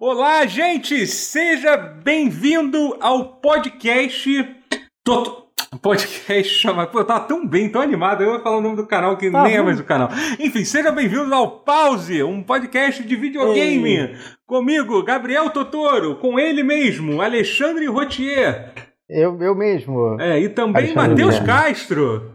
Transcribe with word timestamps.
Olá, 0.00 0.46
gente! 0.46 1.06
Seja 1.06 1.76
bem-vindo 1.76 2.96
ao 3.00 3.36
podcast. 3.36 4.56
Toto... 5.04 5.40
Podcast 5.82 6.52
chama. 6.54 6.84
Pô, 6.86 6.98
eu 7.00 7.04
tava 7.04 7.26
tão 7.26 7.46
bem, 7.46 7.68
tão 7.70 7.80
animado. 7.80 8.24
Eu 8.24 8.34
ia 8.34 8.40
falar 8.40 8.56
o 8.56 8.60
nome 8.60 8.74
do 8.76 8.86
canal 8.86 9.16
que 9.16 9.30
Tá 9.30 9.44
nem 9.44 9.54
é 9.54 9.58
bom. 9.58 9.66
mais 9.66 9.78
o 9.78 9.84
canal. 9.84 10.08
Enfim, 10.40 10.64
seja 10.64 10.90
bem-vindo 10.90 11.32
ao 11.32 11.60
Pause, 11.60 12.22
um 12.24 12.42
podcast 12.42 13.04
de 13.04 13.14
videogame. 13.14 14.16
Comigo, 14.46 15.00
Gabriel 15.04 15.48
Totoro. 15.50 16.16
Com 16.16 16.40
ele 16.40 16.62
mesmo, 16.64 17.22
Alexandre 17.22 17.86
Rotier. 17.86 18.72
Eu, 19.08 19.40
eu 19.40 19.54
mesmo. 19.54 20.20
É, 20.20 20.40
e 20.40 20.48
também 20.48 20.92
Matheus. 20.92 21.38
Castro. 21.40 22.34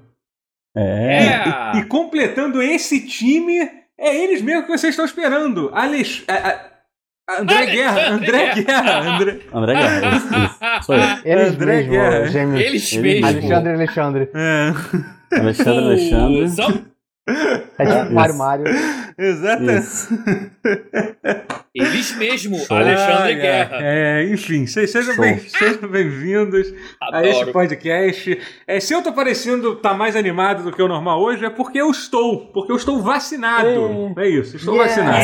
É. 0.78 1.76
E, 1.76 1.80
e 1.80 1.86
completando 1.86 2.62
esse 2.62 3.06
time, 3.06 3.60
é 4.00 4.16
eles 4.16 4.42
mesmo 4.42 4.64
que 4.64 4.70
vocês 4.70 4.92
estão 4.94 5.06
esperando. 5.06 5.70
Alex... 5.74 6.24
a- 6.28 6.34
a- 6.34 6.50
a- 6.52 6.75
André 7.28 7.66
Guerra, 7.66 8.10
André 8.12 8.54
Guerra. 8.54 8.82
Guerra, 9.02 9.16
André... 9.16 9.40
André 9.52 9.74
Guerra, 9.74 10.16
isso, 10.16 10.28
isso. 10.28 10.86
Sou 10.86 10.96
eu. 10.96 11.02
Eles 11.26 11.54
André 11.56 11.76
mesmo, 11.78 11.92
Guerra. 11.92 12.28
gêmeos. 12.28 12.62
Eles 12.62 12.90
Tipo, 12.90 13.02
mesmo. 13.02 13.26
Alexandre 13.28 13.74
Alexandre. 13.74 14.30
É, 14.36 14.74
Alexandre 15.40 15.86
Alexandre. 15.86 16.86
É 17.28 17.86
tipo 17.86 18.14
Mário. 18.14 18.66
exato. 19.18 19.64
Isso. 19.64 20.10
Eles 21.74 22.16
mesmo, 22.18 22.58
Show. 22.60 22.78
Alexandre 22.78 23.34
ai. 23.34 23.36
Guerra. 23.36 23.78
É, 23.82 24.24
enfim, 24.32 24.66
se- 24.66 24.88
sejam 24.88 25.14
Show. 25.16 25.24
bem- 25.24 25.42
bem-vindos 25.92 26.74
a 27.02 27.22
esse 27.26 27.40
Adoro. 27.40 27.52
podcast. 27.52 28.40
É, 28.68 28.80
se 28.80 28.94
eu 28.94 29.02
tô 29.02 29.12
parecendo 29.12 29.76
tá 29.76 29.94
mais 29.94 30.16
animado 30.16 30.64
do 30.64 30.72
que 30.72 30.82
o 30.82 30.88
normal 30.88 31.20
hoje, 31.22 31.44
é 31.44 31.50
porque 31.50 31.82
eu 31.82 31.90
estou. 31.90 32.48
Porque 32.54 32.72
eu 32.72 32.78
estou 32.78 33.02
vacinado. 33.02 33.68
É 34.18 34.30
isso, 34.30 34.56
estou 34.56 34.76
Yes. 34.76 34.88
vacinado. 34.96 35.18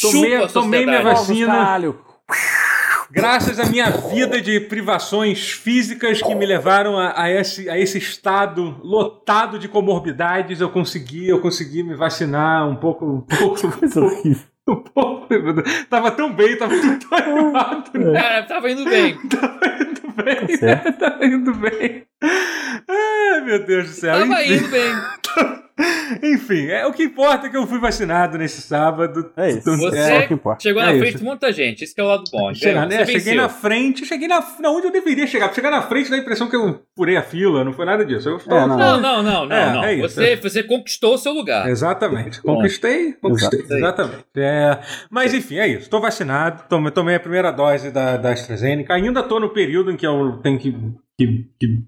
Tomei, 0.00 0.30
Chupa 0.38 0.44
a 0.44 0.48
tomei 0.48 0.86
minha 0.86 1.02
vacina. 1.02 1.46
Caralho. 1.54 1.98
Graças 3.12 3.60
à 3.60 3.66
minha 3.66 3.90
vida 3.90 4.40
de 4.40 4.58
privações 4.58 5.50
físicas 5.50 6.22
que 6.22 6.34
me 6.34 6.46
levaram 6.46 6.98
a, 6.98 7.22
a 7.24 7.30
esse, 7.30 7.68
a 7.68 7.78
esse 7.78 7.98
estado 7.98 8.80
lotado 8.82 9.58
de 9.58 9.68
comorbidades, 9.68 10.60
eu 10.62 10.70
consegui, 10.70 11.28
eu 11.28 11.38
consegui 11.40 11.82
me 11.82 11.94
vacinar 11.94 12.66
um 12.66 12.74
pouco, 12.76 13.04
um 13.04 13.20
pouco, 13.20 13.70
Coisa 13.78 14.00
horrível. 14.02 14.46
um 14.66 14.76
pouco. 14.76 15.28
Tava 15.90 16.10
tão 16.12 16.32
bem, 16.32 16.56
tava 16.56 16.74
tão 16.74 17.18
animado, 17.18 17.90
né? 17.98 18.12
Cara, 18.20 18.42
tava 18.44 18.70
indo 18.70 18.84
bem. 18.84 19.18
Tava 19.28 19.60
indo 19.82 20.24
bem, 20.24 20.56
Certo. 20.56 20.98
tava 20.98 21.24
indo 21.26 21.54
bem. 21.54 22.04
Ai, 22.88 23.40
meu 23.42 23.64
Deus 23.64 23.88
do 23.88 23.92
céu. 23.94 24.18
Tava 24.18 24.42
enfim, 24.44 24.54
indo 24.54 24.68
bem. 24.68 24.92
enfim, 26.34 26.66
é, 26.66 26.86
o 26.86 26.92
que 26.92 27.02
importa 27.04 27.46
é 27.46 27.50
que 27.50 27.56
eu 27.56 27.66
fui 27.66 27.78
vacinado 27.78 28.36
nesse 28.38 28.60
sábado. 28.60 29.30
É 29.36 29.48
isso. 29.50 29.58
Então, 29.60 29.76
Você 29.78 29.98
É 29.98 30.32
importa. 30.32 30.62
chegou 30.62 30.82
É 30.82 30.86
na 30.86 30.92
isso. 30.92 31.00
frente 31.00 31.18
de 31.18 31.24
muita 31.24 31.52
gente. 31.52 31.82
Esse 31.84 31.94
que 31.94 32.00
é 32.00 32.04
o 32.04 32.08
lado 32.08 32.24
bom. 32.30 32.52
Chegar, 32.54 32.86
né? 32.86 32.98
Cheguei 32.98 33.14
venceu. 33.20 33.36
na 33.36 33.48
frente, 33.48 34.04
cheguei 34.06 34.28
na, 34.28 34.44
na 34.60 34.70
onde 34.70 34.86
eu 34.86 34.92
deveria 34.92 35.26
chegar. 35.26 35.52
Chegar 35.54 35.70
na 35.70 35.82
frente 35.82 36.10
dá 36.10 36.16
a 36.16 36.18
impressão 36.18 36.48
que 36.48 36.56
eu 36.56 36.82
furei 36.96 37.16
a 37.16 37.22
fila, 37.22 37.64
não 37.64 37.72
foi 37.72 37.86
nada 37.86 38.04
disso. 38.04 38.28
Eu 38.28 38.36
estou, 38.36 38.56
É, 38.56 38.66
não. 38.66 38.76
Não, 38.76 39.00
não, 39.00 39.22
não, 39.22 39.46
não. 39.46 39.56
É, 39.56 39.72
não. 39.72 39.84
é 39.84 39.94
isso. 39.94 40.08
você, 40.14 40.36
você 40.36 40.62
conquistou 40.62 41.14
o 41.14 41.18
seu 41.18 41.32
lugar. 41.32 41.68
Exatamente. 41.68 42.40
Conquistei, 42.42 43.12
conquistei. 43.14 43.60
Exato. 43.60 43.74
Exatamente. 43.78 44.24
É, 44.36 44.78
mas 45.10 45.32
enfim, 45.34 45.58
é 45.58 45.66
isso. 45.68 45.82
Estou 45.82 46.00
vacinado, 46.00 46.64
tomei, 46.68 46.92
tomei 46.92 47.14
a 47.16 47.20
primeira 47.20 47.50
dose 47.50 47.90
da, 47.90 48.16
da 48.16 48.30
AstraZeneca. 48.32 48.94
Ainda 48.94 49.20
estou 49.20 49.40
no 49.40 49.48
período 49.50 49.90
em 49.90 49.96
que 49.96 50.06
eu 50.06 50.38
tenho 50.42 50.58
que, 50.58 50.72
que, 51.18 51.46
que, 51.58 51.82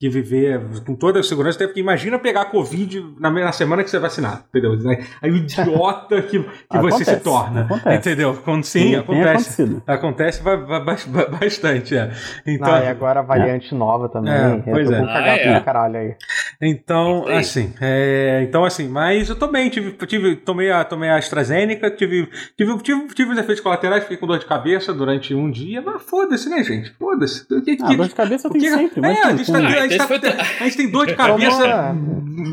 que 0.00 0.08
viver 0.08 0.58
com 0.86 0.94
toda 0.94 1.20
a 1.20 1.22
segurança, 1.22 1.58
até 1.58 1.66
porque 1.66 1.78
imagina 1.78 2.18
pegar 2.18 2.46
Covid 2.46 3.04
na, 3.20 3.30
na 3.30 3.52
semana 3.52 3.84
que 3.84 3.90
você 3.90 3.98
é 3.98 4.00
vacinado, 4.00 4.42
entendeu? 4.48 4.72
Aí 5.20 5.30
o 5.30 5.36
idiota 5.36 6.22
que, 6.22 6.38
que 6.40 6.78
você 6.78 7.04
se 7.04 7.10
Acontece, 7.10 7.20
torna. 7.20 7.60
acontece. 7.60 7.96
Entendeu? 7.98 8.34
Quando, 8.42 8.64
sim, 8.64 8.94
acontece. 8.96 9.82
Acontece 9.86 10.42
ba- 10.42 10.56
ba- 10.56 10.80
ba- 10.80 11.26
bastante, 11.38 11.94
é. 11.94 12.10
Então, 12.46 12.72
Ah, 12.72 12.80
e 12.84 12.88
agora 12.88 13.20
a 13.20 13.22
variante 13.22 13.74
nova 13.74 14.08
também. 14.08 14.32
É, 14.32 14.54
eu 14.54 14.72
pois 14.72 14.88
tô 14.88 14.94
é. 14.94 15.00
Ah, 15.06 15.26
é. 15.36 15.60
caralho 15.60 15.96
aí. 15.98 16.14
Então, 16.62 17.26
assim, 17.28 17.72
é, 17.80 18.40
então 18.48 18.64
assim, 18.64 18.88
mas 18.88 19.28
eu 19.28 19.36
tô 19.36 19.48
bem, 19.48 19.68
tive, 19.68 19.92
tive, 20.06 20.36
tomei 20.36 20.70
a, 20.70 20.82
tomei 20.82 21.10
a 21.10 21.16
AstraZeneca, 21.16 21.90
tive, 21.90 22.26
tive, 22.56 22.78
tive, 22.78 23.06
tive 23.08 23.32
os 23.32 23.38
efeitos 23.38 23.60
colaterais, 23.60 24.02
fiquei 24.04 24.16
com 24.16 24.26
dor 24.26 24.38
de 24.38 24.46
cabeça 24.46 24.92
durante 24.94 25.34
um 25.34 25.50
dia, 25.50 25.82
mas 25.82 26.02
foda-se, 26.02 26.48
né, 26.48 26.62
gente? 26.64 26.90
Foda-se. 26.98 27.42
O 27.52 27.62
que, 27.62 27.76
Ah, 27.82 27.88
que- 27.88 27.96
dor 27.96 28.08
de 28.08 28.14
cabeça 28.14 28.48
o 28.48 28.50
tem 28.50 28.60
que- 28.62 28.70
sempre. 28.70 28.98
é, 28.98 29.02
mas 29.02 29.18
a 29.18 29.28
tem 29.28 29.36
gente, 29.38 29.52
tá, 29.52 29.58
a, 29.58 29.88
gente 29.92 30.20
tá- 30.20 30.42
a 30.60 30.64
gente 30.64 30.76
tem 30.76 30.88
dor 30.90 31.06
de 31.06 31.14
cabeça 31.16 31.94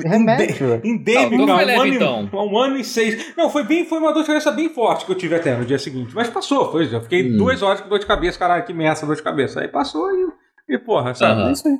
remédio. 0.05 0.81
endêmica 0.83 1.37
Não, 1.37 1.45
não 1.45 1.55
um, 1.55 1.59
ano, 1.59 1.85
e- 1.87 1.95
então. 1.95 2.29
um 2.33 2.57
ano 2.57 2.77
e 2.77 2.83
seis. 2.83 3.33
Não, 3.37 3.49
foi 3.49 3.63
bem, 3.63 3.85
foi 3.85 3.99
uma 3.99 4.13
dor 4.13 4.21
de 4.21 4.27
cabeça 4.27 4.51
bem 4.51 4.69
forte 4.69 5.05
que 5.05 5.11
eu 5.11 5.15
tive 5.15 5.35
até 5.35 5.55
no 5.55 5.65
dia 5.65 5.79
seguinte, 5.79 6.13
mas 6.15 6.29
passou, 6.29 6.71
foi, 6.71 6.93
eu 6.93 7.01
fiquei 7.01 7.31
Hum. 7.31 7.37
duas 7.37 7.61
horas 7.61 7.81
com 7.81 7.89
dor 7.89 7.99
de 7.99 8.05
cabeça, 8.05 8.37
caralho, 8.39 8.63
que 8.65 8.73
merda 8.73 8.93
essa 8.93 9.05
dor 9.05 9.15
de 9.15 9.23
cabeça. 9.23 9.61
Aí 9.61 9.67
passou 9.67 10.09
e, 10.11 10.73
e 10.75 10.77
porra, 10.77 11.13
sabe? 11.15 11.41
É 11.49 11.51
isso 11.51 11.67
aí. 11.67 11.79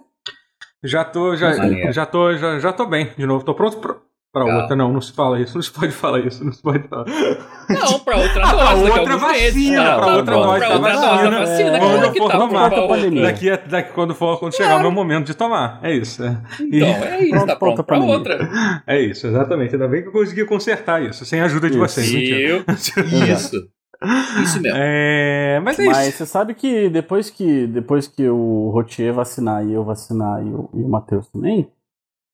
Já 0.84 1.04
tô, 1.04 1.36
já, 1.36 1.54
já 1.92 2.06
tô, 2.06 2.34
já, 2.38 2.60
já 2.60 2.72
tô 2.72 2.86
bem 2.86 3.10
de 3.18 3.26
novo. 3.26 3.44
Tô 3.44 3.54
pronto 3.56 3.78
pra, 3.78 3.96
pra 4.46 4.54
Tá. 4.54 4.62
outra. 4.62 4.76
Não, 4.76 4.94
não 4.94 5.02
se 5.02 5.12
fala 5.14 5.40
isso. 5.40 5.56
Não 5.56 5.62
se 5.62 5.72
pode 5.72 5.92
falar 5.92 6.20
isso. 6.22 6.44
Não 6.44 6.52
se 6.52 6.62
pode 6.62 6.88
falar. 6.88 7.06
Não, 7.06 8.00
pra 8.00 8.18
outra 8.18 8.44
Ah, 8.46 8.54
pra 8.54 8.74
dose. 8.74 8.84
daqui 8.84 8.98
a 8.98 9.02
outra 9.02 9.18
vacina, 9.18 9.84
Não, 9.84 9.98
pra 9.98 10.06
tá 10.06 10.16
outra 10.18 10.36
dose 10.36 10.60
pra 10.60 10.70
outra 10.76 10.80
vacina. 10.98 11.40
vacina. 11.40 11.78
É, 11.78 11.80
Quando 11.80 12.12
que 12.14 12.20
for 12.20 12.32
tá 12.32 12.38
tomar 12.38 12.70
pra. 12.70 12.88
Daqui, 13.22 13.50
a- 13.52 13.58
daqui 13.70 13.92
quando 13.94 14.16
for, 14.16 14.40
quando 14.40 14.56
chegar 14.56 14.78
o 14.78 14.82
meu 14.82 14.92
momento 14.92 15.28
de 15.28 15.34
tomar. 15.34 15.80
É 15.84 15.94
isso. 15.94 16.24
É, 16.24 16.38
E- 16.62 16.78
Então, 16.78 16.88
é 16.90 17.22
isso, 17.24 17.30
Pronto 17.32 17.46
tá 17.48 17.56
pra 17.56 17.56
pronto 17.58 17.72
outra 17.72 17.84
pra 17.84 17.98
pandemia. 17.98 18.18
outra. 18.18 18.84
é 18.88 19.00
isso, 19.02 19.28
exatamente. 19.28 19.74
Ainda 19.76 19.88
bem 19.88 20.02
que 20.02 20.08
eu 20.10 20.12
consegui 20.14 20.46
consertar 20.46 21.02
isso, 21.04 21.26
sem 21.26 21.42
a 21.42 21.46
ajuda 21.46 21.70
de 21.70 21.78
Isso. 21.78 21.88
vocês. 21.88 22.10
Viu? 22.12 22.64
Isso. 23.34 23.68
Isso 24.44 24.62
mesmo. 24.62 24.78
É, 24.80 25.60
mas 25.64 25.80
é 25.80 25.86
Mas 25.86 26.08
isso. 26.10 26.18
você 26.20 26.26
sabe 26.28 26.54
que 26.54 26.88
depois 26.88 27.32
que 27.32 27.66
depois 27.66 28.08
que 28.08 28.30
o 28.30 28.70
Rotier 28.72 29.12
vacinar 29.12 29.66
e 29.66 29.74
eu 29.74 29.84
vacinar 29.84 30.40
e 30.46 30.50
o, 30.50 30.70
e 30.76 30.84
o 30.84 30.88
Matheus 30.88 31.28
também, 31.30 31.68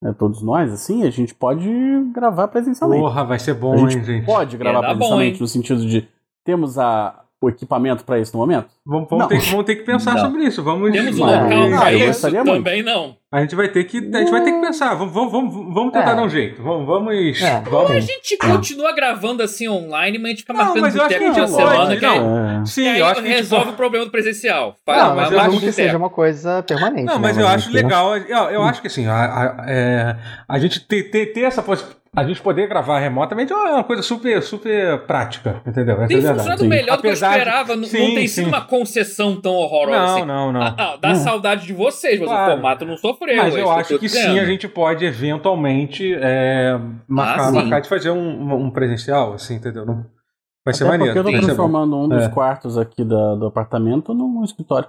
né, 0.04 0.14
todos 0.20 0.42
nós, 0.42 0.70
assim, 0.72 1.04
a 1.04 1.10
gente 1.10 1.34
pode 1.34 1.66
gravar 2.14 2.50
presencialmente. 2.50 3.02
Porra, 3.02 3.24
vai 3.24 3.40
ser 3.40 3.52
a 3.52 3.56
bom, 3.56 3.78
gente 3.78 4.00
hein, 4.00 4.04
gente? 4.04 4.26
pode 4.26 4.58
gravar 4.58 4.82
bom, 4.82 4.88
presencialmente 4.88 5.36
hein? 5.36 5.42
no 5.42 5.48
sentido 5.48 5.88
de 5.88 6.08
temos 6.44 6.78
a, 6.78 7.23
o 7.46 7.50
equipamento 7.50 8.04
para 8.04 8.20
isso 8.20 8.32
no 8.34 8.40
momento? 8.40 8.68
Vamos, 8.86 9.10
vamos 9.10 9.28
ter, 9.28 9.40
que- 9.40 9.50
vamos 9.50 9.66
ter 9.66 9.76
que 9.76 9.84
pensar 9.84 10.14
Não. 10.16 10.20
sobre 10.26 10.44
isso. 10.44 10.64
Vamos, 10.64 10.92
Temos 10.92 11.20
um 11.20 11.26
local 11.26 11.90
eu 11.92 12.10
isso 12.10 12.32
também 12.32 12.84
não. 12.84 13.16
A 13.32 13.42
gente 13.42 13.56
vai 13.56 13.68
ter 13.68 13.84
que, 13.86 13.98
a 13.98 14.20
gente 14.20 14.30
vai 14.30 14.44
ter 14.44 14.52
que 14.52 14.62
pensar. 14.62 14.94
Vamos, 14.94 15.12
vamos, 15.14 15.54
vamos, 15.74 15.92
tentar 15.92 16.12
É. 16.12 16.16
dar 16.16 16.24
um 16.24 16.30
jeito. 16.30 16.62
Vamos, 16.62 16.86
vamos, 16.86 17.42
É. 17.42 17.56
A 17.56 17.60
vamos. 17.62 18.04
gente 18.06 18.38
continua 18.38 18.94
gravando 18.94 19.42
assim 19.42 19.68
online, 19.68 20.18
mas 20.20 20.26
a 20.26 20.30
gente 20.30 20.40
fica 20.42 20.54
Não, 20.54 20.64
marcando 20.66 20.86
acho 20.86 21.00
a 21.00 21.04
boteco 21.04 21.26
toda 21.26 21.36
pode, 21.48 21.52
semana. 21.56 21.96
que 21.98 22.06
aí-. 22.06 22.20
É. 22.62 22.66
Sim, 22.66 22.88
aí 22.90 23.00
eu 23.00 23.06
acho 23.08 23.16
que 23.16 23.28
a 23.28 23.30
gente 23.32 23.38
resolve 23.38 23.66
pode- 23.66 23.74
o 23.74 23.78
problema 23.78 24.06
do 24.06 24.12
presencial. 24.12 24.76
Faz, 24.86 25.02
Não, 25.04 25.16
mas 25.16 25.32
eu 25.32 25.40
um 25.40 25.60
que 25.60 25.72
seja 25.72 25.98
uma 25.98 26.10
coisa 26.12 26.62
permanente. 26.64 27.06
Não, 27.06 27.18
mas 27.20 27.36
né, 27.36 27.44
eu 27.44 27.48
a 27.48 27.54
acho 27.54 27.70
né? 27.74 27.82
legal. 27.82 28.16
Eu, 28.18 28.38
eu 28.52 28.62
acho 28.64 28.82
que 28.82 28.88
assim, 28.88 29.08
a, 29.08 29.16
a- 29.16 29.66
é, 29.68 30.16
a 30.48 30.60
gente 30.60 30.80
ter, 30.88 31.04
ter, 31.10 31.28
ter 31.34 31.42
essa 31.42 31.64
possibilidade. 31.64 32.03
A 32.16 32.24
gente 32.24 32.42
poder 32.44 32.68
gravar 32.68 33.00
remotamente 33.00 33.52
é 33.52 33.56
uma 33.56 33.84
coisa 33.84 34.04
super, 34.04 34.40
super 34.44 35.00
prática, 35.08 35.62
entendeu? 35.66 35.96
Essa 35.96 36.08
Tem 36.08 36.18
é 36.18 36.20
a 36.20 36.22
verdade. 36.22 36.38
funcionado 36.38 36.62
sim. 36.62 36.68
melhor 36.68 36.96
do 36.98 37.02
que 37.02 37.08
eu 37.08 37.12
Apesar 37.12 37.30
de- 37.32 37.38
esperava. 37.40 37.76
Não- 37.76 37.84
Sim, 37.86 37.98
tem 38.16 38.28
sim. 38.28 38.28
sido 38.28 38.48
uma 38.50 38.62
concessão 38.62 39.42
tão 39.42 39.54
horrorosa 39.54 39.98
Não, 40.00 40.16
assim. 40.18 40.26
não, 40.26 40.52
não. 40.52 40.62
Ah, 40.62 40.76
ah, 40.78 40.98
dá 41.02 41.10
Hum. 41.12 41.16
saudade 41.16 41.66
de 41.66 41.74
vocês, 41.74 42.20
mas 42.20 42.30
Claro. 42.30 42.52
o 42.52 42.54
formato 42.56 42.86
não 42.86 42.98
sofreu. 42.98 43.36
Mas 43.36 43.56
é 43.56 43.62
eu 43.62 43.72
acho 43.72 43.94
eu 43.94 43.98
tô 43.98 44.02
que 44.02 44.10
sim, 44.10 44.38
a 44.40 44.46
gente 44.46 44.68
pode 44.68 45.04
eventualmente 45.04 46.14
é, 46.22 46.80
marcar, 47.08 47.42
Ah, 47.42 47.48
sim. 47.50 47.56
marcar 47.56 47.80
de 47.82 47.90
fazer 47.90 48.12
um, 48.12 48.54
um 48.54 48.70
presencial, 48.70 49.34
assim, 49.34 49.56
entendeu? 49.56 49.84
Não- 49.86 50.06
Vai 50.66 50.74
ser 50.74 50.84
Até 50.84 50.92
maneiro. 50.98 51.14
porque 51.16 51.28
eu 51.30 51.34
tô 51.34 51.40
ser 51.40 51.46
transformando 51.48 51.98
um 51.98 52.08
dos 52.08 52.24
É. 52.24 52.30
quartos 52.30 52.78
aqui 52.78 53.04
da- 53.04 53.36
do 53.36 53.48
apartamento 53.48 54.14
num 54.14 54.44
escritório 54.46 54.88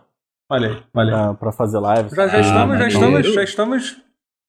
Olha 0.48 0.68
aí, 0.68 0.76
olha 0.94 1.08
aí. 1.16 1.22
pra, 1.24 1.34
pra 1.34 1.52
fazer 1.52 1.80
lives. 1.80 2.12
Já, 2.14 2.28
já 2.28 2.36
Ah, 2.36 2.40
estamos, 2.40 2.78
já 2.78 2.86
estamos, 2.86 3.34
já 3.34 3.42
estamos 3.42 3.96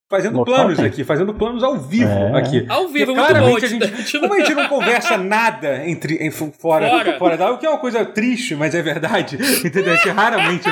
fazendo 0.10 0.38
Local 0.38 0.54
planos 0.56 0.78
tem. 0.78 0.86
aqui, 0.86 1.04
fazendo 1.04 1.34
planos 1.34 1.64
ao 1.64 1.78
vivo 1.78 2.10
É. 2.12 2.38
aqui. 2.40 2.66
Ao 2.70 2.88
vivo, 2.88 3.06
Porque 3.06 3.06
muito 3.06 3.16
bom. 3.18 3.26
claramente 3.26 3.66
a 3.66 3.68
gente, 3.68 4.20
como 4.20 4.34
a 4.34 4.38
gente 4.40 4.54
não 4.54 4.68
conversa 4.70 5.18
nada 5.18 5.88
entre 5.88 6.16
em, 6.16 6.30
fora, 6.32 6.52
Fora. 6.90 7.18
fora 7.18 7.38
da 7.38 7.52
o 7.52 7.58
que 7.58 7.66
é 7.66 7.70
uma 7.70 7.80
coisa 7.80 8.06
triste, 8.06 8.56
mas 8.56 8.76
é 8.76 8.82
verdade, 8.82 9.38
entendeu? 9.66 9.94
A 9.94 9.96
gente 9.96 10.10
raramente. 10.10 10.70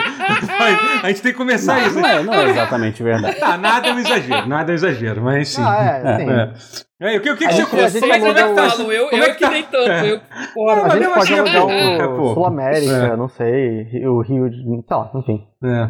A 1.03 1.07
gente 1.07 1.21
tem 1.21 1.31
que 1.31 1.37
começar 1.37 1.79
Não, 1.79 1.87
isso. 1.87 1.99
não, 1.99 2.07
é, 2.09 2.23
não 2.23 2.33
é 2.33 2.49
exatamente 2.49 3.01
verdade. 3.03 3.39
Tá, 3.39 3.57
nada 3.57 3.87
é 3.89 3.93
um 3.93 3.99
exagero, 3.99 4.47
nada 4.47 4.71
é 4.71 4.73
um 4.73 4.75
exagero, 4.75 5.21
mas 5.21 5.49
sim. 5.49 5.61
Ah, 5.63 6.01
é, 6.03 6.11
É, 6.13 6.17
sim. 6.55 6.83
É. 7.01 7.17
O 7.17 7.21
que, 7.21 7.31
o 7.31 7.35
que, 7.37 7.43
A 7.45 7.47
que 7.49 7.53
gente- 7.55 7.69
você 7.69 7.83
a 7.85 7.89
gente 7.89 7.99
como 8.01 8.13
é, 8.13 8.19
que 8.33 8.39
eu 8.41 8.55
tá? 8.55 8.69
falo, 8.69 8.91
eu, 8.91 9.09
como 9.09 9.21
eu 9.21 9.25
é 9.25 9.29
é 9.29 9.33
que 9.33 9.37
que 9.39 9.43
tá? 9.45 9.49
nem 9.51 9.63
tanto. 9.63 9.89
É. 9.91 10.11
Eu, 10.11 10.21
Porra, 10.53 10.83
A 10.83 10.89
gente 10.89 11.07
pode 11.09 11.19
assim 11.19 11.33
é 11.33 12.05
o 12.05 12.15
pouco. 12.15 12.33
Sul 12.35 12.45
América, 12.45 12.91
É. 12.93 13.15
não 13.17 13.27
sei, 13.27 14.07
o 14.07 14.21
Rio 14.21 14.49
de. 14.49 14.57
sei 14.57 14.97
lá, 14.97 15.11
enfim. 15.15 15.43
É, 15.65 15.89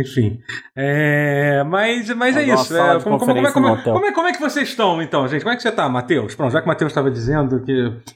enfim. 0.00 0.38
É, 0.76 1.62
mas 1.64 2.08
mas 2.14 2.36
é 2.36 2.44
isso. 2.44 2.76
É, 2.76 3.00
como, 3.00 3.18
como, 3.18 3.34
como, 3.34 3.46
é, 3.46 3.52
como, 3.52 3.68
é, 3.68 3.82
como, 3.82 4.06
é, 4.06 4.12
como 4.12 4.26
é 4.28 4.32
que 4.32 4.40
vocês 4.40 4.68
estão, 4.68 5.00
então, 5.02 5.26
gente? 5.28 5.42
Como 5.42 5.52
é 5.52 5.56
que 5.56 5.62
você 5.62 5.72
tá, 5.72 5.88
Matheus? 5.88 6.34
Pronto, 6.34 6.52
já 6.52 6.60
que 6.60 6.64
o 6.66 6.68
Matheus 6.68 6.90
estava 6.90 7.10
dizendo 7.10 7.62
que 7.64 7.72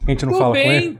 a 0.07 0.11
gente 0.11 0.25
não 0.27 0.33
tô 0.33 0.39
fala 0.39 0.55
com 0.55 0.61
bem. 0.63 0.71
ele. 0.77 0.99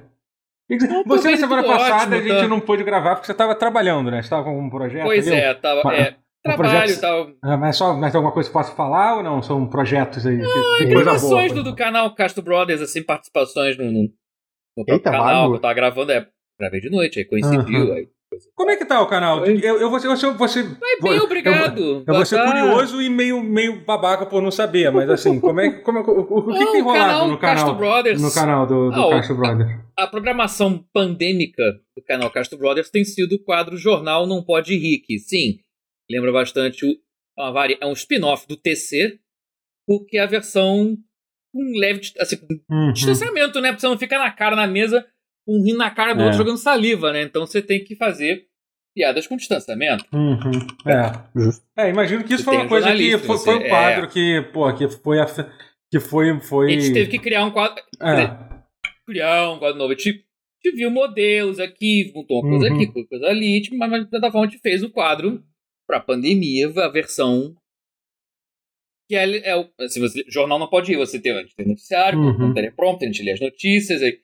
Que 0.69 0.79
que- 0.79 0.87
Não, 0.89 1.05
Você, 1.05 1.31
na 1.31 1.37
semana 1.37 1.63
passada, 1.63 1.95
ótimo, 1.97 2.15
a 2.15 2.21
gente 2.23 2.43
tá? 2.43 2.49
não 2.49 2.61
pôde 2.61 2.83
gravar 2.83 3.15
porque 3.15 3.27
você 3.27 3.33
estava 3.33 3.55
trabalhando, 3.55 4.11
né? 4.11 4.17
Você 4.21 4.27
estava 4.27 4.43
com 4.43 4.51
algum 4.51 4.69
projeto 4.69 5.05
Pois 5.05 5.27
ali? 5.29 5.37
é, 5.37 5.55
tava. 5.55 5.81
Uma- 5.83 5.95
É, 5.95 6.11
um 6.11 6.43
trabalho 6.43 6.91
e 6.93 6.97
tal. 6.97 7.31
Ah, 7.43 7.57
mas 7.57 7.77
só 7.77 7.95
mais 7.95 8.15
alguma 8.15 8.33
coisa 8.33 8.49
que 8.49 8.53
posso 8.53 8.75
falar 8.75 9.17
ou 9.17 9.23
não? 9.23 9.41
São 9.43 9.67
projetos 9.69 10.27
aí? 10.27 10.37
que 10.39 10.87
boa. 10.87 11.03
Gravações 11.05 11.53
do, 11.53 11.63
do 11.63 11.75
canal 11.77 12.13
Castro 12.15 12.43
Brothers, 12.43 12.81
assim, 12.81 13.03
participações 13.03 13.77
no, 13.79 13.85
no, 13.85 13.93
no 14.03 14.09
próprio 14.85 14.95
Eita, 14.97 15.11
canal 15.11 15.51
que 15.51 15.57
eu 15.57 15.61
tava 15.61 15.75
gravando. 15.75 16.11
É, 16.13 16.27
gravei 16.59 16.81
de 16.81 16.91
noite, 16.91 17.19
aí 17.21 17.25
coincidiu. 17.25 17.83
Aham. 17.85 17.95
Aí, 17.95 18.09
Como 18.55 18.71
é 18.71 18.77
que 18.77 18.85
tá 18.85 19.01
o 19.01 19.07
canal? 19.07 19.43
Oi. 19.43 19.61
Eu, 19.63 19.81
eu 19.81 19.89
vou 19.89 20.01
ser. 20.01 20.07
Eu, 20.09 20.11
vou 20.11 20.17
ser- 20.19 20.33
vou 20.35 20.49
ser- 20.49 20.65
Mas 20.81 21.01
vou- 21.01 21.11
bem, 21.11 21.19
eu- 21.19 21.25
obrigado. 21.25 22.05
Eu, 22.07 22.15
vou 22.15 22.27
ser 22.27 22.45
curioso 22.45 23.01
e 23.01 23.09
meio, 23.09 23.41
meio 23.43 23.85
babaca 23.85 24.27
por 24.27 24.43
não 24.43 24.51
saber, 24.51 24.91
mas 24.91 25.09
assim, 25.09 25.39
como 25.41 25.61
é, 25.61 25.71
como 25.81 25.99
é- 25.99 26.03
o, 26.03 26.21
o, 26.21 26.43
que, 26.43 26.49
Não, 26.51 26.59
que 26.59 26.73
tem 26.73 26.83
o 26.83 26.85
rolado 26.85 27.05
canal 27.07 27.29
no 27.29 27.39
canal? 27.39 27.55
Castro 27.57 27.75
Brothers. 27.77 28.21
No 28.23 28.35
canal 28.35 28.67
do, 28.67 28.91
do 28.91 29.01
Ah, 29.01 29.11
Castro 29.11 29.37
Brothers. 29.37 29.71
A 29.97 30.07
programação 30.07 30.85
pandêmica 30.93 31.63
do 31.97 32.03
canal 32.03 32.31
Castro 32.31 32.59
Brothers 32.59 32.91
tem 32.91 33.05
sido 33.05 33.35
o 33.37 33.39
quadro 33.43 33.77
Jornal 33.77 34.27
Não 34.27 34.43
Pode 34.43 34.77
Rir, 34.77 34.99
que 35.07 35.19
sim, 35.19 35.59
lembra 36.11 36.33
bastante 36.33 36.85
o, 36.85 37.53
vari- 37.53 37.79
é 37.81 37.87
um 37.87 37.93
spin-off 37.93 38.47
do 38.49 38.57
TC, 38.57 39.19
porque 39.87 40.19
é 40.19 40.23
a 40.23 40.27
versão 40.27 40.97
com 41.55 41.63
um 41.63 41.79
leve 41.79 42.01
assim, 42.19 42.37
Uhum. 42.69 42.93
distanciamento, 42.93 43.61
né? 43.61 43.69
Porque 43.71 43.81
você 43.83 43.87
não 43.89 43.97
fica 43.99 44.19
na 44.19 44.31
cara 44.33 44.57
na 44.57 44.67
mesa, 44.67 45.07
um 45.47 45.63
rindo 45.63 45.79
na 45.79 45.91
cara 45.91 46.15
do 46.15 46.21
É. 46.23 46.25
outro 46.25 46.39
jogando 46.39 46.59
saliva, 46.59 47.13
né? 47.13 47.23
Então 47.23 47.47
você 47.47 47.61
tem 47.63 47.83
que 47.85 47.95
fazer 47.97 48.47
piadas 48.95 49.27
com 49.27 49.37
distanciamento. 49.37 50.05
Uhum. 50.13 50.39
É. 50.87 51.39
Justo. 51.39 51.65
É, 51.77 51.91
imagino 51.91 52.25
que 52.25 52.35
isso 52.35 52.45
Você 52.45 52.45
foi 52.45 52.53
tem 52.55 52.61
uma 52.61 52.67
um 52.67 52.69
coisa 52.69 52.97
que 52.97 53.19
foi, 53.19 53.39
foi 53.39 53.55
um 53.57 53.63
é. 53.63 53.69
quadro 53.69 54.09
que, 54.09 54.43
pô, 54.53 54.75
que 54.75 54.89
foi 54.89 55.21
a, 55.21 55.27
que 55.93 56.01
foi, 56.01 56.41
foi... 56.41 56.67
A 56.75 56.81
gente 56.81 56.93
teve 56.95 57.11
que 57.11 57.19
criar 57.19 57.45
um 57.45 57.51
quadro. 57.51 57.83
É. 58.01 58.57
criar 59.07 59.51
um 59.53 59.59
quadro 59.59 59.79
novo. 59.79 59.93
A 59.93 59.97
gente, 59.97 60.09
a 60.11 60.69
gente 60.69 60.77
viu 60.77 60.91
modelos 60.91 61.61
aqui, 61.61 62.11
montou 62.15 62.41
uma 62.43 62.51
coisa 62.59 62.75
Uhum. 62.75 62.81
aqui, 62.83 63.07
coisa 63.07 63.27
ali, 63.27 63.61
tipo, 63.61 63.77
mas 63.77 63.91
mas 63.91 64.05
de 64.05 64.11
certa 64.11 64.31
forma 64.33 64.47
a 64.47 64.51
gente 64.51 64.61
fez 64.63 64.83
um 64.83 64.89
quadro 64.91 65.45
pra 65.87 66.01
pandemia, 66.01 66.69
a 66.75 66.89
versão. 66.89 67.55
Que 69.09 69.15
é, 69.15 69.51
é 69.51 69.57
o. 69.57 69.69
Assim, 69.81 70.01
você, 70.01 70.25
jornal 70.29 70.59
não 70.59 70.67
pode 70.69 70.91
ir, 70.93 70.97
você 70.97 71.21
tem, 71.21 71.31
a 71.33 71.43
gente 71.43 71.55
tem 71.55 71.69
noticiário, 71.69 72.19
Uhum. 72.19 72.53
teleprompter, 72.53 73.09
a 73.09 73.13
gente 73.13 73.23
lê 73.23 73.33
as 73.33 73.41
notícias, 73.41 74.03
aí, 74.03 74.19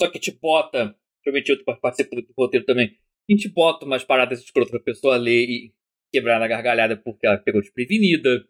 só 0.00 0.10
que 0.10 0.18
te 0.18 0.32
bota. 0.32 0.96
Prometi 1.22 1.52
outro 1.52 1.66
participo 1.80 2.16
do 2.16 2.26
roteiro 2.36 2.64
também. 2.64 2.96
A 3.28 3.32
gente 3.32 3.48
bota 3.48 3.84
umas 3.84 4.02
paradas 4.02 4.40
escrotas 4.40 4.70
pra 4.70 4.80
pessoa 4.80 5.16
ler 5.16 5.48
e 5.48 5.74
quebrar 6.10 6.40
na 6.40 6.48
gargalhada 6.48 6.96
porque 6.96 7.26
ela 7.26 7.36
pegou 7.36 7.60
desprevenida. 7.60 8.44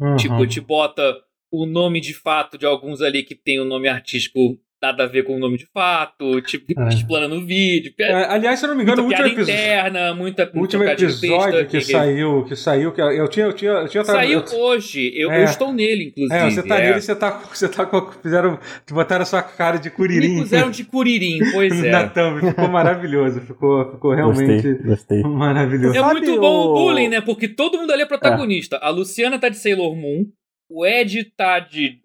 Uhum. 0.00 0.16
Tipo, 0.16 0.46
te 0.46 0.60
bota 0.60 1.22
o 1.52 1.64
nome 1.64 2.00
de 2.00 2.12
fato 2.12 2.58
de 2.58 2.66
alguns 2.66 3.00
ali 3.00 3.22
que 3.22 3.36
tem 3.36 3.60
o 3.60 3.64
nome 3.64 3.88
artístico 3.88 4.60
nada 4.86 5.04
a 5.04 5.06
ver 5.06 5.22
com 5.24 5.36
o 5.36 5.38
nome 5.38 5.56
de 5.58 5.66
fato, 5.72 6.40
tipo, 6.42 6.78
É. 6.80 6.88
explana 6.88 7.26
no 7.28 7.44
vídeo. 7.46 7.92
É, 7.98 8.12
aliás, 8.26 8.58
se 8.58 8.64
eu 8.66 8.70
não 8.70 8.76
me 8.76 8.82
engano, 8.82 9.02
o 9.02 9.04
muita 9.06 9.22
último 9.22 9.36
piada 9.46 9.52
episódio... 9.52 9.90
interna, 9.90 10.14
muita 10.14 10.50
O 10.54 10.60
último 10.60 10.84
episódio 10.84 11.08
besta, 11.52 11.64
que 11.64 11.80
saiu, 11.80 12.44
que 12.44 12.56
saiu, 12.56 12.92
que 12.92 13.00
eu 13.00 13.28
tinha, 13.28 13.46
eu 13.46 13.52
tinha, 13.52 13.70
eu 13.72 13.88
tinha 13.88 14.04
Saiu 14.04 14.40
eu- 14.40 14.58
hoje, 14.60 15.12
eu, 15.16 15.30
É. 15.32 15.40
eu 15.40 15.44
estou 15.44 15.72
nele, 15.72 16.04
inclusive. 16.08 16.34
É, 16.34 16.50
você 16.50 16.62
tá 16.62 16.78
é. 16.78 16.88
nele, 16.88 17.00
você 17.00 17.14
tá, 17.16 17.30
você 17.30 17.68
tá 17.68 17.86
com, 17.86 18.12
fizeram, 18.22 18.58
botaram 18.90 19.22
a 19.22 19.26
sua 19.26 19.42
cara 19.42 19.78
de 19.78 19.88
Me 19.88 19.94
curirim 19.96 20.38
puseram 20.40 20.70
de 20.70 20.84
curirim, 20.84 21.38
pois 21.52 21.72
na 21.82 22.00
é. 22.02 22.08
thumb, 22.08 22.40
ficou 22.40 22.68
maravilhoso, 22.68 23.40
ficou, 23.40 23.90
ficou 23.92 24.12
realmente 24.14 24.62
Gostei, 24.68 24.74
gostei. 24.88 25.22
maravilhoso. 25.22 25.96
É 25.96 26.00
Sabe 26.00 26.20
muito 26.20 26.40
bom 26.40 26.66
o 26.66 26.70
o- 26.70 26.74
bullying, 26.74 27.08
né? 27.08 27.20
Porque 27.20 27.48
todo 27.48 27.78
mundo 27.78 27.92
ali 27.92 28.02
é 28.02 28.06
protagonista. 28.06 28.76
A 28.78 28.90
Luciana 28.90 29.38
tá 29.38 29.48
de 29.48 29.56
Sailor 29.56 29.96
Moon, 29.96 30.26
o 30.68 30.84
Ed 30.86 31.24
tá 31.36 31.58
de 31.60 31.98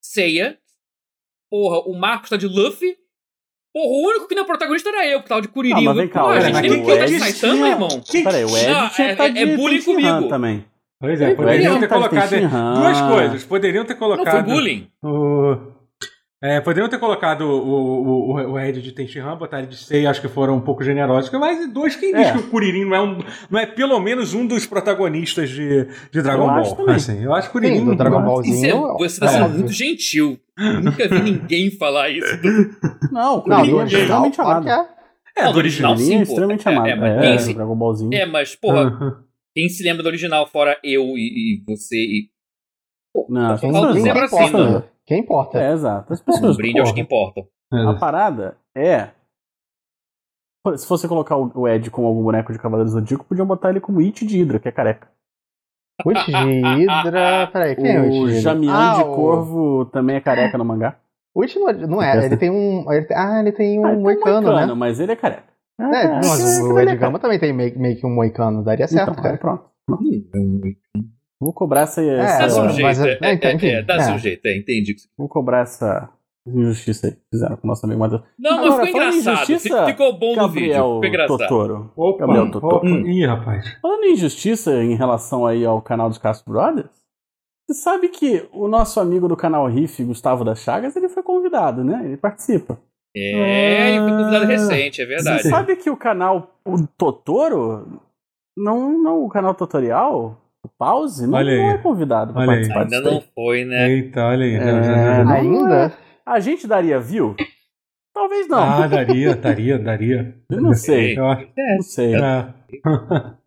Seiya, 0.00 0.56
porra, 1.50 1.78
o 1.80 1.94
Marcos 1.98 2.30
tá 2.30 2.36
de 2.36 2.46
Luffy. 2.46 2.96
Porra, 3.72 3.86
o 3.86 4.08
único 4.08 4.26
que 4.28 4.34
não 4.34 4.42
é 4.42 4.46
protagonista 4.46 4.88
era 4.88 5.06
eu, 5.06 5.22
que 5.22 5.28
tava 5.28 5.42
de 5.42 5.48
Kuririn. 5.48 5.74
Ah, 5.80 5.80
mas 5.82 5.96
vem 5.96 6.08
cá, 6.08 6.22
Pô, 6.22 6.28
a 6.28 6.40
gente 6.40 6.60
tem 6.60 6.70
quem 6.70 6.80
que 6.80 6.86
botar 6.86 7.04
Ed 7.04 7.12
de 7.12 7.18
Saitama, 7.18 7.54
tinha? 7.54 7.68
irmão. 7.68 7.88
Peraí, 8.24 8.44
o 8.44 8.56
Ed 8.56 8.66
Não, 8.70 8.88
tinha 8.90 9.08
é- 9.08 9.12
estar 9.12 9.28
de 9.28 9.38
é 9.38 9.56
bullying 9.56 9.82
comigo. 9.82 10.28
também. 10.28 10.64
Pois 11.00 11.20
é, 11.20 11.34
poderiam 11.34 11.74
ter 11.78 11.86
de 11.86 11.94
colocado 11.94 12.30
duas 12.80 13.00
coisas. 13.02 13.44
Poderiam 13.44 13.84
ter 13.84 13.92
Não 13.94 13.98
foi 14.00 14.08
colocado 14.16 14.44
bullying. 14.46 14.88
o. 15.04 15.56
É, 16.40 16.60
poderiam 16.60 16.88
ter 16.88 17.00
colocado 17.00 17.40
o, 17.42 17.68
o, 17.68 18.30
o, 18.30 18.52
o 18.52 18.60
Ed 18.60 18.80
de 18.80 18.92
Tenshinhan, 18.92 19.36
botar 19.36 19.58
ele 19.58 19.66
de 19.66 19.76
Sei, 19.76 20.06
acho 20.06 20.20
que 20.20 20.28
foram 20.28 20.56
um 20.56 20.60
pouco 20.60 20.84
generosos. 20.84 21.28
Mas 21.32 21.68
dois, 21.72 21.96
quem 21.96 22.12
diz 22.14 22.28
É. 22.28 22.32
que 22.32 22.38
o 22.38 22.48
Kuririn 22.48 22.84
não 22.84 22.94
é, 22.94 23.00
um, 23.02 23.18
não 23.50 23.58
é 23.58 23.66
pelo 23.66 23.98
menos 23.98 24.34
um 24.34 24.46
dos 24.46 24.64
protagonistas 24.64 25.50
de, 25.50 25.88
de 26.12 26.22
Dragon 26.22 26.44
Eu 26.44 26.48
Ball? 26.48 26.58
acho 26.60 26.76
também. 26.76 26.94
Assim, 26.94 27.24
eu 27.24 27.34
acho 27.34 27.50
que 27.50 27.56
o 27.58 27.60
Kuririn. 27.60 27.78
Sim, 27.80 27.84
do 27.86 27.96
Dragon 27.96 28.18
Isso 28.18 28.26
Ballzinho. 28.26 28.66
é, 28.66 28.98
você 28.98 29.18
tá 29.20 29.26
É. 29.26 29.28
sendo 29.30 29.48
muito 29.50 29.72
gentil. 29.72 30.38
Nunca 30.56 31.08
vi 31.08 31.20
ninguém 31.22 31.70
falar 31.72 32.08
isso. 32.10 32.28
Não, 33.10 33.40
o 33.40 33.48
Não, 33.48 33.56
Kuririn 33.56 33.70
do 33.72 33.78
é 33.78 33.80
original, 33.82 34.00
extremamente 34.00 34.36
claro 34.36 34.50
amado. 34.68 34.68
é. 34.94 34.98
É, 35.40 35.44
Não, 35.44 35.52
do 35.52 35.58
original, 35.58 35.94
é 35.94 35.96
sim, 35.96 36.16
pô. 36.18 36.22
extremamente 36.22 36.68
É, 36.68 36.72
amado. 36.72 36.86
é, 36.88 36.94
mas 36.96 37.24
É, 37.24 37.34
é, 37.34 37.38
se- 37.38 37.54
Dragon 37.54 37.76
Ballzinho. 37.76 38.14
É, 38.14 38.26
mas, 38.26 38.54
porra, 38.54 39.24
quem 39.56 39.68
se 39.68 39.82
lembra 39.82 40.04
do 40.04 40.08
original 40.08 40.46
fora 40.46 40.78
eu 40.84 41.02
e, 41.16 41.58
e 41.58 41.64
você 41.66 41.96
e. 41.96 42.30
Não, 43.28 43.52
as 43.54 43.60
Quem- 43.60 43.72
pessoas 43.72 43.92
quem 43.94 44.02
não. 44.04 44.10
importa, 44.10 44.26
importa, 44.36 44.56
assim, 44.64 44.74
né? 44.74 44.82
Quem 45.08 45.20
importa? 45.20 45.58
É, 45.60 45.72
exato. 45.72 46.12
As 46.12 46.20
Um 46.20 46.24
pessoas 46.24 46.56
brinde 46.56 46.78
aos 46.80 46.92
que 46.92 47.00
importam. 47.00 47.46
A 47.72 47.94
parada 47.94 48.56
é. 48.76 49.08
Se 50.76 50.86
fosse 50.86 51.08
colocar 51.08 51.36
o 51.36 51.50
o 51.54 51.66
Ed 51.66 51.90
com 51.90 52.04
algum 52.06 52.22
boneco 52.22 52.52
de 52.52 52.58
Cavaleiro 52.58 52.90
Zodíaco, 52.90 53.24
podiam 53.24 53.46
botar 53.46 53.70
ele 53.70 53.80
como 53.80 54.00
It 54.00 54.26
de 54.26 54.36
Hydra, 54.42 54.58
que 54.60 54.68
é 54.68 54.72
careca. 54.72 55.08
Witch 56.06 56.26
de 56.26 56.32
Hydra. 56.62 57.48
Peraí, 57.52 57.74
quem 57.74 57.90
é 57.90 58.00
o 58.00 58.04
Witch 58.04 58.36
o? 58.38 58.40
Jamian 58.40 58.72
Ah, 58.72 58.94
de 58.96 59.02
o- 59.02 59.14
Corvo 59.14 59.84
também 59.86 60.16
é 60.16 60.20
careca 60.20 60.56
no 60.58 60.64
mangá. 60.64 60.96
Witch 61.36 61.56
não, 61.56 61.72
não 61.72 62.02
é, 62.02 62.24
ele 62.24 62.36
tem 62.36 62.50
um. 62.50 62.92
Ele 62.92 63.04
tem, 63.06 63.16
ah, 63.16 63.40
ele 63.40 63.52
tem 63.52 63.78
um 63.80 63.84
Ah, 63.84 63.88
ele 63.92 63.96
tem 63.96 64.02
moicano, 64.04 64.54
né? 64.54 64.74
mas 64.74 65.00
ele 65.00 65.12
é 65.12 65.16
careca. 65.16 65.44
É, 65.80 65.84
Ah, 66.06 66.20
mas 66.22 66.60
o 66.60 66.78
é 66.78 66.82
Ed 66.82 66.96
Gama 66.96 67.18
também 67.18 67.38
tem 67.38 67.52
meio, 67.52 67.78
meio 67.78 67.96
que 67.96 68.06
um 68.06 68.14
moicano, 68.14 68.62
daria 68.62 68.86
certo, 68.86 69.10
Então, 69.10 69.22
cara. 69.22 69.34
aí 69.34 69.38
pronto. 69.40 69.64
Hum, 69.90 70.60
Vou 71.40 71.52
cobrar 71.52 71.82
essa. 71.82 72.02
É, 72.02 72.16
Dá 72.16 72.22
essa 72.24 72.40
mas- 72.42 72.52
seu 72.52 72.68
jeito, 72.70 72.82
mas- 72.82 73.00
é, 73.00 73.18
é, 73.22 73.32
então, 73.32 73.50
é, 73.50 73.66
é, 73.72 73.82
dá 73.82 73.94
é. 73.94 74.18
jeito, 74.18 74.46
é, 74.46 74.56
entendi. 74.56 74.96
Vou 75.16 75.28
cobrar 75.28 75.60
essa 75.60 76.10
injustiça 76.46 77.06
aí 77.08 77.12
que 77.12 77.20
fizeram 77.32 77.56
com 77.56 77.66
o 77.66 77.68
nosso 77.68 77.84
amigo 77.86 78.00
Matheus. 78.00 78.22
Não, 78.38 78.56
mas 78.56 78.66
Agora, 78.66 78.86
ficou 78.86 79.00
falando 79.00 79.14
em 79.14 79.20
engraçado. 79.20 79.50
injustiça, 79.50 79.86
Ficou 79.86 80.12
bom 80.18 80.26
no 80.34 80.48
vídeo. 80.48 80.68
Gabriel 80.72 80.84
Ficou 80.94 81.04
engraçado. 81.04 81.38
Totoro. 81.38 81.92
Opa, 81.94 82.18
Gabriel 82.26 82.50
Totoro. 82.50 82.76
opa. 82.76 82.86
Ih, 82.88 83.26
rapaz. 83.26 83.78
Falando 83.82 84.04
em 84.04 84.12
injustiça 84.14 84.72
em 84.82 84.94
relação 84.96 85.46
aí 85.46 85.64
ao 85.64 85.80
canal 85.82 86.08
dos 86.08 86.18
Castro 86.18 86.50
Brothers, 86.52 86.88
você 87.70 87.74
sabe 87.82 88.08
que 88.08 88.48
o 88.52 88.66
nosso 88.66 88.98
amigo 88.98 89.28
do 89.28 89.36
canal 89.36 89.66
Riff, 89.66 90.02
Gustavo 90.02 90.42
das 90.44 90.60
Chagas, 90.60 90.96
ele 90.96 91.08
foi 91.08 91.22
convidado, 91.22 91.84
né? 91.84 92.00
Ele 92.04 92.16
participa. 92.16 92.80
É, 93.14 93.90
ele 93.90 94.00
foi 94.00 94.10
convidado 94.10 94.44
Ah. 94.44 94.48
recente, 94.48 95.02
é 95.02 95.06
verdade. 95.06 95.42
Você 95.42 95.50
sabe 95.50 95.76
que 95.76 95.90
o 95.90 95.96
canal 95.96 96.54
o 96.64 96.86
Totoro, 96.96 98.00
não, 98.56 98.96
não 99.02 99.22
o 99.24 99.28
canal 99.28 99.54
tutorial, 99.54 100.40
o 100.62 100.68
Pause, 100.68 101.26
não, 101.26 101.38
Olha 101.38 101.56
não 101.56 101.70
é 101.70 101.78
convidado 101.78 102.32
para 102.32 102.46
participar 102.46 102.82
Ainda 102.82 103.00
não 103.00 103.20
foi, 103.34 103.64
né? 103.64 103.90
Eita, 103.90 104.24
olha 104.24 104.44
aí. 104.44 104.54
É, 104.54 105.24
não 105.24 105.32
Ainda? 105.32 105.94
A 106.26 106.40
gente 106.40 106.66
daria 106.66 107.00
view? 107.00 107.36
Talvez 108.12 108.48
não. 108.48 108.58
Ah, 108.58 108.86
daria, 108.86 109.34
daria, 109.36 109.78
daria. 109.78 110.34
Eu 110.50 110.60
não 110.60 110.74
sei. 110.74 111.16
Eu 111.16 111.26
acho. 111.26 111.48
Não 111.56 111.82
sei. 111.82 112.14
É. 112.16 112.54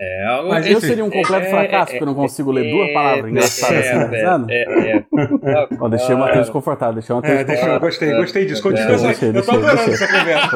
É 0.00 0.26
algo. 0.26 0.48
Mas 0.48 0.66
Eu 0.66 0.78
enfim. 0.78 0.86
seria 0.86 1.04
um 1.04 1.10
completo 1.10 1.46
É, 1.46 1.50
fracasso, 1.50 1.82
é, 1.82 1.84
porque 1.92 2.02
eu 2.02 2.06
não 2.06 2.14
consigo 2.14 2.50
ler 2.50 2.70
duas 2.70 2.92
palavras 2.92 3.30
engraçadas 3.30 3.78
assim, 3.78 3.88
é, 3.88 4.04
engraçado. 4.04 4.46
é, 4.50 4.62
é, 4.62 4.96
é. 4.96 5.68
Ó, 5.80 5.88
deixei 5.88 6.14
o 6.14 6.18
Matheus 6.18 6.40
desconfortável, 6.46 6.94
deixei 6.94 7.12
o 7.12 7.16
Matheus 7.16 7.40
É, 7.40 7.44
deixa, 7.44 7.66
eu 7.66 7.80
gostei, 7.80 8.14
gostei 8.14 8.46
disso. 8.46 8.62
Continua 8.62 8.94
essa. 9.10 9.24
Eu 9.26 9.42
tô 9.42 9.50
adorando 9.52 9.90
essa 9.90 10.06
conversa. 10.06 10.48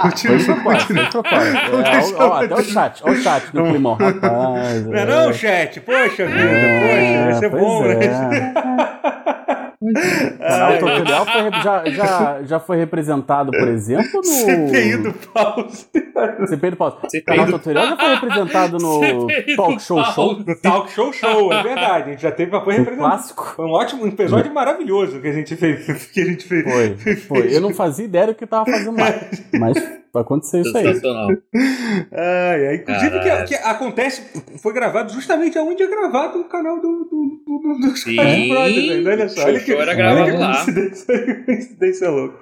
Continua, 0.00 0.62
continua. 0.62 1.04
É, 1.84 2.22
ó, 2.22 2.32
até 2.42 2.54
o 2.54 2.62
chat, 2.64 3.02
ó 3.04 3.10
o 3.10 3.14
chat 3.16 3.44
no 3.54 3.66
climão. 3.68 3.94
Rapaz, 3.94 4.86
Não 4.86 4.94
é 4.98 5.06
não, 5.06 5.32
chat? 5.32 5.80
Poxa 5.80 6.26
vida, 6.26 6.38
É, 6.40 7.26
poxa, 7.26 7.30
isso 7.32 7.44
é 7.44 7.48
pois 7.48 7.62
bom, 7.62 7.84
é. 7.86 7.94
né? 7.96 8.90
O 9.90 10.38
canal 10.38 10.78
tutorial 10.78 11.26
foi, 11.26 11.42
re- 11.42 11.62
já, 11.62 11.84
já, 11.90 12.42
já 12.42 12.60
foi 12.60 12.76
representado, 12.76 13.50
por 13.50 13.68
exemplo, 13.68 14.10
no. 14.16 14.22
CPI 14.24 14.96
do 14.98 15.12
pause. 15.12 15.86
CPI 16.48 16.70
do 16.70 16.76
Pause. 16.76 16.96
O 17.02 17.10
CPI 17.10 17.22
canal 17.22 17.46
do- 17.46 17.52
tutorial 17.58 17.86
já 17.88 17.96
foi 17.96 18.14
representado 18.14 18.78
no 18.78 19.00
CPI 19.28 19.56
Talk 19.56 19.82
Show 19.82 20.04
Show. 20.04 20.38
No 20.38 20.56
Talk 20.60 20.90
Show 20.92 21.12
Show, 21.12 21.52
é 21.52 21.62
verdade. 21.62 22.08
A 22.08 22.12
gente 22.12 22.22
já 22.22 22.32
teve, 22.32 22.50
foi 22.50 22.74
representado. 22.74 22.96
clássico. 23.10 23.52
Foi 23.56 23.64
um 23.66 23.72
ótimo 23.72 24.04
um 24.04 24.08
episódio 24.08 24.52
maravilhoso 24.52 25.20
que 25.20 25.28
a 25.28 25.32
gente 25.32 25.54
fez. 25.56 25.84
Que 26.14 26.20
a 26.20 26.24
gente 26.24 26.44
fez. 26.46 26.64
Foi, 27.02 27.16
foi. 27.16 27.56
Eu 27.56 27.60
não 27.60 27.74
fazia 27.74 28.04
ideia 28.04 28.28
do 28.28 28.34
que 28.34 28.46
tava 28.46 28.64
fazendo 28.66 28.98
lá. 28.98 29.06
Mas 29.58 29.76
vai 30.14 30.22
acontecer 30.22 30.60
isso 30.60 30.76
aí. 30.78 30.84
Sensacional. 30.86 31.28
Ai, 32.12 32.66
ai. 32.68 32.74
Inclusive, 32.76 33.20
que, 33.20 33.42
que 33.44 33.54
acontece, 33.56 34.22
foi 34.58 34.72
gravado 34.72 35.12
justamente 35.12 35.58
onde 35.58 35.82
é 35.82 35.86
gravado 35.86 36.40
o 36.40 36.44
canal 36.44 36.76
do, 36.80 37.04
do, 37.04 37.40
do, 37.46 37.58
do, 37.58 37.78
dos 37.80 38.04
Brothers, 38.04 38.90
ainda. 38.90 39.10
Olha 39.10 39.28
só. 39.28 39.44
Olha 39.44 39.60
que, 39.60 39.72
era 39.72 39.80
olha 39.82 39.94
gravado 39.94 40.30
que 40.30 40.36
lá. 40.36 40.52
coincidência, 40.54 41.24
coincidência 41.46 42.10
louca. 42.10 42.38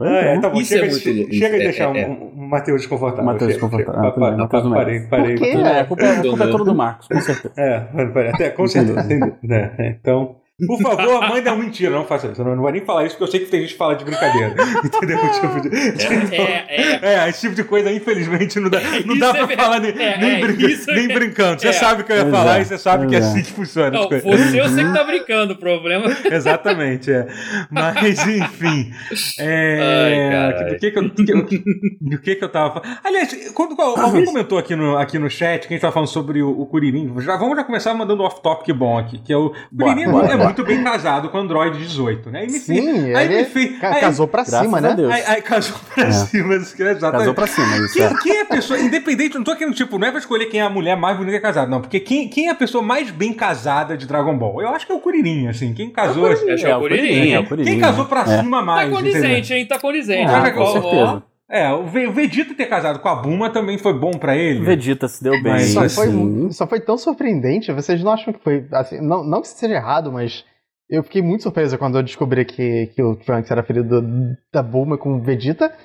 Ah, 0.00 0.16
é. 0.16 0.34
é, 0.34 0.40
tá 0.40 0.48
bom. 0.50 0.60
Isso 0.60 0.68
chega 0.70 0.84
é 0.84 0.88
de, 0.88 0.90
muito 0.92 1.02
chega, 1.04 1.18
louco. 1.20 1.34
chega 1.34 1.56
de 1.56 1.60
é- 1.62 1.64
deixar 1.64 1.96
é- 1.96 2.08
um, 2.08 2.32
um 2.42 2.46
Matheus 2.48 2.80
desconfortável. 2.82 3.24
Matheus 3.24 3.50
desconfortável. 3.52 4.00
Ah, 4.00 4.48
Parei, 4.74 5.00
parei. 5.00 5.36
É, 5.36 5.80
a 5.80 5.84
culpa, 5.84 6.02
é- 6.04 6.18
é 6.18 6.22
toda 6.22 6.64
do 6.64 6.74
Marcos, 6.74 7.08
com 7.08 7.20
certeza. 7.20 7.54
É, 7.56 7.80
parei. 8.06 8.30
até 8.30 8.50
com 8.50 8.66
certeza, 8.66 9.02
né? 9.42 9.96
Então, 10.00 10.36
Por 10.66 10.80
favor, 10.80 11.20
manda 11.28 11.52
uma 11.52 11.64
mentira. 11.64 11.90
Não 11.90 12.04
faça 12.04 12.28
isso. 12.28 12.40
Eu 12.40 12.44
não, 12.44 12.54
não 12.54 12.62
vou 12.62 12.70
nem 12.70 12.84
falar 12.84 13.04
isso 13.04 13.16
porque 13.16 13.24
eu 13.24 13.28
sei 13.28 13.40
que 13.40 13.50
tem 13.50 13.62
gente 13.62 13.72
que 13.72 13.78
fala 13.78 13.96
de 13.96 14.04
brincadeira. 14.04 14.54
Entendeu? 14.84 15.18
Tipo 15.32 15.60
de- 15.60 16.36
É, 16.36 16.66
é. 16.68 17.24
É, 17.24 17.28
esse 17.28 17.40
tipo 17.40 17.56
de 17.56 17.64
coisa, 17.64 17.90
infelizmente, 17.90 18.60
não 18.60 18.70
dá, 18.70 18.78
não 19.04 19.18
dá 19.18 19.30
é 19.30 19.46
pra 19.46 19.56
falar 19.56 19.80
nem, 19.80 19.90
é, 19.90 20.16
nem, 20.16 20.30
é, 20.30 20.40
é 20.40 20.94
nem 20.94 21.08
brincando. 21.08 21.60
Você 21.60 21.68
é. 21.68 21.72
sabe 21.72 22.02
o 22.02 22.04
que 22.04 22.12
eu 22.12 22.16
ia 22.18 22.30
falar 22.30 22.58
é, 22.58 22.62
e 22.62 22.64
você 22.66 22.78
sabe 22.78 23.08
que 23.08 23.16
é 23.16 23.18
é. 23.18 23.20
assim 23.20 23.42
que 23.42 23.50
funciona. 23.50 23.88
as 23.88 23.94
Não, 23.94 24.08
você 24.08 24.60
eu 24.60 24.68
sei 24.68 24.84
que 24.84 24.92
tá 24.92 25.02
brincando, 25.02 25.54
o 25.54 25.56
problema. 25.56 26.06
Exatamente, 26.30 27.10
é. 27.10 27.26
Mas, 27.68 28.24
enfim. 28.24 28.92
É, 29.40 30.54
Ai, 30.56 30.70
do 30.70 30.78
que 30.78 30.90
que 30.92 30.98
eu, 30.98 31.08
do 31.08 31.46
que, 31.46 31.64
do 32.00 32.18
que 32.20 32.36
que 32.36 32.44
eu 32.44 32.48
tava 32.48 32.80
falando? 32.80 32.98
Aliás, 33.02 33.50
quando, 33.52 33.80
alguém 33.80 34.24
comentou 34.24 34.56
aqui 34.58 34.76
no, 34.76 34.96
aqui 34.96 35.18
no 35.18 35.28
chat 35.28 35.62
que 35.62 35.74
a 35.74 35.76
gente 35.76 35.80
tava 35.80 35.92
falando 35.92 36.08
sobre 36.08 36.42
o, 36.42 36.60
o 36.60 36.66
Kuririn. 36.66 37.12
Já, 37.18 37.36
vamos 37.36 37.56
já 37.56 37.64
começar 37.64 37.92
mandando 37.92 38.22
off-topic 38.22 38.72
bom 38.72 38.96
aqui, 38.96 39.18
que 39.18 39.32
é 39.32 39.36
o 39.36 39.52
bora, 39.72 40.00
é. 40.00 40.43
Muito 40.44 40.64
bem 40.64 40.82
casado 40.84 41.28
com 41.28 41.38
o 41.38 41.40
Android 41.40 41.78
18, 41.78 42.30
né? 42.30 42.40
Aí 42.40 42.46
me 42.46 42.58
fez- 42.60 42.64
Sim, 42.84 43.14
aí 43.14 43.32
ele 43.32 43.44
fez- 43.44 43.78
ca- 43.78 43.94
aí- 43.94 44.00
casou 44.00 44.26
pra 44.28 44.42
Graças 44.42 44.60
cima, 44.60 44.80
né? 44.80 44.94
Deus. 44.94 45.12
Aí, 45.12 45.22
aí 45.26 45.42
casou 45.42 45.76
pra 45.94 46.04
É. 46.04 46.10
cima, 46.12 46.54
exatamente. 46.54 47.00
Casou 47.00 47.34
pra 47.34 47.46
cima, 47.46 47.76
isso 47.78 47.94
Quem, 47.94 48.02
é. 48.04 48.14
quem 48.22 48.36
é 48.36 48.40
a 48.42 48.46
pessoa, 48.46 48.78
independente, 48.80 49.34
não 49.36 49.44
tô 49.44 49.54
querendo, 49.56 49.74
tipo, 49.74 49.98
não 49.98 50.06
é 50.06 50.10
pra 50.10 50.20
escolher 50.20 50.46
quem 50.46 50.60
é 50.60 50.64
a 50.64 50.70
mulher 50.70 50.96
mais 50.96 51.16
bonita 51.16 51.40
casada, 51.40 51.70
não, 51.70 51.80
porque 51.80 52.00
quem, 52.00 52.28
quem 52.28 52.48
é 52.48 52.50
a 52.50 52.54
pessoa 52.54 52.82
mais 52.82 53.10
bem 53.10 53.32
casada 53.32 53.96
de 53.96 54.06
Dragon 54.06 54.36
Ball? 54.36 54.62
Eu 54.62 54.68
acho 54.68 54.86
que 54.86 54.92
é 54.92 54.94
o 54.94 55.00
Kuririn, 55.00 55.48
assim, 55.48 55.72
quem 55.74 55.90
casou, 55.90 56.26
assim, 56.26 56.50
Acho 56.50 56.64
que 56.64 56.70
é 56.70 56.76
o 56.76 56.80
Kuririn, 56.80 57.30
é 57.30 57.34
é 57.34 57.38
o 57.40 57.46
Kuririn. 57.46 57.70
quem 57.70 57.80
casou 57.80 58.04
pra 58.06 58.20
é. 58.22 58.38
cima 58.38 58.58
Tá 58.58 58.64
mais, 58.64 58.90
entendeu? 58.90 59.12
condizente, 59.12 59.54
hein? 59.54 59.66
Tá 59.66 59.78
condizente. 59.78 60.30
Ah, 60.30 60.40
Olha, 60.42 60.52
com 60.52 60.60
Ó, 60.60 60.64
ó. 60.64 60.72
certeza. 60.72 61.22
É, 61.50 61.70
o 61.72 61.86
Ve- 61.86 62.06
o 62.06 62.12
Vegeta 62.12 62.54
ter 62.54 62.66
casado 62.66 63.00
com 63.00 63.08
a 63.08 63.16
Buma 63.16 63.50
também 63.50 63.76
foi 63.78 63.92
bom 63.98 64.12
pra 64.12 64.34
ele. 64.36 64.64
Vegeta 64.64 65.06
se 65.08 65.22
deu 65.22 65.32
bem. 65.42 65.52
Mas 65.52 65.72
Só 65.74 65.88
foi, 65.88 66.50
só 66.52 66.66
foi 66.66 66.80
tão 66.80 66.96
surpreendente. 66.96 67.70
Vocês 67.72 68.02
não 68.02 68.12
acham 68.12 68.32
que 68.32 68.40
foi. 68.42 68.66
Assim, 68.72 69.00
não, 69.00 69.22
não 69.22 69.40
que 69.42 69.46
isso 69.48 69.56
seja 69.58 69.74
errado, 69.74 70.10
mas 70.10 70.44
eu 70.88 71.02
fiquei 71.02 71.20
muito 71.20 71.42
surpreso 71.42 71.76
quando 71.78 71.98
eu 71.98 72.02
descobri 72.02 72.44
que, 72.46 72.86
que 72.94 73.02
o 73.02 73.14
Trunks 73.16 73.50
era 73.50 73.62
filho 73.62 73.84
do- 73.84 74.36
da 74.52 74.62
Bulma 74.62 74.96
com 74.96 75.16
o 75.16 75.20
Vegeta. 75.22 75.76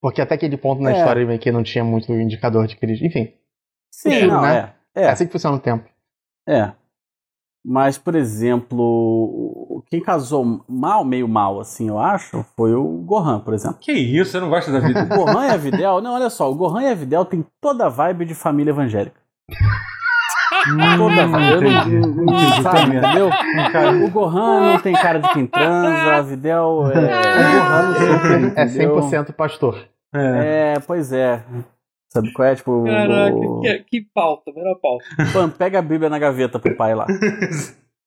Porque 0.00 0.20
até 0.20 0.34
aquele 0.34 0.56
ponto 0.56 0.80
na 0.82 0.92
É. 0.92 0.98
história 0.98 1.26
meio 1.26 1.38
que 1.38 1.50
não 1.52 1.62
tinha 1.62 1.84
muito 1.84 2.10
indicador 2.12 2.66
de 2.66 2.76
que 2.76 2.84
eles. 2.86 3.00
Enfim, 3.02 3.32
Sim, 3.90 4.12
É, 4.12 4.26
não, 4.26 4.40
né? 4.42 4.74
é. 4.94 5.00
é. 5.00 5.04
É, 5.04 5.08
assim 5.10 5.26
que 5.26 5.32
funciona 5.32 5.56
o 5.56 5.60
tempo. 5.60 5.84
é. 6.48 6.72
Mas, 7.68 7.98
por 7.98 8.14
exemplo, 8.14 9.65
quem 9.88 10.00
casou 10.00 10.62
mal, 10.68 11.04
meio 11.04 11.26
mal, 11.28 11.60
assim, 11.60 11.88
eu 11.88 11.98
acho, 11.98 12.44
foi 12.56 12.74
o 12.74 12.84
Gohan, 13.04 13.40
por 13.40 13.54
exemplo. 13.54 13.78
Que 13.80 13.92
isso, 13.92 14.30
você 14.32 14.40
não 14.40 14.48
gosta 14.48 14.70
da 14.72 14.78
O 14.78 14.82
vida? 14.82 15.04
Gohan 15.04 15.46
e 15.46 15.50
a 15.50 15.56
Videl, 15.56 16.00
não, 16.00 16.14
olha 16.14 16.30
só, 16.30 16.50
o 16.50 16.54
Gohan 16.54 16.82
e 16.82 16.88
a 16.88 16.94
Videl 16.94 17.24
tem 17.24 17.44
toda 17.60 17.86
a 17.86 17.88
vibe 17.88 18.24
de 18.24 18.34
família 18.34 18.70
evangélica. 18.70 19.20
Toda 20.96 21.22
a 21.22 21.26
vibe. 21.26 21.68
entendi, 21.68 21.98
Não- 22.00 22.08
não- 22.24 22.34
entendi 22.34 22.62
sabe, 22.62 22.80
também. 22.80 22.98
entendeu? 22.98 23.30
O 24.04 24.10
Gohan 24.10 24.72
não 24.72 24.78
tem 24.80 24.92
cara 24.94 25.20
de 25.20 25.28
quem 25.32 25.46
transa, 25.46 26.16
a 26.16 26.20
Videl 26.22 26.90
é. 26.90 26.98
O 26.98 27.00
Gohan 27.00 28.52
é 28.56 28.64
entendeu? 28.64 28.96
100% 29.00 29.32
pastor. 29.32 29.78
É. 30.14 30.74
É, 30.76 30.80
pois 30.86 31.12
é. 31.12 31.42
Sabe 32.12 32.32
qual 32.32 32.48
é? 32.48 32.54
Tipo, 32.56 32.84
Caraca, 32.84 33.36
o- 33.36 33.60
que, 33.60 33.78
que 33.90 34.06
pauta, 34.14 34.50
melhor 34.54 34.76
pauta. 34.80 35.04
Pam, 35.32 35.50
pega 35.50 35.78
a 35.78 35.82
Bíblia 35.82 36.08
na 36.08 36.18
gaveta 36.18 36.58
pro 36.58 36.74
pai 36.76 36.94
lá. 36.94 37.06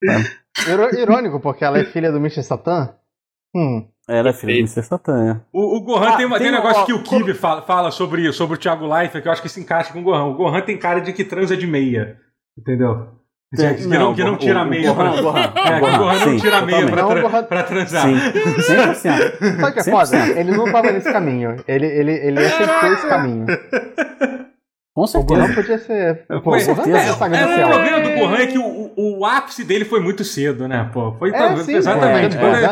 Iro- 0.01 0.11
Irônico, 1.01 1.39
porque 1.39 1.63
ela 1.63 1.80
é 1.80 1.86
filha 1.86 2.12
do 2.12 2.18
Mr. 2.18 2.44
Satan. 2.44 2.94
Hum. 3.56 3.88
Ela 4.08 4.30
é 4.30 4.34
filha 4.34 4.54
do 4.54 4.60
Mr. 4.60 4.84
Satan. 4.84 5.42
O, 5.54 5.78
o 5.78 5.82
Gohan 5.82 6.10
Ah, 6.10 6.18
tem, 6.18 6.25
uma- 6.25 6.38
tem 6.38 6.48
tem 6.48 6.56
um 6.56 6.58
negócio 6.58 6.80
uma- 6.80 6.86
que 6.86 6.94
o 6.94 7.04
Kibe 7.04 7.34
fala, 7.34 7.62
fala 7.62 7.92
sobre, 7.92 8.32
sobre 8.34 8.56
o 8.56 8.60
Thiago 8.60 8.88
Leifert, 8.92 9.22
que 9.22 9.28
eu 9.28 9.32
acho 9.32 9.42
que 9.42 9.50
se 9.50 9.60
encaixa 9.62 9.94
com 9.94 10.00
o 10.00 10.04
Gohan. 10.04 10.25
O 10.25 10.34
Gohan 10.36 10.62
tem 10.62 10.78
cara 10.78 11.00
de 11.00 11.13
que 11.13 11.24
transa 11.24 11.56
de 11.56 11.66
meia. 11.68 12.18
Entendeu? 12.58 13.18
Tem- 13.56 13.75
que, 13.75 13.88
não, 13.88 14.13
que 14.13 14.24
não 14.24 14.34
o- 14.34 14.38
tira 14.38 14.62
o 14.62 14.66
meia. 14.70 14.94
Gohan, 14.94 15.12
pra- 15.12 15.20
o 15.20 15.24
Gohan, 15.24 15.39
É, 15.58 15.78
o 15.78 15.80
que 15.80 15.96
o 15.96 15.98
Gohan, 15.98 16.13
não 16.13 16.20
sim, 16.20 16.38
tira 16.38 16.58
a 16.58 16.62
meia 16.62 16.86
pra, 16.86 16.89
totalmente. 16.89 16.94
tra- 16.94 17.01
Não, 17.01 17.18
o 17.18 17.22
Gohan- 17.32 17.44
pra 17.44 17.63
transar. 17.63 18.01
Sim, 18.04 18.16
100%. 18.62 19.60
Sabe 19.60 19.63
o 19.70 19.74
que 19.74 19.80
é 19.80 19.84
foda? 19.84 20.18
Ele 20.39 20.51
não 20.51 20.72
tava 20.72 20.92
nesse 20.92 21.12
caminho. 21.12 21.56
Ele, 21.68 21.86
ele, 21.88 22.12
ele 22.12 22.39
aceitou 22.46 22.94
esse 22.94 23.08
caminho. 23.08 23.46
Com 25.08 25.20
O 25.20 25.24
Gohan 25.24 25.48
certeza. 25.48 25.53
podia 25.62 25.77
ser. 25.79 26.15
Pô, 26.27 26.36
o 26.36 26.41
Gohan 26.41 26.60
certeza. 26.60 26.98
é 26.98 27.01
a 27.01 27.60
É, 27.60 27.65
o 27.65 27.70
problema 27.70 28.00
do 28.01 28.10
Gohan 28.20 28.38
é 28.38 28.48
que 28.48 28.58
o, 28.58 28.63
o, 28.96 29.20
o 29.20 29.25
ápice 29.25 29.63
dele 29.63 29.86
foi 29.86 30.00
muito 30.01 30.24
cedo, 30.24 30.68
né? 30.68 30.89
Pô, 30.91 31.13
foi 31.13 31.29
É, 31.32 31.56
sim, 31.58 31.75
exatamente. 31.75 32.36
é, 32.36 32.39
Quando 32.39 32.56
é, 32.56 32.58
ele- 32.58 32.65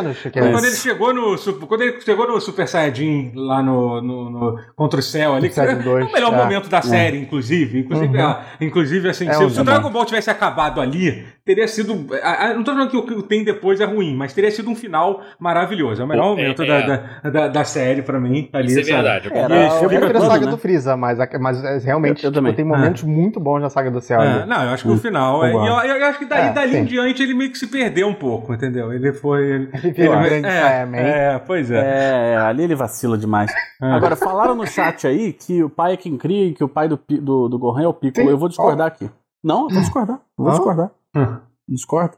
é 0.47 0.51
Quando 0.51 0.65
ele 0.65 0.75
chegou 0.75 1.13
no 1.13 1.37
quando 1.67 1.81
ele 1.81 2.01
chegou 2.01 2.27
no 2.27 2.41
Super 2.41 2.67
Saiyajin 2.67 3.31
lá 3.35 3.61
no, 3.63 4.01
no, 4.01 4.29
no- 4.29 4.59
contra 4.75 4.99
o 4.99 5.03
céu 5.03 5.33
ali, 5.35 5.49
que 5.49 5.59
é 5.59 5.63
Saiyajin 5.63 5.83
2, 5.83 6.09
o 6.09 6.11
melhor 6.13 6.33
é. 6.33 6.37
momento 6.37 6.69
da 6.69 6.81
série, 6.81 7.17
inclusive, 7.19 7.79
inclusive, 7.79 8.17
Uhum. 8.17 8.23
ah, 8.25 8.41
inclusive 8.59 9.09
assim, 9.09 9.27
É 9.29 9.33
se, 9.33 9.43
um 9.43 9.49
se 9.49 9.61
o. 9.61 9.63
Dragon 9.63 9.89
Ball 9.89 10.05
tivesse 10.05 10.29
acabado 10.29 10.81
ali, 10.81 11.23
teria 11.45 11.67
sido, 11.67 12.07
ah, 12.23 12.47
ah, 12.47 12.53
não 12.53 12.63
tô 12.63 12.71
falando 12.73 12.89
que 12.89 12.97
o 12.97 13.03
que 13.05 13.23
tem 13.23 13.43
depois 13.43 13.79
é 13.79 13.85
ruim, 13.85 14.15
mas 14.15 14.33
teria 14.33 14.51
sido 14.51 14.69
um 14.69 14.75
final 14.75 15.21
maravilhoso. 15.39 16.01
É 16.01 16.05
o 16.05 16.07
melhor 16.07 16.25
É, 16.25 16.29
momento 16.29 16.63
é. 16.63 16.67
Da, 16.67 16.81
da, 17.23 17.29
da, 17.29 17.47
da 17.47 17.63
série 17.63 18.01
pra 18.01 18.19
mim 18.19 18.49
ali, 18.51 18.67
Isso 18.67 18.79
é 18.79 18.83
verdade. 18.95 19.27
eu 19.29 19.35
Era 19.35 19.69
prefiro 19.87 20.17
a 20.17 20.21
saga 20.21 20.45
né? 20.45 20.51
do 20.51 20.57
Freeza, 20.57 20.97
mas, 20.97 21.17
mas 21.39 21.63
é, 21.63 21.77
realmente 21.79 22.16
Eu- 22.23 22.27
eu 22.27 22.31
tipo, 22.31 22.31
também. 22.33 22.53
tem 22.53 22.65
momentos 22.65 23.03
muito 23.03 23.39
bons 23.39 23.59
na 23.61 23.69
saga 23.69 23.89
do 23.91 24.01
céu. 24.01 24.21
É, 24.21 24.27
ali. 24.41 24.45
não, 24.49 24.63
eu 24.63 24.69
acho 24.71 24.83
que 24.83 24.89
o 24.91 24.97
final. 24.97 25.43
é- 25.45 25.51
e 25.51 25.55
eu, 25.55 25.95
eu 25.97 26.05
acho 26.07 26.19
que 26.19 26.25
daí, 26.25 26.47
É, 26.47 26.53
dali 26.53 26.71
sim. 26.73 26.77
em 26.79 26.85
diante 26.85 27.21
ele 27.23 27.33
meio 27.33 27.51
que 27.51 27.57
se 27.57 27.67
perdeu 27.67 28.07
um 28.07 28.13
pouco, 28.13 28.53
entendeu? 28.53 28.91
Ele 28.93 29.13
foi. 29.13 29.43
Ele, 29.49 29.69
Ele 29.73 29.91
virou 29.93 30.15
um 30.15 30.23
grande 30.23 30.47
é, 30.47 30.87
é, 31.35 31.39
pois 31.39 31.71
é. 31.71 31.77
É, 31.79 32.33
é, 32.33 32.37
ali 32.37 32.63
ele 32.63 32.75
vacila 32.75 33.17
demais. 33.17 33.51
É. 33.81 33.91
Agora, 33.91 34.15
falaram 34.15 34.55
no 34.55 34.65
chat 34.67 35.05
aí 35.07 35.33
que 35.33 35.63
o 35.63 35.69
pai 35.69 35.93
é 35.93 35.97
quem 35.97 36.17
cria 36.17 36.45
e 36.47 36.53
que 36.53 36.63
o 36.63 36.69
pai 36.69 36.87
do, 36.87 36.99
do, 37.07 37.47
do 37.49 37.59
Gohan 37.59 37.83
é 37.83 37.87
o 37.87 37.93
Piccolo. 37.93 38.25
Sim. 38.27 38.31
Eu 38.31 38.37
vou 38.37 38.49
discordar 38.49 38.87
aqui. 38.87 39.09
Não, 39.43 39.63
eu 39.63 39.69
vou 39.69 39.79
discordar. 39.81 40.15
Eu 40.37 40.43
Vou 40.43 40.51
discordar. 40.51 40.91
Hum. 41.15 41.37
Discordo. 41.69 42.17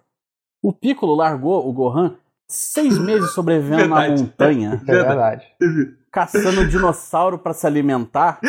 O 0.63 0.73
Piccolo 0.73 1.15
largou 1.15 1.67
o 1.67 1.71
Gohan 1.73 2.15
seis 2.49 2.97
meses 2.97 3.31
sobrevivendo 3.33 3.87
na 3.87 4.09
montanha, 4.09 4.81
é 4.87 4.91
verdade. 4.91 5.45
Caçando 6.11 6.67
dinossauro 6.67 7.37
pra 7.37 7.53
se 7.53 7.65
alimentar. 7.67 8.39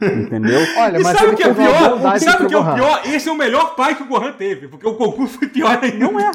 Entendeu? 0.00 0.60
Olha, 0.78 0.98
E 0.98 1.02
mas 1.02 1.16
sabe 1.18 1.26
o 1.26 1.28
ele 1.30 1.36
que 1.36 1.42
é 1.42 1.54
pior? 1.54 2.18
Sabe 2.18 2.44
o 2.44 2.48
que 2.48 2.54
é 2.54 2.58
o 2.58 2.74
pior? 2.74 3.02
Esse 3.06 3.28
é 3.28 3.32
o 3.32 3.36
melhor 3.36 3.74
pai 3.74 3.94
que 3.96 4.02
o 4.02 4.06
Gohan 4.06 4.32
teve, 4.32 4.68
porque 4.68 4.86
o 4.86 4.94
Goku 4.96 5.26
foi 5.26 5.48
pior 5.48 5.78
ainda. 5.82 5.98
Não 5.98 6.20
é. 6.20 6.30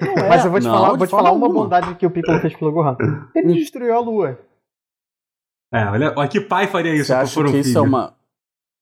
Não 0.00 0.12
é. 0.24 0.28
Mas 0.28 0.44
eu 0.44 0.50
vou 0.50 0.60
te 0.60 0.66
Não, 0.66 0.72
falar, 0.74 0.94
vou 0.96 1.06
te 1.06 1.10
falar 1.10 1.32
uma 1.32 1.46
alguma. 1.46 1.64
bondade 1.64 1.94
que 1.96 2.06
o 2.06 2.10
Piccolo 2.10 2.40
fez 2.40 2.54
pelo 2.56 2.72
Gohan. 2.72 2.96
Ele 3.34 3.54
destruiu 3.54 3.94
a 3.94 4.00
lua. 4.00 4.38
É, 5.72 5.84
olha, 5.86 6.12
olha 6.16 6.28
que 6.28 6.40
pai 6.40 6.66
faria 6.68 6.94
isso 6.94 7.06
Você 7.06 7.12
acha 7.14 7.34
por 7.34 7.46
um 7.46 7.50
que 7.50 7.58
isso 7.58 7.68
filho. 7.70 7.78
é 7.78 7.82
uma. 7.82 8.14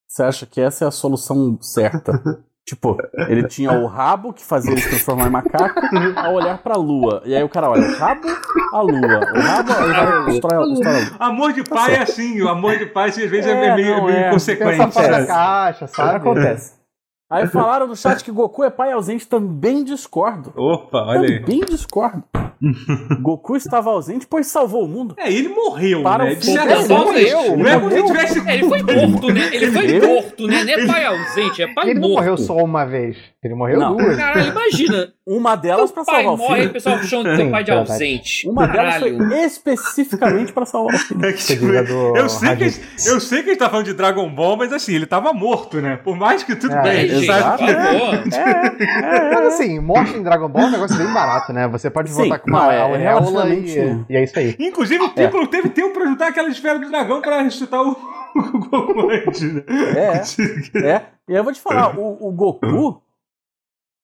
Você 0.07 0.23
acha 0.23 0.47
que 0.47 0.61
essa 0.61 0.85
é 0.85 0.89
a 0.89 0.91
solução 0.93 1.59
certa? 1.61 2.13
tipo, 2.65 2.97
ele 3.29 3.47
tinha 3.47 3.73
o 3.73 3.87
rabo 3.87 4.33
que 4.33 4.45
fazia 4.45 4.73
ele 4.73 4.81
se 4.81 4.89
transformar 4.89 5.27
em 5.27 5.31
macaco 5.31 5.81
ao 6.17 6.35
olhar 6.35 6.59
pra 6.59 6.77
lua. 6.77 7.23
E 7.25 7.35
aí 7.35 7.43
o 7.43 7.49
cara 7.49 7.69
olha, 7.71 7.87
o 7.87 7.99
rabo, 7.99 8.29
a 8.73 8.81
lua. 8.81 9.21
O 9.35 9.41
rabo, 9.41 9.73
aí 9.73 9.93
vai 9.93 10.25
destrói 10.27 10.33
destrói 10.33 10.57
a 10.57 10.61
lua. 10.61 11.17
Amor 11.19 11.53
de 11.53 11.65
pai 11.65 11.95
é 11.95 12.03
assim, 12.03 12.41
o 12.43 12.49
amor 12.49 12.79
de 12.79 12.87
pai 12.87 13.11
às 13.11 13.17
vezes 13.17 13.47
é, 13.47 13.51
É, 13.51 13.77
meio, 13.77 13.97
não, 13.97 14.05
meio 14.07 14.17
é. 14.19 14.29
inconsequente. 14.29 14.71
Pensa 14.79 14.91
fora 14.91 15.09
da 15.21 15.27
caixa, 15.27 15.87
sabe? 15.87 16.17
Acontece. 16.17 16.84
Aí 17.31 17.47
falaram 17.47 17.87
no 17.87 17.97
chat 17.97 18.23
que 18.23 18.31
Goku 18.31 18.63
é 18.63 18.71
pai 18.71 18.93
ausente, 18.93 19.27
também 19.27 19.83
discordo. 19.83 20.53
Opa, 20.57 20.99
olha 21.07 21.23
aí. 21.29 21.41
Também 21.41 21.61
discordo. 21.61 22.23
Goku 23.21 23.57
estava 23.57 23.91
ausente, 23.91 24.27
pois 24.27 24.47
salvou 24.47 24.85
o 24.85 24.89
mundo. 24.89 25.15
É, 25.19 25.31
ele 25.33 25.49
morreu, 25.49 26.03
Para 26.03 26.25
né? 26.25 26.35
De 26.35 26.45
certa 26.47 26.75
Ele 26.75 26.85
forma, 26.85 27.05
morreu, 27.07 27.57
Não 27.57 27.67
é 27.67 27.75
como 27.81 27.91
se 27.91 27.97
morreu. 28.01 28.05
tivesse. 28.07 28.49
É, 28.49 28.55
ele 28.55 28.69
foi 28.69 28.83
morto, 28.83 29.33
né? 29.33 29.51
Ele 29.53 29.71
foi 29.73 29.85
Ele- 29.85 30.07
morto, 30.07 30.47
né? 30.47 30.65
Não 30.65 30.73
é 30.73 30.87
pai 30.87 31.05
ausente, 31.07 31.63
é 31.63 31.75
pai 31.75 31.91
Ele 31.91 31.95
não 32.01 32.09
morto. 32.09 32.15
morreu 32.15 32.37
só 32.39 32.57
uma 32.57 32.85
vez. 32.85 33.17
Ele 33.43 33.55
morreu 33.55 33.79
Não. 33.81 33.97
duas. 33.97 34.17
Caralho, 34.17 34.51
imagina. 34.51 35.13
Uma 35.27 35.57
delas 35.57 35.91
pai 35.91 36.05
salvar 36.05 36.35
o 36.35 36.37
morre, 36.37 36.55
aí 36.55 36.59
o 36.59 36.63
filho. 36.65 36.73
pessoal 36.75 37.03
chama 37.03 37.25
teu 37.25 37.37
Sim, 37.37 37.51
pai 37.51 37.65
de 37.65 37.71
ausente. 37.71 38.47
Uma 38.47 38.67
delas 38.69 38.97
foi 38.97 39.17
especificamente 39.43 40.53
pra 40.53 40.67
salvar 40.67 40.95
o 40.95 40.99
filho. 40.99 41.25
É 41.25 41.33
que, 41.33 41.43
tipo, 41.43 41.65
do 41.67 42.17
eu, 42.17 42.29
sei 42.29 42.57
que, 42.57 42.65
eu 43.09 43.21
sei 43.21 43.43
que 43.43 43.49
a 43.49 43.53
gente 43.55 43.59
tá 43.59 43.71
falando 43.71 43.87
de 43.87 43.95
Dragon 43.95 44.29
Ball, 44.29 44.57
mas 44.59 44.71
assim, 44.71 44.95
ele 44.95 45.07
tava 45.07 45.33
morto, 45.33 45.81
né? 45.81 45.97
Por 45.97 46.15
mais 46.15 46.43
que 46.43 46.55
tudo 46.55 46.75
É, 46.75 46.83
bem, 46.83 47.05
É, 47.05 47.09
gente 47.09 47.27
sabe 47.27 47.57
por 47.59 47.67
que. 47.67 47.73
favor. 47.75 48.25
Mas 49.35 49.47
assim, 49.55 49.79
morte 49.81 50.17
em 50.17 50.23
Dragon 50.23 50.49
Ball 50.49 50.63
é 50.65 50.67
um 50.67 50.71
negócio 50.71 50.97
bem 50.97 51.07
barato, 51.13 51.53
né? 51.53 51.67
Você 51.69 51.89
pode 51.91 52.11
Sim, 52.11 52.17
voltar 52.17 52.39
com 52.41 52.51
uma 52.51 52.73
é 52.75 52.81
auréola 52.81 52.99
relativamente- 52.99 53.79
e, 53.79 54.13
e 54.13 54.17
é 54.17 54.25
isso 54.25 54.39
aí. 54.39 54.55
Inclusive, 54.59 55.03
o 55.05 55.11
Piccolo 55.11 55.47
teve 55.47 55.71
tempo 55.71 55.95
pra 55.95 56.05
juntar 56.07 56.29
aquela 56.29 56.49
esfera 56.49 56.79
do 56.79 56.89
dragão 56.91 57.21
pra 57.23 57.41
ressuscitar 57.43 57.81
o, 57.83 57.91
o 58.37 58.59
Goku 58.59 59.11
antes, 59.11 59.43
né? 59.55 59.63
É, 59.97 60.21
é. 60.87 61.03
E 61.29 61.33
aí 61.33 61.39
eu 61.39 61.45
vou 61.45 61.53
te 61.53 61.61
falar, 61.61 61.99
o, 61.99 62.29
o 62.29 62.31
Goku, 62.33 63.01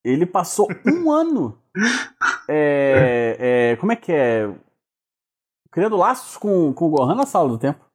ele 0.04 0.26
passou 0.26 0.68
um 0.86 1.10
ano. 1.12 1.58
é, 2.48 3.72
é, 3.72 3.76
como 3.76 3.92
é 3.92 3.96
que 3.96 4.12
é? 4.12 4.52
Criando 5.70 5.96
laços 5.96 6.36
com, 6.36 6.72
com 6.72 6.86
o 6.86 6.90
Gohan 6.90 7.14
na 7.14 7.26
sala 7.26 7.48
do 7.48 7.58
tempo. 7.58 7.89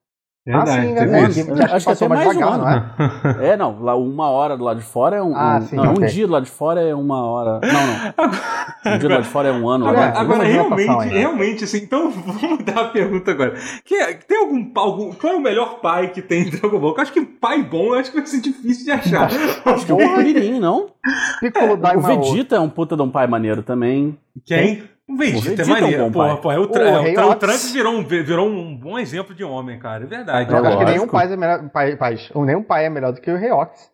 Ah, 0.48 0.64
sim, 0.68 0.94
teve 0.94 1.06
né? 1.08 1.24
isso. 1.24 1.42
Aqui, 1.42 1.52
Acho 1.52 1.56
que 1.56 1.74
acho 1.74 1.86
que 1.88 1.92
até 1.94 2.08
mais 2.08 2.26
mais 2.26 2.38
devagar, 2.38 2.60
um 2.60 2.62
não 2.62 3.42
é? 3.42 3.48
É, 3.50 3.58
não, 3.58 3.82
lá 3.82 3.96
uma 3.96 4.30
hora 4.30 4.56
do 4.56 4.64
lado 4.64 4.80
de 4.80 4.86
fora 4.86 5.16
é 5.16 5.22
um. 5.22 5.36
Ah, 5.36 5.58
um- 5.60 5.66
sim, 5.66 5.76
não, 5.76 5.86
um 5.86 5.92
ok. 5.94 6.08
dia 6.08 6.28
do 6.28 6.34
lado 6.34 6.44
de 6.44 6.52
fora 6.52 6.82
é 6.82 6.94
uma 6.94 7.26
hora. 7.26 7.60
Não, 7.64 8.28
não. 8.28 8.94
Um 8.94 8.98
dia 9.00 9.10
do 9.10 9.14
lado 9.16 9.24
de 9.24 9.30
fora 9.30 9.48
é 9.48 9.52
um 9.52 9.68
ano. 9.68 9.88
Agora, 9.88 10.06
né? 10.06 10.14
agora, 10.16 10.40
uma 10.40 10.44
realmente, 10.44 11.08
realmente, 11.10 11.64
assim, 11.64 11.78
então 11.80 12.12
vamos 12.14 12.42
mudar 12.44 12.80
a 12.80 12.86
pergunta 12.90 13.32
agora. 13.32 13.56
Que, 13.84 14.14
tem 14.28 14.38
algum, 14.38 14.72
algum. 14.76 15.14
Qual 15.14 15.34
é 15.34 15.36
o 15.36 15.42
melhor 15.42 15.80
pai 15.82 16.10
que 16.10 16.22
tem 16.22 16.44
em 16.44 16.50
Dragon 16.52 16.80
Ball? 16.80 16.94
Eu 16.96 17.02
acho 17.02 17.12
que 17.12 17.26
pai 17.26 17.64
bom 17.64 17.88
eu 17.88 17.96
acho 17.96 18.12
que 18.12 18.18
vai 18.18 18.28
ser 18.28 18.40
difícil 18.42 18.86
de 18.86 18.92
achar. 18.92 19.28
Acho 19.66 19.86
que 19.86 19.92
é 19.92 19.96
o 19.96 19.98
Kuririn, 19.98 20.60
não? 20.60 20.92
Piccolo 21.40 21.74
O. 21.74 22.02
Vegeta 22.02 22.58
é 22.58 22.60
um 22.60 22.70
puta 22.70 22.96
de 22.96 23.02
um 23.02 23.10
pai 23.10 23.26
maneiro 23.26 23.64
também. 23.64 24.16
Quem? 24.46 24.84
O 24.84 24.95
Vegeta, 25.08 25.62
O 25.62 25.66
é 25.66 25.78
é 25.78 25.82
maneiro. 25.82 26.04
bom 26.06 26.12
Porra, 26.12 26.28
pai. 26.34 26.42
porra, 26.42 26.56
é 26.56 26.58
o, 26.60 26.62
O 26.64 26.68
tra 26.68 26.84
é, 26.90 26.98
o, 26.98 27.02
Rei 27.04 27.14
tra 27.14 27.28
o 27.28 27.30
Ox. 27.30 27.40
Trunks 27.40 27.72
virou 27.72 27.94
um, 27.94 28.04
virou 28.04 28.48
um 28.50 28.76
bom 28.76 28.98
exemplo 28.98 29.36
de 29.36 29.44
homem, 29.44 29.78
cara. 29.78 30.04
É 30.04 30.08
verdade. 30.08 30.52
Eu 30.52 30.58
É 30.58 30.68
acho 30.68 30.78
que 30.80 30.86
nenhum 30.86 31.08
pai 31.08 31.32
é 31.32 31.38
melhor. 31.38 31.70
Pai, 31.70 31.96
pais, 31.96 32.32
ou 32.34 32.44
nenhum 32.44 32.64
pai 32.64 32.86
é 32.86 32.90
melhor 32.90 33.14
do 33.14 33.22
que 33.22 33.30
o 33.30 33.38
Reox. 33.38 33.92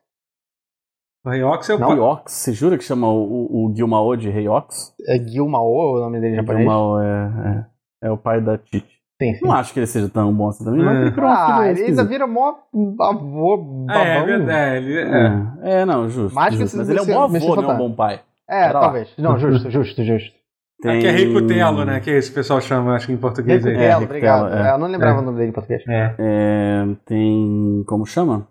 O 1.26 1.30
Rei 1.30 1.44
Ox 1.44 1.70
é 1.70 1.76
o 1.76 1.80
Não, 1.80 1.88
pai. 1.90 1.96
Ryox, 1.98 2.32
você 2.34 2.54
jura 2.54 2.78
que 2.78 2.84
chama 2.84 3.08
o, 3.08 3.22
o, 3.24 3.66
o 3.72 3.76
Gilmao 3.76 4.16
de 4.16 4.30
Ryox? 4.30 4.96
É 5.08 5.18
Gilmao 5.20 5.68
o 5.96 6.00
nome 6.00 6.20
dele 6.20 6.34
em 6.34 6.36
japonês? 6.38 6.62
Gilmao 6.64 7.00
é, 7.00 7.66
é, 8.04 8.08
é 8.08 8.12
o 8.12 8.18
pai 8.18 8.42
da 8.42 8.58
Titi. 8.58 8.88
Sim, 9.22 9.36
sim. 9.36 9.40
Não 9.46 9.52
acho 9.54 9.72
que 9.72 9.80
ele 9.80 9.86
seja 9.86 10.10
tão 10.10 10.34
bom 10.34 10.48
assim 10.50 10.64
também, 10.64 10.82
É. 10.82 10.84
mas 10.84 10.98
ele 11.16 11.22
Ah, 11.22 11.68
ele 11.70 11.84
ainda 11.84 12.04
vira 12.06 12.26
mó 12.26 12.56
avô 13.00 13.58
babão. 13.58 13.96
É, 13.96 14.18
é 14.18 14.26
verdade. 14.26 14.86
Ele, 14.88 14.98
é. 15.00 15.26
É, 15.62 15.82
é, 15.82 15.86
não, 15.86 16.10
justo. 16.10 16.22
Justo. 16.52 16.78
Mas 16.78 16.90
ele 16.90 16.98
é 16.98 17.02
um 17.04 17.06
bom 17.06 17.22
avô, 17.22 17.56
não 17.62 17.70
é 17.72 17.74
um 17.76 17.78
bom 17.78 17.94
pai. 17.94 18.22
É, 18.50 18.62
Pera 18.68 18.74
lá. 18.74 18.80
talvez. 18.80 19.14
Não, 19.20 19.38
justo, 19.38 19.70
justo, 19.70 20.04
justo. 20.04 20.41
Aqui 20.84 21.08
é 21.08 21.12
Rei 21.12 21.32
Cutelo, 21.32 21.86
né? 21.86 22.00
Que 22.00 22.10
esse 22.12 22.32
pessoal 22.32 22.60
chama, 22.60 22.96
acho 22.96 23.08
que 23.08 23.14
em 23.14 23.18
português. 23.18 23.64
aí. 23.66 23.72
Recutelo, 23.74 23.92
É, 24.02 24.04
obrigado. 24.06 24.44
Recutelo, 24.44 24.64
é. 24.66 24.70
É, 24.70 24.74
Eu 24.74 24.78
não 24.80 24.88
lembrava 24.88 25.20
É. 25.20 25.22
o 25.22 25.26
nome 25.26 25.38
dele 25.38 25.50
em 25.50 25.54
português. 25.54 25.84
É. 25.88 26.16
É, 26.18 26.84
tem. 27.06 27.84
Como 27.88 28.06
chama? 28.06 28.48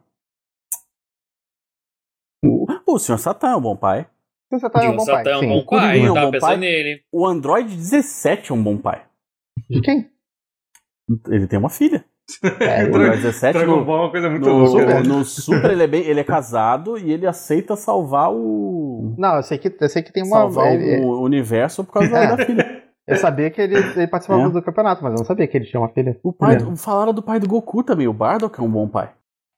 O, 2.45 2.67
o 2.87 2.99
Sr. 2.99 3.19
Satã 3.19 3.49
é 3.49 3.57
um 3.57 3.61
bom 3.61 3.77
pai. 3.77 4.07
Tá 4.51 4.57
um 4.57 4.97
bom 4.97 5.05
pai. 5.05 5.17
Satã 5.17 5.31
é 5.31 5.37
um 5.37 5.41
Sim. 5.41 5.49
bom 5.49 5.65
pai, 5.67 6.01
é 6.01 6.07
eu 6.07 6.11
um 6.11 6.15
tava 6.15 6.27
bom 6.27 6.33
pensando 6.33 6.49
pai. 6.51 6.57
nele. 6.59 7.03
O 7.13 7.27
Android 7.27 7.69
17 7.77 8.51
é 8.51 8.55
um 8.55 8.63
bom 8.63 8.77
pai. 8.79 9.05
De 9.69 9.81
quem? 9.81 10.11
Ele 11.29 11.47
tem 11.47 11.59
uma 11.59 11.71
filha. 11.71 12.05
É, 12.61 12.85
O 12.85 12.87
Android 12.89 13.17
17 13.23 13.59
Dragon 13.59 13.77
no, 13.77 13.85
Ball 13.85 13.97
é 13.99 14.01
uma 14.03 14.11
coisa 14.11 14.31
muito 14.31 14.47
no, 14.49 14.59
louca. 14.59 14.71
Super. 14.71 14.87
né? 14.95 15.01
no 15.03 15.25
Super 15.25 15.71
ele 15.71 15.83
é, 15.83 15.87
bem, 15.87 16.03
ele 16.05 16.21
é 16.21 16.25
casado 16.25 16.99
e 16.99 17.13
ele 17.13 17.27
aceita 17.27 17.77
salvar 17.77 18.31
o. 18.33 19.15
Não, 19.19 19.37
eu 19.37 19.43
sei 19.43 19.59
que, 19.59 19.75
eu 19.81 19.89
sei 19.89 20.03
que 20.03 20.13
tem 20.13 20.23
uma. 20.23 20.37
salvar 20.37 20.73
ele- 20.75 21.05
o 21.05 21.21
universo 21.23 21.85
por 21.85 21.93
causa 21.95 22.09
da, 22.11 22.35
da 22.37 22.45
filha. 22.45 22.83
eu 23.07 23.17
sabia 23.17 23.51
que 23.51 23.61
ele, 23.61 23.77
ele 23.77 24.07
participava 24.07 24.43
É. 24.43 24.49
do 24.51 24.63
campeonato, 24.63 25.03
mas 25.03 25.13
eu 25.13 25.19
não 25.19 25.25
sabia 25.25 25.47
que 25.47 25.57
ele 25.57 25.65
tinha 25.67 25.81
uma 25.81 25.89
filha. 25.89 26.17
O 26.23 26.33
pai, 26.33 26.55
É. 26.55 26.59
do- 26.59 26.77
falaram 26.77 27.13
do 27.13 27.23
pai 27.23 27.39
do 27.41 27.49
Goku 27.49 27.83
também, 27.83 28.07
o 28.09 28.13
Bardock 28.13 28.59
é 28.59 28.63
um 28.63 28.71
bom 28.71 28.87
pai. 28.89 29.11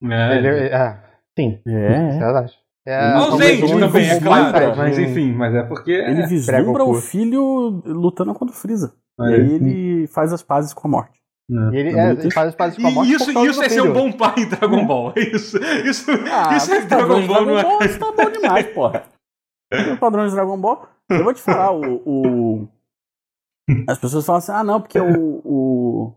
É. 0.05 0.37
Ele, 0.37 0.49
é, 0.49 0.97
sim, 1.39 1.61
É, 1.67 1.73
é 1.73 2.17
é. 2.17 2.19
verdade. 2.19 2.53
É, 2.85 3.13
Ausente 3.13 3.65
um- 3.75 3.79
também, 3.79 4.11
é 4.11 4.19
claro. 4.21 4.53
pai, 4.53 4.75
Mas 4.77 4.99
enfim, 4.99 5.33
mas 5.33 5.55
é 5.55 5.63
porque. 5.63 5.93
Ele 5.93 6.23
é. 6.23 6.27
vislumbra 6.27 6.83
o 6.85 6.95
filho 6.95 7.81
lutando 7.87 8.35
contra 8.35 8.53
o 8.53 8.59
Freeza. 8.59 8.93
E 9.21 9.23
É. 9.33 9.37
aí 9.37 9.53
ele 9.55 10.07
faz 10.09 10.33
as 10.33 10.43
pazes 10.43 10.73
com 10.75 10.89
a 10.89 10.91
morte. 10.91 11.22
E 11.51 11.77
ele, 11.77 11.91
É 11.99 12.09
é, 12.09 12.11
ele 12.13 12.31
faz 12.31 12.49
os 12.51 12.55
pais 12.55 12.77
com 12.77 12.87
a 12.87 12.91
morte 12.91 13.13
isso, 13.13 13.31
isso 13.31 13.63
é 13.63 13.69
ser 13.69 13.83
um 13.83 13.93
bom 13.93 14.13
pai 14.13 14.35
em 14.39 14.49
Dragon 14.49 14.87
Ball. 14.87 15.13
Isso, 15.19 15.59
isso, 15.85 16.11
Ah, 16.31 16.57
isso 16.57 16.73
é 16.73 16.81
padrões 16.87 17.27
Dragon 17.27 17.27
Ball, 17.27 17.47
não 17.47 17.59
é? 17.59 17.63
Dragon 17.63 17.99
Ball 17.99 18.13
tá 18.13 18.25
bom 18.25 18.31
demais, 18.31 18.67
porra. 18.73 19.05
Os 19.93 19.99
padrões 19.99 20.31
de 20.31 20.37
Dragon 20.37 20.59
Ball. 20.59 20.89
Eu 21.11 21.25
vou 21.25 21.35
te 21.35 21.43
falar, 21.43 21.73
o. 21.73 22.03
o- 22.07 22.69
As 23.89 23.99
pessoas 23.99 24.25
falam 24.25 24.39
assim, 24.39 24.53
ah 24.53 24.65
não, 24.65 24.81
porque 24.81 24.99
o, 24.99 25.41
o. 25.45 26.15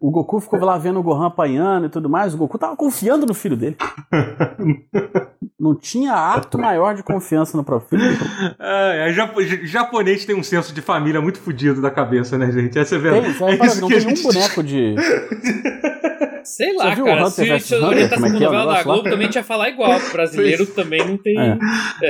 O 0.00 0.10
Goku 0.10 0.40
ficou 0.40 0.58
lá 0.64 0.76
vendo 0.76 0.98
o 0.98 1.02
Gohan 1.02 1.26
apanhando 1.28 1.86
e 1.86 1.88
tudo 1.88 2.08
mais. 2.08 2.34
O 2.34 2.38
Goku 2.38 2.58
tava 2.58 2.76
confiando 2.76 3.24
no 3.24 3.32
filho 3.34 3.56
dele. 3.56 3.76
Não 5.58 5.74
tinha 5.74 6.12
ato 6.14 6.58
maior 6.58 6.94
de 6.94 7.02
confiança 7.02 7.56
no 7.56 7.62
próprio 7.62 8.00
filho. 8.00 8.18
É, 8.58 9.12
j- 9.12 9.66
japonês 9.66 10.24
tem 10.24 10.34
um 10.34 10.42
senso 10.42 10.72
de 10.74 10.80
família 10.80 11.20
muito 11.20 11.38
fodido 11.38 11.80
da 11.82 11.90
cabeça, 11.90 12.36
né, 12.38 12.50
gente? 12.50 12.78
Essa 12.78 12.96
é 12.96 12.98
Tem, 12.98 13.10
verdade. 13.10 13.34
você 13.38 13.44
É 13.44 13.56
que 13.56 13.80
não 13.80 13.88
que 13.88 13.94
a 13.94 13.98
tem 13.98 14.06
um 14.06 14.10
gente- 14.10 14.22
boneco 14.22 14.62
de. 14.62 14.94
Sei 16.42 16.74
lá, 16.74 16.94
viu 16.94 17.04
cara. 17.04 17.20
Hunter 17.26 17.30
Se, 17.44 17.46
vs 17.46 17.64
se 17.66 17.74
Hunter? 17.76 17.88
orientasse 17.88 18.22
Como 18.22 18.26
é 18.26 18.36
é 18.36 18.40
novela 18.40 18.64
da 18.64 18.72
lá? 18.72 18.82
Globo, 18.82 19.10
também 19.10 19.28
tinha 19.28 19.44
falar 19.44 19.68
igual. 19.68 19.98
O 19.98 20.08
brasileiro 20.12 20.66
também 20.66 21.06
não 21.06 21.16
tem. 21.18 21.38
É. 21.38 21.58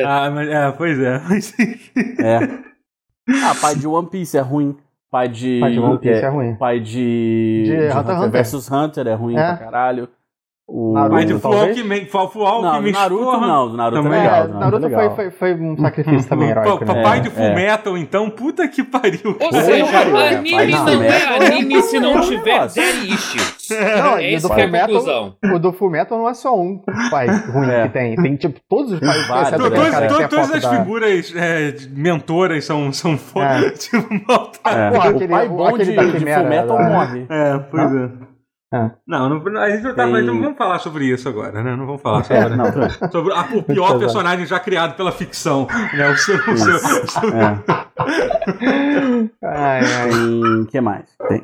Ah, 0.04 0.30
mas, 0.30 0.48
é, 0.48 0.70
pois 0.72 0.98
é. 0.98 1.20
Mas, 1.28 1.52
É. 2.20 2.38
Ah, 3.44 3.54
pai 3.60 3.74
de 3.74 3.86
One 3.86 4.08
Piece 4.08 4.38
é 4.38 4.40
ruim. 4.40 4.76
Pai 5.10 5.28
de. 5.28 5.58
Pai 5.60 5.72
de 5.72 5.80
One 5.80 5.98
Piece 5.98 6.24
é 6.24 6.28
ruim. 6.28 6.54
Pai 6.54 6.80
de. 6.80 7.62
De 7.64 7.72
Hunter 7.88 7.90
x 7.90 8.10
Hunter. 8.10 8.30
versus 8.30 8.70
Hunter 8.70 9.06
é 9.08 9.14
ruim 9.14 9.36
É. 9.36 9.46
pra 9.48 9.56
caralho. 9.56 10.08
O... 10.72 10.92
Naruto, 10.94 11.10
Pai 11.16 11.24
de 11.24 11.38
talvez? 11.40 11.76
Fualkman, 11.76 12.06
Fualkman, 12.06 12.62
Não, 12.62 12.82
do 12.82 12.90
Naruto 12.92 13.40
não, 13.40 13.68
do 13.70 13.76
Naruto 13.76 14.02
Também. 14.04 14.18
é 14.20 14.22
legal. 14.22 14.36
É, 14.44 14.46
do 14.46 14.54
Naruto 14.60 14.86
é 14.86 14.88
legal. 14.88 15.16
foi, 15.16 15.30
foi, 15.30 15.54
foi 15.56 15.60
um 15.64 15.76
sacrifício 15.76 16.28
também 16.28 16.48
heróico, 16.50 16.84
né? 16.84 16.94
Papai 16.94 17.18
É, 17.18 17.20
de 17.22 17.30
Full 17.30 17.42
é. 17.44 17.54
Metal, 17.56 17.98
então, 17.98 18.30
puta 18.30 18.68
que 18.68 18.84
pariu. 18.84 19.20
Ou 19.24 19.34
Pô, 19.34 19.52
seja, 19.52 19.84
é, 19.96 20.28
anime 20.28 20.50
pai 20.52 20.66
não 20.68 20.78
é 20.78 20.90
Fullmetal 20.92 21.34
anime 21.42 21.82
se 21.82 21.98
não 21.98 22.18
é 22.18 22.20
tiver 22.20 22.58
daddy 22.60 23.12
issues. 23.14 23.68
Não, 23.70 24.16
É 24.18 24.32
esse 24.32 24.46
do 24.48 24.54
que 24.54 24.60
é 24.60 24.64
a 24.64 24.68
Fullmetal- 24.68 24.88
conclusão. 24.88 25.34
O 25.54 25.58
do 25.58 25.72
Fullmetal 25.72 26.18
não 26.18 26.28
é 26.28 26.34
só 26.34 26.56
um 26.56 26.80
pai 27.10 27.26
ruim 27.52 27.68
É. 27.68 27.82
que 27.82 27.88
tem. 27.92 28.14
Tem, 28.16 28.36
tipo, 28.36 28.60
todos 28.68 28.92
os 28.92 29.00
pais. 29.00 29.26
Vários, 29.26 29.50
né, 29.50 29.58
todas- 30.28 30.50
as 30.52 30.64
figuras 30.78 31.34
é, 31.36 31.74
mentoras 31.96 32.64
são, 32.64 32.92
são 32.92 33.18
fo- 33.18 33.42
É. 33.42 33.70
tipo, 33.74 34.06
maltratadas. 34.28 35.04
É. 35.04 35.24
O 35.24 35.28
pai 35.28 35.48
bom 35.48 35.76
de, 35.78 35.84
Fullmetal 35.84 36.78
morre. 36.84 37.26
É, 37.28 37.58
pois 37.58 37.92
é. 37.92 38.29
É. 38.72 38.90
Não, 39.04 39.28
não, 39.28 39.60
a 39.60 39.68
gente 39.70 39.82
não, 39.82 39.94
tá, 39.96 40.04
Tem- 40.04 40.22
não 40.22 40.40
vamos 40.40 40.56
falar 40.56 40.78
sobre 40.78 41.04
isso 41.06 41.28
agora, 41.28 41.60
né? 41.60 41.74
Não 41.74 41.86
vamos 41.86 42.00
falar 42.00 42.22
sobre, 42.22 42.36
É, 42.44 42.48
não, 42.50 42.70
bem. 42.70 42.88
sobre 43.10 43.32
a- 43.32 43.48
o 43.52 43.62
pior 43.64 43.84
Exato. 43.86 43.98
personagem 43.98 44.46
já 44.46 44.60
criado 44.60 44.94
pela 44.96 45.10
ficção. 45.10 45.66
Né? 45.92 46.08
O 46.08 46.16
seu, 46.16 46.36
o 46.36 46.56
seu, 46.56 46.76
o 46.76 47.08
seu- 47.08 47.30
É. 47.36 47.58
Ai, 49.42 49.80
ai. 49.80 50.66
Que 50.70 50.80
mais? 50.80 51.04
Tem. 51.28 51.42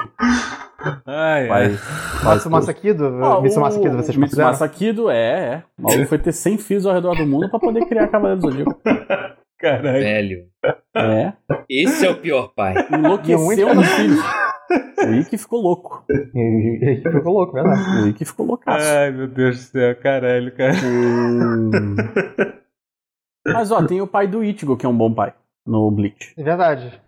Ai, 1.06 1.48
Pai, 1.48 1.64
ai. 1.64 1.78
Matsumasa 2.24 2.72
Kido? 2.72 3.06
Ah, 3.24 3.40
Mitsumasa 3.40 3.80
Kido, 3.80 3.96
vocês 3.96 4.16
consideram? 4.16 4.20
Mitsumasa 4.50 4.68
Kido, 4.68 5.10
é, 5.10 5.16
é. 5.54 5.62
O 5.78 5.82
maluco 5.82 6.06
foi 6.06 6.18
ter 6.18 6.32
100 6.32 6.58
fios 6.58 6.86
ao 6.86 6.94
redor 6.94 7.16
do 7.16 7.26
mundo 7.26 7.48
pra 7.50 7.58
poder 7.58 7.84
criar 7.86 8.06
Cavaleiro 8.08 8.40
do 8.40 8.50
Zodíaco. 8.50 8.80
Caralho. 9.58 9.82
Velho, 10.00 10.44
É. 10.94 11.32
esse 11.68 12.06
é 12.06 12.10
o 12.10 12.16
pior 12.16 12.52
pai. 12.54 12.74
Enlouqueceu 12.92 13.74
nos 13.74 13.88
filhos. 13.88 14.20
O 15.06 15.14
Ikki 15.14 15.38
ficou 15.38 15.60
louco. 15.60 16.04
E- 16.10 17.00
e 17.00 17.02
ficou 17.02 17.32
louco, 17.32 17.52
verdade. 17.52 18.02
O 18.02 18.08
Ikki 18.08 18.24
ficou 18.24 18.46
loucaço. 18.46 18.86
Ai, 18.86 19.10
meu 19.12 19.28
Deus 19.28 19.56
do 19.56 19.62
céu, 19.62 19.96
caralho, 20.00 20.54
cara. 20.54 20.72
Hum. 20.84 21.70
Mas 23.46 23.70
ó, 23.70 23.82
tem 23.84 24.00
o 24.00 24.06
pai 24.06 24.26
do 24.26 24.42
Ichigo, 24.42 24.76
que 24.76 24.84
é 24.84 24.88
um 24.88 24.96
bom 24.96 25.12
pai. 25.12 25.32
No 25.66 25.90
Bleach. 25.90 26.34
É 26.36 26.42
verdade. 26.42 27.00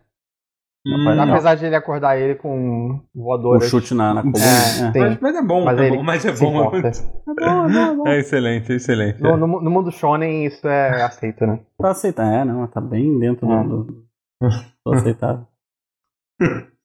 Hum, 0.86 1.04
Não. 1.04 1.32
Apesar 1.32 1.54
de 1.56 1.66
ele 1.66 1.74
acordar 1.74 2.18
ele 2.18 2.36
com 2.36 3.00
O 3.14 3.22
voadoras. 3.24 3.68
chute 3.68 3.92
na, 3.94 4.14
na 4.14 4.22
coluna. 4.22 4.40
É, 4.94 4.98
É. 4.98 5.00
mas, 5.00 5.20
mas 5.20 5.36
é 5.36 5.42
bom, 5.42 5.64
Mas 5.64 5.78
é 5.80 5.90
bom, 5.90 6.02
mas 6.02 6.24
é 6.24 6.34
se 6.34 6.44
bom. 6.44 6.60
importa. 6.66 6.90
É 8.06 8.18
excelente, 8.18 8.72
é 8.72 8.76
excelente. 8.76 9.20
No, 9.22 9.36
no, 9.36 9.60
no 9.60 9.70
mundo 9.70 9.90
shonen 9.90 10.46
isso 10.46 10.66
é 10.68 11.02
aceito, 11.02 11.44
né? 11.46 11.60
Tá 11.78 11.90
aceitando. 11.90 12.30
É, 12.32 12.44
não, 12.44 12.66
tá 12.68 12.80
bem 12.80 13.18
dentro 13.18 13.46
do. 13.46 13.52
É. 13.52 13.64
do... 13.64 13.84
do 14.86 14.92
aceitável. 14.94 15.46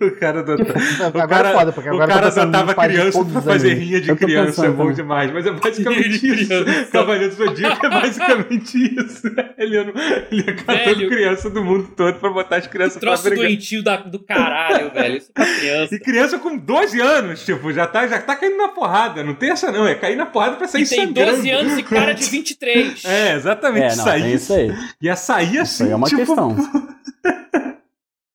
O 0.10 0.10
cara 0.12 0.42
do... 0.42 0.52
agora 0.52 1.28
cara- 1.28 1.48
é 1.50 1.52
foda, 1.52 1.72
porque 1.72 1.88
O 1.90 1.92
agora 1.94 2.08
cara 2.08 2.26
adotava 2.28 2.64
nos 2.66 2.74
pais 2.74 2.90
de 2.92 2.98
criança 2.98 3.24
pra 3.24 3.42
fazer 3.42 3.74
rinha 3.74 4.00
de 4.00 4.14
criança, 4.16 4.66
é 4.66 4.70
bom 4.70 4.90
demais. 4.92 5.30
Mas 5.32 5.46
é 5.46 5.50
basicamente 5.52 6.26
isso. 6.26 6.90
Cavaleiro 6.90 7.28
do 7.28 7.36
Zodíaco 7.44 7.86
é 7.86 7.90
basicamente 7.90 8.94
isso. 8.98 9.22
Ele 9.58 9.74
ia, 9.74 9.84
no- 9.84 9.92
ele 10.30 10.42
ia 10.46 10.54
catando 10.54 10.84
Velho. 10.96 11.08
criança 11.10 11.50
do 11.50 11.62
mundo 11.62 11.90
todo 11.94 12.14
pra 12.18 12.30
botar 12.30 12.56
as 12.56 12.66
crianças 12.66 12.96
pra 12.98 13.10
Troço 13.10 13.24
brigar. 13.24 13.44
doentio 13.46 13.84
da, 13.84 13.96
do 13.98 14.18
caralho, 14.18 14.90
velho. 14.90 15.18
Isso 15.18 15.30
é 15.30 15.32
pra 15.34 15.54
criança. 15.54 15.94
E 15.94 15.98
criança 16.00 16.38
com 16.38 16.56
12 16.56 16.98
anos, 17.00 17.44
tipo, 17.44 17.70
já 17.72 17.86
tá, 17.86 18.06
já 18.06 18.18
tá 18.22 18.34
caindo 18.36 18.56
na 18.56 18.68
porrada. 18.68 19.22
Não 19.22 19.34
tem 19.34 19.50
essa 19.50 19.70
não, 19.70 19.86
é 19.86 19.94
cair 19.94 20.16
na 20.16 20.24
porrada 20.24 20.56
pra 20.56 20.66
sair 20.66 20.84
E 20.84 20.88
tem 20.88 21.06
sangrando. 21.06 21.32
12 21.36 21.50
anos 21.50 21.78
e 21.78 21.82
cara 21.82 22.12
de 22.14 22.24
23. 22.24 23.04
É, 23.04 23.34
exatamente. 23.34 23.92
É, 23.92 23.96
não, 23.96 24.04
sair, 24.04 24.22
tem 24.22 24.34
isso 24.34 24.52
aí. 24.54 24.72
Ia 25.02 25.16
sair 25.16 25.50
Isso 25.52 25.60
assim, 25.60 25.84
aí 25.84 25.90
é 25.90 25.96
uma 25.96 26.06
tipo, 26.08 26.24
questão. 26.24 26.56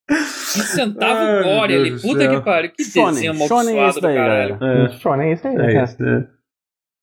E 0.10 0.16
centavo 0.16 1.20
Ai, 1.20 1.44
gore 1.44 1.76
ali. 1.76 1.92
Puta 2.00 2.20
céu. 2.22 2.32
que 2.40 2.46
pariu. 2.46 2.72
Que 2.72 2.84
Shonen, 2.84 3.14
desenho 3.14 3.48
Shonen 3.48 3.76
é 3.76 3.80
amaldiçoado 3.80 3.90
isso 3.90 4.00
do 4.00 4.02
daí, 4.04 4.16
caralho. 4.16 4.58
galera. 4.60 4.84
É, 4.86 4.90
Shonen 5.00 5.30
é 5.30 5.34
isso 5.34 5.48
aí. 5.48 5.56
é 5.56 5.58
né? 5.58 5.84
isso. 5.84 6.04
é. 6.04 6.28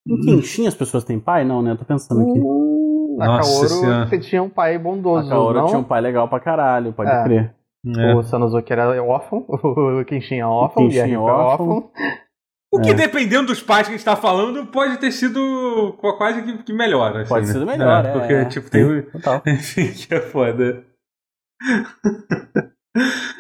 Em 0.09 0.21
Kenshin 0.21 0.67
as 0.67 0.75
pessoas 0.75 1.05
têm 1.05 1.19
pai? 1.21 1.45
Não, 1.45 1.63
né? 1.63 1.73
Eu 1.73 1.77
tô 1.79 1.85
pensando 1.85 2.21
aqui. 2.23 2.39
Hum, 2.41 3.19
A 3.21 3.27
Nossa 3.27 3.51
Kaoru 3.53 3.69
Senhora. 3.69 4.07
você 4.07 4.19
tinha 4.19 4.43
um 4.43 4.49
pai 4.49 4.79
bondoso, 4.79 5.29
Kaoru 5.29 5.59
não? 5.59 5.67
tinha 5.67 5.79
um 5.79 5.85
pai 5.85 6.01
legal 6.01 6.29
pra 6.29 6.41
caralho, 6.41 6.93
pode 6.93 7.11
É. 7.11 7.25
crer. 7.25 7.55
É. 7.99 8.15
O 8.15 8.23
Sanosuke 8.23 8.73
era 8.73 9.03
órfão, 9.03 9.45
o 9.49 10.05
Kenshin 10.05 10.37
é 10.39 10.47
órfão, 10.47 10.85
O 10.87 10.91
e 10.91 10.99
a 11.01 11.03
Kenshin 11.05 11.11
é 11.13 11.15
é 11.15 11.19
órfão. 11.19 11.91
O 12.75 12.81
que, 12.81 12.91
É. 12.91 12.95
dependendo 12.95 13.49
dos 13.49 13.61
pais 13.63 13.87
que 13.87 13.95
a 13.95 13.97
gente 13.97 14.05
tá 14.05 14.17
falando, 14.17 14.65
pode 14.67 14.97
ter 14.99 15.11
sido 15.13 15.95
qu- 16.01 16.17
quase 16.17 16.43
que, 16.43 16.63
que 16.63 16.73
melhor. 16.73 17.17
Assim, 17.19 17.29
Pode 17.29 17.47
né? 17.47 17.53
ser 17.53 17.67
melhor, 17.67 18.07
é. 18.07 18.13
Porque, 18.13 18.33
é. 18.33 18.45
tipo, 18.47 18.71
tem. 18.71 18.83
Enfim, 19.53 19.93
que 19.93 20.15
é 20.15 20.21
foda. 20.21 20.85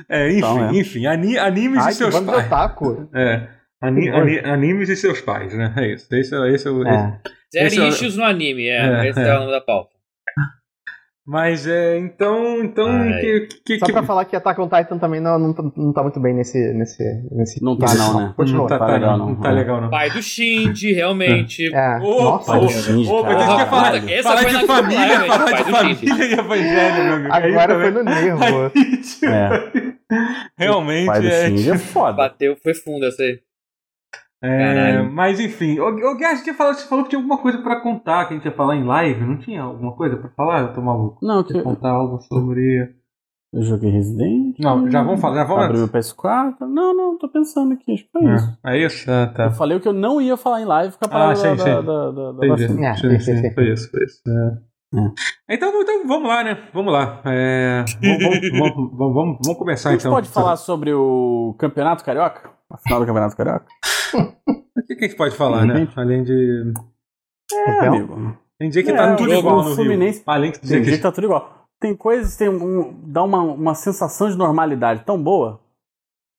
É, 0.09 0.29
enfim, 0.29 0.39
Então, 0.39 0.69
é. 0.71 0.73
enfim. 0.79 1.07
ani- 1.07 1.39
animes 1.39 1.85
Ai, 1.85 1.93
e 1.93 1.95
seus 1.95 2.19
pais. 2.21 2.47
otaku. 2.47 3.09
É. 3.15 3.49
Ani- 3.81 4.09
ani- 4.11 4.39
animes 4.39 4.89
e 4.89 4.97
seus 4.97 5.21
pais, 5.21 5.53
né? 5.55 5.73
É 5.77 5.93
isso. 5.93 6.07
Esse, 6.15 6.35
é- 6.35 6.55
esse 6.55 6.69
é 6.69 6.71
o. 6.71 6.87
É. 6.87 7.21
Zero 7.53 7.67
Esse 7.67 7.79
é 7.79 7.83
o- 7.83 7.89
issues 7.89 8.17
no 8.17 8.25
anime, 8.25 8.67
é. 8.69 9.05
É, 9.05 9.09
esse 9.11 9.21
é, 9.21 9.29
é. 9.29 9.37
o 9.37 9.41
nome 9.41 9.51
da 9.53 9.61
pauta. 9.61 9.91
Mas 11.25 11.69
é. 11.69 11.97
Então. 11.99 12.63
Então. 12.65 12.89
Ai. 12.89 13.21
Que, 13.21 13.49
que, 13.65 13.79
Só 13.79 13.87
que- 13.87 13.93
pra 13.93 14.03
falar 14.03 14.25
que 14.25 14.35
Attack 14.35 14.61
on 14.61 14.69
Titan 14.69 14.99
também 14.99 15.21
não, 15.21 15.39
não, 15.39 15.53
tá- 15.55 15.63
não 15.77 15.93
tá 15.93 16.03
muito 16.03 16.19
bem 16.21 16.35
nesse. 16.35 16.59
nesse, 16.75 17.01
nesse 17.31 17.63
Não 17.63 17.79
tá, 17.79 17.87
nesse- 17.87 17.99
não, 17.99 18.21
né? 18.21 18.35
Continua. 18.37 18.61
não 18.63 18.67
tá, 18.67 18.79
Tá 18.79 18.87
tá 18.87 18.93
legal, 18.93 19.19
não, 19.19 19.27
não. 19.27 19.35
não 19.35 19.41
tá 19.41 19.51
legal, 19.53 19.81
não. 19.81 19.89
Pai 19.91 20.11
do 20.11 20.21
Shinji, 20.21 20.93
realmente. 20.93 21.73
É. 21.73 21.97
Opa, 21.99 22.25
Nossa, 22.25 22.47
Pai 22.53 22.59
do 22.61 22.67
opa, 22.67 22.75
Shinji, 22.75 23.09
opa, 23.11 23.29
cara. 23.29 23.39
eu 23.39 23.47
falar, 23.47 23.67
falar 24.23 24.39
foi 24.43 24.61
de 24.61 24.67
família, 24.67 25.07
Live, 25.07 25.27
falar 25.29 25.45
pai 25.51 25.65
de 25.65 25.71
família 25.71 26.25
e 26.25 26.33
evangelho, 26.33 27.05
meu 27.05 27.15
amigo. 27.15 27.35
Agora 27.35 27.81
foi 27.81 27.91
no 27.93 28.03
nervo. 28.03 28.43
Aí, 28.43 28.73
É. 29.25 29.93
Realmente 30.59 31.07
Pai 31.07 31.21
do 31.21 31.27
é. 31.29 31.47
Shinji 31.47 31.71
é 31.71 31.79
foda. 31.79 32.13
Bateu, 32.15 32.57
foi 32.63 32.75
fundo 32.75 33.07
essa 33.07 33.23
aí. 33.23 33.39
É, 34.43 34.75
Caralho. 34.75 35.13
mas 35.13 35.39
enfim, 35.39 35.79
o, 35.79 35.87
o 35.87 36.17
Guerra, 36.17 36.37
você, 36.37 36.53
falado, 36.53 36.75
você 36.75 36.89
falou 36.89 37.05
que 37.05 37.11
tinha 37.11 37.21
alguma 37.21 37.39
coisa 37.39 37.59
pra 37.59 37.81
contar, 37.81 38.27
que 38.27 38.35
a 38.35 38.37
gente 38.37 38.45
ia 38.47 38.53
falar 38.53 38.75
em 38.77 38.85
live, 38.85 39.25
não 39.25 39.39
tinha 39.39 39.63
alguma 39.63 39.93
coisa 39.95 40.17
pra 40.17 40.31
falar? 40.31 40.63
Eu 40.63 40.73
tô 40.75 40.81
maluco. 40.83 41.19
Não, 41.23 41.45
que 41.45 41.63
contar 41.63 41.91
algo 41.91 42.19
sobre. 42.23 42.93
eu 43.53 43.63
joguei 43.63 43.91
Resident. 43.91 44.57
Não, 44.59 44.91
já 44.91 45.03
vamos 45.03 45.21
falar, 45.21 45.37
já 45.37 45.45
vamos. 45.45 45.65
Abri 45.65 45.79
meu 45.79 45.89
PS4. 45.89 46.57
Não, 46.69 46.93
não, 46.93 47.19
tô 47.19 47.29
pensando 47.29 47.73
aqui, 47.75 47.93
acho 47.93 48.05
que 48.05 48.11
foi 48.11 48.35
isso. 48.35 48.59
É, 48.67 48.77
é 48.79 48.85
isso? 48.87 49.11
Ah, 49.11 49.27
tá. 49.29 49.45
Eu 49.45 49.51
falei 49.53 49.77
o 49.77 49.81
que 49.81 49.87
eu 49.89 49.93
não 49.93 50.21
ia 50.21 50.37
falar 50.37 50.61
em 50.61 50.65
live, 50.65 50.93
ficar 50.93 51.07
Ah, 51.07 51.11
parado 51.11 51.39
sim, 51.39 51.55
da, 51.55 51.59
sim. 51.59 51.65
da, 51.65 51.81
da, 51.81 52.11
da, 52.11 52.33
da. 52.33 52.47
É, 52.47 52.97
Sim, 52.97 53.19
sim, 53.21 53.37
sim. 53.43 53.55
Foi 53.55 53.73
isso, 53.73 53.91
foi 53.91 54.05
isso. 54.05 54.21
É. 54.27 54.73
Então, 55.49 55.73
então 55.81 56.07
vamos 56.07 56.29
lá, 56.29 56.45
né? 56.45 56.59
Vamos 56.75 56.93
lá. 56.93 57.23
É, 57.25 57.83
vamos, 58.03 58.51
vamos, 58.51 58.91
vamos, 58.99 59.39
vamos, 59.43 59.59
começar 59.59 59.89
A 59.89 59.93
gente 59.93 60.03
então. 60.03 60.13
pode 60.13 60.29
falar 60.29 60.57
sobre 60.57 60.93
o 60.93 61.55
Campeonato 61.59 62.05
Carioca? 62.05 62.51
A 62.73 62.79
final 62.79 63.01
do 63.01 63.07
Campeonato 63.07 63.37
Carioca? 63.37 63.67
O 64.75 64.85
que, 64.85 64.97
que 64.97 65.05
a 65.05 65.09
gente 65.09 65.17
pode 65.17 65.37
falar, 65.37 65.65
né? 65.65 65.87
Além 65.97 66.25
de. 66.25 66.73
É, 67.53 67.87
amigo. 67.87 68.37
Tem 68.59 68.69
dia 68.71 68.83
que 68.83 68.91
É, 68.91 68.97
tá 68.97 69.15
tudo 69.15 69.33
igual 69.33 69.63
no 69.63 69.75
Fluminense- 69.77 70.19
Rio. 70.19 70.25
Além 70.27 70.51
de 70.51 70.61
dizer 70.61 70.75
Tem 70.77 70.83
dia 70.83 70.93
que. 70.93 70.97
que 70.99 71.03
tá 71.03 71.13
tudo 71.13 71.25
igual. 71.25 71.67
Tem 71.81 71.95
coisas 71.97 72.33
que 72.33 72.39
tem 72.39 72.49
um, 72.49 72.93
dá 73.05 73.23
uma, 73.23 73.41
uma 73.43 73.75
sensação 73.75 74.29
de 74.29 74.37
normalidade 74.37 75.05
tão 75.05 75.23
boa. 75.23 75.61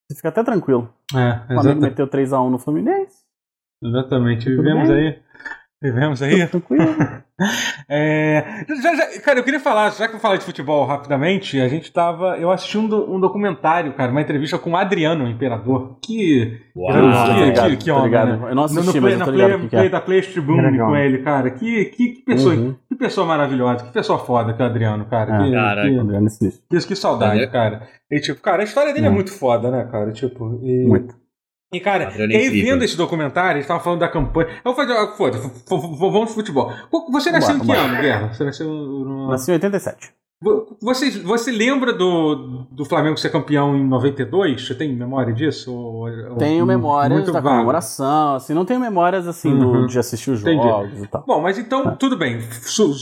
Você 0.10 0.18
fica 0.18 0.30
até 0.30 0.44
tranquilo. 0.44 0.94
É, 1.16 1.54
O 1.54 1.62
Flamengo 1.62 1.82
meteu 1.82 2.08
3x1 2.08 2.50
no 2.50 2.58
Fluminense. 2.60 3.24
exatamente. 3.84 4.50
Vivemos 4.50 4.90
aí. 4.90 5.22
Vivemos 5.84 6.22
aí. 6.22 6.48
Tranquilo. 6.48 6.86
É, 7.90 8.64
já- 8.82 8.96
já- 8.96 9.20
cara, 9.22 9.40
eu 9.40 9.44
queria 9.44 9.60
falar, 9.60 9.90
já 9.92 10.08
que 10.08 10.16
eu 10.16 10.20
falar 10.20 10.38
de 10.38 10.46
futebol 10.46 10.86
rapidamente, 10.86 11.60
a 11.60 11.68
gente 11.68 11.92
tava. 11.92 12.38
Eu 12.38 12.52
assisti 12.52 12.78
um, 12.78 12.88
do- 12.88 13.12
um 13.12 13.20
documentário, 13.20 13.92
cara, 13.94 14.12
uma 14.12 14.22
entrevista 14.22 14.58
com 14.58 14.72
o 14.72 14.78
Adriano, 14.78 15.26
o 15.26 15.28
imperador. 15.28 15.98
Que. 16.02 16.62
Uau. 16.76 16.92
Ah, 16.96 17.34
que- 17.36 17.44
ligado, 17.46 17.70
que- 17.72 17.78
que 17.78 17.92
homem, 17.92 18.06
ligado. 18.06 18.38
né? 18.38 18.50
Eu 18.52 18.56
não 18.56 18.64
assisti, 18.66 18.86
no, 18.86 18.94
no 18.94 19.02
mas 19.02 19.02
play, 19.02 19.14
eu 19.16 19.20
na 19.20 19.26
tô 19.26 19.32
play, 19.34 19.48
que, 19.58 19.64
que 19.64 19.70
play 19.70 19.86
é. 19.86 19.90
da 19.90 20.00
Tribune 20.02 20.62
Legal. 20.72 20.88
com 20.90 20.96
ele, 20.96 21.18
cara. 21.24 21.50
Que, 21.52 21.86
que, 21.86 22.08
que 22.10 22.22
pessoa. 22.24 22.54
Uhum. 22.54 22.76
Que 22.88 22.96
pessoa 22.96 23.26
maravilhosa, 23.28 23.84
que 23.84 23.92
pessoa 23.92 24.20
foda 24.20 24.54
que 24.54 24.62
é 24.62 24.66
o 24.66 24.70
Adriano, 24.70 25.06
cara. 25.06 25.36
É. 25.36 25.46
Que, 25.46 25.52
Caraca. 25.52 25.90
que- 25.90 26.00
Adriano 26.00 26.30
Sinistro. 26.30 26.64
que, 26.70 26.88
que 26.88 26.96
saudade, 26.96 27.48
cara. 27.48 27.82
E, 28.12 28.20
tipo, 28.20 28.40
cara, 28.42 28.62
a 28.62 28.64
história 28.64 28.94
dele 28.94 29.08
é 29.08 29.10
Muito. 29.10 29.30
muito 29.30 29.40
foda, 29.40 29.72
né, 29.72 29.88
cara? 29.92 30.12
Tipo, 30.12 30.60
e, 30.64 30.86
Muito. 30.88 31.16
E, 31.74 31.80
cara, 31.80 32.08
Adriano 32.08 32.32
e 32.32 32.36
é 32.36 32.40
aí 32.40 32.62
vendo 32.62 32.84
esse 32.84 32.96
documentário, 32.96 33.58
eles 33.58 33.66
estavam 33.66 33.84
falando 33.84 34.00
da 34.00 34.08
campanha. 34.08 34.50
Eu 34.64 34.74
falei, 34.76 34.96
ah, 34.96 35.08
foda-se, 35.18 35.46
f- 35.48 35.56
f- 35.56 35.76
f- 35.76 35.98
vamos 36.00 36.26
pro 36.26 36.34
futebol. 36.36 36.72
Você 37.12 37.32
nasceu 37.32 37.58
em 37.58 37.60
que 37.60 37.72
ano, 37.72 38.02
Guerra? 38.02 38.34
Você 38.34 38.44
nasceu 38.44 38.68
no. 38.68 39.28
Nasci 39.30 39.52
em 39.52 39.54
87. 39.56 40.12
Vo- 40.42 40.78
Você, 40.82 41.10
você 41.22 41.52
lembra 41.52 41.94
do, 41.94 42.66
do 42.70 42.84
Flamengo 42.84 43.16
ser 43.18 43.30
campeão 43.32 43.76
em 43.78 43.88
92? 43.88 44.68
Você 44.68 44.76
tem 44.76 44.94
memória 44.94 45.34
disso? 45.34 45.74
Ou- 45.74 46.08
ou- 46.32 46.36
Tenho 46.38 46.66
memórias 46.66 47.14
muito 47.18 47.32
da 47.32 47.40
vago? 47.40 47.56
comemoração, 47.56 48.36
assim, 48.36 48.54
não 48.54 48.66
tenho 48.66 48.80
memórias 48.80 49.26
assim 49.28 49.54
Uhum. 49.54 49.84
do, 49.84 49.88
de 49.88 49.98
assistir 49.98 50.32
os 50.32 50.42
Entendi. 50.42 50.62
jogos 50.62 51.02
e 51.02 51.08
tal. 51.08 51.24
Bom, 51.26 51.42
mas 51.42 51.58
então, 51.58 51.96
tudo 51.96 52.18
bem. 52.18 52.40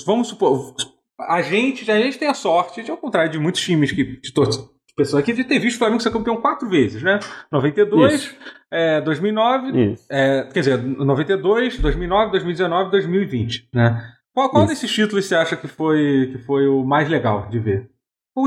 Vamos 0.05 0.27
supor. 0.27 0.73
A 1.19 1.41
gente, 1.41 1.89
a 1.91 1.99
gente 1.99 2.17
tem 2.17 2.27
a 2.27 2.33
sorte, 2.33 2.81
de, 2.83 2.89
ao 2.91 2.97
contrário 2.97 3.31
de 3.31 3.37
muitos 3.39 3.61
times 3.61 3.91
que. 3.91 4.03
De, 4.21 4.33
de 4.33 4.80
pessoas 4.95 5.21
aqui, 5.23 5.33
de 5.33 5.43
ter 5.43 5.59
visto 5.59 5.75
o 5.75 5.79
Flamengo 5.79 6.01
ser 6.01 6.11
campeão 6.11 6.37
quatro 6.41 6.67
vezes, 6.69 7.01
né? 7.03 7.19
92, 7.51 8.13
Isso. 8.13 8.35
é, 8.71 9.01
2009, 9.01 9.91
Isso. 9.93 10.05
é, 10.11 10.43
quer 10.53 10.59
dizer, 10.59 10.77
92, 10.77 11.79
2009, 11.79 12.31
2019, 12.31 12.91
2020, 12.91 13.69
né? 13.73 14.01
Qual, 14.33 14.49
qual 14.49 14.63
Isso. 14.63 14.73
desses 14.73 14.91
títulos 14.91 15.25
você 15.25 15.35
acha 15.35 15.55
que 15.55 15.67
foi, 15.67 16.29
que 16.31 16.37
foi 16.39 16.67
o 16.67 16.83
mais 16.83 17.09
legal 17.09 17.47
de 17.49 17.59
ver? 17.59 17.89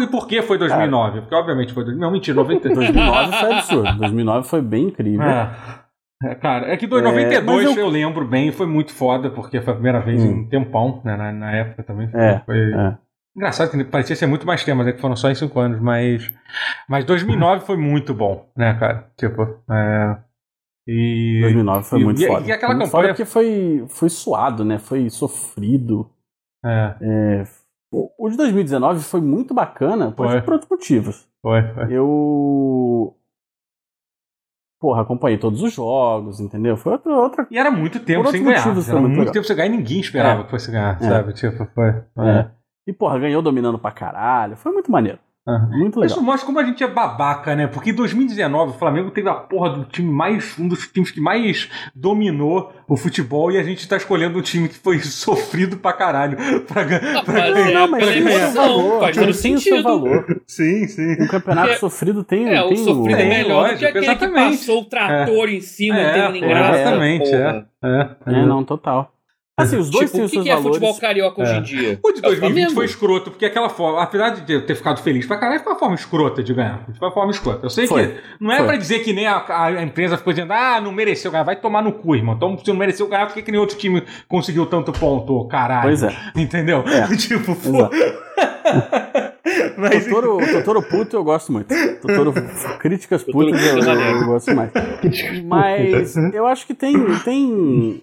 E 0.03 0.07
por 0.07 0.27
que 0.27 0.41
foi 0.41 0.57
2009? 0.57 1.21
Porque 1.21 1.35
obviamente 1.35 1.73
foi 1.75 1.85
2009. 1.85 2.01
Não, 2.01 2.11
mentira, 2.13 2.35
92. 2.37 2.89
2009 2.91 3.33
foi 3.37 3.53
absurdo. 3.53 3.99
2009 3.99 4.49
foi 4.49 4.63
bem 4.63 4.85
incrível. 4.85 5.23
É. 5.23 5.51
É, 6.23 6.35
cara, 6.37 6.73
é 6.73 6.77
que 6.79 6.87
É, 6.87 6.89
92 6.89 7.65
mas 7.67 7.77
eu... 7.77 7.85
eu- 7.85 7.91
lembro 7.91 8.27
bem, 8.27 8.51
foi 8.51 8.67
muito 8.67 8.95
foda, 8.95 9.29
porque 9.29 9.61
foi 9.61 9.73
a 9.73 9.77
primeira 9.77 10.01
vez 10.01 10.23
Hum. 10.23 10.27
em 10.27 10.35
um 10.41 10.49
tempão, 10.49 11.03
né? 11.05 11.17
Na, 11.17 11.31
na 11.33 11.53
época 11.53 11.83
também. 11.83 12.09
Foi, 12.09 12.19
É, 12.21 12.43
foi- 12.47 12.73
é. 12.73 12.97
Engraçado 13.37 13.71
que 13.71 13.85
parecia 13.85 14.15
ser 14.15 14.27
muito 14.27 14.47
mais 14.47 14.63
temas, 14.65 14.87
né? 14.87 14.93
Que 14.93 15.01
foram 15.01 15.17
só 15.17 15.29
em 15.31 15.35
5 15.35 15.59
anos, 15.59 15.81
mas. 15.81 16.33
Mas 16.89 17.05
2009 17.05 17.65
foi 17.67 17.77
muito 17.77 18.15
bom, 18.15 18.49
né, 18.57 18.75
cara? 18.79 19.11
Tipo. 19.17 19.43
É... 19.71 20.17
E. 20.87 21.41
2009 21.43 21.85
foi 21.85 22.01
e- 22.01 22.05
muito 22.05 22.23
e- 22.23 22.27
foda. 22.27 22.47
e 22.47 22.53
aquela 22.53 22.73
Foi 22.75 22.81
campanha- 22.85 22.91
foda 22.91 23.09
porque 23.09 23.25
foi, 23.25 23.85
foi 23.89 24.09
suado, 24.09 24.65
né? 24.65 24.79
Foi 24.79 25.09
sofrido. 25.11 26.09
É, 26.65 26.95
É, 27.01 27.45
o 27.93 28.11
o 28.27 28.31
de 28.31 28.37
2019 28.37 29.03
foi 29.03 29.21
muito 29.21 29.53
bacana 29.53 30.11
por, 30.13 30.29
Foi. 30.31 30.41
por 30.43 30.53
outros 30.55 30.71
motivos. 30.71 31.29
foi, 31.43 31.63
foi. 31.75 31.93
Eu. 31.93 33.17
Porra, 34.81 35.03
acompanhei 35.03 35.39
todos 35.39 35.63
os 35.63 35.73
jogos, 35.73 36.41
entendeu? 36.41 36.77
Foi 36.77 36.93
outra. 36.93 37.13
outra... 37.17 37.47
E 37.51 37.59
era 37.59 37.71
muito 37.71 37.99
tempo 38.01 38.31
sem 38.31 38.45
ganhar. 38.45 38.59
Era 38.61 39.01
muito 39.01 39.17
muito 39.17 39.33
tempo 39.33 39.47
sem 39.47 39.57
ganhar 39.57 39.69
e 39.73 39.77
ninguém 39.77 40.01
esperava 40.01 40.43
É. 40.43 40.45
que 40.45 40.51
fosse 40.51 40.71
ganhar, 40.71 40.97
É. 41.03 41.09
sabe? 41.09 41.33
Tipo, 41.33 41.65
foi. 41.75 41.89
É. 42.19 42.51
E, 42.87 42.93
porra, 42.93 43.19
ganhou 43.19 43.41
dominando 43.43 43.79
pra 43.79 43.91
caralho. 43.91 44.57
Foi 44.57 44.73
muito 44.73 44.91
maneiro. 44.91 45.19
Aham. 45.47 45.69
Muito 45.77 46.01
legal. 46.01 46.17
Isso 46.17 46.25
mostra 46.25 46.47
como 46.47 46.59
a 46.59 46.65
gente 46.65 46.83
é 46.83 46.87
babaca, 46.87 47.55
né? 47.55 47.67
Porque 47.67 47.91
em 47.91 47.95
2019 47.95 48.71
o 48.71 48.79
Flamengo 48.79 49.11
teve 49.11 49.29
a 49.29 49.35
porra 49.35 49.69
do 49.77 49.85
time 49.85 50.11
mais. 50.11 50.59
um 50.59 50.67
dos 50.67 50.87
times 50.89 51.11
que 51.11 51.21
mais 51.21 51.69
dominou 51.95 52.73
o 52.89 52.97
futebol 52.97 53.53
e 53.53 53.59
a 53.59 53.63
gente 53.63 53.87
tá 53.87 53.99
escolhendo 53.99 54.39
um 54.39 54.43
time 54.43 54.71
que 54.71 54.75
foi 54.79 55.01
sofrido 55.05 55.77
pra 55.77 55.93
caralho 55.93 56.39
pra, 56.67 56.83
Ah, 56.83 57.23
pra 57.23 57.35
mas 57.35 57.55
ganhar. 57.55 57.71
é, 57.71 57.75
Não, 57.75 57.89
mas 57.89 58.03
o 58.05 58.07
seu 58.13 58.17
emoção, 58.27 58.55
valor. 58.55 59.01
faz 59.01 59.17
tem- 59.17 59.25
todo 59.27 59.31
o 59.31 59.35
sentido. 59.35 59.83
valor. 59.83 60.43
Sim, 60.47 60.87
sim. 60.89 61.13
Um 61.23 61.27
campeonato 61.27 61.67
Porque- 61.69 61.81
sofrido 61.81 62.25
tem, 62.25 62.49
É, 62.49 62.63
o 62.63 62.69
tem 62.69 62.77
sofrido 62.79 63.21
é 63.21 63.25
melhor 63.29 63.71
do 63.73 63.79
que 63.79 63.85
aquele 63.87 64.05
exatamente. 64.07 64.51
que 64.53 64.57
passou 64.59 64.81
o 64.81 64.85
trator 64.87 65.49
em 65.51 65.61
cima, 65.61 65.99
É, 65.99 66.07
não 66.23 66.27
teve 66.33 66.41
pô, 66.41 66.49
graça. 66.49 66.81
exatamente, 66.81 67.31
porra. 67.31 67.69
É, 67.85 68.09
É, 68.27 68.47
não, 68.47 68.65
total. 68.65 69.13
Assim, 69.57 69.77
os 69.77 69.89
dois 69.89 70.11
Tipo, 70.11 70.15
têm 70.15 70.23
o 70.23 70.25
os 70.25 70.31
que, 70.31 70.35
seus 70.37 70.45
que 70.45 70.51
é 70.51 70.55
valores. 70.57 70.79
futebol 70.79 71.01
carioca 71.01 71.41
hoje 71.43 71.53
É. 71.53 71.59
em 71.59 71.63
dia? 71.63 72.01
O 72.03 72.11
de 72.11 72.17
É 72.17 72.19
o 72.19 72.23
2020 72.23 72.41
Flamengo. 72.41 72.71
foi 72.75 72.85
escroto, 72.87 73.31
porque 73.31 73.45
aquela 73.47 73.69
forma, 73.69 74.03
apesar 74.03 74.31
de 74.31 74.53
eu 74.53 74.67
ter 74.67 74.75
ficado 74.75 75.01
feliz 75.01 75.27
pra 75.27 75.37
caralho, 75.37 75.63
foi 75.63 75.73
uma 75.73 75.79
forma 75.79 75.95
escrota 75.95 76.43
de 76.43 76.53
ganhar. 76.53 76.85
Foi 76.99 77.09
uma 77.09 77.15
forma 77.15 77.31
escrota. 77.31 77.65
Eu 77.65 77.71
sei 77.71 77.87
Foi. 77.87 78.09
que 78.09 78.15
não 78.41 78.51
é 78.51 78.57
Foi. 78.57 78.67
pra 78.67 78.77
dizer 78.77 78.99
que 79.05 79.13
nem 79.13 79.29
a, 79.29 79.45
a 79.49 79.83
empresa 79.85 80.17
ficou 80.19 80.33
dizendo, 80.33 80.53
ah, 80.53 80.81
não 80.81 80.91
mereceu 80.91 81.31
ganhar, 81.31 81.45
vai 81.45 81.55
tomar 81.55 81.83
no 81.83 81.93
cu, 81.93 82.17
irmão. 82.17 82.35
Então, 82.35 82.59
se 82.59 82.67
não 82.69 82.77
mereceu 82.77 83.07
ganhar, 83.07 83.27
por 83.27 83.35
que, 83.35 83.43
que 83.43 83.53
nem 83.53 83.61
outro 83.61 83.79
time 83.79 84.03
conseguiu 84.29 84.67
tanto 84.67 84.91
ponto, 84.93 85.47
caralho? 85.47 85.83
Pois 85.85 86.03
é. 86.03 86.13
Entendeu? 86.35 86.83
É. 86.89 87.07
tipo, 87.17 87.55
pô. 87.55 87.77
Exato. 87.77 87.95
Mas, 89.77 90.05
Totoro, 90.07 90.39
Totoro 90.53 90.83
puto 90.83 91.17
eu 91.17 91.23
gosto 91.23 91.53
muito. 91.53 91.73
Totoro 92.01 92.33
críticas 92.81 93.23
putas 93.23 93.63
eu, 93.65 93.79
é 93.79 93.85
maneiro. 93.87 94.19
eu 94.21 94.27
gosto 94.27 94.53
mais. 94.55 94.71
Mas 95.45 96.17
eu 96.33 96.47
acho 96.47 96.67
que 96.67 96.75
tem 96.75 96.95
tem 97.25 98.03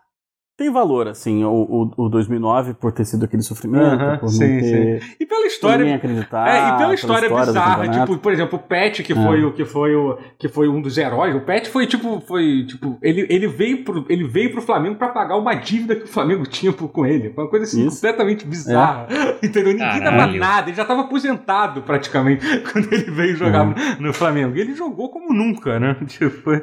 tem 0.61 0.71
valor 0.71 1.07
assim 1.07 1.43
o, 1.43 1.49
o, 1.97 2.05
o 2.05 2.09
2009 2.09 2.73
por 2.75 2.91
ter 2.91 3.05
sido 3.05 3.25
aquele 3.25 3.41
sofrimento, 3.41 4.19
por 4.19 4.29
sim, 4.29 4.39
não 4.55 4.61
ter 4.61 5.03
e 5.19 5.25
pela 5.25 5.45
história 5.47 5.77
ninguém 5.79 5.95
acreditar. 5.95 6.47
É, 6.47 6.57
e 6.59 6.61
pela 6.65 6.77
pela 6.77 6.93
história 6.93 7.25
história 7.25 7.45
bizarra, 7.47 7.87
tipo, 7.89 8.17
por 8.17 8.31
exemplo, 8.31 8.59
o 8.59 8.61
Pet, 8.61 9.01
que 9.03 9.13
É. 9.13 9.15
foi 9.15 9.43
o 9.43 9.51
que 9.53 9.65
foi 9.65 9.95
o 9.95 10.17
que 10.37 10.47
foi 10.47 10.67
um 10.67 10.81
dos 10.81 10.97
heróis, 10.97 11.35
o 11.35 11.41
Pet 11.41 11.69
foi 11.69 11.87
tipo, 11.87 12.21
foi 12.21 12.65
tipo, 12.67 12.97
ele, 13.01 13.25
ele 13.29 13.47
veio 13.47 13.83
pro 13.83 14.05
ele 14.09 14.23
veio 14.27 14.51
pro 14.51 14.61
Flamengo 14.61 14.95
pra 14.95 15.07
pagar 15.09 15.35
uma 15.37 15.53
dívida 15.55 15.95
que 15.95 16.03
o 16.03 16.07
Flamengo 16.07 16.43
tinha 16.45 16.71
por- 16.71 16.89
com 16.89 17.05
ele. 17.05 17.31
Foi 17.33 17.43
uma 17.43 17.49
coisa 17.49 17.65
assim 17.65 17.87
Isso. 17.87 17.95
completamente 17.95 18.45
bizarra. 18.45 19.07
Entendeu? 19.41 19.73
Ninguém 19.73 19.99
dava 19.99 20.17
Caralho. 20.17 20.39
nada, 20.39 20.69
ele 20.69 20.77
já 20.77 20.85
tava 20.85 21.01
aposentado 21.01 21.81
praticamente 21.81 22.45
quando 22.71 22.91
ele 22.93 23.09
veio 23.11 23.35
jogar 23.35 23.65
Uhum. 23.65 23.73
no, 23.99 24.07
no 24.07 24.13
Flamengo. 24.13 24.55
E 24.55 24.61
ele 24.61 24.75
jogou 24.75 25.09
como 25.09 25.33
nunca, 25.33 25.79
né? 25.79 25.95
Tipo, 26.07 26.51
É. 26.51 26.61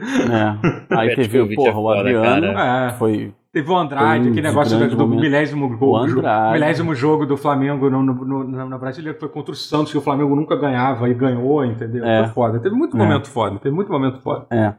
Aí 0.90 1.14
teve 1.16 1.54
porra, 1.56 1.68
é 1.68 1.72
o 1.72 1.74
foda, 1.74 2.00
Adriano, 2.00 2.46
é. 2.58 2.94
foi 2.98 3.32
Teve 3.52 3.70
o 3.70 3.76
Andrade, 3.76 4.26
um 4.28 4.30
aquele 4.30 4.46
negócio 4.46 4.78
do, 4.78 4.94
do 4.96 5.08
milésimo 5.08 5.74
gol, 5.78 6.06
milésimo 6.52 6.94
jogo 6.94 7.24
do 7.24 7.34
Flamengo 7.36 7.88
no, 7.88 8.02
no, 8.02 8.12
no, 8.44 8.68
no- 8.68 8.78
brasileiro, 8.78 9.18
foi 9.18 9.28
contra 9.30 9.52
o 9.52 9.56
Santos, 9.56 9.90
que 9.90 9.96
o 9.96 10.02
Flamengo 10.02 10.36
nunca 10.36 10.54
ganhava 10.54 11.08
e 11.08 11.14
ganhou, 11.14 11.64
entendeu? 11.64 12.04
É. 12.04 12.24
Foi 12.24 12.34
foda. 12.34 12.60
Teve 12.60 12.74
muito 12.76 12.94
É. 12.94 13.00
momento 13.00 13.26
foda, 13.28 13.58
teve 13.58 13.74
muito 13.74 13.90
momento 13.90 14.18
foda. 14.20 14.46
é. 14.50 14.74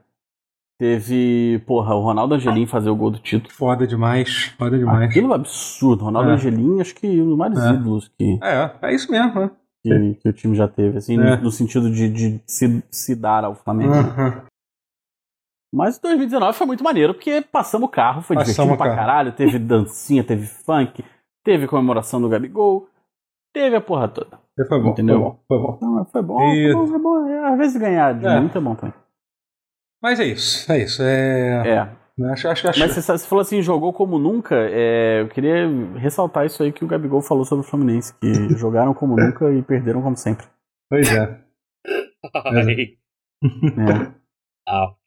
Teve, 0.81 1.61
porra, 1.67 1.93
o 1.93 1.99
Ronaldo 2.01 2.35
Angelim 2.35 2.65
fazer 2.65 2.89
o 2.89 2.95
gol 2.95 3.11
do 3.11 3.19
título. 3.19 3.51
Foda 3.53 3.85
demais, 3.85 4.53
foda 4.57 4.77
demais. 4.77 5.09
Aquilo 5.09 5.33
é 5.33 5.35
absurdo. 5.35 6.05
Ronaldo 6.05 6.29
É. 6.29 6.33
Angelim, 6.35 6.79
acho 6.79 6.95
que 6.95 7.21
um 7.21 7.25
dos 7.27 7.37
maiores 7.37 7.59
É. 7.59 7.73
ídolos 7.73 8.09
que. 8.17 8.39
É, 8.41 8.71
é 8.83 8.95
isso 8.95 9.11
mesmo, 9.11 9.41
né? 9.41 9.51
que, 9.83 10.13
que 10.21 10.29
o 10.29 10.33
time 10.33 10.55
já 10.55 10.69
teve, 10.69 10.97
assim, 10.97 11.19
É. 11.19 11.35
no, 11.35 11.43
no 11.43 11.51
sentido 11.51 11.91
de, 11.91 12.07
de 12.09 12.39
se, 12.47 12.81
se 12.89 13.13
dar 13.13 13.43
ao 13.43 13.55
Flamengo. 13.55 13.93
Aham. 13.93 14.41
Mas 15.73 15.99
2019 15.99 16.57
foi 16.57 16.65
muito 16.67 16.83
maneiro, 16.83 17.13
porque 17.13 17.41
passamos 17.41 17.87
o 17.87 17.91
carro, 17.91 18.21
foi 18.21 18.35
Passamos 18.35 18.55
divertido 18.55 18.77
pra 18.77 18.87
carro. 18.87 18.99
caralho, 18.99 19.31
teve 19.33 19.57
dancinha, 19.59 20.23
teve 20.23 20.45
funk, 20.47 21.03
teve 21.43 21.67
comemoração 21.67 22.19
do 22.19 22.27
Gabigol, 22.29 22.87
teve 23.53 23.75
a 23.75 23.81
porra 23.81 24.07
toda. 24.07 24.39
Foi 24.67 24.81
bom, 24.81 24.89
Entendeu? 24.89 25.39
foi 25.47 25.57
bom, 25.59 25.77
foi 25.77 25.87
bom. 25.89 25.95
Não, 25.95 26.05
foi 26.05 26.21
bom, 26.21 26.41
E- 26.53 26.71
foi 26.73 26.81
bom, 26.81 26.87
foi 26.87 26.99
bom. 26.99 27.27
É, 27.27 27.47
Às 27.51 27.57
vezes 27.57 27.77
ganhar 27.81 28.13
de 28.17 28.25
É. 28.25 28.39
muito 28.39 28.57
é 28.57 28.61
bom 28.61 28.75
também. 28.75 28.93
Mas 30.01 30.19
é 30.19 30.25
isso, 30.25 30.71
é 30.71 30.77
isso. 30.79 31.03
É... 31.03 31.67
É. 31.67 31.99
Acho, 32.31 32.49
acho, 32.49 32.67
acho... 32.67 32.79
Mas 32.79 32.93
você, 32.95 33.17
falou 33.27 33.41
assim, 33.41 33.61
jogou 33.61 33.93
como 33.93 34.19
nunca, 34.19 34.53
é, 34.55 35.21
eu 35.21 35.29
queria 35.29 35.65
ressaltar 35.95 36.45
isso 36.45 36.61
aí 36.61 36.71
que 36.73 36.83
o 36.83 36.87
Gabigol 36.87 37.21
falou 37.21 37.45
sobre 37.45 37.65
o 37.65 37.69
Fluminense, 37.69 38.13
que 38.19 38.27
jogaram 38.57 38.93
como 38.93 39.15
nunca 39.15 39.49
e 39.53 39.61
perderam 39.61 40.01
como 40.01 40.17
sempre. 40.17 40.45
Pois 40.89 41.09
é. 41.09 41.39
Ai, 42.35 42.97
É. 43.77 44.73
ouch. 44.73 44.98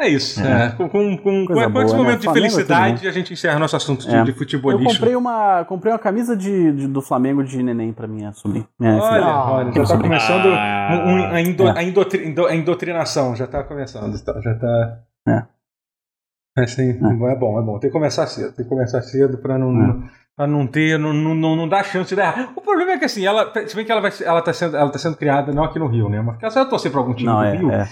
É 0.00 0.08
isso. 0.08 0.40
É. 0.40 0.66
é. 0.66 0.68
Com, 0.70 0.88
com, 0.88 1.16
com, 1.18 1.46
com 1.46 1.60
esse 1.60 1.68
boa, 1.68 1.84
momento 1.96 2.06
né? 2.06 2.16
de 2.16 2.24
Flamengo 2.24 2.46
é 2.46 2.50
felicidade, 2.50 3.08
a 3.08 3.10
gente 3.12 3.32
encerra 3.32 3.58
nosso 3.58 3.74
assunto 3.74 4.06
de, 4.08 4.14
É. 4.14 4.22
de 4.22 4.30
Eu 4.30 4.36
futebolista. 4.36 4.92
comprei 4.94 5.16
uma, 5.16 5.64
comprei 5.64 5.92
uma 5.92 5.98
camisa 5.98 6.36
de, 6.36 6.72
de- 6.72 6.86
do 6.86 7.02
Flamengo 7.02 7.42
de 7.42 7.60
neném 7.62 7.92
pra 7.92 8.06
minha 8.06 8.32
sobrinha. 8.32 8.68
Minha 8.78 8.94
Olha, 8.96 9.26
olha, 9.26 9.72
já 9.72 9.80
tá 9.80 9.86
sobrinha. 9.86 10.08
começando 10.18 10.46
Ah. 10.54 11.04
um- 11.06 11.24
a, 11.34 11.40
indo- 11.40 11.66
É. 11.68 11.78
a 11.78 11.82
indotri- 11.82 12.28
indo- 12.28 12.46
a 12.46 12.54
indoutrinação, 12.54 13.34
já 13.34 13.46
tá 13.48 13.64
começando, 13.64 14.16
já 14.42 14.54
tá... 14.54 14.98
É. 15.28 16.62
Assim, 16.62 16.90
é. 16.90 16.94
bom, 16.94 17.28
é 17.58 17.62
bom. 17.62 17.78
Tem 17.78 17.88
que 17.90 17.92
começar 17.92 18.26
cedo, 18.26 18.52
tem 18.54 18.64
que 18.64 18.68
começar 18.68 19.00
cedo 19.02 19.38
pra 19.38 19.56
não, 19.58 20.02
pra 20.36 20.46
não 20.46 20.66
ter, 20.66 20.98
não, 20.98 21.12
não, 21.12 21.34
não, 21.34 21.54
não 21.56 21.68
dar 21.68 21.84
chance 21.84 22.08
de 22.08 22.16
dar 22.16 22.32
errado. 22.36 22.52
O 22.56 22.60
problema 22.60 22.92
é 22.92 22.98
que 22.98 23.04
assim, 23.04 23.24
ela, 23.24 23.52
se 23.66 23.76
bem 23.76 23.84
que 23.84 23.92
ela, 23.92 24.00
vai, 24.00 24.10
ela, 24.24 24.42
tá 24.42 24.52
sendo, 24.52 24.76
ela 24.76 24.90
tá 24.90 24.98
sendo 24.98 25.16
criada 25.16 25.52
não 25.52 25.62
aqui 25.64 25.78
no 25.78 25.86
Rio, 25.86 26.08
né? 26.08 26.20
Mas 26.20 26.34
porque 26.36 26.50
se 26.50 26.58
ela 26.58 26.68
torcer 26.68 26.90
pra 26.90 27.00
algum 27.00 27.14
time 27.14 27.28
Não, 27.28 27.38
do 27.38 27.44
é, 27.44 27.56
Rio, 27.56 27.70
é. 27.70 27.88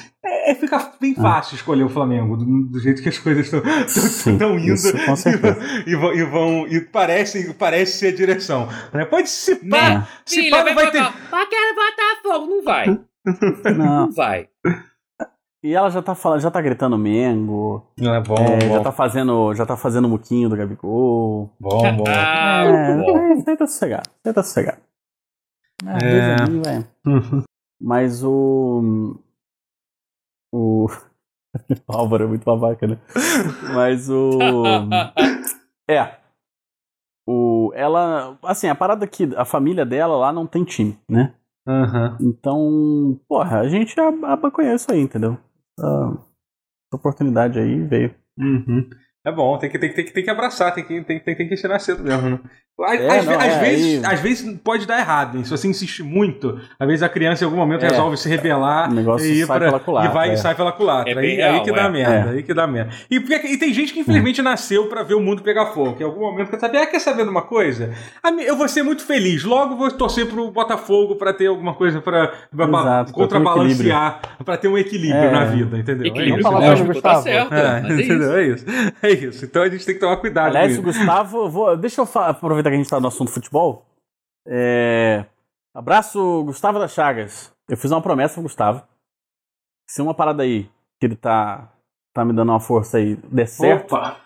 É, 0.46 0.50
é, 0.50 0.54
fica 0.54 0.92
bem 1.00 1.14
fácil 1.14 1.54
escolher 1.56 1.82
o 1.84 1.88
Flamengo, 1.88 2.36
do, 2.36 2.44
do 2.68 2.78
jeito 2.80 3.02
que 3.02 3.08
as 3.08 3.18
coisas 3.18 3.46
estão 3.52 4.58
indo. 4.58 4.74
isso, 4.74 4.96
certeza. 5.16 5.58
E 5.86 5.94
vão, 5.96 6.12
e 6.14 6.24
vão 6.24 6.66
e 6.68 6.80
parece, 6.80 7.52
parece 7.54 7.98
ser 7.98 8.08
a 8.08 8.16
direção. 8.16 8.68
Né? 8.92 9.04
Pode 9.04 9.28
se 9.28 9.56
pá, 9.56 9.90
Né? 9.90 10.06
se 10.24 10.42
Filha, 10.42 10.50
pá, 10.56 10.62
vai 10.62 10.74
não 10.74 10.82
vai 10.82 10.90
ter. 10.90 10.98
botar. 11.02 11.14
Mas 11.30 11.48
quero 11.48 11.74
Botafogo. 11.74 12.46
Não 12.54 12.62
vai. 12.64 12.86
Não. 13.76 14.06
Não 14.06 14.12
vai. 14.12 14.48
E 15.64 15.74
ela 15.74 15.90
já 15.90 16.00
tá 16.00 16.14
falando, 16.14 16.40
já 16.40 16.50
tá 16.50 16.60
gritando 16.60 16.96
Mengo, 16.96 17.90
Não 17.98 18.14
é 18.14 18.20
bom, 18.22 18.36
é, 18.36 18.56
bom, 18.68 18.74
já 18.76 18.80
tá 18.84 18.92
fazendo, 18.92 19.52
já 19.54 19.66
tá 19.66 19.76
fazendo 19.76 20.08
muquinho 20.08 20.48
do 20.48 20.56
Gabigol. 20.56 21.50
bom, 21.58 21.96
bom. 21.96 22.04
Ah, 22.06 22.62
é, 22.64 22.96
bom. 22.98 23.18
é, 23.18 23.42
tenta 23.42 23.66
sossegar, 23.66 24.02
tenta 24.22 24.42
sossegar. 24.44 24.78
É, 25.84 26.06
É. 26.06 26.34
ali. 26.42 26.62
Uhum. 27.04 27.42
Mas 27.80 28.22
o. 28.22 29.18
O. 30.56 30.86
Álvaro 31.88 32.24
é 32.24 32.26
muito 32.26 32.44
babaca, 32.44 32.86
né? 32.86 32.98
Mas 33.74 34.08
o. 34.10 34.30
É. 35.88 36.16
O, 37.28 37.72
ela. 37.74 38.36
Assim, 38.42 38.68
a 38.68 38.74
parada 38.74 39.06
que 39.06 39.24
a 39.36 39.44
família 39.44 39.84
dela 39.84 40.16
lá 40.16 40.32
não 40.32 40.46
tem 40.46 40.64
time, 40.64 40.98
né? 41.08 41.34
Aham. 41.66 42.16
Então, 42.20 43.20
porra, 43.28 43.60
a 43.60 43.68
gente 43.68 43.98
ab- 44.00 44.24
abaconhou 44.24 44.74
isso 44.74 44.90
aí, 44.92 45.00
entendeu? 45.00 45.36
Essa, 45.78 46.18
oportunidade 46.92 47.58
aí 47.58 47.82
veio. 47.82 48.14
Uhum. 48.38 48.88
É 49.24 49.32
bom, 49.32 49.58
tem 49.58 49.68
que, 49.70 49.78
tem, 49.78 49.88
que- 49.90 49.94
tem, 49.96 50.04
que- 50.04 50.12
tem 50.12 50.24
que 50.24 50.30
abraçar, 50.30 50.72
tem 50.74 50.84
que, 50.86 51.02
tem, 51.04 51.20
tem, 51.20 51.36
tem 51.36 51.48
que 51.48 51.54
ensinar 51.54 51.78
cedo 51.80 52.02
mesmo, 52.02 52.30
né? 52.30 52.40
Às, 52.78 53.00
É, 53.00 53.18
às 53.18 53.24
não, 53.24 53.32
às 53.38 53.44
é, 53.44 53.58
vezes, 53.60 54.04
aí- 54.04 54.12
às 54.14 54.20
vezes 54.20 54.58
pode 54.62 54.86
dar 54.86 54.98
errado, 54.98 55.38
hein? 55.38 55.44
Se 55.44 55.50
você 55.50 55.66
insistir 55.66 56.02
muito, 56.02 56.60
às 56.78 56.86
vezes 56.86 57.02
a 57.02 57.08
criança 57.08 57.42
em 57.42 57.46
algum 57.46 57.56
momento 57.56 57.82
É. 57.86 57.88
resolve 57.88 58.18
se 58.18 58.28
rebelar 58.28 58.92
e, 58.92 59.00
ir 59.40 59.46
sai 59.46 59.58
pra- 59.58 59.78
culatra, 59.80 60.10
e 60.10 60.12
vai 60.12 60.28
é. 60.30 60.34
e 60.34 60.36
sai 60.36 60.54
pela 60.54 60.72
culatra. 60.72 61.10
É 61.10 61.18
aí, 61.18 61.36
real, 61.36 61.54
aí 61.54 61.60
que 61.62 61.72
dá 61.72 61.82
é. 61.84 61.88
merda, 61.88 62.30
É. 62.30 62.34
aí 62.34 62.42
que 62.42 62.52
dá 62.52 62.66
merda. 62.66 62.90
E, 63.10 63.18
porque- 63.18 63.46
e 63.46 63.56
tem 63.56 63.72
gente 63.72 63.94
que 63.94 64.00
infelizmente 64.00 64.42
nasceu 64.42 64.88
pra 64.88 65.02
ver 65.02 65.14
o 65.14 65.20
mundo 65.20 65.40
pegar 65.40 65.66
fogo, 65.66 65.94
que 65.94 66.02
em 66.02 66.06
algum 66.06 66.20
momento 66.20 66.50
quer 66.50 66.60
saber, 66.60 66.76
ah, 66.78 66.86
quer 66.86 66.98
saber 67.00 67.22
de 67.24 67.30
uma 67.30 67.40
coisa? 67.42 67.94
A 68.22 68.30
mi- 68.30 68.44
Eu 68.44 68.56
vou 68.56 68.68
ser 68.68 68.82
muito 68.82 69.06
feliz, 69.06 69.42
logo 69.42 69.74
vou 69.74 69.90
torcer 69.90 70.26
pro 70.26 70.50
Botafogo 70.50 71.16
pra 71.16 71.32
ter 71.32 71.46
alguma 71.46 71.72
coisa 71.72 71.98
um 71.98 73.12
contrabalancear, 73.12 74.20
pra 74.44 74.56
ter 74.56 74.68
um 74.68 74.76
equilíbrio 74.76 75.14
É. 75.24 75.30
na 75.30 75.44
vida, 75.44 75.78
entendeu? 75.78 76.06
Equilíbrio 76.06 76.42
Vamos 76.42 76.60
falar 76.60 76.70
é 76.70 76.74
isso. 76.74 76.82
com 76.84 76.90
o 76.90 76.92
lógico, 76.92 77.02
tá 77.02 77.22
certo. 77.22 77.54
É, 77.54 77.80
mas 77.80 77.90
é 77.90 78.02
entendeu? 78.02 78.16
isso. 78.16 78.32
É 78.36 78.42
isso. 78.46 78.92
É 79.02 79.10
isso. 79.10 79.44
Então 79.46 79.62
a 79.62 79.68
gente 79.68 79.84
tem 79.86 79.94
que 79.94 80.00
tomar 80.00 80.16
cuidado 80.18 80.48
Aliás. 80.48 80.76
Gustavo, 80.78 81.48
vou- 81.48 81.76
deixa 81.76 82.00
eu 82.00 82.06
fa- 82.06 82.34
aproveitar 82.66 82.70
que 82.70 82.74
a 82.74 82.78
gente 82.78 82.90
tá 82.90 83.00
no 83.00 83.08
assunto 83.08 83.30
futebol. 83.30 83.86
É, 84.46 85.24
abraço, 85.74 86.44
Gustavo 86.44 86.78
das 86.78 86.92
Chagas. 86.92 87.52
Eu 87.68 87.76
fiz 87.76 87.90
uma 87.90 88.02
promessa 88.02 88.34
pro 88.34 88.42
Gustavo. 88.42 88.82
Se 89.88 90.02
uma 90.02 90.14
parada 90.14 90.42
aí 90.42 90.68
que 90.98 91.06
ele 91.06 91.16
tá, 91.16 91.72
tá 92.12 92.24
me 92.24 92.32
dando 92.32 92.50
uma 92.50 92.60
força 92.60 92.98
aí 92.98 93.16
der 93.30 93.46
certo, 93.46 93.94
Opa! 93.94 94.16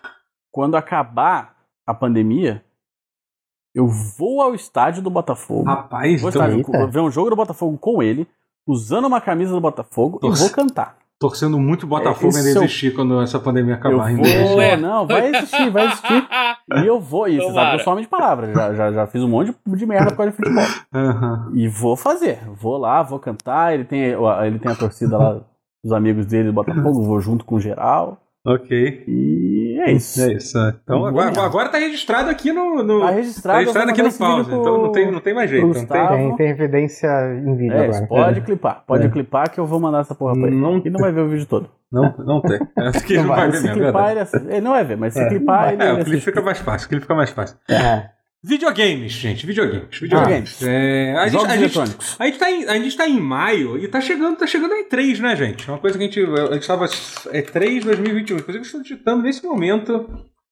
quando 0.51 0.77
acabar 0.77 1.57
a 1.87 1.95
pandemia, 1.95 2.65
eu 3.75 3.87
vou 3.87 4.41
ao 4.41 4.55
estádio 4.55 5.03
do 5.03 5.11
Botafogo. 5.11 5.65
Rapaz, 5.65 6.21
vou 6.21 6.29
ao 6.29 6.31
estádio, 6.31 6.91
ver 6.91 7.01
um 7.01 7.11
jogo 7.11 7.31
do 7.31 7.37
Botafogo 7.37 7.77
com 7.79 8.03
ele, 8.03 8.29
usando 8.67 9.07
uma 9.07 9.21
camisa 9.21 9.53
do 9.53 9.61
Botafogo 9.61 10.19
Nossa. 10.23 10.43
e 10.43 10.47
vou 10.47 10.55
cantar. 10.55 10.99
Torcendo 11.21 11.59
muito 11.59 11.85
o 11.85 11.87
Botafogo 11.87 12.33
É, 12.35 12.39
ainda 12.39 12.49
esse 12.49 12.57
é 12.57 12.61
o- 12.61 12.65
existir 12.65 12.95
quando 12.95 13.21
essa 13.21 13.39
pandemia 13.39 13.75
Eu 13.75 13.79
acabar. 13.79 14.07
ainda 14.07 14.23
vou, 14.23 14.31
existe. 14.33 14.55
Ué. 14.57 14.77
não, 14.77 15.07
vai 15.07 15.29
existir, 15.37 15.71
vai 15.71 15.87
existir. 15.87 16.27
E 16.83 16.87
eu 16.87 17.01
vou, 17.01 17.29
e 17.29 17.37
você 17.37 17.53
sabe 17.53 17.71
que 17.71 17.77
eu 17.77 17.85
sou 17.85 17.93
homem 17.93 18.05
de 18.05 18.09
palavras, 18.09 18.55
já, 18.55 18.73
já, 18.73 18.93
já 18.93 19.07
fiz 19.07 19.21
um 19.23 19.29
monte 19.29 19.53
de, 19.67 19.85
merda 19.87 20.11
por 20.13 20.19
causa 20.19 20.31
de 20.31 20.37
futebol. 20.37 20.65
Aham. 20.95 21.51
E 21.53 21.67
vou 21.69 21.97
fazer, 21.97 22.39
vou 22.55 22.79
lá, 22.79 23.03
vou 23.03 23.19
cantar, 23.19 23.75
ele 23.75 23.83
tem, 23.85 24.01
ele 24.47 24.59
tem 24.61 24.71
a 24.71 24.77
torcida 24.77 25.19
lá, 25.19 25.41
os 25.85 25.93
amigos 25.93 26.27
dele 26.27 26.45
do 26.49 26.53
Botafogo, 26.53 27.03
vou 27.03 27.21
junto 27.21 27.45
com 27.45 27.59
geral, 27.59 28.19
Ok. 28.47 29.05
e 29.07 29.79
é 29.81 29.93
isso. 29.93 30.23
É 30.23 30.33
isso. 30.33 30.59
é. 30.59 30.75
Então 30.83 31.05
agora, 31.05 31.29
agora 31.43 31.69
tá 31.69 31.77
registrado 31.79 32.31
aqui 32.31 32.53
no. 32.53 32.83
no 32.83 33.01
Tá 33.01 33.07
tá 33.09 33.13
registrado, 33.13 33.59
registrado 33.59 33.89
eu 33.89 33.93
aqui 33.93 34.03
no 34.03 34.13
pause. 34.13 34.51
Então 34.55 34.83
não 34.83 34.93
tem, 34.93 35.11
não 35.13 35.21
tem 35.21 35.35
mais 35.35 35.51
jeito. 35.51 35.67
Não 35.67 35.73
tem. 35.75 35.87
Tem, 36.09 36.37
tem 36.37 36.49
evidência 36.49 37.09
em 37.47 37.55
vídeo 37.57 37.77
É, 37.77 37.87
agora. 37.87 38.07
pode 38.07 38.41
clipar, 38.41 38.83
pode 38.87 39.07
É. 39.07 39.11
clipar 39.11 39.51
que 39.51 39.61
eu 39.61 39.67
vou 39.67 39.79
mandar 39.79 40.01
essa 40.01 40.15
porra 40.15 40.33
pra 40.35 40.47
ele. 40.47 40.57
Não- 40.57 40.81
E 40.85 40.89
não 40.89 41.01
vai 41.01 41.13
ver 41.13 41.21
o 41.21 41.29
vídeo 41.29 41.45
todo. 41.47 41.69
Não, 41.93 42.15
não 42.19 42.41
tem. 42.41 42.59
É 42.79 42.93
porque 42.93 43.13
ele 43.15 43.23
Não 43.23 43.29
não 43.29 43.35
vai. 43.35 43.41
vai 43.41 43.51
ver 43.51 43.57
Se 43.59 43.63
mesmo. 43.67 43.83
é 43.83 43.85
clipar, 43.85 44.11
ele, 44.11 44.21
ele 44.55 44.61
não 44.63 44.71
vai 44.71 44.85
ver, 44.85 44.97
mas 44.97 45.13
se 45.13 45.21
É. 45.21 45.29
clipar, 45.29 45.73
ele 45.75 45.83
É, 45.83 45.93
o 45.93 46.05
clipe 46.05 46.21
fica 46.21 46.41
mais 46.41 46.59
fácil. 46.61 46.87
O 46.87 46.89
clipe 46.89 47.03
fica 47.03 47.15
mais 47.15 47.31
fácil. 47.31 47.57
É. 47.69 48.09
Videogames, 48.43 49.13
gente. 49.13 49.47
Videogames. 49.47 49.99
Videogames. 49.99 50.59
videogames. 50.59 50.63
É, 50.63 51.15
a, 51.15 51.29
gente, 51.29 51.45
a, 51.45 51.57
gente, 51.59 51.79
a, 52.19 52.27
gente 52.27 52.39
tá 52.39 52.51
em, 52.51 52.65
a 52.67 52.75
gente 52.75 52.97
tá 52.97 53.07
em 53.07 53.21
maio 53.21 53.77
e 53.77 53.87
tá 53.87 54.01
chegando, 54.01 54.37
tá 54.37 54.47
chegando 54.47 54.73
a 54.73 54.83
E3, 54.83 55.21
né, 55.21 55.37
gente? 55.37 55.69
É 55.69 55.73
Uma 55.73 55.79
coisa 55.79 55.99
que 55.99 56.05
a 56.05 56.07
gente. 56.07 56.21
A 56.21 56.55
gente 56.55 56.67
tava. 56.67 56.87
E3 56.87 57.85
2021. 57.85 58.39
Inclusive, 58.39 58.59
eu 58.59 58.63
estou 58.63 58.83
digitando 58.83 59.23
nesse 59.23 59.45
momento 59.45 60.09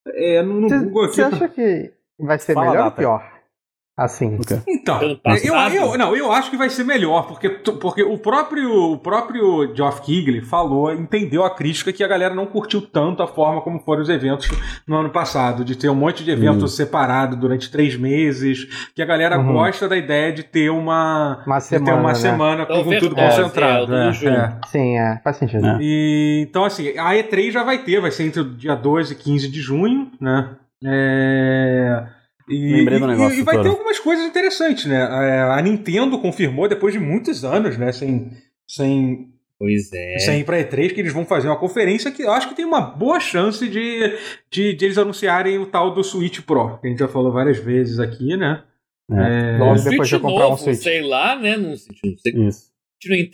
é, 0.07 0.43
no, 0.43 0.61
no 0.61 0.69
Você 0.69 0.79
Google 0.81 1.05
aqui. 1.05 1.15
você 1.15 1.23
acha 1.23 1.49
que 1.49 1.93
vai 2.19 2.39
ser 2.39 2.55
Fala 2.55 2.71
melhor 2.71 2.85
ou 2.87 2.93
pior? 2.93 3.38
Assim. 3.99 4.37
O 4.37 4.41
quê? 4.47 4.61
Então, 4.69 5.01
eu, 5.03 5.55
eu, 5.75 5.99
não, 5.99 6.15
eu 6.15 6.31
acho 6.31 6.51
que 6.51 6.57
vai 6.57 6.71
ser 6.71 6.85
melhor, 6.85 7.27
porque, 7.27 7.49
porque 7.51 8.03
o 8.05 8.17
próprio 8.17 8.93
o 8.93 8.97
próprio 8.97 9.75
Geoff 9.75 10.01
Keighley 10.03 10.41
falou, 10.41 10.93
entendeu 10.93 11.45
a 11.45 11.51
crítica 11.53 11.93
que 11.93 12.05
a 12.05 12.07
galera 12.07 12.33
não 12.33 12.47
curtiu 12.47 12.81
tanto 12.81 13.25
a 13.25 13.27
forma 13.27 13.61
como 13.61 13.81
foram 13.81 14.03
os 14.03 14.09
eventos 14.09 14.49
no 14.87 14.97
ano 14.97 15.11
passado, 15.11 15.65
de 15.65 15.75
ter 15.77 15.89
um 15.89 15.97
monte 15.97 16.23
de 16.23 16.31
eventos 16.31 16.77
separado 16.77 17.35
durante 17.35 17.71
três 17.73 17.97
meses, 17.97 18.69
que 18.95 19.03
a 19.03 19.05
galera 19.07 19.37
Uhum. 19.39 19.53
gosta 19.53 19.89
da 19.89 19.97
ideia 19.97 20.33
de 20.33 20.45
ter 20.45 20.71
uma, 20.71 21.43
Uma 21.45 21.59
de 21.59 21.69
ter 21.69 21.79
semana. 21.79 21.97
uma 22.01 22.09
né? 22.11 22.15
semana 22.15 22.67
com, 22.67 22.75
com 22.85 22.99
tudo 22.99 23.13
Overdose, 23.15 23.37
concentrado. 23.43 23.95
é, 23.97 24.07
é, 24.09 24.29
é. 24.29 24.53
Sim, 24.69 24.97
é. 24.99 25.21
Faz 25.25 25.37
sentido. 25.37 25.67
É. 25.67 25.79
E, 25.81 26.47
então, 26.49 26.65
assim, 26.65 26.97
a 26.97 27.15
E3 27.15 27.51
já 27.51 27.65
vai 27.65 27.79
ter, 27.79 28.01
vai 28.01 28.13
ser 28.13 28.25
entre 28.25 28.41
o 28.43 28.45
dia 28.45 28.77
12 28.77 29.13
e 29.13 29.17
15 29.17 29.49
de 29.51 29.61
junho, 29.61 30.09
né? 30.21 30.51
É, 30.85 32.05
E, 32.49 32.73
Lembrei 32.77 32.99
do 32.99 33.05
e- 33.05 33.09
negócio, 33.09 33.39
e 33.39 33.43
vai 33.43 33.61
ter 33.61 33.69
algumas 33.69 33.99
coisas 33.99 34.25
interessantes, 34.27 34.87
né? 34.87 34.97
É, 34.97 35.41
A 35.43 35.61
Nintendo 35.63 36.19
confirmou 36.21 36.69
depois 36.69 36.93
de 36.95 37.01
muitos 37.01 37.45
anos, 37.45 37.77
né? 37.77 37.93
Sem, 37.93 38.31
sem, 38.67 39.29
Pois 39.59 39.93
é. 39.93 40.19
sem 40.21 40.41
ir 40.41 40.45
pra 40.45 40.59
E3, 40.59 40.93
que 40.95 41.01
eles 41.01 41.13
vão 41.13 41.25
fazer 41.27 41.49
uma 41.49 41.59
conferência 41.59 42.11
que 42.11 42.23
eu 42.23 42.31
acho 42.33 42.49
que 42.49 42.55
tem 42.55 42.65
uma 42.65 42.81
boa 42.81 43.19
chance 43.21 43.69
de, 43.69 44.17
de, 44.51 44.73
de 44.75 44.85
eles 44.85 44.99
anunciarem 44.99 45.59
o 45.59 45.67
tal 45.67 45.93
do 45.93 46.03
Switch 46.05 46.41
Pro, 46.43 46.79
que 46.79 46.87
a 46.87 46.91
gente 46.91 46.99
já 47.01 47.09
falou 47.09 47.33
várias 47.33 47.59
vezes 47.59 47.99
aqui, 47.99 48.37
né? 48.37 48.63
É, 49.11 49.57
Logo 49.59 49.81
Um 49.81 49.85
depois 49.85 50.09
de 50.09 50.15
eu 50.17 50.21
comprar 50.21 50.47
um 50.47 50.51
novo, 50.51 50.63
Switch. 50.63 50.79
sei 50.83 51.01
lá, 51.03 51.35
né? 51.39 51.57
Não 51.57 51.75
sei, 51.77 51.97
não 52.05 52.17
sei. 52.19 52.33
Isso. 52.47 52.69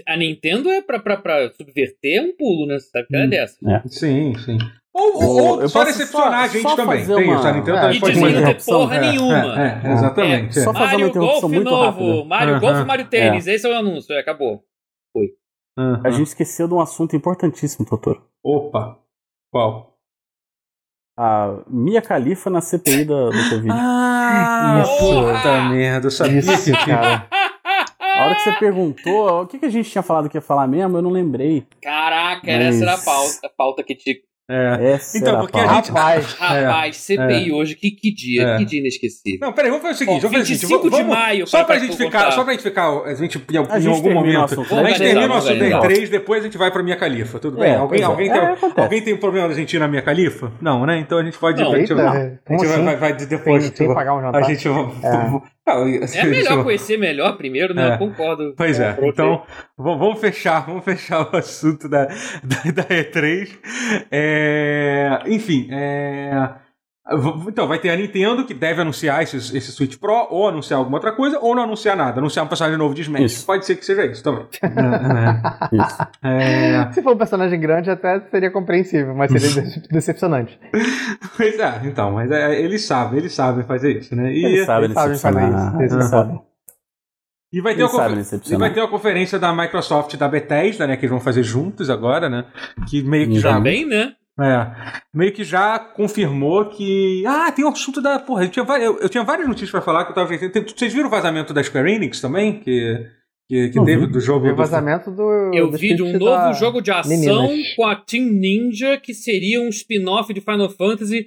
A 0.07 0.17
Nintendo 0.17 0.71
é 0.71 0.81
pra, 0.83 0.99
pra, 1.01 1.17
pra 1.17 1.51
subverter 1.53 2.23
um 2.23 2.37
pulo, 2.37 2.67
né? 2.67 2.79
Você 2.79 2.89
sabe 2.91 3.07
que 3.09 3.15
ela 3.17 3.25
é 3.25 3.27
Hum. 3.27 3.31
dessa. 3.31 3.57
Sim, 3.89 4.35
sim. 4.39 4.59
Ou, 4.97 5.13
Eu- 5.23 5.29
ou 5.29 5.63
eu 5.63 5.69
só 5.69 5.83
decepcionar 5.85 6.31
só- 6.31 6.45
a 6.45 6.47
gente 6.47 6.63
só 6.63 6.77
também. 6.77 7.01
fazer 7.01 7.15
Tem 7.17 7.25
uma- 7.25 7.37
isso, 7.37 7.47
a 7.49 7.53
Nintendo 7.53 7.77
É, 7.77 7.81
também 7.81 7.97
E 7.97 8.01
pode 8.01 8.13
dizendo 8.13 8.27
fazer. 8.27 8.35
não 8.37 8.45
ter 8.47 8.51
interrupção. 8.53 8.79
porra 8.79 8.95
É, 8.97 9.01
nenhuma. 9.01 9.35
É, 9.63 9.83
é, 9.89 9.93
exatamente. 9.93 10.55
Só 10.55 10.61
é. 10.61 10.65
fazer 10.65 10.79
uma 10.79 10.87
Mario 10.87 11.07
interrupção 11.09 11.41
Golf 11.41 11.53
muito 11.53 11.71
novo. 11.71 11.85
rápida. 11.85 12.25
Mario. 12.29 12.61
Golf 12.61 12.77
e 12.81 12.85
Mario 12.85 13.09
Tênis. 13.09 13.47
Esse 13.49 13.67
é 13.67 13.71
o 13.71 13.77
anúncio. 13.77 14.13
é, 14.15 14.21
Acabou. 14.21 14.63
Aham. 15.77 16.01
A 16.05 16.11
gente 16.13 16.29
esqueceu 16.29 16.69
de 16.69 16.75
um 16.75 16.81
assunto 16.81 17.17
importantíssimo, 17.17 17.85
Totoro. 17.85 18.23
Opa. 18.45 18.97
Qual? 19.53 19.97
A 21.19 21.59
Mia 21.69 22.01
Khalifa 22.01 22.49
na 22.49 22.61
CPI 22.61 23.05
da, 23.05 23.31
do 23.31 23.51
Covid. 23.51 23.69
Ah, 23.73 24.85
puta 25.01 25.63
merda, 25.71 26.07
eu 26.07 26.11
sabia 26.13 26.39
Isso, 26.39 26.73
que 26.73 26.87
cara. 26.87 27.29
A 28.01 28.27
hora 28.27 28.35
que 28.37 28.43
você 28.43 28.53
perguntou, 28.61 29.43
o 29.43 29.47
que, 29.49 29.59
que 29.59 29.67
a 29.67 29.69
gente 29.69 29.91
tinha 29.91 30.03
falado 30.03 30.29
que 30.29 30.37
ia 30.37 30.41
falar 30.41 30.69
mesmo, 30.69 30.97
eu 30.97 31.03
não 31.03 31.11
lembrei. 31.11 31.67
Caraca, 31.83 32.49
era 32.49 32.67
Mas- 32.67 32.77
essa 32.77 32.85
era 32.85 32.95
a 32.95 32.99
pauta, 33.05 33.47
a 33.47 33.49
pauta 33.49 33.83
que 33.83 33.95
te. 33.97 34.23
É. 34.47 34.93
Essa 34.93 35.17
Então, 35.17 35.39
porque 35.41 35.53
pauta. 35.57 35.71
a 35.71 35.75
gente- 35.77 35.89
Rapaz, 35.89 36.33
Rapaz, 36.39 36.97
CPI 36.99 37.51
hoje, 37.53 37.75
que, 37.77 37.91
que 37.93 38.15
dia, 38.15 38.43
É. 38.43 38.59
que 38.59 38.67
dia 38.67 38.79
inesquecível. 38.81 39.39
Não, 39.41 39.53
peraí, 39.55 39.71
vamos 39.71 39.83
fazer 39.83 39.95
o 39.95 39.99
seguinte. 39.99 40.21
Vamos 40.23 40.37
seguinte, 40.47 40.61
25 40.67 40.85
de 40.85 40.91
vamos- 40.91 41.07
maio, 41.17 41.47
Só 41.47 41.59
pra- 41.59 41.67
pra, 41.67 41.79
gente 41.79 41.93
contar. 41.93 42.05
ficar, 42.05 42.31
só 42.33 42.45
pra 42.45 42.53
gente 42.53 42.63
ficar, 42.63 42.89
a 43.05 43.15
gente, 43.15 43.39
em, 43.39 43.57
A 43.57 43.61
em 43.79 43.81
gente 43.81 43.89
algum 43.89 44.03
termina 44.03 44.11
o 44.11 44.15
momento, 44.15 44.45
assunto, 44.45 44.75
a 44.75 44.85
gente 44.85 44.99
termina 44.99 45.35
o 45.35 45.37
assunto 45.39 45.53
organizar. 45.53 45.81
E3, 45.83 46.09
depois 46.11 46.41
a 46.43 46.45
gente 46.45 46.59
vai 46.59 46.71
pra 46.71 46.83
Minha 46.83 46.97
Califa, 46.97 47.39
tudo 47.39 47.57
bem? 47.59 47.71
É, 47.71 47.75
alguém, 47.77 48.01
é. 48.03 48.05
alguém, 48.05 48.31
É, 48.31 48.55
tem, 48.57 48.73
alguém 48.77 49.03
tem 49.03 49.15
um 49.15 49.19
problema 49.19 49.49
da 49.49 49.55
gente 49.55 49.75
ir 49.75 49.79
na 49.79 49.89
Minha 49.89 50.03
Califa? 50.03 50.53
Não, 50.61 50.85
né? 50.85 50.99
Então 50.99 51.17
a 51.19 51.25
gente 51.25 51.39
pode... 51.39 51.63
Não. 51.63 51.73
a 51.73 51.79
gente, 51.79 51.91
eita, 51.93 51.95
vai- 51.95 52.17
a 52.17 52.21
gente 52.53 52.67
vai, 52.67 52.67
assim? 52.75 52.85
vai, 52.85 52.97
vai 52.97 53.13
depois... 53.15 53.65
Sem, 53.65 53.77
sem 53.77 53.95
pagar 53.95 54.15
um 54.15 54.19
a 54.19 54.23
jantar. 54.23 54.45
gente 54.45 54.69
vai... 54.69 54.85
É. 55.67 55.73
Não, 55.75 55.87
É 55.87 56.25
melhor 56.25 56.63
conhecer 56.63 56.99
melhor 56.99 57.37
primeiro, 57.37 57.75
né? 57.75 57.91
É. 57.91 57.95
Eu 57.95 57.99
concordo. 57.99 58.55
Pois 58.57 58.79
é, 58.79 58.97
então 59.03 59.43
vamos 59.77 60.21
fechar, 60.21 60.67
vamos 60.67 60.85
fechar 60.85 61.33
o 61.33 61.37
assunto 61.37 61.89
da, 61.89 62.05
da, 62.45 62.71
da 62.73 62.85
E3. 62.85 63.51
É, 64.11 65.23
enfim, 65.27 65.69
é, 65.71 66.55
então 67.49 67.69
vai 67.69 67.79
ter 67.79 67.91
a 67.91 67.97
Nintendo 67.97 68.47
que 68.47 68.55
deve 68.55 68.81
anunciar 68.81 69.23
esse, 69.23 69.37
esse 69.37 69.71
Switch 69.73 69.99
Pro, 69.99 70.27
ou 70.31 70.49
anunciar 70.49 70.79
alguma 70.79 70.97
outra 70.97 71.13
coisa, 71.13 71.39
ou 71.39 71.55
não 71.55 71.65
anunciar 71.65 71.95
nada, 71.97 72.19
anunciar 72.19 72.45
um 72.45 72.49
personagem 72.49 72.79
novo 72.79 72.95
de 72.95 73.03
Smash. 73.03 73.23
Isso. 73.33 73.47
Pode 73.47 73.67
ser 73.67 73.77
que 73.77 73.85
seja 73.85 74.07
isso 74.07 74.23
também. 74.23 74.47
Isso. 75.73 75.99
É, 76.23 76.91
Se 76.93 77.03
for 77.03 77.13
um 77.15 77.19
personagem 77.19 77.61
grande, 77.61 77.91
até 77.91 78.21
seria 78.31 78.51
compreensível, 78.51 79.15
mas 79.15 79.31
seria 79.31 79.49
decep- 79.63 79.89
decepcionante. 79.93 80.59
pois 81.37 81.59
é, 81.59 81.81
então, 81.85 82.13
mas 82.13 82.31
é, 82.31 82.59
eles 82.61 82.85
sabem, 82.85 83.19
eles 83.19 83.33
sabem 83.35 83.65
fazer 83.65 83.99
isso, 83.99 84.17
né? 84.17 84.33
E, 84.33 84.45
Eles 84.45 84.67
sabem 84.67 84.85
eles 84.85 84.95
sabem 84.95 85.19
fazer 85.19 85.49
isso, 85.49 85.95
eles 85.95 86.09
sabem. 86.09 86.41
e 87.53 87.61
vai 87.61 87.75
ter 87.75 87.85
E 88.51 88.57
vai 88.57 88.73
ter 88.73 88.81
uma 88.81 88.89
conferência 88.89 89.39
da 89.39 89.55
Microsoft 89.55 90.15
e 90.15 90.17
da 90.17 90.27
Bethesda, 90.27 90.87
né? 90.87 90.97
Que 90.97 91.03
eles 91.03 91.11
vão 91.11 91.21
fazer 91.21 91.43
juntos 91.43 91.91
agora, 91.91 92.29
né? 92.31 92.47
Que 92.89 93.03
meio 93.03 93.29
que 93.29 93.39
já. 93.41 93.53
Também, 93.53 93.87
né? 93.87 94.15
É, 94.41 95.01
meio 95.15 95.33
que 95.33 95.45
já 95.45 95.79
confirmou 95.79 96.65
que. 96.67 97.23
Ah, 97.27 97.53
tem 97.53 97.65
o 97.65 97.69
assunto 97.69 98.01
da. 98.03 98.19
Porra, 98.19 98.45
eu 98.45 98.49
tinha, 98.51 98.65
va- 98.65 98.81
eu, 98.81 98.99
eu 98.99 99.09
tinha 99.09 99.23
várias 99.23 99.47
notícias 99.47 99.71
pra 99.71 99.81
falar 99.81 100.05
que 100.05 100.11
eu 100.11 100.15
tava 100.15 100.29
pensando. 100.29 100.53
Vocês 100.77 100.93
viram 100.93 101.07
o 101.07 101.11
vazamento 101.11 101.55
da 101.55 101.63
Square 101.63 101.93
Enix 101.93 102.21
também? 102.21 102.59
Que, 102.59 103.07
que, 103.49 103.69
que 103.69 103.85
teve 103.85 104.07
vi. 104.07 104.13
do 104.13 104.21
jogo. 104.21 104.47
O 104.47 104.51
do- 104.51 104.57
vazamento 104.57 105.11
do. 105.13 105.23
Eu 105.55 105.71
do 105.71 105.79
vi 105.79 105.95
de 105.95 106.03
um 106.03 106.13
novo 106.15 106.25
da- 106.25 106.53
jogo 106.53 106.81
de 106.81 106.91
ação 106.91 107.09
Meninas. 107.17 107.75
com 107.77 107.87
a 107.87 107.95
Team 107.95 108.25
Ninja, 108.25 108.97
que 108.99 109.15
seria 109.15 109.61
um 109.61 109.69
spin-off 109.69 110.35
de 110.35 110.41
Final 110.41 110.69
Fantasy 110.71 111.27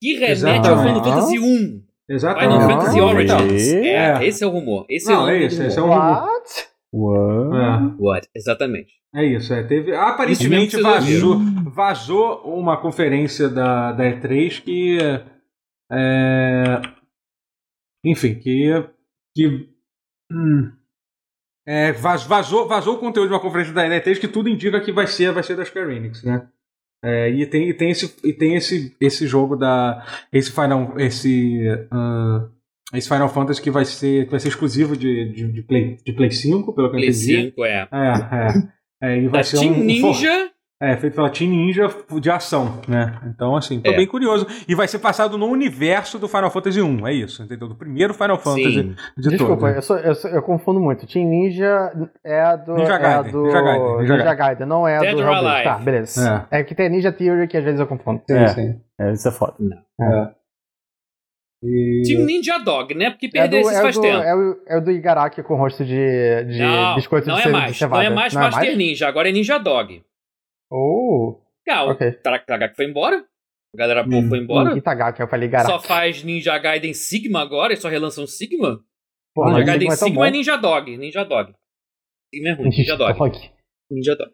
que 0.00 0.14
remete 0.14 0.32
Exatamente. 0.32 0.68
ao 0.68 0.78
Final 0.82 1.04
Fantasy 1.04 1.38
1. 1.38 1.82
Exatamente. 2.08 2.52
Final 2.54 2.70
Fantasy. 2.70 3.00
Origins. 3.00 3.72
É, 3.74 4.26
esse 4.26 4.44
é 4.44 4.46
o 4.46 4.50
rumor. 4.50 4.86
Esse 4.88 5.10
Não, 5.10 5.28
é 5.28 5.32
o 5.32 5.34
é 5.36 5.42
esse, 5.44 5.62
esse 5.62 5.78
é 5.78 5.82
rumor. 5.82 5.96
um 5.98 6.14
rumor. 6.14 6.35
What? 6.92 7.56
É, 7.56 8.02
What? 8.02 8.28
Exatamente. 8.34 8.92
é 9.14 9.24
isso, 9.24 9.52
é. 9.52 9.62
Teve, 9.62 9.94
aparentemente 9.94 10.76
que 10.76 10.82
vocês 10.82 11.20
vazou, 11.20 11.38
vazou 11.70 12.58
uma 12.58 12.80
conferência 12.80 13.48
da, 13.48 13.92
da 13.92 14.04
E3 14.04 14.62
que. 14.62 14.98
É, 15.90 16.80
enfim, 18.04 18.34
que. 18.36 18.70
que 19.34 19.68
hum, 20.32 20.72
é, 21.66 21.92
vaz- 21.92 22.24
vazou, 22.24 22.68
vazou 22.68 22.94
o 22.94 22.98
conteúdo 22.98 23.28
de 23.28 23.34
uma 23.34 23.40
conferência 23.40 23.74
da 23.74 23.84
E3 23.86 24.18
que 24.20 24.28
tudo 24.28 24.48
indica 24.48 24.80
que 24.80 24.92
vai 24.92 25.06
ser, 25.06 25.32
vai 25.32 25.42
ser 25.42 25.56
da 25.56 25.64
Square 25.64 25.94
Enix, 25.94 26.22
né? 26.22 26.48
É, 27.04 27.28
e 27.28 27.46
tem, 27.46 27.68
e 27.68 27.74
tem, 27.74 27.90
esse, 27.90 28.16
e 28.24 28.32
tem 28.32 28.54
esse, 28.56 28.96
esse 29.00 29.26
jogo 29.26 29.54
da. 29.54 30.04
Esse 30.32 30.50
Final. 30.50 30.98
Esse. 30.98 31.60
ah, 31.90 32.48
esse 32.94 33.08
Final 33.08 33.28
Fantasy 33.28 33.60
que 33.60 33.70
vai 33.70 33.84
ser, 33.84 34.24
que 34.26 34.30
vai 34.30 34.40
ser 34.40 34.48
exclusivo 34.48 34.96
de, 34.96 35.32
de, 35.32 35.52
de, 35.52 35.62
Play, 35.62 35.96
de 36.04 36.12
Play 36.12 36.30
5, 36.30 36.72
pelo 36.72 36.88
que 36.90 36.96
eu 36.96 37.00
Play 37.00 37.08
entendi. 37.10 37.50
5, 37.50 37.64
é. 37.64 37.88
É, 37.92 38.12
é. 39.02 39.08
é 39.12 39.18
e 39.18 39.28
vai 39.28 39.40
Da 39.40 39.44
ser 39.44 39.58
Team 39.58 39.72
um, 39.72 39.76
um 39.76 40.00
for- 40.00 40.08
Ninja. 40.12 40.50
é, 40.80 40.96
feito 40.96 41.14
pela 41.14 41.28
Team 41.30 41.50
Ninja 41.50 41.88
de 42.20 42.30
ação, 42.30 42.80
né? 42.86 43.18
Então, 43.26 43.56
assim, 43.56 43.80
tô 43.80 43.90
É. 43.90 43.96
bem 43.96 44.06
curioso. 44.06 44.46
E 44.68 44.74
vai 44.76 44.86
ser 44.86 45.00
passado 45.00 45.36
no 45.36 45.46
universo 45.46 46.16
do 46.18 46.28
Final 46.28 46.48
Fantasy 46.50 46.80
1, 46.80 47.06
é 47.08 47.12
isso, 47.12 47.42
entendeu? 47.42 47.66
Do 47.66 47.74
primeiro 47.74 48.14
Final 48.14 48.38
Fantasy 48.38 48.72
Sim. 48.72 48.94
de 49.18 49.30
Desculpa, 49.30 49.68
eu, 49.70 49.82
sou- 49.82 49.98
eu, 49.98 50.14
sou- 50.14 50.30
eu 50.30 50.42
confundo 50.42 50.78
muito. 50.78 51.06
Team 51.08 51.28
Ninja 51.28 51.90
é 52.24 52.40
a 52.40 52.54
do. 52.54 52.74
Ninja 52.76 52.94
é 52.94 52.98
Gaiden, 53.00 53.32
do 53.32 53.42
Ninja 53.46 53.60
Gaiden, 53.62 53.96
Ninja 53.98 54.16
Ninja 54.16 54.34
Gaiden, 54.34 54.66
não 54.68 54.86
é 54.86 54.96
a 54.96 55.00
Dead 55.00 55.14
do 55.16 55.22
Hellblade. 55.22 55.64
Tá, 55.64 55.78
beleza. 55.78 56.46
É. 56.52 56.62
que 56.62 56.74
tem 56.74 56.88
Ninja 56.88 57.10
Theory 57.10 57.48
que 57.48 57.56
às 57.56 57.64
vezes 57.64 57.80
eu 57.80 57.86
confundo. 57.88 58.22
É. 58.30 58.46
sim. 58.48 58.80
É, 59.00 59.12
isso 59.12 59.26
é 59.28 59.32
foda. 59.32 59.54
E... 61.62 62.02
Team 62.06 62.24
Ninja 62.26 62.58
Dog, 62.58 62.94
né? 62.94 63.10
Porque 63.10 63.26
É, 63.26 63.28
do, 63.28 63.32
perdeu 63.32 63.60
esses 63.60 63.72
é, 63.78 63.82
faz 63.82 63.94
do, 63.96 64.02
tempo. 64.02 64.18
é, 64.22 64.34
o, 64.36 64.62
é 64.66 64.76
o 64.78 64.80
do 64.84 64.90
Igaraki 64.90 65.42
com 65.42 65.56
rosto 65.56 65.84
de, 65.84 66.44
de 66.44 66.58
não, 66.58 66.94
biscoito 66.94 67.26
não 67.26 67.34
de, 67.36 67.40
é 67.40 67.44
ce- 67.44 67.48
de 67.48 67.52
mais. 67.52 67.66
Não 67.68 67.74
cevada. 67.74 68.04
é 68.04 68.10
mais 68.10 68.34
Master 68.34 68.76
Ninja, 68.76 69.08
agora 69.08 69.28
é 69.28 69.32
Ninja 69.32 69.58
Dog. 69.58 70.02
Oh, 70.70 71.40
Ah, 71.68 71.84
o 71.86 71.90
ok. 71.90 72.12
Tagaki 72.12 72.76
foi 72.76 72.84
embora. 72.86 73.24
A 73.74 73.78
galera 73.78 74.02
boa 74.02 74.22
Hum, 74.22 74.28
foi 74.28 74.38
embora. 74.38 74.76
Itagaki, 74.76 75.20
eu 75.20 75.28
falei 75.28 75.48
Igaraki. 75.48 75.70
Só 75.70 75.80
faz 75.80 76.22
Ninja 76.22 76.56
Gaiden 76.58 76.94
Sigma 76.94 77.40
agora 77.42 77.72
e 77.72 77.76
só 77.76 77.88
relança 77.88 78.20
um 78.20 78.26
Sigma? 78.26 78.80
Porra, 79.34 79.52
Ninja 79.52 79.64
Gaiden 79.64 79.90
Sigma 79.90 79.94
é 79.94 79.96
Sigma 79.96 80.28
é. 80.28 80.30
Ninja 80.30 80.56
Dog. 80.56 80.96
Ninja 80.96 81.24
Dog. 81.24 81.54
Sigma 82.34 82.48
é 82.50 82.52
ruim. 82.52 82.68
Ninja 82.70 82.96
Dog. 82.96 83.50
Ninja 83.90 84.14
Dog. 84.16 84.30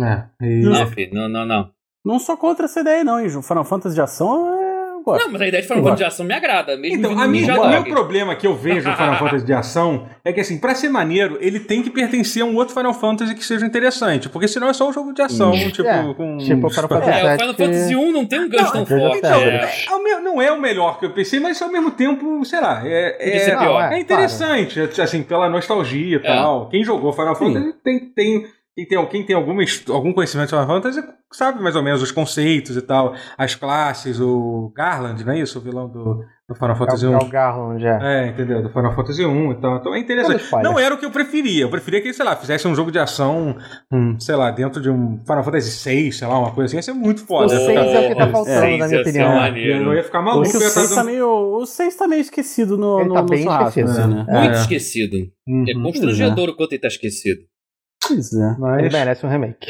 É, 0.00 0.46
e... 0.46 0.60
Não, 0.62 0.86
filho. 0.86 1.14
Não, 1.14 1.28
não, 1.28 1.46
não. 1.46 1.72
Não 2.04 2.18
sou 2.18 2.36
contra 2.36 2.64
essa 2.66 2.80
ideia, 2.80 3.02
não, 3.04 3.18
hein? 3.20 3.28
Final 3.42 3.64
Fantasy 3.64 3.94
de 3.94 4.00
ação 4.00 4.54
é. 4.54 4.57
Gosto. 5.12 5.24
Não, 5.24 5.32
mas 5.32 5.42
a 5.42 5.46
ideia 5.48 5.62
de 5.62 5.68
Final. 5.68 5.82
Fantasy 5.82 5.98
de 6.02 6.04
ação 6.08 6.26
me 6.26 6.34
agrada. 6.34 6.76
Mesmo 6.76 6.98
Então, 6.98 7.18
a 7.18 7.26
minha, 7.28 7.60
o 7.60 7.68
meu 7.68 7.84
problema 7.84 8.34
que 8.34 8.46
eu 8.46 8.54
vejo 8.54 8.88
no 8.88 8.96
Final 8.96 9.16
Fantasy 9.18 9.44
de 9.44 9.52
ação 9.52 10.06
é 10.24 10.32
que, 10.32 10.40
assim, 10.40 10.58
pra 10.58 10.74
ser 10.74 10.88
maneiro, 10.88 11.38
ele 11.40 11.60
tem 11.60 11.82
que 11.82 11.90
pertencer 11.90 12.42
a 12.42 12.46
um 12.46 12.54
outro 12.56 12.74
Final 12.74 12.94
Fantasy 12.94 13.34
que 13.34 13.44
seja 13.44 13.66
interessante, 13.66 14.28
porque 14.28 14.46
senão 14.48 14.68
é 14.68 14.72
só 14.72 14.88
um 14.88 14.92
jogo 14.92 15.12
de 15.12 15.22
ação, 15.22 15.52
Hum. 15.52 15.70
tipo, 15.70 15.88
É, 15.88 16.14
com... 16.14 16.38
tipo 16.38 16.68
Final 16.70 16.88
Fantasy 16.88 17.10
É, 17.26 17.34
o 17.34 17.38
Final 17.38 17.54
Fantasy 17.54 17.96
1 17.96 18.12
não 18.12 18.26
tem 18.26 18.40
um 18.40 18.48
gancho 18.48 18.72
tão 18.72 18.80
Não, 18.80 18.86
forte. 18.86 19.18
então, 19.18 19.40
é. 19.40 19.70
É 19.88 19.94
o 19.94 20.08
não 20.20 20.42
é 20.42 20.52
o 20.52 20.60
melhor 20.60 20.98
que 20.98 21.06
eu 21.06 21.10
pensei, 21.10 21.40
mas 21.40 21.60
ao 21.62 21.70
mesmo 21.70 21.90
tempo, 21.90 22.44
sei 22.44 22.60
lá, 22.60 22.82
é, 22.84 23.16
é, 23.18 23.50
pior. 23.50 23.64
Não, 23.64 23.80
é 23.92 23.98
interessante, 24.00 24.80
é, 24.80 25.02
assim, 25.02 25.22
pela 25.22 25.48
nostalgia 25.48 26.16
e 26.16 26.20
tal. 26.22 26.68
Quem 26.68 26.84
jogou 26.84 27.12
Final 27.12 27.34
Sim. 27.34 27.54
Fantasy 27.54 27.74
tem, 27.82 27.98
tem, 28.00 28.46
quem 28.78 28.86
tem, 28.86 29.06
quem 29.06 29.26
tem 29.26 29.34
alguma, 29.34 29.62
algum 29.88 30.12
conhecimento 30.12 30.46
de 30.50 30.54
Final 30.54 30.66
Fantasy 30.68 31.02
sabe 31.32 31.60
mais 31.62 31.74
ou 31.76 31.82
menos 31.82 32.00
os 32.00 32.10
conceitos 32.12 32.76
e 32.76 32.80
tal, 32.82 33.12
as 33.36 33.54
classes, 33.54 34.18
o 34.20 34.72
Garland, 34.74 35.24
não 35.24 35.32
é 35.32 35.40
isso? 35.40 35.58
O 35.58 35.62
vilão 35.62 35.88
do, 35.88 36.22
do 36.48 36.54
Final 36.54 36.76
Fantasy 36.76 37.04
É 37.04 37.08
o, 37.08 37.12
é 37.12 37.16
1. 37.16 37.18
o 37.18 37.28
Garland, 37.28 37.84
é. 37.84 37.98
É, 38.00 38.28
entendeu? 38.28 38.62
Do 38.62 38.70
Final 38.70 38.94
Fantasy 38.94 39.26
1 39.26 39.50
e 39.52 39.54
tal. 39.60 39.76
Então 39.78 39.94
é 39.94 39.98
interessante. 39.98 40.44
Não 40.62 40.78
era 40.78 40.94
o 40.94 40.98
que 40.98 41.04
eu 41.04 41.10
preferia. 41.10 41.64
Eu 41.64 41.68
preferia 41.70 42.00
que, 42.00 42.12
sei 42.14 42.24
lá, 42.24 42.34
fizesse 42.36 42.66
um 42.68 42.74
jogo 42.74 42.90
de 42.92 42.98
ação, 43.00 43.56
um, 43.92 44.18
sei 44.20 44.36
lá, 44.36 44.50
dentro 44.52 44.80
de 44.80 44.88
um 44.88 45.18
Final 45.26 45.42
Fantasy 45.44 45.70
6, 45.72 46.16
sei 46.16 46.28
lá, 46.28 46.38
uma 46.38 46.52
coisa 46.52 46.66
assim. 46.66 46.76
Ia 46.76 46.82
ser 46.82 46.92
muito 46.94 47.26
foda. 47.26 47.52
O 47.52 47.56
Eu 47.56 47.60
ia 47.60 47.66
6 47.66 47.78
ficar- 47.90 47.98
é 48.00 48.06
o 48.06 48.08
que 48.08 48.14
tá 48.14 48.28
faltando, 48.28 48.60
seis 48.60 48.78
na 48.78 48.86
minha 48.88 49.00
opinião. 49.00 49.54
Eu 49.56 49.94
ia 49.94 50.04
ficar 50.04 50.18
É 50.20 50.22
maluco. 50.22 50.48
o 50.48 50.50
eu 50.56 50.60
ia 50.62 50.68
6 50.70 50.84
estar 50.90 50.94
tá 50.94 51.04
meio. 51.04 51.26
O 51.28 51.66
6 51.66 51.94
tá 51.96 52.08
meio 52.08 52.20
esquecido 52.20 52.78
no, 52.78 53.00
Ele 53.00 53.08
no, 53.08 53.14
tá 53.16 53.22
no 53.22 53.28
bem 53.28 53.42
churrasco, 53.42 53.80
esquecido. 53.80 53.90
assim, 54.00 54.14
né? 54.14 54.26
Muito 54.28 54.56
É. 54.56 54.60
esquecido. 54.60 55.16
Uhum. 55.46 55.64
É 55.68 55.74
constrangedor 55.74 56.48
o 56.50 56.56
quanto 56.56 56.72
ele 56.72 56.80
tá 56.80 56.88
esquecido. 56.88 57.40
Pois 58.08 58.32
é. 58.32 58.56
Mas- 58.58 58.78
Ele 58.84 58.90
merece 58.92 59.24
um 59.26 59.28
remake. 59.28 59.66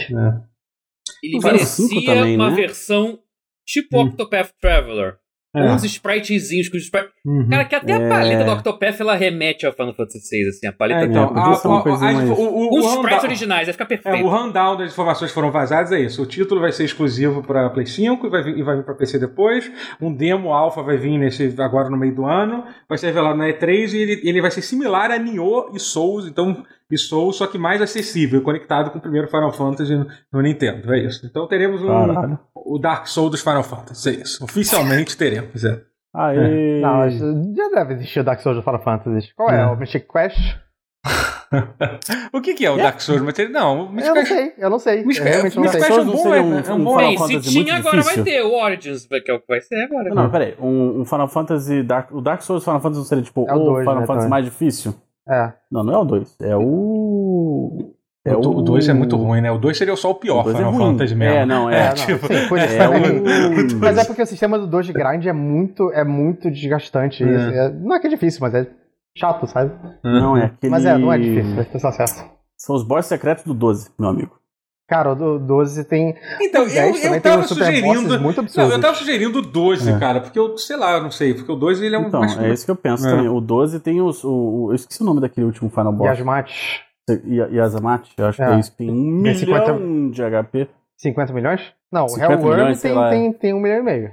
Ele 1.23 1.41
Final 1.41 1.59
cinco 1.59 1.95
merecia 1.95 2.15
também, 2.15 2.37
uma 2.37 2.51
né? 2.51 2.57
versão 2.57 3.19
tipo 3.67 3.99
Hum. 3.99 4.07
Octopath 4.07 4.51
Traveler. 4.61 5.17
É. 5.57 5.73
Uns 5.73 5.83
spritezinhos 5.83 6.69
com 6.69 6.77
os 6.77 6.83
sprite... 6.85 7.09
Uhum. 7.25 7.49
Cara, 7.49 7.65
que 7.65 7.75
até 7.75 7.93
É. 7.93 7.95
a 8.05 8.09
paleta 8.09 8.45
do 8.45 8.51
Octopath 8.53 9.01
ela 9.01 9.15
remete 9.17 9.65
ao 9.65 9.73
Final 9.73 9.95
Fantasy 9.95 10.19
VI, 10.43 10.49
assim, 10.51 10.67
a 10.67 10.73
paleta 10.73 11.01
É, 11.01 11.07
do- 11.07 11.11
então, 11.11 11.29
podia 11.29 11.43
a- 11.43 11.79
a- 11.79 11.83
coisinha 11.83 12.11
a- 12.11 12.13
mais- 12.13 12.31
o, 12.31 12.33
o, 12.35 12.37
com 12.69 12.77
o 12.77 12.79
os 12.79 12.93
sprites 12.95 13.25
originais, 13.25 13.67
vai 13.67 13.73
ficar 13.73 13.85
É, 13.85 13.89
perfeito. 13.89 14.25
o 14.27 14.29
rundown 14.29 14.77
das 14.77 14.93
informações 14.93 15.31
que 15.31 15.35
foram 15.35 15.51
vazadas 15.51 15.91
é 15.91 16.01
isso. 16.01 16.23
O 16.23 16.27
título 16.27 16.61
vai 16.61 16.71
ser 16.71 16.85
exclusivo 16.85 17.43
para 17.43 17.71
Play 17.71 17.87
5 17.87 18.27
e 18.27 18.31
vai 18.31 18.43
vir, 18.43 18.59
e 18.59 18.63
vai 18.63 18.77
vir 18.77 18.85
para 18.85 18.95
PC 18.95 19.19
depois. 19.19 19.73
Um 20.01 20.13
demo 20.15 20.53
alpha 20.53 20.83
vai 20.83 20.99
vir 20.99 21.17
nesse, 21.19 21.53
agora 21.59 21.89
no 21.89 21.97
meio 21.97 22.15
do 22.15 22.27
ano. 22.27 22.65
Vai 22.87 22.99
ser 22.99 23.07
revelado 23.07 23.39
na 23.39 23.49
E3 23.49 23.95
e 23.95 23.97
ele, 24.03 24.21
ele 24.29 24.43
vai 24.43 24.51
ser 24.51 24.61
similar 24.63 25.11
a 25.11 25.19
Nioh 25.19 25.71
e 25.75 25.81
Souls, 25.81 26.27
então 26.27 26.63
e 26.91 26.97
Souls, 26.99 27.37
só 27.37 27.47
que 27.47 27.59
mais 27.59 27.81
acessível, 27.83 28.41
conectado 28.43 28.91
com 28.91 28.99
o 28.99 29.01
primeiro 29.01 29.29
Final 29.29 29.53
Fantasy 29.53 29.95
no, 30.33 30.41
Nintendo. 30.43 30.93
É 30.95 30.99
isso. 31.01 31.27
Então 31.27 31.47
teremos 31.47 31.83
um, 31.83 32.37
o 32.55 32.79
Dark 32.79 33.07
Souls 33.07 33.31
dos 33.31 33.41
Final 33.43 33.63
Fantasy. 33.63 34.09
É 34.11 34.13
isso. 34.23 34.43
Oficialmente 34.45 35.17
teremos. 35.19 35.65
É. 35.65 35.83
Aê. 36.15 36.81
Não, 36.81 36.97
mas 36.99 37.15
já 37.19 37.69
deve 37.75 37.95
existir 37.95 38.21
o 38.21 38.25
Dark 38.25 38.41
Souls 38.41 38.57
do 38.57 38.63
Final 38.65 38.83
Fantasy. 38.83 39.29
Qual 39.37 39.51
é? 39.51 39.61
É. 39.61 39.67
O 39.67 39.77
Mystic 39.77 40.07
Quest? 40.11 40.39
O 42.33 42.43
que, 42.43 42.53
que 42.53 42.67
é 42.67 42.71
o 42.71 42.77
Dark 42.77 43.01
Souls? 43.01 43.23
Mas 43.23 43.39
ele- 43.39 43.51
não, 43.51 43.87
o 43.95 44.01
Eu 44.01 44.15
não 44.15 44.27
sei, 44.27 44.53
eu 44.59 44.69
não 44.71 44.79
sei. 44.79 45.03
Mystic- 45.05 45.27
Eu 45.27 45.37
não 45.37 45.43
Mystic 45.45 45.71
sei. 45.71 45.81
Quest 45.81 45.91
é 45.91 45.95
um 45.95 46.05
Não 46.05 46.13
bom, 46.13 46.35
é, 46.35 46.41
um- 46.43 46.59
é 46.59 46.73
um 46.75 46.85
bom 46.85 47.27
se 47.27 47.41
tinha, 47.41 47.77
agora 47.77 47.97
difícil. 47.99 48.23
vai 48.25 48.33
ter 48.35 48.43
o 48.43 48.53
Origins, 48.55 49.07
que 49.07 49.31
é 49.31 49.35
o 49.35 49.41
que 49.41 49.47
vai 49.49 49.61
ser 49.63 49.83
agora. 49.85 50.15
Não, 50.15 50.31
peraí. 50.31 50.55
Um, 50.61 51.01
um 51.01 51.05
Final 51.07 51.29
Fantasy. 51.29 51.83
Dark, 51.83 52.13
o 52.13 52.21
Dark 52.21 52.43
Souls 52.43 52.63
Final 52.63 52.81
Fantasy 52.81 52.99
não 53.01 53.07
seria 53.07 53.25
tipo 53.25 53.49
É 53.49 53.55
o 53.55 53.57
o 53.57 53.65
dois, 53.65 53.79
Final 53.85 54.01
né, 54.01 54.07
Fantasy 54.07 54.17
também. 54.27 54.29
mais 54.31 54.45
difícil? 54.45 54.95
É. 55.29 55.53
Não, 55.71 55.85
não 55.85 55.93
é 55.95 55.99
o 55.99 56.05
2. 56.05 56.37
É 56.41 56.57
o. 56.57 57.93
É 58.25 58.35
o 58.37 58.41
2 58.63 58.89
é 58.89 58.93
muito 58.93 59.17
ruim, 59.17 59.41
né? 59.41 59.51
O 59.51 59.59
2 59.59 59.77
seria 59.77 59.97
só 59.97 60.11
o 60.11 60.15
pior 60.15 60.47
O 60.47 60.51
é 60.51 60.55
Final 60.55 60.71
ruim. 60.73 60.93
Fantasy 60.93 61.15
mesmo. 61.15 61.35
É, 61.37 61.47
não, 61.47 61.71
é. 61.71 61.81
É, 61.81 61.89
não, 61.89 61.95
tipo, 61.95 62.27
sim, 62.27 62.49
por 62.49 62.59
isso 62.59 62.67
É 62.75 62.79
também. 62.89 63.21
o. 63.21 63.79
Mas 63.81 63.97
é 63.99 64.05
porque 64.05 64.23
o 64.23 64.27
sistema 64.27 64.59
do 64.59 64.67
2 64.67 64.87
de 64.87 64.93
grind 64.93 65.25
é 65.27 65.33
muito, 65.33 65.91
é 65.93 66.05
muito 66.05 66.51
desgastante. 66.51 67.25
É. 67.25 67.27
É- 67.67 67.71
não 67.71 67.95
é 67.95 68.01
que 68.01 68.07
é 68.07 68.11
difícil, 68.11 68.41
mas 68.43 68.55
é 68.55 68.67
chato, 69.17 69.47
sabe? 69.47 69.73
Não, 70.05 70.37
é 70.37 70.47
aquele. 70.47 70.71
Mas 70.71 70.85
é, 70.85 70.97
não 70.99 71.13
é 71.13 71.19
difícil, 71.19 71.59
é 71.61 71.65
ter 71.65 71.87
acesso. 71.87 72.25
São 72.57 72.75
os 72.77 72.83
boss 72.83 73.07
secretos 73.07 73.45
do 73.45 73.55
12, 73.55 73.91
meu 73.99 74.09
amigo. 74.11 74.39
Cara, 74.89 75.13
o 75.13 75.15
do 75.15 75.39
12 75.39 75.85
tem. 75.85 76.17
Então, 76.41 76.63
o 76.65 76.67
10 76.67 76.77
eu, 76.97 77.03
também 77.03 77.17
eu 77.19 77.21
tava 77.23 77.43
sugerindo. 77.43 77.87
bosses 77.87 78.21
muito 78.23 78.57
Não, 78.57 78.71
eu 78.71 78.81
tava 78.81 78.95
sugerindo 78.95 79.39
o 79.39 79.43
12, 79.43 79.91
É. 79.93 79.99
cara, 79.99 80.21
porque 80.23 80.39
eu, 80.39 80.57
sei 80.57 80.77
lá, 80.77 80.99
não 80.99 81.11
sei, 81.11 81.35
porque 81.35 81.53
o 81.53 81.57
12 81.57 81.85
ele 81.85 81.95
é 81.95 81.99
um. 81.99 82.09
Então, 82.09 82.21
mais- 82.21 82.39
é 82.39 82.49
isso 82.51 82.65
que 82.65 82.71
eu 82.71 82.77
penso 82.77 83.07
É. 83.07 83.11
também. 83.11 83.29
O 83.29 83.39
12 83.41 83.81
tem 83.81 84.01
os. 84.01 84.25
O, 84.25 84.31
o- 84.31 84.71
eu 84.71 84.75
esqueci 84.77 85.03
o 85.03 85.05
nome 85.05 85.21
daquele 85.21 85.45
último 85.45 85.69
Final 85.69 85.93
Boss. 85.93 86.09
Yasmat, 86.09 86.51
Ya- 87.27 87.49
Yazamate, 87.49 88.13
eu 88.17 88.27
acho 88.27 88.37
que 88.39 88.43
É. 88.43 88.55
é 88.55 88.59
isso. 88.59 88.75
Tem 88.77 88.91
um 88.91 88.95
Tem 89.23 89.35
milhão 89.35 89.35
50 89.35 90.11
de 90.11 90.23
HP. 90.23 90.69
50 90.97 91.33
milhões? 91.35 91.73
Não, 91.93 92.05
o 92.07 92.09
50 92.09 92.33
Hellworm 92.33 92.75
tem, 92.75 92.93
lá. 92.93 93.11
tem, 93.11 93.33
tem 93.35 93.55
um 93.55 93.61
milhão 93.61 93.79
e 93.79 93.83
meio. 93.83 94.11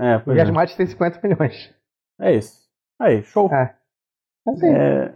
É, 0.00 0.16
O 0.16 0.20
pois 0.20 0.36
é. 0.36 0.40
Yasmat 0.40 0.74
tem 0.76 0.86
50 0.86 1.20
milhões. 1.22 1.70
É 2.20 2.34
isso. 2.34 2.52
Aí, 3.00 3.22
show. 3.22 3.48
É. 3.52 3.74
Assim, 4.48 4.66
É. 4.74 5.12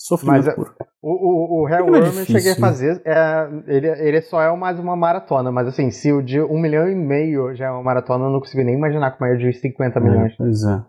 Sofrimento 0.00 0.36
Mas 0.44 0.48
é- 0.48 0.52
puro. 0.54 0.74
O, 1.00 1.10
o, 1.12 1.62
o 1.62 1.68
não 1.68 1.74
é 1.74 1.78
Hellworm 1.78 2.18
eu 2.18 2.24
cheguei 2.26 2.52
a 2.52 2.56
fazer. 2.56 3.00
é, 3.04 3.48
ele, 3.68 3.86
ele 3.86 4.20
só 4.22 4.42
é 4.42 4.56
mais 4.56 4.78
uma 4.80 4.96
maratona, 4.96 5.52
mas 5.52 5.68
assim, 5.68 5.90
se 5.92 6.12
o 6.12 6.20
de 6.20 6.40
um 6.40 6.58
milhão 6.60 6.88
e 6.90 6.94
meio 6.94 7.54
já 7.54 7.66
é 7.66 7.70
uma 7.70 7.82
maratona, 7.84 8.24
eu 8.24 8.30
não 8.30 8.40
consigo 8.40 8.64
nem 8.64 8.74
imaginar 8.74 9.12
como 9.12 9.30
é 9.30 9.34
o 9.34 9.38
de 9.38 9.52
50 9.52 10.00
milhões. 10.00 10.32
É, 10.32 10.36
pois 10.36 10.62
é. 10.64 10.84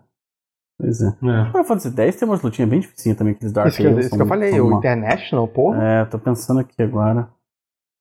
Pois 0.78 1.00
é. 1.02 1.06
É. 1.08 1.46
Final 1.50 1.64
Fantasy 1.64 1.94
X 1.94 2.16
tem 2.16 2.28
umas 2.28 2.42
lutinhas 2.42 2.70
bem 2.70 2.80
dificinhas 2.80 3.16
também, 3.18 3.34
aqueles 3.34 3.52
Dark 3.52 3.68
Isso 3.68 3.76
que, 3.76 3.82
eu- 3.84 3.90
Souls 3.90 4.00
isso 4.00 4.08
são- 4.10 4.18
que 4.18 4.22
eu 4.24 4.26
falei, 4.28 4.60
o 4.60 4.66
uma- 4.66 4.78
International, 4.78 5.46
porra. 5.46 5.84
É, 5.84 6.04
tô 6.06 6.18
pensando 6.18 6.60
aqui 6.60 6.82
agora. 6.82 7.28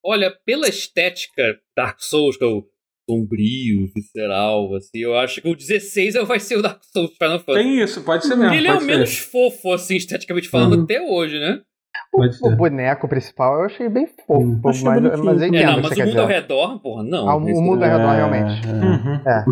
Olha, 0.03 0.31
pela 0.45 0.67
estética 0.67 1.59
Dark 1.77 1.99
Souls, 1.99 2.37
que 2.37 2.43
é 2.43 2.47
o 2.47 2.63
sombrio, 3.07 3.87
visceral, 3.93 4.73
assim, 4.75 4.99
eu 4.99 5.15
acho 5.17 5.41
que 5.41 5.49
o 5.49 5.55
16 5.55 6.15
é- 6.15 6.23
vai 6.25 6.39
ser 6.39 6.57
o 6.57 6.61
Dark 6.61 6.81
Souls 6.85 7.11
Final 7.17 7.39
Fantasy. 7.39 7.67
Tem 7.67 7.83
isso, 7.83 8.01
pode 8.03 8.25
ser 8.25 8.35
mesmo. 8.35 8.53
Ele 8.55 8.67
é 8.67 8.73
o 8.73 8.79
ser. 8.79 8.85
menos 8.85 9.17
fofo, 9.19 9.73
assim, 9.73 9.95
esteticamente 9.97 10.47
falando, 10.49 10.77
Uhum. 10.77 10.83
até 10.83 11.01
hoje, 11.01 11.37
né? 11.39 11.61
O 12.11 12.55
boneco 12.55 13.07
principal 13.07 13.59
eu 13.59 13.65
achei 13.65 13.87
bem 13.87 14.07
fofo, 14.07 14.41
Hum, 14.41 14.59
mas, 14.63 14.75
achei 14.83 14.89
mas 15.23 15.41
eu 15.41 15.43
É, 15.43 15.47
entendo 15.47 15.65
não, 15.65 15.71
o 15.73 15.75
que 15.75 15.89
mas 15.89 15.97
o 15.99 16.05
mundo 16.05 16.19
ao 16.21 16.27
redor, 16.27 16.79
porra, 16.79 17.03
não. 17.03 17.29
Ah, 17.29 17.35
o 17.35 17.39
mundo 17.39 17.83
ao 17.83 17.89
redor, 17.89 18.11
realmente. 18.11 18.67
é. 18.67 18.71
Uhum. 18.71 19.15
É. 19.25 19.45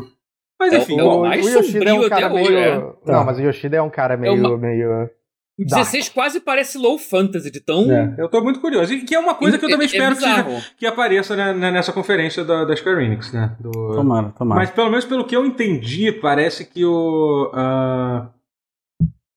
Mas 0.60 0.74
É 0.74 0.78
o- 0.78 0.82
enfim, 0.82 1.00
é 1.00 1.04
o 1.04 1.22
mais 1.22 1.46
o 1.46 1.50
Yoshida 1.50 1.90
é 1.90 1.94
um 1.94 2.10
cara 2.10 2.30
meio. 2.30 2.46
hoje, 2.48 2.56
é. 2.58 2.94
Não, 3.12 3.24
mas 3.24 3.38
o 3.38 3.42
Yoshida 3.42 3.78
é 3.78 3.82
um 3.82 3.90
cara 3.92 4.18
meio. 4.18 4.34
uma- 4.34 4.58
meio... 4.58 5.10
O 5.60 5.66
16 5.66 6.10
quase 6.10 6.40
parece 6.40 6.78
low 6.78 7.00
fantasy, 7.00 7.50
de 7.52 7.60
tão... 7.60 7.92
é, 7.92 8.14
eu 8.20 8.30
tô 8.30 8.44
muito 8.44 8.60
curioso. 8.60 8.94
E 8.94 9.02
que 9.02 9.16
é 9.16 9.20
uma 9.20 9.34
coisa 9.34 9.58
que 9.58 9.66
eu 9.66 9.70
também 9.70 9.88
É- 9.88 9.90
é 9.90 9.92
espero 9.92 10.16
que, 10.16 10.22
seja- 10.22 10.44
bizarro. 10.44 10.64
que 10.78 10.86
apareça 10.86 11.36
né, 11.36 11.54
né, 11.54 11.72
nessa 11.72 11.92
conferência 11.94 12.44
da, 12.44 12.64
da 12.66 12.76
Square 12.76 13.04
Enix, 13.06 13.32
né? 13.34 13.56
Do... 13.60 13.72
Tomara, 13.72 14.30
tomara. 14.38 14.62
Mas 14.62 14.70
pelo 14.72 14.90
menos 14.90 15.06
pelo 15.06 15.26
que 15.26 15.36
eu 15.36 15.46
entendi, 15.46 16.12
parece 16.12 16.64
que 16.66 16.86
o. 16.86 17.50
ah, 17.56 18.30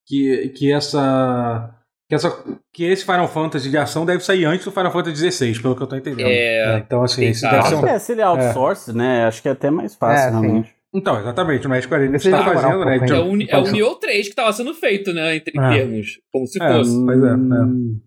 que, 0.06 0.48
que 0.50 0.72
essa. 0.72 1.74
Que, 2.10 2.14
essa, 2.16 2.44
que 2.72 2.84
esse 2.84 3.04
Final 3.04 3.28
Fantasy 3.28 3.70
de 3.70 3.78
ação 3.78 4.04
deve 4.04 4.22
sair 4.24 4.44
antes 4.44 4.64
do 4.64 4.72
Final 4.72 4.90
Fantasy 4.90 5.30
XVI, 5.30 5.62
pelo 5.62 5.76
que 5.76 5.82
eu 5.82 5.86
tô 5.86 5.94
entendendo. 5.96 6.26
É, 6.28 6.78
então, 6.84 7.02
assim, 7.04 7.24
esse 7.24 7.48
deve 7.48 7.62
ser 7.68 7.74
um. 7.76 7.86
É, 7.86 7.98
se 8.00 8.12
ele 8.12 8.20
é 8.20 8.24
outsource, 8.24 8.92
né? 8.92 9.26
Acho 9.26 9.40
que 9.40 9.48
é 9.48 9.52
até 9.52 9.70
mais 9.70 9.94
fácil, 9.94 10.26
É, 10.26 10.32
sim. 10.32 10.40
realmente. 10.40 10.74
Então, 10.92 11.20
exatamente, 11.20 11.68
não 11.68 11.74
é 11.76 11.78
a 11.78 11.82
Square 11.82 12.04
Enix 12.06 12.24
Precisa 12.24 12.36
está 12.42 12.48
demorar 12.50 12.68
um 12.76 12.80
fazendo, 12.84 12.84
né? 13.12 13.16
É 13.16 13.20
o, 13.20 13.24
Uni- 13.26 13.46
é 13.48 13.56
o 13.58 13.62
Nioh 13.70 13.94
3 13.94 14.28
que 14.28 14.34
tava 14.34 14.52
sendo 14.52 14.74
feito, 14.74 15.12
né, 15.12 15.36
em 15.36 15.38
É. 15.38 15.40
termos, 15.78 16.18
como 16.32 16.46
se 16.48 16.60
É, 16.60 16.68
fosse. 16.72 17.04
Pois 17.06 17.22
é, 17.22 17.28
é. 17.28 17.32
Hum, 17.32 18.00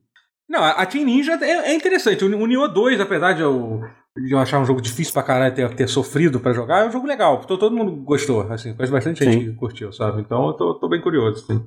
Não, 0.50 0.62
a 0.62 0.86
Team 0.86 1.06
Ninja 1.06 1.40
é, 1.42 1.72
é 1.72 1.74
interessante. 1.74 2.26
O, 2.26 2.28
o 2.38 2.46
Nioh 2.46 2.68
2, 2.68 3.00
apesar 3.00 3.32
de 3.32 3.42
eu, 3.42 3.80
de 4.18 4.34
eu 4.34 4.38
achar 4.38 4.60
um 4.60 4.66
jogo 4.66 4.82
difícil 4.82 5.14
pra 5.14 5.24
caralho 5.24 5.56
ter, 5.56 5.74
ter 5.76 5.88
sofrido 5.88 6.42
pra 6.42 6.52
jogar, 6.52 6.84
é 6.84 6.88
um 6.90 6.92
jogo 6.92 7.08
legal. 7.08 7.40
Todo, 7.46 7.58
todo 7.58 7.74
mundo 7.74 7.96
gostou, 8.04 8.42
assim, 8.52 8.74
conhece 8.74 8.92
bastante 8.92 9.24
gente 9.24 9.34
Sim. 9.46 9.52
que 9.52 9.56
curtiu, 9.56 9.94
sabe? 9.94 10.20
Então 10.20 10.46
eu 10.48 10.54
tô, 10.54 10.74
tô 10.74 10.90
bem 10.90 11.00
curioso. 11.00 11.42
Assim. 11.42 11.66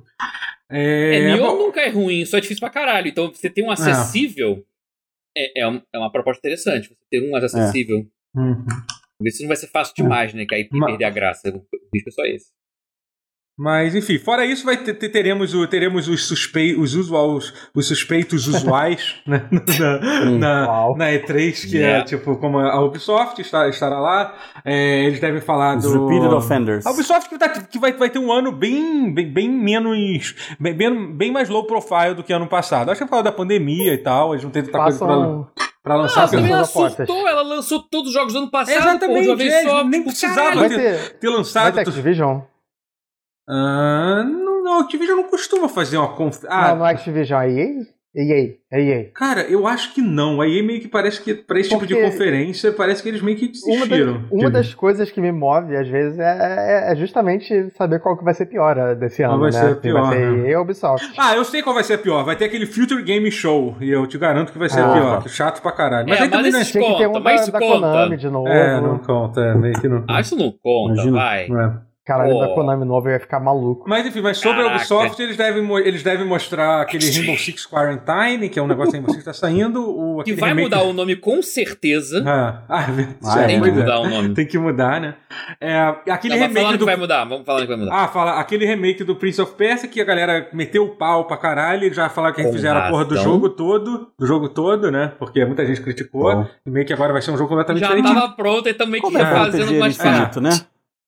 É, 0.69 1.15
É, 1.15 1.35
Nioh 1.35 1.47
bom, 1.55 1.57
nunca 1.65 1.81
é 1.81 1.89
ruim, 1.89 2.25
só 2.25 2.37
é 2.37 2.41
difícil 2.41 2.59
pra 2.59 2.69
caralho. 2.69 3.07
Então, 3.07 3.31
você 3.33 3.49
ter 3.49 3.61
um 3.63 3.71
acessível 3.71 4.65
é, 5.35 5.61
é, 5.63 5.81
é 5.93 5.97
uma 5.97 6.11
proposta 6.11 6.39
interessante. 6.39 6.89
Você 6.89 6.95
ter 7.09 7.21
um 7.27 7.31
mais 7.31 7.43
acessível. 7.43 8.05
Uhum. 8.35 8.65
Ver 9.21 9.31
se 9.31 9.41
não 9.43 9.47
vai 9.47 9.57
ser 9.57 9.67
fácil 9.67 9.95
demais, 9.95 10.33
né? 10.33 10.45
Que 10.45 10.55
aí 10.55 10.67
Ma- 10.71 10.87
perder 10.87 11.05
a 11.05 11.09
graça. 11.09 11.49
O 11.49 11.65
risco 11.93 12.09
é 12.09 12.11
só 12.11 12.23
esse. 12.25 12.51
Mas, 13.59 13.95
enfim, 13.95 14.19
fora 14.19 14.45
isso, 14.45 14.63
vai 14.63 14.77
ter, 14.77 14.93
ter- 14.93 15.09
teremos, 15.09 15.55
o, 15.55 15.65
teremos 15.65 16.07
os, 16.07 16.27
suspei, 16.27 16.75
os, 16.77 16.93
usuais, 16.93 17.51
os 17.73 17.87
suspeitos 17.87 18.47
usuais 18.47 19.15
né, 19.25 19.47
na, 19.49 20.29
na, 20.29 20.67
Uau. 20.67 20.95
na 20.97 21.05
E3, 21.09 21.67
que 21.67 21.77
é 21.77 21.79
Yeah. 21.87 22.05
tipo 22.05 22.37
como 22.37 22.59
a 22.59 22.79
Ubisoft 22.85 23.41
está, 23.41 23.67
estará 23.67 23.99
lá. 23.99 24.35
É, 24.63 25.05
eles 25.05 25.19
devem 25.19 25.41
falar 25.41 25.77
Os 25.77 25.83
do. 25.85 26.05
repeated 26.05 26.35
offenders. 26.35 26.85
A 26.85 26.91
Ubisoft 26.91 27.29
que, 27.29 27.37
tá- 27.39 27.49
que 27.49 27.79
vai, 27.79 27.93
vai 27.93 28.11
ter 28.11 28.19
um 28.19 28.31
ano 28.31 28.51
bem, 28.51 29.11
bem, 29.11 29.33
bem 29.33 29.49
menos. 29.49 30.35
Bem, 30.59 30.75
bem, 30.75 31.11
bem 31.17 31.31
mais 31.31 31.49
low 31.49 31.65
profile 31.65 32.13
do 32.13 32.23
que 32.23 32.31
ano 32.31 32.45
passado. 32.47 32.91
Acho 32.91 32.99
que 32.99 33.03
é 33.05 33.07
por 33.07 33.11
causa 33.11 33.23
da 33.23 33.31
pandemia 33.31 33.91
e 33.93 33.97
tal, 33.97 34.33
eles 34.33 34.43
não 34.43 34.51
têm 34.51 34.61
tanta 34.63 34.77
coisa 34.83 34.99
pra, 34.99 35.65
pra 35.81 35.95
lançar. 35.95 36.25
Ah, 36.25 36.27
também 36.27 36.51
ela 36.51 36.61
as 36.61 36.69
apostas. 36.69 37.07
surtou, 37.07 37.27
ela 37.27 37.41
lançou 37.41 37.81
todos 37.81 38.09
os 38.09 38.13
jogos 38.13 38.33
do 38.33 38.39
ano 38.39 38.51
passado, 38.51 38.77
Exatamente, 38.77 39.15
pô, 39.15 39.21
de 39.21 39.27
uma 39.29 39.35
vez 39.35 39.51
é, 39.53 39.63
só. 39.63 39.83
nem 39.83 39.91
tipo, 40.01 40.03
precisava 40.11 40.69
ter- 40.69 40.75
ter, 40.75 41.09
ter 41.19 41.27
vai 41.27 41.37
lançado. 41.37 41.73
ter 41.73 41.79
Activision? 41.79 42.39
Ah, 43.49 44.23
não, 44.25 44.63
não, 44.63 44.77
a 44.79 44.81
Activision 44.81 45.17
não 45.17 45.29
costuma 45.29 45.69
fazer 45.69 45.97
uma 45.97 46.09
conf... 46.09 46.43
Ah, 46.49 46.69
Não, 46.69 46.77
não 46.79 46.87
é 46.87 46.91
Activision, 46.91 47.41
é 47.41 47.49
EA? 47.51 47.67
EA, 48.19 48.55
é 48.71 48.81
EA. 48.81 49.11
Cara, 49.13 49.41
eu 49.43 49.67
acho 49.67 49.93
que 49.93 50.01
não. 50.01 50.41
Aí 50.41 50.63
meio 50.63 50.81
que 50.81 50.87
parece 50.87 51.21
que, 51.21 51.35
pra 51.35 51.59
esse 51.59 51.69
tipo 51.69 51.85
de 51.85 51.93
Porque- 51.93 52.09
conferência, 52.09 52.71
parece 52.71 53.03
que 53.03 53.09
eles 53.09 53.21
meio 53.21 53.37
que 53.37 53.51
Uma, 53.63 53.85
da- 53.85 53.85
desistiram. 53.95 54.23
uma 54.31 54.49
das 54.49 54.73
coisas 54.73 55.11
que 55.11 55.21
me 55.21 55.31
move, 55.31 55.75
às 55.75 55.87
vezes, 55.87 56.17
é, 56.17 56.23
é- 56.89 56.93
é 56.93 56.95
justamente 56.95 57.69
saber 57.77 57.99
qual 57.99 58.17
que 58.17 58.23
vai 58.23 58.33
ser 58.33 58.47
pior 58.47 58.95
desse 58.95 59.21
Qual 59.21 59.33
ano, 59.33 59.41
vai 59.41 59.51
né? 59.51 59.59
ser 59.59 59.75
Se 59.75 59.81
pior, 59.81 60.01
vai 60.01 60.17
ser 60.17 60.31
né? 60.31 60.49
EA 60.49 60.57
ou 60.57 60.63
Ubisoft. 60.63 61.13
Ah, 61.15 61.35
eu 61.35 61.45
sei 61.45 61.61
qual 61.61 61.75
vai 61.75 61.83
ser 61.83 61.93
a 61.93 61.97
pior. 61.99 62.23
Vai 62.25 62.35
ter 62.35 62.45
aquele 62.45 62.65
Future 62.65 63.03
Game 63.03 63.29
Show. 63.29 63.75
E 63.79 63.91
eu 63.91 64.07
te 64.07 64.17
garanto 64.17 64.51
que 64.51 64.57
vai 64.57 64.69
ser 64.69 64.79
a 64.79 64.87
Ah. 64.91 64.93
pior. 64.93 65.27
Chato 65.29 65.61
pra 65.61 65.71
caralho. 65.71 66.09
Mas 66.09 66.19
É, 66.19 66.23
aí 66.23 66.29
também 66.29 66.51
não 66.51 66.57
é. 66.57 66.61
esses 66.63 66.71
Tinha 66.73 66.83
que 66.91 66.97
ter 66.97 67.05
conta, 67.05 67.19
um 67.19 67.23
mas 67.23 67.45
da, 67.45 67.51
da 67.51 67.59
conta. 67.59 67.79
Konami 67.79 68.17
de 68.17 68.29
novo. 68.29 68.47
É, 68.47 68.81
não 68.81 68.97
conta. 68.97 69.41
É, 69.41 69.53
meio 69.55 69.79
que 69.79 69.87
não. 69.87 70.03
Ah, 70.09 70.19
isso 70.21 70.35
não 70.35 70.51
conta, 70.51 70.93
Imagina. 70.93 71.17
vai. 71.17 71.43
É. 71.43 71.86
Caralho, 72.07 72.39
da 72.39 72.47
Oh. 72.47 72.55
Konami 72.55 72.85
novo 72.85 73.09
eu 73.09 73.13
ia 73.13 73.19
ficar 73.19 73.39
maluco. 73.41 73.83
Mas 73.87 74.05
enfim, 74.05 74.21
mas 74.21 74.37
sobre 74.37 74.61
a. 74.61 74.67
Ubisoft, 74.67 75.21
eles 75.21 75.35
devem, 75.35 75.69
eles 75.85 76.01
devem 76.01 76.25
mostrar 76.25 76.81
aquele 76.81 77.11
Rainbow 77.11 77.37
Six 77.37 77.65
Quarantine, 77.65 78.47
que 78.47 78.57
é 78.57 78.63
um 78.63 78.67
negócio 78.67 78.91
que 78.91 78.97
Rainbow 78.97 79.13
Six 79.13 79.25
tá 79.25 79.33
saindo. 79.33 79.81
O, 79.83 80.23
Que 80.23 80.33
vai 80.33 80.49
remake- 80.49 80.69
mudar 80.69 80.83
o 80.83 80.93
nome 80.93 81.17
com 81.17 81.41
certeza. 81.41 82.23
Ah, 82.25 82.63
ah, 82.69 82.83
é 82.83 82.91
verdade. 82.91 83.17
Ah, 83.25 83.41
É, 83.43 83.47
Tem 83.47 83.61
que 83.61 83.67
é. 83.67 83.71
mudar 83.73 83.99
o 83.99 84.09
nome. 84.09 84.33
Tem 84.33 84.45
que 84.47 84.57
mudar, 84.57 85.01
né? 85.01 85.15
É, 85.59 85.77
aquele 86.09 86.35
Não, 86.39 86.47
remake 86.47 86.71
do 86.73 86.79
que 86.79 86.85
vai 86.85 86.95
mudar, 86.95 87.25
vamos 87.25 87.45
falando 87.45 87.63
que 87.63 87.67
vai 87.67 87.77
mudar. 87.77 87.93
Ah, 87.93 88.07
fala, 88.07 88.39
aquele 88.39 88.65
remake 88.65 89.03
do 89.03 89.15
Prince 89.15 89.41
of 89.41 89.53
Persia 89.55 89.89
que 89.89 89.99
a 89.99 90.05
galera 90.05 90.47
meteu 90.53 90.85
o 90.85 90.95
pau 90.95 91.25
pra 91.25 91.35
caralho, 91.35 91.83
eles 91.83 91.95
já 91.95 92.07
falaram 92.09 92.33
que 92.35 92.43
fizeram 92.51 92.79
a 92.79 92.89
porra 92.89 93.03
do 93.05 93.17
jogo 93.17 93.49
todo, 93.49 94.07
do 94.17 94.25
jogo 94.25 94.47
todo, 94.49 94.89
né? 94.89 95.11
Porque 95.19 95.43
muita 95.45 95.65
gente 95.65 95.81
criticou, 95.81 96.33
Bom. 96.33 96.47
e 96.65 96.69
meio 96.69 96.85
que 96.85 96.93
agora 96.93 97.11
vai 97.11 97.21
ser 97.21 97.31
um 97.31 97.37
jogo 97.37 97.49
completamente 97.49 97.81
Já 97.81 97.87
diferente. 97.93 98.13
tava 98.13 98.33
pronto 98.33 98.69
e 98.69 98.73
também 98.73 99.01
que 99.01 99.07
é 99.17 99.25
fazendo 99.25 99.73
mais 99.77 99.99
infinito, 99.99 100.39
né? 100.39 100.51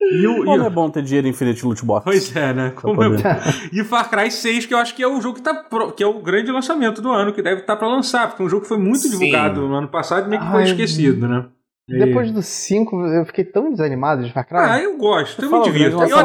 E 0.02 0.26
o, 0.26 0.44
e 0.44 0.46
Como 0.46 0.64
o- 0.64 0.66
é 0.66 0.70
bom 0.70 0.90
ter 0.90 1.04
dinheiro 1.04 1.28
infinito 1.28 1.62
no 1.64 1.70
loot 1.70 1.86
box. 1.86 2.04
Pois 2.06 2.36
é, 2.36 2.54
né? 2.54 2.72
Como 2.76 3.04
é- 3.04 3.10
E 3.74 3.84
Far 3.84 4.10
Cry 4.10 4.32
6, 4.32 4.66
que 4.66 4.74
eu 4.74 4.78
acho 4.78 4.96
que 4.96 5.04
é 5.04 5.08
o 5.08 5.20
jogo 5.22 5.36
que 5.36 5.42
tá 5.42 5.54
pro- 5.54 5.92
que 5.92 6.02
é 6.02 6.08
o 6.08 6.22
grande 6.22 6.52
lançamento 6.52 7.02
do 7.02 7.12
ano, 7.12 7.34
que 7.34 7.42
deve 7.42 7.62
estar 7.62 7.76
pra 7.76 7.88
lançar, 7.88 8.28
porque 8.30 8.42
é 8.42 8.46
um 8.46 8.50
jogo 8.50 8.62
que 8.64 8.68
foi 8.70 8.78
muito 8.78 9.00
Sim. 9.00 9.10
divulgado 9.12 9.68
no 9.68 9.74
ano 9.76 9.88
passado 9.90 10.26
e 10.26 10.30
meio 10.30 10.42
que 10.42 10.48
foi 10.52 10.64
Ai, 10.64 10.70
esquecido, 10.70 11.28
né? 11.28 11.46
Depois 11.98 12.32
do 12.32 12.42
5, 12.42 13.06
eu 13.08 13.26
fiquei 13.26 13.44
tão 13.44 13.72
desanimado 13.72 14.24
de 14.24 14.32
Far 14.32 14.48
Cry. 14.48 14.58
Ah, 14.60 14.80
eu 14.82 14.98
gosto, 14.98 15.40
eu 15.42 15.46
me 15.46 15.50
fala 15.52 15.62
o 15.64 15.66
divirto. 15.66 15.96
Eu 15.98 16.02
eu 16.04 16.10
Eu 16.10 16.18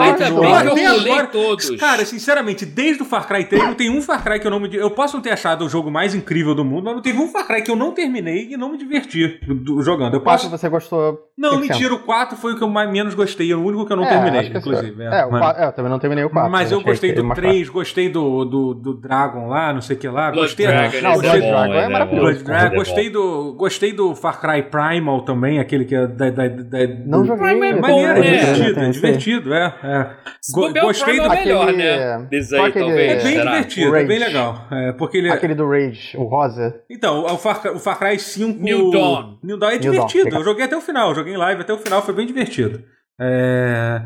agora- 1.01 1.27
todos. 1.29 1.71
Cara, 1.77 2.05
sinceramente, 2.05 2.67
desde 2.67 3.03
o 3.03 3.07
Far 3.07 3.27
Cry 3.27 3.45
3, 3.45 3.63
não 3.65 3.75
tem 3.75 3.91
um 3.91 4.03
Far 4.03 4.23
Cry 4.23 4.39
que 4.41 4.47
eu 4.47 4.51
não 4.51 4.61
me. 4.61 4.75
Eu 4.75 4.91
posso 4.91 5.17
não 5.17 5.23
ter 5.23 5.31
achado 5.31 5.65
o 5.65 5.69
jogo 5.69 5.91
mais 5.91 6.15
incrível 6.15 6.55
do 6.55 6.65
mundo, 6.65 6.85
mas 6.85 6.95
não 6.95 7.03
teve 7.03 7.19
um 7.19 7.29
Far 7.29 7.47
Cry 7.47 7.63
que 7.63 7.71
eu 7.71 7.77
não 7.77 7.93
terminei 7.93 8.49
e 8.51 8.57
não 8.57 8.71
me 8.73 8.79
diverti 8.79 9.41
do- 9.47 9.55
do- 9.55 9.83
jogando. 9.83 10.15
Eu 10.15 10.21
o 10.21 10.23
4 10.23 10.49
posso. 10.49 10.59
você 10.59 10.69
gostou. 10.69 11.29
Não, 11.37 11.53
100%. 11.59 11.61
mentira, 11.61 11.95
o 11.95 11.99
4 12.01 12.37
foi 12.37 12.53
o 12.53 12.57
que 12.57 12.63
eu 12.63 12.69
mais, 12.69 12.91
menos 12.91 13.15
gostei. 13.15 13.51
É 13.51 13.57
o 13.57 13.63
único 13.65 13.87
que 13.87 13.93
eu 13.93 13.97
não 13.97 14.05
É, 14.05 14.09
terminei, 14.09 14.51
que 14.51 14.59
inclusive. 14.59 15.03
É, 15.03 15.21
é, 15.21 15.25
o 15.27 15.31
mas- 15.33 15.41
4, 15.41 15.63
é, 15.63 15.67
eu 15.67 15.73
também 15.73 15.91
não 15.91 15.99
terminei 15.99 16.25
o 16.25 16.31
4. 16.31 16.51
mas 16.51 16.71
eu 16.73 16.81
gostei 16.81 17.13
do 17.13 17.25
mais 17.25 17.39
3, 17.39 17.69
gostei 17.69 18.09
do, 18.09 18.45
do, 18.45 18.75
do 18.75 18.95
Dragon 18.95 19.49
lá, 19.49 19.73
não 19.73 19.81
sei 19.81 19.97
o 19.97 19.99
que 19.99 20.09
lá. 20.09 20.31
Blood 20.31 20.47
gostei 20.49 20.67
Dragon, 20.67 20.81
Não, 20.81 20.89
esse 21.13 21.23
Blood 21.23 21.27
é 21.27 21.51
Dragon 21.51 21.75
é 21.75 21.89
maravilhoso. 21.89 22.23
Blood 22.25 22.45
Dragon, 22.45 22.75
é 22.75 22.77
gostei 22.79 23.11
do, 23.11 23.53
gostei 23.55 23.93
do 23.93 24.15
Far 24.15 24.41
Cry 24.41 24.63
Primal 24.63 25.23
também, 25.23 25.54
aquele 25.59 25.85
que 25.85 25.95
é 25.95 26.07
da. 26.07 26.31
da, 26.31 26.49
da, 26.49 26.79
Não 27.07 27.21
do- 27.23 27.27
joguei. 27.27 27.47
Prime 27.49 27.67
é 27.69 27.73
bom, 27.75 27.81
Maneiro, 27.81 28.13
é 28.13 28.21
né? 28.21 28.37
divertido, 28.53 28.81
é 28.81 28.91
divertido, 28.91 29.55
é. 29.55 29.75
é. 29.83 30.11
Go- 30.53 30.73
gostei 30.73 31.17
do. 31.17 31.23
é 31.23 31.27
o 31.27 31.31
melhor, 31.31 31.63
Aquele- 31.69 31.79
né? 31.79 32.27
Desse 32.31 32.51
qual 32.55 32.65
aí, 32.65 32.71
aquele- 32.71 32.85
talvez. 32.87 33.11
É 33.11 33.15
bem 33.25 33.33
será? 33.37 33.51
divertido, 33.53 33.97
é 33.97 34.05
bem 34.05 34.19
legal. 34.19 34.69
É, 34.71 34.93
porque 34.93 35.19
ele. 35.19 35.31
Aquele 35.31 35.55
do 35.55 35.69
Rage, 35.69 36.17
o 36.17 36.25
rosa. 36.25 36.75
Então, 36.91 37.25
o 37.25 37.37
Far, 37.39 37.61
o 37.75 37.79
Far 37.79 37.99
Cry 37.99 38.19
5. 38.19 38.61
New 38.63 38.91
Dawn. 38.91 39.39
New 39.43 39.59
Dawn 39.59 39.71
é 39.71 39.73
New 39.79 39.81
Dawn, 39.81 39.91
divertido. 39.93 40.25
legal. 40.25 40.41
eu 40.41 40.45
joguei 40.45 40.65
até 40.65 40.77
o 40.77 40.81
final, 40.81 41.15
joguei 41.15 41.35
em 41.35 41.37
live 41.39 41.61
até 41.61 41.73
o 41.73 41.79
final, 41.79 42.03
foi 42.03 42.15
bem 42.15 42.27
divertido. 42.27 42.83
É, 43.21 44.03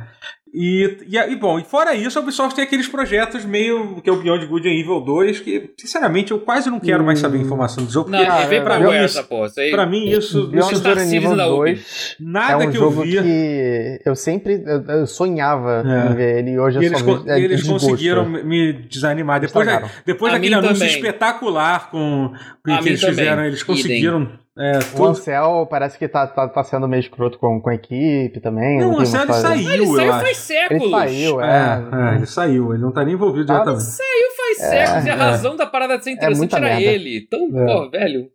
E, 0.61 0.99
e, 1.09 1.17
e, 1.17 1.37
bom, 1.37 1.57
e 1.61 1.63
fora 1.63 1.95
isso, 1.95 2.19
a 2.19 2.23
Ubisoft 2.23 2.57
tem 2.57 2.65
aqueles 2.65 2.89
projetos 2.89 3.45
meio 3.45 4.01
que 4.03 4.11
é 4.11 4.13
o 4.13 4.17
Beyond 4.21 4.45
Good 4.47 4.69
and 4.69 4.73
Evil 4.73 5.01
2, 5.01 5.39
que, 5.39 5.71
sinceramente, 5.79 6.33
eu 6.33 6.41
quase 6.41 6.69
não 6.69 6.81
quero 6.81 7.05
mais 7.05 7.21
saber 7.21 7.39
informação 7.39 7.85
do 7.85 7.93
jogo. 7.93 8.11
Não, 8.11 8.19
porque, 8.19 8.47
vem 8.49 8.65
pra 8.65 8.81
mim, 8.81 8.93
essa, 8.93 9.25
aí... 9.57 9.71
pra 9.71 9.87
mim, 9.87 10.09
isso, 10.11 10.49
Beyond 10.49 10.73
isso 10.75 10.83
Good 10.83 10.99
and 11.01 11.15
Evil 11.17 11.37
da 11.37 11.47
Ubi. 11.47 11.75
2 11.75 12.17
nada 12.19 12.65
é 12.65 12.67
um 12.67 12.71
que 12.73 12.77
eu 12.77 12.91
via. 12.91 13.23
que 13.23 14.01
eu 14.05 14.17
sempre 14.17 14.61
eu, 14.67 14.83
eu 14.83 15.07
sonhava 15.07 15.85
É. 15.87 16.11
em 16.11 16.15
ver 16.17 16.39
ele 16.39 16.51
e 16.53 16.59
hoje 16.59 16.79
eu 16.79 16.83
eles, 16.83 16.99
só 16.99 17.05
vejo 17.05 17.29
é 17.29 17.41
eles 17.41 17.61
desgosto. 17.61 17.89
conseguiram 17.91 18.29
me 18.29 18.73
desanimar. 18.73 19.41
Depois, 19.41 19.65
da- 19.65 19.89
depois 20.05 20.33
A 20.33 20.37
daquele 20.37 20.55
anúncio 20.55 20.75
também. 20.79 20.89
espetacular 20.97 21.89
com 21.91 22.33
que, 22.65 22.73
A 22.73 22.79
que 22.79 22.89
eles 22.89 23.01
também. 23.01 23.15
fizeram, 23.17 23.45
eles 23.45 23.63
conseguiram 23.63 24.29
é, 24.59 24.79
O 24.79 24.91
tudo. 24.97 25.05
Ansel 25.09 25.67
parece 25.71 25.99
que 25.99 26.09
tá, 26.09 26.27
tá, 26.27 26.49
tá 26.49 26.65
sendo 26.65 26.89
meio 26.89 27.01
escroto 27.01 27.39
com, 27.39 27.61
com 27.61 27.71
a 27.71 27.75
equipe 27.75 28.41
também. 28.41 28.79
Não, 28.79 28.95
o 28.95 28.99
Ansel 29.01 29.23
ele 29.23 29.33
saiu, 29.35 29.71
Ele 29.73 29.83
eu 29.85 29.95
saiu 29.97 30.13
acho. 30.13 30.25
faz 30.25 30.37
séculos. 30.39 30.83
Ele 30.83 30.91
saiu, 30.91 31.41
É, 31.41 31.47
é. 31.47 32.13
é, 32.13 32.15
ele 32.17 32.27
saiu, 32.27 32.73
ele 32.75 32.83
não 32.83 32.93
tá 32.93 33.05
nem 33.05 33.15
envolvido 33.15 33.51
Ah, 33.53 33.55
diretamente. 33.55 33.85
Saiu 33.85 34.31
faz 34.37 34.59
séculos. 34.71 35.05
E 35.07 35.11
a 35.11 35.13
é. 35.13 35.17
razão 35.17 35.57
da 35.57 35.67
parada 35.67 35.97
de 35.99 36.05
ser 36.05 36.11
interessante 36.11 36.39
muita 36.39 36.57
era 36.57 36.67
merda. 36.67 36.83
ele. 36.83 37.19
Então, 37.19 37.41
É. 37.61 37.67
pô, 37.67 37.91
velho. 37.91 38.31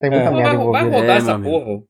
Tem 0.00 0.10
muita 0.10 0.24
É. 0.26 0.30
Vai, 0.30 0.34
merda 0.42 0.56
vai 0.58 0.82
envolvida. 0.82 0.96
rodar 1.00 1.14
É, 1.14 1.18
essa 1.18 1.38
porra. 1.38 1.82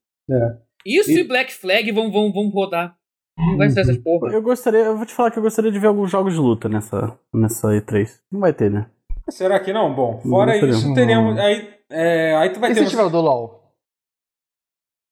Isso 0.87 1.11
e, 1.11 1.21
E- 1.21 1.25
Black 1.25 1.53
Flag 1.53 1.91
vão, 1.93 2.13
vão, 2.13 2.33
vão 2.33 2.49
rodar. 2.51 2.95
Não 3.37 3.57
vai 3.57 3.69
ser 3.71 3.81
essas 3.81 3.99
porra. 3.99 4.33
Eu 4.33 4.41
gostaria, 4.43 4.81
eu 4.81 4.97
vou 4.97 5.05
te 5.05 5.13
falar 5.13 5.31
que 5.33 5.39
eu 5.39 5.43
gostaria 5.43 5.73
de 5.73 5.79
ver 5.81 5.89
alguns 5.89 6.09
jogos 6.11 6.35
de 6.35 6.39
luta 6.39 6.69
nessa, 6.69 7.19
nessa 7.35 7.67
E3. 7.69 8.09
Não 8.31 8.39
vai 8.39 8.53
ter, 8.53 8.71
né? 8.71 8.87
Será 9.29 9.59
que 9.59 9.73
não? 9.73 9.93
Bom, 9.93 10.21
fora 10.21 10.57
Não 10.61 10.69
isso, 10.69 10.95
teremos. 10.95 11.37
Aí, 11.39 11.69
é, 11.91 12.37
aí 12.37 12.51
tu 12.51 12.61
vai 12.61 12.71
E 12.71 12.75
ter. 12.75 12.85
se 12.85 12.91
tiver 12.91 13.03
o 13.03 13.09
do 13.11 13.21
LoL? 13.21 13.64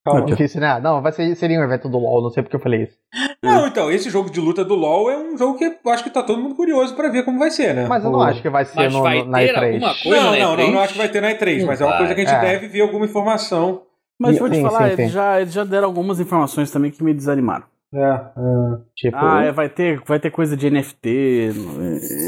Calma. 0.04 0.24
Difícil, 0.26 0.60
né? 0.60 0.80
Não, 0.80 1.00
vai 1.00 1.12
ser, 1.12 1.34
seria 1.36 1.60
um 1.60 1.62
evento 1.62 1.88
do 1.88 1.96
LoL, 1.98 2.22
não 2.22 2.30
sei 2.30 2.42
porque 2.42 2.56
eu 2.56 2.60
falei 2.60 2.82
isso. 2.84 2.98
Não, 3.42 3.68
então, 3.68 3.90
esse 3.90 4.10
jogo 4.10 4.30
de 4.30 4.40
luta 4.40 4.64
do 4.64 4.74
LoL 4.74 5.10
é 5.10 5.16
um 5.16 5.38
jogo 5.38 5.56
que 5.56 5.64
eu 5.64 5.92
acho 5.92 6.02
que 6.02 6.10
tá 6.10 6.22
todo 6.24 6.40
mundo 6.42 6.56
curioso 6.56 6.94
pra 6.96 7.08
ver 7.08 7.24
como 7.24 7.38
vai 7.38 7.50
ser, 7.52 7.72
né? 7.74 7.86
Mas 7.86 8.04
eu 8.04 8.10
não 8.10 8.18
O- 8.18 8.22
acho 8.22 8.42
que 8.42 8.50
vai 8.50 8.64
ser 8.64 8.74
Mas 8.76 8.92
no, 8.92 9.02
vai 9.02 9.18
no- 9.22 9.30
na 9.30 9.38
ter 9.38 9.54
E3. 9.54 9.74
alguma 9.74 9.94
coisa 9.94 10.16
Não, 10.24 10.30
na 10.32 10.38
não, 10.38 10.56
não, 10.56 10.64
E3? 10.64 10.72
não 10.72 10.80
acho 10.80 10.92
que 10.92 10.98
vai 10.98 11.08
ter 11.08 11.20
na 11.20 11.30
E3, 11.30 11.60
Não 11.60 11.66
mas 11.68 11.80
é 11.80 11.84
uma 11.84 11.98
coisa 11.98 12.14
que 12.16 12.20
a 12.20 12.24
gente. 12.24 12.34
É. 12.34 12.40
deve 12.40 12.66
ver 12.68 12.80
alguma 12.80 13.04
informação. 13.04 13.82
Mas 14.18 14.38
vou 14.38 14.48
te 14.50 14.56
sim, 14.56 14.62
falar, 14.62 14.86
sim, 14.88 14.92
eles, 14.92 15.06
sim. 15.06 15.08
Já, 15.12 15.40
eles 15.40 15.52
já 15.52 15.64
deram 15.64 15.86
algumas 15.88 16.18
informações 16.20 16.70
também 16.70 16.90
que 16.90 17.02
me 17.02 17.14
desanimaram. 17.14 17.64
É, 17.94 17.98
é. 18.00 18.78
Tipo, 18.96 19.16
Ah, 19.20 19.44
é, 19.44 19.52
vai 19.52 19.68
ter, 19.68 20.00
vai 20.06 20.18
ter 20.18 20.30
coisa 20.30 20.56
de 20.56 20.66
NFT, 20.70 21.50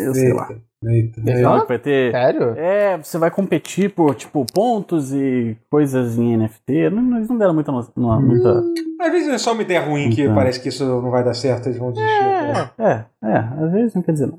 eu 0.06 0.14
sei 0.14 0.32
lá. 0.32 0.48
Eita. 0.86 1.20
É. 1.26 1.34
Que 1.60 1.68
vai 1.68 1.78
ter. 1.78 2.12
sério? 2.12 2.54
É, 2.56 2.96
você 2.98 3.16
vai 3.18 3.30
competir 3.30 3.90
por, 3.90 4.14
tipo, 4.14 4.44
pontos 4.52 5.12
e 5.12 5.56
coisas 5.70 6.18
em 6.18 6.36
NFT. 6.36 6.90
Não, 6.90 7.16
eles 7.16 7.28
não 7.28 7.38
deram 7.38 7.54
muita. 7.54 7.72
no- 7.72 7.86
no- 7.96 8.20
muita... 8.20 8.62
Às 9.00 9.12
vezes 9.12 9.28
é 9.28 9.38
só 9.38 9.52
uma 9.52 9.62
ideia 9.62 9.80
ruim 9.84 10.10
que 10.10 10.22
Então. 10.22 10.34
parece 10.34 10.60
que 10.60 10.68
isso 10.68 10.84
não 10.84 11.10
vai 11.10 11.22
dar 11.24 11.34
certo, 11.34 11.66
eles 11.66 11.78
vão 11.78 11.92
desistir. 11.92 12.20
né? 12.22 12.70
É, 12.78 13.26
é, 13.28 13.36
às 13.64 13.72
vezes 13.72 13.94
não 13.94 14.02
quer 14.02 14.12
dizer 14.12 14.26
não. 14.28 14.38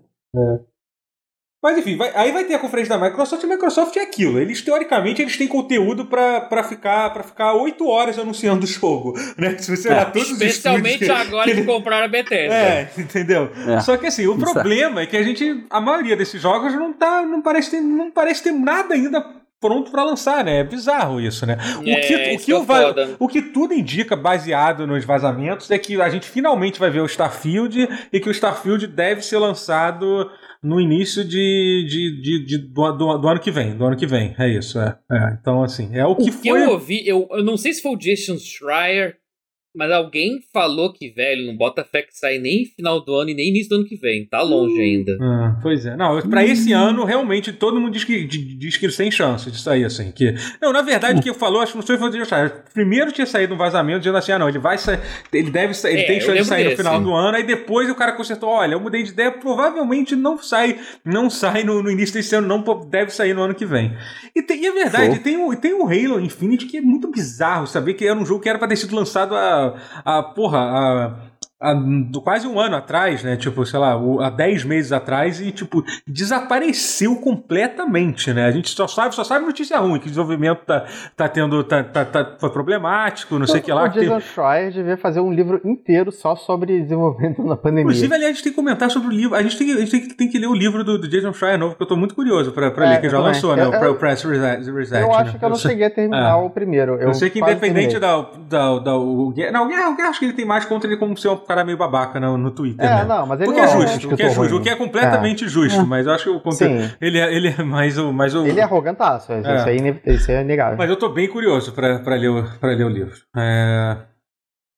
Mas 1.66 1.80
enfim, 1.80 1.98
vai- 1.98 2.12
aí 2.14 2.32
vai 2.32 2.44
ter 2.44 2.54
a 2.54 2.60
conferência 2.60 2.96
da 2.96 3.04
Microsoft 3.04 3.42
e 3.42 3.46
a 3.48 3.50
Microsoft 3.50 3.96
é 3.98 4.02
aquilo. 4.02 4.40
Eles, 4.40 4.62
teoricamente, 4.62 5.20
eles 5.24 5.36
têm 5.36 5.48
conteúdo 5.48 6.06
pra, 6.06 6.42
pra 6.42 6.64
ficar 6.64 7.10
pra 7.12 7.24
ficar 7.24 7.54
8 7.54 7.88
horas 7.88 8.20
anunciando 8.20 8.64
o 8.66 8.68
jogo. 8.68 9.14
Né? 9.36 9.58
Se 9.58 9.76
você 9.76 9.90
olhar 9.90 10.12
todos 10.12 10.30
os 10.32 10.40
Especialmente 10.42 11.02
estúdios 11.04 11.18
que- 11.22 11.28
agora 11.28 11.52
que 11.56 11.64
compraram 11.64 12.06
a 12.06 12.08
Bethesda. 12.08 12.54
É, 12.54 12.90
entendeu? 13.00 13.50
É. 13.68 13.80
Só 13.80 13.98
que 13.98 14.06
assim, 14.06 14.28
o 14.28 14.36
Isso 14.38 14.48
é. 14.48 14.54
problema 14.54 15.02
é 15.02 15.06
que 15.08 15.18
a 15.18 15.24
gente. 15.24 15.66
A 15.72 15.82
maioria 15.82 16.16
desses 16.16 16.40
jogos 16.40 16.72
não 16.76 16.94
tá. 16.94 17.24
Não 17.24 17.42
parece 17.42 17.72
ter, 17.72 17.82
não 17.82 18.12
parece 18.12 18.44
ter 18.44 18.52
nada 18.52 18.94
ainda 18.94 19.26
pronto 19.60 19.90
pra 19.90 20.04
lançar, 20.04 20.44
né? 20.44 20.60
É 20.60 20.64
bizarro 20.64 21.20
isso, 21.20 21.44
né? 21.48 21.58
O 21.84 21.90
É, 21.90 21.96
que, 22.02 22.14
o, 22.16 22.20
isso 22.20 22.38
que 22.40 22.46
que 22.46 22.52
é 22.52 22.56
o, 22.56 22.64
va- 22.64 22.82
foda. 22.84 23.16
o 23.18 23.28
que 23.28 23.42
tudo 23.42 23.74
indica, 23.74 24.16
baseado 24.16 24.86
nos 24.86 25.04
vazamentos, 25.04 25.72
é 25.72 25.78
que 25.80 26.00
a 26.00 26.08
gente 26.10 26.28
finalmente 26.30 26.80
vai 26.80 26.92
ver 26.92 27.00
o 27.02 27.06
Starfield 27.08 27.90
e 28.14 28.20
que 28.20 28.30
o 28.30 28.32
Starfield 28.32 28.86
deve 28.86 29.24
ser 29.24 29.38
lançado 29.40 30.30
no 30.66 30.82
início 30.82 31.24
de, 31.24 31.86
de, 31.88 32.22
de, 32.22 32.46
de- 32.46 32.58
do, 32.74 32.92
do, 32.94 33.18
do 33.18 33.28
ano 33.28 33.40
que 33.40 33.52
vem. 33.52 33.76
Do 33.78 33.86
ano 33.86 33.96
que 33.96 34.06
vem. 34.08 34.34
É 34.38 34.48
isso, 34.50 34.80
é. 34.80 34.98
É, 35.12 35.38
Então, 35.40 35.62
assim, 35.64 35.90
é 35.96 36.06
o 36.06 36.16
que 36.16 36.24
O 36.30 36.40
que 36.42 36.50
foi. 36.50 36.64
eu 36.64 36.72
ouvi, 36.72 37.08
eu, 37.08 37.28
eu 37.32 37.44
não 37.44 37.56
sei 37.58 37.74
se 37.74 37.82
foi 37.82 37.92
o 37.94 37.98
Jason 37.98 38.38
Schreier, 38.38 39.18
mas 39.76 39.92
alguém 39.92 40.40
falou 40.54 40.92
que, 40.94 41.10
velho, 41.10 41.46
não 41.46 41.56
bota 41.56 41.84
fé 41.84 42.02
que 42.02 42.16
sai 42.18 42.38
nem 42.38 42.66
final 42.66 43.04
do 43.04 43.14
ano 43.16 43.30
e 43.30 43.34
nem 43.34 43.50
início 43.50 43.70
do 43.70 43.76
ano 43.78 43.86
que 43.86 43.96
vem. 43.96 44.26
Tá 44.26 44.42
longe 44.42 44.80
ainda. 44.80 45.18
Ah, 45.22 45.60
pois 45.62 45.86
é. 45.86 45.96
Não, 45.96 46.22
pra 46.30 46.44
esse 46.46 46.72
ano, 46.74 47.04
realmente, 47.04 47.52
todo 47.54 47.80
mundo 47.80 47.94
diz 47.94 48.04
que, 48.04 48.24
di- 48.26 48.56
diz 48.58 48.78
que 48.78 48.90
sem 48.90 49.10
chance 49.12 49.50
de 49.52 49.60
sair 49.60 49.86
assim. 49.86 50.12
Que... 50.12 50.34
Não, 50.62 50.72
na 50.72 50.82
verdade, 50.82 51.20
o 51.20 51.24
que 51.24 51.30
eu 51.30 51.34
falou, 51.34 51.62
acho 51.62 51.74
que 51.74 51.78
não 51.78 51.86
sei 51.86 51.96
se 51.96 52.00
foi 52.02 52.10
o 52.10 52.26
Schreier. 52.26 52.64
Primeiro 52.74 53.12
tinha 53.12 53.26
saído 53.26 53.54
um 53.54 53.58
vazamento 53.58 54.00
dizendo 54.00 54.18
assim: 54.18 54.32
ah, 54.32 54.40
não, 54.40 54.50
ele 54.50 54.60
vai 54.60 54.78
sair. 54.78 55.00
Ele 55.34 55.50
deve 55.52 55.74
sair, 55.74 55.94
ele 55.94 56.02
É, 56.04 56.08
tem 56.08 56.20
chance 56.22 56.42
de 56.42 56.46
sair 56.46 56.64
no 56.64 56.70
desse. 56.72 56.82
final 56.82 57.02
do 57.02 57.14
ano. 57.14 57.38
Aí 57.38 57.44
depois 57.44 57.90
o 57.90 57.96
cara 57.96 58.12
consertou: 58.14 58.50
olha, 58.50 58.74
eu 58.74 58.80
mudei 58.80 59.04
de 59.04 59.12
ideia, 59.12 59.32
provavelmente 59.32 60.16
não 60.16 60.38
sai, 60.38 60.80
não 61.04 61.30
sai 61.30 61.64
no, 61.64 61.82
no 61.82 61.90
início 61.92 62.14
desse 62.16 62.36
ano, 62.36 62.48
não 62.48 62.64
deve 62.88 63.12
sair 63.12 63.34
no 63.34 63.42
ano 63.44 63.54
que 63.56 63.66
vem. 63.66 63.96
E, 64.36 64.42
tem, 64.42 64.62
e 64.62 64.66
é 64.68 64.72
verdade, 64.72 65.16
Show. 65.16 65.24
tem 65.24 65.38
o, 65.38 65.56
tem 65.56 65.74
o 65.74 65.86
Halo 65.86 66.20
Infinite 66.20 66.66
que 66.66 66.78
é 66.78 66.82
muito 66.82 67.10
bizarro 67.10 67.66
saber 67.68 67.94
que 67.94 68.06
era 68.06 68.18
um 68.18 68.26
jogo 68.26 68.42
que 68.42 68.50
era 68.50 68.60
pra 68.60 68.68
ter 68.68 68.76
sido 68.76 68.96
lançado 68.96 69.34
a. 70.06 70.24
porra, 70.36 70.62
a 70.74 71.16
há 71.62 71.74
quase 72.24 72.48
um 72.48 72.60
ano 72.60 72.76
atrás, 72.76 73.24
né? 73.24 73.36
Tipo, 73.38 73.66
sei 73.66 73.80
lá, 73.80 73.94
há 74.22 74.30
10 74.30 74.64
meses 74.66 74.92
atrás 74.92 75.40
e, 75.40 75.52
tipo, 75.52 75.84
desapareceu 76.08 77.16
completamente, 77.18 78.34
né? 78.34 78.46
A 78.46 78.52
gente 78.52 78.70
só 78.70 78.88
sabe, 78.88 79.16
só 79.16 79.24
sabe 79.24 79.46
notícia 79.46 79.78
ruim, 79.78 80.00
que 80.00 80.08
o 80.08 80.10
desenvolvimento 80.10 80.60
tá, 80.66 80.86
tá 81.16 81.30
tendo, 81.30 81.64
tá, 81.64 81.84
tá, 81.84 82.06
tá- 82.06 82.36
foi 82.40 82.50
problemático, 82.50 83.38
não 83.40 83.48
sei 83.48 83.60
o 83.60 83.64
que 83.64 83.72
lá. 83.72 83.86
o 83.86 83.92
que 83.92 84.00
Jason 84.02 84.20
Schreier 84.20 84.72
devia 84.72 84.98
fazer 84.98 85.20
um 85.20 85.32
livro 85.32 85.62
inteiro 85.64 86.12
só 86.12 86.36
sobre 86.36 86.82
desenvolvimento 86.82 87.44
na 87.44 87.56
pandemia. 87.56 87.84
Inclusive, 87.84 88.14
aliás, 88.14 88.32
a 88.32 88.34
gente 88.34 88.44
tem 88.44 88.52
que 88.52 88.56
comentar 88.56 88.90
sobre 88.92 89.08
o 89.10 89.12
livro. 89.12 89.36
A 89.36 89.42
gente 89.42 89.58
tem, 89.58 89.68
que- 89.68 89.74
a 89.74 89.80
gente 89.80 89.92
tem, 89.92 90.02
que, 90.02 90.14
tem 90.16 90.30
que 90.30 90.38
ler 90.40 90.48
o 90.48 90.54
livro 90.54 90.84
do, 90.84 90.98
do 90.98 91.08
Jason 91.08 91.32
Schreier 91.34 91.58
novo, 91.60 91.76
que 91.76 91.82
eu 91.84 91.88
tô 91.88 91.96
muito 91.96 92.16
curioso 92.16 92.52
pra, 92.52 92.72
pra 92.72 92.86
É, 92.86 92.90
ler, 92.92 93.02
que 93.02 93.10
já 93.10 93.20
lançou, 93.20 93.56
né? 93.56 93.66
O, 93.68 93.96
Press 93.96 94.24
Reset. 94.24 94.72
Reset, 94.72 95.02
eu 95.02 95.08
né? 95.10 95.16
acho 95.16 95.40
que 95.40 95.46
eu 95.46 95.50
não 95.50 95.56
cheguei 95.56 95.86
a 95.86 95.90
terminar 95.90 96.32
É. 96.32 96.34
o 96.36 96.50
primeiro. 96.50 96.94
Eu, 96.96 97.08
Eu 97.10 97.14
sei 97.14 97.30
que 97.30 97.40
independente 97.40 98.00
terminei. 98.00 98.00
da, 98.00 98.74
da, 98.76 98.80
da 98.80 98.96
o 98.98 99.30
Guerra, 99.32 99.52
não, 99.52 99.66
o 99.66 99.68
Guerra, 99.70 99.90
o 99.90 99.96
Guerra 99.96 100.10
acho 100.10 100.20
que 100.20 100.26
ele 100.26 100.34
tem 100.34 100.46
mais 100.46 100.66
contra 100.66 100.90
ele 100.90 100.98
como 100.98 101.16
ser 101.18 101.30
um 101.30 101.38
cara 101.46 101.64
meio 101.64 101.78
babaca 101.78 102.20
no, 102.20 102.38
no 102.38 102.52
Twitter, 102.52 102.86
É, 102.86 102.96
né? 102.96 103.04
não, 103.06 103.26
mas 103.26 103.40
ele 103.40 103.48
Porque 103.48 103.62
não 103.62 103.68
é 103.68 103.76
um 103.78 103.82
justo, 103.82 104.14
o 104.14 104.16
que 104.18 104.24
é 104.24 104.30
justo, 104.30 104.56
o 104.58 104.62
que 104.62 104.70
é 104.70 104.76
completamente 104.76 105.48
justo, 105.48 105.86
mas 105.86 106.06
eu 106.08 106.14
acho 106.14 106.24
que 106.26 106.30
o 106.30 106.40
conteúdo, 106.40 106.92
ele, 107.00 107.20
é- 107.20 107.34
ele 107.34 107.48
é 107.58 107.64
mais 107.64 107.98
o, 107.98 108.12
mais 108.12 108.34
o 108.36 108.46
Ele 108.46 108.60
é 108.60 108.64
arrogantaço, 108.64 109.32
isso, 109.34 109.48
É. 109.50 109.64
aí, 109.70 110.02
isso 110.08 110.32
aí 110.32 110.38
é 110.38 110.42
inegável. 110.42 110.78
Mas 110.78 110.90
eu 110.90 110.96
tô 110.98 111.10
bem 111.10 111.28
curioso 111.28 111.72
pra, 111.74 112.00
pra, 112.00 112.16
ler, 112.16 112.30
o, 112.30 112.44
pra 112.60 112.70
ler 112.72 112.86
o 112.86 112.90
livro. 112.90 113.16
É, 113.38 113.98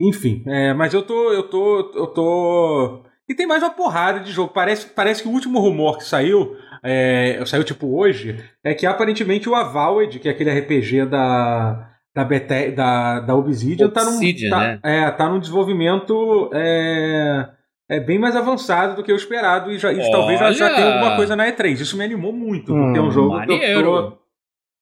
Enfim, 0.01 0.43
é, 0.47 0.73
mas 0.73 0.93
eu 0.93 1.01
tô, 1.01 1.31
eu 1.33 1.43
tô. 1.49 1.91
Eu 1.95 2.07
tô. 2.07 3.03
E 3.29 3.33
tem 3.35 3.47
mais 3.47 3.61
uma 3.63 3.71
porrada 3.71 4.19
de 4.19 4.31
jogo. 4.31 4.53
Parece, 4.53 4.87
parece 4.87 5.21
que 5.23 5.27
o 5.27 5.31
último 5.31 5.59
rumor 5.59 5.97
que 5.97 6.03
saiu, 6.05 6.55
é, 6.83 7.41
saiu 7.45 7.63
tipo 7.63 7.97
hoje, 7.97 8.37
é 8.63 8.73
que 8.73 8.85
aparentemente 8.85 9.49
o 9.49 9.55
Avowed, 9.55 10.19
que 10.19 10.27
é 10.29 10.31
aquele 10.31 10.51
RPG 10.59 11.07
da. 11.07 11.89
Da, 12.17 12.23
Bete, 12.25 12.71
da, 12.71 13.19
da 13.19 13.35
Obsidian, 13.35 13.89
tá 13.91 14.03
num, 14.03 14.19
tá, 14.49 14.59
né? 14.59 14.79
é, 14.81 15.11
tá 15.11 15.29
num 15.29 15.39
desenvolvimento 15.39 16.49
é, 16.51 17.47
é 17.87 17.99
bem 17.99 18.17
mais 18.17 18.35
avançado 18.35 18.95
do 18.95 19.03
que 19.03 19.11
eu 19.11 19.15
esperado 19.15 19.71
e, 19.71 19.77
já, 19.77 19.93
e 19.93 20.09
talvez 20.09 20.39
já, 20.39 20.51
já 20.51 20.73
tenha 20.73 20.95
alguma 20.95 21.15
coisa 21.15 21.35
na 21.35 21.45
E3. 21.45 21.73
Isso 21.79 21.95
me 21.95 22.03
animou 22.03 22.33
muito, 22.33 22.73
porque 22.73 22.97
é 22.97 23.01
um 23.01 23.09
Hum, 23.09 23.11
jogo 23.11 23.35
que 23.35 23.43
eu 23.43 23.45
tô, 23.45 23.53
Maneiro. 23.53 24.17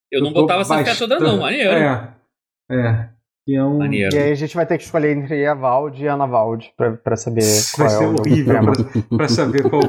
Eu 0.10 0.22
não 0.22 0.28
eu 0.30 0.34
botava 0.34 0.62
essa 0.62 0.82
fé 0.86 0.96
toda, 0.96 1.20
não. 1.20 1.40
Maneiro. 1.40 1.72
É. 1.72 2.14
É. 2.72 3.10
E 3.48 3.56
é 3.58 3.64
um. 3.66 3.80
Maneiro. 3.80 4.16
E 4.16 4.18
aí 4.18 4.32
a 4.32 4.36
gente 4.36 4.56
vai 4.56 4.66
ter 4.66 4.78
que 4.78 4.86
escolher 4.86 5.16
entre 5.18 5.46
a 5.46 5.54
Vald 5.54 6.02
e 6.02 6.08
a 6.08 6.14
Ana 6.14 6.26
Vald 6.26 6.68
pra, 6.78 6.94
pra 6.94 7.16
saber 7.18 7.44
qual 7.76 7.86
Vai 7.90 7.96
é 7.96 8.00
ser 8.00 8.06
o 8.06 8.08
jogo 8.12 8.22
horrível 8.22 8.60
pra, 9.10 9.18
pra 9.18 9.28
saber 9.28 9.70
qual. 9.70 9.82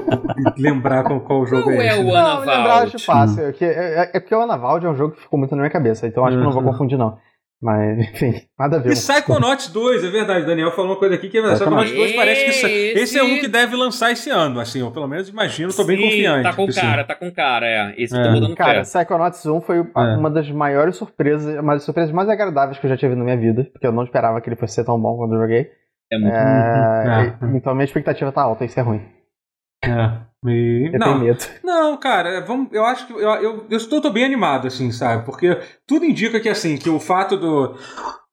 lembrar 0.58 1.04
qual, 1.04 1.20
qual 1.20 1.46
jogo 1.46 1.62
Qual 1.62 1.74
é 1.74 1.86
é 1.86 1.88
esse. 1.90 2.00
o? 2.02 2.10
Ana 2.10 2.22
Não, 2.34 2.40
lembrar 2.40 2.62
Vald? 2.64 2.86
acho 2.96 2.98
fácil. 3.06 3.52
que- 3.52 3.64
é, 3.64 4.10
é 4.14 4.20
porque 4.20 4.34
o 4.34 4.40
Ana 4.42 4.56
Vald 4.56 4.84
é 4.84 4.90
um 4.90 4.96
jogo 4.96 5.14
que 5.14 5.22
ficou 5.22 5.38
muito 5.38 5.52
na 5.54 5.62
minha 5.62 5.70
cabeça, 5.70 6.06
então 6.08 6.24
acho 6.26 6.36
que 6.36 6.40
eu 6.42 6.44
não 6.44 6.52
vou 6.52 6.62
Uhum. 6.62 6.70
confundir, 6.72 6.98
não. 6.98 7.16
Mas, 7.62 7.98
enfim, 8.12 8.34
nada 8.58 8.76
a 8.76 8.80
ver. 8.80 8.90
E 8.92 8.94
Psychonauts 8.94 9.68
2, 9.70 10.04
é 10.04 10.10
verdade. 10.10 10.42
O 10.44 10.46
Daniel 10.46 10.70
falou 10.72 10.90
uma 10.92 10.98
coisa 10.98 11.14
aqui 11.14 11.28
que 11.30 11.38
é 11.38 11.40
verdade. 11.40 11.60
Psychonauts 11.60 11.92
2 11.92 12.12
parece 12.14 12.44
que 12.44 12.50
Esse- 12.50 12.98
esse 12.98 13.18
é 13.18 13.22
um 13.24 13.38
que 13.40 13.48
deve 13.48 13.74
lançar 13.76 14.12
esse 14.12 14.28
ano, 14.28 14.60
assim, 14.60 14.80
eu 14.80 14.90
pelo 14.90 15.08
menos 15.08 15.28
imagino, 15.30 15.72
tô 15.72 15.82
bem 15.84 15.96
Sim, 15.96 16.02
confiante. 16.04 16.42
Tá 16.42 16.52
com 16.52 16.66
cara, 16.68 17.04
tá 17.04 17.14
com 17.14 17.30
cara, 17.32 17.66
é. 17.66 17.94
Esse 17.96 18.14
É. 18.14 18.20
eu 18.20 18.24
tô 18.24 18.32
botando 18.40 18.54
Cara, 18.56 18.84
fé. 18.84 19.00
Psychonauts 19.00 19.46
1 19.46 19.60
foi 19.62 19.78
a- 19.94 20.04
É. 20.04 20.16
uma 20.16 20.30
das 20.30 20.50
maiores 20.50 20.96
surpresas, 20.96 21.58
uma 21.58 21.72
das 21.72 21.82
surpresas 21.82 22.12
mais 22.12 22.28
agradáveis 22.28 22.78
que 22.78 22.84
eu 22.86 22.90
já 22.90 22.96
tive 22.96 23.14
na 23.14 23.24
minha 23.24 23.36
vida, 23.38 23.64
porque 23.72 23.86
eu 23.86 23.92
não 23.92 24.04
esperava 24.04 24.38
que 24.40 24.48
ele 24.50 24.56
fosse 24.56 24.74
ser 24.74 24.84
tão 24.84 25.00
bom 25.00 25.16
quando 25.16 25.34
eu 25.34 25.40
joguei. 25.40 25.70
É 26.12 26.18
muito. 26.18 26.34
É, 26.36 27.36
e- 27.52 27.56
Então 27.56 27.74
minha 27.74 27.84
expectativa 27.84 28.30
tá 28.30 28.42
alta, 28.42 28.64
isso 28.66 28.78
é 28.78 28.82
ruim. 28.82 29.00
É. 29.82 29.88
E- 30.50 30.90
Eu 30.92 30.98
Não, 30.98 31.06
tenho 31.06 31.18
medo. 31.20 31.44
Não, 31.64 31.96
cara, 31.96 32.40
vamos, 32.42 32.68
eu 32.72 32.84
acho 32.84 33.06
que 33.06 33.12
eu, 33.12 33.18
eu, 33.20 33.66
eu 33.70 33.76
estou 33.76 34.00
tô 34.00 34.10
bem 34.10 34.24
animado, 34.24 34.66
assim, 34.66 34.90
sabe? 34.92 35.24
Porque 35.24 35.56
tudo 35.86 36.04
indica 36.04 36.40
que 36.40 36.48
assim, 36.48 36.76
que 36.76 36.88
o 36.90 37.00
fato 37.00 37.36
do. 37.36 37.74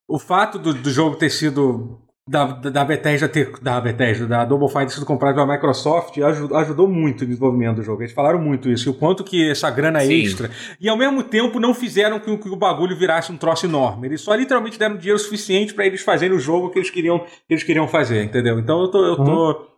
O 0.08 0.20
fato 0.20 0.60
do, 0.60 0.74
do 0.74 0.90
jogo 0.90 1.16
ter 1.16 1.30
sido. 1.30 2.00
Da, 2.26 2.46
da 2.46 2.70
da 2.70 2.86
Bethesda 2.86 3.28
ter. 3.28 3.52
Da 3.62 3.82
Bethesda, 3.82 4.26
da 4.26 4.46
Double 4.46 4.70
Fine 4.70 4.86
ter 4.86 4.94
sido 4.94 5.06
comprado 5.06 5.36
pela 5.36 5.46
Microsoft 5.46 6.18
ajudou, 6.18 6.58
ajudou 6.58 6.88
muito 6.88 7.22
no 7.22 7.28
desenvolvimento 7.28 7.76
do 7.78 7.84
jogo. 7.84 8.02
Eles 8.02 8.14
falaram 8.14 8.40
muito 8.40 8.70
isso, 8.70 8.88
e 8.88 8.92
o 8.92 8.94
quanto 8.94 9.26
que 9.26 9.50
essa 9.52 9.70
grana 9.70 10.00
Sim. 10.00 10.22
extra. 10.24 10.50
E 10.80 10.88
ao 10.88 10.98
mesmo 10.98 11.22
tempo 11.24 11.60
não 11.60 11.74
fizeram 11.74 12.20
com 12.22 12.38
que 12.38 12.48
o 12.48 12.56
bagulho 12.56 12.96
virasse 12.96 13.30
um 13.30 13.36
troço 13.38 13.66
enorme. 13.66 14.08
Eles 14.08 14.22
só 14.22 14.34
literalmente 14.36 14.80
deram 14.80 14.96
dinheiro 14.96 15.20
suficiente 15.20 15.74
para 15.74 15.86
eles 15.86 16.02
fazerem 16.02 16.34
o 16.36 16.40
jogo 16.40 16.70
que 16.70 16.80
eles 16.80 16.90
queriam, 16.90 17.20
que 17.20 17.54
eles 17.54 17.64
queriam 17.64 17.90
fazer, 17.90 18.24
entendeu? 18.24 18.58
Então 18.58 18.82
eu 18.84 18.88
tô. 18.90 19.06
Eu 19.06 19.16
tô 19.18 19.73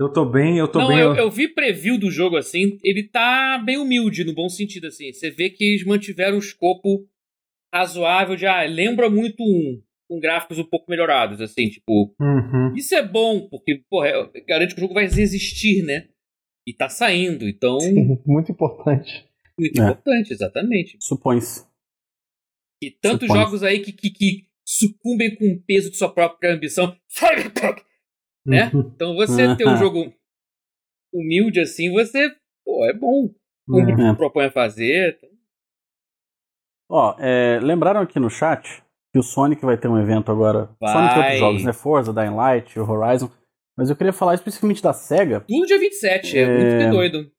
Eu 0.00 0.10
tô 0.10 0.24
bem, 0.24 0.56
eu 0.56 0.66
tô 0.66 0.78
não, 0.78 0.88
bem. 0.88 0.98
eu, 0.98 1.14
eu 1.14 1.30
vi 1.30 1.46
preview 1.46 1.98
do 1.98 2.10
jogo 2.10 2.36
assim, 2.38 2.78
ele 2.82 3.02
tá 3.02 3.58
bem 3.62 3.76
humilde, 3.76 4.24
no 4.24 4.32
bom 4.34 4.48
sentido, 4.48 4.86
assim. 4.86 5.12
Você 5.12 5.30
vê 5.30 5.50
que 5.50 5.62
eles 5.62 5.84
mantiveram 5.84 6.36
um 6.36 6.40
escopo 6.40 7.06
razoável 7.72 8.34
de, 8.34 8.46
ah, 8.46 8.62
lembra 8.64 9.10
muito 9.10 9.42
um, 9.42 9.82
com 10.08 10.18
gráficos 10.18 10.58
um 10.58 10.64
pouco 10.64 10.90
melhorados, 10.90 11.40
assim, 11.42 11.68
tipo. 11.68 12.14
Uhum. 12.18 12.74
Isso 12.74 12.94
é 12.94 13.06
bom, 13.06 13.46
porque, 13.50 13.82
porra, 13.90 14.08
é- 14.08 14.40
garante 14.48 14.74
que 14.74 14.80
o 14.80 14.82
jogo 14.82 14.94
vai 14.94 15.04
existir, 15.04 15.82
né? 15.84 16.08
E 16.66 16.72
tá 16.72 16.88
saindo, 16.88 17.46
então. 17.46 17.78
Sim, 17.80 18.18
muito 18.26 18.50
importante. 18.52 19.26
Muito 19.58 19.78
É. 19.80 19.84
importante, 19.84 20.32
exatamente. 20.32 20.96
Supõe-se. 20.98 21.66
E 22.82 22.90
tantos 22.90 23.28
Supõe. 23.28 23.42
jogos 23.44 23.62
aí 23.62 23.80
que, 23.80 23.92
que, 23.92 24.08
que 24.10 24.46
sucumbem 24.64 25.34
com 25.36 25.44
o 25.52 25.60
peso 25.60 25.90
de 25.90 25.98
sua 25.98 26.08
própria 26.10 26.54
ambição. 26.54 26.96
né? 28.46 28.70
Então 28.74 29.14
você 29.14 29.54
ter 29.56 29.68
um 29.68 29.76
jogo 29.76 30.12
humilde 31.12 31.60
assim, 31.60 31.90
você. 31.92 32.30
Pô, 32.64 32.84
é 32.88 32.92
bom. 32.92 33.30
O 33.68 33.86
que 33.86 33.92
É. 33.92 33.96
se 34.10 34.16
propõe 34.16 34.46
a 34.46 34.50
fazer. 34.50 35.18
Ó, 36.90 37.14
é, 37.18 37.60
lembraram 37.60 38.00
aqui 38.00 38.18
no 38.18 38.28
chat 38.30 38.82
que 39.12 39.18
o 39.18 39.22
Sonic 39.22 39.64
vai 39.64 39.76
ter 39.76 39.88
um 39.88 39.98
evento 39.98 40.30
agora. 40.30 40.70
Vai. 40.80 40.92
Sonic 40.92 41.14
e 41.14 41.18
outros 41.18 41.38
jogos, 41.38 41.64
né? 41.64 41.72
Forza, 41.72 42.12
Dying 42.12 42.34
Light, 42.34 42.78
o 42.78 42.88
Horizon. 42.88 43.30
Mas 43.76 43.88
eu 43.90 43.96
queria 43.96 44.12
falar 44.12 44.34
especificamente 44.34 44.82
da 44.82 44.92
SEGA. 44.92 45.40
Tudo 45.40 45.66
dia 45.66 45.78
27, 45.78 46.36
é, 46.38 46.42
É. 46.42 46.46
muito 46.58 46.84
que 46.84 46.90
doido. 46.90 47.30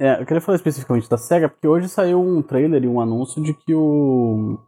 É, 0.00 0.20
eu 0.20 0.26
queria 0.26 0.40
falar 0.40 0.56
especificamente 0.56 1.08
da 1.08 1.16
SEGA, 1.18 1.48
porque 1.48 1.66
hoje 1.66 1.88
saiu 1.88 2.20
um 2.20 2.42
trailer 2.42 2.82
e 2.84 2.88
um 2.88 3.00
anúncio 3.00 3.42
de 3.42 3.52
que 3.52 3.74
o 3.74 4.58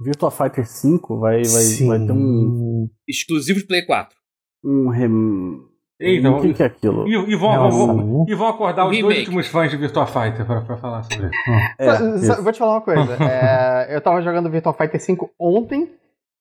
Virtua 0.00 0.30
Fighter 0.30 0.66
5 0.66 1.18
vai, 1.18 1.42
vai, 1.42 1.86
vai 1.86 2.06
ter 2.06 2.12
um, 2.12 2.88
Exclusivo 3.08 3.60
de 3.60 3.66
Play 3.66 3.84
4. 3.86 4.16
Um 4.64 4.88
rem... 4.88 5.60
Eita, 6.00 6.28
o 6.30 6.40
que, 6.40 6.52
que 6.54 6.62
é 6.62 6.66
aquilo? 6.66 7.06
E, 7.06 7.12
e 7.12 7.36
vão, 7.36 7.70
vão- 7.70 8.24
e 8.28 8.34
vão 8.34 8.48
acordar 8.48 8.86
os 8.88 8.98
dois 8.98 9.18
últimos 9.20 9.46
fãs 9.46 9.70
de 9.70 9.76
Virtua 9.76 10.06
Fighter 10.06 10.44
pra, 10.44 10.60
pra 10.60 10.76
falar 10.76 11.04
sobre 11.04 11.26
isso. 11.26 11.36
É, 11.78 11.84
Só- 11.92 11.96
só- 11.98 12.32
isso. 12.32 12.42
vou 12.42 12.52
te 12.52 12.58
falar 12.58 12.72
uma 12.72 12.80
coisa. 12.80 13.14
é, 13.24 13.94
eu 13.94 14.00
tava 14.00 14.20
jogando 14.20 14.50
Virtua 14.50 14.72
Fighter 14.72 15.00
5 15.00 15.30
ontem, 15.38 15.88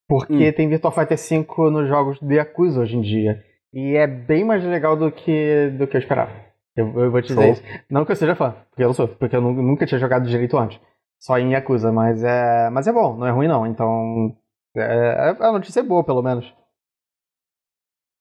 porque 0.10 0.50
Hum. 0.50 0.54
tem 0.54 0.68
Virtua 0.68 0.92
Fighter 0.92 1.18
5 1.20 1.70
nos 1.70 1.88
jogos 1.88 2.20
de 2.20 2.34
Yakuza 2.36 2.82
hoje 2.82 2.98
em 2.98 3.02
dia. 3.02 3.44
E 3.72 3.96
é 3.96 4.08
bem 4.08 4.44
mais 4.44 4.64
legal 4.64 4.96
do 4.98 5.12
que, 5.12 5.70
do 5.78 5.86
que 5.88 5.98
eu 5.98 6.02
esperava. 6.02 6.32
Eu, 6.76 6.88
eu 7.00 7.12
vou 7.12 7.22
te 7.22 7.28
dizer 7.28 7.42
Show. 7.44 7.52
isso. 7.54 7.64
Não 7.90 8.04
que 8.06 8.12
eu 8.12 8.16
seja 8.16 8.36
fã, 8.36 8.56
porque 8.72 8.84
eu 8.84 8.88
não 8.88 8.94
sou, 8.94 9.08
porque 9.08 9.36
eu 9.36 9.42
nu- 9.42 9.54
nunca 9.62 9.86
tinha 9.86 10.00
jogado 10.00 10.28
direito 10.28 10.58
antes. 10.58 10.80
Só 11.22 11.38
em 11.38 11.52
Yakuza, 11.54 11.92
mas 11.92 12.24
é, 12.24 12.70
mas 12.72 12.88
é 12.88 12.92
bom, 12.92 13.16
não 13.16 13.28
é 13.28 13.32
ruim 13.32 13.48
não. 13.48 13.66
Então, 13.68 14.36
é, 14.76 15.36
a 15.40 15.52
notícia 15.52 15.80
é 15.80 15.84
boa, 15.84 16.04
pelo 16.04 16.24
menos. 16.24 16.52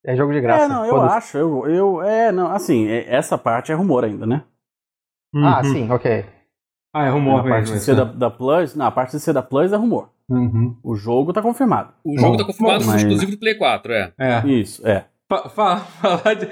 É 0.04 0.16
jogo 0.16 0.32
de 0.32 0.40
graça. 0.40 0.64
É, 0.64 0.68
não, 0.68 0.84
eu 0.84 1.00
acho. 1.00 1.38
Eu, 1.38 1.66
eu, 1.66 2.02
é, 2.02 2.32
não, 2.32 2.50
assim, 2.50 2.88
é- 2.88 3.12
essa 3.14 3.38
parte 3.38 3.70
é 3.70 3.74
rumor 3.74 4.04
ainda, 4.04 4.26
né? 4.26 4.42
Ah, 5.34 5.58
Uhum. 5.64 5.72
sim, 5.72 5.90
ok. 5.90 6.24
Ah, 6.94 7.06
é 7.06 7.10
rumor 7.10 7.40
a 7.40 7.48
parte 7.48 7.72
de 7.72 7.80
ser 7.80 7.94
da, 7.96 8.04
né? 8.04 8.12
da 8.14 8.30
Plus, 8.30 8.74
não, 8.74 8.84
a 8.86 8.90
parte 8.90 9.12
de 9.12 9.20
ser 9.20 9.32
da 9.32 9.42
Plus 9.42 9.72
é 9.72 9.76
rumor. 9.76 10.10
Uhum. 10.28 10.76
O 10.82 10.94
jogo 10.94 11.32
tá 11.32 11.40
confirmado. 11.40 11.92
O 12.04 12.18
jogo 12.18 12.32
Bom, 12.32 12.36
tá 12.38 12.44
confirmado 12.44 12.84
mas- 12.86 12.96
exclusivo 13.02 13.32
do 13.32 13.38
Play 13.38 13.54
4, 13.54 13.92
é. 13.92 14.12
É. 14.18 14.46
Isso, 14.46 14.86
é. 14.86 15.04
Fa- 15.32 15.48
fa- 15.48 15.76
falar, 15.80 16.34
de, 16.34 16.46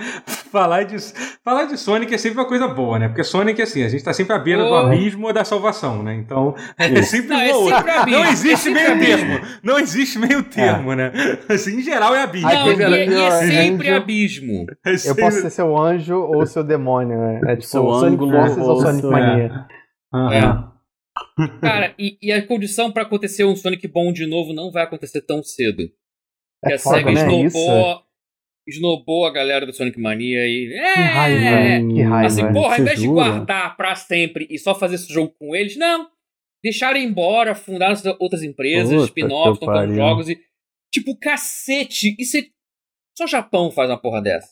falar, 0.51 0.83
de, 0.85 0.97
falar 1.45 1.64
de 1.66 1.76
Sonic 1.76 2.14
é 2.14 2.18
sempre 2.18 2.39
uma 2.39 2.49
coisa 2.49 2.66
boa, 2.66 2.99
né? 2.99 3.09
Porque 3.09 3.22
Sonic, 3.22 3.61
assim, 3.61 3.83
a 3.83 3.89
gente 3.91 4.03
tá 4.03 4.12
sempre 4.14 4.35
à 4.35 4.39
beira 4.39 4.62
do 4.64 4.70
Oh. 4.70 4.74
abismo 4.76 5.26
ou 5.26 5.33
da 5.35 5.45
salvação, 5.45 6.03
né? 6.03 6.14
Então, 6.14 6.55
é 6.78 7.03
sempre 7.03 7.28
Não, 7.28 7.37
um 7.37 7.68
é 7.70 7.74
sempre 7.76 7.91
abismo. 7.91 8.18
Não 8.18 8.24
é 8.24 8.31
existe 8.33 8.57
sempre 8.59 8.81
meio 8.81 8.93
abismo. 8.93 9.28
termo. 9.41 9.47
Não 9.62 9.78
existe 9.78 10.18
meio 10.18 10.43
termo, 10.45 10.95
né? 10.95 11.12
Assim, 11.49 11.78
em 11.78 11.83
geral 11.83 12.14
é 12.14 12.22
abismo. 12.22 12.49
Não, 12.49 12.66
e, 12.68 12.70
é- 12.70 12.76
e 12.78 12.83
é 12.83 13.05
linda, 13.07 13.31
sempre 13.43 13.91
abismo. 13.91 14.66
É 14.87 14.93
Eu 14.95 14.99
sempre- 14.99 15.24
posso 15.24 15.41
ser 15.43 15.51
seu 15.51 15.76
anjo 15.76 16.16
ou 16.18 16.47
seu 16.47 16.64
demônio. 16.64 17.18
né? 17.18 17.41
É 17.49 17.57
tipo 17.57 17.66
Seu 17.66 17.83
Sonic 17.83 18.18
Forces 18.31 18.57
ou 18.59 18.68
ou 18.70 18.81
Sonic 18.81 19.07
Mania. 19.07 19.66
Aham. 20.14 20.72
Cara, 21.61 21.95
e, 21.99 22.16
e 22.22 22.33
a 22.33 22.47
condição 22.47 22.91
pra 22.91 23.03
acontecer 23.03 23.45
um 23.45 23.55
Sonic 23.55 23.87
bom 23.89 24.11
de 24.12 24.26
novo 24.26 24.55
não 24.55 24.70
vai 24.72 24.85
acontecer 24.85 25.20
tão 25.20 25.43
cedo. 25.43 25.83
Porque 26.62 26.74
É 26.74 26.76
a 26.76 26.78
foda, 26.78 26.97
SEGA 26.97 27.12
né? 27.12 27.26
Snowbou 28.71 29.27
a 29.27 29.33
galera 29.33 29.66
do 29.66 29.73
Sonic 29.73 30.01
Mania 30.01 30.41
e. 30.47 30.73
É, 30.75 30.93
Que 30.95 31.01
raiva, 31.01 31.95
que 31.95 32.03
raiva. 32.03 32.27
Assim, 32.27 32.53
porra, 32.53 32.75
ao 32.77 32.81
invés 32.81 32.99
de 33.01 33.07
guardar 33.07 33.77
pra 33.77 33.95
sempre 33.95 34.47
e 34.51 34.59
só 34.59 34.75
fazer 34.75 34.95
esse 34.97 35.12
jogo 35.12 35.35
com 35.39 35.55
eles, 35.55 35.77
não. 35.77 36.09
Deixaram 36.62 36.99
embora, 36.99 37.55
fundaram 37.55 37.95
outras 38.18 38.43
empresas, 38.43 39.05
spin-offs, 39.05 39.55
estão 39.55 39.66
fazendo 39.75 39.95
jogos 39.95 40.29
e. 40.29 40.39
Tipo, 40.93 41.16
cacete! 41.18 42.14
Isso 42.18 42.37
é. 42.37 42.43
Só 43.16 43.25
o 43.25 43.29
Japão 43.29 43.71
faz 43.71 43.89
uma 43.91 44.01
porra 44.01 44.21
dessa. 44.21 44.49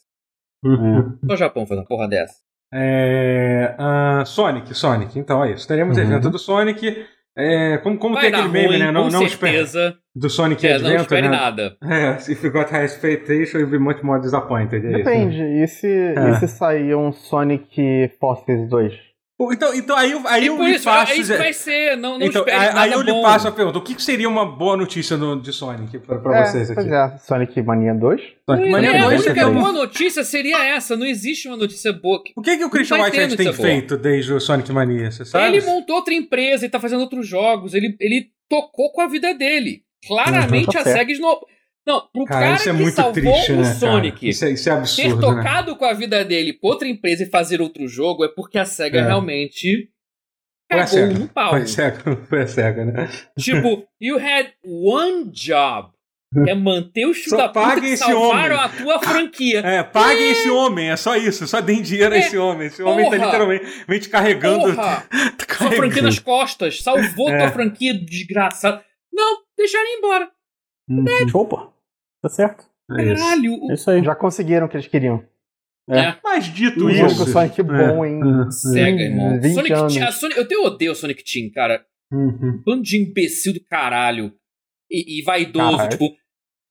Uhum. 0.64 1.18
Só 1.26 1.34
o 1.34 1.36
Japão 1.36 1.66
faz 1.66 1.80
uma 1.80 1.86
porra 1.86 2.08
dessa. 2.08 2.34
É, 2.72 3.74
ah, 3.78 4.24
Sonic, 4.26 4.74
Sonic. 4.74 5.18
Então 5.18 5.44
é 5.44 5.52
isso. 5.52 5.66
Teremos 5.66 5.96
Uhum. 5.96 6.04
evento 6.04 6.30
do 6.30 6.38
Sonic. 6.38 7.06
É, 7.38 7.78
como 7.78 7.96
como 7.98 8.14
Vai 8.14 8.24
tem 8.24 8.34
aquele 8.34 8.48
meme, 8.52 8.66
ruim, 8.66 8.78
né? 8.78 8.90
Não, 8.90 9.04
com 9.04 9.10
não 9.12 9.28
certeza. 9.28 9.94
Do 10.14 10.28
Sonic 10.28 10.66
É, 10.66 10.70
não 10.70 10.76
Adventure, 10.76 11.02
espere 11.02 11.28
né? 11.28 11.36
nada. 11.36 11.76
É, 11.88 12.16
if 12.32 12.42
you 12.42 12.50
got 12.50 12.68
high 12.70 12.84
expectation, 12.84 13.58
you'll 13.60 13.70
be 13.70 13.78
much 13.78 14.02
more 14.02 14.20
disappointed. 14.20 14.84
É 14.84 14.88
isso, 14.90 14.90
né? 14.90 15.04
Depende. 15.04 15.42
E 15.42 15.66
se, 15.68 15.86
É. 15.86 16.30
e 16.30 16.34
se 16.40 16.48
sair 16.48 16.96
um 16.96 17.12
Sonic 17.12 18.10
Forces 18.18 18.68
2? 18.68 19.07
Então, 19.40 19.72
então 19.72 19.96
aí, 19.96 20.10
eu- 20.10 20.26
aí 20.26 20.42
E 20.42 20.46
eu 20.48 20.56
por 20.56 20.64
lhe 20.64 20.72
isso, 20.74 20.82
faço. 20.84 21.12
é 21.12 21.16
isso 21.16 21.36
vai 21.38 21.52
ser. 21.52 21.96
Não, 21.96 22.18
não 22.18 22.26
então, 22.26 22.40
espere 22.42 22.56
aí, 22.56 22.66
nada 22.66 22.80
aí 22.80 22.92
eu 22.92 23.00
lhe 23.02 23.12
bom. 23.12 23.22
passo 23.22 23.46
a 23.46 23.52
pergunta: 23.52 23.78
o 23.78 23.82
que, 23.82 24.02
seria 24.02 24.28
uma 24.28 24.44
boa 24.44 24.76
notícia 24.76 25.16
no- 25.16 25.40
de 25.40 25.52
Sonic 25.52 25.96
pra, 26.00 26.18
pra 26.18 26.38
é, 26.40 26.44
vocês 26.46 26.68
aqui? 26.70 26.92
É, 26.92 27.16
Sonic 27.18 27.62
Mania 27.62 27.94
2? 27.94 28.20
Sonic 28.44 28.66
É, 28.66 28.70
Mania 28.72 28.90
a 28.90 28.92
2 29.04 29.06
única 29.20 29.22
seria 29.34 29.46
um- 29.48 29.54
boa 29.54 29.72
notícia 29.72 30.24
seria 30.24 30.58
essa. 30.74 30.96
Não 30.96 31.06
existe 31.06 31.46
uma 31.46 31.56
notícia 31.56 31.92
boa. 31.92 32.20
O 32.36 32.42
que, 32.42 32.56
que 32.56 32.64
o 32.64 32.68
Christian 32.70 32.96
Whitehead 32.96 33.36
tem 33.36 33.46
notícia 33.46 33.52
boa. 33.52 33.68
feito 33.80 33.96
desde 33.96 34.32
o 34.32 34.40
Sonic 34.40 34.72
Mania? 34.72 35.10
Você 35.12 35.24
sabe? 35.24 35.56
Ele 35.56 35.64
montou 35.64 35.94
outra 35.96 36.12
empresa 36.12 36.66
e 36.66 36.68
tá 36.68 36.80
fazendo 36.80 37.00
outros 37.02 37.24
jogos. 37.26 37.74
Ele, 37.74 37.94
ele 38.00 38.26
tocou 38.48 38.90
com 38.90 39.00
a 39.02 39.06
vida 39.06 39.32
dele. 39.34 39.82
Claramente 40.06 40.66
Uhum, 40.66 40.72
tá 40.72 40.80
a. 40.80 40.84
SEGA 40.84 41.12
esno... 41.12 41.28
Não, 41.88 42.06
pro 42.12 42.24
Cara, 42.26 42.40
cara, 42.44 42.56
isso 42.56 42.68
é 42.68 42.72
que 42.74 42.78
muito 42.82 42.94
salvou 42.94 43.12
triste, 43.14 43.52
o 43.52 43.56
né? 43.56 43.64
Sonic 43.64 44.28
Isso 44.28 44.44
é, 44.44 44.50
isso 44.50 44.68
é 44.68 44.72
ter 44.72 44.78
absurdo, 44.78 45.14
né? 45.32 45.36
tocado 45.42 45.74
com 45.76 45.84
a 45.86 45.94
vida 45.94 46.22
dele 46.22 46.52
pra 46.52 46.68
outra 46.68 46.86
empresa 46.86 47.22
e 47.22 47.30
fazer 47.30 47.62
outro 47.62 47.88
jogo 47.88 48.24
é 48.26 48.28
porque 48.28 48.58
a 48.58 48.66
SEGA 48.66 48.98
É. 48.98 49.06
realmente 49.06 49.88
a 50.70 50.74
cagou 50.76 50.86
SEGA. 50.88 51.18
no 51.18 51.28
pau. 51.28 51.50
Foi 51.50 51.62
a 51.62 51.66
SEGA, 51.66 52.16
foi 52.28 52.42
a 52.42 52.46
SEGA, 52.46 52.84
né? 52.84 53.08
Tipo, 53.38 53.86
you 53.98 54.18
had 54.18 54.48
one 54.66 55.30
job. 55.30 55.88
É 56.46 56.54
manter 56.54 57.06
os 57.06 57.16
filhos 57.16 57.30
Só 57.30 57.36
da 57.38 57.48
puta 57.48 57.60
pague 57.66 57.80
que 57.80 57.86
esse 57.86 58.04
salvaram 58.04 58.56
homem. 58.56 58.66
a 58.66 58.68
tua 58.68 59.00
franquia. 59.00 59.60
É, 59.60 59.82
paguem 59.82 60.30
esse 60.30 60.50
homem, 60.50 60.90
é 60.90 60.96
só 60.98 61.16
isso, 61.16 61.46
só 61.48 61.62
deem 61.62 61.80
dinheiro 61.80 62.14
a 62.14 62.18
É, 62.18 62.20
esse 62.20 62.36
homem. 62.36 62.66
Esse 62.66 62.82
homem 62.82 63.08
tá 63.08 63.16
porra. 63.16 63.24
literalmente 63.24 64.08
carregando. 64.10 64.74
Porra! 64.74 65.06
tá 65.10 65.16
Sua 65.16 65.46
carregando. 65.46 65.76
franquia 65.76 66.02
nas 66.02 66.18
costas. 66.18 66.82
Salvou 66.82 67.30
É. 67.30 67.38
tua 67.38 67.50
franquia 67.50 67.94
desgraçada. 67.94 68.84
Não, 69.10 69.38
deixaram 69.56 69.86
ir 69.86 69.96
embora. 69.96 70.30
Show, 71.30 71.46
pô. 71.46 71.72
Tá 72.22 72.28
certo. 72.28 72.64
É 72.98 73.02
isso. 73.12 73.22
Caralho. 73.22 73.70
É 73.70 73.74
isso 73.74 73.90
aí. 73.90 74.02
Já 74.04 74.14
conseguiram 74.14 74.66
o 74.66 74.68
que 74.68 74.76
eles 74.76 74.86
queriam. 74.86 75.24
É. 75.90 76.14
Mas 76.22 76.46
dito 76.46 76.84
Um 76.84 76.90
isso. 76.90 77.08
jogo 77.16 77.30
Sonic 77.30 77.62
bom 77.62 78.04
em 78.04 78.20
É. 78.46 78.50
Sega, 78.50 79.02
irmão. 79.02 79.40
20 79.40 79.54
Sonic 79.54 79.72
anos. 79.72 79.94
Team, 79.94 80.12
Sonic, 80.12 80.38
eu 80.38 80.44
até 80.44 80.56
odeio 80.58 80.92
o 80.92 80.94
Sonic 80.94 81.24
Team, 81.24 81.50
cara. 81.50 81.84
Uhum. 82.12 82.62
Bando 82.64 82.82
de 82.82 82.96
imbecil 82.98 83.54
do 83.54 83.60
caralho. 83.64 84.32
E, 84.90 85.18
e 85.20 85.22
vaidoso, 85.22 85.76
Caralho. 85.76 85.90
tipo. 85.90 86.16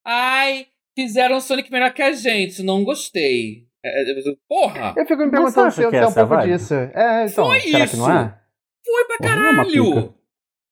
Ai, 0.06 0.68
fizeram 0.96 1.40
Sonic 1.40 1.72
melhor 1.72 1.94
que 1.94 2.02
a 2.02 2.12
gente, 2.14 2.64
não 2.64 2.84
gostei. 2.84 3.68
É, 3.84 4.12
é, 4.12 4.16
porra! 4.48 4.94
Eu 4.98 5.06
fico 5.06 5.24
me 5.24 5.32
perguntando 5.32 5.72
se 5.72 5.82
eu 5.84 5.90
tenho 5.92 6.08
um 6.08 6.12
é 6.12 6.14
pouco 6.14 6.30
vibe? 6.30 6.54
disso. 6.54 6.74
É, 6.74 7.26
então, 7.26 7.46
Foi 7.46 7.60
será 7.62 7.84
isso. 7.86 7.94
que 7.94 8.00
não 8.00 8.12
é? 8.12 8.40
Foi 8.86 9.06
pra 9.06 9.16
é 9.16 9.30
caralho! 9.30 10.14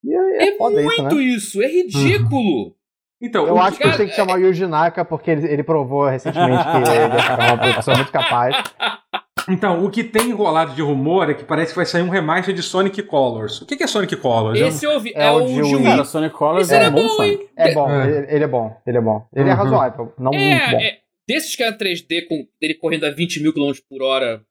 E 0.04 0.14
é, 0.14 0.48
É 0.50 0.58
foda 0.58 0.82
isso, 0.82 0.86
muito 1.02 1.16
né? 1.16 1.24
isso, 1.24 1.62
é 1.64 1.68
ridículo. 1.68 2.76
Então, 3.22 3.48
Eu 3.48 3.56
o- 3.56 3.60
acho 3.60 3.78
que 3.78 3.84
gente 3.86 3.98
tem 3.98 4.08
que 4.08 4.14
chamar 4.16 4.36
o 4.36 4.38
Yuji 4.40 4.68
Naka 4.68 5.06
porque 5.06 5.32
ele, 5.32 5.48
ele 5.52 5.64
provou 5.64 6.06
recentemente 6.08 6.64
que 6.64 6.78
ele 6.78 6.90
era 6.90 7.54
uma 7.54 7.74
pessoa 7.76 7.96
muito 7.98 8.12
capaz. 8.12 8.56
então, 9.50 9.86
o 9.86 9.90
que 9.90 10.04
tem 10.04 10.30
enrolado 10.30 10.74
de 10.76 10.82
rumor 10.82 11.30
é 11.30 11.34
que 11.34 11.44
parece 11.44 11.72
que 11.72 11.78
vai 11.78 11.86
sair 11.86 12.02
um 12.02 12.10
remaster 12.10 12.54
de 12.54 12.62
Sonic 12.62 13.02
Colors. 13.04 13.62
O 13.62 13.66
que 13.66 13.82
é 13.82 13.88
Sonic 13.88 14.16
Colors? 14.18 14.60
Eu- 14.60 14.68
Esse 14.68 14.86
eu 14.86 14.92
ouvi, 14.92 15.12
É 15.16 15.28
é, 15.28 15.32
o 15.32 15.44
Wii. 15.46 15.84
Cara, 15.84 16.04
Sonic 16.04 16.36
Colors 16.36 16.66
Esse 16.66 16.74
é 16.76 16.78
era 16.78 16.90
um 16.90 16.94
bom 16.94 17.08
Sonic. 17.10 17.50
É 17.56 17.74
bom, 17.74 17.90
É. 17.90 18.36
Ele, 18.36 18.44
é 18.44 18.48
bom, 18.48 18.78
ele 18.86 18.98
é 18.98 19.02
bom. 19.02 19.28
Ele 19.34 19.50
é 19.50 19.54
Uhum. 19.54 19.58
razoável, 19.60 20.14
não 20.20 20.32
muito 20.32 20.72
bom. 20.72 20.78
É, 20.80 20.88
é, 20.88 20.98
desses 21.28 21.56
que 21.56 21.64
era 21.64 21.76
3D, 21.78 22.28
com 22.28 22.46
ele 22.62 22.74
correndo 22.76 23.06
a 23.06 23.12
20 23.12 23.42
mil 23.42 23.54
km 23.54 23.72
por 23.90 24.04
hora 24.04 24.26
É 24.26 24.36
o 24.36 24.42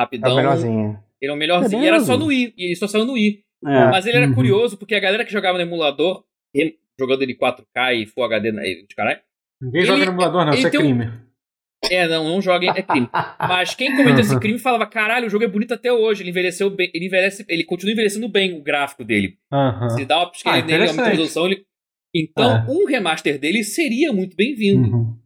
rapidão. 0.00 0.34
melhorzinho. 0.36 0.98
ele 1.20 1.30
é 1.30 1.34
o 1.34 1.38
melhorzinho. 1.38 1.80
É 1.82 1.84
e 1.84 1.88
era 1.88 2.00
só 2.00 2.16
no 2.16 2.26
Wii. 2.26 2.52
E 2.58 2.64
ele 2.66 2.76
só 2.76 2.88
saiu 2.88 3.04
no 3.04 3.12
Wii. 3.12 3.44
É. 3.64 3.84
Mas 3.90 4.06
ele 4.06 4.16
era 4.16 4.26
Uhum. 4.26 4.34
curioso 4.34 4.76
porque 4.76 4.94
a 4.94 4.98
galera 5.00 5.24
que 5.24 5.32
jogava 5.32 5.56
no 5.56 5.62
emulador, 5.62 6.24
jogando 6.98 7.22
ele 7.22 7.34
4K 7.34 7.94
e 7.94 8.06
Full 8.06 8.24
HD 8.24 8.52
na- 8.52 8.62
de 8.62 8.86
caralho. 8.96 9.20
Ninguém 9.60 9.80
ele- 9.82 9.86
joga 9.86 10.04
no 10.06 10.12
emulador, 10.12 10.44
não, 10.46 10.54
isso 10.54 10.66
é 10.66 10.70
tem 10.70 10.80
um- 10.80 10.82
crime. 10.82 11.12
É, 11.90 12.06
não, 12.06 12.28
não 12.28 12.40
joguem, 12.40 12.70
é 12.70 12.80
crime. 12.82 13.08
Mas 13.40 13.74
quem 13.74 13.96
cometeu 13.96 14.20
esse 14.20 14.38
crime 14.38 14.58
falava: 14.60 14.86
caralho, 14.86 15.26
o 15.26 15.30
jogo 15.30 15.44
é 15.44 15.48
bonito 15.48 15.74
até 15.74 15.92
hoje. 15.92 16.22
Ele 16.22 16.30
envelheceu 16.30 16.70
bem. 16.70 16.88
Ele 16.94 17.06
envelhece. 17.06 17.44
Ele 17.48 17.64
continua 17.64 17.92
envelhecendo 17.92 18.28
bem 18.28 18.52
o 18.56 18.62
gráfico 18.62 19.04
dele. 19.04 19.36
Aham. 19.52 19.88
Se 19.90 20.04
dá 20.04 20.18
uma 20.18 20.26
Ah, 20.26 20.30
piscadinha 20.30 20.64
nele, 20.78 20.90
aumenta 20.90 21.02
a 21.08 21.10
resolução, 21.10 21.46
ele. 21.46 21.64
Então, 22.14 22.56
É. 22.56 22.66
um 22.70 22.86
remaster 22.86 23.36
dele 23.38 23.64
seria 23.64 24.12
muito 24.12 24.36
bem-vindo. 24.36 24.88
Uhum. 24.96 25.18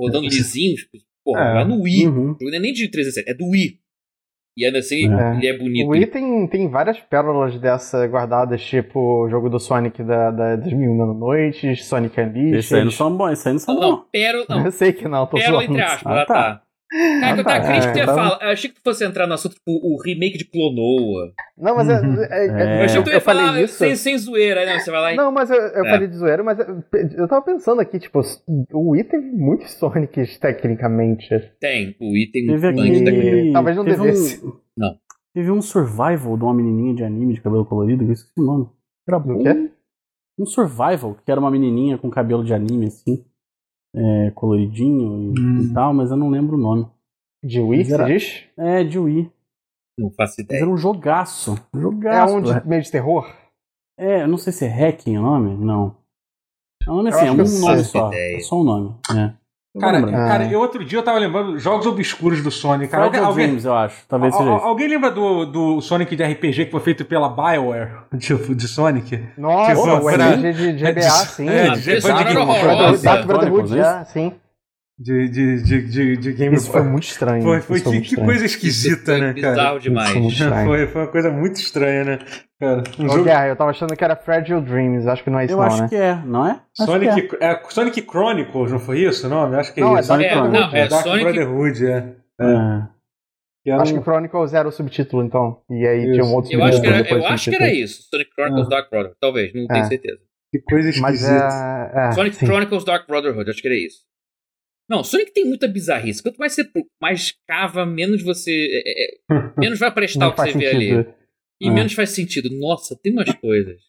Rodando 0.00 0.26
Isso. 0.26 0.38
lisinhos, 0.38 0.88
Porra, 1.24 1.40
É. 1.40 1.54
lá 1.54 1.64
no 1.64 1.80
Wii. 1.80 2.06
Uhum. 2.08 2.24
O 2.24 2.38
jogo 2.38 2.50
não 2.50 2.56
é 2.56 2.60
nem 2.60 2.72
de 2.72 2.86
360, 2.88 3.30
é 3.30 3.34
do 3.34 3.46
Wii. 3.48 3.78
E 4.56 4.64
ainda 4.64 4.78
assim, 4.78 5.12
É. 5.12 5.36
ele 5.36 5.46
é 5.48 5.58
bonito. 5.58 5.86
O 5.88 5.90
Wii 5.90 6.06
tem, 6.06 6.46
tem 6.46 6.68
várias 6.70 7.00
pérolas 7.00 7.58
dessa 7.58 8.06
guardadas, 8.06 8.62
tipo 8.62 9.24
o 9.24 9.28
jogo 9.28 9.50
do 9.50 9.58
Sonic 9.58 10.02
da, 10.04 10.30
da, 10.30 10.54
das 10.56 10.72
Mil 10.72 10.90
e 10.90 10.94
Uma 10.94 11.12
Noites, 11.12 11.84
Sonic 11.86 12.20
Unleashed. 12.20 12.56
Esses 12.58 12.72
aí 12.72 12.84
não 12.84 12.90
são 12.92 13.16
bons, 13.16 13.32
esses 13.32 13.46
aí 13.46 13.52
não 13.54 13.58
são 13.60 13.74
Não, 13.74 13.80
bons. 13.80 13.90
não, 13.90 14.04
pérola, 14.12 14.46
não, 14.48 14.64
Eu 14.66 14.70
sei 14.72 14.92
que 14.92 15.08
não, 15.08 15.26
tô 15.26 15.36
pérola 15.36 15.58
zoando. 15.64 15.72
entre 15.72 15.82
aspas. 15.82 16.12
Ah, 16.12 16.24
tá. 16.24 16.34
tá. 16.34 16.62
Cara, 17.20 17.38
eu 17.38 17.44
tá, 17.44 17.50
tava 17.60 17.66
crítico 17.66 17.86
que 17.86 17.92
tu 17.92 17.96
ia 17.96 18.00
é, 18.00 18.04
então- 18.04 18.14
falar. 18.14 18.38
Eu 18.42 18.48
achei 18.50 18.70
que 18.70 18.76
tu 18.76 18.82
fosse 18.84 19.04
entrar 19.04 19.26
no 19.26 19.34
assunto, 19.34 19.54
tipo, 19.54 19.64
o 19.72 20.00
remake 20.00 20.38
de 20.38 20.44
Clonoa. 20.44 21.32
Não, 21.58 21.74
mas 21.74 21.88
é, 21.88 22.00
Uhum. 22.00 22.22
é- 22.22 22.46
é- 22.46 22.46
É. 22.46 22.80
Eu 22.80 22.84
achei 22.84 23.02
que 23.02 23.10
tu 23.10 23.14
ia 23.14 23.20
falar 23.20 23.60
isso. 23.62 23.74
sem, 23.78 23.96
sem 23.96 24.16
zoeira, 24.18 24.64
né? 24.64 24.78
Você 24.78 24.90
vai 24.90 25.00
lá 25.00 25.12
e. 25.12 25.16
Não, 25.16 25.32
mas 25.32 25.50
eu, 25.50 25.56
eu 25.56 25.84
É. 25.86 25.90
falei 25.90 26.06
de 26.08 26.16
zoeira, 26.16 26.42
mas 26.44 26.58
eu, 26.58 26.84
eu 27.16 27.28
tava 27.28 27.42
pensando 27.42 27.80
aqui, 27.80 27.98
tipo, 27.98 28.20
o 28.72 28.90
Wii 28.90 29.04
teve 29.04 29.26
muitos 29.32 29.72
Sonics 29.72 30.38
tecnicamente. 30.38 31.28
Tem, 31.60 31.96
o 32.00 32.12
Wii 32.12 32.30
tem 32.30 32.46
Teve 32.46 32.72
muito 32.72 33.04
da 33.04 33.10
aquele. 33.10 33.52
Talvez 33.52 33.76
não 33.76 33.84
teve 33.84 33.96
devesse. 33.96 34.44
Um... 34.46 34.52
Não. 34.76 34.96
Teve 35.34 35.50
um 35.50 35.60
survival 35.62 36.36
de 36.36 36.44
uma 36.44 36.54
menininha 36.54 36.94
de 36.94 37.02
anime 37.02 37.34
de 37.34 37.40
cabelo 37.40 37.64
colorido, 37.66 38.04
que 38.04 38.10
eu 38.10 38.14
esqueci 38.14 38.40
o 38.40 38.44
nome. 38.44 38.68
Era 39.08 39.18
bom. 39.18 39.42
quê? 39.42 39.70
Um 40.38 40.46
survival, 40.46 41.16
que 41.24 41.30
era 41.30 41.40
uma 41.40 41.50
menininha 41.50 41.98
com 41.98 42.08
cabelo 42.10 42.44
de 42.44 42.52
anime, 42.54 42.86
assim. 42.86 43.24
É, 43.94 44.30
coloridinho 44.32 45.32
e, 45.34 45.40
Hum. 45.40 45.60
e 45.62 45.72
tal, 45.72 45.94
mas 45.94 46.10
eu 46.10 46.16
não 46.16 46.28
lembro 46.30 46.56
o 46.56 46.60
nome. 46.60 46.86
De 47.44 47.60
Wii, 47.60 47.78
Mas 47.80 47.90
era- 47.92 48.06
você 48.06 48.12
diz? 48.14 48.44
É, 48.56 48.82
de 48.84 48.98
Wii. 48.98 49.30
Não 49.98 50.10
faço 50.10 50.34
Mas 50.38 50.44
ideia. 50.46 50.60
era 50.62 50.70
um 50.70 50.76
jogaço. 50.76 51.54
É 51.74 51.78
Jogaço. 51.78 52.34
um 52.36 52.42
de, 52.42 52.66
meio 52.68 52.82
de 52.82 52.90
terror? 52.90 53.32
É, 53.98 54.22
eu 54.22 54.28
não 54.28 54.38
sei 54.38 54.52
se 54.52 54.64
é 54.64 54.68
Hacking 54.68 55.16
o 55.18 55.22
nome. 55.22 55.54
Não. 55.64 55.94
É 56.86 56.90
um 56.90 56.96
nome 56.96 57.08
assim, 57.10 57.26
é 57.26 57.30
um 57.30 57.36
nome 57.36 57.84
só. 57.84 58.08
Ideia. 58.08 58.36
É 58.36 58.40
só 58.40 58.60
um 58.60 58.64
nome. 58.64 58.94
É. 59.16 59.32
Cara, 59.80 59.98
lembrar. 59.98 60.28
cara 60.28 60.44
Ah. 60.44 60.52
eu 60.52 60.60
outro 60.60 60.84
dia 60.84 60.98
eu 60.98 61.02
tava 61.02 61.18
lembrando 61.18 61.58
jogos 61.58 61.84
obscuros 61.86 62.40
do 62.42 62.50
Sonic. 62.50 62.90
Cara, 62.92 63.04
Fragile 63.04 63.26
alguém, 63.26 63.46
Dreams, 63.46 63.64
eu 63.64 63.74
acho. 63.74 63.96
Talvez 64.08 64.32
al- 64.32 64.40
seja 64.40 64.52
alguém 64.52 64.86
lembra 64.88 65.10
do, 65.10 65.44
do 65.46 65.80
Sonic 65.80 66.14
de 66.14 66.22
RPG 66.22 66.66
que 66.66 66.70
foi 66.70 66.80
feito 66.80 67.04
pela 67.04 67.28
BioWare? 67.28 67.90
Tipo, 68.18 68.54
de 68.54 68.68
Sonic? 68.68 69.20
Nossa, 69.36 69.70
Tipo, 69.74 69.88
o 69.88 70.08
RPG 70.08 70.52
de, 70.52 70.72
de 70.74 70.86
é 70.86 70.92
GBA, 70.92 71.00
de- 71.00 71.10
sim. 71.28 71.48
é, 71.48 71.68
Ah, 71.68 71.74
de- 71.74 72.00
já, 72.00 72.00
sim. 72.00 72.12
De, 72.12 72.22
de, 72.24 72.32
de, 73.64 74.26
de, 74.26 74.30
de 74.30 74.43
Game 74.98 76.54
Isso 76.54 76.70
foi 76.70 76.82
muito 76.82 77.02
estranho. 77.04 77.42
Foi, 77.42 77.60
foi 77.60 77.80
que, 77.80 77.86
muito 77.88 78.00
que 78.02 78.06
estranho. 78.10 78.26
coisa 78.28 78.44
esquisita, 78.46 79.12
Foi 79.12 79.20
né, 79.20 79.32
bizarro 79.32 79.56
cara? 79.56 79.78
demais. 79.80 80.10
É 80.14 80.18
muito 80.20 80.32
estranho. 80.34 80.66
Foi, 80.66 80.86
foi 80.86 81.02
uma 81.02 81.10
coisa 81.10 81.30
muito 81.32 81.56
estranha, 81.56 82.04
né? 82.04 82.18
Cara, 82.60 82.82
um 83.00 83.08
jogo 83.08 83.24
Guerra, 83.24 83.48
eu 83.48 83.56
tava 83.56 83.70
achando 83.70 83.96
que 83.96 84.04
era 84.04 84.14
Fragile 84.14 84.60
Dreams, 84.60 85.08
acho 85.08 85.24
que 85.24 85.30
não 85.30 85.40
é 85.40 85.44
isso 85.46 85.54
Eu 85.54 85.58
não, 85.58 85.64
acho 85.64 85.82
né? 85.82 85.88
que 85.88 85.96
é, 85.96 86.14
não 86.24 86.46
é? 86.46 86.60
Que 86.74 86.82
é. 86.82 86.86
Sonic, 86.86 87.36
é, 87.40 87.60
Sonic 87.68 88.00
Chronicles, 88.08 88.70
não 88.70 88.78
foi 88.78 89.00
isso 89.00 89.26
o 89.26 89.30
nome? 89.30 89.56
Acho 89.56 89.74
que 89.74 89.80
é 89.80 89.84
Não, 89.84 89.96
é 89.96 90.00
isso. 90.00 90.12
É, 90.12 90.16
Brotherhood. 90.16 90.52
não, 90.52 90.74
é 90.76 90.88
Dark 90.88 91.02
Sonic. 91.02 91.24
Brotherhood, 91.24 91.86
é. 91.86 91.96
É. 92.40 92.94
Que 93.64 93.70
Acho 93.70 93.94
um- 93.94 93.98
que 93.98 94.04
Chronicles 94.04 94.54
era 94.54 94.68
o 94.68 94.70
subtítulo, 94.72 95.24
então. 95.24 95.62
E 95.70 95.86
aí 95.86 96.04
Isso. 96.04 96.12
tinha 96.12 96.24
um 96.24 96.34
outro 96.34 96.52
Eu 96.52 96.62
acho 96.62 96.80
que 96.82 96.86
subtítulo 96.86 97.18
era, 97.18 97.26
eu 97.26 97.32
acho 97.34 97.50
que 97.50 97.56
era 97.56 97.72
isso. 97.72 98.02
Sonic 98.10 98.30
Chronicles 98.34 98.66
Ah. 98.66 98.70
Dark 98.70 98.90
Brotherhood. 98.90 99.16
Talvez, 99.20 99.54
não 99.54 99.66
tenho 99.66 99.80
É. 99.80 99.84
certeza. 99.84 100.18
Que 100.52 100.58
coisa 100.60 101.00
Mas 101.00 101.14
esquisita. 101.22 101.90
é. 101.94 102.08
é 102.08 102.12
Sonic 102.12 102.36
sim. 102.36 102.46
Chronicles 102.46 102.84
Dark 102.84 103.06
Brotherhood, 103.08 103.50
acho 103.50 103.60
que 103.62 103.66
era 103.68 103.76
isso. 103.76 103.98
Não, 104.88 105.02
Sonic 105.02 105.32
tem 105.32 105.44
muita 105.46 105.66
bizarrice. 105.66 106.22
Quanto 106.22 106.36
mais 106.38 106.52
você 106.54 106.70
mais 107.00 107.32
cava, 107.48 107.86
menos 107.86 108.22
você. 108.22 108.50
é, 108.52 109.04
é, 109.04 109.18
menos 109.58 109.78
vai 109.78 109.92
prestar 109.92 110.28
o 110.28 110.30
que 110.32 110.36
você 110.36 110.52
faz 110.52 110.56
vê 110.56 110.66
ali. 110.68 110.88
sentido. 110.90 111.14
E 111.62 111.68
É. 111.68 111.70
menos 111.70 111.92
faz 111.94 112.10
sentido. 112.10 112.48
Nossa, 112.58 112.98
tem 113.02 113.12
umas 113.12 113.32
coisas. 113.36 113.80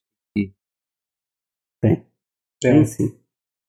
É. 1.83 2.01
Sim, 2.63 2.85
sim. 2.85 3.19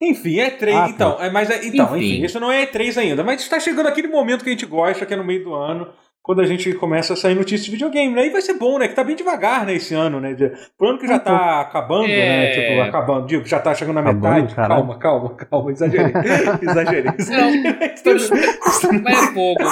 Enfim, 0.03 0.39
é 0.41 0.51
E3. 0.59 0.75
Ah, 0.75 0.87
tá. 0.87 0.91
então, 0.91 1.23
é, 1.23 1.31
mas 1.31 1.51
é, 1.51 1.67
então, 1.67 1.97
enfim. 1.97 2.15
Enfim. 2.17 2.25
isso 2.25 2.39
não 2.41 2.53
é 2.53 2.67
E3 2.71 2.99
ainda. 2.99 3.25
Mas 3.25 3.41
está 3.43 3.59
chegando 3.59 3.87
aquele 3.89 4.09
momento 4.09 4.43
que 4.45 4.51
a 4.51 4.53
gente 4.53 4.67
gosta, 4.67 5.05
que 5.07 5.15
é 5.15 5.17
no 5.17 5.25
meio 5.25 5.43
do 5.43 5.55
ano, 5.55 5.93
quando 6.27 6.41
a 6.41 6.45
gente 6.45 6.75
começa 6.75 7.13
a 7.13 7.17
sair 7.17 7.37
notícias 7.37 7.67
de 7.67 7.71
videogame, 7.71 8.13
né? 8.13 8.27
E 8.27 8.31
vai 8.31 8.43
ser 8.43 8.55
bom, 8.55 8.81
né? 8.81 8.89
Que 8.89 8.97
tá 8.97 9.05
bem 9.05 9.15
devagar, 9.15 9.65
né, 9.65 9.75
esse 9.75 9.95
ano, 9.95 10.21
né? 10.21 10.35
Pro 10.77 10.89
ano 10.89 10.99
que 10.99 11.07
já 11.07 11.21
tá 11.21 11.61
acabando, 11.61 12.09
né? 12.09 12.47
É. 12.47 12.51
Tipo, 12.51 12.81
acabando. 12.81 13.29
Digo, 13.29 13.47
já 13.47 13.61
tá 13.61 13.73
chegando 13.73 13.95
na 13.95 14.01
Acabando, 14.01 14.35
metade. 14.35 14.55
caralho. 14.57 14.81
Calma, 14.81 14.99
calma, 14.99 15.35
calma. 15.37 15.71
Exagerei. 15.71 16.13
exagerei. 16.63 17.05
Não, 17.05 19.03
mas 19.05 19.23
é 19.23 19.33
fogo. 19.33 19.63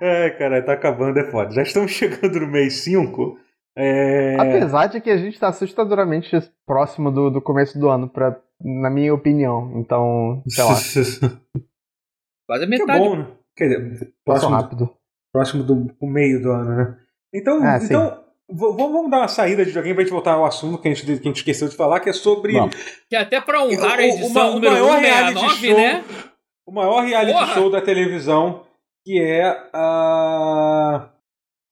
É, 0.00 0.30
cara, 0.30 0.62
tá 0.62 0.72
acabando, 0.72 1.16
é 1.16 1.30
foda. 1.30 1.52
Já 1.52 1.62
estamos 1.62 1.92
chegando 1.92 2.40
no 2.40 2.48
mês 2.48 2.74
5. 2.82 3.38
É... 3.78 4.34
Apesar 4.36 4.88
de 4.88 5.00
que 5.00 5.10
a 5.10 5.16
gente 5.16 5.38
tá 5.38 5.46
assustadoramente 5.46 6.36
próximo 6.66 7.12
do, 7.12 7.30
do 7.30 7.40
começo 7.40 7.78
do 7.78 7.88
ano, 7.88 8.08
pra, 8.08 8.36
na 8.60 8.90
minha 8.90 9.14
opinião. 9.14 9.74
Então, 9.76 10.42
sei 10.48 10.64
lá, 10.64 10.74
Quase 12.48 12.64
a 12.64 12.66
que 12.66 12.74
é 12.74 12.78
metade. 12.78 12.98
bom, 12.98 13.16
né? 13.16 13.26
Quer 13.56 13.68
dizer, 13.68 14.12
próximo, 14.24 14.50
rápido. 14.52 14.90
próximo 15.32 15.62
do 15.62 15.74
do 15.74 16.06
meio 16.06 16.40
do 16.42 16.50
ano, 16.50 16.76
né? 16.76 16.96
Então, 17.34 17.62
Ah, 17.62 17.78
então 17.82 18.24
vamos 18.50 18.76
vamos 18.92 19.10
dar 19.10 19.18
uma 19.18 19.28
saída 19.28 19.62
de 19.62 19.68
videogame 19.70 19.94
pra 19.94 20.04
gente 20.04 20.12
voltar 20.12 20.32
ao 20.34 20.44
assunto 20.44 20.80
que 20.80 20.88
a 20.88 20.94
gente, 20.94 21.04
que 21.06 21.12
a 21.12 21.16
gente 21.16 21.36
esqueceu 21.36 21.68
de 21.68 21.76
falar, 21.76 22.00
que 22.00 22.08
é 22.10 22.12
sobre. 22.12 22.54
Que 23.08 23.16
até 23.16 23.40
pra 23.40 23.62
honrar 23.64 23.94
a 23.98 24.02
o- 24.02 24.06
edição 24.06 24.28
uma- 24.30 24.50
o 24.50 24.54
número 24.54 24.72
maior 24.72 24.98
reality 24.98 25.40
169, 25.40 25.66
show 25.68 25.76
né? 25.76 26.04
o 26.66 26.72
maior 26.72 27.00
reality 27.04 27.32
Porra! 27.38 27.54
show 27.54 27.70
da 27.70 27.80
televisão, 27.80 28.64
que 29.04 29.20
é 29.20 29.44
a. 29.72 31.08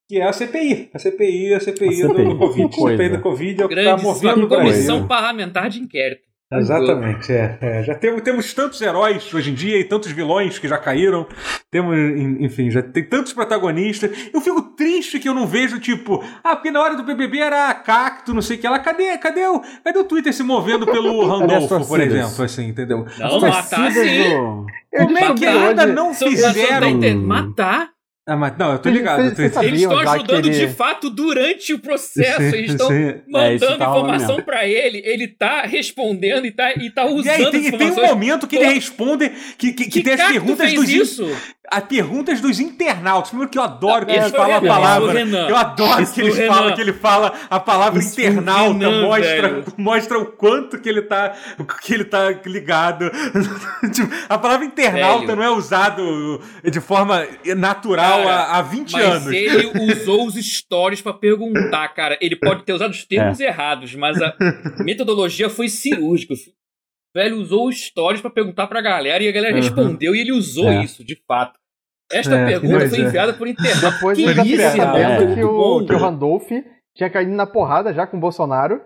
Que 0.09 0.19
é 0.19 0.25
a 0.25 0.33
CPI. 0.33 0.91
A 0.93 0.99
CPI, 0.99 1.55
a 1.55 1.61
CPI, 1.61 2.03
A 2.03 2.09
do, 2.09 2.15
CPI, 2.15 2.25
do 2.31 2.39
Covid. 2.39 2.77
coisa. 2.77 2.97
CPI 2.97 3.17
do 3.17 3.23
Covid 3.23 3.63
é 3.63 3.65
o 3.65 3.69
que 3.69 3.75
tá 3.77 3.81
Grande 3.83 4.03
movendo 4.03 4.45
o 4.45 4.49
comissão 4.49 5.07
parlamentar 5.07 5.69
de 5.69 5.81
inquérito. 5.81 6.29
Exatamente, 6.53 7.33
é, 7.33 7.59
é. 7.61 7.83
Já 7.85 7.95
temos, 7.95 8.23
temos 8.23 8.53
tantos 8.53 8.81
heróis 8.83 9.33
hoje 9.33 9.51
em 9.51 9.55
dia 9.55 9.79
e 9.79 9.85
tantos 9.85 10.11
vilões 10.11 10.59
que 10.59 10.67
já 10.67 10.77
caíram. 10.79 11.27
Temos, 11.71 11.97
en- 11.97 12.45
enfim, 12.45 12.71
já 12.71 12.83
tem 12.83 13.05
tantos 13.05 13.33
protagonistas. 13.33 14.11
Eu 14.35 14.41
fico 14.41 14.61
triste 14.75 15.21
que 15.21 15.29
eu 15.29 15.35
não 15.35 15.47
vejo, 15.47 15.79
tipo, 15.79 16.25
ah, 16.43 16.57
porque 16.57 16.71
na 16.73 16.81
hora 16.83 16.97
do 16.97 17.05
BBB 17.05 17.39
era 17.39 17.73
cacto, 17.75 18.35
não 18.35 18.43
sei 18.43 18.57
o 18.57 18.61
que 18.61 18.69
lá. 18.69 18.79
Cadê, 18.81 19.17
cadê, 19.19 19.47
o, 19.47 19.61
cadê 19.85 19.99
o 19.99 20.05
Twitter 20.05 20.33
se 20.33 20.43
movendo 20.43 20.85
pelo 20.87 21.25
Randolfo, 21.29 21.87
por 21.87 22.01
exemplo, 22.01 22.45
assim, 22.45 22.67
entendeu? 22.67 23.07
Não, 23.19 23.41
matar 23.41 23.93
sim. 23.93 24.31
do- 24.31 24.67
Como 24.99 25.19
é 25.19 25.35
que 25.35 25.47
ainda 25.47 25.87
não 25.87 26.13
fizeram? 26.13 26.89
Matar? 27.27 27.91
Ah, 28.33 28.37
mas, 28.37 28.57
não, 28.57 28.73
eu 28.73 28.79
tô 28.79 28.89
ligado. 28.89 29.35
Twitter- 29.35 29.63
Eles 29.65 29.81
estão 29.83 29.99
ajudando 29.99 30.43
que 30.43 30.49
ele- 30.51 30.67
de 30.69 30.73
fato 30.73 31.11
durante 31.11 31.75
o 31.75 31.79
processo. 31.81 32.39
Sim, 32.51 32.57
Eles 32.57 32.71
estão 32.71 32.87
sim. 32.89 32.95
É, 32.95 33.09
isso 33.09 33.25
mandando 33.65 33.79
tá 33.79 33.87
rolando 33.87 34.15
informação 34.15 34.43
pra 34.43 34.67
ele. 34.67 35.03
Ele 35.05 35.27
tá 35.27 35.63
respondendo 35.63 36.47
e 36.47 36.53
tá, 36.53 36.73
e 36.75 36.91
tá 36.91 37.07
usando 37.07 37.27
E 37.27 37.31
aí, 37.31 37.51
tem, 37.51 37.67
e 37.67 37.73
tem 37.73 37.91
um 37.91 38.07
momento 38.07 38.47
que 38.47 38.57
ele 38.57 38.73
responde 38.75 39.31
que, 39.59 39.73
que, 39.73 39.87
que 39.91 40.03
tem 40.03 40.13
as 40.15 40.23
perguntas 40.29 40.73
dos 40.73 40.89
in- 40.89 41.01
isso? 41.03 41.29
as 41.73 41.85
perguntas 41.85 42.41
dos 42.41 42.59
internautas. 42.61 43.31
Primeiro 43.31 43.51
que 43.51 43.59
eu 43.59 43.63
adoro 43.63 44.05
que 44.07 44.13
eles 44.13 44.31
falam 44.31 44.57
a 44.57 44.61
palavra. 44.61 45.21
Eu 45.49 45.57
adoro 45.57 46.07
que 46.07 46.21
eles 46.21 46.37
Renan. 46.37 46.55
falam 46.55 46.75
que 46.75 46.81
ele 46.81 46.93
fala 46.93 47.33
a 47.49 47.61
palavra 47.61 47.99
Esse 48.01 48.15
foi 48.17 48.25
o 48.25 48.33
internauta, 48.33 48.73
Renan, 48.87 49.03
mostra, 49.03 49.49
velho. 49.49 49.65
mostra 49.77 50.19
o 50.19 50.27
quanto 50.27 50.79
que 50.81 50.89
ele 50.89 51.03
tá 51.03 51.35
que 51.83 51.95
ele 51.95 52.05
tá 52.05 52.31
ligado. 52.47 53.11
Tipo, 53.93 54.13
a 54.29 54.37
palavra 54.39 54.67
internauta 54.67 55.27
Velho. 55.27 55.37
não 55.37 55.43
é 55.45 55.51
usado 55.51 56.41
de 56.65 56.81
forma 56.81 57.25
natural 57.57 58.20
Cara, 58.25 58.35
há, 58.35 58.59
há 58.59 58.63
20 58.63 58.93
Mas 58.93 59.05
anos. 59.05 59.33
ele 59.33 59.93
usou 59.93 60.27
os 60.27 60.35
stories 60.35 61.01
pra 61.03 61.13
perguntar, 61.13 61.89
cara. 61.89 62.17
Ele 62.21 62.37
pode 62.37 62.65
ter 62.65 62.73
usado 62.73 62.91
os 62.91 63.05
termos 63.05 63.41
É. 63.41 63.47
errados, 63.47 63.95
mas 63.95 64.21
a 64.21 64.35
metodologia 64.85 65.49
foi 65.51 65.69
cirúrgica. 65.69 66.35
O 66.35 67.19
velho 67.19 67.37
usou 67.39 67.69
os 67.69 67.81
stories 67.87 68.21
pra 68.21 68.31
perguntar 68.31 68.67
pra 68.69 68.81
galera 68.81 69.23
e 69.23 69.29
a 69.29 69.33
galera 69.33 69.55
Uhum. 69.57 69.61
respondeu 69.63 70.15
e 70.15 70.21
ele 70.21 70.33
usou 70.33 70.69
É. 70.69 70.85
isso, 70.85 71.05
de 71.05 71.17
fato. 71.27 71.59
Esta 72.13 72.37
É, 72.37 72.47
pergunta 72.47 72.89
foi 72.89 72.99
é. 72.99 73.03
enviada 73.03 73.33
por 73.35 73.47
internet. 73.49 73.81
Depois 73.81 74.19
Que 74.19 74.25
isso, 74.55 74.77
sabendo 74.77 75.31
é. 75.33 75.35
que, 75.35 75.45
o, 75.45 75.87
que 75.87 75.93
o 75.93 75.99
Randolph 75.99 76.49
tinha 76.97 77.09
caído 77.11 77.31
na 77.33 77.47
porrada 77.47 77.93
já 77.95 78.07
com 78.07 78.17
o 78.17 78.21
Bolsonaro. 78.21 78.81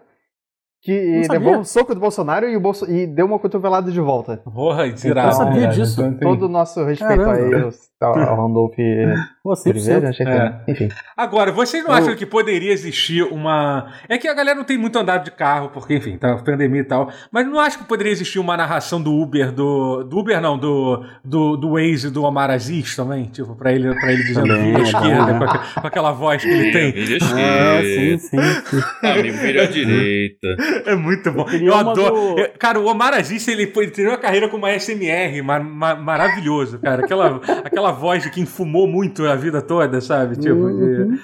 Que 0.85 1.23
Não 1.27 1.33
levou 1.33 1.57
um 1.61 1.65
soco 1.65 1.95
do 1.95 2.01
Bolsonaro 2.01 2.47
e, 2.47 2.55
o 2.57 2.61
Bolso- 2.61 2.91
e 2.91 3.07
deu 3.07 3.25
uma 3.25 3.39
cotovelada 3.39 3.91
de 3.91 4.01
volta. 4.01 4.37
Porra, 4.37 4.87
Eu 4.87 5.15
não 5.15 5.33
sabia 5.33 5.69
disso. 5.69 6.03
Então, 6.05 6.31
Todo 6.31 6.43
o 6.45 6.49
nosso 6.49 6.85
respeito 6.85 7.23
Caramba. 7.25 7.33
a 7.33 7.41
ele, 7.41 7.71
ao, 8.03 8.37
Randolph 8.37 8.75
100%. 8.77 9.71
Oliveira, 9.71 10.09
achei 10.11 10.27
que 10.27 10.33
É. 10.33 10.61
Enfim. 10.69 10.89
Agora, 11.17 11.51
vocês 11.53 11.83
não 11.83 11.91
Eu- 11.91 11.97
acham 11.97 12.15
que 12.15 12.27
poderia 12.27 12.71
existir 12.71 13.23
uma. 13.23 13.87
É 14.11 14.19
que 14.19 14.29
a 14.29 14.35
galera 14.35 14.57
não 14.59 14.65
tem 14.65 14.77
muito 14.77 14.99
andado 14.99 15.25
de 15.25 15.31
carro, 15.31 15.71
porque, 15.73 15.95
enfim, 15.97 16.19
tá 16.19 16.37
pandemia 16.45 16.83
e 16.83 16.85
tal. 16.85 17.09
Mas 17.33 17.47
não 17.47 17.59
acho 17.59 17.79
que 17.79 17.85
poderia 17.85 18.13
existir 18.13 18.39
uma 18.39 18.55
narração 18.55 19.01
do 19.03 19.11
Uber, 19.15 19.51
do. 19.53 20.05
Do 20.05 20.19
Uber 20.19 20.39
não, 20.39 20.59
do. 20.59 21.03
Do, 21.25 21.57
do 21.57 21.71
Waze 21.73 22.11
do 22.11 22.25
Omar 22.25 22.51
Aziz 22.51 22.95
também? 22.95 23.25
Tipo, 23.25 23.55
pra 23.57 23.73
ele, 23.73 23.89
pra 23.99 24.13
ele 24.13 24.23
dizendo 24.25 24.53
é 24.53 24.81
esquerda, 24.83 25.39
com, 25.39 25.45
aque- 25.45 25.81
com 25.81 25.87
aquela 25.87 26.13
voz 26.13 26.43
que 26.43 26.51
ele 26.51 26.71
tem. 26.73 26.93
Vira 26.93 27.15
É, 27.15 27.17
esquerda. 27.17 27.83
sim, 27.83 28.19
sim, 28.19 28.39
sim. 28.81 29.09
Amigo, 29.09 29.39
vira 29.39 29.63
à 29.63 29.67
direita. 29.67 30.49
É 30.87 30.95
muito 30.95 31.31
bom. 31.33 31.49
Eu 31.51 31.73
uma 31.73 31.91
adoro. 31.93 32.35
do- 32.35 32.39
Eu- 32.41 32.51
cara, 32.59 32.79
o 32.81 32.87
Omar 32.87 33.15
Aziz, 33.15 33.47
ele, 33.49 33.67
foi- 33.69 33.85
ele 33.85 33.93
teve 33.93 34.09
uma 34.09 34.19
carreira 34.19 34.49
como 34.49 34.67
SMR, 34.67 35.41
ma- 35.43 35.61
ma- 35.61 35.95
maravilhoso, 35.95 36.79
cara. 36.79 37.05
Aquela, 37.05 37.41
aquela 37.65 37.93
voz 37.93 38.23
de 38.23 38.31
quem 38.31 38.45
fumou 38.47 38.87
muito 38.87 39.25
a 39.27 39.35
vida 39.37 39.61
toda, 39.63 40.01
sabe? 40.01 40.37
Tipo, 40.37 40.69
de- 40.71 40.85
Uhum. 40.85 41.19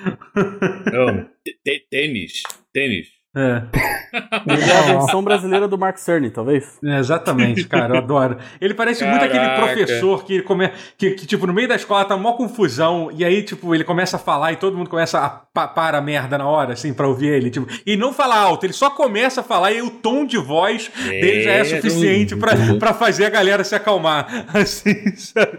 Não, 0.92 1.26
tê- 1.64 1.84
tênis. 1.90 2.42
Tênis. 2.72 3.19
É. 3.36 3.62
Ele 4.46 4.64
é 4.64 4.76
a 4.76 4.82
versão 4.82 5.22
brasileira 5.22 5.68
do 5.68 5.78
Mark 5.78 5.96
Cerny, 5.98 6.30
talvez. 6.30 6.78
É, 6.84 6.98
exatamente, 6.98 7.64
cara, 7.64 7.94
eu 7.94 7.98
adoro. 7.98 8.38
Ele 8.60 8.74
parece 8.74 9.04
muito 9.04 9.24
aquele 9.24 9.44
Caraca. 9.44 9.62
professor 9.62 10.24
que, 10.24 10.42
come, 10.42 10.70
que, 10.98 11.12
que, 11.12 11.26
tipo, 11.26 11.46
no 11.46 11.52
meio 11.52 11.68
da 11.68 11.76
escola 11.76 12.04
tá 12.04 12.16
uma 12.16 12.36
confusão, 12.36 13.08
e 13.14 13.24
aí, 13.24 13.42
tipo, 13.42 13.72
ele 13.72 13.84
começa 13.84 14.16
a 14.16 14.18
falar 14.18 14.52
e 14.52 14.56
todo 14.56 14.76
mundo 14.76 14.90
começa 14.90 15.20
a 15.20 15.28
pa 15.28 15.68
para 15.68 15.98
a 15.98 16.00
merda 16.00 16.36
na 16.36 16.46
hora, 16.46 16.72
assim, 16.72 16.92
pra 16.92 17.06
ouvir 17.06 17.28
ele. 17.28 17.50
Tipo, 17.50 17.68
e 17.86 17.96
não 17.96 18.12
fala 18.12 18.36
alto, 18.36 18.66
ele 18.66 18.72
só 18.72 18.90
começa 18.90 19.42
a 19.42 19.44
falar 19.44 19.70
e 19.70 19.74
aí 19.76 19.82
o 19.82 19.90
tom 19.90 20.24
de 20.24 20.36
voz 20.36 20.90
dele 21.04 21.42
já 21.42 21.52
é 21.52 21.64
suficiente 21.64 22.34
pra, 22.34 22.52
pra 22.78 22.92
fazer 22.92 23.26
a 23.26 23.30
galera 23.30 23.62
se 23.62 23.74
acalmar. 23.74 24.26
Assim, 24.52 25.14
sabe? 25.16 25.56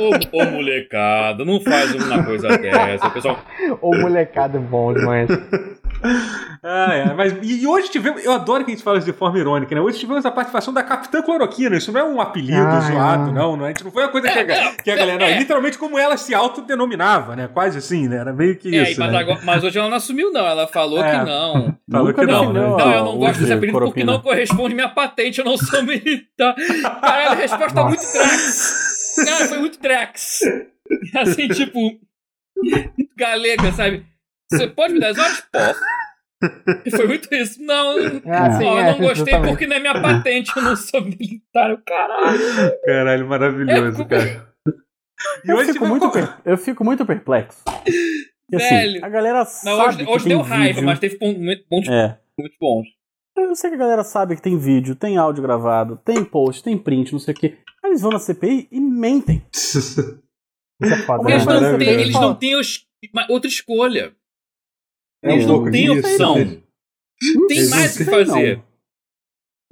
Ô, 0.00 0.38
ô, 0.38 0.44
molecada, 0.46 1.44
não 1.44 1.60
faz 1.60 1.94
uma 1.94 2.24
coisa 2.24 2.48
dessa. 2.56 3.06
O 3.06 3.10
pessoal, 3.10 3.38
Ou 3.80 3.98
molecada 3.98 4.56
é 4.56 4.60
bom 4.60 4.94
demais. 4.94 5.28
Ah, 6.64 6.94
é, 6.94 7.12
mas 7.14 7.34
e, 7.42 7.66
hoje 7.66 7.88
tivemos, 7.90 8.24
eu 8.24 8.32
adoro 8.32 8.64
que 8.64 8.70
a 8.70 8.74
gente 8.74 8.84
fala 8.84 8.98
isso 8.98 9.06
de 9.06 9.12
forma 9.12 9.38
irônica, 9.38 9.74
né? 9.74 9.80
Hoje 9.80 9.98
tivemos 9.98 10.24
a 10.26 10.30
participação 10.30 10.72
da 10.72 10.82
Capitã 10.82 11.22
Cloroquina. 11.22 11.76
Isso 11.76 11.92
não 11.92 12.00
é 12.00 12.04
um 12.04 12.20
apelido 12.20 12.58
Ah, 12.60 12.80
zoado, 12.80 13.30
é. 13.30 13.32
não, 13.32 13.56
não. 13.56 13.64
A 13.64 13.68
gente 13.68 13.84
não 13.84 13.90
foi 13.90 14.02
uma 14.04 14.08
coisa 14.10 14.28
que 14.28 14.38
a, 14.38 14.72
que 14.82 14.90
a 14.90 14.96
galera. 14.96 15.18
Não, 15.18 15.26
é 15.26 15.38
literalmente 15.38 15.78
como 15.78 15.98
ela 15.98 16.16
se 16.16 16.34
autodenominava, 16.34 17.34
né? 17.36 17.48
Quase 17.52 17.78
assim, 17.78 18.08
né? 18.08 18.16
Era 18.18 18.32
meio 18.32 18.56
que 18.56 18.76
é, 18.76 18.90
isso. 18.90 19.00
mas, 19.00 19.12
né? 19.12 19.18
agora- 19.18 19.40
mas 19.44 19.64
hoje 19.64 19.78
ela 19.78 19.88
não 19.88 19.96
assumiu, 19.96 20.32
não. 20.32 20.46
Ela 20.46 20.66
falou 20.66 21.02
É. 21.04 21.10
que 21.10 21.16
não. 21.24 21.76
Falou 21.90 22.06
Nunca 22.08 22.20
que 22.26 22.32
não, 22.32 22.40
defendeu 22.40 22.62
né? 22.62 22.68
Não, 22.68 22.78
a- 22.90 22.94
eu 22.96 23.04
não 23.04 23.18
gosto 23.18 23.40
desse 23.40 23.52
apelido 23.52 23.78
porque 23.78 24.04
não 24.04 24.20
corresponde 24.20 24.74
minha 24.74 24.88
patente, 24.88 25.38
eu 25.40 25.44
não 25.44 25.56
sou 25.56 25.82
militar. 25.84 26.54
Caralho, 27.00 27.40
resposta 27.40 27.84
muito 27.84 28.02
Drax. 28.12 29.14
Cara, 29.24 29.46
foi 29.48 29.58
muito 29.58 29.80
Drax. 29.80 30.40
Assim, 31.16 31.48
tipo, 31.48 31.78
galega, 33.16 33.72
sabe? 33.72 34.04
Você 34.58 34.66
pode 34.68 34.94
me 34.94 35.00
dar 35.00 35.10
as 35.10 35.18
horas? 35.18 35.40
Posso. 35.52 35.80
E 36.84 36.90
Foi 36.90 37.06
muito 37.06 37.32
isso. 37.34 37.62
Não, 37.62 37.90
Ah, 38.26 38.50
sim, 38.58 38.64
ó, 38.64 38.72
eu 38.74 38.78
é, 38.78 38.84
não 38.92 38.98
gostei 38.98 39.14
justamente. 39.16 39.48
porque 39.50 39.66
não 39.66 39.76
é 39.76 39.80
minha 39.80 40.00
patente, 40.02 40.50
eu 40.56 40.62
não 40.62 40.74
sou 40.76 41.00
militar. 41.02 41.70
Eu, 41.70 41.78
Caralho. 41.86 42.38
Caralho, 42.84 43.28
maravilhoso, 43.28 44.02
É, 44.02 44.04
cara. 44.04 44.52
E 45.44 45.50
Eu 45.50 45.56
hoje 45.56 45.72
fico, 45.72 45.86
muito 45.86 46.10
per- 46.10 46.36
eu 46.44 46.58
fico 46.58 46.84
muito 46.84 47.06
perplexo. 47.06 47.62
Porque, 47.64 48.56
assim, 48.56 48.68
Velho. 48.74 49.04
a 49.04 49.08
galera 49.08 49.38
Não, 49.38 49.44
sabe 49.46 49.80
hoje, 49.88 49.98
que 49.98 50.10
hoje 50.10 50.24
tem 50.24 50.36
deu 50.36 50.42
raiva, 50.42 50.68
vídeo. 50.74 50.84
mas 50.84 50.98
teve 50.98 51.18
muito- 51.38 51.64
pontos 51.68 51.88
É. 51.88 52.18
muito 52.38 52.56
bons. 52.60 52.86
Eu 53.38 53.54
sei 53.54 53.70
que 53.70 53.76
a 53.76 53.78
galera 53.78 54.02
sabe 54.02 54.34
que 54.36 54.42
tem 54.42 54.58
vídeo, 54.58 54.96
tem 54.96 55.16
áudio 55.16 55.42
gravado, 55.42 55.96
tem 56.04 56.24
post, 56.24 56.62
tem 56.64 56.76
print, 56.76 57.12
não 57.12 57.20
sei 57.20 57.32
o 57.34 57.36
quê. 57.36 57.56
Eles 57.84 58.00
vão 58.02 58.10
na 58.10 58.18
CPI 58.18 58.68
e 58.70 58.80
mentem. 58.80 59.44
Isso 59.54 60.00
é 60.82 60.96
foda. 61.06 61.18
Porque 61.20 61.32
eles 61.34 61.46
né? 61.46 61.60
não, 61.60 61.78
têm, 61.78 61.88
eles 61.88 62.12
não 62.14 62.34
têm 62.34 62.56
os- 62.56 62.84
outra 63.30 63.48
escolha. 63.48 64.12
É 65.24 65.32
Eles 65.32 65.44
um 65.46 65.48
não 65.64 65.70
têm 65.70 65.90
opção. 65.90 66.34
Tem 66.34 66.62
Eles 67.58 67.70
mais 67.70 67.94
o 67.94 67.98
que 67.98 68.04
não 68.04 68.12
fazer. 68.12 68.62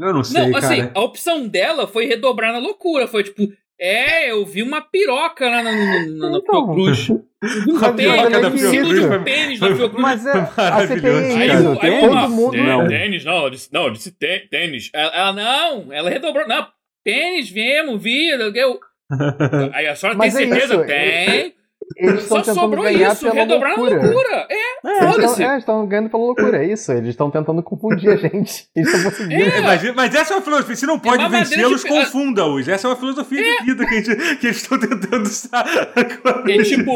Eu 0.01 0.14
não 0.14 0.24
sei, 0.24 0.40
Não, 0.48 0.57
assim, 0.57 0.76
cara. 0.78 0.92
a 0.94 1.01
opção 1.03 1.46
dela 1.48 1.86
foi 1.86 2.07
redobrar 2.07 2.53
na 2.53 2.59
loucura. 2.59 3.07
Foi 3.07 3.22
tipo, 3.24 3.42
é, 3.78 4.30
eu 4.30 4.46
vi 4.46 4.62
uma 4.62 4.80
piroca 4.80 5.44
lá 5.48 5.62
na, 5.62 5.72
na, 5.72 6.07
na, 6.07 6.30
na 6.30 6.38
Então, 6.38 6.42
Fiocruz. 6.66 7.09
Eu 7.42 7.48
vi 7.78 7.84
A 7.84 7.88
um 7.90 7.96
piroca 7.96 8.40
da 8.40 8.48
um 8.48 8.57
Fiocruz 8.59 8.98
foi- 9.07 9.24
pênis 9.24 9.61
na 9.61 9.74
Fiocruz. 9.74 10.03
Mas 10.03 10.26
é, 10.26 10.30
a 10.32 10.46
CPI 10.86 11.01
Maravilhoso, 11.11 11.18
é 11.26 11.34
Aí, 11.42 11.48
cara. 11.48 11.78
aí 11.80 12.01
Todo 12.01 12.12
uma, 12.12 12.28
mundo. 12.28 12.57
é, 12.57 12.62
Não. 12.62 12.86
tênis, 12.88 13.24
não, 13.24 13.44
eu 13.44 13.51
disse, 13.51 13.72
não, 13.72 13.84
eu 13.86 13.90
disse 13.92 14.12
tê- 14.12 14.46
tênis. 14.51 14.90
Ela, 14.92 15.11
ela, 15.16 15.32
não, 15.32 15.92
ela 15.92 16.11
redobrou, 16.11 16.46
não, 16.46 16.68
tênis, 17.05 17.48
viemos, 17.48 18.03
vi, 18.03 18.28
eu... 18.28 18.78
Aí 19.72 19.86
a 19.88 19.96
senhora 19.96 20.16
Mas 20.18 20.34
tem 20.34 20.44
é 20.44 20.48
certeza? 20.48 20.74
isso, 20.74 20.86
tem. 20.86 21.55
Eles 21.97 22.22
estão 22.22 22.38
Só 22.38 22.43
tentando 22.45 22.61
sobrou 22.61 22.84
ganhar 22.84 23.12
isso, 23.12 23.20
pela 23.22 23.34
redobrar 23.34 23.76
loucura. 23.76 23.97
na 23.99 24.03
loucura. 24.05 24.47
É, 24.49 24.70
É, 24.82 25.05
Eles 25.14 25.38
estão- 25.61 25.82
é, 25.82 25.86
ganhando 25.86 26.09
pela 26.11 26.22
loucura, 26.22 26.64
é 26.64 26.66
isso. 26.72 26.93
Eles 26.93 27.09
estão 27.11 27.30
tentando 27.30 27.62
confundir 27.62 28.11
a 28.11 28.16
gente. 28.16 28.66
Eles 28.74 28.88
estão 28.95 29.03
conseguindo. 29.11 29.43
É, 29.43 29.61
mas, 29.61 29.95
mas 29.95 30.14
essa 30.14 30.32
é 30.32 30.36
uma 30.36 30.43
filosofia. 30.43 30.76
Se 30.76 30.86
não 30.86 30.99
pode 30.99 31.18
uma 31.18 31.28
madeira 31.28 31.45
vencê-los, 31.49 31.82
de- 31.82 31.88
confunda-os. 31.88 32.68
Essa 32.68 32.86
é 32.86 32.91
uma 32.91 32.97
filosofia 32.97 33.43
de 33.43 33.64
vida 33.64 33.84
que, 33.86 33.95
a 33.95 34.01
gente- 34.03 34.36
que 34.36 34.47
eles 34.47 34.57
estão 34.62 34.78
tentando 34.78 35.22
usar 35.26 35.64
agora. 35.97 36.53
É 36.53 36.62
tipo, 36.62 36.93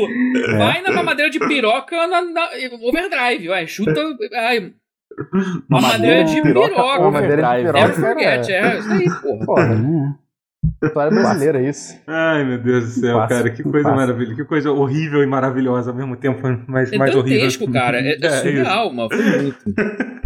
vai 0.59 0.81
na 0.83 0.93
mamadeira 0.93 1.31
de 1.31 1.39
piroca 1.41 2.07
na, 2.07 2.23
na 2.23 2.49
overdrive, 2.83 3.49
vai, 3.49 3.67
chuta. 3.67 4.01
Ai, 4.35 4.73
mamadeira 5.69 6.25
de 6.25 6.41
piroca. 6.43 6.75
Mamadeira 7.01 7.43
de 7.43 7.49
overdrive. 7.49 7.67
piroca. 7.67 7.81
Never 7.81 7.95
forget, 7.97 8.49
é, 8.51 8.79
isso 8.79 8.93
aí, 8.93 9.11
porra. 9.21 9.47
Porra, 9.47 9.63
É. 9.65 10.24
história 10.83 11.11
brasileira, 11.11 11.63
isso. 11.69 12.01
Ai, 12.07 12.45
meu 12.45 12.59
Deus 12.59 12.85
do 12.85 12.91
céu, 13.01 13.15
Clássico, 13.17 13.29
cara. 13.29 13.51
Que 13.51 13.63
coisa 13.63 13.81
clássico. 13.81 13.97
maravilhosa. 13.97 14.35
Que 14.37 14.45
coisa 14.45 14.71
horrível 14.73 15.23
e 15.23 15.27
maravilhosa 15.27 15.91
ao 15.91 15.97
mesmo 15.97 16.17
tempo. 16.17 16.41
Mais, 16.69 16.93
É 16.93 16.99
mais 16.99 17.15
horrível. 17.15 17.39
dantesco, 17.41 17.71
cara. 17.73 18.01
É, 18.01 18.13
é 18.21 18.27
É, 18.27 18.31
surreal, 18.31 18.93
mano. 18.93 19.09
Foi 19.11 19.43
muito. 19.43 19.59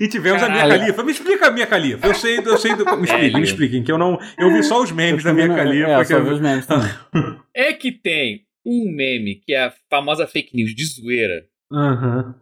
E 0.00 0.08
tivemos 0.08 0.42
a 0.42 0.48
Minha 0.48 0.62
Caralho. 0.62 0.80
Califa. 0.80 1.02
Me 1.04 1.12
explica 1.12 1.46
a 1.46 1.50
Minha 1.52 1.66
Califa. 1.66 2.04
Eu 2.04 2.14
sei, 2.14 2.38
eu 2.38 2.58
sei 2.58 2.74
do. 2.74 2.84
Me 2.96 3.04
expliquem, 3.04 3.32
me 3.36 3.42
expliquem, 3.44 3.84
que 3.84 3.92
eu 3.92 3.98
não. 3.98 4.18
Eu 4.36 4.52
vi 4.52 4.64
só 4.64 4.82
os 4.82 4.90
memes 4.90 5.22
da 5.22 5.32
Minha 5.32 5.46
Califa. 5.54 5.90
É, 5.90 5.98
que 5.98 6.04
só 6.06 6.20
vi 6.20 6.30
os 6.30 6.40
memes 6.40 6.66
também. 6.66 6.90
É 7.54 7.72
que 7.72 7.92
tem 7.92 8.46
um 8.66 8.90
meme 8.92 9.36
que 9.36 9.52
é 9.54 9.64
a 9.66 9.72
famosa 9.88 10.26
fake 10.26 10.56
news 10.56 10.74
de 10.74 10.84
zoeira, 10.86 11.44
Aham. 11.72 12.34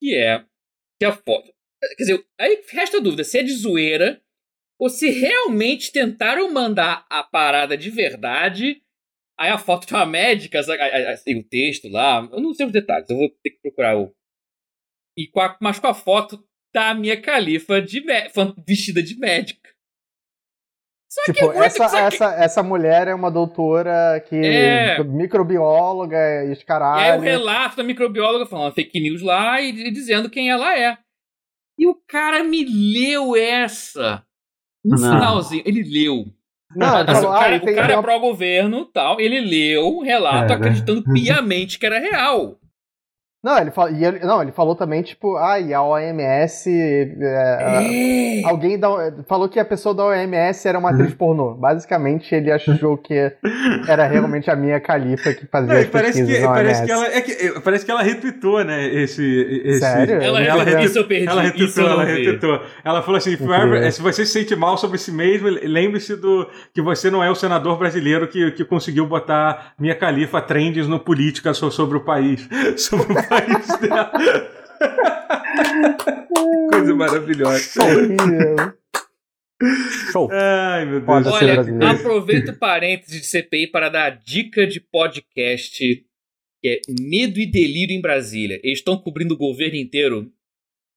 que 0.00 0.12
é 0.14 0.42
que 1.00 1.04
a 1.06 1.12
foto. 1.12 1.52
Quer 1.96 2.02
dizer, 2.02 2.24
aí 2.40 2.60
resta 2.72 2.96
a 2.98 3.00
dúvida 3.00 3.22
se 3.22 3.38
é 3.38 3.42
de 3.44 3.52
zoeira 3.52 4.20
ou 4.80 4.88
se 4.88 5.10
realmente 5.10 5.92
tentaram 5.92 6.50
mandar 6.52 7.04
a 7.10 7.22
parada 7.22 7.76
de 7.76 7.90
verdade. 7.90 8.82
Aí 9.38 9.50
a 9.50 9.58
foto 9.58 9.86
de 9.86 9.94
uma 9.94 10.04
médica, 10.06 10.58
aí 10.58 11.34
o 11.38 11.48
texto 11.48 11.88
lá, 11.88 12.28
eu 12.32 12.40
não 12.40 12.52
sei 12.54 12.66
os 12.66 12.72
detalhes, 12.72 13.08
eu 13.10 13.16
vou 13.16 13.28
ter 13.42 13.50
que 13.50 13.60
procurar 13.60 13.96
o. 13.98 14.12
E 15.16 15.26
com 15.28 15.40
a- 15.40 15.56
mas 15.60 15.78
com 15.78 15.86
a 15.86 15.94
foto 15.94 16.42
da 16.74 16.94
minha 16.94 17.20
califa 17.20 17.80
de 17.80 18.02
vestida 18.66 19.02
de 19.02 19.16
médica. 19.18 19.68
Só 21.12 21.24
que 21.24 21.30
é 21.30 21.34
Tipo, 21.34 21.46
muito- 21.46 21.62
essa, 21.64 21.88
que- 21.90 21.96
essa, 21.96 22.34
essa 22.34 22.62
mulher 22.62 23.08
é 23.08 23.14
uma 23.14 23.30
doutora 23.30 24.20
que. 24.28 24.36
É. 24.36 25.02
microbióloga 25.02 26.16
e 26.44 26.52
os 26.52 26.58
E 26.58 26.60
aí 26.60 26.62
o 26.62 26.66
caralho. 26.66 27.22
relato 27.22 27.76
da 27.76 27.82
microbióloga 27.82 28.46
falando 28.46 28.74
fake 28.74 29.00
news 29.00 29.20
lá 29.22 29.60
e, 29.60 29.70
e 29.70 29.90
dizendo 29.90 30.30
quem 30.30 30.50
ela 30.50 30.78
é. 30.78 30.96
E 31.78 31.86
o 31.88 31.94
cara 32.06 32.44
me 32.44 32.64
leu 32.64 33.34
essa. 33.34 34.24
No 34.84 34.96
Não. 34.98 35.14
finalzinho. 35.14 35.62
Ele 35.66 35.82
leu. 35.82 36.26
Não, 36.74 36.96
Assim, 36.98 37.26
o 37.26 37.30
ah, 37.32 37.40
cara, 37.40 37.60
tem 37.60 37.72
o 37.72 37.76
cara 37.76 37.92
é 37.94 38.02
pró-governo 38.02 38.84
tal. 38.86 39.20
Ele 39.20 39.40
leu 39.40 39.88
o 39.96 40.02
relato 40.02 40.52
É. 40.52 40.56
acreditando 40.56 41.02
piamente 41.12 41.78
que 41.78 41.86
era 41.86 41.98
real. 41.98 42.58
Não, 43.42 43.58
ele 43.58 43.70
falou, 43.70 43.90
e 43.94 44.04
ele, 44.04 44.18
não, 44.20 44.42
ele 44.42 44.52
falou 44.52 44.74
também, 44.74 45.00
tipo, 45.00 45.34
ah, 45.36 45.58
e 45.58 45.72
a 45.72 45.82
OMS. 45.82 46.68
é, 47.22 48.42
Alguém 48.44 48.78
da, 48.78 48.88
falou 49.26 49.48
que 49.48 49.58
a 49.58 49.64
pessoa 49.64 49.94
da 49.94 50.04
OMS 50.04 50.68
era 50.68 50.78
uma 50.78 50.90
atriz 50.90 51.14
pornô. 51.14 51.54
Basicamente, 51.54 52.34
ele 52.34 52.52
achou 52.52 52.98
que 52.98 53.32
era 53.88 54.06
realmente 54.06 54.50
a 54.50 54.56
minha 54.56 54.78
califa 54.78 55.32
que 55.32 55.46
fazia 55.46 55.72
Não, 55.72 55.80
as 55.80 55.86
parece, 55.86 56.24
que, 56.24 56.40
parece, 56.42 56.84
que 56.84 56.92
ela, 56.92 57.06
é 57.06 57.20
que, 57.22 57.32
é, 57.32 57.60
parece 57.60 57.84
que 57.86 57.90
ela 57.90 58.02
retweetou, 58.02 58.62
né? 58.64 58.86
Esse. 58.86 59.62
esse 59.64 59.80
Sério? 59.80 60.16
Ela, 60.16 60.42
Ela 60.42 60.62
retweetou. 60.62 60.64
retweetou- 60.64 60.84
Isso 60.84 60.98
eu 60.98 61.06
perdi. 61.06 61.26
Ela 61.28 61.44
isso 61.44 61.52
retweetou, 61.56 61.88
ela 61.90 62.04
retweetou. 62.04 62.60
Ela 62.84 63.02
falou 63.02 63.16
assim. 63.16 63.36
"Forever, 63.38 63.90
se 63.92 64.02
você 64.02 64.26
se 64.26 64.32
sente 64.32 64.54
mal 64.54 64.76
sobre 64.76 64.98
si 64.98 65.10
mesmo, 65.12 65.48
lembre-se 65.48 66.14
do 66.16 66.46
que 66.74 66.82
você 66.82 67.10
não 67.10 67.24
é 67.24 67.30
o 67.30 67.34
senador 67.34 67.78
brasileiro 67.78 68.28
que, 68.28 68.50
que 68.52 68.64
conseguiu 68.66 69.06
botar 69.06 69.72
minha 69.78 69.94
califa 69.94 70.42
trends 70.42 70.86
no 70.86 71.00
política 71.00 71.54
so- 71.54 71.70
sobre 71.70 71.96
o 71.96 72.00
país. 72.04 72.46
Sobre 72.76 73.12
o 73.12 73.29
país 73.30 73.66
dela. 73.80 74.12
Coisa 76.70 76.94
maravilhosa. 76.94 77.58
Show. 80.10 80.30
Ai, 80.32 80.86
meu 80.86 81.00
Deus. 81.00 81.26
Olha, 81.26 81.54
brasileiro. 81.54 81.86
aproveito 81.86 82.48
o 82.48 82.58
parênteses 82.58 83.20
de 83.20 83.26
CPI 83.26 83.66
para 83.66 83.88
dar 83.90 84.06
a 84.06 84.10
dica 84.10 84.66
de 84.66 84.80
podcast 84.80 86.06
que 86.62 86.68
é 86.68 86.80
Medo 87.00 87.38
e 87.40 87.46
Delírio 87.46 87.94
em 87.96 88.00
Brasília. 88.00 88.60
Eles 88.62 88.78
estão 88.78 88.98
cobrindo 88.98 89.34
o 89.34 89.38
governo 89.38 89.76
inteiro 89.76 90.30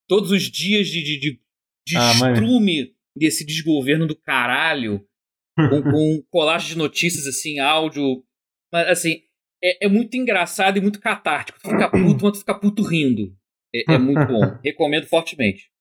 todos 0.10 0.32
os 0.32 0.44
dias 0.44 0.88
de, 0.88 1.02
de, 1.02 1.20
de, 1.20 1.40
de 1.88 1.98
Ah, 1.98 2.14
mãe. 2.16 2.34
estrume 2.34 2.94
desse 3.16 3.46
desgoverno 3.46 4.06
do 4.08 4.16
caralho, 4.16 5.06
com, 5.56 5.82
com 5.82 6.24
colagem 6.30 6.70
de 6.70 6.78
notícias 6.78 7.26
assim, 7.28 7.60
áudio. 7.60 8.24
Mas 8.72 8.88
assim, 8.90 9.22
é, 9.64 9.86
é 9.86 9.90
muito 9.90 10.16
engraçado 10.18 10.78
e 10.78 10.82
muito 10.82 11.00
catártico. 11.00 11.60
Tu 11.62 11.70
fica 11.70 11.90
puto, 11.90 12.24
mas 12.26 12.34
tu 12.34 12.40
fica 12.40 12.54
puto 12.56 12.84
rindo. 12.84 13.34
É, 13.74 13.94
é 13.94 13.98
muito 13.98 14.26
bom. 14.26 14.42
Recomendo 14.64 15.06
fortemente. 15.08 15.72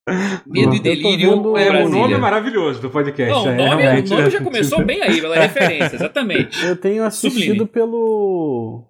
Medo 0.47 0.75
e 0.75 0.81
Delírio 0.81 1.31
É, 1.31 1.35
o 1.35 1.53
Brasília. 1.53 1.89
nome 1.89 2.15
é 2.15 2.19
maravilhoso 2.19 2.81
do 2.83 2.91
podcast. 2.91 3.33
Não, 3.33 3.45
o 3.45 3.49
é, 3.49 3.57
nome, 3.57 3.83
realmente, 3.83 4.07
o 4.13 4.17
nome 4.17 4.27
é. 4.27 4.31
já 4.31 4.43
começou 4.43 4.85
bem 4.85 5.01
aí, 5.03 5.21
pela 5.21 5.37
referência, 5.37 5.95
exatamente. 5.95 6.65
Eu 6.65 6.77
tenho 6.77 7.05
assistido 7.05 7.39
Sublime. 7.41 7.67
pelo. 7.67 8.85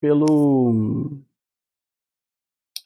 Pelo. 0.00 1.20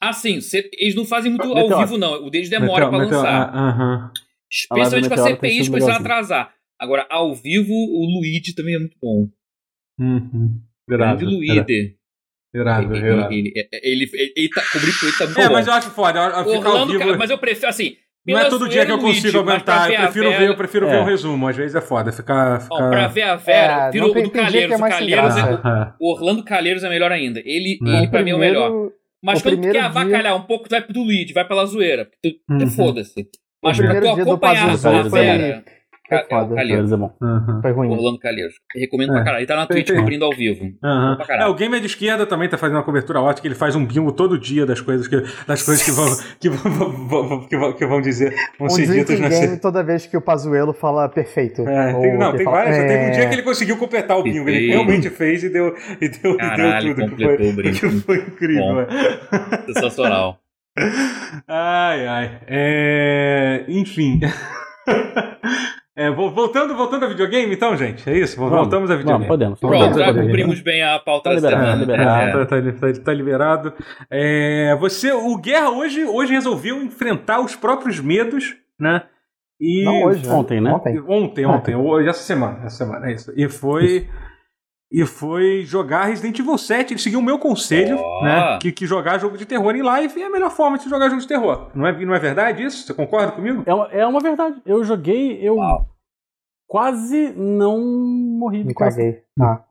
Ah, 0.01 0.11
sim, 0.13 0.41
cê- 0.41 0.69
eles 0.73 0.95
não 0.95 1.05
fazem 1.05 1.31
muito 1.31 1.47
ao 1.47 1.79
vivo, 1.79 1.97
não. 1.97 2.25
O 2.25 2.29
deles 2.29 2.49
demora 2.49 2.85
Meteoro- 2.85 2.89
pra 2.89 2.99
Meteoro- 2.99 3.23
lançar. 3.23 3.49
ah, 3.55 3.69
aham. 3.69 4.11
Especialmente 4.51 5.07
com 5.07 5.13
a 5.13 5.17
Meteoro 5.17 5.37
tem 5.41 5.49
CPI, 5.51 5.63
sido 5.63 5.71
começar 5.73 5.93
a 5.93 5.99
atrasar. 5.99 6.53
Agora, 6.77 7.07
ao 7.09 7.33
vivo, 7.33 7.71
o 7.73 8.05
Luigi 8.19 8.53
também 8.53 8.75
é 8.75 8.79
muito 8.79 8.97
bom. 9.01 9.29
Uhum. 9.99 10.59
Irado. 10.89 11.25
Irado, 12.53 12.95
Ele, 12.95 13.05
ele, 13.07 13.21
ele, 13.29 13.53
ele, 13.83 14.09
ele, 14.13 14.33
ele 14.37 14.49
tá, 14.49 14.61
o 14.75 14.79
Brito 14.79 15.17
tá 15.17 15.41
É, 15.41 15.47
bom. 15.47 15.53
mas 15.53 15.67
eu 15.67 15.73
acho 15.73 15.89
foda. 15.89 16.19
eu- 16.19 16.23
eu 16.23 16.55
Ficar 16.57 16.69
ao 16.69 16.73
Orlando, 16.75 16.91
vivo. 16.93 17.03
cara, 17.03 17.17
mas 17.17 17.29
eu 17.29 17.37
prefiro, 17.37 17.67
assim... 17.67 17.95
Não 18.27 18.39
é 18.39 18.49
todo 18.49 18.67
dia 18.67 18.85
que 18.85 18.91
eu 18.91 18.97
consigo 18.97 19.37
aumentar. 19.37 19.85
Eu 19.91 19.97
ver 19.97 20.03
prefiro 20.03 20.29
ver, 20.31 20.47
eu 20.47 20.55
prefiro 20.57 20.87
ver 20.87 20.95
É. 20.95 21.01
um 21.01 21.05
resumo. 21.05 21.47
Às 21.47 21.55
vezes 21.57 21.75
é 21.75 21.81
foda. 21.81 22.11
Ficar. 22.11 22.55
Ó, 22.57 22.59
ficar... 22.61 22.89
pra 22.89 23.07
ver 23.07 23.21
a 23.21 23.35
Vera, 23.35 23.73
É, 23.73 23.91
prefiro 23.91 24.13
do 24.23 24.31
Calheiros. 24.31 24.71
é 24.71 24.75
O 24.75 24.79
Calheiros 24.89 25.37
é, 25.37 25.93
o 26.01 26.11
Orlando 26.11 26.43
Calheiros 26.43 26.83
é 26.83 26.89
melhor 26.89 27.11
ainda. 27.11 27.39
Ele, 27.45 27.77
É. 27.85 27.97
ele 27.99 28.07
pra 28.07 28.23
mim 28.23 28.31
é 28.31 28.35
o 28.35 28.39
melhor. 28.39 28.89
Mas 29.23 29.39
o 29.39 29.43
quando 29.43 29.53
tu 29.53 29.59
primeiro 29.59 29.73
quer 29.73 29.79
dia- 29.79 29.85
avacalhar 30.01 30.35
um 30.35 30.41
pouco, 30.41 30.63
tu 30.67 30.71
vai 30.71 30.81
pro 30.81 30.91
do 30.93 31.03
Luigi, 31.03 31.33
vai 31.33 31.47
pela 31.47 31.65
zoeira. 31.67 32.09
Tu, 32.23 32.31
tu 32.31 32.63
Uhum. 32.63 32.69
foda-se. 32.71 33.27
Mas 33.63 33.77
O 33.77 33.81
pra 33.83 33.91
primeiro 33.91 34.07
tu 34.09 34.15
dia 34.15 34.25
do 34.25 34.31
acompanhar 34.31 34.69
a 34.71 35.03
Vera... 35.03 35.63
é 36.11 36.17
o 36.23 36.27
foda. 36.27 36.55
Calheiros. 36.55 36.91
É 36.91 36.97
bom. 36.97 37.11
Uhum. 37.21 37.61
Foi 37.61 37.71
ruim. 37.71 37.89
Orlando 37.89 38.19
Calheiros. 38.19 38.55
Recomendo 38.75 39.09
pra 39.11 39.21
É. 39.21 39.23
caralho. 39.23 39.39
Ele 39.41 39.47
tá 39.47 39.55
na 39.55 39.65
Twitch 39.65 39.91
cobrindo 39.93 40.25
ao 40.25 40.31
vivo. 40.31 40.71
Pra 40.79 41.17
É, 41.41 41.45
o 41.47 41.53
Gamer 41.53 41.79
de 41.79 41.87
Esquerda 41.87 42.25
também 42.25 42.47
tá 42.49 42.57
fazendo 42.57 42.77
uma 42.77 42.83
cobertura 42.83 43.19
ótima, 43.21 43.41
que 43.41 43.47
ele 43.47 43.55
faz 43.55 43.75
um 43.75 43.85
bingo 43.85 44.11
todo 44.11 44.37
dia 44.37 44.65
das 44.65 44.81
coisas 44.81 45.07
que, 45.07 45.15
das 45.47 45.63
coisas 45.63 45.83
que 45.83 45.91
vão, 45.91 46.05
que 46.39 46.49
vão, 46.49 47.47
que 47.47 47.57
vão, 47.57 47.73
que 47.73 47.85
vão 47.85 48.01
dizer, 48.01 48.33
vão 48.59 48.67
Um 48.67 48.69
ser 48.69 48.87
ditas 48.87 49.19
nessa. 49.19 49.41
game 49.41 49.59
toda 49.59 49.83
vez 49.83 50.05
que 50.05 50.15
o 50.15 50.21
Pazuelo 50.21 50.73
fala 50.73 51.07
perfeito. 51.09 51.61
É, 51.67 51.93
tem, 51.93 52.17
não, 52.17 52.31
que 52.31 52.37
tem 52.37 52.45
fala- 52.45 52.57
várias. 52.57 52.77
Teve 52.77 52.93
um 52.93 52.97
É. 52.97 53.09
dia 53.11 53.27
que 53.27 53.35
ele 53.35 53.43
conseguiu 53.43 53.77
completar 53.77 54.17
o 54.17 54.23
bingo. 54.23 54.47
Ele 54.49 54.67
realmente 54.69 55.09
fez 55.09 55.43
e 55.43 55.49
deu, 55.49 55.75
e 56.01 56.09
deu, 56.09 56.33
e 56.33 56.37
Caralho, 56.37 56.93
deu 56.95 57.05
tudo. 57.07 57.15
que 57.17 57.23
completou 57.25 57.37
foi, 57.37 57.49
o 57.49 57.55
brinco. 57.55 57.79
que 57.79 57.89
foi 58.01 58.17
incrível. 58.17 58.63
Bom. 58.63 58.81
é. 58.81 59.73
Sensacional. 59.73 60.39
Ai, 61.47 62.05
ai. 62.07 62.39
É, 62.47 63.63
Enfim. 63.69 64.19
É, 65.97 66.11
vo- 66.11 66.29
voltando, 66.29 66.75
voltando 66.75 67.05
a 67.05 67.07
videogame, 67.07 67.53
então, 67.53 67.75
gente. 67.77 68.09
É 68.09 68.17
isso? 68.17 68.35
Vamos, 68.37 68.51
Voltamos 68.51 68.91
a 68.91 68.95
videogame. 68.95 69.25
Vamos, 69.25 69.27
podemos. 69.27 69.59
Pronto, 69.59 69.97
já 69.97 70.13
cumprimos 70.13 70.59
bem 70.61 70.83
a 70.83 70.99
pauta 70.99 71.29
Tá 71.29 71.29
da 71.29 71.35
liberado, 71.35 71.61
semana. 71.63 71.85
tá 71.85 71.91
liberado. 71.93 72.27
É. 72.41 72.45
Tá, 72.45 72.71
tá- 72.81 72.93
tá- 72.93 73.01
tá 73.03 73.13
liberado. 73.13 73.73
É, 74.09 74.75
você, 74.77 75.13
o 75.13 75.37
Guerra 75.37 75.69
hoje, 75.69 76.03
hoje 76.03 76.33
resolveu 76.33 76.83
enfrentar 76.83 77.39
os 77.39 77.55
próprios 77.55 77.99
medos, 78.01 78.55
né? 78.79 79.03
E 79.59 79.85
Não 79.85 80.03
hoje, 80.03 80.27
né? 80.27 80.33
Ontem, 80.33 80.59
né? 80.59 80.73
Ontem. 80.73 80.99
ontem, 81.07 81.45
ontem, 81.45 81.75
hoje, 81.75 82.09
essa 82.09 82.23
semana, 82.23 82.65
essa 82.65 82.83
semana, 82.85 83.09
é 83.09 83.13
isso. 83.13 83.31
E 83.37 83.47
foi 83.47 84.05
e 84.91 85.05
foi 85.05 85.63
jogar 85.63 86.05
Resident 86.05 86.37
Evil 86.39 86.57
7. 86.57 86.93
Ele 86.93 86.99
seguiu 87.01 87.19
o 87.19 87.23
meu 87.23 87.37
conselho, 87.39 87.97
Ó. 87.99 88.23
né? 88.23 88.59
Que, 88.61 88.71
que 88.71 88.85
jogar 88.85 89.17
jogo 89.17 89.37
de 89.37 89.45
terror 89.45 89.75
em 89.75 89.81
live 89.81 90.21
é 90.21 90.25
a 90.25 90.29
melhor 90.29 90.51
forma 90.51 90.77
de 90.77 90.83
se 90.83 90.89
jogar 90.89 91.09
jogo 91.09 91.21
de 91.21 91.27
terror. 91.27 91.69
Não 91.73 91.85
é, 91.87 92.05
não 92.05 92.13
é 92.15 92.19
verdade 92.19 92.63
isso? 92.63 92.85
Você 92.85 92.93
concorda 92.93 93.31
comigo? 93.31 93.63
É, 93.65 93.73
uma- 93.73 93.87
é 93.91 94.05
uma 94.05 94.19
verdade. 94.19 94.61
Eu 94.65 94.83
joguei, 94.83 95.39
eu 95.41 95.55
Uau. 95.55 95.87
quase 96.67 97.31
não 97.35 97.79
morri 97.81 98.63
Me 98.63 98.73
caguei. 98.73 99.23
Ah. 99.39 99.61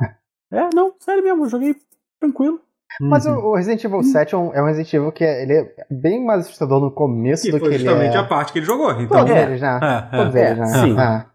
É, 0.53 0.69
não, 0.75 0.93
sério 1.01 1.23
mesmo, 1.23 1.45
eu 1.45 1.49
joguei 1.49 1.77
tranquilo. 2.21 2.61
Mas 3.01 3.27
Uhum. 3.27 3.35
o, 3.39 3.55
Resident 3.57 3.83
Evil 3.83 4.05
7 4.05 4.35
é 4.35 4.39
um, 4.39 4.55
é 4.55 4.63
um 4.63 4.67
Resident 4.67 4.93
Evil 4.95 5.11
que 5.11 5.25
é, 5.25 5.43
ele 5.43 5.53
é 5.55 5.87
bem 5.91 6.25
mais 6.25 6.43
assustador 6.43 6.81
no 6.81 6.93
começo 6.93 7.43
que 7.43 7.51
do 7.51 7.59
que 7.59 7.67
ele 7.67 7.79
justamente 7.79 8.15
é... 8.15 8.21
a 8.21 8.25
parte 8.25 8.53
que 8.53 8.61
ele 8.61 8.67
jogou. 8.67 8.93
Então, 8.93 9.19
Todos 9.19 9.33
É. 9.33 9.43
eles, 9.43 9.61
né? 9.61 9.81
É, 9.83 10.17
é. 10.17 10.19
Todos 10.19 10.35
eles, 10.37 10.59
né? 10.59 10.67
sim. 10.67 10.97
Ah. 10.97 11.27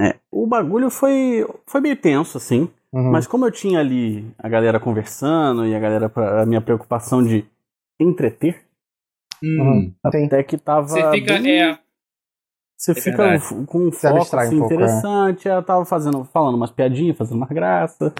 É, 0.00 0.14
o 0.30 0.46
bagulho 0.46 0.88
foi, 0.88 1.44
foi 1.66 1.80
meio 1.80 1.96
tenso, 1.96 2.36
assim. 2.38 2.70
Uhum. 2.92 3.10
Mas 3.12 3.26
como 3.26 3.44
eu 3.46 3.50
tinha 3.50 3.80
ali 3.80 4.32
a 4.38 4.48
galera 4.48 4.80
conversando 4.80 5.66
e 5.66 5.74
a 5.74 5.78
galera, 5.78 6.08
pra- 6.08 6.42
a 6.42 6.46
minha 6.46 6.60
preocupação 6.60 7.22
de 7.22 7.44
entreter, 8.00 8.64
Hum. 9.42 9.92
Sim. 10.12 10.24
até 10.26 10.42
que 10.42 10.56
tava. 10.58 10.88
Você 10.88 11.10
fica. 11.12 11.38
bem- 11.38 11.60
É, 11.62 11.78
Você 12.76 12.92
É 12.92 12.94
fica 12.94 13.16
verdade. 13.28 13.66
com 13.66 13.88
um 13.88 13.92
foco 13.92 14.16
abstrai 14.18 14.44
um 14.44 14.48
assim, 14.48 14.58
pouco, 14.60 14.74
interessante. 14.74 15.48
Eu 15.48 15.62
tava 15.64 15.84
fazendo, 15.84 16.24
falando 16.24 16.54
umas 16.54 16.70
piadinhas, 16.70 17.16
fazendo 17.16 17.36
umas 17.38 17.48
graças. 17.50 18.12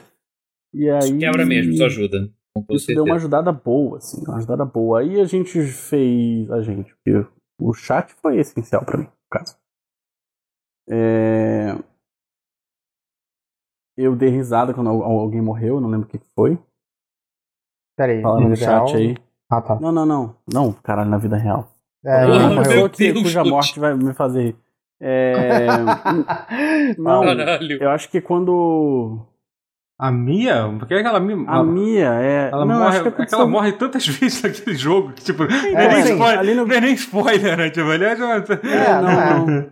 E 0.75 0.89
aí. 0.91 1.16
quebra 1.19 1.47
mesmo, 1.47 1.73
isso 1.73 1.85
ajuda. 1.85 2.29
Isso 2.71 2.89
deu 2.89 2.97
uma 2.97 3.05
certeza. 3.05 3.14
ajudada 3.14 3.53
boa, 3.53 3.99
assim, 3.99 4.21
uma 4.27 4.37
ajudada 4.39 4.64
boa. 4.64 5.01
Aí 5.01 5.21
a 5.21 5.25
gente 5.25 5.61
fez. 5.62 6.51
A 6.51 6.61
gente, 6.61 6.93
porque 6.97 7.27
o 7.61 7.73
chat 7.73 8.12
foi 8.21 8.39
essencial 8.39 8.85
pra 8.85 8.99
mim, 8.99 9.05
no 9.05 9.11
caso. 9.31 9.57
É, 10.89 11.77
Eu 14.01 14.14
dei 14.14 14.28
risada 14.28 14.72
quando 14.72 14.88
al- 14.90 15.03
alguém 15.03 15.40
morreu, 15.42 15.74
eu 15.74 15.80
não 15.80 15.90
lembro 15.90 16.07
o 16.07 16.09
que 16.11 16.18
que 16.18 16.26
foi. 16.34 16.57
Peraí, 17.96 18.22
Fala 18.22 18.40
no 18.40 18.55
chat 18.57 18.68
real? 18.68 18.94
aí. 18.94 19.16
Ah, 19.51 19.61
tá. 19.61 19.78
Não, 19.80 19.90
não, 19.90 20.07
não. 20.07 20.36
Não, 20.53 20.72
caralho, 20.72 21.11
na 21.11 21.18
vida 21.18 21.36
real. 21.36 21.68
É, 22.05 22.24
Uma 22.26 22.38
não, 22.51 22.57
pessoa 22.62 22.76
eu... 22.76 22.90
que, 22.90 23.12
Deus, 23.12 23.22
cuja 23.24 23.42
morte 23.44 23.80
vai 23.80 23.94
me 23.96 24.14
fazer. 24.14 24.55
É, 25.01 25.66
não, 26.96 27.22
Caralho. 27.22 27.82
eu 27.82 27.90
acho 27.90 28.09
que 28.09 28.20
quando. 28.20 29.18
A 29.99 30.12
Mia? 30.12 30.72
Porque 30.78 30.94
é 30.94 30.99
aquela 31.01 31.18
Mia. 31.18 31.36
A 31.49 31.62
Mia 31.64 32.14
é. 32.22 32.51
Ela, 32.53 32.64
não, 32.64 32.78
morre, 32.78 32.88
acho 32.88 33.03
que 33.03 33.09
é 33.09 33.11
que 33.11 33.16
aconteceu- 33.16 33.38
ela 33.40 33.49
morre 33.49 33.72
tantas 33.72 34.07
vezes 34.07 34.40
naquele 34.42 34.76
jogo 34.76 35.12
que, 35.12 35.24
tipo, 35.24 35.44
não 35.44 35.51
é 35.57 35.88
nem 35.88 36.03
assim, 36.03 36.12
spoiler, 36.12 36.38
ali 36.38 36.55
no- 36.55 36.66
não 36.66 36.74
é 36.76 36.80
nem 36.80 36.94
spoiler, 36.94 37.57
né? 37.57 37.70
Tipo, 37.70 37.90
aliás, 37.90 38.20
É, 38.20 38.22
É, 38.22 39.03
não, 39.03 39.46
não. 39.46 39.70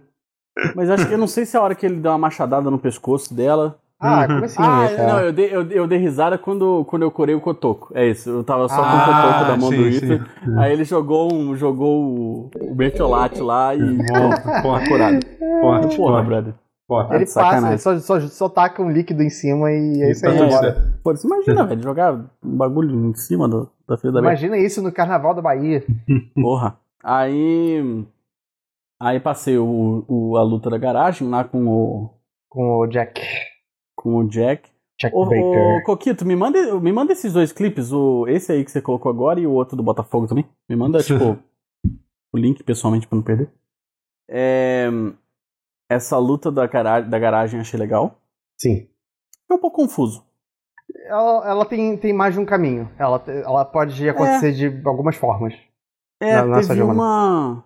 Mas 0.75 0.91
acho 0.91 1.07
que 1.07 1.15
eu 1.15 1.19
não 1.19 1.29
sei 1.29 1.45
se 1.47 1.57
é 1.57 1.61
a 1.61 1.63
hora 1.63 1.75
que 1.77 1.87
ele 1.87 2.01
deu 2.01 2.11
uma 2.11 2.19
machadada 2.19 2.69
no 2.71 2.79
pescoço 2.79 3.33
dela. 3.33 3.79
Ah, 3.99 4.27
como 4.27 4.45
assim? 4.45 4.63
ah, 4.63 5.07
não, 5.07 5.21
eu 5.21 5.33
dei, 5.33 5.47
eu, 5.55 5.63
eu 5.71 5.87
dei 5.87 5.99
risada 5.99 6.37
quando, 6.37 6.85
quando 6.85 7.03
eu 7.03 7.11
corei 7.11 7.35
o 7.35 7.41
cotoco. 7.41 7.91
É 7.95 8.07
isso, 8.07 8.29
eu 8.29 8.45
tava 8.45 8.69
só 8.69 8.77
com 8.77 8.83
o 8.83 8.85
Ah, 8.85 9.05
cotoco 9.07 9.45
da 9.47 9.57
mão 9.57 9.71
do 9.71 9.75
sim, 9.75 9.89
Ethan. 9.89 10.27
sim. 10.45 10.59
Aí 10.59 10.73
ele 10.73 10.85
jogou, 10.85 11.33
um, 11.33 11.57
jogou 11.57 12.05
o, 12.05 12.51
o 12.61 12.75
mertiolate 12.75 13.41
lá 13.41 13.75
e. 13.75 13.97
Porra, 14.07 14.63
porra, 14.63 14.89
curado. 14.89 15.25
Porra, 15.61 15.89
forte, 15.89 16.27
brother. 16.27 16.55
forte. 16.87 17.15
Ele 17.15 17.27
sacanagem. 17.27 17.71
passa, 17.71 17.91
ele 17.93 18.01
só, 18.01 18.21
só, 18.21 18.27
só 18.29 18.49
taca 18.51 18.83
um 18.83 18.91
líquido 18.91 19.23
em 19.23 19.31
cima 19.31 19.71
e 19.73 20.03
é 20.03 20.11
isso 20.11 20.27
aí. 20.29 20.39
Tá 20.39 20.51
certo. 20.59 20.93
Pô, 21.03 21.17
você 21.17 21.27
imagina, 21.27 21.65
velho, 21.65 21.83
jogar 21.83 22.13
um 22.15 22.57
bagulho 22.57 22.95
em 22.95 23.15
cima 23.15 23.49
do, 23.49 23.71
da 23.89 23.97
filha 23.97 24.13
da. 24.13 24.21
Imagina 24.21 24.59
isso 24.59 24.83
no 24.83 24.93
Carnaval 24.93 25.35
da 25.35 25.41
Bahia. 25.41 25.83
Porra. 26.35 26.77
Aí. 27.03 28.05
Aí 29.01 29.21
passei 29.21 29.57
o, 29.57 30.05
o- 30.07 30.37
a 30.37 30.43
luta 30.43 30.69
da 30.69 30.77
garagem 30.79 31.29
lá 31.29 31.45
com 31.45 31.67
o, 31.67 32.11
Com 32.49 32.79
o 32.79 32.87
Jack. 32.87 33.21
Com 33.97 34.17
o 34.17 34.29
Jack. 34.29 34.71
Jack 35.01 35.15
Ô, 35.15 35.25
Baker. 35.25 35.43
ô, 35.43 35.83
Coquito, 35.85 36.25
me 36.25 36.37
manda, 36.37 36.79
me 36.81 36.93
manda 36.93 37.13
esses 37.13 37.33
dois 37.33 37.53
clipes, 37.53 37.93
o, 37.93 38.27
esse 38.29 38.53
aí 38.53 38.65
que 38.65 38.71
você 38.71 38.81
colocou 38.81 39.11
agora 39.11 39.41
e 39.41 39.47
o 39.47 39.53
outro 39.53 39.77
do 39.77 39.83
Botafogo 39.83 40.27
também. 40.27 40.47
Me 40.69 40.77
manda, 40.77 40.99
tipo, 41.05 41.39
o 42.33 42.39
link 42.39 42.63
pessoalmente 42.63 43.07
pra 43.07 43.17
não 43.17 43.23
perder. 43.25 43.51
É, 44.29 44.89
essa 45.91 46.19
luta 46.19 46.51
da, 46.51 46.67
gara- 46.67 47.01
da 47.01 47.19
garagem 47.19 47.61
achei 47.61 47.79
legal. 47.79 48.19
Sim. 48.59 48.89
Fiquei 49.43 49.57
um 49.57 49.61
pouco 49.61 49.77
confuso. 49.83 50.25
Ela, 51.05 51.49
ela 51.51 51.65
tem, 51.67 51.97
tem 51.97 52.13
mais 52.13 52.35
de 52.35 52.41
um 52.41 52.45
caminho. 52.47 52.91
Ela, 52.99 53.23
ela 53.27 53.65
pode 53.65 54.09
acontecer 54.09 54.53
de 54.53 54.81
algumas 54.87 55.17
formas. 55.17 55.55
É, 56.21 56.41
Na- 56.43 56.61
teve 56.61 56.81
uma. 56.83 57.65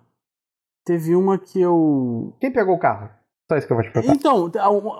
Teve 0.85 1.15
uma 1.15 1.37
que 1.37 1.61
eu. 1.61 2.35
Quem 2.39 2.51
pegou 2.51 2.75
o 2.75 2.79
carro? 2.79 3.09
Só 3.51 3.57
isso 3.57 3.67
que 3.67 3.73
eu 3.73 3.77
vou 3.77 3.85
te 3.85 3.91
perguntar. 3.91 4.15
Então, 4.15 4.49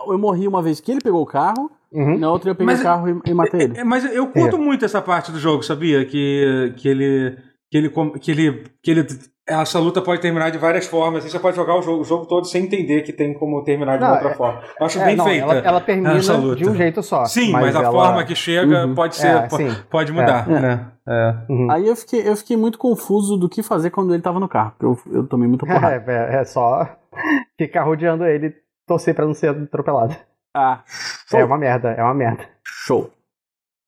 eu 0.08 0.18
morri 0.20 0.46
uma 0.46 0.62
vez 0.62 0.82
que 0.82 0.92
ele 0.92 1.00
pegou 1.02 1.22
o 1.22 1.26
carro, 1.26 1.72
Uhum. 1.94 2.18
na 2.20 2.30
outra 2.30 2.52
eu 2.52 2.56
peguei 2.56 2.66
Mas- 2.74 2.82
o 2.82 2.84
carro 2.84 3.08
e, 3.10 3.30
e 3.32 3.34
matei 3.34 3.62
ele. 3.62 3.78
É, 3.78 3.84
mas 3.84 4.04
eu 4.14 4.28
curto 4.28 4.58
muito 4.58 4.84
essa 4.84 5.02
parte 5.02 5.32
do 5.32 5.40
jogo, 5.40 5.64
sabia? 5.64 6.04
Que, 6.06 6.74
que 6.78 6.88
ele. 6.90 7.38
Que 7.72 7.78
ele, 7.78 7.90
que 8.20 8.32
ele. 8.32 8.64
Que 8.84 8.92
ele. 8.92 9.08
Essa 9.52 9.80
luta 9.80 10.02
pode 10.02 10.22
terminar 10.22 10.50
de 10.50 10.58
várias 10.58 10.86
formas. 10.88 11.26
e 11.26 11.30
Você 11.30 11.40
pode 11.40 11.56
jogar 11.56 11.76
o 11.76 11.82
jogo, 11.82 12.02
o 12.02 12.06
jogo 12.06 12.26
todo 12.26 12.46
sem 12.46 12.64
entender 12.64 13.02
que 13.02 13.12
tem 13.12 13.34
como 13.34 13.64
terminar 13.64 13.96
de 13.98 14.02
Não, 14.02 14.08
uma 14.10 14.14
outra 14.16 14.30
é- 14.30 14.34
forma. 14.36 14.62
Eu 14.80 14.86
acho 14.86 15.00
É, 15.02 15.06
bem 15.06 15.16
não, 15.16 15.26
feita. 15.26 15.44
ela, 15.44 15.56
ela 15.60 15.82
termina 15.82 16.14
essa 16.18 16.38
luta. 16.38 16.56
de 16.56 16.70
um 16.70 16.76
jeito 16.76 17.04
só. 17.04 17.26
Sim, 17.26 17.52
mas, 17.52 17.76
a 17.76 17.80
ela- 17.84 17.92
forma 17.92 18.24
que 18.24 18.36
chega 18.36 18.86
Uhum. 18.86 18.96
pode 18.96 19.16
ser. 19.16 19.28
É, 19.28 19.48
pode 19.90 20.12
mudar, 20.12 20.50
É. 20.50 20.60
né? 20.60 20.88
É. 21.08 21.36
Uhum. 21.50 21.72
Aí 21.72 21.88
eu 21.88 21.96
fiquei, 21.96 22.28
eu 22.28 22.36
fiquei 22.36 22.56
muito 22.56 22.78
confuso 22.78 23.36
do 23.38 23.50
que 23.50 23.62
fazer 23.64 23.90
quando 23.90 24.14
ele 24.14 24.22
tava 24.24 24.40
no 24.40 24.48
carro, 24.48 24.74
porque 24.78 24.86
eu, 25.10 25.14
eu 25.18 25.28
tomei 25.28 25.48
muita 25.48 25.66
porrada. 25.66 25.96
É, 25.96 26.36
é, 26.38 26.42
é 26.42 26.44
só 26.46 26.88
ficar 27.58 27.84
rodeando 27.84 28.26
ele 28.26 28.48
e 28.48 28.54
torcer 28.88 29.14
pra 29.16 29.26
não 29.26 29.34
ser 29.34 29.50
atropelado. 29.50 30.16
Ah, 30.56 30.84
show. 31.30 31.40
É 31.40 31.44
uma 31.46 31.58
merda, 31.58 31.90
é 31.92 32.04
uma 32.04 32.14
merda. 32.14 32.44
show. 32.64 33.10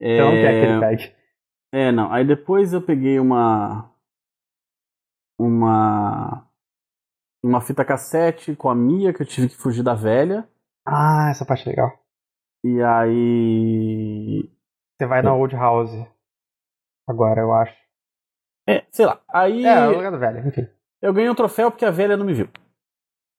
Você 0.00 0.20
não 0.20 0.30
quer 0.32 0.50
que 0.60 0.66
ele 0.66 0.80
pegue. 0.80 1.12
é, 1.72 1.92
não. 1.92 2.12
Aí 2.12 2.24
depois 2.24 2.72
eu 2.72 2.82
peguei 2.82 3.18
uma. 3.20 3.90
Uma. 5.38 6.46
Uma 7.42 7.60
fita 7.60 7.84
cassete 7.84 8.56
com 8.56 8.70
a 8.70 8.74
Mia, 8.74 9.12
que 9.12 9.20
eu 9.22 9.26
tive 9.26 9.48
que 9.50 9.56
fugir 9.56 9.82
da 9.82 9.94
velha. 9.94 10.48
Ah, 10.86 11.28
essa 11.30 11.44
parte 11.44 11.66
é 11.68 11.70
legal. 11.70 11.92
E 12.64 12.80
aí. 12.82 14.50
Você 14.96 15.06
vai 15.06 15.20
na 15.22 15.34
Old 15.34 15.54
House. 15.54 15.90
Agora, 17.08 17.40
eu 17.42 17.52
acho. 17.52 17.76
É, 18.66 18.86
sei 18.90 19.04
lá. 19.04 19.20
Aí 19.28 19.64
É, 19.64 19.86
o 19.88 19.92
lugar 19.96 20.10
do 20.10 20.18
velho, 20.18 20.48
enfim. 20.48 20.66
eu 21.02 21.12
ganhei 21.12 21.28
um 21.28 21.34
troféu 21.34 21.70
porque 21.70 21.84
a 21.84 21.90
velha 21.90 22.16
não 22.16 22.24
me 22.24 22.32
viu. 22.32 22.48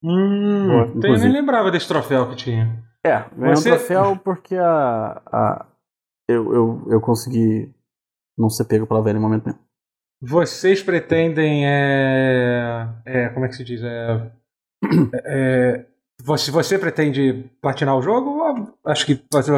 Hum, 0.04 0.68
Boa, 1.00 1.08
eu 1.08 1.20
nem 1.20 1.32
lembrava 1.32 1.72
desse 1.72 1.88
troféu 1.88 2.30
que 2.30 2.36
tinha. 2.36 2.84
É, 3.04 3.28
ganhei 3.36 3.56
Você- 3.56 3.72
um 3.72 3.76
troféu 3.78 4.20
porque 4.20 4.56
a. 4.56 5.22
a 5.32 5.66
eu, 6.30 6.54
eu, 6.54 6.88
eu 6.92 7.02
consegui 7.02 7.74
não 8.38 8.50
ser 8.50 8.66
pego 8.66 8.86
pela 8.86 9.02
velha 9.02 9.18
em 9.18 9.22
momento 9.22 9.46
nenhum. 9.48 9.60
Vocês 10.22 10.82
pretendem. 10.82 11.66
É, 11.68 12.88
é, 13.06 13.30
como 13.30 13.46
é 13.46 13.50
que 13.50 13.56
se 13.56 13.64
diz? 13.64 13.82
É, 13.84 14.32
é, 15.26 15.86
você, 16.24 16.50
você 16.52 16.80
pretende 16.80 17.46
platinar 17.62 17.96
o 17.98 18.02
jogo? 18.02 18.74
Acho 18.86 19.06
que 19.06 19.16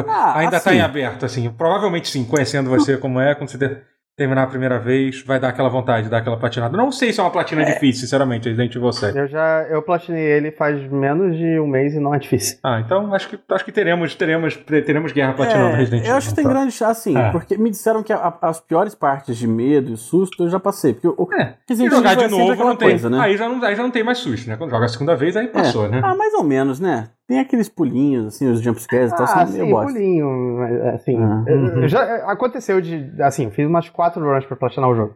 Ah, 0.08 0.38
ainda 0.38 0.56
está 0.56 0.70
assim. 0.70 0.78
em 0.78 0.82
aberto, 0.82 1.24
assim. 1.24 1.50
Provavelmente 1.50 2.08
sim, 2.08 2.24
conhecendo 2.24 2.68
você 2.70 2.96
como 2.96 3.20
é, 3.20 3.34
ter- 3.58 3.84
terminar 4.18 4.42
a 4.42 4.46
primeira 4.48 4.78
vez, 4.80 5.22
vai 5.22 5.38
dar 5.38 5.48
aquela 5.50 5.68
vontade, 5.68 6.08
dar 6.10 6.18
aquela 6.18 6.36
platinada. 6.36 6.76
Não 6.76 6.90
sei 6.90 7.12
se 7.12 7.20
é 7.20 7.22
uma 7.22 7.30
platina 7.30 7.64
difícil, 7.64 8.02
sinceramente, 8.02 8.48
Resident 8.48 8.74
Evil 8.74 8.92
7. 8.92 9.16
Eu 9.16 9.28
já 9.28 9.64
eu 9.70 9.80
platinei 9.80 10.20
ele 10.22 10.50
faz 10.50 10.78
menos 10.90 11.36
de 11.38 11.58
um 11.60 11.66
mês 11.68 11.94
e 11.94 12.00
não 12.00 12.12
é 12.12 12.18
difícil. 12.18 12.58
Ah, 12.64 12.80
então 12.84 13.14
acho 13.14 13.28
que, 13.28 13.38
acho 13.50 13.64
que 13.64 13.70
teremos, 13.72 14.14
teremos, 14.16 14.56
teremos 14.56 15.12
guerra 15.12 15.32
platinando 15.34 15.70
É, 15.70 15.76
Resident 15.76 16.00
Evil. 16.02 16.10
eu 16.12 16.16
acho 16.18 16.28
que 16.30 16.34
tem 16.34 16.42
então. 16.44 16.52
grande 16.56 16.72
chance, 16.72 17.08
assim, 17.08 17.16
É. 17.16 17.30
porque 17.30 17.56
me 17.56 17.70
disseram 17.70 18.02
que 18.02 18.12
a- 18.12 18.36
as 18.42 18.60
piores 18.60 18.94
partes 18.94 19.36
de 19.36 19.46
medo 19.46 19.92
e 19.92 19.96
susto 19.96 20.42
eu 20.42 20.50
já 20.50 20.58
passei. 20.58 20.92
Porque 20.94 21.06
o 21.08 21.28
É, 21.32 21.50
e 21.50 21.54
Resident 21.68 21.92
jogar 21.94 22.16
de 22.16 22.24
é 22.24 22.28
novo 22.28 22.54
não 22.64 22.74
tem. 22.76 22.88
coisa, 22.90 23.08
né? 23.08 23.20
Aí, 23.20 23.36
já 23.36 23.48
não, 23.48 23.62
aí 23.64 23.76
já 23.76 23.82
não 23.84 23.90
tem 23.92 24.02
mais 24.02 24.18
susto, 24.18 24.48
né? 24.50 24.56
Quando 24.56 24.70
joga 24.70 24.86
a 24.86 24.88
segunda 24.88 25.14
vez, 25.14 25.36
aí 25.36 25.46
passou, 25.46 25.88
né? 25.88 26.00
Ah, 26.02 26.16
mais 26.16 26.34
ou 26.34 26.42
menos, 26.42 26.80
né? 26.80 27.08
Tem 27.28 27.38
aqueles 27.40 27.68
pulinhos, 27.68 28.26
assim, 28.28 28.48
os 28.50 28.60
jumpscares 28.62 29.12
e 29.12 29.14
tal, 29.16 29.26
são 29.26 29.46
meio 29.52 29.64
sim, 29.66 29.70
bosta. 29.70 29.92
pulinho. 29.92 30.56
mas, 30.58 30.80
Assim, 30.94 31.16
Ah, 31.22 31.44
eu- 31.46 31.56
uhum. 31.58 31.82
eu 31.82 31.88
já 31.88 32.02
aconteceu 32.30 32.80
de. 32.80 33.12
Assim, 33.22 33.44
eu 33.44 33.50
fiz 33.50 33.66
umas 33.66 33.90
quatro 33.90 34.24
runs 34.24 34.46
pra 34.46 34.56
platinar 34.56 34.88
o 34.88 34.94
jogo. 34.94 35.14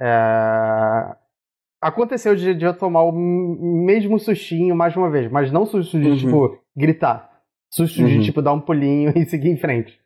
É, 0.00 1.16
Aconteceu 1.82 2.36
de, 2.36 2.54
de 2.54 2.64
eu 2.64 2.76
tomar 2.76 3.02
o 3.04 3.10
mesmo 3.12 4.18
sustinho 4.18 4.76
mais 4.76 4.92
de 4.92 4.98
uma 4.98 5.08
vez, 5.10 5.30
mas 5.32 5.50
não 5.50 5.64
susto 5.64 5.98
de, 5.98 6.08
Uhum. 6.10 6.16
tipo, 6.16 6.58
gritar. 6.76 7.30
Susto 7.72 8.04
de, 8.04 8.16
Uhum. 8.18 8.22
tipo, 8.22 8.42
dar 8.42 8.52
um 8.52 8.60
pulinho 8.60 9.12
e 9.16 9.24
seguir 9.26 9.48
em 9.48 9.56
frente. 9.56 9.98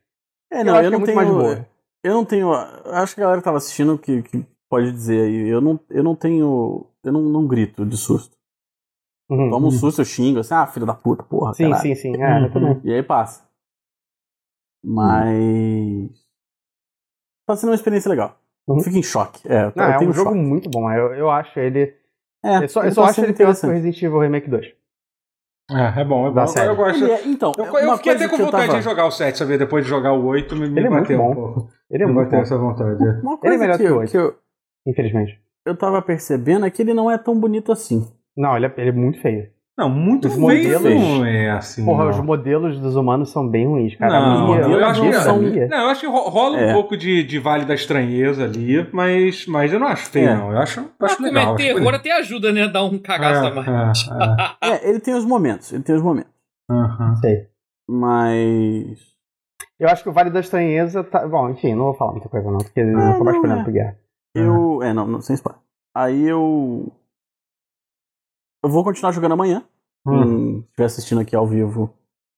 É, 0.53 0.61
Eu 0.61 0.65
não, 0.67 0.75
acho 0.75 0.83
eu 0.83 0.83
que 0.83 0.87
é 0.87 0.91
não 0.91 0.99
muito 1.01 1.07
tenho. 1.07 1.17
mais 1.17 1.29
de 1.29 1.35
boa. 1.35 1.67
Eu 2.05 2.15
não 2.15 2.25
tenho. 2.25 2.53
Acho 2.53 3.15
que 3.15 3.21
a 3.21 3.25
galera 3.25 3.41
que 3.41 3.45
tava 3.45 3.57
assistindo 3.57 3.99
que, 3.99 4.23
que 4.23 4.47
pode 4.71 4.93
dizer 4.93 5.21
aí. 5.23 5.49
Eu 5.49 5.61
não, 5.61 5.81
eu 5.91 6.03
não 6.05 6.15
tenho. 6.15 6.87
Eu 7.03 7.13
não, 7.13 7.23
não 7.23 7.47
grito 7.47 7.85
de 7.85 7.97
susto. 7.97 8.37
Uhum. 9.31 9.51
Toma 9.51 9.69
um 9.69 9.71
susto, 9.71 10.01
eu 10.01 10.05
xingo, 10.05 10.41
assim, 10.41 10.53
ah, 10.55 10.67
filho 10.67 10.85
da 10.87 10.95
puta, 10.95 11.23
porra. 11.23 11.55
Sim, 11.55 11.65
caralho. 11.71 11.83
sim, 11.83 11.95
sim. 11.95 12.23
É, 12.23 12.39
eu 12.39 12.43
Uhum. 12.45 12.51
também. 12.53 12.81
E 12.85 12.93
aí 12.95 13.03
passa. 13.03 13.43
Mas. 14.83 16.11
Tá 17.47 17.57
sendo 17.57 17.71
uma 17.71 17.75
experiência 17.75 18.09
legal. 18.11 18.39
Uhum. 18.67 18.81
Fica 18.81 18.97
em 18.99 19.03
choque. 19.03 19.41
É, 19.47 19.73
Não, 19.75 19.85
eu 19.85 19.91
é 19.93 19.99
tenho 19.99 20.11
um 20.11 20.15
jogo 20.15 20.31
choque. 20.31 20.41
muito 20.43 20.71
bom. 20.71 20.91
Eu, 20.91 21.15
eu 21.15 21.31
acho 21.31 21.59
ele. 21.59 21.95
É, 22.45 22.65
eu 22.65 22.69
só, 22.69 22.83
eu 22.85 22.93
só 22.93 23.05
tá 23.05 23.11
acho 23.11 23.21
ele 23.23 23.33
pior 23.33 23.55
que 23.55 23.67
o. 23.67 23.71
Resident 23.71 24.03
Evil 24.03 24.19
Remake 24.21 24.49
2. 24.51 24.67
É, 25.71 26.01
é 26.01 26.05
bom, 26.05 26.27
é 26.27 26.31
bom. 26.31 26.41
Eu, 26.63 26.77
gosto. 26.77 27.05
É- 27.07 27.27
então, 27.27 27.53
Eu, 27.57 27.65
eu 27.65 27.97
fiquei 27.97 28.13
coisa 28.13 28.27
até 28.27 28.29
com 28.29 28.37
vontade 28.45 28.67
tava- 28.67 28.79
de 28.79 28.85
jogar 28.85 29.07
o 29.07 29.11
7, 29.11 29.39
saber? 29.39 29.59
Depois 29.59 29.85
de 29.85 29.89
jogar 29.91 30.13
o 30.13 30.25
8, 30.27 30.55
me, 30.55 30.69
me 30.69 30.79
Ele 30.81 30.87
é 30.87 30.91
muito 30.91 31.03
bateu 31.03 31.19
bom. 31.19 31.31
um 31.31 31.35
pouco. 31.35 31.71
Ele 31.91 32.03
é 32.03 32.07
me 32.07 32.13
muito 32.13 32.25
bateu 32.27 32.39
bom. 32.39 32.43
essa 32.43 32.59
vontade. 32.59 33.03
Uma 33.03 33.09
Ele 33.11 33.17
é 33.17 33.37
coisa 33.39 33.59
melhor 33.59 33.77
que, 33.79 33.83
que 33.85 33.89
o 33.89 33.93
eu, 33.95 33.99
oito. 33.99 34.11
que 34.11 34.17
eu, 34.19 34.39
Infelizmente. 34.87 35.43
eu 35.65 35.77
tava 35.77 36.03
percebendo 36.03 36.67
é 36.67 36.71
que 36.71 36.83
ele 36.83 36.93
não 36.93 37.11
é 37.11 37.17
tão 37.17 37.39
bonito 37.39 37.73
assim. 37.73 38.07
Não, 38.37 38.57
ele 38.57 38.67
é, 38.67 38.75
ele 38.79 38.89
é 38.91 38.93
muito 38.93 39.21
feio. 39.21 39.53
Não, 39.77 39.91
muito 39.91 40.29
Os 40.29 40.35
feio 40.35 40.79
modelos- 40.79 40.83
não 41.19 41.25
é 41.27 41.51
assim. 41.51 41.85
Porra, 41.85 42.05
não. 42.05 42.11
os 42.11 42.21
modelos 42.21 42.79
dos 42.79 42.95
humanos 42.95 43.31
são 43.33 43.49
bem 43.49 43.67
ruins, 43.67 43.97
cara. 43.97 44.21
Não, 44.21 44.47
minha- 44.47 44.61
eu 44.61 44.85
a 44.85 44.91
acho 44.91 45.03
que 45.03 45.13
são- 45.15 45.35
sabia. 45.43 45.67
Não, 45.67 45.79
eu 45.79 45.87
acho 45.89 46.01
que 46.01 46.07
ro- 46.07 46.29
rola 46.29 46.61
É. 46.61 46.71
um 46.71 46.75
pouco 46.75 46.97
de, 46.97 47.25
de 47.25 47.39
Vale 47.41 47.65
da 47.65 47.75
Estranheza 47.75 48.45
ali, 48.45 48.89
mas, 48.93 49.47
mas 49.47 49.73
eu 49.73 49.81
não 49.81 49.89
acho 49.89 50.07
feio, 50.11 50.29
É. 50.29 50.37
não. 50.37 50.53
Eu 50.53 50.59
acho, 50.59 50.79
eu 50.81 51.07
acho 51.07 51.17
Como 51.17 51.29
legal. 51.29 51.55
é 51.55 51.57
terror, 51.57 51.81
bonito. 51.83 51.95
até 51.97 52.13
ajuda, 52.13 52.53
né? 52.53 52.69
Dar 52.69 52.85
um 52.85 52.99
cagaço 52.99 53.47
a 53.47 53.51
mais. 53.53 54.09
É, 54.09 54.13
é, 54.13 54.71
é. 54.71 54.75
É, 54.85 54.89
ele 54.91 55.01
tem 55.01 55.15
os 55.15 55.25
momentos, 55.25 55.73
ele 55.73 55.83
tem 55.83 55.97
os 55.97 56.03
momentos. 56.03 56.31
Aham. 56.71 57.17
Sei. 57.17 57.49
Mas. 57.89 58.99
Eu 59.79 59.89
acho 59.89 60.03
que 60.05 60.09
o 60.09 60.13
Vale 60.13 60.31
da 60.31 60.41
Estranheza 60.41 61.03
tá. 61.03 61.27
Bom, 61.27 61.51
enfim, 61.51 61.75
não 61.75 61.87
vou 61.87 61.95
falar 61.95 62.13
muita 62.13 62.29
coisa, 62.29 62.49
não, 62.51 62.59
porque 62.59 62.79
eu 62.81 62.97
Ah, 62.97 63.11
não 63.11 63.19
tô 63.19 63.25
mais 63.25 63.37
é. 63.45 63.63
pro 63.65 63.73
guerra. 63.73 63.97
Eu. 64.37 64.83
É, 64.83 64.93
não, 64.93 65.07
não, 65.07 65.21
sem 65.21 65.35
spoiler. 65.35 65.61
Aí 65.97 66.25
eu. 66.29 66.93
Eu 68.65 68.69
vou 68.71 68.83
continuar 68.83 69.13
jogando 69.13 69.33
amanhã. 69.33 69.63
Hum. 70.07 70.13
Quem 70.23 70.59
estiver 70.61 70.85
assistindo 70.87 71.21
aqui 71.21 71.37
ao 71.37 71.47
vivo 71.47 71.93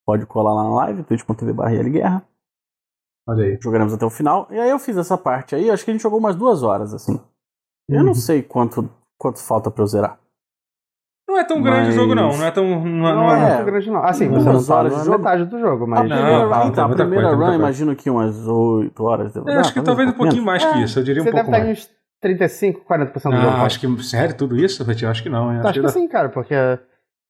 pode 0.04 0.26
colar 0.26 0.52
lá 0.54 0.64
na 0.64 0.74
live, 0.74 1.04
twitch.tv 1.04 1.52
barra 1.52 1.70
Guerra. 1.84 2.22
Olha 3.28 3.44
aí. 3.44 3.58
Jogaremos 3.60 3.92
até 3.94 4.04
o 4.04 4.10
final. 4.10 4.46
E 4.50 4.58
aí 4.58 4.70
eu 4.70 4.78
fiz 4.78 4.96
essa 4.96 5.16
parte 5.16 5.54
aí, 5.54 5.70
acho 5.70 5.84
que 5.84 5.90
a 5.90 5.94
gente 5.94 6.02
jogou 6.02 6.18
umas 6.18 6.36
duas 6.36 6.62
horas, 6.62 6.92
assim. 6.94 7.20
Eu 7.88 8.00
Uhum. 8.00 8.06
não 8.06 8.14
sei 8.14 8.42
quanto, 8.42 8.88
quanto 9.18 9.40
falta 9.40 9.70
pra 9.70 9.82
eu 9.82 9.86
zerar. 9.86 10.18
Não 11.28 11.38
é 11.38 11.44
tão 11.44 11.60
grande 11.60 11.82
o 11.82 11.86
Mas- 11.86 11.94
jogo, 11.96 12.14
não. 12.14 12.36
Não 12.36 12.44
é 12.44 12.50
tão. 12.52 12.64
Não, 12.64 12.84
Não, 12.84 13.14
não 13.16 13.30
é, 13.34 13.40
é- 13.40 13.50
É. 13.50 13.54
muito 13.56 13.66
grande, 13.66 13.90
não. 13.90 14.04
Assim, 14.04 14.28
Duas 14.28 14.44
você 14.44 14.70
não 14.70 14.76
horas 14.76 14.92
de 14.96 15.04
jogo? 15.04 15.18
metade 15.18 15.44
do 15.44 15.58
jogo, 15.58 15.84
A 15.84 15.86
mas. 15.88 16.08
Não, 16.08 16.16
primeira, 16.16 16.48
tá, 16.48 16.62
run, 16.62 16.68
então, 16.68 16.84
a 16.84 16.88
primeira 16.88 17.28
coisa, 17.36 17.44
run, 17.50 17.54
imagino 17.54 17.96
que 17.96 18.08
umas 18.10 18.46
8 18.46 19.04
horas. 19.04 19.32
deve 19.32 19.50
É, 19.50 19.54
dar, 19.54 19.60
acho 19.60 19.74
que 19.74 19.82
talvez 19.82 20.08
um 20.08 20.12
pouquinho 20.12 20.44
mais 20.44 20.64
que 20.64 20.78
isso. 20.82 20.98
Eu 21.00 21.04
diria 21.04 21.22
um 21.22 21.24
Você 21.24 21.32
pouco 21.32 21.46
deve 21.50 21.56
estar 21.56 21.64
em 21.64 21.66
mais. 21.74 21.78
uns 21.84 21.95
35, 22.20 22.84
40% 22.84 23.12
do 23.12 23.20
jogo. 23.20 23.36
Ah, 23.36 23.42
fácil. 23.52 23.64
acho 23.66 23.80
que. 23.80 24.04
Sério, 24.04 24.36
tudo 24.36 24.56
isso? 24.56 24.82
Eu 24.82 25.10
acho 25.10 25.22
que 25.22 25.28
não. 25.28 25.52
hein? 25.52 25.60
Acho 25.60 25.72
que 25.74 25.80
dá- 25.82 25.88
sim, 25.88 26.08
cara, 26.08 26.28
porque 26.28 26.54
é, 26.54 26.78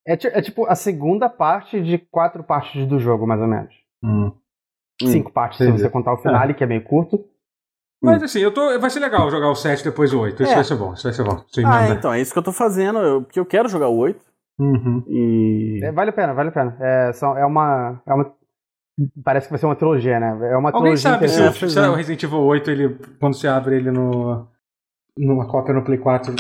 é 0.06 0.42
tipo 0.42 0.66
a 0.66 0.74
segunda 0.74 1.28
parte 1.28 1.82
de 1.82 1.98
quatro 1.98 2.42
partes 2.44 2.86
do 2.86 2.98
jogo, 2.98 3.26
mais 3.26 3.40
ou 3.40 3.46
menos. 3.48 3.74
Hum. 4.02 4.32
Hum, 5.02 5.06
Cinco 5.08 5.30
partes, 5.32 5.58
se 5.58 5.64
entendi. 5.64 5.82
você 5.82 5.90
contar 5.90 6.14
o 6.14 6.18
finale, 6.18 6.54
que 6.54 6.64
é 6.64 6.66
bem 6.66 6.80
curto. 6.80 7.22
Mas 8.02 8.22
assim, 8.22 8.40
eu 8.40 8.52
tô, 8.52 8.78
vai 8.78 8.88
ser 8.90 9.00
legal 9.00 9.30
jogar 9.30 9.50
o 9.50 9.54
7 9.54 9.82
depois 9.82 10.12
o 10.12 10.20
8. 10.20 10.42
Isso 10.42 10.52
É. 10.52 10.54
vai 10.54 10.64
ser 10.64 10.76
bom. 10.76 10.92
Isso 10.94 11.02
vai 11.02 11.12
ser 11.12 11.24
bom. 11.24 11.42
Sem 11.48 11.64
Ah, 11.66 11.78
dúvida. 11.80 11.94
então, 11.98 12.12
é 12.12 12.20
isso 12.20 12.32
que 12.32 12.38
eu 12.38 12.42
tô 12.42 12.52
fazendo. 12.52 12.98
Eu, 13.00 13.22
porque 13.22 13.40
eu 13.40 13.44
quero 13.46 13.68
jogar 13.68 13.88
o 13.88 13.96
8. 13.96 14.24
Uhum. 14.58 15.02
E. 15.08 15.80
É, 15.82 15.90
vale 15.92 16.10
a 16.10 16.12
pena, 16.12 16.32
vale 16.32 16.48
a 16.50 16.52
pena. 16.52 16.76
É, 16.80 17.12
são, 17.12 17.36
é, 17.36 17.44
uma, 17.44 18.00
é 18.06 18.14
uma. 18.14 18.32
Parece 19.24 19.46
que 19.48 19.52
vai 19.52 19.58
ser 19.58 19.66
uma 19.66 19.76
trilogia, 19.76 20.18
né? 20.20 20.28
É 20.52 20.56
uma 20.56 20.70
Alguém 20.70 20.94
trilogia 20.94 21.10
sabe 21.10 21.28
se, 21.28 21.70
se 21.70 21.78
o 21.80 21.94
Resident 21.94 22.22
Evil 22.22 22.40
8, 22.40 22.70
ele, 22.70 22.98
quando 23.20 23.34
você 23.34 23.48
abre 23.48 23.76
ele 23.76 23.90
no, 23.90 24.46
numa 25.16 25.46
cópia 25.46 25.74
no 25.74 25.84
Play 25.84 25.98
4, 25.98 26.34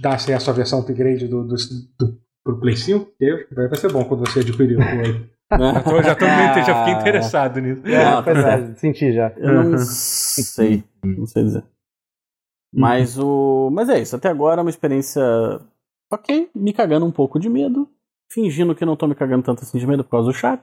dá 0.00 0.14
acesso 0.14 0.50
à 0.50 0.52
versão 0.52 0.80
upgrade 0.80 1.26
do, 1.28 1.44
do, 1.44 1.54
do, 1.98 2.18
pro 2.44 2.58
Play 2.60 2.76
5? 2.76 3.04
Porque 3.06 3.46
Vai 3.54 3.76
ser 3.76 3.92
bom 3.92 4.04
quando 4.04 4.20
você 4.28 4.40
adquirir 4.40 4.76
o 4.78 4.80
8. 4.80 5.36
Já, 5.58 5.80
tô, 5.82 6.02
já, 6.02 6.14
tô, 6.16 6.26
já 6.26 6.84
fiquei 6.84 7.00
interessado 7.00 7.60
nisso. 7.60 7.86
É, 7.86 8.04
Ah, 8.04 8.22
pois 8.22 8.38
é, 8.38 8.74
senti 8.74 9.12
já. 9.12 9.32
Eu 9.36 9.64
não 9.64 9.78
sei. 9.78 10.82
Não 11.04 11.26
sei 11.26 11.44
dizer. 11.44 11.64
Mas 12.74 13.18
o. 13.18 13.70
Mas 13.72 13.88
é 13.88 14.00
isso. 14.00 14.16
Até 14.16 14.28
agora 14.28 14.60
é 14.60 14.62
uma 14.62 14.70
experiência. 14.70 15.22
Ok, 16.12 16.50
me 16.54 16.72
cagando 16.72 17.06
um 17.06 17.12
pouco 17.12 17.38
de 17.38 17.48
medo. 17.48 17.88
Fingindo 18.30 18.74
que 18.74 18.84
não 18.84 18.96
tô 18.96 19.06
me 19.06 19.14
cagando 19.14 19.44
tanto 19.44 19.62
assim 19.62 19.78
de 19.78 19.86
medo 19.86 20.02
por 20.02 20.10
causa 20.10 20.28
do 20.28 20.34
chat. 20.34 20.60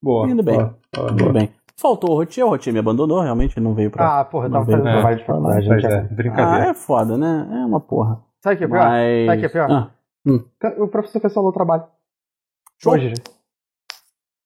Boa. 0.00 0.30
Indo 0.30 0.42
bem. 0.42 0.54
boa, 0.54 0.78
boa, 0.94 1.08
Tudo 1.08 1.24
boa. 1.24 1.32
bem. 1.32 1.52
Faltou 1.76 2.10
o 2.10 2.14
Rotier, 2.16 2.46
o 2.46 2.50
Rotier 2.50 2.72
me 2.72 2.78
abandonou, 2.78 3.20
realmente 3.20 3.58
não 3.58 3.74
veio 3.74 3.90
pra. 3.90 4.20
Ah, 4.20 4.24
porra, 4.24 4.48
tava 4.50 4.64
fazendo 4.64 4.82
trabalho 4.82 5.16
de 5.18 5.24
faculdade. 5.24 5.66
Pois 5.66 5.82
gente. 5.82 5.92
é, 5.92 5.98
ah, 5.98 6.08
brincadeira. 6.10 6.70
é 6.70 6.74
foda, 6.74 7.16
né? 7.16 7.48
É 7.50 7.64
uma 7.66 7.80
porra. 7.80 8.22
Sabe 8.40 8.54
o 8.54 8.58
que 8.58 8.64
é 8.64 8.68
pior? 8.68 8.88
Mas. 8.88 9.26
Sabe 9.26 9.36
o 9.36 9.40
que 9.40 9.46
é 9.46 9.48
pior? 9.48 9.70
Ah, 9.70 9.90
O 10.82 10.88
professor 10.88 11.20
fez 11.20 11.36
o 11.36 11.52
trabalho. 11.52 11.84
Show. 12.78 12.92
Hoje. 12.94 13.14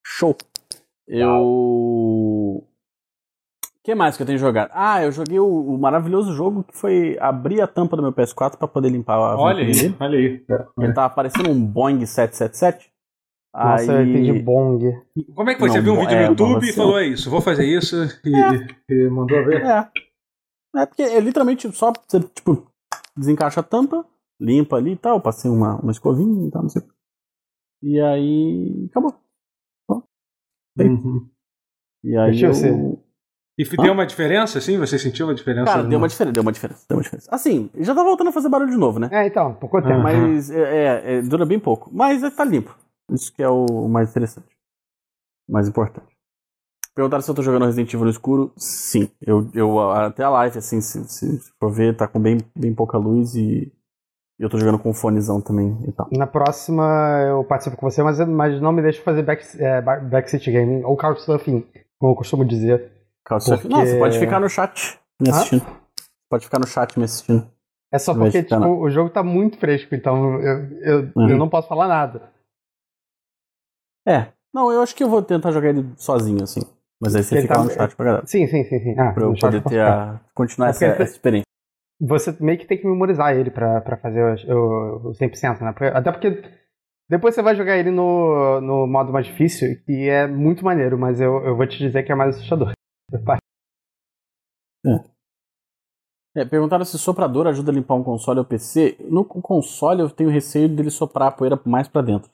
show. 0.06 0.36
Eu. 1.08 1.42
O 1.42 2.64
que 3.84 3.94
mais 3.94 4.16
que 4.16 4.22
eu 4.22 4.26
tenho 4.26 4.38
jogado? 4.38 4.70
Ah, 4.74 5.02
eu 5.04 5.12
joguei 5.12 5.38
o, 5.38 5.46
o 5.46 5.78
maravilhoso 5.78 6.32
jogo 6.32 6.64
que 6.64 6.76
foi 6.76 7.16
abrir 7.20 7.60
a 7.60 7.68
tampa 7.68 7.96
do 7.96 8.02
meu 8.02 8.12
PS4 8.12 8.56
pra 8.56 8.66
poder 8.66 8.88
limpar 8.90 9.14
a 9.14 9.36
Olha 9.38 9.60
aí, 9.64 9.72
dele. 9.72 9.96
olha 10.00 10.18
aí. 10.18 10.44
Ele 10.80 10.92
tava 10.92 11.14
parecendo 11.14 11.50
um 11.50 11.64
Boeing 11.64 12.04
777. 12.04 12.90
Nossa, 13.64 13.92
eu 13.92 13.98
Aí... 13.98 14.10
entendi 14.10 14.42
bong. 14.42 14.84
Como 15.34 15.50
é 15.50 15.54
que 15.54 15.60
foi? 15.60 15.70
Você 15.70 15.78
Não, 15.78 15.84
viu 15.84 15.94
um 15.94 16.00
vídeo 16.00 16.14
é, 16.14 16.24
no 16.24 16.28
YouTube 16.30 16.60
você- 16.66 16.70
e 16.70 16.74
falou: 16.74 16.98
é 16.98 17.06
isso, 17.06 17.30
vou 17.30 17.40
fazer 17.40 17.64
isso 17.64 17.96
e, 18.24 18.92
e 18.94 19.08
mandou 19.08 19.44
ver? 19.44 19.64
É. 19.64 19.90
É 20.76 20.84
porque 20.86 21.02
é 21.02 21.18
literalmente 21.20 21.70
só 21.72 21.90
você, 22.06 22.20
tipo, 22.20 22.66
desencaixa 23.16 23.60
a 23.60 23.62
tampa, 23.62 24.04
limpa 24.38 24.76
ali 24.76 24.92
e 24.92 24.96
tal, 24.96 25.20
passei 25.22 25.50
uma, 25.50 25.76
uma 25.80 25.90
escovinha 25.90 26.46
e 26.46 26.50
tal, 26.50 26.62
não 26.62 26.68
sei. 26.68 26.82
E 27.82 27.98
aí. 28.00 28.86
acabou. 28.90 29.14
Uhum. 30.78 31.26
E 32.04 32.16
aí. 32.16 32.30
Deixa 32.32 32.46
eu 32.46 32.50
eu- 32.50 32.54
ser. 32.54 33.06
E 33.58 33.64
deu 33.82 33.94
uma 33.94 34.04
diferença, 34.04 34.58
assim? 34.58 34.76
Você 34.76 34.98
sentiu 34.98 35.26
uma 35.26 35.34
diferença? 35.34 35.64
Cara, 35.64 35.82
deu 35.82 35.96
uma 35.98 36.08
diferença, 36.08 36.32
deu 36.32 36.42
uma 36.42 36.52
diferença, 36.52 36.84
deu 36.86 36.98
uma 36.98 37.02
diferença. 37.02 37.28
Assim, 37.34 37.70
já 37.78 37.94
tá 37.94 38.02
voltando 38.04 38.28
a 38.28 38.32
fazer 38.32 38.50
barulho 38.50 38.70
de 38.70 38.76
novo, 38.76 38.98
né? 38.98 39.08
É, 39.10 39.26
então, 39.26 39.54
por 39.54 39.70
quanto 39.70 39.86
tempo? 39.88 40.00
Ah. 40.00 40.02
Mas 40.02 40.50
é, 40.50 40.60
é, 40.60 41.14
é, 41.14 41.22
dura 41.22 41.46
bem 41.46 41.58
pouco. 41.58 41.90
Mas 41.90 42.22
é, 42.22 42.28
tá 42.30 42.44
limpo. 42.44 42.76
Isso 43.10 43.32
que 43.32 43.42
é 43.42 43.48
o 43.48 43.88
mais 43.88 44.10
interessante. 44.10 44.48
O 45.48 45.52
mais 45.52 45.68
importante. 45.68 46.06
Perguntaram 46.94 47.22
se 47.22 47.30
eu 47.30 47.34
tô 47.34 47.42
jogando 47.42 47.66
Resident 47.66 47.92
Evil 47.92 48.04
no 48.06 48.10
escuro. 48.10 48.52
Sim. 48.56 49.10
Eu, 49.20 49.48
eu 49.54 49.78
até 49.92 50.24
a 50.24 50.30
live, 50.30 50.58
assim, 50.58 50.80
se, 50.80 51.04
se 51.08 51.38
for 51.60 51.70
ver, 51.70 51.94
tá 51.96 52.08
com 52.08 52.18
bem, 52.18 52.38
bem 52.56 52.74
pouca 52.74 52.96
luz 52.96 53.34
e 53.34 53.70
eu 54.38 54.48
tô 54.48 54.58
jogando 54.58 54.78
com 54.78 54.92
fonezão 54.94 55.40
também 55.40 55.78
e 55.86 55.92
tal. 55.92 56.08
Na 56.10 56.26
próxima 56.26 56.84
eu 57.28 57.44
participo 57.44 57.76
com 57.76 57.88
você, 57.90 58.02
mas, 58.02 58.18
mas 58.26 58.60
não 58.60 58.72
me 58.72 58.82
deixe 58.82 59.00
fazer 59.02 59.22
back, 59.22 59.44
é, 59.62 59.80
ba- 59.82 60.00
backseat 60.00 60.50
gaming 60.50 60.84
ou 60.84 60.96
couchsurfing, 60.96 61.66
como 61.98 62.12
eu 62.12 62.16
costumo 62.16 62.44
dizer. 62.44 62.90
Couchsurfing. 63.26 63.68
Porque- 63.68 63.74
Não, 63.76 63.86
você 63.86 63.98
pode 63.98 64.18
ficar 64.18 64.40
no 64.40 64.48
chat 64.48 64.98
me 65.20 65.28
Hã? 65.28 65.32
assistindo. 65.32 65.66
Pode 66.30 66.44
ficar 66.44 66.58
no 66.58 66.66
chat 66.66 66.98
me 66.98 67.04
assistindo. 67.04 67.46
É 67.92 67.98
só 67.98 68.14
porque 68.14 68.42
tipo, 68.42 68.66
o 68.66 68.90
jogo 68.90 69.10
tá 69.10 69.22
muito 69.22 69.58
fresco, 69.58 69.94
então 69.94 70.40
eu, 70.40 70.80
eu, 70.80 71.12
Uhum. 71.14 71.30
eu 71.30 71.36
não 71.38 71.48
posso 71.48 71.68
falar 71.68 71.86
nada. 71.88 72.30
É. 74.06 74.32
Não, 74.54 74.70
eu 74.72 74.80
acho 74.80 74.94
que 74.94 75.02
eu 75.02 75.08
vou 75.08 75.22
tentar 75.22 75.50
jogar 75.50 75.68
ele 75.70 75.84
sozinho, 75.96 76.42
assim. 76.42 76.60
Mas 77.00 77.14
aí 77.14 77.22
você 77.22 77.42
fica 77.42 77.54
tá- 77.54 77.62
no 77.62 77.70
chat 77.70 77.94
pra 77.94 78.04
galera. 78.06 78.26
Sim, 78.26 78.46
sim, 78.46 78.64
sim, 78.64 78.78
sim. 78.80 78.98
Ah, 78.98 79.12
Pra 79.12 79.24
eu 79.24 79.34
poder 79.34 79.62
ter 79.62 79.80
a. 79.80 80.20
continuar 80.34 80.68
É 80.68 80.70
essa, 80.70 80.86
essa 80.86 81.02
experiência. 81.12 81.44
Você 82.00 82.36
meio 82.40 82.58
que 82.58 82.66
tem 82.66 82.78
que 82.78 82.86
memorizar 82.86 83.34
ele 83.36 83.50
pra, 83.50 83.80
pra 83.80 83.96
fazer 83.96 84.22
o, 84.48 84.54
o, 84.54 85.08
o 85.10 85.14
100%, 85.14 85.60
né? 85.62 85.72
Porque- 85.72 85.84
até 85.86 86.10
porque 86.12 86.42
Depois 87.08 87.34
você 87.34 87.42
vai 87.42 87.54
jogar 87.54 87.76
ele 87.76 87.90
no, 87.90 88.60
no 88.60 88.86
modo 88.86 89.12
mais 89.12 89.26
difícil, 89.26 89.80
que 89.84 90.08
é 90.08 90.26
muito 90.26 90.64
maneiro, 90.64 90.98
mas 90.98 91.20
eu, 91.20 91.44
eu 91.44 91.56
vou 91.56 91.66
te 91.66 91.78
dizer 91.78 92.02
que 92.02 92.12
é 92.12 92.14
mais 92.14 92.36
assustador. 92.36 92.72
É, 96.36 96.44
perguntaram 96.44 96.84
se 96.84 96.98
soprador 96.98 97.46
ajuda 97.46 97.70
a 97.70 97.74
limpar 97.74 97.94
um 97.94 98.02
console 98.02 98.38
ou 98.40 98.44
PC. 98.44 98.96
No 99.08 99.24
console 99.24 100.02
eu 100.02 100.10
tenho 100.10 100.28
receio 100.30 100.68
dele 100.68 100.90
soprar 100.90 101.28
a 101.28 101.32
poeira 101.32 101.58
mais 101.64 101.88
pra 101.88 102.02
dentro. 102.02 102.30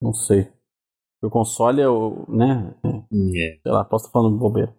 Não 0.00 0.12
sei. 0.12 0.48
O 1.22 1.30
console 1.30 1.80
é 1.80 1.88
o. 1.88 2.24
né? 2.28 2.74
É. 2.84 3.58
Sei 3.62 3.72
lá, 3.72 3.84
posso 3.84 4.06
estar 4.06 4.12
falando 4.12 4.36
bobeira. 4.38 4.74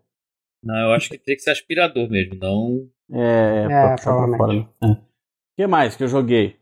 Não, 0.64 0.76
eu 0.76 0.92
acho 0.94 1.10
que 1.10 1.18
teria 1.18 1.36
que 1.36 1.42
ser 1.44 1.52
aspirador 1.52 2.10
mesmo, 2.10 2.36
não. 2.40 2.88
É, 3.12 3.20
é, 3.20 3.64
É, 3.64 3.68
pra 3.68 3.96
puxar 3.96 4.04
pra 4.14 4.26
provavelmente. 4.28 4.70
fora. 4.80 4.92
né? 4.94 5.00
É. 5.00 5.02
O 5.02 5.06
que 5.58 5.68
mais 5.68 5.96
que 5.96 6.04
eu 6.04 6.08
joguei? 6.08 6.60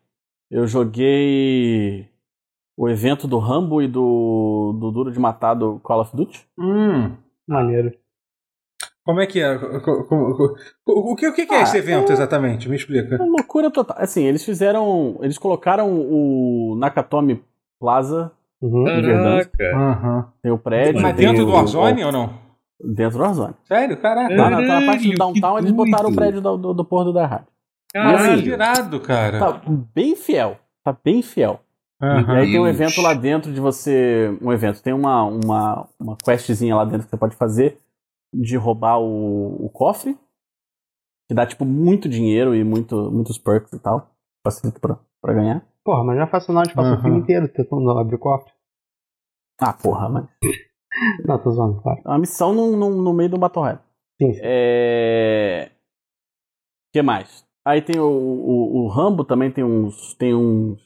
Eu 0.51 0.67
joguei 0.67 2.09
o 2.77 2.89
evento 2.89 3.27
do 3.27 3.39
Rambo 3.39 3.81
e 3.81 3.88
do, 3.88 4.73
do 4.80 4.91
Duro 4.91 5.11
de 5.11 5.19
Matar 5.19 5.53
do 5.53 5.80
Call 5.80 6.01
of 6.01 6.15
Duty. 6.15 6.45
Hum. 6.57 7.15
Maneiro. 7.47 7.91
Como 9.05 9.19
é 9.19 9.27
que 9.27 9.41
é? 9.41 9.53
O 9.55 11.15
que, 11.15 11.27
o 11.27 11.34
que 11.34 11.45
que 11.45 11.53
é 11.53 11.59
Ah, 11.59 11.63
esse 11.63 11.77
evento 11.77 12.11
exatamente? 12.11 12.69
Me 12.69 12.75
explica. 12.77 13.15
Uma 13.17 13.25
loucura 13.25 13.69
total. 13.69 13.97
Assim, 13.99 14.23
eles 14.23 14.45
fizeram. 14.45 15.17
Eles 15.21 15.38
colocaram 15.38 15.89
o 15.91 16.75
Nakatomi 16.77 17.43
Plaza, 17.80 18.31
Uhum. 18.64 18.84
verdade. 18.85 19.49
Caraca. 19.49 19.77
Aham. 19.77 20.34
tem 20.41 20.52
o 20.52 20.57
prédio. 20.57 21.02
Mas 21.02 21.15
dentro 21.15 21.45
do 21.45 21.52
Warzone 21.52 22.03
ou 22.06 22.11
não? 22.11 22.34
Dentro 22.81 23.18
do 23.18 23.23
Warzone. 23.23 23.53
Sério? 23.65 23.98
Caraca. 23.98 24.34
Lá 24.34 24.49
na, 24.49 24.57
tá 24.57 24.80
na 24.80 24.85
parte 24.85 25.10
do 25.10 25.18
downtown, 25.18 25.57
eles 25.57 25.72
botaram 25.72 26.03
o 26.03 26.07
doido. 26.07 26.15
prédio 26.15 26.41
do, 26.41 26.57
do, 26.57 26.73
do 26.73 26.85
Porto 26.85 27.11
da 27.11 27.26
Rádio. 27.26 27.48
Caralho, 27.94 28.41
irado, 28.41 28.99
cara. 29.02 29.40
Tá 29.40 29.61
bem 29.94 30.15
fiel. 30.15 30.57
Tá 30.84 30.95
bem 31.03 31.22
fiel. 31.22 31.60
Aham. 32.02 32.35
E 32.35 32.40
aí 32.40 32.52
tem 32.52 32.60
um 32.60 32.68
evento 32.68 33.02
lá 33.02 33.14
dentro 33.14 33.52
de 33.53 33.60
você. 33.60 34.35
Um 34.41 34.52
evento, 34.52 34.81
tem 34.81 34.94
uma, 34.94 35.23
uma, 35.23 35.88
uma 35.99 36.18
questzinha 36.18 36.76
lá 36.76 36.85
dentro 36.85 37.06
que 37.06 37.10
você 37.10 37.18
pode 37.18 37.35
fazer 37.35 37.77
de 38.34 38.56
roubar 38.57 38.99
o, 38.99 39.65
o 39.65 39.69
cofre. 39.69 40.18
Que 41.30 41.35
dá, 41.35 41.45
tipo, 41.45 41.65
muito 41.65 42.10
dinheiro 42.10 42.56
e 42.56 42.64
muito, 42.64 43.11
muitos 43.11 43.38
perks 43.38 43.73
e 43.73 43.80
tal. 43.80 44.10
Facilita 44.45 44.80
pra, 44.80 44.98
pra 45.22 45.34
ganhar. 45.34 45.65
Porra, 45.84 46.03
mas 46.03 46.15
não 46.15 46.23
é 46.23 46.27
fácil 46.27 46.53
não, 46.53 46.61
a 46.61 46.64
gente 46.64 46.76
passou 46.76 46.98
o 46.98 47.02
filme 47.02 47.19
inteiro 47.19 47.48
tentando 47.49 47.91
abrir 47.91 48.15
o 48.15 48.19
cofre. 48.19 48.52
Ah, 49.61 49.73
porra, 49.73 50.09
mas. 50.09 50.25
Não, 51.25 51.38
tô 51.39 51.51
zoando, 51.51 51.81
claro. 51.81 52.01
É 52.05 52.09
uma 52.09 52.19
missão 52.19 52.53
no, 52.53 52.75
no, 52.77 52.89
no 53.01 53.13
meio 53.13 53.30
do 53.30 53.38
Battle 53.38 53.63
Royale. 53.63 53.80
Sim, 54.21 54.34
sim. 54.34 54.39
É. 54.43 55.69
O 56.89 56.93
que 56.93 57.01
mais? 57.01 57.43
Aí 57.65 57.81
tem 57.81 57.99
o, 57.99 58.05
o, 58.07 58.84
o 58.84 58.88
Rambo 58.88 59.23
também 59.23 59.49
tem 59.51 59.63
uns. 59.63 60.13
Tem 60.15 60.34
uns. 60.35 60.81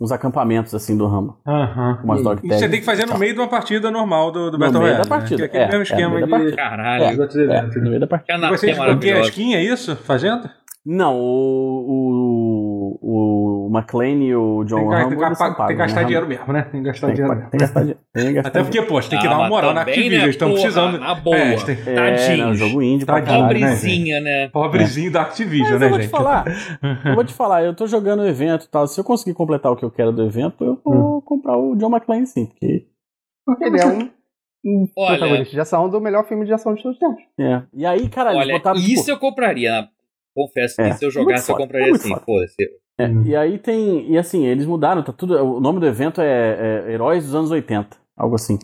Uns 0.00 0.10
acampamentos 0.10 0.74
assim 0.74 0.96
do 0.96 1.06
Rambo. 1.06 1.38
Aham. 1.46 2.00
Umas 2.02 2.20
E- 2.20 2.24
dog 2.24 2.38
e 2.38 2.48
tags 2.48 2.58
você 2.58 2.68
tem 2.68 2.80
que 2.80 2.86
fazer 2.86 3.06
no 3.06 3.16
meio 3.18 3.34
de 3.34 3.40
uma 3.40 3.48
partida 3.48 3.88
normal 3.88 4.32
do, 4.32 4.50
do 4.50 4.58
No 4.58 4.58
Battle 4.58 4.80
meio 4.82 4.94
Royale. 4.94 5.08
da 5.08 5.14
né? 5.16 5.20
partida, 5.20 5.48
Que 5.48 5.56
é 5.56 5.64
aquele 5.64 5.64
é, 5.64 5.66
mesmo 5.66 5.74
é, 5.74 5.78
no 5.78 5.82
esquema 5.82 6.14
meio 6.14 6.20
da 6.20 6.26
de... 6.26 6.30
partida. 6.32 6.56
Caralho. 6.56 7.04
É. 7.04 7.56
É, 7.56 7.62
no 7.62 7.88
meio 7.88 8.00
da 8.00 8.06
partida. 8.08 8.48
Você 8.48 8.66
quê? 9.00 9.12
A 9.12 9.20
skin, 9.20 9.54
é 9.54 9.62
isso? 9.62 9.94
Fazendo? 9.96 10.50
Não, 10.84 11.16
o, 11.16 12.98
o, 13.00 13.41
o 13.41 13.41
McLean 13.76 14.22
e 14.22 14.34
o 14.34 14.64
John 14.64 14.88
Rambo 14.88 15.08
tem 15.16 15.18
que, 15.18 15.66
tem 15.66 15.76
gastar 15.76 16.00
né? 16.00 16.04
dinheiro 16.04 16.28
mesmo, 16.28 16.52
né? 16.52 16.62
Tem 16.62 16.80
que 16.82 16.86
gastar 16.86 17.06
Tem, 17.08 17.16
dinheiro 17.16 17.32
que- 17.34 17.38
mesmo. 17.38 17.50
tem 17.50 17.58
que 17.58 17.64
gastar 17.64 17.80
dinheiro. 17.80 18.00
Tem 18.12 18.26
que 18.26 18.32
gastar 18.34 18.48
Até 18.48 18.62
porque, 18.62 18.82
poxa, 18.82 19.10
tem 19.10 19.18
que 19.20 19.26
Ah, 19.26 19.30
dar 19.30 19.38
uma 19.38 19.48
moral 19.48 19.74
na 19.74 19.80
Activision. 19.82 20.10
né, 20.18 20.22
Eles 20.24 20.34
estão 20.34 20.52
precisando. 20.52 20.98
Na 20.98 21.14
boa. 21.14 21.36
É, 21.36 21.56
tem- 21.64 21.78
É, 21.86 21.94
não, 21.94 22.16
Tadinhos. 22.16 22.58
jogo 22.58 22.82
indie 22.82 23.06
pra 23.06 23.22
caralho. 23.22 23.42
né? 23.42 23.48
Pobrezinha, 23.48 24.20
né? 24.20 24.48
Pobrezinho 24.48 25.10
da 25.12 25.22
Activision, 25.22 25.70
Mas 25.70 25.80
né, 25.80 25.86
eu 25.86 25.90
vou 25.90 25.98
gente? 26.00 26.08
te 26.08 26.10
falar, 26.10 26.44
eu 27.06 27.14
vou 27.14 27.24
te 27.24 27.32
falar, 27.34 27.62
eu 27.64 27.74
tô 27.74 27.86
jogando 27.86 28.20
o 28.20 28.26
evento 28.26 28.64
e 28.64 28.68
tal. 28.68 28.86
Se 28.86 29.00
eu 29.00 29.04
conseguir 29.04 29.34
completar 29.34 29.70
o 29.72 29.76
que 29.76 29.84
eu 29.84 29.90
quero 29.90 30.12
do 30.12 30.22
evento, 30.24 30.64
eu 30.64 30.80
vou 30.84 31.22
comprar 31.22 31.56
o 31.56 31.74
John 31.76 31.90
McClane 31.90 32.26
sim, 32.26 32.46
porque. 32.46 32.86
Ele 33.60 33.80
é 33.80 33.86
um, 33.86 34.10
um 34.64 34.86
Olha- 34.96 35.18
protagonista 35.18 35.52
de 35.52 35.60
ação 35.60 35.88
do 35.88 36.00
melhor 36.00 36.24
filme 36.28 36.44
de 36.46 36.52
ação 36.52 36.74
de 36.74 36.82
todos 36.82 36.96
os 36.96 37.00
tempos. 37.00 37.22
É. 37.40 37.62
E 37.74 37.84
aí, 37.84 38.08
cara, 38.08 38.30
eles 38.32 38.42
Olha, 38.44 38.54
botaram. 38.54 38.78
isso 38.78 39.00
tipo, 39.04 39.10
eu 39.10 39.18
compraria. 39.18 39.88
Confesso 40.34 40.76
que 40.76 40.82
É, 40.82 40.92
se 40.94 41.04
eu 41.04 41.08
muito 41.08 41.12
jogasse, 41.14 41.50
eu 41.52 41.56
compraria 41.56 41.88
muito 41.88 42.00
assim. 42.00 42.08
foda. 42.10 42.22
Foda-se. 42.24 42.54
É, 43.02 43.12
E 43.28 43.36
aí 43.36 43.58
tem. 43.58 44.10
E 44.10 44.18
assim, 44.18 44.44
eles 44.44 44.66
mudaram, 44.66 45.02
tá 45.02 45.12
tudo. 45.12 45.34
O 45.36 45.60
nome 45.60 45.80
do 45.80 45.86
evento 45.86 46.20
é, 46.20 46.84
é 46.86 46.92
Heróis 46.92 47.24
dos 47.24 47.34
anos 47.34 47.50
80, 47.50 47.96
algo 48.16 48.34
assim. 48.34 48.58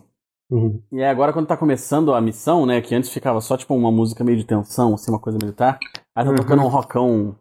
Uhum. 0.50 0.80
E 0.92 0.96
aí 1.02 1.10
agora, 1.10 1.32
quando 1.32 1.46
tá 1.46 1.56
começando 1.56 2.14
a 2.14 2.20
missão, 2.20 2.64
né? 2.64 2.80
Que 2.80 2.94
antes 2.94 3.10
ficava 3.12 3.40
só 3.40 3.56
tipo 3.56 3.74
uma 3.74 3.92
música 3.92 4.24
meio 4.24 4.38
de 4.38 4.44
tensão, 4.44 4.94
assim, 4.94 5.10
uma 5.10 5.20
coisa 5.20 5.38
militar. 5.40 5.78
Aí 6.14 6.24
tá 6.24 6.30
Uhum. 6.30 6.36
tocando 6.36 6.62
um 6.62 6.68
rockão. 6.68 7.36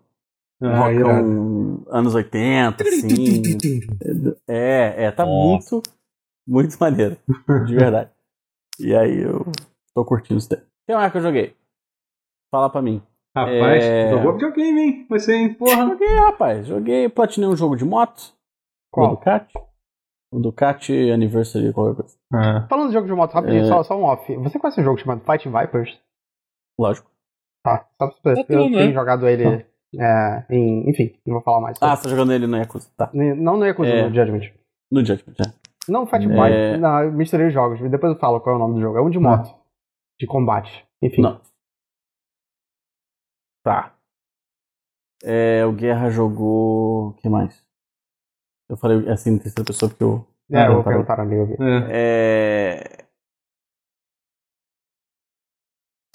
Um 0.62 0.68
Ah, 0.70 0.92
irado. 0.92 1.06
rockão 1.06 1.84
anos 1.90 2.16
80, 2.16 2.84
assim. 2.84 3.58
É, 4.48 5.06
é, 5.06 5.12
tá 5.12 5.26
Nossa. 5.26 5.76
muito, 5.76 5.84
muito 6.48 6.76
maneiro. 6.80 7.18
De 7.66 7.76
verdade. 7.76 8.10
E 8.80 8.96
aí 8.96 9.24
eu 9.24 9.44
tô 9.96 10.06
curtindo 10.06 10.38
isso 10.38 10.50
daí. 10.52 10.60
O 10.60 10.64
que 10.86 10.94
mais 10.94 11.12
que 11.12 11.18
eu 11.18 11.22
joguei? 11.24 11.56
Fala 12.52 12.70
pra 12.70 12.80
mim. 12.80 13.02
Rapaz, 13.46 13.84
É. 13.84 14.10
jogou 14.10 14.34
videogame, 14.34 14.82
hein? 14.82 15.06
Você, 15.10 15.36
hein? 15.36 15.54
Porra. 15.54 15.88
Joguei, 15.88 16.16
rapaz. 16.16 16.68
Joguei, 16.68 17.10
platinei 17.10 17.50
um 17.50 17.56
jogo 17.56 17.76
de 17.76 17.86
moto. 17.86 18.34
Qual? 18.92 19.08
O 19.08 19.16
Ducati. 19.16 19.54
O 20.34 20.40
Ducati 20.40 21.10
Anniversary, 21.12 21.72
qualquer 21.74 22.02
coisa. 22.02 22.18
Ah. 22.34 22.66
Falando 22.70 22.88
de 22.88 22.94
jogo 22.94 23.08
de 23.08 23.14
moto, 23.14 23.34
rapidinho, 23.34 23.64
É. 23.64 23.68
só, 23.68 23.84
só 23.84 23.98
um 23.98 24.04
off. 24.04 24.36
Você 24.36 24.60
conhece 24.60 24.82
um 24.82 24.84
jogo 24.84 24.98
chamado 25.00 25.22
Fighting 25.22 25.52
Vipers? 25.52 25.98
Lógico. 26.80 27.10
Tá, 27.64 27.86
só 28.02 28.08
pra 28.08 28.36
você. 28.36 28.44
Tá 28.44 28.54
Eu 28.54 28.64
tudo, 28.64 28.76
tenho 28.76 28.88
né? 28.88 28.94
jogado 28.94 29.28
ele 29.28 29.66
é, 30.00 30.46
em. 30.50 30.90
Enfim, 30.90 31.14
não 31.26 31.36
vou 31.36 31.44
falar 31.44 31.62
mais. 31.62 31.78
Ah, 31.82 31.96
você 31.96 32.04
tá 32.04 32.10
jogando 32.10 32.34
ele 32.34 32.46
no 32.48 32.58
Yakuza. 32.58 32.90
Tá. 32.98 33.10
Não 33.14 33.58
no 33.58 33.66
Yakuza, 33.66 33.90
É. 33.90 34.08
no 34.10 34.14
Judgment. 34.16 34.52
No 34.92 35.04
Judgment, 35.06 35.34
já. 35.38 35.54
Não, 35.90 36.06
Fighting 36.06 36.26
É. 36.26 36.30
Vipers. 36.30 36.82
Não, 36.82 37.04
eu 37.04 37.12
misturei 37.14 37.48
os 37.48 37.54
jogos. 37.54 37.80
Depois 37.90 38.14
eu 38.14 38.20
falo 38.20 38.40
qual 38.42 38.54
é 38.56 38.58
o 38.58 38.60
nome 38.62 38.76
do 38.76 38.82
jogo. 38.82 38.98
É 38.98 39.02
um 39.02 39.10
de 39.10 39.20
moto. 39.20 39.50
De 40.20 40.28
combate. 40.28 40.86
Enfim. 41.02 41.22
Não. 41.22 41.40
Tá. 43.68 43.94
É, 45.24 45.66
o 45.66 45.72
Guerra 45.74 46.10
jogou. 46.10 47.10
O 47.10 47.14
que 47.14 47.28
mais? 47.28 47.62
Eu 48.70 48.78
falei 48.78 49.10
assim 49.10 49.32
em 49.32 49.38
terceira 49.40 49.66
pessoa 49.66 49.90
porque 49.90 50.04
eu. 50.04 50.26
É, 50.52 50.68
eu 50.68 50.76
vou 50.76 50.84
perguntar 50.84 51.20
ali. 51.20 51.36
eu 51.36 51.46
vi. 51.48 51.54
É. 51.60 51.88
É. 53.02 53.08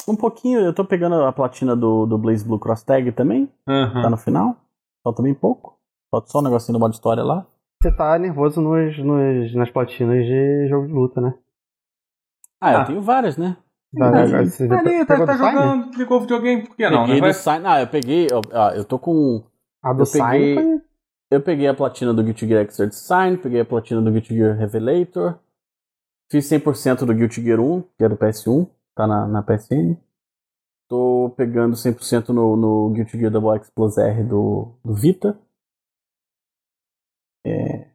Um 0.08 0.16
pouquinho, 0.16 0.60
eu 0.60 0.74
tô 0.74 0.84
pegando 0.84 1.14
a 1.22 1.32
platina 1.32 1.76
do, 1.76 2.06
do 2.06 2.18
Blaze 2.18 2.44
Blue 2.44 2.58
Cross 2.58 2.82
Tag 2.82 3.12
também. 3.12 3.52
Aham. 3.68 4.02
Tá 4.02 4.10
no 4.10 4.16
final. 4.16 4.56
Falta 5.04 5.22
bem 5.22 5.34
pouco. 5.34 5.78
Falta 6.10 6.28
só 6.28 6.38
um 6.40 6.42
negocinho 6.42 6.76
do 6.76 6.80
modo 6.80 6.92
história 6.94 7.22
lá. 7.22 7.46
Você 7.82 7.94
tá 7.96 8.18
nervoso 8.18 8.60
nos, 8.60 8.98
nos, 8.98 9.54
nas 9.54 9.70
platinas 9.70 10.24
de 10.24 10.68
jogo 10.68 10.86
de 10.86 10.92
luta, 10.92 11.20
né? 11.20 11.34
Ah, 12.60 12.68
Ah. 12.70 12.80
eu 12.80 12.86
tenho 12.86 13.02
várias, 13.02 13.36
né? 13.36 13.56
Tá, 13.96 14.08
Ali, 14.22 14.50
você 14.50 14.66
já 14.68 14.78
Ali, 14.78 15.04
tá, 15.06 15.18
tá 15.18 15.32
do 15.34 15.38
Sign? 15.38 15.52
jogando, 15.52 15.96
ligou 15.98 16.16
o 16.16 16.20
videogame, 16.22 16.66
por 16.66 16.76
que 16.76 16.88
não? 16.90 17.00
peguei 17.04 17.14
né? 17.16 17.20
Vai- 17.20 17.34
Sign. 17.34 17.66
Ah, 17.66 17.80
eu 17.80 17.86
peguei. 17.88 18.26
ó, 18.32 18.40
ó, 18.52 18.70
eu 18.70 18.84
tô 18.84 18.98
com. 18.98 19.44
A 19.82 19.92
do 19.92 20.02
Eu 20.02 20.06
peguei- 20.06 20.54
Sign. 20.54 20.82
Eu 21.30 21.40
peguei 21.42 21.66
a 21.66 21.74
platina 21.74 22.12
do 22.12 22.22
Guilty 22.22 22.46
Gear 22.46 22.66
Xrd 22.70 22.94
Sign, 22.94 23.36
peguei 23.38 23.60
a 23.60 23.64
platina 23.64 24.02
do 24.02 24.10
Guilty 24.10 24.34
Gear 24.34 24.56
Revelator. 24.56 25.38
Fiz 26.30 26.46
100% 26.46 27.04
do 27.06 27.14
Guilty 27.14 27.42
Gear 27.42 27.58
1, 27.60 27.82
que 27.98 28.04
é 28.04 28.08
do 28.08 28.16
PS1, 28.16 28.68
tá 28.94 29.06
na, 29.06 29.26
na 29.26 29.42
PSN. 29.42 29.96
Tô 30.88 31.32
pegando 31.36 31.74
100% 31.74 32.28
no, 32.30 32.56
no 32.56 32.90
Guilty 32.90 33.18
Gear 33.18 33.30
Double 33.32 33.56
X 33.56 33.70
Plus 33.70 33.96
R 33.98 34.22
do, 34.24 34.74
do 34.84 34.94
Vita. 34.94 35.38
É. 37.44 37.88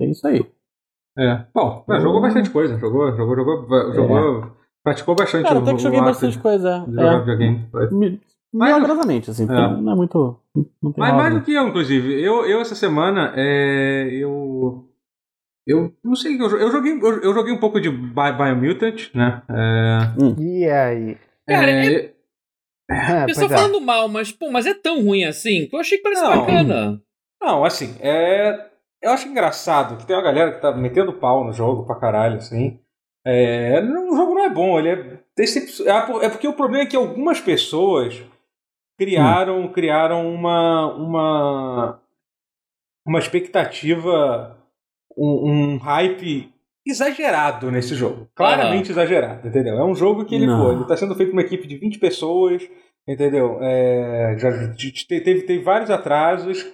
É 0.00 0.04
isso 0.06 0.26
aí. 0.26 0.40
É. 1.18 1.44
Bom, 1.54 1.84
mas 1.88 2.02
jogou 2.02 2.20
bastante 2.20 2.50
coisa. 2.50 2.78
Jogou, 2.78 3.14
jogou, 3.16 3.36
jogou, 3.36 3.92
jogou. 3.94 4.50
Praticou 4.84 5.14
bastante 5.16 5.44
Cara, 5.44 5.58
o, 5.58 5.62
até 5.62 5.74
que 5.74 5.82
joguei 5.82 6.00
bastante 6.00 6.38
coisa. 6.38 6.84
de 6.86 6.94
jogar 6.94 7.14
É. 7.14 7.18
videogame. 7.20 7.68
Foi. 7.70 7.90
Mi- 7.90 8.20
Mas- 8.52 8.74
Milagrosamente, 8.74 9.30
assim, 9.30 9.44
É. 9.44 9.46
não 9.46 9.92
é 9.92 9.94
muito. 9.96 10.38
Não 10.82 10.92
tem 10.92 10.94
Mas 10.96 11.12
mais 11.14 11.34
né? 11.34 11.40
do 11.40 11.44
que 11.44 11.52
eu, 11.52 11.66
inclusive. 11.68 12.22
Eu, 12.22 12.46
eu 12.46 12.60
essa 12.60 12.74
semana, 12.74 13.32
é, 13.36 14.08
eu. 14.12 14.84
Eu 15.66 15.92
não 16.04 16.14
sei, 16.14 16.40
eu, 16.40 16.46
eu 16.58 16.70
joguei, 16.70 16.92
eu, 16.92 17.22
eu 17.22 17.34
joguei 17.34 17.52
um 17.52 17.58
pouco 17.58 17.80
de 17.80 17.90
Bi- 17.90 18.12
Biomutant, 18.32 19.10
né? 19.14 19.42
É, 19.50 20.40
E 20.40 20.64
aí? 20.70 21.16
Cara, 21.46 21.70
é, 21.70 22.12
É, 22.88 23.22
Eu 23.24 23.26
estou 23.26 23.48
pois 23.48 23.50
é. 23.52 23.56
falando 23.56 23.80
mal, 23.80 24.08
mas, 24.08 24.30
pô, 24.30 24.48
mas 24.52 24.64
é 24.64 24.72
tão 24.74 25.02
ruim 25.04 25.24
assim 25.24 25.66
que 25.68 25.74
eu 25.74 25.80
achei 25.80 25.98
que 25.98 26.04
parecia 26.04 26.28
Não. 26.28 26.38
bacana. 26.40 27.02
Não, 27.42 27.64
assim, 27.64 27.96
é. 28.00 28.64
Eu 29.02 29.10
acho 29.10 29.28
engraçado 29.28 29.96
que 29.96 30.06
tem 30.06 30.16
uma 30.16 30.22
galera 30.22 30.52
que 30.52 30.60
tá 30.60 30.72
metendo 30.72 31.12
pau 31.12 31.44
no 31.44 31.52
jogo 31.52 31.84
pra 31.84 31.94
caralho, 32.00 32.36
assim. 32.36 32.78
É, 33.24 33.80
o 33.80 34.16
jogo 34.16 34.34
não 34.34 34.44
é 34.44 34.50
bom, 34.50 34.78
ele 34.78 34.88
é. 34.88 35.18
É 35.38 36.24
é 36.26 36.28
porque 36.30 36.48
o 36.48 36.52
problema 36.54 36.84
é 36.84 36.86
que 36.86 36.96
algumas 36.96 37.40
pessoas 37.40 38.22
criaram, 38.98 39.68
criaram 39.68 40.32
uma, 40.32 40.94
uma. 40.94 42.00
uma 43.06 43.18
expectativa, 43.18 44.56
um, 45.16 45.50
um 45.74 45.76
hype 45.78 46.52
exagerado 46.86 47.70
nesse 47.70 47.94
jogo. 47.94 48.28
Claramente 48.34 48.90
exagerado, 48.92 49.48
entendeu? 49.48 49.74
É 49.78 49.84
um 49.84 49.94
jogo 49.94 50.24
que 50.24 50.34
ele, 50.34 50.46
Não. 50.46 50.60
pô, 50.64 50.72
ele 50.72 50.84
tá 50.86 50.96
sendo 50.96 51.14
feito 51.14 51.30
por 51.30 51.36
uma 51.36 51.42
equipe 51.42 51.66
de 51.66 51.76
20 51.76 51.98
pessoas, 51.98 52.62
entendeu? 53.06 53.58
É, 53.60 54.36
já 54.38 54.72
te- 54.72 54.92
te- 54.92 55.06
teve, 55.20 55.42
teve 55.42 55.62
vários 55.62 55.90
atrasos. 55.90 56.64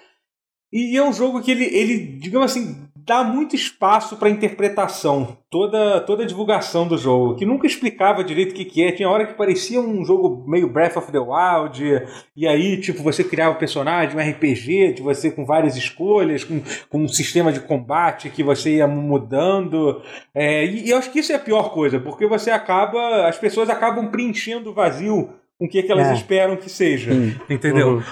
E 0.73 0.97
é 0.97 1.05
um 1.05 1.13
jogo 1.13 1.43
que 1.43 1.51
ele, 1.51 1.65
ele 1.65 1.99
digamos 1.99 2.51
assim, 2.51 2.89
dá 3.05 3.25
muito 3.25 3.55
espaço 3.55 4.17
para 4.17 4.31
interpretação. 4.31 5.37
Toda, 5.51 6.01
toda 6.01 6.23
a 6.23 6.27
divulgação 6.27 6.87
do 6.89 6.97
jogo, 6.97 7.35
que 7.35 7.45
nunca 7.45 7.67
explicava 7.67 8.25
direito 8.25 8.53
o 8.53 8.55
que, 8.55 8.65
que 8.65 8.83
é. 8.83 8.93
Tinha 8.93 9.09
hora 9.09 9.27
que 9.27 9.35
parecia 9.35 9.81
um 9.81 10.05
jogo 10.05 10.45
meio 10.49 10.69
Breath 10.69 10.97
of 10.97 11.13
the 11.13 11.19
Wild, 11.19 12.07
e 12.35 12.47
aí, 12.47 12.81
tipo, 12.81 13.03
você 13.03 13.23
criava 13.23 13.53
o 13.53 13.57
um 13.57 13.59
personagem, 13.59 14.17
um 14.17 14.31
RPG, 14.31 14.95
de 14.95 15.03
você 15.03 15.31
com 15.31 15.45
várias 15.45 15.77
escolhas, 15.77 16.45
com, 16.45 16.63
com 16.89 17.03
um 17.03 17.09
sistema 17.09 17.53
de 17.53 17.61
combate 17.61 18.31
que 18.31 18.43
você 18.43 18.77
ia 18.77 18.87
mudando. 18.87 20.01
É, 20.35 20.65
e, 20.65 20.87
e 20.87 20.91
eu 20.91 20.99
acho 20.99 21.11
que 21.11 21.19
isso 21.19 21.33
é 21.33 21.37
a 21.37 21.41
pior 21.41 21.73
coisa, 21.75 22.01
porque 22.01 22.27
você 22.27 22.51
acaba. 22.51 23.27
As 23.27 23.37
pessoas 23.37 23.69
acabam 23.69 24.11
preenchendo 24.11 24.71
o 24.71 24.75
vazio 24.75 25.31
com 25.59 25.67
o 25.67 25.69
que, 25.69 25.83
que 25.83 25.93
elas 25.93 26.09
É. 26.09 26.15
esperam 26.15 26.57
que 26.57 26.71
seja. 26.71 27.13
Sim. 27.13 27.35
Entendeu? 27.51 27.97
Uhum. 27.97 28.03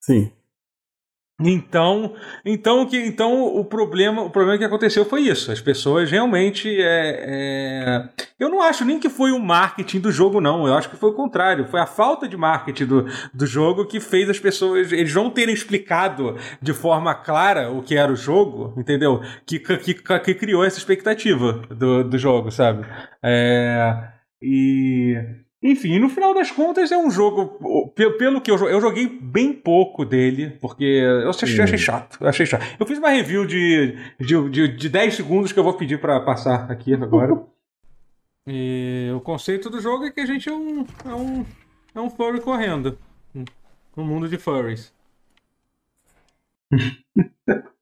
Sim. 0.00 0.30
Então, 1.40 2.14
então, 2.44 2.86
que, 2.86 2.96
então 2.96 3.42
o 3.56 3.64
problema, 3.64 4.22
o 4.22 4.30
problema 4.30 4.56
que 4.56 4.64
aconteceu 4.64 5.04
foi 5.04 5.22
isso. 5.22 5.50
As 5.50 5.60
pessoas 5.60 6.08
realmente 6.08 6.68
é, 6.80 7.24
é, 7.26 8.08
eu 8.38 8.48
não 8.48 8.62
acho 8.62 8.84
nem 8.84 9.00
que 9.00 9.08
foi 9.08 9.32
o 9.32 9.40
marketing 9.40 9.98
do 9.98 10.12
jogo 10.12 10.40
não. 10.40 10.64
Eu 10.64 10.74
acho 10.74 10.88
que 10.88 10.96
foi 10.96 11.10
o 11.10 11.14
contrário. 11.14 11.66
Foi 11.66 11.80
a 11.80 11.86
falta 11.86 12.28
de 12.28 12.36
marketing 12.36 12.86
do, 12.86 13.06
do 13.34 13.46
jogo 13.46 13.84
que 13.84 13.98
fez 13.98 14.30
as 14.30 14.38
pessoas 14.38 14.92
eles 14.92 15.12
não 15.12 15.28
terem 15.28 15.52
explicado 15.52 16.36
de 16.62 16.72
forma 16.72 17.12
clara 17.16 17.68
o 17.68 17.82
que 17.82 17.96
era 17.96 18.12
o 18.12 18.16
jogo, 18.16 18.72
entendeu? 18.78 19.20
Que 19.44 19.58
que, 19.58 19.94
que, 19.94 20.18
que 20.20 20.34
criou 20.34 20.64
essa 20.64 20.78
expectativa 20.78 21.62
do, 21.68 22.04
do 22.04 22.16
jogo, 22.16 22.52
sabe? 22.52 22.86
É, 23.20 24.08
e 24.40 25.16
enfim, 25.64 25.98
no 25.98 26.10
final 26.10 26.34
das 26.34 26.50
contas 26.50 26.92
é 26.92 26.98
um 26.98 27.10
jogo. 27.10 27.90
Pelo, 28.18 28.38
que 28.42 28.50
eu 28.50 28.58
joguei, 28.58 28.74
eu 28.74 28.80
joguei 28.82 29.08
bem 29.08 29.50
pouco 29.50 30.04
dele, 30.04 30.50
porque 30.60 30.84
eu 30.84 31.30
achei, 31.30 31.58
achei 31.58 31.78
chato. 31.78 32.18
Eu 32.20 32.28
achei 32.28 32.44
chato. 32.44 32.62
Eu 32.78 32.84
fiz 32.84 32.98
uma 32.98 33.08
review 33.08 33.46
de, 33.46 33.96
de, 34.20 34.50
de, 34.50 34.68
de 34.76 34.88
10 34.90 35.14
segundos 35.14 35.52
que 35.52 35.58
eu 35.58 35.64
vou 35.64 35.72
pedir 35.72 35.98
pra 35.98 36.20
passar 36.20 36.70
aqui 36.70 36.92
agora. 36.92 37.42
e 38.46 39.10
o 39.16 39.20
conceito 39.20 39.70
do 39.70 39.80
jogo 39.80 40.04
é 40.04 40.10
que 40.10 40.20
a 40.20 40.26
gente 40.26 40.50
é 40.50 40.52
um. 40.52 40.84
É 41.02 41.14
um, 41.14 41.46
é 41.94 42.00
um 42.00 42.10
furry 42.10 42.42
correndo. 42.42 42.98
No 43.96 44.04
mundo 44.04 44.28
de 44.28 44.36
furries. 44.36 44.92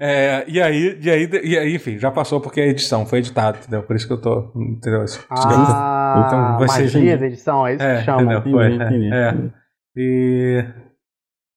É, 0.00 0.44
e, 0.48 0.60
aí, 0.62 0.98
e, 1.02 1.10
aí, 1.10 1.30
e 1.44 1.58
aí, 1.58 1.74
enfim, 1.74 1.98
já 1.98 2.10
passou 2.10 2.40
porque 2.40 2.60
é 2.60 2.68
edição, 2.68 3.04
foi 3.06 3.18
editado, 3.18 3.58
entendeu? 3.58 3.82
Por 3.82 3.94
isso 3.96 4.06
que 4.06 4.12
eu 4.12 4.20
tô. 4.20 4.52
Entendeu? 4.56 5.04
Ah, 5.30 6.24
Então 6.26 6.58
vai 6.58 6.68
ser- 6.68 6.82
magia 6.84 7.18
da 7.18 7.26
edição, 7.26 7.66
é 7.66 7.74
isso 7.74 7.82
É, 7.82 7.98
que 7.98 8.04
chama. 8.04 8.22
entendeu? 8.22 8.42
Foi, 8.52 8.74
Entendi, 8.74 8.94
entendi. 9.08 9.14
é, 9.14 9.28
é. 9.28 9.50
E. 9.98 10.64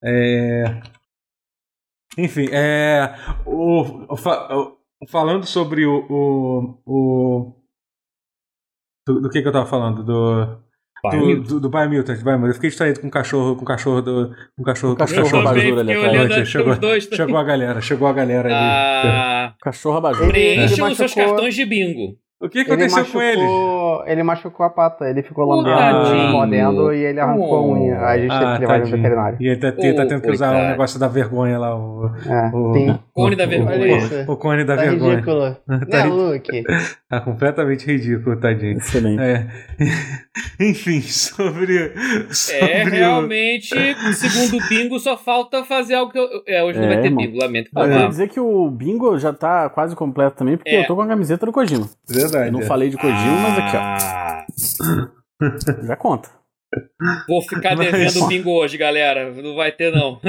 É, 0.02 0.82
enfim, 2.18 2.48
é, 2.52 3.14
o, 3.46 3.82
o- 4.14 5.08
falando 5.08 5.46
sobre 5.46 5.86
o. 5.86 6.06
o, 6.10 6.82
o 6.86 7.56
do, 9.08 9.22
do 9.22 9.30
que, 9.30 9.42
que 9.42 9.48
eu 9.48 9.52
tava 9.52 9.66
falando? 9.66 10.04
Do. 10.04 10.69
Do, 11.04 11.42
do, 11.44 11.60
do 11.62 11.70
Biomutant, 11.70 12.18
do 12.18 12.24
Biomutant. 12.24 12.48
Eu 12.50 12.54
fiquei 12.56 12.70
distraído 12.70 13.00
com 13.00 13.08
o 13.08 13.12
cachorro, 13.12 13.56
com 13.56 13.62
o 13.64 13.66
cachorro 13.66 14.02
do. 14.02 14.36
Com 14.56 14.62
o 14.62 14.66
cachorro, 14.66 14.94
com 14.94 15.00
cachorro 15.00 15.24
cachorro. 15.24 15.48
abajur 15.48 15.80
ali 15.80 15.94
atrás. 15.94 16.50
Chegou-. 16.50 16.76
Chegou 17.16 17.38
a 17.38 17.44
galera, 17.44 17.82
chegou 17.82 18.08
a 18.08 18.14
galera 18.14 18.48
ali. 18.50 18.56
Ah, 18.58 19.54
Cachorro 19.62 19.98
abajur. 19.98 20.28
Preencham 20.28 20.86
ele 20.86 20.92
os 20.92 20.98
seus 20.98 21.14
cartões 21.14 21.56
de 21.56 21.66
bingo. 21.66 22.18
O 22.42 22.48
que 22.48 22.60
Ele 22.60 22.68
aconteceu 22.72 23.00
machucou, 23.00 23.20
com 23.22 23.28
ele? 23.28 24.12
ele 24.14 24.24
machucou 24.24 24.66
a 24.66 24.70
pata, 24.70 25.10
ele 25.10 25.22
ficou 25.22 25.44
lambendo, 25.46 25.76
tadinho. 25.78 26.32
mordendo 26.32 26.94
e 26.94 27.04
ele 27.04 27.20
arrancou 27.20 27.54
a 27.58 27.62
unha. 27.68 28.00
Aí 28.06 28.20
a 28.20 28.22
gente 28.22 28.32
teve 28.32 28.46
Ah, 28.46 28.54
que 28.56 28.60
levar 28.62 28.76
ele 28.76 28.86
no 28.86 28.92
veterinário. 28.98 29.38
E 29.42 29.48
ele 29.50 29.60
tá, 29.60 29.68
ele 29.78 29.94
tá 29.94 30.06
tendo 30.06 30.22
que 30.22 30.32
usar 30.32 30.48
o 30.48 30.52
coitado. 30.52 30.70
negócio 30.72 31.00
da 31.02 31.08
vergonha 31.10 31.60
lá, 31.60 31.76
o, 31.78 32.06
É, 32.26 32.52
o, 32.56 32.74
sim. 32.74 33.00
Cone 33.14 33.36
da 33.36 33.44
o- 33.44 33.48
vergonha. 33.50 33.98
O, 34.28 34.32
o 34.32 34.38
cone 34.38 34.64
da 34.64 34.76
Tá 34.78 34.82
vergonha. 34.84 35.12
ridículo. 35.16 35.58
Tá 35.90 35.98
né, 35.98 36.04
ri- 36.04 36.10
Luke? 36.10 36.64
Tá 37.10 37.20
completamente 37.22 37.86
ridículo, 37.88 38.36
tadinho. 38.40 38.78
Excelente. 38.78 39.20
É. 39.22 39.48
Enfim, 40.64 41.02
sobre. 41.02 41.92
sobre 42.30 42.66
É, 42.68 42.84
o- 42.86 42.90
realmente, 42.90 43.76
segundo 44.14 44.64
o 44.64 44.70
bingo, 44.70 45.00
só 45.00 45.18
falta 45.18 45.64
fazer 45.66 45.96
algo 45.96 46.12
que 46.12 46.20
eu. 46.20 46.28
É, 46.48 46.64
hoje 46.64 46.78
não 46.80 46.86
É, 46.86 46.90
vai 46.90 47.02
ter 47.02 47.08
irmão. 47.08 47.26
bingo, 47.26 47.38
lamento 47.42 47.70
Eu 47.76 47.84
queria 47.84 48.08
dizer 48.08 48.30
que 48.30 48.40
o 48.40 48.70
bingo 48.70 49.18
já 49.18 49.34
tá 49.34 49.70
quase 49.70 49.96
completo 49.96 50.38
também, 50.38 50.56
porque 50.56 50.70
É. 50.70 50.84
eu 50.84 50.88
tô 50.88 50.96
com 50.96 51.02
a 51.02 51.08
camiseta 51.08 51.46
do 51.46 51.52
Kojima. 51.52 51.88
Verdade. 52.32 52.54
Eu 52.56 52.60
não 52.60 52.68
falei 52.68 52.90
de 52.90 52.98
Kojima, 52.98 53.50
mas 53.50 53.60
aqui, 53.60 53.78
Ah, 53.78 54.46
ó. 55.42 55.86
Já 55.86 55.96
conta. 55.96 56.30
Vou 57.28 57.42
ficar 57.42 57.76
devendo 57.76 58.24
o 58.24 58.28
bingo 58.28 58.52
hoje, 58.52 58.78
galera. 58.78 59.32
Não 59.32 59.56
vai 59.56 59.72
ter, 59.72 59.92
não. 59.92 60.20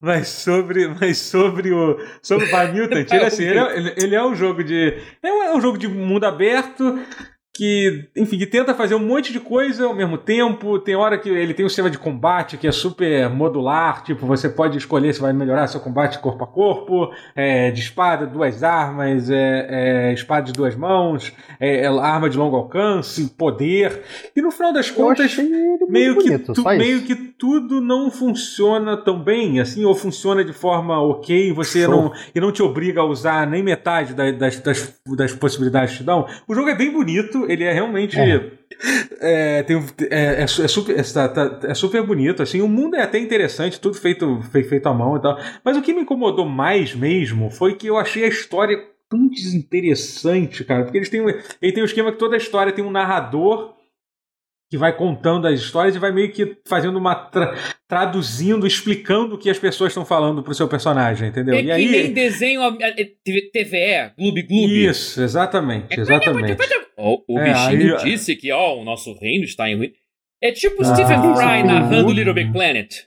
Mas 0.00 0.28
sobre, 0.28 0.88
mas 0.88 1.18
sobre 1.18 1.72
o 1.72 1.98
sobre 2.22 2.44
o 2.46 2.48
Biomutant, 2.48 3.10
ele, 3.10 3.24
assim, 3.24 3.44
ele, 3.44 3.58
é, 3.58 3.76
ele, 3.76 3.94
ele 3.96 4.14
é 4.14 4.22
um 4.24 4.34
jogo 4.34 4.62
de 4.62 4.94
é 5.22 5.32
um, 5.32 5.42
é 5.42 5.56
um 5.56 5.60
jogo 5.60 5.78
de 5.78 5.88
mundo 5.88 6.24
aberto 6.24 6.98
que, 7.56 8.08
enfim, 8.16 8.38
que 8.38 8.46
tenta 8.46 8.74
fazer 8.74 8.94
um 8.94 8.98
monte 9.06 9.32
de 9.32 9.40
coisa 9.40 9.86
ao 9.86 9.94
mesmo 9.94 10.18
tempo. 10.18 10.78
Tem 10.78 10.94
hora 10.94 11.16
que 11.18 11.28
ele 11.28 11.54
tem 11.54 11.64
um 11.64 11.68
sistema 11.68 11.90
de 11.90 11.98
combate 11.98 12.56
que 12.56 12.66
é 12.66 12.72
super 12.72 13.28
modular, 13.30 14.02
tipo, 14.04 14.26
você 14.26 14.48
pode 14.48 14.76
escolher 14.78 15.12
se 15.14 15.20
vai 15.20 15.32
melhorar 15.32 15.66
seu 15.66 15.80
combate 15.80 16.18
corpo 16.18 16.44
a 16.44 16.46
corpo, 16.46 17.10
é, 17.34 17.70
de 17.70 17.80
espada, 17.80 18.26
duas 18.26 18.62
armas, 18.62 19.30
é, 19.30 20.10
é, 20.10 20.12
espada 20.12 20.46
de 20.46 20.52
duas 20.52 20.76
mãos, 20.76 21.32
é, 21.58 21.82
é, 21.84 21.86
arma 21.86 22.28
de 22.28 22.36
longo 22.36 22.56
alcance, 22.56 23.24
poder. 23.30 24.02
E 24.34 24.42
no 24.42 24.50
final 24.50 24.72
das 24.72 24.88
Eu 24.88 24.94
contas, 24.94 25.34
meio 25.88 26.16
que, 26.18 26.38
tu- 26.38 26.62
meio 26.78 27.02
que 27.02 27.14
tudo 27.38 27.80
não 27.80 28.10
funciona 28.10 28.96
tão 28.96 29.22
bem, 29.22 29.60
assim, 29.60 29.84
ou 29.84 29.94
funciona 29.94 30.44
de 30.44 30.52
forma 30.52 31.00
ok, 31.00 31.52
você 31.52 31.84
Show. 31.84 31.90
não 31.90 32.12
e 32.34 32.40
não 32.40 32.50
te 32.50 32.62
obriga 32.62 33.00
a 33.00 33.04
usar 33.04 33.46
nem 33.46 33.62
metade 33.62 34.14
da- 34.14 34.30
das, 34.30 34.58
das, 34.60 34.94
das 35.16 35.32
possibilidades 35.34 35.92
que 35.92 35.98
te 35.98 36.04
dão. 36.04 36.26
O 36.48 36.54
jogo 36.54 36.68
é 36.70 36.74
bem 36.74 36.90
bonito, 36.90 37.44
ele 37.50 37.64
é 37.64 37.72
realmente 37.72 38.18
É. 38.18 38.50
é, 39.20 39.62
tem, 39.62 39.76
é, 40.10 40.40
é 40.40 40.42
é 40.42 40.46
super, 40.46 40.98
é, 40.98 41.02
tá- 41.02 41.28
tá- 41.28 41.60
é 41.68 41.74
super 41.74 42.02
bonito, 42.06 42.42
assim, 42.42 42.60
o 42.62 42.68
mundo 42.68 42.96
é 42.96 43.02
até 43.02 43.18
interessante, 43.18 43.80
tudo 43.80 43.96
feito, 43.96 44.40
fe- 44.50 44.64
feito 44.64 44.86
à 44.88 44.94
mão 44.94 45.16
e 45.16 45.20
tal. 45.22 45.38
Mas 45.64 45.76
o 45.76 45.82
que 45.82 45.92
me 45.94 46.02
incomodou 46.02 46.46
mais 46.46 46.94
mesmo 46.94 47.50
foi 47.50 47.74
que 47.74 47.86
eu 47.86 47.96
achei 47.96 48.24
a 48.24 48.28
história 48.28 48.78
tão 49.08 49.28
desinteressante, 49.28 50.64
cara. 50.64 50.82
Porque 50.84 50.98
eles 50.98 51.08
têm, 51.08 51.20
ele 51.62 51.72
tem 51.72 51.82
um 51.82 51.86
esquema 51.86 52.10
que 52.12 52.18
toda 52.18 52.34
a 52.34 52.38
história 52.38 52.72
tem 52.72 52.84
um 52.84 52.90
narrador 52.90 53.75
que 54.70 54.76
vai 54.76 54.92
contando 54.96 55.46
as 55.46 55.60
histórias 55.60 55.94
e 55.94 55.98
vai 55.98 56.10
meio 56.12 56.32
que 56.32 56.56
fazendo 56.66 56.96
uma. 56.98 57.14
tra- 57.14 57.54
traduzindo, 57.88 58.66
explicando 58.66 59.36
o 59.36 59.38
que 59.38 59.48
as 59.48 59.58
pessoas 59.58 59.90
estão 59.92 60.04
falando 60.04 60.42
pro 60.42 60.54
seu 60.54 60.66
personagem, 60.68 61.28
entendeu? 61.28 61.54
É 61.54 61.60
e 61.60 61.64
que 61.64 61.70
aí. 61.70 61.86
nem 61.88 62.12
desenho 62.12 62.60
TVE, 63.52 64.12
Gloob 64.18 64.42
Gloob. 64.42 64.86
Isso, 64.86 65.22
exatamente, 65.22 65.98
exatamente. 66.00 66.56
Ó, 66.96 67.18
o 67.28 67.38
É, 67.38 67.52
bichinho 67.52 67.96
aí- 67.98 68.04
disse 68.04 68.34
que 68.36 68.50
ó, 68.52 68.74
o 68.76 68.84
nosso 68.84 69.12
reino 69.18 69.44
está 69.44 69.68
em 69.68 69.76
ruína. 69.76 69.92
É 70.42 70.52
tipo 70.52 70.82
Ah, 70.82 70.84
Stephen 70.84 71.34
Fry 71.34 71.60
é 71.60 71.62
narrando 71.62 72.12
Little 72.12 72.34
Big 72.34 72.52
Planet. 72.52 73.04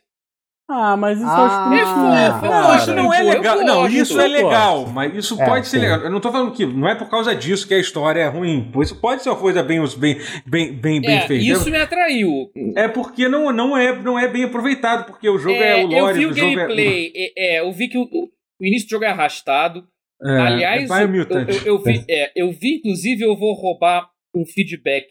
Ah, 0.72 0.96
mas 0.96 1.18
isso 1.18 1.26
eu 1.28 1.32
Ah, 1.32 1.46
acho 1.46 1.64
que 1.64 1.70
É 1.70 2.30
não 2.30 2.34
fofo, 2.40 2.42
cara. 2.42 2.52
Não, 2.62 2.76
isso 2.78 2.94
não 2.94 3.14
é 3.14 3.22
Eu 3.22 3.30
legal. 3.30 3.64
Não, 3.64 3.88
isso 3.88 4.20
é 4.22 4.26
eu 4.26 4.30
legal, 4.30 4.86
mas 4.88 5.16
isso 5.16 5.42
É, 5.42 5.46
pode 5.46 5.68
ser 5.68 5.78
sim. 5.78 5.82
legal. 5.84 6.02
Eu 6.02 6.12
não 6.12 6.20
tô 6.20 6.32
falando 6.32 6.52
que 6.54 6.64
não 6.64 6.88
é 6.88 6.94
por 6.94 7.10
causa 7.10 7.34
disso 7.36 7.68
que 7.68 7.74
a 7.74 7.80
história 7.80 8.20
é 8.22 8.28
ruim. 8.28 8.72
Isso 8.80 8.96
pode 9.02 9.24
ser 9.24 9.30
uma 9.30 9.40
coisa 9.40 9.64
bem, 9.64 9.80
bem, 9.98 10.18
bem, 10.46 10.72
bem, 10.74 11.02
bem 11.02 11.18
É, 11.18 11.22
feita. 11.22 11.44
isso 11.44 11.72
me 11.72 11.78
atraiu. 11.78 12.52
É 12.76 12.88
porque 12.88 13.28
não, 13.28 13.52
não, 13.52 13.76
é, 13.76 14.00
não 14.00 14.18
é 14.20 14.28
bem 14.28 14.44
aproveitado, 14.44 15.06
porque 15.08 15.28
o 15.28 15.40
jogo 15.40 15.60
é, 15.60 15.72
É, 15.72 15.76
o 15.78 15.80
eu 15.82 15.88
lore 15.88 16.20
vi 16.20 16.26
o 16.28 16.30
do 16.30 16.36
jogo. 16.36 16.56
gameplay, 16.56 17.12
é, 17.16 17.56
é, 17.56 17.60
eu 17.62 17.72
vi 17.72 17.88
que 17.88 17.98
o, 17.98 18.04
o- 18.04 18.30
início 18.62 18.88
do 18.88 18.92
jogo 18.92 19.06
é 19.06 19.08
arrastado. 19.08 19.88
É, 20.24 20.30
é, 20.30 20.42
Aliás, 20.42 20.92
é 20.92 21.04
eu, 21.04 21.10
eu, 21.48 21.64
eu 21.66 21.84
vi, 21.84 22.06
é, 22.08 22.32
eu 22.36 22.52
vi, 22.52 22.76
inclusive, 22.76 23.24
eu 23.24 23.36
vou 23.36 23.54
roubar 23.56 24.08
um 24.36 24.46
feedback. 24.46 25.08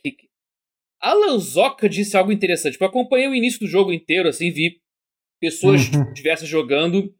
A 1.02 1.14
Lanzoca 1.14 1.88
disse 1.88 2.16
algo 2.16 2.30
interessante. 2.30 2.72
porque 2.78 2.84
Eu 2.84 2.88
acompanhei 2.88 3.26
o 3.28 3.34
início 3.34 3.58
do 3.58 3.66
jogo 3.66 3.92
inteiro, 3.92 4.28
assim, 4.28 4.50
vi 4.52 4.76
pessoas 5.40 5.88
Uhum. 5.88 6.12
diversas 6.12 6.48
jogando. 6.48 7.14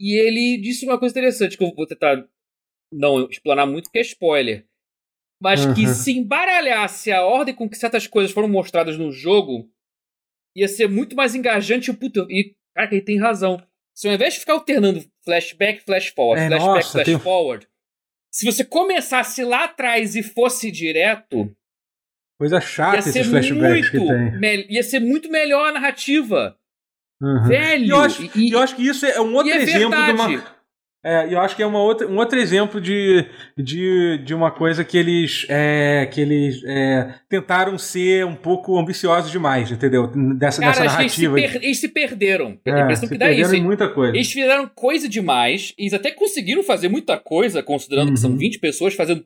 E 0.00 0.18
ele 0.18 0.60
disse 0.60 0.84
uma 0.86 0.98
coisa 0.98 1.12
interessante 1.12 1.56
que 1.58 1.64
eu 1.64 1.74
vou 1.74 1.86
tentar 1.86 2.26
não 2.92 3.28
explanar 3.28 3.66
muito, 3.66 3.90
que 3.90 3.98
é 3.98 4.02
spoiler. 4.02 4.66
Mas 5.42 5.64
que 5.74 5.86
Uhum. 5.86 5.94
se 5.94 6.12
embaralhasse 6.12 7.10
a 7.12 7.22
ordem 7.24 7.54
com 7.54 7.68
que 7.68 7.76
certas 7.76 8.06
coisas 8.06 8.32
foram 8.32 8.48
mostradas 8.48 8.98
no 8.98 9.10
jogo, 9.10 9.70
ia 10.56 10.68
ser 10.68 10.88
muito 10.88 11.16
mais 11.16 11.34
engajante. 11.34 11.92
Puta, 11.92 12.26
e, 12.28 12.54
cara, 12.74 12.92
ele 12.92 13.02
tem 13.02 13.18
razão. 13.18 13.62
Se 13.94 14.08
ao 14.08 14.14
invés 14.14 14.34
de 14.34 14.40
ficar 14.40 14.54
alternando 14.54 15.04
flashback, 15.24 15.82
flash 15.84 16.08
forward, 16.08 16.42
É, 16.42 16.48
flashback, 16.48 16.74
nossa, 16.76 16.92
flash 16.92 17.04
tem- 17.06 17.18
forward, 17.18 17.68
se 18.32 18.44
você 18.46 18.64
começasse 18.64 19.42
lá 19.44 19.64
atrás 19.64 20.14
e 20.16 20.22
fosse 20.22 20.70
direto, 20.70 21.54
Coisa 22.38 22.60
chata 22.60 22.96
ia 22.96 23.02
ser 23.02 23.20
esses 23.20 23.26
flashbacks 23.30 23.90
que 23.90 23.98
tem. 23.98 24.66
ia 24.70 24.82
ser 24.82 25.00
muito 25.00 25.30
melhor 25.30 25.68
a 25.68 25.72
narrativa. 25.72 26.58
Uhum. 27.20 27.48
Velho! 27.48 27.84
E 27.84 27.90
eu 27.90 27.96
acho, 28.00 28.30
e- 28.38 28.50
eu 28.52 28.58
acho 28.60 28.76
que 28.76 28.86
isso 28.86 29.04
é 29.06 29.20
um 29.20 29.34
outro 29.34 29.48
e 29.48 29.52
é 29.52 29.56
exemplo 29.62 29.90
de 30.04 30.10
uma. 30.12 30.60
É, 31.02 31.28
e 31.28 31.32
eu 31.32 31.40
acho 31.40 31.56
que 31.56 31.62
é 31.62 31.66
uma 31.66 31.82
outra, 31.82 32.06
um 32.06 32.18
outro 32.18 32.38
exemplo 32.38 32.78
de, 32.78 33.24
de, 33.56 34.18
de 34.18 34.34
uma 34.34 34.50
coisa 34.50 34.84
que 34.84 34.98
eles, 34.98 35.46
é, 35.48 36.04
que 36.12 36.20
eles 36.20 36.62
é, 36.66 37.14
tentaram 37.26 37.78
ser 37.78 38.26
um 38.26 38.34
pouco 38.36 38.78
ambiciosos 38.78 39.30
demais, 39.32 39.70
entendeu? 39.70 40.08
Dessa, 40.36 40.60
Cara, 40.60 40.72
dessa 40.78 40.96
que 40.96 41.02
eles 41.02 41.12
se, 41.12 41.22
narrativa. 41.26 41.34
per- 41.52 41.64
eles 41.64 41.78
se 41.80 41.88
perderam. 41.88 42.58
A 42.66 42.70
É, 42.70 42.82
impressão 42.82 43.08
se 43.08 43.14
que 43.14 43.18
dá 43.18 43.26
é 43.26 43.28
perderam 43.30 43.54
isso. 43.54 43.62
muita 43.64 43.88
coisa. 43.88 44.14
Eles 44.14 44.30
fizeram 44.30 44.68
coisa 44.68 45.08
demais, 45.08 45.72
eles 45.78 45.94
até 45.94 46.10
conseguiram 46.10 46.62
fazer 46.62 46.88
muita 46.90 47.16
coisa, 47.18 47.62
considerando 47.62 48.12
que 48.12 48.20
são 48.20 48.32
Uhum. 48.32 48.36
20 48.36 48.58
pessoas 48.58 48.92
fazendo 48.92 49.24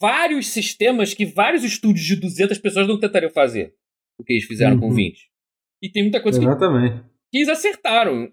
vários 0.00 0.48
sistemas 0.48 1.14
que 1.14 1.24
vários 1.24 1.62
estúdios 1.62 2.04
de 2.04 2.16
200 2.16 2.58
pessoas 2.58 2.86
não 2.88 2.98
tentariam 2.98 3.30
fazer. 3.30 3.72
O 4.18 4.24
que 4.24 4.32
eles 4.32 4.44
fizeram 4.44 4.76
com 4.76 4.88
Uhum. 4.88 4.94
20. 4.94 5.18
E 5.82 5.88
tem 5.88 6.02
muita 6.02 6.20
coisa 6.20 6.38
que, 6.40 6.44
Exatamente. 6.44 6.96
que 6.96 7.04
eles 7.32 7.48
acertaram. 7.48 8.30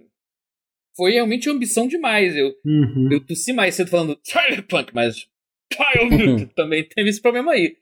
Foi 0.96 1.12
realmente 1.12 1.50
ambição 1.50 1.88
demais. 1.88 2.36
Eu, 2.36 2.54
Uhum. 2.66 3.10
eu 3.12 3.26
tossi 3.26 3.52
mais 3.54 3.76
cedo 3.76 3.90
falando 3.90 4.20
Cyberpunk, 4.24 4.94
mas 4.94 5.28
Childhood 5.74 6.48
também 6.56 6.88
teve 6.88 7.10
esse 7.10 7.22
problema 7.22 7.52
aí. 7.54 7.78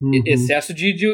Uhum. 0.00 0.22
Excesso 0.26 0.72
de, 0.74 0.92
de 0.92 1.06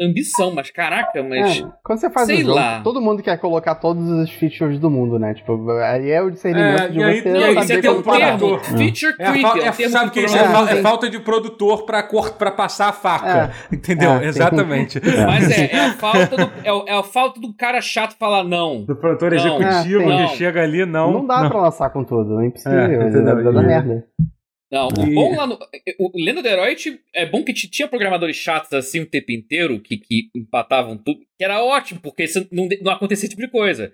ambição, 0.00 0.52
mas 0.54 0.70
caraca, 0.70 1.22
mas. 1.22 1.58
É, 1.60 1.64
quando 1.82 1.98
você 1.98 2.10
faz 2.10 2.26
sei 2.26 2.36
um 2.38 2.40
jogo, 2.46 2.54
lá. 2.54 2.80
todo 2.82 3.00
mundo 3.00 3.22
quer 3.22 3.38
colocar 3.38 3.74
todos 3.76 4.08
os 4.10 4.30
features 4.30 4.78
do 4.78 4.90
mundo, 4.90 5.18
né? 5.18 5.34
Tipo, 5.34 5.70
aí 5.70 6.10
é 6.10 6.20
o 6.22 6.30
discernimento 6.30 6.82
É, 6.82 6.88
de 6.88 6.98
e 6.98 7.02
aí- 7.02 7.22
você 7.22 7.28
e 7.28 7.32
Não, 7.32 7.40
aí 7.40 7.54
isso 7.56 7.66
você 7.66 7.72
é 7.74 7.82
como 7.82 7.98
um 7.98 8.02
produtor. 8.02 8.60
termo. 8.60 8.78
Feature 8.78 9.14
É, 9.18 9.30
creep. 9.30 9.44
é 9.44 9.48
um 9.48 9.66
é- 9.86 9.88
sabe 9.88 10.10
que 10.10 10.20
que 10.20 10.26
isso 10.26 10.36
é, 10.36 10.78
é 10.78 10.82
falta 10.82 11.08
de 11.08 11.18
produtor 11.20 11.84
pra, 11.86 12.02
cor- 12.02 12.32
pra 12.34 12.50
passar 12.50 12.88
a 12.88 12.92
faca. 12.92 13.52
Entendeu? 13.72 14.10
É. 14.12 14.26
Exatamente. 14.26 15.00
Mas 15.26 15.50
é, 15.50 15.70
é 15.72 15.86
a 15.86 15.92
falta 15.92 16.36
do, 16.36 16.42
é, 16.64 16.92
é 16.92 16.98
a 16.98 17.02
falta 17.02 17.40
do 17.40 17.54
cara 17.54 17.80
chato 17.80 18.16
falar 18.18 18.44
não. 18.44 18.84
Do 18.84 18.96
produtor 18.96 19.30
Não. 19.32 19.38
executivo 19.38 20.10
É, 20.10 20.26
que 20.26 20.36
chega 20.36 20.62
ali, 20.62 20.84
não. 20.84 21.12
Não, 21.12 21.26
dá 21.26 21.48
pra 21.48 21.60
lançar 21.62 21.90
com 21.90 22.04
tudo, 22.04 22.40
é 22.40 22.46
impossível. 22.46 22.78
É, 22.80 23.08
entendeu? 23.08 23.40
E- 23.40 23.66
merda. 23.66 24.04
Não, 24.70 24.88
o 24.88 25.14
bom 25.14 25.36
lá 25.36 25.46
no. 25.46 25.58
O 25.98 26.10
Lenda 26.14 26.42
do 26.42 26.48
Herói 26.48 26.76
é 27.14 27.24
bom 27.24 27.44
que 27.44 27.52
tinha 27.52 27.86
programadores 27.86 28.36
chatos 28.36 28.72
assim 28.72 29.00
o 29.00 29.06
tempo 29.06 29.30
inteiro, 29.30 29.80
que, 29.80 29.96
que 29.96 30.28
empatavam 30.34 30.96
tudo, 30.98 31.20
que 31.38 31.44
era 31.44 31.62
ótimo, 31.62 32.00
porque 32.00 32.24
isso 32.24 32.46
não, 32.50 32.68
não 32.82 32.92
acontecia 32.92 33.26
esse 33.26 33.34
tipo 33.34 33.46
de 33.46 33.50
coisa. 33.50 33.92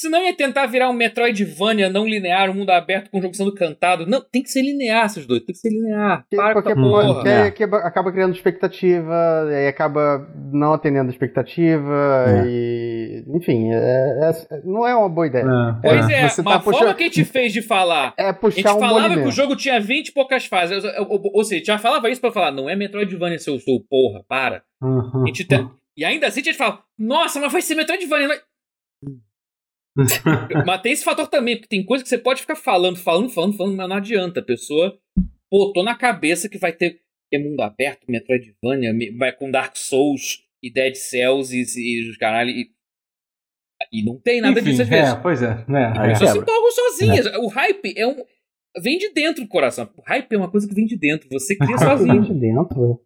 Senão 0.00 0.22
ia 0.22 0.34
tentar 0.36 0.66
virar 0.66 0.90
um 0.90 0.92
Metroidvania 0.92 1.88
não 1.88 2.06
linear, 2.06 2.50
um 2.50 2.54
mundo 2.54 2.70
aberto 2.70 3.10
com 3.10 3.20
jogo 3.20 3.34
sendo 3.34 3.54
cantado. 3.54 4.06
Não, 4.06 4.20
tem 4.20 4.42
que 4.42 4.50
ser 4.50 4.62
linear, 4.62 5.06
esses 5.06 5.26
dois, 5.26 5.40
tem 5.42 5.54
que 5.54 5.58
ser 5.60 5.70
linear. 5.70 6.24
Que- 6.28 6.36
Para 6.36 6.54
com 6.54 6.62
porque 6.62 6.72
essa 6.72 6.80
porra. 6.80 7.14
porque 7.14 7.28
aí 7.28 7.48
acaba, 7.48 7.76
acaba 7.78 8.12
criando 8.12 8.34
expectativa, 8.34 9.46
e 9.50 9.54
aí 9.54 9.66
acaba 9.68 10.26
não 10.52 10.72
atendendo 10.74 11.08
a 11.08 11.12
expectativa, 11.12 12.24
É. 12.28 12.44
e. 12.46 13.24
Enfim, 13.34 13.70
é- 13.72 14.30
é- 14.30 14.60
não 14.64 14.86
é 14.86 14.94
uma 14.94 15.08
boa 15.08 15.26
ideia. 15.26 15.44
É. 15.44 15.88
Pois 15.88 16.10
é, 16.10 16.28
Você 16.28 16.40
uma 16.42 16.52
tá 16.52 16.60
forma 16.60 16.78
puxando- 16.78 16.96
que 16.96 17.02
a 17.04 17.06
gente 17.06 17.24
fez 17.24 17.52
de 17.52 17.62
falar. 17.62 18.12
É 18.18 18.24
A 18.24 18.26
gente 18.32 18.40
puxar 18.40 18.74
um 18.74 18.80
falava 18.80 19.14
que 19.14 19.20
o 19.28 19.32
jogo 19.32 19.56
tinha 19.56 19.80
20 19.80 20.08
e 20.08 20.12
poucas 20.12 20.44
fases. 20.46 20.84
Ou, 20.84 21.06
ou- 21.08 21.30
ou 21.34 21.44
seja, 21.44 21.64
já 21.64 21.78
falava 21.78 22.10
isso 22.10 22.20
pra 22.20 22.30
falar, 22.32 22.50
não 22.52 22.68
é 22.68 22.76
Metroidvania, 22.76 23.38
seu, 23.38 23.58
seu 23.58 23.80
porra, 23.88 24.22
para. 24.28 24.62
Uhum. 24.82 25.22
A 25.24 25.26
gente 25.26 25.44
tá- 25.46 25.68
E 25.98 26.04
ainda 26.04 26.26
assim 26.26 26.40
a 26.40 26.44
gente 26.44 26.58
fala, 26.58 26.80
nossa, 26.98 27.40
mas 27.40 27.50
vai 27.50 27.62
ser 27.62 27.74
Metroidvania. 27.74 28.28
Vai... 28.28 28.36
mas 30.66 30.82
tem 30.82 30.92
esse 30.92 31.04
fator 31.04 31.26
também, 31.28 31.56
porque 31.56 31.68
tem 31.68 31.84
coisa 31.84 32.02
que 32.04 32.08
você 32.10 32.18
pode 32.18 32.40
ficar 32.42 32.56
falando, 32.56 32.96
falando, 32.98 33.30
falando, 33.30 33.56
falando, 33.56 33.76
mas 33.76 33.88
não 33.88 33.96
adianta. 33.96 34.40
A 34.40 34.44
pessoa 34.44 34.98
botou 35.50 35.82
na 35.84 35.94
cabeça 35.96 36.48
que 36.48 36.58
vai 36.58 36.72
ter 36.72 37.00
é 37.32 37.38
mundo 37.38 37.60
aberto, 37.60 38.04
Metroidvania, 38.08 38.92
me- 38.92 39.10
vai 39.16 39.32
com 39.32 39.50
Dark 39.50 39.76
Souls 39.76 40.44
e 40.62 40.72
Dead 40.72 40.94
Cells 40.94 41.52
e, 41.52 41.62
e 41.80 42.08
os 42.10 42.16
caralho. 42.16 42.50
E, 42.50 42.70
e 43.92 44.04
não 44.04 44.18
tem 44.20 44.40
nada 44.40 44.60
Enfim, 44.60 44.70
disso 44.70 44.82
às 44.82 44.88
vezes. 44.88 45.12
É, 45.12 45.16
pois 45.16 45.42
é. 45.42 45.64
né? 45.68 45.92
Aí 45.98 46.10
é. 46.12 46.14
Só 46.14 46.26
se 46.28 46.38
empolgam 46.38 46.70
sozinhas. 46.70 47.26
O 47.38 47.48
hype 47.48 47.94
é 47.96 48.06
um. 48.06 48.16
Vem 48.80 48.98
de 48.98 49.12
dentro 49.12 49.42
do 49.42 49.48
coração. 49.48 49.90
O 49.96 50.02
hype 50.02 50.32
é 50.32 50.36
uma 50.36 50.50
coisa 50.50 50.68
que 50.68 50.74
vem 50.74 50.86
de 50.86 50.96
dentro. 50.96 51.28
Você 51.32 51.56
cria 51.56 51.76
Vem 51.76 51.88
sozinho. 51.88 52.22
de 52.22 52.34
dentro. 52.34 53.00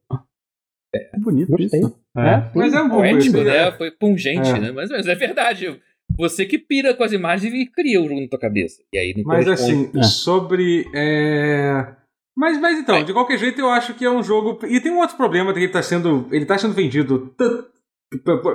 É 0.95 1.19
bonito 1.19 1.51
Gostei. 1.53 1.81
isso. 1.81 1.99
É. 2.17 2.21
É. 2.21 2.51
Mas 2.55 2.75
é 2.75 2.83
bom. 2.83 2.89
Poético, 2.97 3.23
isso, 3.39 3.45
né? 3.45 3.73
Foi 3.73 3.91
pungente, 3.93 4.51
É. 4.51 4.59
né? 4.61 4.73
Mas, 4.73 4.91
mas 4.91 5.07
é 5.07 5.15
verdade. 5.15 5.81
Você 6.21 6.45
que 6.45 6.59
pira 6.59 6.95
com 6.95 7.03
as 7.03 7.13
imagens 7.13 7.53
e 7.53 7.67
cria 7.67 8.01
o 8.01 8.07
jogo 8.07 8.21
na 8.21 8.29
tua 8.29 8.39
cabeça. 8.39 8.83
E 8.93 8.99
aí 8.99 9.15
não 9.17 9.25
Mas 9.25 9.49
assim, 9.49 9.91
É. 9.97 10.03
sobre. 10.03 10.87
é, 10.95 11.95
Mas, 12.37 12.61
mas 12.61 12.79
então, 12.79 13.03
de 13.03 13.13
qualquer 13.13 13.39
jeito, 13.39 13.61
eu 13.61 13.71
acho 13.71 13.95
que 13.95 14.05
é 14.05 14.11
um 14.11 14.23
jogo. 14.23 14.59
E 14.67 14.81
tem 14.81 14.93
um 14.93 14.99
outro 14.99 15.17
problema 15.17 15.53
que 15.53 15.59
ele 15.59 15.67
está 15.67 15.83
sendo. 15.83 16.29
Ele 16.31 16.45
tá 16.45 16.59
sendo 16.59 16.75
vendido 16.75 17.35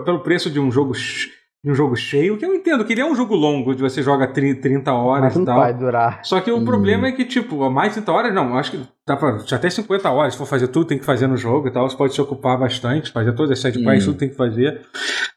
pelo 0.05 0.19
preço 0.19 0.49
de 0.49 0.59
um 0.59 0.71
jogo. 0.71 0.93
De 1.65 1.71
um 1.71 1.73
jogo 1.73 1.95
cheio, 1.95 2.37
que 2.37 2.45
eu 2.45 2.53
entendo 2.53 2.85
que 2.85 2.93
ele 2.93 3.01
é 3.01 3.05
um 3.05 3.15
jogo 3.15 3.33
longo, 3.33 3.73
de 3.73 3.81
você 3.81 4.03
joga 4.03 4.27
tri- 4.27 4.53
30 4.53 4.93
horas 4.93 5.23
Mas 5.23 5.35
e 5.35 5.39
não 5.39 5.45
tal. 5.45 5.55
vai 5.61 5.73
durar. 5.73 6.19
Só 6.21 6.39
que 6.39 6.51
o 6.51 6.57
Hum. 6.57 6.63
problema 6.63 7.07
é 7.07 7.11
que, 7.11 7.25
tipo, 7.25 7.63
a 7.63 7.71
mais 7.71 7.87
de 7.89 7.93
30 7.95 8.11
horas, 8.11 8.31
não, 8.35 8.55
acho 8.55 8.69
que 8.69 8.81
dá 9.07 9.17
pra. 9.17 9.39
já 9.39 9.55
Até 9.55 9.67
50 9.71 10.11
horas, 10.11 10.33
se 10.33 10.37
for 10.37 10.45
fazer 10.45 10.67
tudo, 10.67 10.85
tem 10.85 10.99
que 10.99 11.03
fazer 11.03 11.25
no 11.25 11.35
jogo 11.35 11.67
e 11.67 11.71
tal. 11.71 11.89
Você 11.89 11.97
pode 11.97 12.13
se 12.13 12.21
ocupar 12.21 12.55
bastante, 12.59 13.11
fazer 13.11 13.33
todas 13.33 13.49
as 13.53 13.59
side 13.59 13.83
quests, 13.83 14.03
Hum. 14.07 14.11
tudo 14.11 14.19
tem 14.19 14.29
que 14.29 14.35
fazer. 14.35 14.79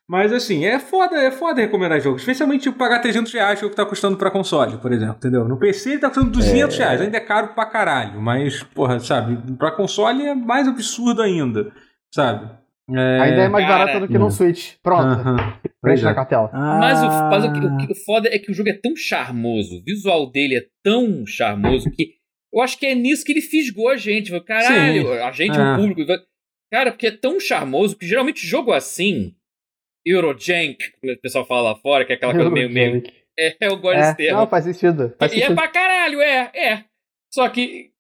Mas 0.07 0.31
assim, 0.31 0.67
é 0.67 0.79
foda, 0.79 1.17
é 1.17 1.31
foda 1.31 1.63
recomendar 1.63 1.99
jogos. 1.99 2.21
Especialmente 2.21 2.65
tipo, 2.65 2.77
pagar 2.77 2.99
300 3.01 3.33
reais, 3.33 3.59
que 3.59 3.65
é 3.65 3.69
o 3.69 3.71
que 3.71 3.77
tá 3.77 3.87
custando 3.87 4.19
pra 4.19 4.31
console, 4.31 4.77
por 4.77 4.93
exemplo, 4.93 5.17
entendeu? 5.17 5.49
No 5.49 5.57
PC 5.59 5.93
ele 5.93 5.99
tá 5.99 6.09
custando 6.09 6.31
200 6.31 6.77
reais, 6.77 7.01
ainda 7.01 7.17
é 7.17 7.21
caro 7.21 7.49
pra 7.55 7.65
caralho. 7.65 8.21
Mas, 8.21 8.63
porra, 8.63 9.01
sabe, 9.01 9.39
pra 9.57 9.71
console 9.71 10.27
é 10.27 10.35
mais 10.35 10.69
absurdo 10.69 11.23
ainda, 11.23 11.73
sabe? 12.15 12.51
É... 12.97 13.21
Ainda 13.21 13.43
é 13.43 13.49
mais 13.49 13.67
Cara, 13.67 13.79
barato 13.87 14.01
do 14.07 14.09
que 14.13 14.19
no 14.19 14.31
Switch. 14.31 14.75
Pronto. 14.83 15.03
Aham. 15.05 15.37
Pois 15.37 15.73
Preenche 15.81 16.05
na 16.05 16.11
é. 16.11 16.15
cartela. 16.15 16.51
Mas, 16.53 17.03
o, 17.03 17.07
mas 17.07 17.45
o, 17.45 17.53
que- 17.53 17.59
o, 17.61 17.69
Ah. 17.69 17.77
que- 17.87 17.93
o 17.93 17.97
foda 17.97 18.29
é 18.33 18.39
que 18.39 18.51
o 18.51 18.55
jogo 18.55 18.69
é 18.71 18.73
tão 18.73 18.97
charmoso, 18.97 19.79
o 19.79 19.83
visual 19.85 20.31
dele 20.31 20.57
é 20.57 20.67
tão 20.83 21.27
charmoso 21.27 21.91
que 21.91 22.15
eu 22.53 22.61
acho 22.63 22.79
que 22.79 22.87
é 22.87 22.95
nisso 22.95 23.25
que 23.25 23.33
ele 23.33 23.43
fisgou 23.43 23.89
a 23.91 23.97
gente. 23.97 24.31
Caralho, 24.41 25.03
Sim. 25.07 25.13
a 25.19 25.33
gente, 25.33 25.59
É. 25.59 25.73
o 25.73 25.77
público. 25.77 26.13
Cara, 26.73 26.91
porque 26.91 27.07
é 27.09 27.11
tão 27.11 27.39
charmoso 27.39 27.97
que 27.97 28.07
geralmente 28.07 28.47
jogo 28.47 28.73
assim, 28.73 29.35
Eurojank, 30.05 30.79
como 31.01 31.13
o 31.13 31.21
pessoal 31.21 31.45
fala 31.47 31.73
lá 31.73 31.77
fora, 31.77 32.05
que 32.05 32.13
é 32.13 32.17
aquela 32.17 32.33
coisa 32.35 32.51
meio. 32.51 32.71
meio 32.71 33.03
é, 33.39 33.55
eu 33.61 33.77
gosto 33.79 33.99
desse 33.99 34.11
É, 34.11 34.15
termo. 34.15 34.39
não, 34.41 34.49
faz 34.49 34.65
sentido. 34.65 35.15
Faz 35.19 35.33
E 35.33 35.37
é 35.37 35.41
sentido. 35.41 35.55
pra 35.55 35.69
caralho, 35.69 36.21
é, 36.21 36.51
é. 36.55 36.85
Só 37.33 37.49
que, 37.49 37.91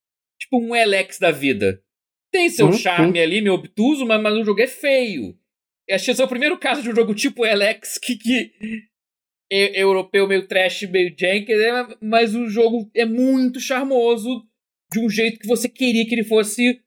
tipo, 0.40 0.59
um 0.60 0.74
Elex 0.74 1.19
da 1.19 1.31
vida. 1.31 1.81
Tem 2.30 2.48
seu 2.50 2.68
Hum, 2.68 2.72
charme 2.72 3.18
ali, 3.20 3.40
meio 3.40 3.55
obtuso, 3.55 4.05
mas, 4.06 4.20
mas 4.20 4.34
o 4.36 4.44
jogo 4.44 4.60
é 4.60 4.66
feio. 4.66 5.36
Acho 5.90 6.05
que 6.06 6.10
esse 6.10 6.20
é 6.20 6.24
o 6.24 6.28
primeiro 6.28 6.59
caso 6.59 6.82
de 6.82 6.90
um 6.90 6.94
jogo 6.94 7.14
tipo 7.14 7.46
Elex 7.46 7.96
que, 8.02 8.16
que 8.16 8.52
é 9.50 9.82
europeu, 9.82 10.26
meio 10.28 10.46
trash, 10.46 10.82
meio 10.82 11.14
jank, 11.18 11.46
né? 11.48 11.96
mas 12.02 12.34
o 12.34 12.48
jogo 12.48 12.90
é 12.94 13.05
muito 13.06 13.59
charmoso 13.60 14.46
de 14.92 15.00
um 15.00 15.09
jeito 15.09 15.38
que 15.38 15.46
você 15.46 15.68
queria 15.68 16.06
que 16.06 16.14
ele 16.14 16.24
fosse 16.24 16.80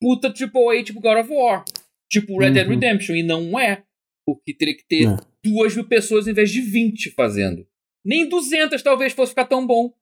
puta 0.00 0.32
tipo 0.32 0.68
A, 0.70 0.82
tipo 0.82 1.00
God 1.00 1.18
of 1.18 1.32
War. 1.32 1.64
Tipo 2.10 2.38
Red 2.38 2.50
Dead 2.52 2.66
Uhum. 2.66 2.74
Redemption, 2.74 3.14
e 3.14 3.22
não 3.22 3.58
é. 3.58 3.84
Porque 4.26 4.52
teria 4.52 4.76
que 4.76 4.84
ter 4.88 5.06
É. 5.06 5.16
duas 5.44 5.74
mil 5.76 5.86
pessoas 5.86 6.26
em 6.26 6.32
vez 6.32 6.50
de 6.50 6.60
20 6.60 7.10
fazendo. 7.10 7.64
Nem 8.04 8.28
200 8.28 8.82
talvez 8.82 9.12
fosse 9.12 9.30
ficar 9.30 9.44
tão 9.44 9.64
bom 9.64 9.92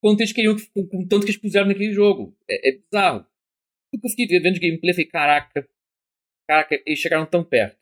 quanto 0.00 0.20
eles 0.20 0.32
queriam, 0.32 0.54
que- 0.54 0.66
com, 0.72 0.86
com 0.86 1.06
tanto 1.08 1.24
que 1.24 1.32
eles 1.32 1.40
puseram 1.40 1.66
naquele 1.66 1.92
jogo. 1.92 2.36
É, 2.48 2.68
é 2.70 2.78
bizarro. 2.78 3.26
Tudo 3.92 4.00
que 4.00 4.06
eu 4.06 4.10
fiquei 4.10 4.40
vendo 4.40 4.54
de 4.54 4.60
gameplay, 4.60 4.90
eu 4.90 4.94
falei, 4.94 5.08
caraca, 5.08 5.68
caraca, 6.48 6.82
eles 6.86 6.98
chegaram 6.98 7.26
tão 7.26 7.44
perto. 7.44 7.76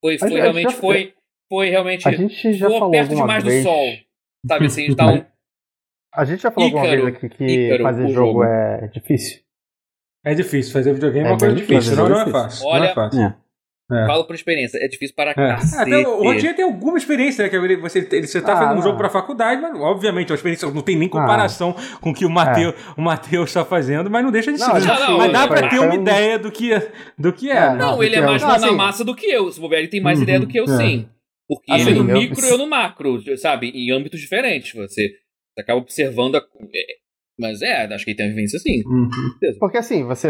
Foi, 0.00 0.18
foi 0.18 0.40
a 0.40 0.42
realmente, 0.42 0.70
já- 0.70 0.76
foi, 0.78 1.14
foi 1.48 1.68
realmente, 1.70 2.08
A 2.08 2.12
gente 2.12 2.52
já 2.54 2.68
falou 2.70 2.90
perto 2.90 3.10
alguma 3.10 3.22
demais 3.26 3.44
vez. 3.44 3.62
do 3.64 3.68
sol. 3.68 3.86
Sabe 4.48 4.66
assim, 4.66 4.82
eles 4.82 4.96
dá 4.96 5.06
um... 5.12 5.24
A 6.14 6.24
gente 6.24 6.42
já 6.42 6.50
falou 6.50 6.66
alguma 6.68 6.86
Ícaro. 6.86 7.02
vez 7.04 7.16
aqui 7.16 7.28
que 7.28 7.44
Ícaro, 7.44 7.82
fazer 7.84 8.04
o 8.04 8.08
jogo 8.08 8.42
jogo. 8.42 8.44
é 8.44 8.88
difícil. 8.88 9.42
É 10.24 10.34
difícil, 10.34 10.72
fazer 10.72 10.92
videogame 10.92 11.26
é, 11.26 11.30
É 11.30 11.32
uma 11.32 11.38
coisa 11.38 11.54
difícil, 11.54 11.78
difícil, 11.80 11.96
não, 11.96 12.08
não 12.08 12.20
é 12.20 12.30
fácil. 12.30 12.64
não 12.64 12.70
Olha- 12.72 12.84
é 12.88 12.94
fácil. 12.94 13.20
É. 13.20 13.41
É. 13.92 14.06
Falo 14.06 14.24
por 14.24 14.34
experiência, 14.34 14.78
é 14.78 14.88
difícil 14.88 15.14
para 15.14 15.30
É. 15.32 15.34
cacete. 15.34 15.82
Até 15.94 16.08
o 16.08 16.22
Rodinha 16.22 16.54
tem 16.54 16.64
alguma 16.64 16.96
experiência, 16.96 17.44
né? 17.44 17.50
Que 17.50 17.56
ele- 17.56 17.76
você, 17.76 18.06
ele, 18.10 18.26
você 18.26 18.40
tá 18.40 18.52
Ah, 18.52 18.56
fazendo 18.56 18.72
um 18.72 18.76
não. 18.76 18.82
jogo 18.82 18.96
pra 18.98 19.08
faculdade, 19.10 19.60
mas 19.60 19.74
obviamente 19.80 20.32
a 20.32 20.34
experiência 20.34 20.70
não 20.70 20.82
tem 20.82 20.96
nem 20.96 21.08
comparação 21.08 21.74
com 22.00 22.10
o 22.10 22.14
que 22.14 22.24
o 22.24 22.30
Matheus 22.30 22.74
o 22.96 23.02
Matheus 23.02 23.52
tá 23.52 23.64
fazendo, 23.64 24.08
mas 24.10 24.24
não 24.24 24.30
deixa 24.30 24.52
de 24.52 24.58
ser. 24.58 24.66
Não, 24.68 24.80
já 24.80 25.10
mas 25.10 25.32
dá 25.32 25.46
pra 25.48 25.58
foi- 25.60 25.68
ter 25.68 25.78
uma 25.80 25.94
um- 25.94 26.00
ideia 26.00 26.38
do 26.38 26.50
que, 26.50 26.70
do 27.18 27.32
que 27.32 27.50
é. 27.50 27.56
É, 27.56 27.60
né? 27.70 27.74
Não, 27.76 27.92
Não, 27.96 28.02
ele 28.02 28.16
é 28.16 28.20
mais 28.20 28.42
mão 28.42 28.50
na 28.50 28.56
assim- 28.56 28.74
massa 28.76 29.04
do 29.04 29.14
que 29.14 29.26
eu. 29.26 29.50
Se 29.52 29.60
bobear, 29.60 29.80
ele 29.80 29.88
tem 29.88 30.00
mais 30.00 30.18
Uhum, 30.18 30.24
ideia 30.24 30.40
do 30.40 30.46
que 30.46 30.58
eu, 30.58 30.64
é. 30.64 30.76
sim. 30.76 31.08
Porque 31.48 31.70
Assim, 31.72 31.90
ele 31.90 31.98
é 31.98 32.02
no 32.02 32.10
eu- 32.10 32.18
micro 32.18 32.46
e 32.46 32.48
eu 32.48 32.56
no 32.58 32.66
macro, 32.66 33.20
sabe? 33.36 33.68
Em 33.74 33.90
âmbitos 33.92 34.18
diferentes. 34.20 34.72
Você, 34.72 35.08
você 35.08 35.60
acaba 35.60 35.80
observando 35.80 36.36
a... 36.36 36.38
é, 36.38 37.02
Mas 37.38 37.60
é, 37.62 37.86
acho 37.92 38.04
que 38.04 38.10
ele 38.12 38.16
tem 38.16 38.26
uma 38.26 38.34
vivência 38.34 38.56
assim. 38.58 38.82
Uhum. 38.86 39.08
Porque 39.58 39.76
assim, 39.78 40.04
você. 40.04 40.28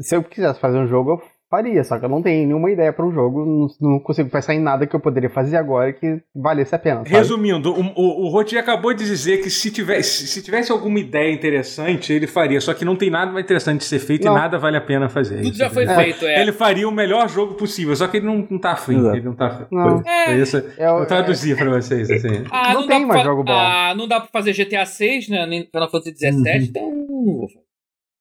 Se 0.00 0.14
eu 0.14 0.22
quisesse 0.22 0.60
fazer 0.60 0.78
um 0.78 0.86
jogo, 0.86 1.12
eu 1.12 1.22
faria, 1.50 1.82
só 1.82 1.98
que 1.98 2.04
eu 2.04 2.08
não 2.08 2.22
tenho 2.22 2.46
nenhuma 2.46 2.70
ideia 2.70 2.92
para 2.92 3.04
um 3.04 3.12
jogo, 3.12 3.44
não, 3.44 3.90
não 3.90 3.98
consigo 3.98 4.30
pensar 4.30 4.54
em 4.54 4.60
nada 4.60 4.86
que 4.86 4.94
eu 4.94 5.00
poderia 5.00 5.28
fazer 5.28 5.56
agora 5.56 5.92
que 5.92 6.22
valesse 6.34 6.74
a 6.74 6.78
pena. 6.78 6.98
Sabe? 6.98 7.10
Resumindo, 7.10 7.72
o, 7.72 7.80
o, 7.96 8.26
o 8.26 8.28
Roti 8.28 8.56
acabou 8.56 8.94
de 8.94 9.04
dizer 9.04 9.38
que 9.42 9.50
se 9.50 9.70
tivesse, 9.70 10.26
se 10.28 10.42
tivesse 10.42 10.70
alguma 10.70 10.98
ideia 11.00 11.32
interessante, 11.32 12.12
ele 12.12 12.26
faria. 12.28 12.60
Só 12.60 12.72
que 12.72 12.84
não 12.84 12.94
tem 12.96 13.10
nada 13.10 13.32
mais 13.32 13.44
interessante 13.44 13.78
de 13.80 13.84
ser 13.86 13.98
feito 13.98 14.24
Não. 14.24 14.32
e 14.32 14.38
nada 14.38 14.58
vale 14.58 14.76
a 14.76 14.80
pena 14.80 15.08
fazer. 15.08 15.42
Tudo 15.42 15.56
já 15.56 15.68
foi 15.68 15.82
Ele- 15.82 15.94
feito, 15.94 16.24
é. 16.24 16.40
Ele 16.40 16.52
faria 16.52 16.88
o 16.88 16.92
melhor 16.92 17.28
jogo 17.28 17.54
possível, 17.54 17.96
só 17.96 18.06
que 18.06 18.18
ele 18.18 18.26
não, 18.26 18.46
não 18.48 18.58
tá 18.58 18.72
afim. 18.72 18.96
Exato. 18.98 19.16
Ele 19.16 19.24
não 19.26 19.34
tá 19.34 19.46
afim. 19.48 19.64
Não. 19.72 20.02
Foi- 20.02 20.24
foi 20.26 20.34
isso. 20.40 20.56
É, 20.78 20.88
Eu 20.88 21.06
traduzi 21.06 21.56
pra 21.56 21.68
vocês, 21.70 22.10
assim. 22.10 22.44
Ah, 22.50 22.74
Não 22.74 22.80
não, 22.82 22.88
tem 22.88 23.00
dá 23.00 23.06
mais 23.06 23.22
jogo 23.24 23.42
bom. 23.42 23.52
Ah, 23.52 23.94
não 23.96 24.06
dá 24.06 24.20
pra 24.20 24.28
fazer 24.32 24.52
GTA 24.52 24.86
6, 24.86 25.28
né? 25.28 25.44
Nem 25.46 25.64
Final 25.66 25.90
Fantasy 25.90 26.12
17, 26.12 26.66
então 26.70 26.82
não 26.90 27.24
vou 27.38 27.48
fazer. 27.48 27.64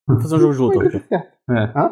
Vamos 0.08 0.24
fazer 0.24 0.36
um 0.36 0.40
jogo 0.40 0.54
de 0.54 0.60
luta, 0.60 0.80
Roger. 0.80 1.04
É. 1.12 1.56
Hã? 1.76 1.92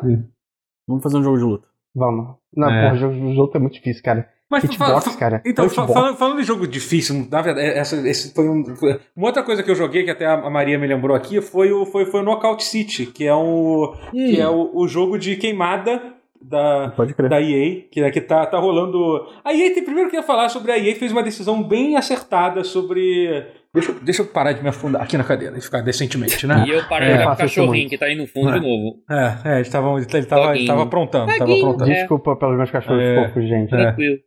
Vamos 0.87 1.03
fazer 1.03 1.17
um 1.17 1.23
jogo 1.23 1.37
de 1.37 1.43
luta. 1.43 1.67
Vamos. 1.95 2.35
Não, 2.55 2.69
É. 2.69 2.83
porra, 2.85 2.97
jogo 2.97 3.13
do 3.15 3.33
jogo 3.33 3.51
é 3.55 3.59
muito 3.59 3.73
difícil, 3.73 4.03
cara. 4.03 4.29
Mas 4.49 4.63
Hitbox, 4.63 5.03
fa- 5.03 5.11
fa- 5.11 5.17
cara. 5.17 5.41
Então, 5.45 5.67
fa- 5.67 5.81
Hitbox. 5.81 5.93
falando, 5.93 6.15
falando 6.17 6.37
de 6.37 6.43
jogo 6.43 6.65
difícil, 6.65 7.27
na 7.29 7.41
verdade, 7.41 7.67
essa, 7.67 7.95
esse 8.07 8.33
foi 8.33 8.47
um, 8.47 8.63
foi- 8.77 8.97
uma 9.15 9.27
outra 9.27 9.43
coisa 9.43 9.61
que 9.61 9.69
eu 9.69 9.75
joguei, 9.75 10.05
que 10.05 10.11
até 10.11 10.25
a 10.25 10.49
Maria 10.49 10.79
me 10.79 10.87
lembrou 10.87 11.15
aqui, 11.17 11.41
foi 11.41 11.73
o, 11.73 11.85
foi, 11.85 12.05
foi 12.05 12.21
o 12.21 12.23
Knockout 12.23 12.63
City, 12.63 13.07
que 13.07 13.25
é, 13.25 13.33
o, 13.33 13.93
que 14.13 14.39
é 14.39 14.47
o, 14.47 14.71
o 14.73 14.87
jogo 14.87 15.17
de 15.17 15.35
queimada 15.35 16.01
da, 16.41 16.91
Pode 16.95 17.13
crer. 17.13 17.29
da 17.29 17.41
EA, 17.41 17.81
que, 17.91 18.11
que 18.11 18.21
tá, 18.21 18.45
tá 18.45 18.57
rolando. 18.57 19.25
A 19.43 19.53
EA, 19.53 19.73
tem, 19.73 19.83
primeiro 19.83 20.09
que 20.09 20.15
eu 20.15 20.21
ia 20.21 20.25
falar 20.25 20.49
sobre 20.49 20.71
a 20.71 20.77
EA, 20.77 20.95
fez 20.95 21.11
uma 21.11 21.23
decisão 21.23 21.61
bem 21.63 21.95
acertada 21.97 22.63
sobre. 22.63 23.45
Deixa, 23.73 23.91
eu- 23.91 23.99
deixa 24.01 24.21
eu 24.21 24.27
parar 24.27 24.53
de 24.53 24.63
me 24.63 24.69
afundar 24.69 25.01
aqui 25.03 25.17
na 25.17 25.23
cadeira 25.23 25.57
e 25.57 25.61
ficar 25.61 25.81
decentemente, 25.81 26.47
né? 26.47 26.63
E 26.67 26.71
eu 26.71 26.83
parei 26.87 27.09
É, 27.09 27.11
de 27.11 27.17
olhar 27.17 27.27
pro 27.27 27.35
faço 27.37 27.45
isso 27.45 27.55
cachorrinho 27.61 27.89
que 27.89 27.97
tá 27.97 28.05
aí 28.07 28.15
no 28.15 28.25
fundo 28.25 28.49
É. 28.49 28.53
de 28.53 28.59
novo. 28.59 28.95
É, 29.09 29.37
é, 29.45 29.59
ele 29.59 29.69
tava, 29.69 29.97
ele 29.97 30.05
tava, 30.25 30.55
ele 30.57 30.65
tava 30.67 30.83
aprontando, 30.83 31.37
tava 31.37 31.53
aprontando. 31.53 31.91
É. 31.91 31.93
Desculpa 31.95 32.35
pelos 32.35 32.57
meus 32.57 32.71
cachorros 32.71 33.01
É. 33.03 33.27
fofos, 33.27 33.43
gente. 33.47 33.73
É. 33.75 33.77
Tranquilo. 33.77 34.17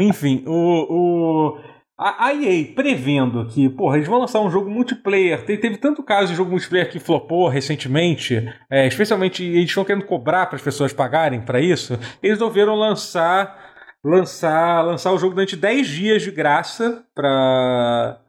Enfim, 0.00 0.42
o, 0.46 0.52
o, 0.90 1.58
a, 1.98 2.34
EA 2.34 2.74
prevendo 2.74 3.46
que, 3.46 3.68
porra, 3.68 3.96
eles 3.96 4.08
vão 4.08 4.18
lançar 4.18 4.40
um 4.40 4.50
jogo 4.50 4.68
multiplayer. 4.70 5.44
Te- 5.44 5.56
teve 5.58 5.76
tanto 5.76 6.02
caso 6.02 6.28
de 6.28 6.34
jogo 6.36 6.50
multiplayer 6.50 6.90
que 6.90 6.98
flopou 6.98 7.48
recentemente, 7.48 8.44
é, 8.70 8.86
especialmente 8.86 9.44
eles 9.44 9.68
estão 9.68 9.84
querendo 9.84 10.06
cobrar 10.06 10.46
para 10.46 10.56
as 10.56 10.62
pessoas 10.62 10.92
pagarem 10.92 11.40
para 11.42 11.60
isso. 11.60 11.94
Eles 12.22 12.38
resolveram 12.38 12.74
lançar 12.74 13.70
lançar 14.04 14.82
lançar 14.84 15.12
o 15.12 15.18
jogo 15.18 15.34
durante 15.34 15.54
10 15.54 15.86
dias 15.86 16.22
de 16.22 16.32
graça 16.32 17.04
para 17.14 18.20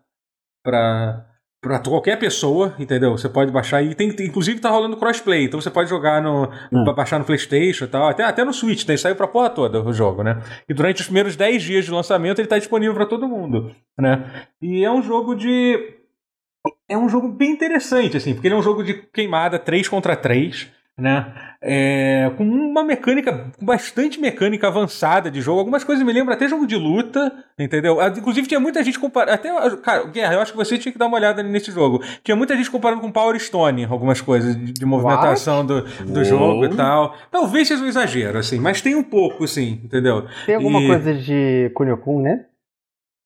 para 0.63 1.32
para 1.63 1.79
qualquer 1.79 2.19
pessoa, 2.19 2.75
entendeu? 2.77 3.11
Você 3.17 3.29
pode 3.29 3.49
baixar 3.51 3.81
e 3.81 3.95
tem, 3.95 4.11
tem- 4.11 4.27
inclusive 4.27 4.59
tá 4.59 4.69
rolando 4.69 4.97
crossplay, 4.97 5.45
então 5.45 5.59
você 5.61 5.71
pode 5.71 5.89
jogar 5.89 6.21
no 6.21 6.49
Hum. 6.71 6.83
baixar 6.93 7.17
no 7.17 7.25
PlayStation 7.25 7.85
e 7.85 7.87
tal, 7.87 8.07
até 8.09 8.23
até 8.25 8.43
no 8.43 8.53
Switch, 8.53 8.85
né? 8.85 8.97
Saiu 8.97 9.15
pra 9.15 9.27
porra 9.27 9.49
toda 9.49 9.81
o 9.81 9.93
jogo, 9.93 10.21
né? 10.23 10.41
E 10.69 10.73
durante 10.73 10.99
os 10.99 11.05
primeiros 11.07 11.35
10 11.37 11.63
dias 11.63 11.85
de 11.85 11.91
lançamento 11.91 12.39
ele 12.39 12.47
tá 12.49 12.57
disponível 12.59 12.93
pra 12.93 13.05
todo 13.05 13.27
mundo, 13.29 13.73
né? 13.97 14.45
E 14.61 14.83
é 14.83 14.91
um 14.91 15.01
jogo 15.01 15.33
de 15.35 15.95
é 16.89 16.97
um 16.97 17.07
jogo 17.09 17.27
bem 17.29 17.51
interessante 17.51 18.17
assim, 18.17 18.33
porque 18.33 18.47
ele 18.47 18.55
é 18.55 18.57
um 18.57 18.61
jogo 18.61 18.83
de 18.83 18.93
queimada 18.93 19.57
3 19.57 19.87
contra 19.87 20.15
3, 20.15 20.69
né? 20.97 21.33
É, 21.61 22.29
com 22.37 22.43
uma 22.43 22.83
mecânica, 22.83 23.51
com 23.57 23.65
bastante 23.65 24.19
mecânica 24.19 24.67
avançada 24.67 25.31
de 25.31 25.41
jogo. 25.41 25.59
Algumas 25.59 25.83
coisas 25.83 26.05
me 26.05 26.11
lembram 26.11 26.35
até 26.35 26.47
jogo 26.47 26.67
de 26.67 26.75
luta, 26.75 27.31
entendeu? 27.57 27.97
Inclusive 28.17 28.47
tinha 28.47 28.59
muita 28.59 28.83
gente 28.83 28.99
comparando. 28.99 29.33
Até, 29.33 29.77
cara, 29.77 30.03
Guerra, 30.07 30.33
eu 30.35 30.41
acho 30.41 30.51
que 30.51 30.57
você 30.57 30.77
tinha 30.77 30.91
que 30.91 30.99
dar 30.99 31.07
uma 31.07 31.17
olhada 31.17 31.41
nesse 31.41 31.71
jogo. 31.71 32.01
Tinha 32.23 32.35
muita 32.35 32.55
gente 32.55 32.69
comparando 32.69 33.01
com 33.01 33.11
Power 33.11 33.39
Stone, 33.39 33.85
algumas 33.85 34.19
coisas 34.21 34.55
de, 34.55 34.73
de 34.73 34.85
movimentação 34.85 35.65
do, 35.65 35.81
do 35.81 36.15
Uou. 36.15 36.25
jogo 36.25 36.65
e 36.65 36.69
tal. 36.75 37.15
Talvez 37.31 37.67
seja 37.67 37.83
um 37.83 37.87
exagero, 37.87 38.37
assim, 38.37 38.59
mas 38.59 38.81
tem 38.81 38.93
um 38.95 39.03
pouco, 39.03 39.47
sim, 39.47 39.79
entendeu? 39.83 40.25
Tem 40.45 40.55
alguma 40.55 40.81
E- 40.81 40.87
coisa 40.87 41.13
de 41.13 41.71
Kunio-kun, 41.73 42.21
né? 42.21 42.45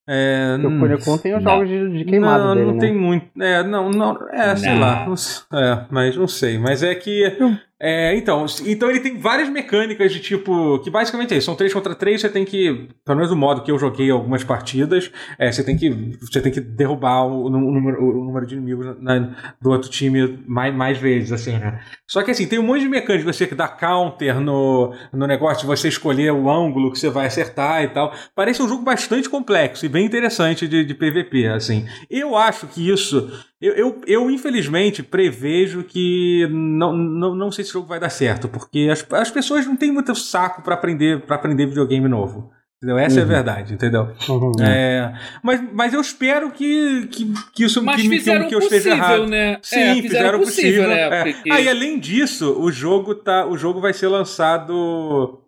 É, 0.10 0.56
o 0.64 0.68
hum, 0.70 0.80
Kunio-kun 0.80 1.18
tem 1.18 1.36
os 1.36 1.44
não. 1.44 1.52
jogos 1.52 1.68
de, 1.68 1.90
de 1.98 2.06
queimada 2.06 2.44
não, 2.46 2.54
dele, 2.56 2.66
não 2.68 2.74
né? 2.76 2.80
tem 2.80 2.96
muito. 2.96 3.26
É, 3.42 3.62
não, 3.64 3.90
não. 3.90 4.18
É, 4.32 4.56
sei 4.56 4.72
Não. 4.74 4.80
lá. 4.80 5.06
não 5.06 5.14
s- 5.14 5.44
É, 5.54 5.80
mas 5.92 6.16
não 6.16 6.28
sei. 6.28 6.58
Mas 6.58 6.82
é 6.82 6.96
que. 6.96 7.38
É, 7.80 8.16
então, 8.18 8.44
então 8.66 8.90
ele 8.90 9.00
tem 9.00 9.20
várias 9.20 9.50
mecânicas 9.50 10.12
de 10.12 10.20
tipo. 10.20 10.80
Que 10.80 10.90
basicamente 10.90 11.34
é 11.36 11.38
isso. 11.38 11.46
São 11.46 11.56
3 11.56 11.72
contra 11.72 11.94
3, 11.94 12.20
você 12.22 12.28
tem 12.30 12.44
que. 12.44 12.90
Pelo 13.06 13.18
menos 13.18 13.32
o 13.32 13.36
modo 13.36 13.62
que 13.62 13.72
eu 13.72 13.78
joguei 13.78 14.10
algumas 14.10 14.44
partidas, 14.44 15.12
é, 15.38 15.52
você 15.52 15.64
tem 15.64 15.78
que. 15.78 15.90
Você 16.20 16.42
tem 16.42 16.52
que 16.52 16.60
derrubar 16.60 17.26
o, 17.28 17.50
número, 17.50 18.04
o 18.04 18.26
número 18.26 18.48
de 18.48 18.56
inimigos 18.56 19.00
na- 19.00 19.56
do 19.62 19.70
outro 19.70 19.92
time 19.92 20.40
mais, 20.48 20.74
mais 20.74 20.98
vezes, 20.98 21.32
assim, 21.32 21.52
né? 21.60 21.80
Só 22.08 22.24
que 22.24 22.32
assim, 22.32 22.48
tem 22.48 22.58
um 22.58 22.64
monte 22.64 22.82
de 22.82 22.90
mecânicas, 22.90 23.36
você 23.36 23.46
que 23.46 23.54
dá 23.54 23.68
counter 23.68 24.40
no, 24.40 24.96
no 25.14 25.28
negócio 25.28 25.62
de 25.62 25.68
você 25.68 25.88
escolher 25.88 26.32
o 26.34 26.50
ângulo 26.50 26.92
que 26.92 26.98
você 26.98 27.12
vai 27.12 27.28
acertar 27.28 27.84
e 27.84 27.90
tal. 27.90 28.12
Parece 28.34 28.60
um 28.64 28.68
jogo 28.68 28.82
bastante 28.82 29.30
complexo 29.30 29.86
e 29.86 29.90
bem 29.90 30.04
interessante 30.04 30.68
de, 30.68 30.84
de 30.84 30.96
PVP, 30.96 31.46
assim. 31.48 31.86
Eu 32.10 32.36
acho 32.36 32.66
que 32.66 32.90
isso. 32.90 33.30
Eu, 33.60 33.74
eu, 33.74 34.02
eu, 34.06 34.30
infelizmente, 34.32 35.02
prevejo 35.02 35.84
que 35.84 36.48
não, 36.52 36.96
não, 36.96 37.34
não 37.36 37.52
sei 37.52 37.64
se 37.64 37.70
esse 37.70 37.74
jogo 37.74 37.88
vai 37.88 38.00
dar 38.00 38.10
certo, 38.10 38.48
porque 38.48 38.88
as, 38.92 39.06
as 39.14 39.32
pessoas 39.32 39.66
não 39.66 39.76
têm 39.76 39.92
muito 39.92 40.14
saco 40.14 40.62
pra 40.62 40.76
aprender, 40.76 41.22
pra 41.22 41.36
aprender 41.38 41.66
videogame 41.66 42.08
novo. 42.08 42.52
Entendeu? 42.78 43.00
Essa 43.00 43.18
é 43.18 43.22
a 43.22 43.26
Uhum. 43.26 43.30
verdade, 43.32 43.74
entendeu? 43.74 44.10
Uhum. 44.30 44.52
É, 44.62 45.12
mas, 45.42 45.64
mas 45.74 45.94
eu 45.96 46.00
espero 46.02 46.52
que, 46.52 47.08
que, 47.08 47.34
que 47.52 47.64
isso 47.64 47.82
Mas 47.84 47.96
que, 48.00 48.04
me- 48.08 48.10
que, 48.10 48.20
fizeram 48.20 48.44
eu- 48.44 48.48
que 48.50 48.56
o 48.56 48.58
eu 48.58 48.62
esteja 48.62 48.90
possível, 48.92 49.04
errado. 49.16 49.28
né? 49.28 49.58
Sim, 49.64 49.80
é, 49.80 49.96
fizeram 50.04 50.38
o 50.38 50.42
possível. 50.44 50.88
né? 50.88 51.02
é. 51.02 51.24
Porque... 51.34 51.52
Ah, 51.52 51.60
e 51.60 51.68
além 51.68 51.98
disso, 52.00 52.56
o 52.62 52.72
jogo, 52.72 53.16
tá, 53.16 53.48
o 53.48 53.58
jogo 53.58 53.82
vai 53.82 53.94
ser 53.94 54.08
lançado 54.10 55.42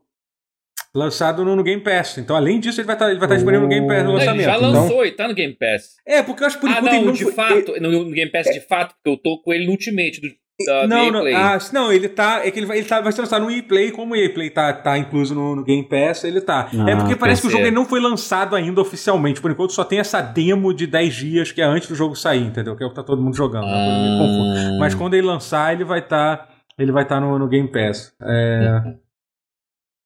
lançado 0.93 1.43
no, 1.45 1.55
no 1.55 1.63
Game 1.63 1.81
Pass. 1.81 2.17
Então, 2.17 2.35
além 2.35 2.59
disso, 2.59 2.79
ele 2.79 2.87
vai 2.87 2.95
estar 2.95 3.09
ele 3.09 3.19
vai 3.19 3.25
estar 3.27 3.35
disponível 3.35 3.63
no 3.63 3.69
Game 3.69 3.87
Pass 3.87 4.03
no 4.03 4.13
lançamento. 4.13 4.35
ele 4.37 4.43
já 4.43 4.57
Então- 4.57 4.71
lançou 4.71 5.05
e 5.05 5.11
tá 5.11 5.27
no 5.27 5.33
Game 5.33 5.53
Pass. 5.53 5.95
é, 6.07 6.21
porque 6.23 6.43
eu 6.43 6.47
acho 6.47 6.55
que 6.59 6.61
por 6.61 6.69
ah, 6.69 6.79
enquanto 6.79 6.87
ele 6.93 6.97
não, 6.99 7.05
não 7.07 7.13
de 7.13 7.23
foi- 7.23 7.33
fato, 7.33 7.73
no, 7.81 7.91
no 7.91 8.11
Game 8.11 8.31
Pass 8.31 8.45
de 8.47 8.61
fato, 8.61 8.95
porque 8.95 9.09
eu 9.09 9.17
tô 9.17 9.41
com 9.41 9.53
ele 9.53 9.65
no 9.65 9.71
Ultimate 9.71 10.19
do, 10.21 10.27
da 10.65 10.85
não, 10.87 11.09
não, 11.09 11.25
ah, 11.37 11.57
não, 11.71 11.93
ele 11.93 12.09
tá. 12.09 12.41
É 12.45 12.51
que 12.51 12.59
ele 12.59 12.65
vai, 12.65 12.79
ele 12.79 12.85
tá, 12.87 12.99
vai 12.99 13.13
ser 13.13 13.21
lançado 13.21 13.43
no 13.45 13.49
ePlay, 13.51 13.91
como 13.91 14.13
o 14.13 14.17
ePlay 14.17 14.49
tá, 14.49 14.73
tá 14.73 14.97
incluso 14.97 15.33
no, 15.33 15.55
no 15.55 15.63
Game 15.63 15.87
Pass, 15.87 16.25
ele 16.25 16.41
tá. 16.41 16.69
Ah, 16.77 16.89
é 16.91 16.95
porque 16.97 17.15
parece 17.15 17.41
que 17.41 17.47
o 17.47 17.49
jogo 17.49 17.63
ainda 17.63 17.75
não 17.75 17.85
foi 17.85 18.01
lançado 18.01 18.57
ainda 18.57 18.81
oficialmente. 18.81 19.39
Por 19.39 19.51
enquanto 19.51 19.71
só 19.71 19.85
tem 19.85 19.99
essa 19.99 20.19
demo 20.19 20.73
de 20.73 20.85
10 20.85 21.13
dias 21.15 21.51
que 21.53 21.61
é 21.61 21.63
antes 21.63 21.87
do 21.87 21.95
jogo 21.95 22.13
sair, 22.13 22.43
entendeu? 22.45 22.75
Que 22.75 22.83
é 22.83 22.85
o 22.85 22.89
que 22.89 22.95
tá 22.95 23.03
todo 23.03 23.21
mundo 23.21 23.37
jogando. 23.37 23.67
né? 23.67 23.71
Ah, 23.73 24.77
Mas 24.79 24.93
quando 24.93 25.13
ele 25.13 25.25
lançar, 25.25 25.71
ele 25.73 25.85
vai 25.85 25.99
estar. 25.99 26.49
ele 26.77 26.91
vai 26.91 27.03
estar 27.03 27.21
no, 27.21 27.39
no 27.39 27.47
Game 27.47 27.71
Pass. 27.71 28.11
É. 28.21 28.81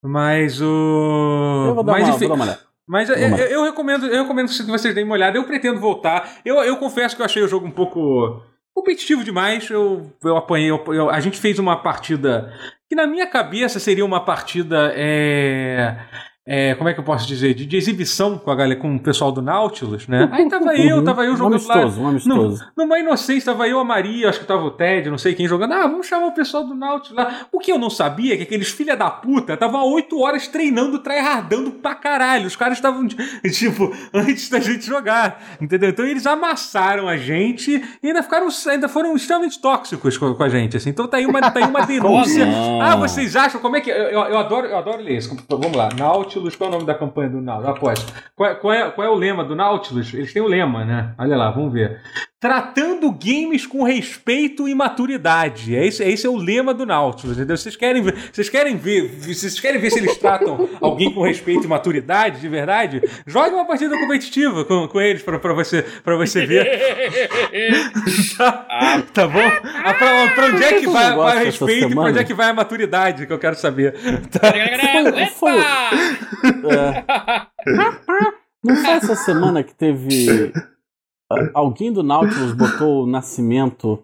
Mas 0.04 0.62
o. 0.62 1.66
Eu 1.70 1.76
vou 1.76 1.84
dar, 1.84 1.94
mas, 1.94 2.04
uma, 2.04 2.10
enfim, 2.16 2.28
vou 2.28 2.30
dar 2.30 2.36
uma 2.36 2.44
olhada. 2.46 2.60
mas 2.88 3.10
eu, 3.10 3.16
eu- 3.16 3.38
eu 3.38 3.64
recomendo, 3.64 4.06
eu 4.08 4.22
recomendo 4.24 4.50
que 4.50 4.64
vocês 4.64 4.94
deem 4.94 5.06
uma 5.06 5.14
olhada. 5.16 5.38
Eu 5.38 5.46
pretendo 5.46 5.80
voltar. 5.80 6.38
Eu, 6.44 6.58
eu 6.64 6.78
confesso 6.78 7.16
que 7.16 7.22
eu 7.22 7.26
achei 7.26 7.42
o 7.42 7.48
jogo 7.48 7.66
um 7.66 7.72
pouco 7.72 8.42
competitivo 8.76 9.24
demais. 9.24 9.70
Eu, 9.70 10.12
eu 10.24 10.36
apanhei. 10.38 10.70
eu- 10.70 11.10
a 11.10 11.20
gente 11.20 11.40
fez 11.40 11.58
uma 11.60 11.78
partida 11.78 12.54
que 12.90 12.96
na 12.96 13.08
minha 13.08 13.26
cabeça 13.28 13.80
seria 13.80 14.04
uma 14.06 14.20
partida. 14.20 14.92
é, 14.96 15.98
é, 16.46 16.76
como 16.76 16.90
é 16.90 16.94
que 16.94 17.00
eu 17.00 17.04
posso 17.04 17.26
dizer? 17.26 17.54
De, 17.54 17.66
de 17.66 17.78
exibição 17.78 18.38
com 18.38 18.52
a 18.52 18.56
galera, 18.56 18.80
com 18.80 18.96
o 18.96 19.00
pessoal 19.00 19.32
do 19.32 19.42
Nautilus, 19.42 20.08
né? 20.08 20.28
Aí 20.32 20.48
tava 20.50 20.76
eu, 20.76 21.02
tava 21.04 21.24
eu 21.26 21.34
Um 21.34 21.38
jogando 21.38 21.66
lá. 21.68 21.74
amistoso, 21.76 22.02
um 22.02 22.08
amistoso. 22.08 22.66
Numa 22.76 23.00
inocência, 23.00 23.52
tava 23.54 23.68
eu, 23.68 23.80
a 23.80 23.84
Maria, 23.86 24.28
acho 24.30 24.40
que 24.42 24.46
tava 24.46 24.64
o 24.64 24.72
Ted, 24.72 25.10
não 25.10 25.18
sei 25.18 25.34
quem 25.34 25.48
jogando. 25.48 25.72
Ah, 25.74 25.88
vamos 25.88 26.06
chamar 26.06 26.28
o 26.28 26.32
pessoal 26.34 26.66
do 26.66 26.76
Nautilus 26.76 27.18
lá. 27.18 27.48
O 27.52 27.60
que 27.60 27.72
eu 27.72 27.78
não 27.80 27.90
sabia 27.90 28.34
é 28.34 28.38
que 28.38 28.44
aqueles 28.44 28.70
filha 28.72 28.98
da 28.98 29.10
puta 29.10 29.54
estavam 29.54 29.80
há 29.80 29.86
oito 29.86 30.20
horas 30.20 30.48
treinando, 30.48 31.00
tryhardando 31.00 31.72
pra 31.72 31.96
caralho. 31.96 32.46
Os 32.48 32.56
caras 32.58 32.78
estavam, 32.78 33.08
tipo, 33.52 33.96
antes 34.14 34.50
da 34.50 34.60
gente 34.60 34.86
jogar, 34.86 35.42
entendeu? 35.62 35.90
Então 35.92 36.06
eles 36.06 36.26
amassaram 36.28 37.08
a 37.08 37.16
gente 37.16 37.82
e 38.02 38.08
ainda 38.08 38.22
ficaram, 38.22 38.50
ainda 38.70 38.90
foram 38.90 39.16
extremamente 39.16 39.62
tóxicos 39.62 40.18
com, 40.18 40.34
com 40.34 40.44
a 40.44 40.50
gente, 40.50 40.76
assim. 40.76 40.90
Então 40.90 41.08
tá 41.08 41.18
aí 41.18 41.26
uma, 41.26 41.40
tá 41.40 41.60
aí 41.60 41.66
uma 41.70 41.82
denúncia. 41.88 42.46
ah, 42.82 42.98
vocês 42.98 43.36
acham, 43.38 43.62
como 43.62 43.78
é 43.78 43.82
que... 43.82 43.90
Eu, 43.90 43.96
eu, 43.96 44.20
eu 44.26 44.38
adoro, 44.38 44.68
eu 44.68 44.78
adoro 44.78 45.02
ler 45.02 45.18
isso. 45.18 45.34
Vamos 45.50 45.72
lá, 45.78 45.88
Nautilus, 45.98 46.33
qual 46.56 46.68
é 46.70 46.74
o 46.74 46.76
nome 46.76 46.86
da 46.86 46.94
campanha 46.96 47.30
do 47.30 47.42
Nautilus? 47.42 47.76
Aposto. 47.78 48.14
Qual, 48.36 48.50
é- 48.50 48.56
qual, 48.56 48.74
é, 48.74 48.92
qual 48.92 49.08
é 49.08 49.10
o 49.10 49.16
lema 49.16 49.44
do 49.44 49.56
Nautilus? 49.56 50.14
Eles 50.14 50.34
têm 50.34 50.42
o 50.42 50.48
lema, 50.48 50.84
né? 50.86 51.14
Olha 51.18 51.38
lá, 51.38 51.52
vamos 51.52 51.72
ver. 51.74 52.02
Tratando 52.44 53.10
games 53.10 53.66
com 53.66 53.84
respeito 53.84 54.68
e 54.68 54.76
maturidade. 54.76 55.78
É 55.78 55.88
esse, 55.88 56.04
esse 56.04 56.28
é 56.28 56.30
o 56.30 56.36
lema 56.36 56.74
do 56.74 56.86
Nautilus, 56.86 57.38
entendeu? 57.38 57.56
Vocês 57.56 57.78
querem 57.78 58.02
ver, 58.02 58.18
vocês 58.34 58.50
querem 58.50 58.76
ver, 58.76 59.08
vocês 59.18 59.58
querem 59.62 59.80
ver 59.80 59.90
se 59.90 60.00
eles 60.00 60.18
tratam 60.18 60.68
alguém 60.82 61.10
com 61.10 61.22
respeito 61.22 61.64
e 61.64 61.68
maturidade, 61.70 62.42
de 62.42 62.50
verdade? 62.50 63.02
Jogue 63.26 63.56
uma 63.56 63.66
partida 63.66 63.98
competitiva 63.98 64.66
com, 64.66 64.90
com 64.90 65.00
eles 65.00 65.22
pra, 65.22 65.40
pra, 65.40 65.54
você, 65.54 65.84
pra 66.04 66.18
você 66.18 66.46
ver. 66.46 67.30
tá, 68.38 68.52
tá 69.14 69.26
bom? 69.26 69.40
Ah, 69.40 69.94
pra, 69.94 70.28
pra 70.36 70.46
onde 70.48 70.64
é 70.66 70.80
que 70.82 70.88
vai, 70.88 71.18
o 71.18 71.46
respeito 71.46 71.92
e 71.92 71.96
pra 71.96 72.04
onde 72.04 72.20
é 72.20 72.26
que 72.26 72.34
vai 72.34 72.50
a 72.50 72.54
maturidade, 72.54 73.26
que 73.26 73.32
eu 73.32 73.40
quero 73.40 73.56
saber. 73.56 73.94
Tá? 74.30 74.52
Foi-! 75.40 75.60
É. 76.74 77.06
Não 78.62 78.76
foi 78.76 78.92
essa 78.92 79.16
semana 79.16 79.64
que 79.64 79.74
teve. 79.74 80.52
Alguém 81.54 81.92
do 81.92 82.04
Nautilus 82.04 82.54
botou 82.54 83.04
o 83.04 83.08
nascimento. 83.08 84.04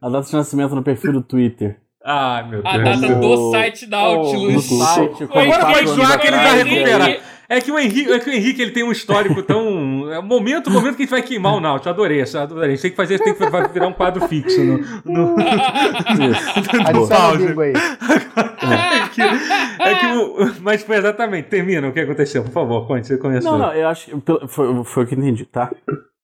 A 0.00 0.08
data 0.08 0.26
de 0.28 0.32
nascimento 0.34 0.74
no 0.74 0.82
perfil 0.82 1.12
do 1.12 1.22
Twitter. 1.22 1.78
Ah, 2.04 2.44
meu 2.48 2.60
A 2.66 2.76
Deus. 2.76 3.00
data 3.00 3.16
O- 3.16 3.20
do 3.20 3.50
site 3.50 3.84
No 3.86 3.90
Nautilus. 3.90 4.64
site, 4.64 5.26
como 5.26 5.40
Agora 5.40 5.46
quatro 5.60 5.66
pode 5.66 5.78
anos 5.78 5.90
zoar 5.92 6.20
que 6.20 6.26
ele 6.26 6.36
vai 6.36 6.62
recuperar. 6.62 7.16
É 7.46 7.60
que 7.60 7.70
o 7.70 7.78
Henrique, 7.78 8.10
é 8.10 8.18
que 8.18 8.30
o 8.30 8.32
Henrique 8.32 8.62
ele 8.62 8.70
tem 8.70 8.82
um 8.82 8.90
histórico 8.92 9.42
tão. 9.42 10.10
É 10.10 10.18
o 10.18 10.22
momento, 10.22 10.68
o 10.68 10.70
momento 10.70 10.96
que 10.96 11.02
a 11.02 11.04
gente 11.06 11.10
vai 11.10 11.22
queimar 11.22 11.54
o 11.54 11.60
Nautilus. 11.60 11.86
Adorei 11.88 12.20
essa, 12.20 12.42
adorei. 12.42 12.68
A 12.68 12.70
gente 12.72 12.82
tem 12.82 12.90
que 12.90 12.96
fazer, 12.96 13.18
tem 13.18 13.34
que 13.34 13.50
vai 13.50 13.68
virar 13.68 13.86
um 13.86 13.92
quadro 13.92 14.26
fixo 14.28 14.60
no. 14.62 14.78
no- 15.04 15.36
Isso. 16.30 16.50
Adiciona 16.58 17.00
o 17.00 17.08
Pausa. 17.08 17.38
bingo 17.46 17.60
aí. 17.60 17.72
é 17.74 19.08
que, 19.08 19.22
é 19.22 19.94
que 19.94 20.06
o, 20.06 20.54
mas 20.62 20.82
foi 20.82 20.96
exatamente. 20.96 21.48
Termina 21.48 21.88
o 21.88 21.92
que 21.92 22.00
aconteceu, 22.00 22.42
por 22.44 22.52
favor, 22.52 22.86
conte, 22.86 23.06
você 23.06 23.18
começou. 23.18 23.52
Não, 23.52 23.58
não, 23.66 23.72
eu 23.74 23.88
acho 23.88 24.06
que 24.10 24.16
foi, 24.48 24.84
foi 24.84 25.04
o 25.04 25.06
que 25.06 25.14
eu 25.14 25.18
entendi, 25.18 25.44
tá? 25.44 25.70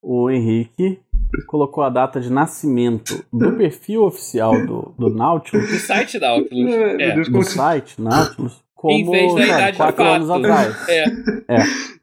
O 0.03 0.31
Henrique 0.31 0.99
colocou 1.47 1.85
a 1.85 1.91
data 1.91 2.21
de 2.21 2.31
nascimento 2.33 3.25
do 3.33 3.53
perfil 3.59 4.05
oficial 4.05 4.53
do, 4.67 4.95
do 4.99 5.11
Nautilus, 5.11 5.69
Do 5.69 5.79
site 5.79 6.19
Nautilus. 6.19 6.73
É. 6.75 7.15
Deus, 7.15 7.29
do 7.29 7.43
site 7.43 8.01
Nautilus, 8.01 8.63
como 8.75 8.95
Em 8.95 9.11
vez 9.11 9.35
da 9.35 9.41
sabe, 9.41 9.45
idade 9.53 9.73
de 9.73 9.77
quatro 9.77 10.05
anos 10.05 10.31
atrás. 10.31 10.89
É. 10.89 11.05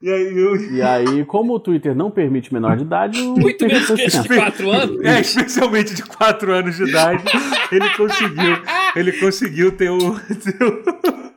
E 0.00 0.10
aí, 0.10 0.38
eu, 0.38 0.72
E 0.72 0.80
aí, 0.80 1.24
como 1.24 1.54
o 1.54 1.58
Twitter 1.58 1.92
não 1.94 2.08
permite 2.08 2.54
menor 2.54 2.76
de 2.76 2.84
idade, 2.84 3.20
o 3.20 3.34
Muito 3.34 3.66
menos 3.66 3.86
que 3.88 4.02
esse 4.02 4.22
de 4.22 4.28
4 4.28 4.70
anos. 4.70 5.04
é, 5.04 5.20
especialmente 5.20 5.92
de 5.94 6.02
4 6.04 6.52
anos 6.52 6.76
de 6.76 6.84
idade, 6.84 7.24
ele 7.72 7.90
conseguiu. 7.96 8.56
Ele 8.94 9.12
conseguiu 9.12 9.72
ter 9.72 9.90
o. 9.90 9.98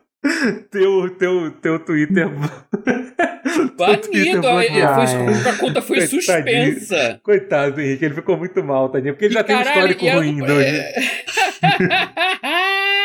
Ter 0.70 0.88
o, 0.88 1.10
ter 1.10 1.28
o, 1.28 1.50
ter 1.50 1.72
o 1.72 1.80
Twitter. 1.80 2.30
Banido. 3.88 4.10
Ele 4.18 4.38
bloqueado. 4.40 5.08
foi, 5.42 5.52
a 5.52 5.58
conta 5.58 5.82
foi 5.82 5.98
Coitadinho. 5.98 6.22
suspensa. 6.22 7.20
Coitado 7.24 7.74
do 7.76 7.82
Henrique, 7.82 8.06
ele 8.06 8.14
ficou 8.16 8.38
muito 8.38 8.64
mal, 8.64 8.90
tadinho, 8.90 9.14
porque 9.14 9.26
ele 9.26 9.34
já 9.34 9.44
tem 9.44 9.56
um 9.56 9.60
Caralho, 9.60 9.76
histórico 9.92 10.06
e 10.06 10.08
era- 10.08 10.18
ruim. 10.20 10.38
do- 10.38 10.62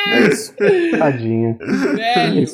É 0.09 0.29
isso. 0.29 0.55
Tadinho. 0.99 1.59
É 1.99 2.15
Velho. 2.31 2.47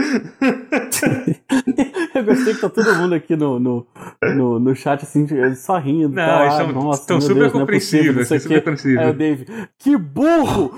eu 2.14 2.24
gostei 2.24 2.54
que 2.54 2.60
tá 2.60 2.68
todo 2.68 2.94
mundo 2.96 3.14
aqui 3.14 3.36
no, 3.36 3.58
no, 3.58 3.86
no, 4.22 4.58
no 4.58 4.74
chat 4.74 5.02
assim, 5.02 5.26
só 5.54 5.78
rindo. 5.78 6.14
Não, 6.14 6.26
tá, 6.26 6.42
eles 6.42 6.54
ah, 6.54 6.72
nossa, 6.72 7.00
estão 7.00 7.20
super 7.20 7.50
Deus, 7.50 7.52
não 7.52 7.60
é 7.60 7.64
o 7.64 7.80
super 7.80 8.40
quê. 8.40 8.54
compreensíveis. 8.54 9.02
Aí 9.02 9.10
o 9.10 9.14
Dave, 9.14 9.46
que 9.78 9.96
burro! 9.96 10.72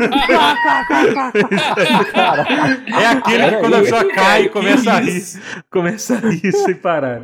Cara, 2.13 2.47
É 3.01 3.07
aquele 3.07 3.51
que 3.51 3.57
quando 3.57 3.75
a 3.75 3.81
pessoa 3.81 4.05
cai 4.13 4.43
que 4.45 4.49
começa 4.51 4.93
a 4.93 5.01
rir. 5.01 5.23
Começa 5.71 6.15
a 6.15 6.19
rir 6.19 6.53
sem 6.53 6.75
parar. 6.75 7.23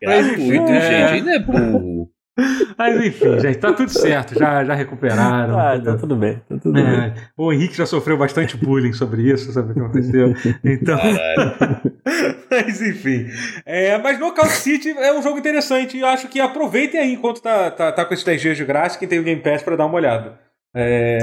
Gratuito, 0.00 0.70
é. 0.70 0.80
gente. 0.80 1.12
Ainda 1.14 1.32
é 1.32 1.38
burro. 1.38 2.10
Mas 2.76 3.04
enfim, 3.04 3.38
gente, 3.40 3.58
tá 3.58 3.72
tudo 3.72 3.90
certo. 3.90 4.38
Já, 4.38 4.64
já 4.64 4.74
recuperaram. 4.74 5.58
ah, 5.58 5.80
tá 5.80 5.96
tudo 5.96 6.16
bem, 6.16 6.40
tá 6.48 6.56
tudo 6.58 6.72
bem. 6.72 6.84
É, 6.84 7.14
o 7.36 7.52
Henrique 7.52 7.76
já 7.76 7.86
sofreu 7.86 8.16
bastante 8.16 8.56
bullying 8.56 8.92
sobre 8.92 9.22
isso, 9.30 9.52
sabe 9.52 9.70
o 9.70 9.74
que 9.74 9.80
aconteceu? 9.80 10.34
Então. 10.64 10.98
mas 12.50 12.82
enfim. 12.82 13.26
É, 13.64 13.98
mas 13.98 14.18
Knockout 14.18 14.50
City 14.52 14.90
é 14.90 15.12
um 15.12 15.22
jogo 15.22 15.38
interessante 15.38 15.96
e 15.96 16.00
eu 16.00 16.06
acho 16.06 16.28
que 16.28 16.40
aproveitem 16.40 17.00
aí 17.00 17.12
enquanto 17.12 17.42
tá, 17.42 17.70
tá, 17.70 17.92
tá 17.92 18.04
com 18.04 18.14
esses 18.14 18.24
10 18.24 18.40
dias 18.40 18.56
de 18.56 18.64
graça, 18.64 18.98
quem 18.98 19.08
tem 19.08 19.18
o 19.18 19.22
Game 19.24 19.40
Pass 19.40 19.62
pra 19.62 19.76
dar 19.76 19.86
uma 19.86 19.96
olhada. 19.96 20.49
É, 20.72 21.18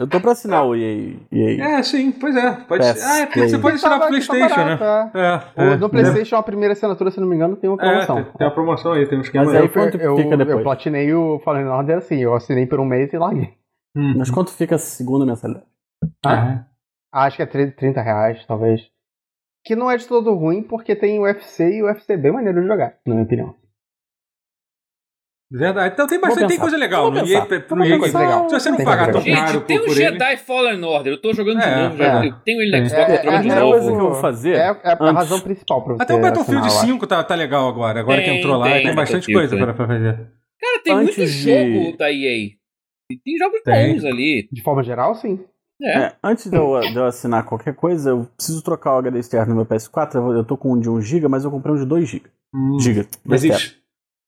Eu 0.00 0.08
tô 0.08 0.20
pra 0.20 0.32
assinar 0.32 0.66
o 0.66 0.74
EA. 0.74 1.14
EA. 1.30 1.78
é 1.78 1.82
sim, 1.84 2.10
pois 2.10 2.34
é. 2.34 2.50
Pode 2.66 2.84
Pass, 2.84 2.98
ser. 2.98 3.04
Ah, 3.06 3.18
é 3.20 3.26
porque 3.26 3.38
Play. 3.40 3.48
você 3.50 3.58
pode 3.58 3.76
assinar 3.76 3.98
tava 3.98 4.08
PlayStation, 4.10 4.64
né? 4.64 4.78
é. 5.14 5.20
É, 5.20 5.68
O- 5.68 5.72
é. 5.72 5.76
no 5.76 5.88
PlayStation, 5.88 6.36
a 6.36 6.42
primeira 6.42 6.72
assinatura, 6.72 7.10
se 7.12 7.20
não 7.20 7.28
me 7.28 7.36
engano, 7.36 7.54
tem 7.56 7.70
uma 7.70 7.76
É, 7.80 7.86
promoção. 7.88 8.16
tem, 8.16 8.32
tem 8.32 8.46
uma 8.46 8.54
promoção 8.54 8.92
aí, 8.94 9.06
tem 9.06 9.18
um 9.18 9.20
esquema 9.22 9.44
Mas 9.44 9.54
aí. 9.54 9.62
aí 9.62 9.68
quanto 9.68 9.96
eu, 10.00 10.16
fica 10.16 10.36
depois? 10.36 10.56
eu 10.58 10.62
platinei 10.64 11.14
o 11.14 11.38
Fallen 11.44 11.66
Order 11.68 11.98
assim, 11.98 12.16
eu 12.18 12.34
assinei 12.34 12.66
por 12.66 12.80
um 12.80 12.84
mês 12.84 13.12
e 13.12 13.18
larguei. 13.18 13.54
Hum. 13.96 14.14
Mas 14.18 14.30
quanto 14.30 14.50
fica 14.50 14.74
a 14.74 14.78
segunda 14.78 15.24
mensalidade? 15.24 15.66
Ah, 16.26 16.64
Acho 17.12 17.36
que 17.36 17.42
é 17.42 17.46
30 17.46 17.76
30 17.76 18.02
reais, 18.02 18.44
talvez. 18.46 18.82
Que 19.64 19.74
não 19.76 19.90
é 19.90 19.96
de 19.96 20.06
todo 20.06 20.34
ruim, 20.34 20.62
porque 20.62 20.94
tem 20.96 21.18
o 21.18 21.22
UFC 21.22 21.70
e 21.76 21.82
o 21.82 21.86
UFC 21.86 22.12
é 22.14 22.16
bem 22.16 22.32
maneiro 22.32 22.60
de 22.60 22.66
jogar, 22.66 22.94
na 23.06 23.14
minha 23.14 23.24
opinião. 23.24 23.54
Verdade. 25.50 25.94
Então 25.94 26.06
tem 26.06 26.20
bastante 26.20 26.48
tem 26.48 26.58
coisa 26.58 26.76
legal 26.76 27.10
no. 27.10 27.18
EA, 27.26 27.46
Tem 27.46 27.58
EA. 27.58 27.98
coisa 27.98 28.18
legal. 28.18 28.48
Se 28.50 28.60
você 28.60 28.68
não 28.70 28.76
Tem 28.76 28.84
pagar 28.84 29.10
tão 29.12 29.22
caro 29.24 29.24
Gente, 29.52 29.60
tem 29.64 29.78
o 29.78 29.84
ele. 29.86 29.94
Jedi 29.94 30.36
Fallen 30.36 30.84
Order. 30.84 31.12
Eu 31.14 31.20
tô 31.22 31.32
jogando 31.32 31.58
de 31.58 31.64
É, 31.64 31.88
novo. 31.88 32.02
é. 32.02 32.26
Eu 32.28 32.32
tenho 32.44 32.60
ele 32.60 32.70
na 32.70 32.76
É. 32.78 32.84
Xbox, 32.88 33.08
eu 33.08 33.16
tô 33.18 33.24
jogando 33.24 33.42
de 33.42 33.50
a 33.50 33.60
novo. 33.60 33.70
coisa 33.72 33.86
que 33.86 33.96
eu 33.98 34.10
vou 34.10 34.14
fazer. 34.20 34.52
É, 34.56 34.58
é 34.58 34.68
a 34.68 34.92
antes- 35.00 35.14
razão 35.14 35.40
principal 35.40 35.82
pra 35.84 35.94
você 35.94 36.02
Até 36.02 36.14
o 36.14 36.20
Battlefield 36.20 36.66
assinar, 36.66 36.74
eu 36.74 36.78
acho. 36.80 36.92
5 36.92 37.06
tá, 37.06 37.24
tá 37.24 37.34
legal 37.34 37.66
agora. 37.66 38.00
Agora 38.00 38.20
que 38.20 38.28
Tem, 38.28 38.38
entrou 38.38 38.58
lá, 38.58 38.66
tem, 38.66 38.82
tem, 38.82 38.94
bastante 38.94 39.32
coisa 39.32 39.56
tem. 39.56 39.64
pra, 39.64 39.72
pra 39.74 39.86
fazer. 39.86 40.12
Cara, 40.60 40.82
tem 40.84 40.92
Antes 40.92 41.16
muito 41.16 41.30
de- 41.30 41.80
jogo 41.82 41.96
da 41.96 42.12
EA. 42.12 42.50
E 43.10 43.16
tem 43.24 43.36
jogos 43.38 43.62
Tem. 43.64 43.94
bons 43.94 44.04
ali. 44.04 44.48
De 44.52 44.62
forma 44.62 44.82
geral, 44.82 45.14
sim. 45.14 45.40
É. 45.80 45.98
É, 45.98 46.12
antes 46.22 46.50
de 46.50 46.56
eu, 46.56 46.78
de 46.80 46.94
eu 46.96 47.06
assinar 47.06 47.44
qualquer 47.44 47.72
coisa, 47.74 48.10
eu 48.10 48.28
preciso 48.36 48.62
trocar 48.62 48.96
o 48.96 48.98
HD 48.98 49.18
externo 49.20 49.50
no 49.54 49.56
meu 49.56 49.64
PS4. 49.64 50.16
Eu, 50.16 50.32
eu 50.34 50.44
tô 50.44 50.58
com 50.58 50.72
um 50.74 50.78
de 50.78 50.90
1GB, 50.90 51.26
mas 51.28 51.44
eu 51.44 51.50
comprei 51.50 51.72
um 51.74 51.78
de 51.78 51.86
2GB. 51.86 52.22
Hum, 52.54 52.78
Giga. 52.80 53.06
mas 53.24 53.44
externo. 53.44 53.77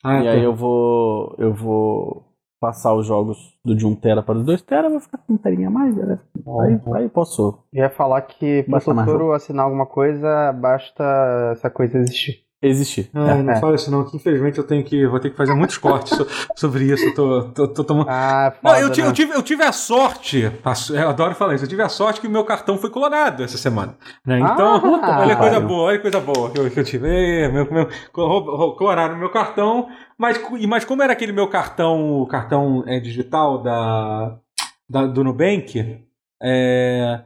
Ah, 0.03 0.21
e 0.21 0.25
tá. 0.25 0.33
aí 0.33 0.43
eu 0.43 0.55
vou. 0.55 1.35
Eu 1.39 1.53
vou 1.53 2.25
passar 2.61 2.95
os 2.95 3.07
jogos 3.07 3.59
do 3.65 3.75
de 3.75 3.87
1TB 3.87 4.23
para 4.23 4.39
os 4.39 4.45
2TB, 4.45 4.91
vou 4.91 5.01
ficar 5.01 5.19
com 5.19 5.33
um 5.33 5.39
terinha 5.39 5.69
a 5.69 5.71
mais, 5.71 5.97
né? 5.97 6.19
Aí, 6.61 6.79
aí 6.95 7.09
posso. 7.09 7.59
Eu 7.73 7.85
ia 7.85 7.91
falar 7.91 8.21
que 8.23 8.63
Basta 8.69 8.93
mais 8.93 9.09
futuro 9.09 9.33
assinar 9.33 9.65
alguma 9.65 9.87
coisa, 9.87 10.53
basta 10.53 11.53
essa 11.53 11.71
coisa 11.71 11.99
existir. 11.99 12.45
Existir. 12.63 13.09
Não, 13.15 13.43
não 13.43 13.53
É. 13.55 13.59
fala 13.61 13.75
isso 13.75 13.91
não, 13.91 14.05
que 14.05 14.15
infelizmente 14.17 14.59
eu 14.59 14.65
tenho 14.65 14.85
que, 14.85 15.07
vou 15.07 15.19
ter 15.19 15.31
que 15.31 15.37
fazer 15.37 15.55
muitos 15.55 15.79
cortes 15.79 16.15
so- 16.15 16.27
sobre 16.55 16.85
isso. 16.85 17.03
Eu 17.07 17.15
tô, 17.15 17.43
tô, 17.53 17.69
tô 17.69 17.85
tomando. 17.85 18.07
Ah, 18.11 18.53
Não, 18.63 18.71
foda, 18.73 18.83
eu, 18.83 18.91
ti- 18.93 19.01
né? 19.01 19.09
eu 19.09 19.13
tive, 19.15 19.33
eu 19.33 19.43
tive 19.43 19.63
a 19.63 19.73
sorte, 19.73 20.43
eu 20.93 21.09
adoro 21.09 21.35
falar 21.35 21.55
isso, 21.55 21.65
eu 21.65 21.69
tive 21.69 21.81
a 21.81 21.89
sorte 21.89 22.21
que 22.21 22.27
o 22.27 22.31
meu 22.31 22.45
cartão 22.45 22.77
foi 22.77 22.91
clonado 22.91 23.43
essa 23.43 23.57
semana. 23.57 23.97
né? 24.27 24.41
Então, 24.41 25.01
Ah, 25.03 25.21
olha 25.25 25.33
a 25.33 25.37
coisa 25.39 25.61
boa, 25.61 25.83
olha 25.85 25.99
coisa 26.01 26.21
boa 26.21 26.51
que 26.51 26.61
eu, 26.61 26.71
que 26.71 26.81
eu 26.81 26.85
tive. 26.85 27.09
É, 27.09 27.49
meu, 27.51 27.67
meu, 27.73 27.89
clonaram 28.77 29.17
meu 29.17 29.31
cartão, 29.31 29.89
mas, 30.19 30.39
mas 30.69 30.85
como 30.85 31.03
era 31.03 31.15
aquele 31.15 31.33
meu 31.33 31.49
cartão, 31.49 32.21
o 32.21 32.27
cartão 32.27 32.85
é, 32.87 33.01
digital 33.01 33.63
da, 33.63 34.37
da- 34.89 35.07
do 35.07 35.25
Nubank, 35.25 36.05
é, 36.43 37.21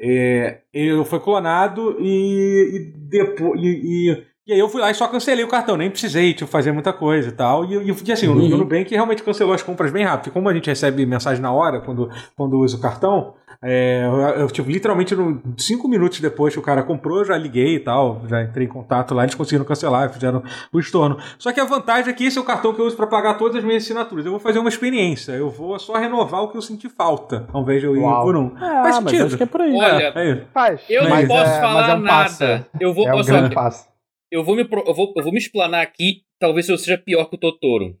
é, 0.00 0.60
eu 0.72 1.04
foi 1.04 1.20
clonado 1.20 1.96
e, 2.00 2.76
e 2.76 2.92
depois. 3.10 3.60
E, 3.60 4.10
e- 4.12 4.29
e 4.50 4.54
aí 4.54 4.58
eu 4.58 4.68
fui 4.68 4.80
lá 4.80 4.90
e 4.90 4.94
só 4.94 5.06
cancelei 5.06 5.44
o 5.44 5.48
cartão, 5.48 5.76
nem 5.76 5.88
precisei 5.90 6.34
tipo, 6.34 6.50
fazer 6.50 6.72
muita 6.72 6.92
coisa 6.92 7.28
e 7.28 7.32
tal. 7.32 7.64
E, 7.64 7.74
e, 8.06 8.12
assim, 8.12 8.26
o, 8.26 8.32
Uhum. 8.32 8.46
o 8.54 8.56
Nubank 8.58 8.90
realmente 8.92 9.22
cancelou 9.22 9.54
as 9.54 9.62
compras 9.62 9.92
bem 9.92 10.04
rápido. 10.04 10.32
Como 10.32 10.48
a 10.48 10.54
gente 10.54 10.66
recebe 10.68 11.06
mensagem 11.06 11.40
na 11.42 11.52
hora 11.52 11.80
quando, 11.80 12.10
quando 12.36 12.58
usa 12.58 12.76
o 12.76 12.80
cartão, 12.80 13.34
é, 13.62 14.02
eu, 14.38 14.46
tipo, 14.48 14.70
literalmente 14.70 15.14
no, 15.14 15.40
cinco 15.58 15.86
minutos 15.86 16.18
depois 16.20 16.52
que 16.54 16.58
o 16.58 16.62
cara 16.62 16.82
comprou, 16.82 17.18
eu 17.18 17.24
já 17.26 17.36
liguei 17.36 17.76
e 17.76 17.80
tal, 17.80 18.22
já 18.26 18.42
entrei 18.42 18.66
em 18.66 18.68
contato 18.70 19.14
lá, 19.14 19.22
eles 19.22 19.34
conseguiram 19.34 19.64
cancelar, 19.66 20.08
fizeram 20.10 20.42
o 20.72 20.78
estorno. 20.80 21.18
Só 21.38 21.52
que 21.52 21.60
a 21.60 21.64
vantagem 21.64 22.10
é 22.10 22.16
que 22.16 22.24
esse 22.24 22.38
é 22.38 22.40
o 22.40 22.44
cartão 22.44 22.72
que 22.72 22.80
eu 22.80 22.86
uso 22.86 22.96
para 22.96 23.06
pagar 23.06 23.34
todas 23.34 23.56
as 23.58 23.64
minhas 23.64 23.82
assinaturas. 23.84 24.24
Eu 24.24 24.30
vou 24.32 24.40
fazer 24.40 24.58
uma 24.58 24.68
experiência, 24.70 25.32
eu 25.32 25.50
vou 25.50 25.78
só 25.78 25.94
renovar 25.96 26.42
o 26.42 26.48
que 26.48 26.56
eu 26.56 26.62
senti 26.62 26.88
falta, 26.88 27.46
ao 27.52 27.62
invés 27.62 27.80
de 27.80 27.86
eu 27.86 27.94
ir 27.96 28.00
Uau. 28.00 28.24
por 28.24 28.34
um. 28.36 28.52
Ah, 28.56 28.80
Faz 28.82 28.94
mas 29.00 29.10
sentido. 29.10 29.26
acho 29.26 29.36
que 29.36 29.42
é 29.42 29.46
por 29.46 29.60
aí. 29.60 29.74
Olha, 29.76 30.02
É, 30.02 30.12
é 30.14 30.30
isso. 30.32 30.42
Faz. 30.54 30.80
Eu 30.88 31.08
Mas 31.08 31.28
não 31.28 31.36
posso 31.36 31.50
é- 31.50 31.60
falar 31.60 31.90
é 31.90 31.94
um 31.94 32.02
passo. 32.04 32.42
nada. 32.42 32.66
Eu 32.80 32.94
vou, 32.94 33.06
É 33.06 33.14
um 33.14 33.50
passo. 33.50 33.89
Eu 34.30 34.44
vou 34.44 34.54
me 34.56 34.62
eu 34.62 34.94
vou, 34.94 35.12
eu 35.16 35.22
vou 35.22 35.32
me 35.32 35.38
explanar 35.38 35.82
aqui, 35.82 36.24
talvez 36.38 36.68
eu 36.68 36.78
seja 36.78 36.96
pior 36.98 37.26
que 37.26 37.36
o 37.36 37.38
Totoro. 37.38 37.98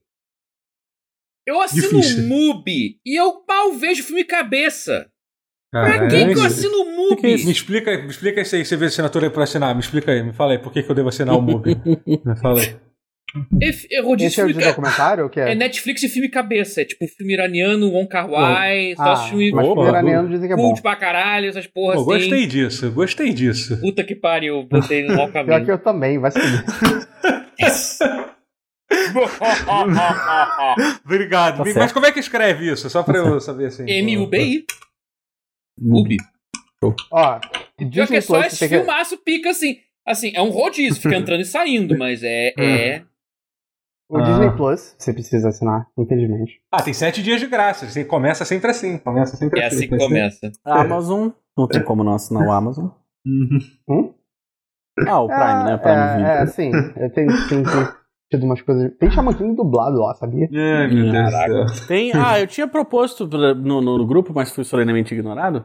Eu 1.46 1.60
assino 1.60 2.00
Difícil. 2.00 2.24
o 2.24 2.28
MUBI 2.28 3.00
e 3.04 3.18
eu 3.20 3.44
mal 3.48 3.72
vejo 3.72 4.04
filme 4.04 4.24
cabeça. 4.24 5.10
Cara, 5.72 5.98
Pra 5.98 6.08
quem 6.08 6.22
é 6.30 6.32
que 6.32 6.38
eu 6.38 6.42
assino 6.44 6.82
o 6.82 6.84
Me 6.84 6.96
MUBI? 7.14 7.50
explica, 7.50 7.96
me 8.02 8.08
explica 8.10 8.40
isso 8.40 8.56
aí, 8.56 8.64
você 8.64 8.76
vê 8.76 8.86
assinatura 8.86 9.26
aí 9.26 9.32
pra 9.32 9.44
assinar. 9.44 9.74
Me 9.74 9.80
explica 9.80 10.12
aí, 10.12 10.22
me 10.22 10.32
fala 10.32 10.52
aí, 10.52 10.58
por 10.58 10.72
que, 10.72 10.82
que 10.82 10.90
eu 10.90 10.94
devo 10.94 11.08
assinar 11.08 11.36
o 11.36 11.40
MUBI? 11.42 11.76
me 12.24 12.36
fala 12.40 12.60
aí. 12.60 12.76
É, 13.62 13.96
é 13.96 14.00
rodízio 14.00 14.26
Esse 14.28 14.40
é 14.40 14.44
o 14.44 14.48
filme 14.48 14.64
documentário 14.64 15.30
que 15.30 15.38
é 15.38 15.52
é? 15.52 15.54
Netflix 15.54 16.00
de 16.00 16.08
filme 16.08 16.28
cabeça. 16.28 16.80
É 16.82 16.84
tipo 16.84 17.06
filme 17.06 17.32
iraniano, 17.32 17.88
Wong 17.90 18.08
Kar 18.08 18.28
Wai, 18.28 18.94
Ah, 18.98 19.12
ah, 19.12 19.16
filme 19.28 19.52
mas 19.52 19.66
Opa, 19.66 19.80
o 19.82 19.88
iraniano 19.88 20.28
dizem 20.28 20.48
que 20.48 20.52
é 20.52 20.56
bom. 20.56 20.68
cult 20.68 20.82
pra 20.82 20.96
caralho, 20.96 21.48
essas 21.48 21.66
porra 21.66 21.94
Pô, 21.94 22.00
assim. 22.00 22.28
gostei 22.28 22.46
disso, 22.46 22.90
gostei 22.90 23.32
disso. 23.32 23.80
Puta 23.80 24.02
que 24.04 24.14
pariu, 24.14 24.62
botei 24.64 25.04
no 25.04 25.14
mau 25.16 25.28
Pior 25.30 25.44
caminho. 25.46 25.64
que 25.64 25.70
eu 25.70 25.78
também, 25.78 26.18
vai 26.18 26.30
se 26.30 26.40
fuder. 26.40 26.64
Obrigado. 31.04 31.58
Tá 31.58 31.64
Mas 31.64 31.74
certo. 31.74 31.94
como 31.94 32.06
é 32.06 32.12
que 32.12 32.20
escreve 32.20 32.70
isso? 32.70 32.88
Só 32.90 33.02
pra 33.02 33.18
eu 33.18 33.40
saber 33.40 33.66
assim. 33.66 33.84
M-U-B-I. 33.88 34.64
MUBI. 35.80 36.16
Ó, 37.12 37.38
Pior 37.90 38.06
que 38.06 38.16
é 38.16 38.20
só 38.20 38.40
esse 38.42 38.68
filmaço 38.68 39.16
pica 39.18 39.50
assim. 39.50 39.78
Assim, 40.06 40.32
é 40.34 40.42
um 40.42 40.50
rodízio, 40.50 41.00
fica 41.00 41.14
entrando 41.16 41.40
e 41.42 41.44
saindo, 41.44 41.96
mas 41.96 42.22
é. 42.22 42.52
é... 42.58 43.02
o 44.10 44.18
Ah. 44.18 44.22
Disney 44.22 44.50
Plus, 44.50 44.94
você 44.98 45.12
precisa 45.12 45.48
assinar, 45.48 45.86
infelizmente. 45.96 46.60
Ah, 46.72 46.82
tem 46.82 46.92
sete 46.92 47.22
dias 47.22 47.40
de 47.40 47.46
graça. 47.46 47.86
Assim, 47.86 48.04
começa 48.04 48.44
sempre 48.44 48.70
assim. 48.70 48.98
Começa 48.98 49.36
sempre 49.36 49.60
É 49.60 49.66
assim 49.66 49.88
que 49.88 49.96
começa. 49.96 50.50
A 50.64 50.80
Amazon. 50.82 51.28
Não 51.56 51.68
tem 51.68 51.82
como 51.82 52.02
não 52.02 52.14
assinar 52.14 52.46
o 52.46 52.50
Amazon. 52.50 52.86
Uhum. 53.24 53.58
Hum? 53.88 54.14
Ah, 55.06 55.20
o 55.20 55.28
Prime, 55.28 55.64
né? 55.64 55.72
é, 55.74 55.76
Prime 55.78 55.96
é, 55.96 56.16
Video. 56.16 56.26
é, 56.26 56.46
sim. 56.46 56.70
É, 56.96 57.08
Tem, 57.08 57.26
tem, 57.26 57.62
tem, 57.62 57.88
tido 58.30 58.44
umas 58.44 58.60
coisas. 58.62 58.92
Tem 58.98 59.10
Shaman 59.10 59.34
King 59.34 59.54
dublado 59.54 59.98
lá, 59.98 60.14
sabia? 60.14 60.48
Ai, 60.52 60.88
meu 60.88 61.12
Deus 61.12 61.30
céu. 61.30 61.86
Tem. 61.86 62.12
Ah, 62.14 62.40
eu 62.40 62.46
tinha 62.46 62.66
proposto 62.66 63.26
no, 63.26 63.80
no, 63.80 63.98
no 63.98 64.06
grupo, 64.06 64.32
mas 64.34 64.52
fui 64.54 64.64
solenemente 64.64 65.14
ignorado. 65.14 65.64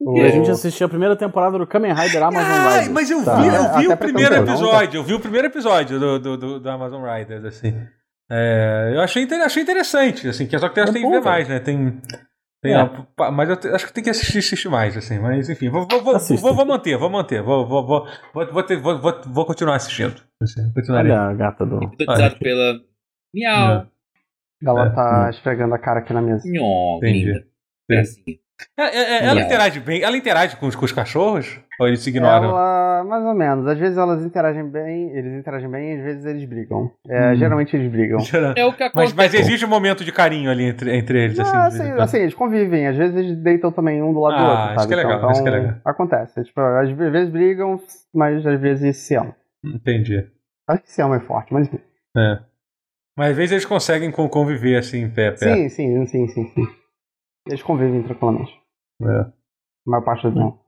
O- 0.00 0.18
E 0.18 0.20
a 0.22 0.28
gente 0.28 0.50
assistiu 0.50 0.86
a 0.86 0.90
primeira 0.90 1.16
temporada 1.16 1.58
do 1.58 1.66
Kamen 1.66 1.92
Rider 1.94 2.22
Amazon 2.22 2.44
Ai, 2.50 2.72
Riders. 2.80 2.88
mas 2.92 3.10
eu 3.10 3.24
Tá. 3.24 3.36
vi, 3.40 3.46
eu 3.48 3.54
É, 3.54 3.78
vi 3.78 3.84
até 3.86 3.94
o 3.94 3.96
primeiro 3.96 4.34
episódio, 4.34 4.98
eu 4.98 5.04
vi 5.04 5.14
o 5.14 5.20
primeiro 5.20 5.46
episódio 5.46 5.98
do, 5.98 6.18
do, 6.18 6.36
do, 6.36 6.60
do 6.60 6.70
Amazon 6.70 7.02
Riders, 7.02 7.44
assim. 7.44 7.74
É, 8.30 8.92
eu 8.94 9.00
achei, 9.00 9.24
achei 9.24 9.62
interessante, 9.62 10.28
assim, 10.28 10.46
que 10.46 10.58
só 10.58 10.68
que 10.68 10.74
tem, 10.74 10.84
É 10.84 10.92
tem 10.92 11.02
que 11.02 11.08
ver 11.10 11.22
mais, 11.22 11.48
né? 11.48 11.60
Tem. 11.60 12.00
tem 12.62 12.72
É. 12.74 12.76
a- 12.80 13.06
pa- 13.16 13.30
mas 13.30 13.48
eu 13.48 13.56
te- 13.56 13.68
acho 13.68 13.86
que 13.86 13.92
tem 13.92 14.02
que 14.04 14.10
assistir, 14.10 14.38
assistir 14.38 14.68
mais, 14.68 14.96
assim. 14.96 15.18
Mas 15.18 15.48
enfim, 15.48 15.70
vou, 15.70 15.86
vou, 15.88 16.02
vou, 16.02 16.18
vou, 16.18 16.54
vou 16.54 16.66
manter, 16.66 16.96
vou 16.98 17.08
manter. 17.08 17.40
Vou, 17.42 17.66
vou, 17.66 17.86
vou, 17.86 18.06
vou, 18.34 18.52
vou, 18.52 18.62
ter- 18.64 18.80
vou, 18.80 19.00
vou, 19.00 19.20
vou 19.28 19.46
continuar 19.46 19.76
assistindo. 19.76 20.20
Assim, 20.42 20.72
continuarei. 20.74 21.12
Olha 21.12 21.20
a 21.22 21.34
gata 21.34 21.64
do. 21.64 21.82
Hipnotizado 21.82 22.36
pela. 22.38 22.74
Miau. 23.34 23.86
Ela 24.62 24.86
É, 24.86 24.90
tá 24.90 25.30
esfregando 25.30 25.74
a 25.74 25.78
cara 25.78 26.00
aqui 26.00 26.12
na 26.12 26.20
mesa. 26.20 26.42
Nhó, 26.46 26.96
Entendi. 26.98 27.30
É, 27.90 27.94
é, 28.00 28.02
é, 28.76 29.24
ela 29.24 29.34
Miau. 29.34 29.46
interage 29.46 29.80
bem. 29.80 30.02
Ela 30.02 30.16
interage 30.16 30.56
com 30.56 30.66
os, 30.66 30.74
com 30.74 30.84
os 30.84 30.92
cachorros? 30.92 31.60
Ou 31.78 31.86
eles 31.88 32.00
se 32.00 32.08
ignoram? 32.08 32.50
Ela, 32.50 33.04
mais 33.04 33.22
ou 33.24 33.34
menos. 33.34 33.66
Às 33.66 33.78
vezes 33.78 33.98
elas 33.98 34.24
interagem 34.24 34.66
bem, 34.70 35.10
eles 35.10 35.34
interagem 35.34 35.70
bem, 35.70 35.98
às 35.98 36.02
vezes 36.04 36.24
eles 36.24 36.44
brigam. 36.48 36.90
É, 37.08 37.32
Hum. 37.32 37.34
Geralmente 37.36 37.76
eles 37.76 37.90
brigam. 37.90 38.18
É 38.56 38.64
o 38.64 38.72
que 38.72 38.82
Mas, 38.84 39.10
acontece. 39.12 39.14
mas 39.14 39.34
existe 39.34 39.64
um 39.66 39.68
momento 39.68 40.02
de 40.04 40.10
carinho 40.12 40.50
ali 40.50 40.64
entre, 40.64 40.96
entre 40.96 41.24
eles, 41.24 41.38
assim. 41.38 41.56
Ah, 41.56 41.66
assim, 41.66 41.90
assim, 41.98 42.16
eles 42.18 42.34
convivem, 42.34 42.86
às 42.86 42.96
vezes 42.96 43.14
eles 43.16 43.36
deitam 43.42 43.70
também 43.70 44.02
um 44.02 44.12
do 44.12 44.20
lado 44.20 44.36
do 44.36 44.42
Ah, 44.42 44.48
outro, 44.50 44.66
isso 44.66 44.74
sabe? 44.80 44.88
que 44.88 44.94
é 44.94 44.96
legal, 44.96 45.18
então, 45.18 45.30
isso 45.32 45.42
que 45.42 45.48
é 45.48 45.52
legal. 45.52 45.74
acontece. 45.84 46.44
Tipo, 46.44 46.60
às 46.60 46.90
vezes 46.90 47.30
brigam, 47.30 47.80
mas 48.14 48.46
às 48.46 48.58
vezes 48.60 48.96
se 48.96 49.14
amam. 49.16 49.34
Entendi. 49.62 50.26
Acho 50.68 50.82
que 50.82 50.90
se 50.92 51.02
amam 51.02 51.16
é 51.18 51.20
forte, 51.20 51.52
mas 51.52 51.66
enfim. 51.68 51.78
É. 52.16 52.38
Mas 53.16 53.30
às 53.30 53.36
vezes 53.36 53.52
eles 53.52 53.64
conseguem 53.66 54.10
con- 54.10 54.28
conviver 54.28 54.76
assim, 54.76 55.08
pé 55.10 55.28
a 55.28 55.32
pé. 55.32 55.54
Sim, 55.54 55.68
sim, 55.68 56.06
sim, 56.06 56.28
sim, 56.28 56.46
sim. 56.54 56.66
Eles 57.46 57.62
convivem 57.62 58.02
tranquilamente. 58.02 58.52
É. 59.02 59.06
A 59.20 59.32
maior 59.86 60.04
parte 60.04 60.28
do 60.28 60.34
tempo. 60.34 60.64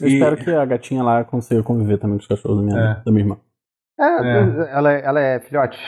Eu 0.00 0.08
E- 0.08 0.12
espero 0.14 0.36
que 0.36 0.50
a 0.50 0.64
gatinha 0.64 1.02
lá 1.02 1.24
consiga 1.24 1.62
conviver 1.62 1.98
também 1.98 2.16
com 2.18 2.22
os 2.22 2.26
cachorros 2.28 2.58
da 2.58 2.62
minha, 2.64 2.78
É. 2.78 3.02
da 3.04 3.10
minha 3.12 3.24
irmã. 3.24 3.40
É, 3.98 4.72
Ela, 4.76 4.92
é- 4.92 5.04
ela 5.04 5.20
é 5.20 5.40
filhote? 5.40 5.78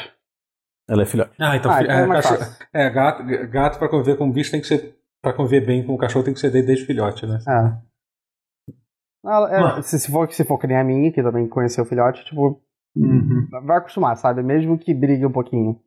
Ela 0.88 1.02
é 1.02 1.06
filhote. 1.06 1.30
Ah, 1.38 1.56
então, 1.56 1.70
ah, 1.70 1.82
então 1.82 1.94
é, 1.94 2.02
é 2.04 2.08
cachorro- 2.08 2.56
é, 2.72 2.90
gato, 2.90 3.22
gato 3.48 3.78
para 3.78 3.88
conviver 3.88 4.16
com 4.18 4.30
bicho 4.30 4.50
tem 4.50 4.60
que 4.60 4.66
ser. 4.66 4.98
Pra 5.22 5.32
conviver 5.32 5.64
bem 5.64 5.86
com 5.86 5.94
o 5.94 5.98
cachorro 5.98 6.24
tem 6.24 6.34
que 6.34 6.40
ser 6.40 6.50
desde, 6.50 6.84
filhote, 6.86 7.26
né? 7.26 7.38
É. 7.46 8.72
Ela- 9.24 9.78
é, 9.78 9.82
se, 9.82 9.98
se, 10.00 10.10
for, 10.10 10.30
se 10.32 10.44
for 10.44 10.58
que 10.58 10.66
nem 10.66 10.78
a 10.78 10.82
mim, 10.84 11.12
que 11.12 11.22
também 11.22 11.46
conheceu 11.48 11.84
o 11.84 11.86
filhote, 11.86 12.24
tipo, 12.24 12.60
Uhum. 12.96 13.48
vai 13.64 13.76
acostumar, 13.78 14.16
sabe? 14.16 14.42
Mesmo 14.42 14.78
que 14.78 14.92
brigue 14.94 15.24
um 15.26 15.30
pouquinho. 15.32 15.80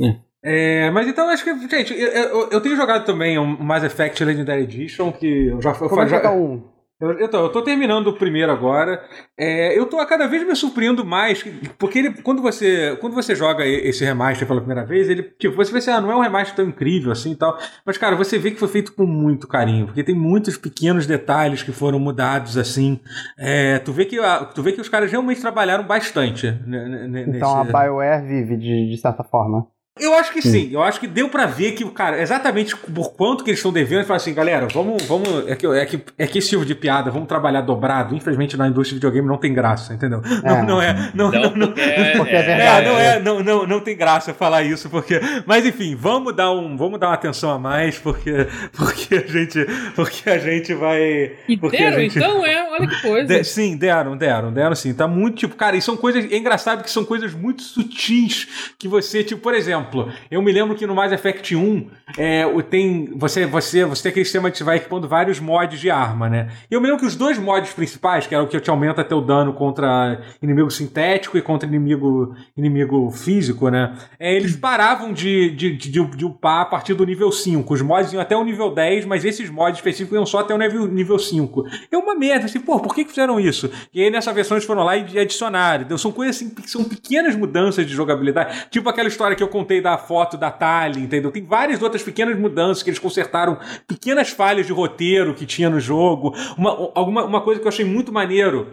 É. 0.00 0.06
É. 0.08 0.20
É, 0.44 0.90
mas 0.90 1.06
então 1.06 1.28
acho 1.28 1.44
que, 1.44 1.68
gente, 1.68 1.94
eu, 1.94 2.08
eu- 2.08 2.48
eu 2.50 2.60
tenho 2.60 2.76
jogado 2.76 3.04
também 3.04 3.38
um 3.38 3.46
Mass 3.62 3.84
Effect 3.84 4.24
Legendary 4.24 4.62
Edition, 4.62 5.12
que 5.12 5.46
eu 5.48 5.60
já 5.62 5.70
eu, 5.70 5.88
Como 5.88 6.06
já, 6.06 6.20
tá 6.20 6.32
um? 6.32 6.70
Eu, 7.00 7.18
eu, 7.18 7.28
tô, 7.28 7.36
eu 7.38 7.48
tô 7.48 7.62
terminando 7.62 8.06
o 8.08 8.12
primeiro 8.16 8.52
agora. 8.52 9.02
É, 9.36 9.76
eu 9.76 9.86
tô 9.86 9.98
a 9.98 10.06
cada 10.06 10.28
vez 10.28 10.46
me 10.46 10.54
surpreendo 10.54 11.04
mais, 11.04 11.44
porque 11.76 11.98
ele, 11.98 12.12
quando, 12.22 12.40
você, 12.40 12.96
quando 13.00 13.12
você 13.12 13.34
joga 13.34 13.66
esse 13.66 14.04
remaster 14.04 14.46
pela 14.46 14.60
primeira 14.60 14.84
vez, 14.86 15.08
ele, 15.10 15.24
tipo, 15.36 15.56
você 15.56 15.72
vê 15.72 15.78
assim, 15.78 15.90
ah, 15.90 16.00
não 16.00 16.12
é 16.12 16.16
um 16.16 16.20
remaster 16.20 16.54
tão 16.54 16.64
incrível 16.64 17.10
assim 17.10 17.32
e 17.32 17.36
tal. 17.36 17.58
Mas, 17.84 17.98
cara, 17.98 18.14
você 18.14 18.38
vê 18.38 18.52
que 18.52 18.58
foi 18.60 18.68
feito 18.68 18.94
com 18.94 19.04
muito 19.04 19.48
carinho, 19.48 19.86
porque 19.86 20.04
tem 20.04 20.14
muitos 20.14 20.56
pequenos 20.56 21.04
detalhes 21.04 21.60
que 21.64 21.72
foram 21.72 21.98
mudados 21.98 22.56
assim. 22.56 23.00
É, 23.36 23.80
tu, 23.80 23.92
vê 23.92 24.04
que, 24.04 24.20
a- 24.20 24.44
tu 24.44 24.62
vê 24.62 24.70
que 24.70 24.80
os 24.80 24.88
caras 24.88 25.10
realmente 25.10 25.40
trabalharam 25.40 25.82
bastante. 25.84 26.52
né, 26.64 26.88
né, 26.88 27.08
né, 27.08 27.24
Então 27.28 27.50
a 27.56 27.64
nesse- 27.64 27.72
BioWare 27.76 28.24
vive 28.24 28.56
de, 28.56 28.88
de 28.90 28.96
certa 28.96 29.24
forma. 29.24 29.66
Eu 30.00 30.14
acho 30.14 30.32
que 30.32 30.40
sim, 30.40 30.70
eu 30.72 30.82
acho 30.82 30.98
que 30.98 31.06
deu 31.06 31.28
pra 31.28 31.44
ver 31.44 31.72
que, 31.72 31.84
cara, 31.90 32.20
exatamente 32.20 32.74
por 32.74 33.12
quanto 33.12 33.44
que 33.44 33.50
eles 33.50 33.58
estão 33.58 33.70
devendo, 33.72 33.96
eles 33.98 34.06
falam 34.06 34.16
assim, 34.16 34.32
galera, 34.32 34.66
vamos, 34.72 35.02
vamos, 35.04 35.46
é 35.46 35.54
que, 35.54 35.66
é, 35.66 35.84
que, 35.84 36.00
é 36.18 36.26
que 36.26 36.38
esse 36.38 36.48
tipo 36.48 36.64
de 36.64 36.74
piada, 36.74 37.10
vamos 37.10 37.28
trabalhar 37.28 37.60
dobrado. 37.60 38.14
Infelizmente 38.16 38.56
na 38.56 38.66
indústria 38.68 38.92
de 38.98 39.06
videogame 39.06 39.28
não 39.28 39.36
tem 39.36 39.52
graça, 39.52 39.92
entendeu? 39.92 40.22
Não, 40.42 40.56
É. 40.56 40.62
não 40.62 40.82
é, 40.82 41.10
não, 41.14 41.30
não, 41.30 41.42
Não, 41.42 41.50
não, 41.56 41.74
é, 41.76 42.12
Porque 42.16 42.34
é 42.34 42.38
é, 42.38 42.42
verdade. 42.42 42.86
não, 42.88 42.98
é, 42.98 43.20
não, 43.20 43.42
não, 43.42 43.66
não 43.66 43.80
tem 43.80 43.96
graça 43.96 44.32
falar 44.32 44.62
isso, 44.62 44.88
porque. 44.88 45.20
Mas 45.46 45.66
enfim, 45.66 45.94
vamos 45.94 46.34
dar, 46.34 46.50
um, 46.52 46.74
vamos 46.76 46.98
dar 46.98 47.08
uma 47.08 47.14
atenção 47.14 47.50
a 47.50 47.58
mais, 47.58 47.98
porque, 47.98 48.46
porque, 48.74 49.14
a, 49.14 49.26
gente, 49.26 49.66
porque 49.94 50.30
a 50.30 50.38
gente 50.38 50.72
vai. 50.74 51.32
E 51.46 51.56
deram, 51.70 51.98
gente- 52.00 52.18
então, 52.18 52.44
é, 52.46 52.70
olha 52.72 52.88
que 52.88 53.02
coisa. 53.02 53.26
De- 53.26 53.44
sim, 53.44 53.76
deram, 53.76 54.16
deram, 54.16 54.50
deram 54.52 54.74
sim. 54.74 54.94
Tá 54.94 55.06
muito, 55.06 55.36
tipo, 55.36 55.54
cara, 55.54 55.76
e 55.76 55.82
são 55.82 55.96
coisas. 55.98 56.24
É 56.32 56.36
engraçado 56.36 56.82
que 56.82 56.90
são 56.90 57.04
coisas 57.04 57.34
muito 57.34 57.62
sutis 57.62 58.72
que 58.78 58.88
você, 58.88 59.22
tipo, 59.22 59.40
por 59.42 59.54
exemplo, 59.54 59.81
eu 60.30 60.40
me 60.42 60.52
lembro 60.52 60.74
que 60.74 60.86
no 60.86 60.94
Mass 60.94 61.12
Effect 61.12 61.54
1 61.54 61.86
é, 62.16 62.44
tem. 62.68 63.12
Você, 63.16 63.46
você, 63.46 63.84
você 63.84 64.02
tem 64.02 64.10
aquele 64.10 64.24
sistema 64.24 64.50
você 64.50 64.64
vai 64.64 64.76
equipando 64.76 65.08
vários 65.08 65.40
mods 65.40 65.80
de 65.80 65.90
arma, 65.90 66.28
né? 66.28 66.48
E 66.70 66.74
eu 66.74 66.80
me 66.80 66.86
lembro 66.86 67.00
que 67.00 67.06
os 67.06 67.16
dois 67.16 67.38
mods 67.38 67.72
principais, 67.72 68.26
que 68.26 68.34
era 68.34 68.42
o 68.42 68.46
que 68.46 68.60
te 68.60 68.70
aumenta 68.70 69.02
teu 69.04 69.20
dano 69.20 69.52
contra 69.52 70.20
inimigo 70.42 70.70
sintético 70.70 71.36
e 71.36 71.42
contra 71.42 71.68
inimigo, 71.68 72.34
inimigo 72.56 73.10
físico, 73.10 73.68
né? 73.68 73.94
É, 74.18 74.34
eles 74.34 74.56
paravam 74.56 75.12
de, 75.12 75.50
de, 75.50 75.76
de, 75.76 75.90
de, 75.90 76.16
de 76.16 76.24
upar 76.24 76.60
a 76.60 76.64
partir 76.64 76.94
do 76.94 77.04
nível 77.04 77.30
5. 77.32 77.74
Os 77.74 77.82
mods 77.82 78.12
iam 78.12 78.22
até 78.22 78.36
o 78.36 78.44
nível 78.44 78.70
10, 78.70 79.04
mas 79.04 79.24
esses 79.24 79.50
mods 79.50 79.78
específicos 79.78 80.16
iam 80.16 80.26
só 80.26 80.40
até 80.40 80.54
o 80.54 80.58
nível, 80.58 80.86
nível 80.86 81.18
5. 81.18 81.64
É 81.90 81.96
uma 81.96 82.14
merda, 82.14 82.46
assim, 82.46 82.60
pô, 82.60 82.78
por 82.80 82.94
que, 82.94 83.04
que 83.04 83.10
fizeram 83.10 83.40
isso? 83.40 83.70
E 83.92 84.02
aí 84.02 84.10
nessa 84.10 84.32
versão 84.32 84.56
eles 84.56 84.66
foram 84.66 84.84
lá 84.84 84.96
e 84.96 85.18
adicionaram. 85.18 85.84
Então, 85.84 85.98
são 85.98 86.12
coisas 86.12 86.36
assim, 86.36 86.52
são 86.66 86.84
pequenas 86.84 87.34
mudanças 87.34 87.86
de 87.86 87.92
jogabilidade. 87.92 88.66
Tipo 88.70 88.88
aquela 88.88 89.08
história 89.08 89.36
que 89.36 89.42
eu 89.42 89.48
contei 89.48 89.71
da 89.80 89.96
foto 89.96 90.36
da 90.36 90.50
Tali, 90.50 91.00
entendeu? 91.00 91.30
Tem 91.30 91.44
várias 91.44 91.80
outras 91.82 92.02
pequenas 92.02 92.38
mudanças 92.38 92.82
que 92.82 92.90
eles 92.90 92.98
consertaram, 92.98 93.58
pequenas 93.86 94.30
falhas 94.30 94.66
de 94.66 94.72
roteiro 94.72 95.34
que 95.34 95.46
tinha 95.46 95.70
no 95.70 95.80
jogo. 95.80 96.34
Uma, 96.56 96.90
alguma, 96.94 97.24
uma 97.24 97.40
coisa 97.40 97.60
que 97.60 97.66
eu 97.66 97.70
achei 97.70 97.84
muito 97.84 98.12
maneiro 98.12 98.68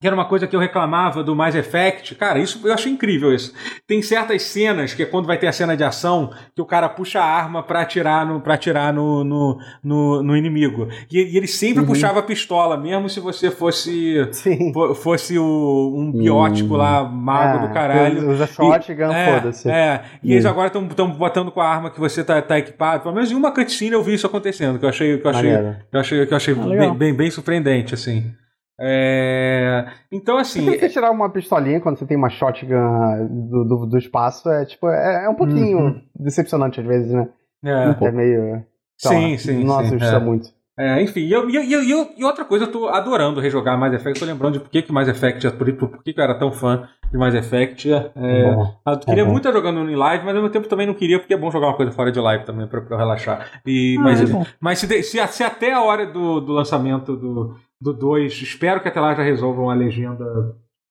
que 0.00 0.06
era 0.06 0.14
uma 0.14 0.26
coisa 0.26 0.46
que 0.46 0.54
eu 0.54 0.60
reclamava 0.60 1.24
do 1.24 1.34
Mass 1.34 1.56
Effect. 1.56 2.14
Cara, 2.14 2.38
isso 2.38 2.60
eu 2.64 2.72
achei 2.72 2.92
incrível 2.92 3.34
isso. 3.34 3.52
Tem 3.84 4.00
certas 4.00 4.42
cenas, 4.42 4.94
que 4.94 5.02
é 5.02 5.06
quando 5.06 5.26
vai 5.26 5.36
ter 5.36 5.48
a 5.48 5.52
cena 5.52 5.76
de 5.76 5.82
ação, 5.82 6.30
que 6.54 6.62
o 6.62 6.64
cara 6.64 6.88
puxa 6.88 7.20
a 7.20 7.24
arma 7.24 7.64
pra 7.64 7.80
atirar 7.80 8.24
no, 8.24 8.40
pra 8.40 8.54
atirar 8.54 8.92
no, 8.92 9.24
no, 9.24 9.58
no, 9.82 10.22
no 10.22 10.36
inimigo. 10.36 10.86
E, 11.10 11.18
e 11.32 11.36
ele 11.36 11.48
sempre 11.48 11.80
Uhum. 11.80 11.86
puxava 11.88 12.20
a 12.20 12.22
pistola, 12.22 12.76
mesmo 12.76 13.08
se 13.08 13.18
você 13.18 13.50
fosse 13.50 14.28
Sim. 14.30 14.72
fosse 15.02 15.36
o, 15.36 15.94
um 15.96 16.12
biótico 16.12 16.76
lá, 16.76 17.02
mago 17.02 17.58
Ah, 17.58 17.64
É, 17.64 17.66
do 17.66 17.74
caralho. 17.74 18.30
Usa 18.30 18.46
shotgun, 18.46 19.10
É, 19.12 19.34
foda-se. 19.34 19.68
é. 19.68 20.02
E 20.22 20.32
eles 20.32 20.46
agora 20.46 20.68
estão 20.68 20.86
botando 21.08 21.50
com 21.50 21.60
a 21.60 21.68
arma 21.68 21.90
que 21.90 21.98
você 21.98 22.22
tá, 22.22 22.40
tá 22.40 22.56
equipado. 22.56 23.02
Pelo 23.02 23.14
menos 23.16 23.32
em 23.32 23.34
uma 23.34 23.50
cutscene 23.50 23.92
eu 23.92 24.02
vi 24.04 24.14
isso 24.14 24.26
acontecendo, 24.28 24.78
que 24.78 24.84
eu 24.84 24.88
achei, 24.88 25.18
que 25.18 25.26
eu 25.26 25.30
achei, 25.30 25.50
que 25.50 25.96
eu 25.96 26.00
achei, 26.00 26.26
que 26.26 26.32
eu 26.32 26.36
achei 26.36 26.54
Ah, 26.54 26.66
bem, 26.78 26.94
bem, 26.94 27.14
bem 27.14 27.30
surpreendente, 27.32 27.94
assim. 27.94 28.32
É, 28.80 29.86
Então, 30.12 30.36
assim. 30.38 30.60
Se 30.60 30.78
você 30.78 30.88
tirar 30.88 31.10
uma 31.10 31.30
pistolinha 31.30 31.80
quando 31.80 31.98
você 31.98 32.06
tem 32.06 32.16
uma 32.16 32.30
shotgun 32.30 33.26
do, 33.50 33.64
do, 33.64 33.86
do 33.86 33.98
espaço, 33.98 34.48
é 34.50 34.64
tipo, 34.64 34.88
é, 34.88 35.24
é 35.24 35.28
um 35.28 35.34
pouquinho 35.34 35.78
Uhum. 35.78 36.02
decepcionante 36.18 36.80
às 36.80 36.86
vezes, 36.86 37.12
né? 37.12 37.28
é, 37.64 38.04
É 38.06 38.10
meio. 38.12 38.52
lá, 38.52 38.62
Sim, 38.96 39.36
sim, 39.38 39.64
Não 39.64 39.78
sim, 39.80 39.86
assusta 39.86 40.16
é. 40.16 40.20
muito. 40.20 40.58
É, 40.80 41.02
enfim, 41.02 41.22
e, 41.22 41.32
eu- 41.32 41.50
e, 41.50 41.56
eu- 41.56 41.64
e, 41.64 41.72
eu- 41.72 41.82
e 41.82 42.20
e 42.20 42.24
outra 42.24 42.44
coisa, 42.44 42.64
eu 42.66 42.70
tô 42.70 42.86
adorando 42.86 43.40
rejogar 43.40 43.76
Mass 43.76 43.92
Effect. 43.94 44.20
Tô 44.20 44.26
lembrando 44.26 44.52
de 44.54 44.60
por 44.60 44.70
que, 44.70 44.80
que 44.80 44.92
Mass 44.92 45.08
Effect, 45.08 45.50
por, 45.56 45.72
por, 45.72 45.88
por 45.88 46.02
que, 46.04 46.12
que 46.12 46.20
eu 46.20 46.22
era 46.24 46.38
tão 46.38 46.52
fã 46.52 46.88
de 47.10 47.18
Mass 47.18 47.34
Effect. 47.34 47.92
É, 47.92 48.08
Bom, 48.14 48.74
eu 48.86 48.98
queria 49.00 49.24
bom. 49.24 49.32
muito 49.32 49.48
estar 49.48 49.58
jogando 49.58 49.90
em 49.90 49.96
live, 49.96 50.24
mas 50.24 50.36
ao 50.36 50.40
mesmo 50.40 50.52
tempo 50.52 50.68
também 50.68 50.86
não 50.86 50.94
queria, 50.94 51.18
porque 51.18 51.34
é 51.34 51.36
bom 51.36 51.50
jogar 51.50 51.66
uma 51.66 51.76
coisa 51.76 51.90
fora 51.90 52.12
de 52.12 52.20
live 52.20 52.44
também 52.44 52.68
pra, 52.68 52.80
pra 52.80 52.94
eu 52.94 52.98
relaxar. 52.98 53.60
E, 53.66 53.96
Ah, 53.98 54.02
mas 54.02 54.20
é 54.22 54.46
mas 54.60 54.78
se, 54.78 55.02
se, 55.02 55.26
se 55.26 55.42
até 55.42 55.72
a 55.72 55.82
hora 55.82 56.06
do, 56.06 56.40
do 56.40 56.52
lançamento 56.52 57.16
do, 57.16 57.56
do 57.80 57.92
2, 57.92 58.32
espero 58.42 58.80
que 58.80 58.88
até 58.88 59.00
lá 59.00 59.14
já 59.14 59.22
resolvam 59.22 59.70
a 59.70 59.74
legenda. 59.74 60.24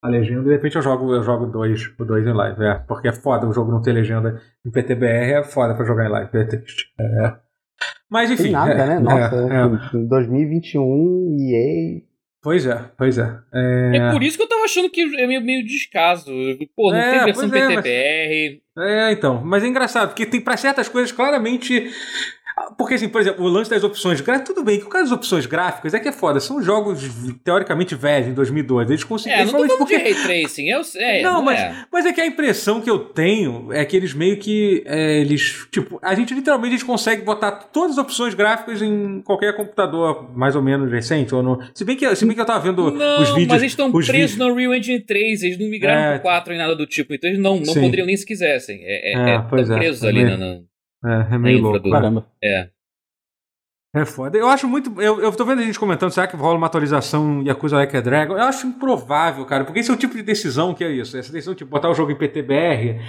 A 0.01 0.09
legenda, 0.09 0.43
de 0.43 0.51
repente 0.51 0.75
eu 0.75 0.81
jogo 0.81 1.11
eu 1.13 1.23
jogo 1.23 1.47
dois, 1.47 1.91
o 1.99 2.05
2 2.05 2.27
em 2.27 2.31
live, 2.33 2.63
é. 2.63 2.75
Porque 2.87 3.07
é 3.07 3.13
foda 3.13 3.47
o 3.47 3.53
jogo 3.53 3.71
não 3.71 3.81
ter 3.81 3.91
legenda 3.93 4.39
em 4.65 4.69
PTBR, 4.71 5.31
é 5.33 5.43
foda 5.43 5.73
pra 5.75 5.85
jogar 5.85 6.05
em 6.05 6.09
live, 6.11 6.29
é 6.37 6.43
triste. 6.43 6.85
É. 6.99 7.33
Mas 8.09 8.29
enfim. 8.31 8.43
Tem 8.43 8.51
nada, 8.51 8.71
é, 8.73 8.87
né? 8.87 8.99
Nossa, 8.99 9.35
é, 9.35 9.97
é. 9.97 9.97
em 9.97 10.07
2021, 10.07 11.35
EA. 11.39 12.01
Pois 12.41 12.65
é, 12.65 12.91
pois 12.97 13.17
é. 13.17 13.39
É, 13.53 13.97
É 13.97 14.11
por 14.11 14.21
isso 14.23 14.37
que 14.37 14.43
eu 14.43 14.47
tava 14.47 14.63
achando 14.63 14.89
que 14.89 15.01
é 15.01 15.27
meio, 15.27 15.41
meio 15.41 15.65
descaso. 15.65 16.31
Pô, 16.75 16.91
não 16.91 16.97
É, 16.97 17.11
tem 17.15 17.25
versão 17.25 17.49
pois 17.49 17.61
é, 17.61 17.65
mas- 17.65 17.75
PTBR. 17.83 18.61
é, 18.77 19.11
então. 19.11 19.43
Mas 19.43 19.63
é 19.63 19.67
engraçado, 19.67 20.09
porque 20.09 20.25
tem 20.25 20.39
para 20.39 20.55
certas 20.55 20.87
coisas 20.87 21.11
claramente. 21.11 21.89
Porque, 22.77 22.95
assim, 22.95 23.07
por 23.07 23.21
exemplo, 23.21 23.45
o 23.45 23.47
lance 23.47 23.69
das 23.69 23.83
opções 23.83 24.19
gráficas, 24.21 24.49
tudo 24.53 24.63
bem, 24.65 24.79
que 24.79 24.85
o 24.85 24.89
caso 24.89 25.05
das 25.05 25.11
opções 25.13 25.45
gráficas 25.45 25.93
é 25.93 25.99
que 25.99 26.07
é 26.07 26.11
foda. 26.11 26.39
São 26.39 26.61
jogos 26.61 27.01
teoricamente 27.43 27.93
velhos, 27.95 28.27
em 28.29 28.33
2002. 28.33 28.89
Eles 28.89 29.03
conseguiram. 29.03 29.41
É, 29.41 29.45
não 29.45 29.67
tô 29.67 29.77
porque. 29.77 29.97
de 29.97 30.03
Ray 30.03 30.15
Tracing, 30.15 30.67
eu 30.67 30.83
sei. 30.83 31.21
Não, 31.27 31.41
mas, 31.43 31.59
é. 31.59 31.75
mas 31.91 32.05
é 32.05 32.13
que 32.13 32.21
a 32.21 32.25
impressão 32.25 32.81
que 32.81 32.89
eu 32.89 32.99
tenho 32.99 33.71
é 33.71 33.83
que 33.85 33.95
eles 33.95 34.13
meio 34.13 34.37
que. 34.37 34.83
é, 34.85 35.19
eles. 35.19 35.67
Tipo, 35.71 35.99
a 36.01 36.15
gente 36.15 36.33
literalmente 36.33 36.75
a 36.75 36.77
gente 36.77 36.85
consegue 36.85 37.21
botar 37.23 37.51
todas 37.51 37.91
as 37.91 37.97
opções 37.97 38.33
gráficas 38.33 38.81
em 38.81 39.21
qualquer 39.21 39.55
computador 39.55 40.29
mais 40.35 40.55
ou 40.55 40.61
menos 40.61 40.91
recente. 40.91 41.33
Ou 41.35 41.43
no, 41.43 41.59
se, 41.73 41.83
bem 41.85 41.95
que, 41.95 42.15
se 42.15 42.25
bem 42.25 42.33
que 42.35 42.41
eu 42.41 42.45
tava 42.45 42.59
vendo 42.59 42.91
Não, 42.91 43.21
os 43.21 43.29
vídeos. 43.29 43.47
mas 43.47 43.61
eles 43.61 43.71
estão 43.73 43.87
os 43.87 44.05
presos 44.07 44.31
vídeos- 44.31 44.37
no 44.37 44.55
Real 44.55 44.73
Engine 44.73 44.99
3, 44.99 45.43
eles 45.43 45.59
não 45.59 45.67
migraram 45.67 46.01
É. 46.01 46.13
pro 46.13 46.21
4 46.23 46.49
nem 46.51 46.59
nada 46.59 46.75
do 46.75 46.85
tipo, 46.87 47.13
então 47.13 47.29
eles 47.29 47.41
não, 47.41 47.57
não 47.57 47.65
Sim. 47.73 47.81
poderiam 47.81 48.05
nem 48.05 48.17
se 48.17 48.25
quisessem. 48.25 48.79
É, 48.83 49.13
é, 49.13 49.13
É, 49.13 49.29
é, 49.31 49.35
é, 49.35 49.39
presos 49.41 50.03
é 50.03 50.07
ali 50.07 50.23
na- 50.23 50.59
É, 51.07 51.35
é 51.35 51.37
meio 51.37 51.61
louco. 51.61 51.79
do- 51.79 51.89
cara. 51.89 52.01
Caramba. 52.03 52.25
É. 52.43 52.69
É 53.95 54.05
foda. 54.05 54.37
Eu 54.37 54.47
acho 54.47 54.67
muito. 54.67 55.01
Eu, 55.01 55.21
eu 55.21 55.31
tô 55.31 55.43
vendo 55.45 55.59
a 55.59 55.63
gente 55.63 55.79
comentando, 55.79 56.11
será 56.11 56.27
que 56.27 56.35
rola 56.35 56.55
uma 56.57 56.67
atualização 56.67 57.41
Yakuza 57.41 57.77
Like 57.77 57.95
a 57.97 58.01
Dragon? 58.01 58.33
Eu 58.33 58.43
acho 58.43 58.67
improvável, 58.67 59.43
cara, 59.45 59.63
porque 59.63 59.79
esse 59.79 59.89
é 59.89 59.93
o 59.93 59.97
tipo 59.97 60.13
de 60.15 60.21
decisão 60.21 60.73
que 60.73 60.83
é 60.83 60.91
isso. 60.91 61.17
Essa 61.17 61.31
decisão 61.31 61.55
de 61.55 61.65
botar 61.65 61.89
o 61.89 61.93
jogo 61.95 62.11
em 62.11 62.15
PTBR. 62.15 62.99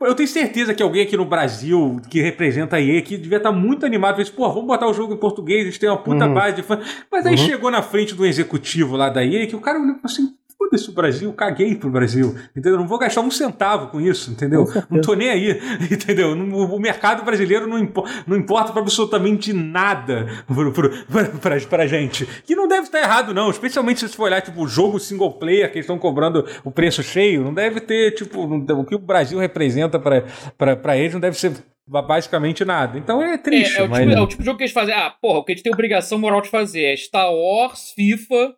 Eu 0.00 0.14
tenho 0.14 0.28
certeza 0.28 0.72
que 0.72 0.82
alguém 0.82 1.02
aqui 1.02 1.16
no 1.18 1.24
Brasil 1.26 2.00
que 2.08 2.22
representa 2.22 2.76
a 2.76 2.80
EA 2.80 3.02
que 3.02 3.18
devia 3.18 3.38
estar 3.38 3.52
muito 3.52 3.84
animado. 3.84 4.14
Fez, 4.16 4.30
pô, 4.30 4.48
vamos 4.48 4.66
botar 4.68 4.86
o 4.88 4.94
jogo 4.94 5.12
em 5.12 5.18
português, 5.18 5.62
a 5.62 5.64
gente 5.70 5.80
tem 5.80 5.88
uma 5.90 5.98
puta 5.98 6.26
Uhum. 6.26 6.32
base 6.34 6.56
de 6.56 6.62
fã. 6.62 6.80
Mas 7.12 7.26
aí 7.26 7.36
chegou 7.36 7.70
na 7.70 7.82
frente 7.82 8.14
do 8.14 8.24
executivo 8.24 8.96
lá 8.96 9.10
da 9.10 9.22
EA 9.26 9.46
que 9.46 9.56
o 9.56 9.60
cara 9.60 9.78
olhou 9.78 9.96
e 9.96 10.00
falou 10.00 10.06
assim. 10.06 10.34
Foda-se 10.58 10.90
o 10.90 10.92
Brasil, 10.92 11.32
caguei 11.32 11.76
pro 11.76 11.88
Brasil, 11.88 12.34
entendeu? 12.50 12.76
Não 12.76 12.88
vou 12.88 12.98
gastar 12.98 13.20
um 13.20 13.30
centavo 13.30 13.86
com 13.92 14.00
isso, 14.00 14.30
entendeu? 14.32 14.64
Não 14.90 15.00
tô 15.00 15.14
nem 15.14 15.30
aí, 15.30 15.50
entendeu? 15.90 16.32
O 16.32 16.78
mercado 16.80 17.24
brasileiro 17.24 17.68
não, 17.68 17.78
impo- 17.78 18.04
não 18.26 18.36
importa 18.36 18.72
pra 18.72 18.82
absolutamente 18.82 19.52
nada 19.52 20.26
pro, 20.48 20.72
pro, 20.72 20.90
pra, 21.06 21.24
pra, 21.26 21.60
pra 21.60 21.86
gente. 21.86 22.26
Que 22.44 22.56
não 22.56 22.66
deve 22.66 22.82
estar 22.88 22.98
errado, 22.98 23.32
não. 23.32 23.50
Especialmente 23.50 24.00
se 24.00 24.08
você 24.08 24.16
for 24.16 24.24
olhar, 24.24 24.42
tipo, 24.42 24.60
o 24.60 24.66
jogo 24.66 24.98
single 24.98 25.32
player 25.38 25.68
que 25.70 25.76
eles 25.78 25.84
estão 25.84 25.96
cobrando 25.98 26.44
o 26.64 26.70
preço 26.72 27.04
cheio. 27.04 27.44
Não 27.44 27.54
deve 27.54 27.80
ter, 27.80 28.12
tipo, 28.16 28.42
o 28.42 28.84
que 28.84 28.96
o 28.96 28.98
Brasil 28.98 29.38
representa 29.38 29.98
pra, 29.98 30.24
pra, 30.58 30.74
pra 30.74 30.96
eles 30.98 31.12
não 31.12 31.20
deve 31.20 31.38
ser 31.38 31.52
basicamente 31.86 32.64
nada. 32.64 32.98
Então 32.98 33.22
é 33.22 33.34
É, 33.34 33.38
triste. 33.38 33.78
é, 33.78 33.84
o 33.84 33.88
mas- 33.88 34.00
tipo, 34.06 34.12
é 34.18 34.20
o 34.20 34.26
tipo 34.26 34.42
de 34.42 34.46
jogo 34.46 34.58
que 34.58 34.64
eles 34.64 34.74
fazem. 34.74 34.92
Ah, 34.94 35.14
porra, 35.22 35.38
o 35.38 35.44
que 35.44 35.52
a 35.52 35.54
gente 35.54 35.62
tem 35.64 35.72
obrigação 35.72 36.18
moral 36.18 36.42
de 36.42 36.48
fazer 36.50 36.82
é 36.82 36.96
Star 36.96 37.32
Wars, 37.32 37.92
FIFA, 37.94 38.54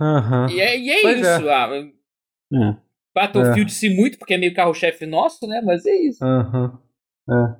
Aham. 0.00 0.48
e 0.50 0.60
é, 0.60 0.78
e 0.78 0.90
é 0.90 1.02
Pois 1.02 1.20
isso. 1.20 1.48
Ah, 1.48 1.68
É. 2.52 2.76
Battlefield 3.14 3.72
sim 3.72 3.96
muito, 3.96 4.18
porque 4.18 4.34
é 4.34 4.38
meio 4.38 4.54
carro-chefe 4.54 5.06
nosso, 5.06 5.46
né? 5.46 5.62
Mas 5.64 5.86
é 5.86 5.94
isso. 5.96 6.24
Aham. 6.24 6.78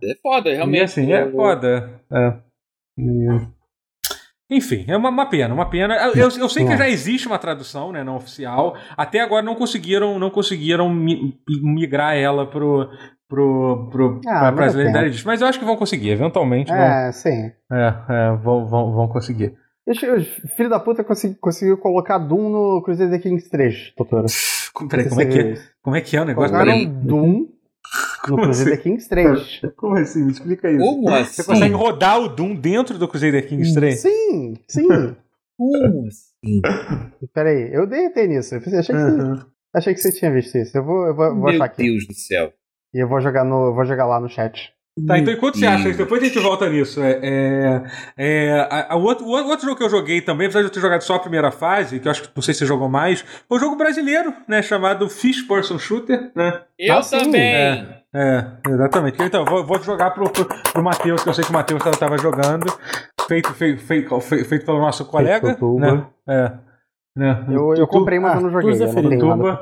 É 0.04 0.14
foda, 0.22 0.52
realmente. 0.52 0.80
E 0.80 0.84
assim, 0.84 1.12
é 1.12 1.30
foda. 1.30 2.00
É. 2.12 2.34
E- 2.98 3.56
Enfim, 4.48 4.84
é 4.86 4.96
uma, 4.96 5.08
uma 5.08 5.26
pena, 5.28 5.52
uma 5.52 5.68
pena. 5.68 5.96
Eu, 5.96 6.14
eu, 6.14 6.28
eu 6.38 6.48
sei 6.48 6.64
que 6.64 6.72
É. 6.72 6.76
já 6.76 6.88
existe 6.88 7.26
uma 7.26 7.38
tradução, 7.38 7.90
né, 7.90 8.04
não 8.04 8.14
oficial. 8.16 8.76
Até 8.96 9.20
agora 9.20 9.42
não 9.42 9.56
conseguiram, 9.56 10.18
não 10.20 10.30
conseguiram 10.30 10.88
mi- 10.88 11.36
migrar 11.62 12.14
ela 12.16 12.46
pro 12.46 12.88
pro, 13.28 13.88
pro 13.90 14.20
Ah, 14.24 14.38
pra, 14.38 14.52
mas 14.52 14.76
é 14.76 15.44
eu 15.44 15.48
acho 15.48 15.58
que 15.58 15.64
vão 15.64 15.76
conseguir, 15.76 16.10
eventualmente 16.10 16.70
vão, 16.70 16.80
É, 16.80 17.10
sim. 17.10 17.50
é, 17.72 17.94
é, 18.08 18.36
vão, 18.36 18.64
vão, 18.66 18.92
vão 18.92 19.08
conseguir. 19.08 19.52
Filho 20.56 20.68
da 20.68 20.80
puta 20.80 21.04
consegui- 21.04 21.36
conseguiu 21.36 21.78
colocar 21.78 22.18
Doom 22.18 22.48
no 22.50 22.82
Crusader 22.82 23.20
Kings 23.22 23.48
3, 23.48 23.92
doutora. 23.96 24.26
Peraí, 24.90 25.08
como 25.08 25.20
é 25.20 25.26
que 25.26 25.38
é? 25.38 25.54
Como 25.82 25.96
é 25.96 26.00
que 26.00 26.16
é 26.16 26.20
o 26.20 26.24
negócio? 26.24 26.50
Colocaram. 26.56 26.84
Doom 27.04 27.48
no 28.28 28.36
Crusader 28.36 28.82
Kings 28.82 29.08
3. 29.08 29.60
Como 29.76 29.96
assim? 29.96 30.24
Me 30.24 30.32
explica 30.32 30.70
isso. 30.70 30.80
Como 30.84 31.08
Você 31.08 31.40
assim? 31.40 31.44
consegue 31.44 31.74
rodar 31.74 32.20
o 32.20 32.28
Doom 32.28 32.56
dentro 32.56 32.98
do 32.98 33.06
Crusader 33.08 33.46
Kings 33.48 33.72
3? 33.74 34.00
Sim, 34.00 34.54
sim. 34.68 34.88
Como 35.56 36.06
assim? 36.08 36.60
Peraí, 37.32 37.72
eu 37.72 37.86
derretei 37.86 38.26
nisso. 38.26 38.54
Eu 38.56 38.60
pensei- 38.60 38.78
achei, 38.80 38.94
que 38.94 39.00
você, 39.00 39.20
Aham. 39.20 39.46
achei 39.74 39.94
que 39.94 40.00
você 40.00 40.12
tinha 40.12 40.32
visto 40.32 40.58
isso. 40.58 40.76
Eu 40.76 40.84
vou, 40.84 41.06
eu 41.06 41.14
vou, 41.14 41.26
vou 41.28 41.36
Meu 41.44 41.48
achar 41.50 41.64
aqui. 41.64 41.84
Deus 41.84 42.06
do 42.06 42.12
céu. 42.14 42.52
E 42.92 42.98
eu 43.02 43.08
vou 43.08 43.20
jogar, 43.20 43.44
no, 43.44 43.66
eu 43.68 43.74
vou 43.74 43.84
jogar 43.84 44.04
lá 44.06 44.20
no 44.20 44.28
chat. 44.28 44.72
Tá, 45.06 45.18
então 45.18 45.35
enquanto 45.35 45.59
você 45.59 45.66
acha 45.66 45.90
isso, 45.90 45.98
depois 45.98 46.23
a 46.23 46.24
gente 46.24 46.39
volta 46.39 46.66
nisso. 46.70 47.02
É, 47.02 47.20
é, 47.23 47.82
é, 48.16 48.60
a- 48.70 48.94
a- 48.94 48.97
o, 48.97 49.02
outro, 49.02 49.27
o 49.27 49.31
outro 49.31 49.66
jogo 49.66 49.77
que 49.77 49.85
eu 49.85 49.90
joguei 49.90 50.23
também, 50.23 50.47
apesar 50.47 50.60
de 50.60 50.66
eu 50.68 50.73
ter 50.73 50.81
jogado 50.81 51.02
só 51.02 51.16
a 51.16 51.18
primeira 51.18 51.51
fase, 51.51 52.01
que 52.01 52.09
eu 52.09 52.10
acho 52.12 52.23
que 52.23 52.31
não 52.35 52.43
sei 52.43 52.55
se 52.55 52.60
você 52.60 52.66
jogou 52.66 52.89
mais, 52.89 53.23
foi 53.47 53.59
um 53.59 53.60
jogo 53.60 53.77
brasileiro, 53.77 54.32
né? 54.48 54.62
Chamado 54.62 55.06
Fish 55.10 55.43
Person 55.43 55.78
Shooter, 55.78 56.31
né? 56.35 56.62
Eu 56.78 56.97
Ah, 56.97 57.02
sim. 57.02 57.18
também. 57.18 57.43
É, 57.43 57.86
é, 58.14 58.47
exatamente. 58.70 59.23
Então, 59.23 59.44
vou, 59.44 59.66
vou 59.66 59.82
jogar 59.82 60.12
pro, 60.12 60.31
pro, 60.31 60.47
pro 60.47 60.82
Matheus, 60.82 61.23
que 61.23 61.28
eu 61.28 61.35
sei 61.35 61.44
que 61.44 61.51
o 61.51 61.52
Matheus 61.52 61.85
estava 61.85 62.16
jogando. 62.16 62.73
Feito, 63.28 63.52
feito, 63.52 63.82
feito, 63.82 64.18
feito 64.20 64.64
pelo 64.64 64.78
nosso 64.81 65.05
colega. 65.05 65.59
né? 65.78 66.06
É. 66.27 66.52
Né? 67.16 67.47
Eu, 67.51 67.74
eu 67.74 67.86
comprei, 67.86 68.18
mas 68.18 68.34
eu 68.36 68.43
não 68.43 68.51
joguei. 68.51 68.74
Eu 68.74 68.86
não 69.02 69.09
tenho 69.10 69.36
nada. 69.36 69.59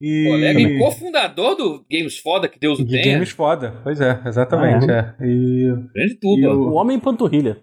E, 0.00 0.26
Colega 0.28 0.60
e 0.60 0.78
cofundador 0.78 1.54
do 1.56 1.84
Games 1.90 2.18
Foda, 2.18 2.48
que 2.48 2.58
Deus 2.58 2.78
o 2.78 2.84
de 2.84 2.90
tenha. 3.00 3.14
games 3.14 3.30
foda. 3.30 3.74
Pois 3.82 4.00
é, 4.00 4.20
exatamente. 4.26 4.90
é. 4.90 5.14
E, 5.22 5.72
Grande 5.94 6.12
E 6.12 6.18
tuba. 6.20 6.54
o- 6.54 6.68
O 6.70 6.74
Homem 6.74 6.98
Panturrilha. 6.98 7.58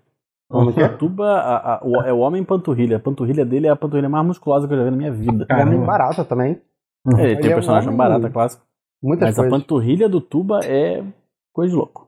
Como 0.50 0.72
que 0.74 0.82
é? 0.82 0.88
Tuba 0.98 1.26
a- 1.26 1.76
a- 1.76 1.82
o- 1.84 2.02
é 2.04 2.14
o 2.14 2.20
Homem 2.20 2.44
Panturrilha. 2.44 2.98
A 2.98 3.00
panturrilha 3.00 3.44
dele 3.46 3.66
é 3.68 3.70
a 3.72 3.76
panturrilha 3.76 4.10
mais 4.10 4.26
musculosa 4.26 4.68
que 4.68 4.74
eu 4.74 4.78
já 4.78 4.84
vi 4.84 4.92
na 4.92 4.98
minha 4.98 5.12
vida. 5.12 5.46
Caramba. 5.48 5.72
Homem 5.76 5.86
barata 5.86 6.24
também. 6.24 6.62
É, 7.18 7.22
ele 7.22 7.32
Ele 7.32 7.42
tem 7.42 7.50
é 7.52 7.54
um 7.54 7.58
personagem 7.58 7.90
um- 7.90 7.98
barata 7.98 8.30
clássico. 8.30 8.64
Muitas 9.02 9.30
Mas 9.30 9.40
a 9.40 9.42
coisas. 9.42 9.60
panturrilha 9.60 10.08
do 10.10 10.22
Tuba 10.22 10.60
é 10.64 11.04
coisa 11.52 11.72
de 11.72 11.76
louco. 11.78 12.08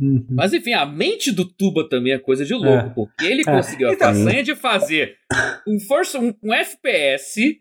Uhum. 0.00 0.26
Mas 0.30 0.52
enfim, 0.54 0.72
a 0.72 0.86
mente 0.86 1.30
do 1.30 1.44
Tuba 1.44 1.86
também 1.88 2.12
é 2.14 2.18
coisa 2.18 2.44
de 2.44 2.54
louco, 2.54 2.68
É. 2.90 2.94
porque 2.94 3.24
ele 3.26 3.42
É. 3.42 3.44
conseguiu 3.44 3.88
a 3.90 3.92
Então- 3.92 4.08
façanha 4.14 4.42
de 4.42 4.54
fazer 4.56 5.16
um, 5.68 5.78
first, 5.78 6.14
um, 6.14 6.32
um 6.42 6.54
FPS 6.54 7.60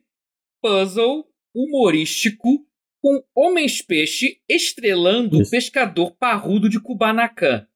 puzzle 0.62 1.26
humorístico 1.54 2.66
com 3.02 3.24
homens-peixe 3.36 4.42
estrelando 4.50 5.38
o 5.42 5.50
pescador 5.50 6.16
parrudo 6.18 6.70
de 6.70 6.80
Kubanacan. 6.82 7.68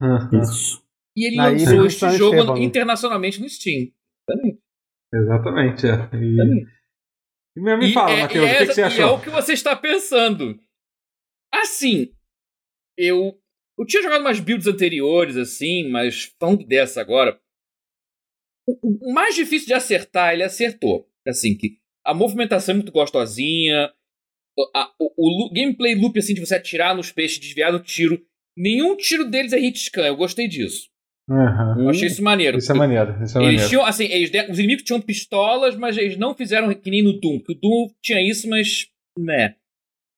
Uhum. 0.00 0.40
Isso. 0.42 0.82
E 1.16 1.26
ele 1.26 1.36
Na 1.36 1.48
lançou 1.48 1.86
este 1.86 2.10
jogo 2.16 2.36
Esteban. 2.36 2.58
internacionalmente 2.60 3.40
no 3.40 3.48
Steam. 3.48 3.88
Também. 4.26 4.58
Exatamente, 5.14 5.86
é. 5.86 5.94
E, 6.16 6.36
também. 6.36 6.66
e 7.56 7.60
me, 7.60 7.90
E 7.90 7.92
fala, 7.92 8.10
é- 8.12 8.22
Matheus, 8.22 8.44
e 8.44 8.46
o 8.46 8.48
é, 8.48 8.58
que, 8.58 8.66
que 8.66 8.72
você 8.74 8.80
e 8.80 8.84
achou? 8.84 9.04
é 9.04 9.10
o 9.10 9.20
que 9.20 9.30
você 9.30 9.52
está 9.52 9.76
pensando. 9.76 10.58
Assim, 11.52 12.14
eu, 12.96 13.38
eu 13.82 13.86
tinha 13.86 14.02
jogado 14.02 14.20
umas 14.20 14.40
builds 14.40 14.66
anteriores, 14.66 15.36
assim, 15.36 15.88
mas 15.90 16.32
falando 16.38 16.64
dessa 16.66 17.00
agora, 17.00 17.38
o, 18.66 19.08
o- 19.08 19.12
mais 19.12 19.34
difícil 19.34 19.66
de 19.66 19.74
acertar, 19.74 20.32
ele 20.32 20.42
acertou. 20.42 21.08
Assim, 21.26 21.56
que 21.56 21.78
a 22.04 22.14
movimentação 22.14 22.72
é 22.72 22.76
muito 22.76 22.92
gostosinha, 22.92 23.92
o, 24.56 24.70
a- 24.76 24.92
o- 25.00 25.46
o 25.46 25.52
gameplay 25.52 25.94
loop, 25.94 26.18
assim, 26.18 26.34
de 26.34 26.40
você 26.40 26.54
atirar 26.54 26.94
nos 26.96 27.10
peixes, 27.12 27.38
desviar 27.38 27.72
do 27.72 27.80
tiro, 27.80 28.20
nenhum 28.56 28.96
tiro 28.96 29.28
deles 29.28 29.52
é 29.52 29.58
hit 29.58 29.78
scan, 29.78 30.06
eu 30.06 30.16
gostei 30.16 30.48
disso. 30.48 30.90
Uhum. 31.28 31.82
Eu 31.84 31.88
achei 31.88 32.08
isso 32.08 32.22
maneiro. 32.22 32.58
Isso 32.58 32.72
é 32.72 32.74
maneiro, 32.74 33.12
isso 33.22 33.38
é 33.38 33.42
Eles 33.42 33.52
maneiro. 33.52 33.68
tinham, 33.68 33.86
assim, 33.86 34.04
eles 34.06 34.30
os 34.50 34.58
inimigos 34.58 34.82
tinham 34.84 35.00
pistolas, 35.00 35.76
mas 35.76 35.96
eles 35.96 36.16
não 36.16 36.34
fizeram 36.34 36.74
que 36.74 36.90
nem 36.90 37.02
no 37.02 37.18
Doom. 37.20 37.38
Porque 37.38 37.52
o 37.52 37.60
Doom 37.60 37.94
tinha 38.02 38.20
isso, 38.20 38.48
mas. 38.48 38.86
né. 39.18 39.54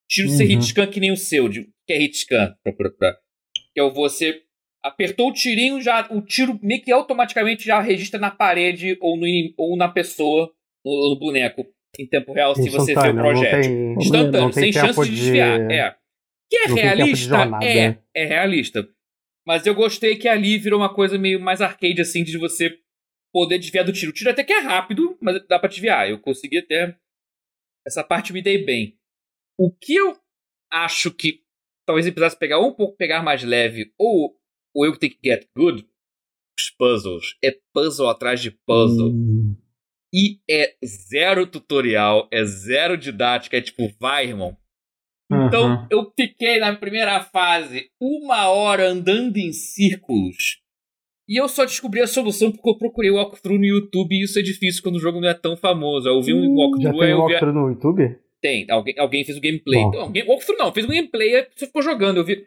Tiro 0.09 0.29
ser 0.31 0.45
Uhum. 0.45 0.49
hit 0.51 0.65
scan 0.65 0.87
que 0.87 1.01
nem 1.01 1.13
o 1.13 1.17
seu. 1.17 1.49
De, 1.49 1.65
que 1.87 1.93
é 1.93 1.99
hit 1.99 2.17
scan? 2.19 2.55
Pra, 2.63 2.73
pra, 2.73 2.91
pra- 2.91 3.19
que 3.75 3.81
é 3.81 3.83
o 3.83 3.93
você. 3.93 4.43
Apertou 4.83 5.31
o 5.31 5.33
tirinho, 5.33 5.81
já 5.81 6.07
o 6.11 6.21
tiro 6.21 6.59
meio 6.63 6.83
que 6.83 6.93
automaticamente 6.93 7.65
já 7.65 7.81
registra 7.81 8.21
na 8.21 8.31
parede 8.31 8.99
ou, 9.01 9.17
no, 9.17 9.25
ou 9.57 9.77
na 9.79 9.89
pessoa, 9.89 10.53
no, 10.85 11.11
no 11.11 11.19
boneco, 11.19 11.65
em 11.99 12.07
tempo 12.07 12.33
real, 12.35 12.55
se 12.55 12.69
você 12.69 12.93
vê 12.93 13.01
o 13.01 13.03
Instantâneo, 13.03 13.15
não 13.15 13.23
projétil. 13.23 13.61
tem- 13.63 13.93
Instantâneo, 13.95 14.41
não 14.43 14.51
tem 14.51 14.63
sem 14.65 14.73
chance 14.73 15.05
de 15.09 15.17
desviar. 15.17 15.71
É. 15.71 15.97
Que 16.51 16.57
é 16.59 16.69
não 16.69 16.75
realista? 16.77 17.37
jornada, 17.39 17.65
É, 17.65 17.89
né? 17.89 17.99
é 18.15 18.25
realista. 18.27 18.87
Mas 19.47 19.67
eu 19.67 19.75
gostei 19.75 20.17
que 20.17 20.29
ali 20.29 20.59
virou 20.59 20.81
uma 20.81 20.93
coisa 20.95 21.17
meio 21.19 21.41
mais 21.41 21.61
arcade, 21.63 22.01
assim, 22.03 22.23
de 22.23 22.37
você 22.37 22.79
poder 23.33 23.59
desviar 23.59 23.85
do 23.87 23.93
tiro. 23.93 24.11
O 24.11 24.15
tiro 24.15 24.31
até 24.31 24.45
que 24.45 24.53
é 24.53 24.61
rápido, 24.61 25.17
mas 25.21 25.43
dá 25.49 25.59
pra 25.59 25.69
desviar. 25.69 26.09
Eu 26.11 26.19
consegui 26.19 26.59
até. 26.59 26.95
Essa 27.87 28.05
parte 28.05 28.33
me 28.35 28.43
dei 28.43 28.65
bem. 28.65 28.99
O 29.59 29.71
que 29.71 29.95
eu 29.95 30.17
acho 30.71 31.11
que 31.11 31.43
talvez 31.87 32.07
ele 32.07 32.15
precisasse 32.15 32.39
pegar 32.39 32.59
ou 32.59 32.69
um 32.69 32.75
pouco 32.75 32.97
pegar 32.97 33.23
mais 33.23 33.43
leve, 33.43 33.93
ou, 33.99 34.35
ou 34.75 34.87
eu 34.87 34.97
tenho 34.97 35.13
que 35.13 35.19
get 35.29 35.47
good, 35.57 35.87
os 36.59 36.71
puzzles. 36.79 37.37
É 37.45 37.57
puzzle 37.73 38.09
atrás 38.09 38.41
de 38.41 38.51
puzzle. 38.51 39.11
Hum. 39.11 39.57
E 40.13 40.39
é 40.49 40.77
zero 40.87 41.47
tutorial, 41.47 42.29
é 42.33 42.45
zero 42.45 42.97
didática, 42.97 43.57
é 43.57 43.61
tipo, 43.61 43.89
vai, 44.01 44.27
irmão. 44.29 44.57
Então, 45.33 45.69
Uhum. 45.71 45.87
eu 45.91 46.13
fiquei 46.17 46.59
na 46.61 46.77
primeira 46.77 47.21
fase 47.21 47.89
uma 48.01 48.49
hora 48.49 48.89
andando 48.91 49.37
em 49.39 49.53
círculos. 49.53 50.61
E 51.29 51.41
eu 51.41 51.49
só 51.49 51.65
descobri 51.65 52.01
a 52.03 52.07
solução 52.07 52.53
porque 52.53 52.69
eu 52.69 52.77
procurei 52.77 53.11
o 53.11 53.15
walkthrough 53.15 53.59
no 53.59 53.65
YouTube 53.65 54.15
e 54.15 54.23
isso 54.23 54.39
é 54.39 54.43
difícil 54.43 54.83
quando 54.83 54.97
o 54.97 55.01
jogo 55.01 55.21
não 55.21 55.29
é 55.29 55.35
tão 55.35 55.57
famoso. 55.57 56.07
Eu 56.07 56.21
vi 56.23 56.35
um 56.35 56.43
Já 56.55 56.61
walkthrough, 56.63 57.01
aí 57.01 57.07
tem 57.07 57.09
um 57.09 57.11
eu 57.11 57.17
a- 57.17 57.21
walkthrough 57.25 57.55
no 57.55 57.69
YouTube? 57.71 58.19
Tem, 58.45 58.71
alguém, 58.71 58.95
alguém 58.99 59.25
fez 59.25 59.39
o 59.39 59.41
gameplay. 59.41 59.81
Bom. 59.81 59.91
Não, 59.93 60.01
alguém- 60.03 60.27
walkthrough 60.29 60.59
não, 60.59 60.71
fez 60.75 60.85
um 60.85 60.91
gameplay 60.91 61.31
e 61.31 61.37
a 61.39 61.47
pessoa 61.47 61.67
ficou 61.67 61.81
jogando. 61.83 62.19
Eu 62.19 62.25
vi. 62.27 62.47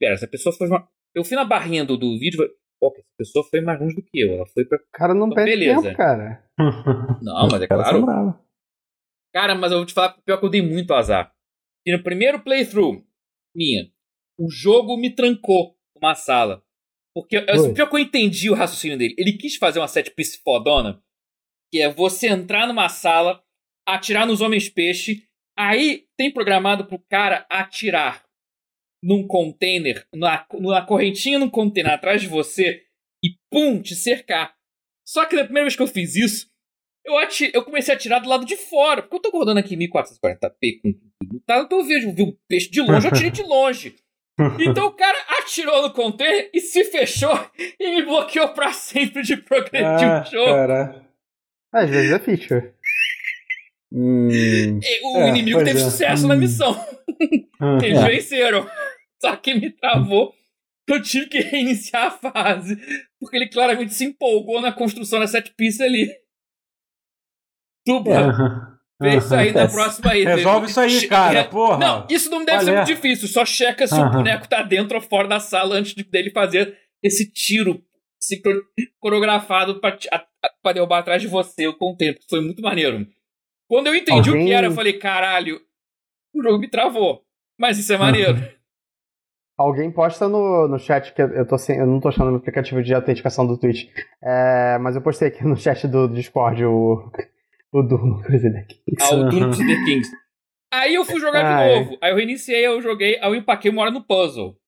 Pera, 0.00 0.14
essa 0.14 0.26
pessoa 0.26 0.52
fez 0.52 0.68
uma. 0.68 0.88
eu 1.14 1.22
fui 1.22 1.36
na 1.36 1.44
barrinha 1.44 1.84
do, 1.84 1.96
do 1.96 2.18
vídeo 2.18 2.34
e 2.34 2.36
falei, 2.38 2.52
pô, 2.80 2.92
essa 2.98 3.06
pessoa 3.16 3.44
foi 3.48 3.60
mais 3.60 3.78
longe 3.80 3.94
do 3.94 4.02
que 4.02 4.18
eu. 4.20 4.32
Ela 4.32 4.46
foi 4.46 4.64
pra. 4.64 4.76
O 4.76 4.80
cara 4.92 5.14
não 5.14 5.26
Então, 5.26 5.36
perde 5.36 5.50
beleza. 5.52 5.82
tempo, 5.82 5.96
cara. 5.96 6.44
Não, 7.22 7.48
mas 7.48 7.62
é 7.62 7.66
claro. 7.68 8.40
Cara, 9.32 9.54
mas 9.54 9.70
eu 9.70 9.78
vou 9.78 9.86
te 9.86 9.92
falar, 9.94 10.14
pior 10.24 10.38
que 10.38 10.46
eu 10.46 10.50
dei 10.50 10.62
muito 10.62 10.92
azar. 10.92 11.32
E 11.86 11.96
no 11.96 12.02
primeiro 12.02 12.40
playthrough, 12.42 13.04
minha, 13.54 13.88
o 14.38 14.50
jogo 14.50 14.96
me 14.96 15.14
trancou 15.14 15.76
numa 15.94 16.14
sala. 16.16 16.64
Porque 17.14 17.36
eu, 17.36 17.72
pior 17.72 17.88
que 17.88 17.94
eu 17.94 18.00
entendi 18.00 18.50
o 18.50 18.54
raciocínio 18.54 18.98
dele. 18.98 19.14
Ele 19.16 19.34
quis 19.34 19.56
fazer 19.56 19.78
uma 19.78 19.86
set 19.88 20.10
piece 20.10 20.42
fodona, 20.42 21.00
que 21.72 21.80
é 21.80 21.88
você 21.88 22.26
entrar 22.28 22.66
numa 22.66 22.88
sala, 22.88 23.42
atirar 23.86 24.26
nos 24.26 24.40
homens 24.40 24.68
peixe, 24.68 25.25
aí 25.58 26.04
tem 26.16 26.32
programado 26.32 26.86
pro 26.86 26.98
cara 27.10 27.46
atirar 27.50 28.24
num 29.02 29.26
container, 29.26 30.06
na, 30.14 30.46
na 30.60 30.82
correntinha 30.84 31.38
num 31.38 31.50
container 31.50 31.92
atrás 31.92 32.20
de 32.20 32.28
você 32.28 32.82
e 33.24 33.30
pum, 33.50 33.80
te 33.80 33.94
cercar. 33.94 34.54
Só 35.06 35.24
que 35.26 35.36
na 35.36 35.44
primeira 35.44 35.64
vez 35.66 35.76
que 35.76 35.82
eu 35.82 35.86
fiz 35.86 36.16
isso, 36.16 36.50
eu, 37.04 37.16
ati- 37.18 37.50
eu 37.54 37.62
comecei 37.64 37.94
a 37.94 37.96
atirar 37.96 38.20
do 38.20 38.28
lado 38.28 38.44
de 38.44 38.56
fora, 38.56 39.02
porque 39.02 39.16
eu 39.16 39.20
tô 39.20 39.30
rodando 39.38 39.60
aqui 39.60 39.76
1440p 39.76 40.80
com 40.82 40.92
tudo. 40.92 41.40
Tá, 41.46 41.58
então 41.60 41.78
eu 41.78 41.84
vejo 41.84 42.12
vi 42.14 42.22
o 42.22 42.36
peixe 42.48 42.68
de 42.70 42.80
longe, 42.80 43.06
eu 43.06 43.12
atirei 43.12 43.30
de 43.30 43.42
longe. 43.42 43.96
Então 44.60 44.88
o 44.88 44.92
cara 44.92 45.16
atirou 45.40 45.80
no 45.80 45.94
container 45.94 46.50
e 46.52 46.60
se 46.60 46.84
fechou 46.84 47.30
e 47.80 47.94
me 47.94 48.02
bloqueou 48.04 48.50
pra 48.50 48.70
sempre 48.70 49.22
de 49.22 49.34
progredir 49.34 49.86
Ah, 49.86 50.22
o 50.26 50.30
jogo. 50.30 50.52
cara. 50.52 51.06
Às 51.72 51.88
vezes 51.88 52.12
é 52.12 52.18
feature. 52.18 52.74
Hum, 53.98 54.28
o 55.14 55.18
É, 55.18 55.28
inimigo 55.30 55.64
teve 55.64 55.80
é. 55.80 55.82
sucesso 55.84 56.28
na 56.28 56.36
missão. 56.36 56.72
Hum. 57.60 57.78
Eles 57.82 57.98
É. 57.98 58.08
venceram. 58.10 58.68
Só 59.20 59.34
que 59.36 59.54
me 59.54 59.70
travou. 59.70 60.34
Eu 60.88 61.02
tive 61.02 61.26
que 61.26 61.38
reiniciar 61.40 62.06
a 62.06 62.10
fase. 62.10 62.76
Porque 63.18 63.36
ele 63.36 63.48
claramente 63.48 63.94
se 63.94 64.04
empolgou 64.04 64.60
na 64.60 64.70
construção 64.70 65.18
da 65.18 65.26
set 65.26 65.52
piece 65.56 65.82
ali. 65.82 66.12
Tuba, 67.86 68.18
Aham. 68.18 68.78
vê 69.00 69.16
isso 69.16 69.34
aí 69.34 69.52
na 69.52 69.66
próxima 69.68 70.10
aí. 70.12 70.24
Resolve 70.24 70.66
isso 70.66 70.80
aí, 70.80 70.90
Che- 70.90 71.06
cara, 71.08 71.42
re- 71.42 71.48
porra. 71.48 71.78
Não, 71.78 72.06
isso 72.10 72.28
não 72.30 72.44
deve 72.44 72.58
Qual 72.58 72.64
ser 72.64 72.70
é? 72.72 72.76
muito 72.76 72.86
difícil. 72.88 73.28
Só 73.28 73.44
checa 73.46 73.86
se 73.86 73.94
o 73.94 73.98
Aham. 73.98 74.10
boneco 74.18 74.48
tá 74.48 74.62
dentro 74.62 74.96
ou 74.96 75.02
fora 75.02 75.26
da 75.28 75.40
sala 75.40 75.76
antes 75.76 75.94
de- 75.94 76.04
dele 76.04 76.30
fazer 76.30 76.76
esse 77.02 77.30
tiro 77.32 77.82
coreografado 78.98 79.80
pra, 79.80 79.96
pra 80.62 80.72
derrubar 80.72 80.98
atrás 80.98 81.22
de 81.22 81.28
você 81.28 81.66
o 81.66 81.74
contempo. 81.76 82.20
Foi 82.28 82.40
muito 82.40 82.60
maneiro. 82.60 83.06
Quando 83.68 83.88
eu 83.88 83.94
entendi 83.94 84.30
o 84.30 84.32
Alguém- 84.32 84.46
que 84.46 84.52
era, 84.52 84.66
eu 84.66 84.72
falei, 84.72 84.92
caralho, 84.98 85.60
o 86.34 86.42
jogo 86.42 86.58
me 86.58 86.68
travou. 86.68 87.22
Mas 87.58 87.78
isso 87.78 87.92
é 87.92 87.96
maneiro. 87.96 88.36
Alguém 89.58 89.90
posta 89.90 90.28
no, 90.28 90.68
no 90.68 90.78
chat, 90.78 91.14
que 91.14 91.22
eu, 91.22 91.46
tô 91.46 91.56
sem, 91.56 91.78
eu 91.78 91.86
não 91.86 91.98
tô 91.98 92.08
achando 92.08 92.30
no 92.30 92.36
aplicativo 92.36 92.82
de 92.82 92.92
autenticação 92.92 93.46
do 93.46 93.56
Twitch. 93.58 93.88
É, 94.22 94.76
mas 94.78 94.94
eu 94.96 95.00
postei 95.02 95.28
aqui 95.28 95.42
no 95.48 95.56
chat 95.56 95.88
do, 95.88 96.06
do 96.06 96.14
Discord 96.14 96.62
o, 96.64 97.10
o 97.72 97.82
Doom 97.82 98.20
Deck. 98.22 98.76
ao 99.00 99.14
Uhum. 99.18 99.28
Doom 99.30 99.40
Crusader 99.50 99.84
Kings. 99.86 100.10
Aí 100.72 100.94
eu 100.94 101.04
fui 101.06 101.18
jogar 101.18 101.42
Ah, 101.44 101.64
de 101.66 101.70
é. 101.72 101.78
novo. 101.78 101.98
Aí 102.02 102.10
eu 102.12 102.16
reiniciei, 102.16 102.66
eu 102.66 102.82
joguei, 102.82 103.16
aí 103.16 103.30
eu 103.30 103.34
empaquei 103.34 103.70
uma 103.70 103.80
hora 103.82 103.90
no 103.90 104.04
puzzle. 104.04 104.58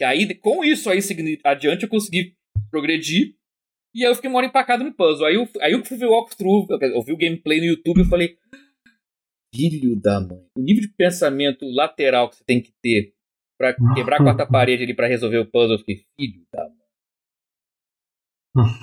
E 0.00 0.04
aí, 0.04 0.32
com 0.36 0.62
isso 0.62 0.90
aí 0.90 1.00
adiante, 1.42 1.82
eu 1.82 1.88
consegui 1.88 2.34
progredir. 2.70 3.34
E 3.96 4.04
aí 4.04 4.10
eu 4.10 4.14
fiquei 4.14 4.28
uma 4.28 4.36
hora 4.38 4.46
empacado 4.46 4.84
no 4.84 4.92
puzzle. 4.92 5.26
Aí 5.26 5.36
eu, 5.36 5.48
aí 5.60 5.72
eu 5.72 5.82
fui 5.84 5.96
ver 5.96 6.04
o 6.06 6.10
walkthrough, 6.12 6.66
eu, 6.82 7.02
vi 7.02 7.12
o 7.12 7.16
gameplay 7.16 7.58
no 7.60 7.64
YouTube 7.66 7.98
e 7.98 8.00
eu 8.02 8.06
falei. 8.08 8.36
Filho 9.54 9.96
da 9.98 10.20
mãe. 10.20 10.38
O 10.54 10.60
nível 10.60 10.82
de 10.82 10.88
pensamento 10.88 11.64
lateral 11.74 12.28
que 12.28 12.36
você 12.36 12.44
tem 12.44 12.60
que 12.60 12.72
ter 12.82 13.14
pra 13.58 13.74
quebrar 13.94 14.20
a 14.20 14.22
quarta 14.22 14.44
parede 14.46 14.82
ali 14.82 14.92
pra 14.92 15.06
resolver 15.06 15.38
o 15.38 15.46
puzzle, 15.46 15.76
eu 15.76 15.78
fiquei, 15.78 16.04
filho 16.20 16.44
da 16.52 16.68
mãe. 16.68 16.76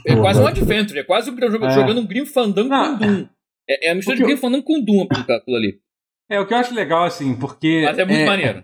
É 0.07 0.15
quase 0.15 0.39
um 0.41 0.47
adventure, 0.47 0.99
é 0.99 1.03
quase 1.03 1.29
um, 1.31 1.37
jogo- 1.51 1.65
É. 1.65 1.69
jogando 1.71 1.99
um 2.01 2.07
Grim 2.07 2.25
Fandango 2.25 2.69
Não. 2.69 2.97
com 2.97 3.05
Doom. 3.05 3.29
É, 3.69 3.87
é 3.87 3.91
a 3.91 3.95
mistura 3.95 4.15
de 4.17 4.21
que 4.21 4.23
eu- 4.23 4.27
Grim 4.33 4.41
Fandango 4.41 4.63
com 4.63 4.83
Doom 4.83 5.07
aquilo 5.11 5.57
ali. 5.57 5.79
É, 6.29 6.39
o 6.39 6.47
que 6.47 6.53
eu 6.53 6.57
acho 6.57 6.73
legal, 6.73 7.03
assim, 7.03 7.37
porque. 7.37 7.83
Mas 7.85 7.99
é 7.99 8.05
muito 8.05 8.25
maneiro. 8.25 8.63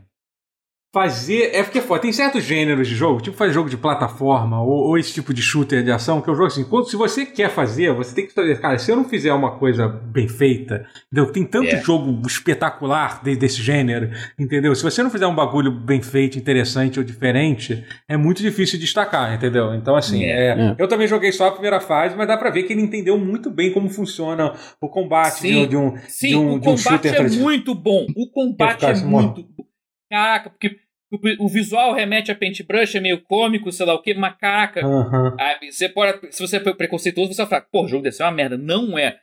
Fazer. 0.91 1.52
É 1.53 1.61
porque 1.61 1.82
foda, 1.82 2.02
tem 2.02 2.11
certos 2.11 2.44
gêneros 2.44 2.88
de 2.88 2.95
jogo, 2.95 3.22
tipo 3.22 3.38
fazer 3.38 3.53
jogo 3.53 3.70
de 3.70 3.78
plataforma 3.78 4.60
ou, 4.61 4.88
ou 4.88 4.98
esse 4.98 5.14
tipo 5.14 5.32
de 5.32 5.41
shooter 5.41 5.84
de 5.84 5.91
ação, 5.91 6.20
que 6.20 6.28
é 6.30 6.34
o 6.34 6.36
jogo 6.36 6.48
assim, 6.48 6.64
quando, 6.64 6.90
se 6.90 6.95
você 6.95 7.28
quer 7.28 7.52
fazer, 7.52 7.94
você 7.94 8.16
tem 8.16 8.26
que 8.26 8.34
fazer. 8.34 8.60
Cara, 8.60 8.80
se 8.80 8.91
eu 8.91 8.95
não 8.95 9.03
fizer 9.03 9.32
uma 9.32 9.52
coisa 9.52 9.88
bem 9.88 10.28
feita, 10.28 10.84
entendeu? 11.11 11.32
Tem 11.32 11.45
tanto 11.45 11.68
É. 11.76 11.82
jogo 11.84 12.20
espetacular 12.26 13.22
de- 13.24 13.36
desse 13.36 13.61
gênero, 13.61 14.10
entendeu? 14.40 14.74
Se 14.74 14.82
você 14.82 15.03
não 15.03 15.11
fizer 15.11 15.28
um 15.28 15.36
bagulho 15.36 15.72
bem 15.72 16.02
feito, 16.02 16.40
interessante 16.40 16.98
ou 16.98 17.06
diferente, 17.06 17.86
é 18.07 18.18
muito 18.18 18.41
difícil 18.41 18.80
destacar, 18.80 19.34
entendeu? 19.36 19.76
Então, 19.76 19.95
assim, 19.95 20.24
É. 20.24 20.30
é, 20.30 20.49
É. 20.72 20.76
eu 20.80 20.88
também 20.88 21.07
joguei 21.07 21.32
só 21.32 21.49
a 21.49 21.52
primeira 21.52 21.80
fase, 21.80 22.16
mas 22.16 22.28
dá 22.28 22.36
pra 22.36 22.49
ver 22.49 22.64
que 22.64 22.74
ele 22.74 22.82
entendeu 22.82 23.16
muito 23.16 23.52
bem 23.52 23.72
como 23.72 23.90
funciona 23.90 24.53
o 24.82 24.90
combate 24.90 25.41
Sim. 25.41 25.61
de, 25.61 25.68
de 25.68 25.78
um. 25.78 25.94
Sim, 26.07 26.28
de 26.30 26.36
um, 26.36 26.40
o 26.56 26.60
de 26.60 26.68
um 26.68 26.76
combate 26.76 26.82
shooter 26.82 27.16
é 27.16 27.30
muito 27.30 27.76
bom. 27.76 28.07
O 28.16 28.28
combate 28.32 28.86
é 28.86 28.90
assim, 28.90 29.06
muito 29.06 29.44
bom. 29.44 29.69
Caraca, 30.10 30.49
porque 30.49 30.80
o, 31.11 31.45
o 31.45 31.48
visual 31.48 31.94
remete 31.94 32.31
a 32.31 32.36
paintbrush, 32.36 32.95
é 32.95 32.99
meio 32.99 33.22
cômico, 33.22 33.72
sei 33.72 33.86
lá 33.86 33.94
o 33.94 34.02
quê, 34.02 34.14
mas 34.14 34.36
caraca. 34.38 34.86
Aham. 34.86 35.36
ah, 35.40 35.60
você 35.69 35.88
pode, 35.90 36.31
se 36.34 36.41
você 36.41 36.60
for 36.60 36.76
preconceituoso, 36.76 37.34
você 37.34 37.41
vai 37.41 37.49
falar, 37.49 37.61
pô, 37.72 37.84
o 37.84 37.88
jogo 37.88 38.03
deve 38.03 38.15
ser 38.15 38.23
uma 38.23 38.31
merda. 38.31 38.57
Não 38.57 38.98
é. 38.98 39.19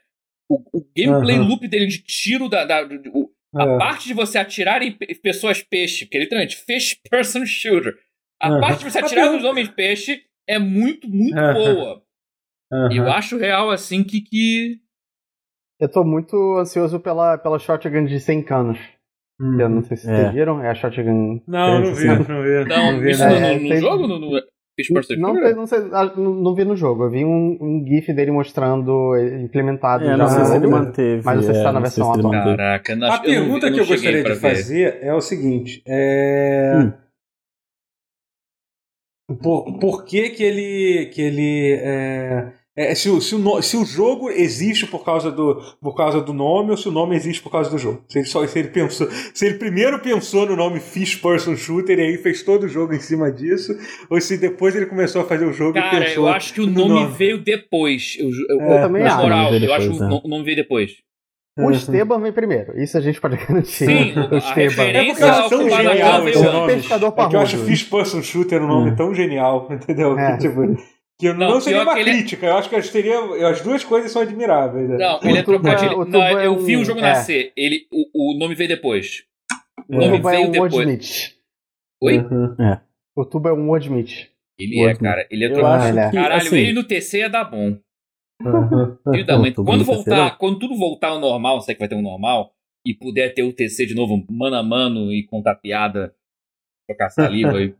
O, 0.48 0.56
o 0.78 0.86
gameplay 0.96 1.38
loop 1.38 1.66
dele 1.66 1.86
de 1.86 1.98
tiro 2.02 2.48
da. 2.48 2.64
da- 2.64 2.84
do- 2.84 3.10
o- 3.12 3.30
a 3.54 3.64
É. 3.64 3.78
parte 3.78 4.06
de 4.08 4.12
você 4.14 4.38
atirar 4.38 4.82
em 4.82 4.92
pe- 4.92 5.14
pessoas 5.16 5.62
peixe, 5.62 6.04
porque 6.04 6.18
literalmente, 6.18 6.56
fish 6.56 6.94
person 7.08 7.44
shooter. 7.46 7.94
A 8.40 8.60
parte 8.60 8.84
de 8.84 8.90
você 8.90 9.00
Mas 9.00 9.10
atirar 9.10 9.32
nos 9.32 9.44
homens 9.44 9.68
peixe 9.68 10.22
é 10.46 10.58
muito, 10.58 11.08
muito 11.08 11.34
boa. 11.34 12.02
Aham. 12.72 12.92
Eu 12.92 13.10
acho 13.10 13.38
real, 13.38 13.70
assim, 13.70 14.04
que. 14.04 14.20
que... 14.20 14.78
Eu 15.80 15.90
tô 15.90 16.04
muito 16.04 16.58
ansioso 16.58 17.00
pela, 17.00 17.38
pela 17.38 17.58
shotgun 17.58 18.04
de 18.04 18.20
100 18.20 18.42
canos. 18.44 18.78
Hum. 19.40 19.60
Eu 19.60 19.68
não 19.68 19.82
sei 19.82 19.96
se 19.96 20.10
É. 20.10 20.16
vocês 20.16 20.32
viram, 20.34 20.62
é 20.62 20.70
a 20.70 20.74
shotgun. 20.74 21.40
Não, 21.46 21.80
não 21.80 21.94
vi, 21.94 22.06
360. 22.06 22.32
não 22.32 22.42
vi. 22.42 22.64
Não, 22.68 23.00
vi, 23.00 23.10
isso 23.10 23.22
não. 23.24 23.30
no, 23.30 23.36
É, 23.36 23.54
no- 23.54 23.62
no 23.62 23.68
tem- 23.68 23.80
jogo? 23.80 24.06
No, 24.06 24.18
no 24.18 24.30
Não, 25.18 25.34
não, 25.56 25.66
sei, 25.66 25.78
ah, 25.92 26.12
não, 26.16 26.34
não 26.34 26.54
vi 26.54 26.62
no 26.64 26.76
jogo, 26.76 27.04
eu 27.04 27.10
vi 27.10 27.24
um, 27.24 27.56
um 27.60 27.84
GIF 27.86 28.12
dele 28.12 28.30
mostrando 28.30 29.16
ele 29.16 29.42
implementado 29.44 30.04
É, 30.04 30.08
já 30.08 30.16
não 30.18 30.28
sei 30.28 30.44
se 30.44 30.54
ele 30.56 30.64
jogo. 30.66 30.76
manteve. 30.76 31.22
Mas 31.24 31.44
você 31.46 31.50
é, 31.52 31.54
está 31.54 31.66
na 31.68 31.72
não 31.72 31.80
versão 31.80 32.10
ele 32.12 32.18
atual. 32.26 32.32
Caraca, 32.44 32.94
não, 32.96 33.06
A 33.10 33.10
eu 33.10 33.16
não- 33.16 33.22
pergunta 33.24 33.66
eu 33.66 33.70
que 33.72 33.76
não 33.78 33.84
eu 33.84 33.88
gostaria 33.88 34.22
de 34.22 34.28
ver. 34.28 34.36
fazer 34.36 34.98
é 35.02 35.14
o 35.14 35.20
seguinte: 35.22 35.82
é... 35.86 36.72
Hum. 36.76 36.92
Por, 39.42 39.78
por 39.78 40.04
que 40.04 40.30
que 40.30 40.42
ele. 40.42 41.06
Que 41.06 41.22
ele 41.22 41.72
é... 41.82 42.52
é, 42.76 42.94
se, 42.94 43.08
o, 43.08 43.20
se, 43.20 43.34
o 43.34 43.62
se 43.62 43.76
o 43.76 43.84
jogo 43.84 44.30
existe 44.30 44.86
por 44.86 45.02
causa, 45.04 45.30
do, 45.30 45.60
por 45.80 45.96
causa 45.96 46.20
do 46.20 46.32
nome 46.34 46.72
ou 46.72 46.76
se 46.76 46.88
o 46.88 46.92
nome 46.92 47.16
existe 47.16 47.42
por 47.42 47.50
causa 47.50 47.70
do 47.70 47.78
jogo. 47.78 48.04
Se 48.08 48.18
ele, 48.18 48.26
só, 48.26 48.46
se 48.46 48.58
ele, 48.58 48.68
pensou, 48.68 49.08
se 49.32 49.46
ele 49.46 49.54
primeiro 49.58 49.98
pensou 50.00 50.44
no 50.46 50.54
nome 50.54 50.78
Fish 50.78 51.14
Person 51.16 51.56
Shooter 51.56 51.98
e 51.98 52.02
aí 52.02 52.18
fez 52.18 52.42
todo 52.42 52.64
o 52.64 52.68
jogo 52.68 52.92
em 52.94 53.00
cima 53.00 53.32
disso, 53.32 53.72
ou 54.10 54.20
se 54.20 54.36
depois 54.36 54.76
ele 54.76 54.86
começou 54.86 55.22
a 55.22 55.24
fazer 55.24 55.46
o 55.46 55.52
jogo 55.52 55.78
e 55.78 55.80
Cara, 55.80 56.04
pensou. 56.04 56.24
eu 56.24 56.28
acho 56.28 56.52
que 56.52 56.60
o 56.60 56.66
no 56.66 56.86
nome, 56.88 57.06
veio 57.16 57.38
depois. 57.42 58.16
Eu, 58.18 58.28
eu, 58.50 58.60
É, 58.60 58.78
Eu 58.78 58.82
também 58.82 59.02
na 59.02 59.08
acho. 59.14 59.22
moral, 59.22 59.50
veio 59.50 59.64
eu 59.64 59.72
acho 59.74 59.86
que 59.86 59.92
depois, 59.92 60.10
o 60.12 60.14
é. 60.16 60.20
o 60.24 60.28
nome 60.28 60.44
veio 60.44 60.56
depois. 60.56 60.92
O 61.58 61.70
Esteban 61.70 62.20
vem 62.20 62.32
primeiro, 62.32 62.78
isso 62.78 62.98
a 62.98 63.00
gente 63.00 63.18
pode 63.18 63.38
garantir. 63.38 63.86
Sim, 63.86 64.12
o 64.18 64.34
a 64.34 64.36
Esteban. 64.36 64.42
É 64.42 64.52
porque 64.52 64.60
referência 64.60 65.24
eu 65.24 65.28
acho 65.30 65.48
tão 65.48 65.70
genial 65.70 66.22
veio 66.22 66.28
esse 66.34 66.44
nome. 66.44 66.74
pescador 66.74 67.14
É 67.16 67.28
que 67.28 67.36
eu 67.36 67.40
acho. 67.40 67.58
Fish 67.64 67.82
Person 67.84 68.22
Shooter 68.22 68.62
um 68.62 68.66
nome 68.68 68.90
Hum. 68.90 68.94
tão 68.96 69.14
genial, 69.14 69.66
entendeu? 69.72 70.18
É. 70.18 70.32
Que, 70.32 70.42
tipo, 70.48 70.76
que 71.18 71.32
não, 71.32 71.50
Não, 71.52 71.60
seria 71.60 71.82
uma 71.82 71.94
que 71.94 72.00
ele 72.00 72.10
é- 72.10 72.12
crítica, 72.14 72.46
eu 72.46 72.56
acho 72.56 72.68
que 72.68 72.82
seria, 72.82 73.48
as 73.48 73.60
duas 73.62 73.82
coisas 73.84 74.10
são 74.12 74.20
admiráveis. 74.22 74.88
né? 74.88 74.96
Não, 74.98 75.18
O 75.20 75.24
ele 75.26 75.38
é 75.38 75.42
Tuba- 75.42 75.58
trocadilho. 75.60 76.00
o 76.00 76.04
Não, 76.04 76.22
é 76.22 76.46
eu 76.46 76.58
vi 76.58 76.76
o 76.76 76.84
jogo 76.84 76.98
é. 77.00 77.02
nascer. 77.02 77.52
Ele, 77.56 77.86
o, 77.90 78.34
o 78.34 78.38
nome 78.38 78.54
veio 78.54 78.68
depois. 78.68 79.24
O 79.88 79.96
O 79.96 79.98
nome 80.00 80.18
é 80.18 80.20
veio 80.20 80.48
um 80.48 80.50
depois. 80.50 80.72
Wordsmith. 80.74 81.34
Oi? 82.02 82.18
Uhum. 82.18 82.56
O 83.16 83.24
Tuba 83.24 83.48
é 83.50 83.52
um 83.52 83.68
Wordsmith. 83.68 84.28
Ele 84.58 84.80
é, 84.84 84.94
cara. 84.94 85.26
Ele 85.30 85.44
é 85.46 85.48
trocadilho. 85.52 85.98
é. 85.98 86.10
que, 86.10 86.16
Caralho, 86.16 86.42
assim, 86.42 86.56
ele 86.58 86.72
no 86.74 86.84
TC 86.84 87.18
ia 87.18 87.28
dar 87.30 87.44
bom. 87.44 87.78
Uhum. 88.42 88.98
Filho 89.12 89.24
da 89.26 89.38
mãe. 89.38 89.52
Tudo 89.52 89.64
Quando 89.66 89.80
TC 89.84 89.94
voltar, 89.94 90.36
quando 90.38 90.58
tudo 90.58 90.76
voltar 90.76 91.08
ao 91.08 91.20
normal, 91.20 91.60
sei 91.62 91.74
que 91.74 91.78
vai 91.78 91.88
ter 91.88 91.94
um 91.94 92.02
normal, 92.02 92.52
e 92.86 92.92
puder 92.94 93.32
ter 93.32 93.42
o 93.42 93.52
TC 93.52 93.86
de 93.86 93.94
novo 93.94 94.22
mano 94.30 94.56
a 94.56 94.62
mano 94.62 95.10
e 95.12 95.24
contar 95.26 95.54
piada, 95.56 96.14
trocar 96.88 97.08
saliva 97.10 97.60
e 97.62 97.74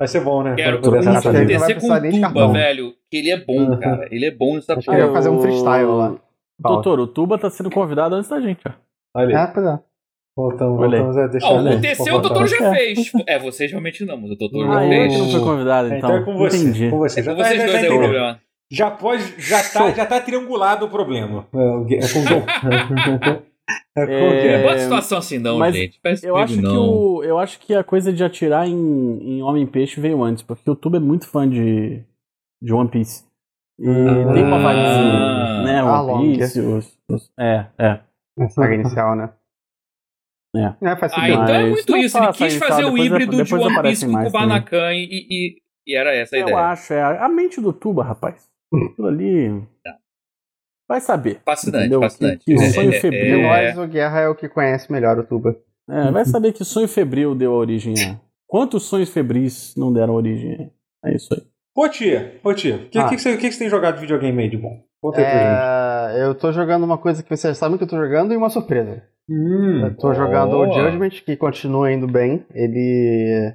Vai 0.00 0.08
ser 0.08 0.20
bom, 0.20 0.42
né? 0.42 0.54
Quero 0.56 0.80
poder 0.80 1.02
não 1.04 1.20
vai 1.20 1.44
descer 1.44 1.78
com 1.78 2.00
de 2.00 2.20
tuba, 2.22 2.52
velho. 2.52 2.94
Que 3.10 3.18
ele 3.18 3.30
é 3.30 3.36
bom, 3.36 3.58
Uhum. 3.70 3.78
cara. 3.78 4.08
Ele 4.10 4.24
é 4.24 4.30
bom 4.30 4.54
nessa 4.54 4.74
que 4.74 4.90
ele 4.90 5.02
vai 5.02 5.12
fazer 5.12 5.28
um 5.28 5.36
o- 5.36 5.42
freestyle 5.42 5.84
lá. 5.90 6.16
Doutor, 6.58 6.98
o 7.00 7.06
Tuba 7.06 7.38
tá 7.38 7.50
sendo 7.50 7.70
convidado 7.70 8.14
antes 8.14 8.28
da 8.30 8.40
gente, 8.40 8.60
ó. 8.66 8.70
Olha 9.14 9.38
aí. 9.38 9.44
É, 9.44 9.46
pois 9.52 9.66
é. 9.66 9.78
Voltamos, 10.36 10.76
voltamos 10.78 11.16
a 11.18 11.26
deixar 11.26 11.52
Não, 11.54 11.66
ele. 11.66 11.76
o 11.76 11.80
TC 11.82 12.02
o 12.10 12.20
voltar. 12.22 12.46
já 12.46 12.56
É. 12.66 12.74
fez. 12.74 13.12
É, 13.28 13.38
vocês 13.38 13.70
realmente 13.70 14.04
não, 14.06 14.16
mas 14.16 14.30
o 14.30 14.36
Totoro 14.36 14.70
Ah, 14.72 14.82
já 14.82 14.88
fez. 14.88 15.18
não 15.18 15.28
foi 15.30 15.40
convidado, 15.40 15.92
É, 15.92 15.98
então. 15.98 16.10
então 16.10 16.22
é 16.22 16.24
com 16.24 16.38
você. 16.38 16.56
Entendi. 16.56 16.88
Com 16.90 16.98
você. 16.98 17.20
É 17.20 17.22
Já 17.22 17.34
com 17.34 17.42
tá, 17.42 17.48
vocês 17.48 17.58
dois 17.60 17.72
tá 17.72 17.78
aí 17.78 17.88
o 17.88 17.98
problema. 17.98 18.40
Já 18.72 18.90
pode, 18.90 19.34
já 19.38 19.62
tá, 19.62 19.90
já 19.90 20.06
tá 20.06 20.20
triangulado 20.20 20.86
o 20.86 20.88
problema. 20.88 21.46
É, 21.52 21.58
o 21.58 21.84
Gui- 21.84 21.96
é 21.96 22.00
com 22.08 22.20
o. 23.96 24.00
É, 24.00 24.06
que 24.06 24.48
é? 24.48 24.56
Não 24.58 24.62
bota 24.68 24.78
situação 24.78 25.18
assim, 25.18 25.38
não, 25.38 25.58
mas 25.58 25.74
gente. 25.74 26.00
Parece 26.02 26.26
Eu 26.26 26.36
acho, 26.36 26.54
que 26.54 26.60
não. 26.60 26.88
o, 26.88 27.24
eu 27.24 27.38
acho 27.38 27.58
que 27.60 27.74
a 27.74 27.82
coisa 27.84 28.12
de 28.12 28.22
atirar 28.24 28.66
em, 28.66 28.74
em 29.38 29.42
Homem-Peixe 29.42 30.00
veio 30.00 30.22
antes, 30.22 30.42
porque 30.42 30.68
o 30.68 30.72
YouTube 30.72 30.96
é 30.96 31.00
muito 31.00 31.26
fã 31.28 31.48
de, 31.48 32.02
de 32.62 32.72
One 32.72 32.88
Piece. 32.90 33.24
E 33.78 33.88
Ah. 33.88 34.32
tem 34.34 34.42
uma 34.44 34.58
vibezinha, 34.58 35.62
né? 35.64 35.80
Ah, 35.80 36.02
One 36.02 36.36
Piece, 36.38 36.60
os, 36.60 36.98
os- 37.08 37.32
é, 37.38 37.66
é. 37.78 38.00
A 38.38 38.48
saga 38.48 38.74
inicial, 38.74 39.16
né? 39.16 39.30
É. 40.56 40.96
faz 40.96 41.12
Ah, 41.14 41.28
então 41.30 41.54
é 41.54 41.66
muito 41.68 41.96
isso. 41.96 42.18
Ele 42.18 42.32
quis 42.32 42.56
fazer 42.56 42.84
o 42.84 42.90
depois- 42.90 43.04
híbrido 43.06 43.44
de 43.44 43.54
One 43.54 43.82
Piece 43.82 44.06
com 44.06 44.12
mais 44.12 44.26
Kubanakan 44.32 44.92
e, 44.94 45.26
e, 45.30 45.56
e 45.86 45.94
era 45.96 46.12
essa 46.14 46.34
a 46.36 46.38
Eu 46.40 46.42
ideia. 46.48 46.58
acho, 46.58 46.92
é 46.92 47.00
a, 47.02 47.24
a 47.24 47.28
mente 47.28 47.60
do 47.60 47.72
Tuba, 47.72 48.02
rapaz. 48.02 48.48
Aquilo 48.92 49.08
ali. 49.08 49.62
Vai 50.90 51.00
saber. 51.00 51.40
Fascinante, 51.44 51.78
entendeu? 51.86 52.00
fascinante. 52.00 52.44
Que, 52.44 52.54
que 52.56 52.64
É, 52.64 52.70
sonho 52.70 52.88
é, 52.88 52.94
De 52.94 53.00
febril. 53.00 53.38
é. 53.38 53.72
nós, 53.74 53.78
o 53.78 53.86
Guerra 53.86 54.20
é 54.22 54.28
o 54.28 54.34
que 54.34 54.48
conhece 54.48 54.90
melhor 54.90 55.16
o 55.20 55.22
Tuba. 55.24 55.56
É, 55.88 56.10
vai 56.10 56.24
saber 56.24 56.52
que 56.52 56.64
sonho 56.64 56.88
febril 56.88 57.32
deu 57.34 57.52
origem 57.52 57.94
a. 58.04 58.18
Quantos 58.48 58.82
sonhos 58.82 59.08
febris 59.08 59.72
não 59.76 59.92
deram 59.92 60.14
origem 60.14 60.72
a? 61.04 61.08
É 61.08 61.14
isso 61.14 61.32
aí. 61.32 61.40
Ô 61.76 61.88
tia, 61.88 62.40
ô 62.42 62.52
tia, 62.52 62.74
o 62.74 62.88
que, 62.90 62.98
Ah. 62.98 63.04
que, 63.08 63.14
que, 63.14 63.22
você, 63.22 63.36
que 63.36 63.46
que 63.48 63.52
você 63.52 63.58
tem 63.60 63.68
jogado 63.70 63.94
de 63.94 64.00
videogame 64.00 64.42
aí 64.42 64.50
de 64.50 64.56
bom? 64.56 64.82
Conta 65.00 65.18
aí 65.20 65.24
pra 65.24 65.32
gente. 66.12 66.18
É, 66.18 66.24
eu 66.26 66.34
tô 66.34 66.50
jogando 66.52 66.82
uma 66.82 66.98
coisa 66.98 67.22
que 67.22 67.30
vocês 67.34 67.56
sabem 67.56 67.78
que 67.78 67.84
eu 67.84 67.88
tô 67.88 67.96
jogando 67.96 68.34
e 68.34 68.36
uma 68.36 68.50
surpresa. 68.50 69.02
Hum, 69.28 69.82
Eu 69.86 69.96
tô 69.96 70.12
jogando 70.12 70.56
o. 70.56 70.72
Judgment, 70.72 71.10
que 71.24 71.36
continua 71.36 71.92
indo 71.92 72.08
bem. 72.08 72.44
Ele. 72.52 73.54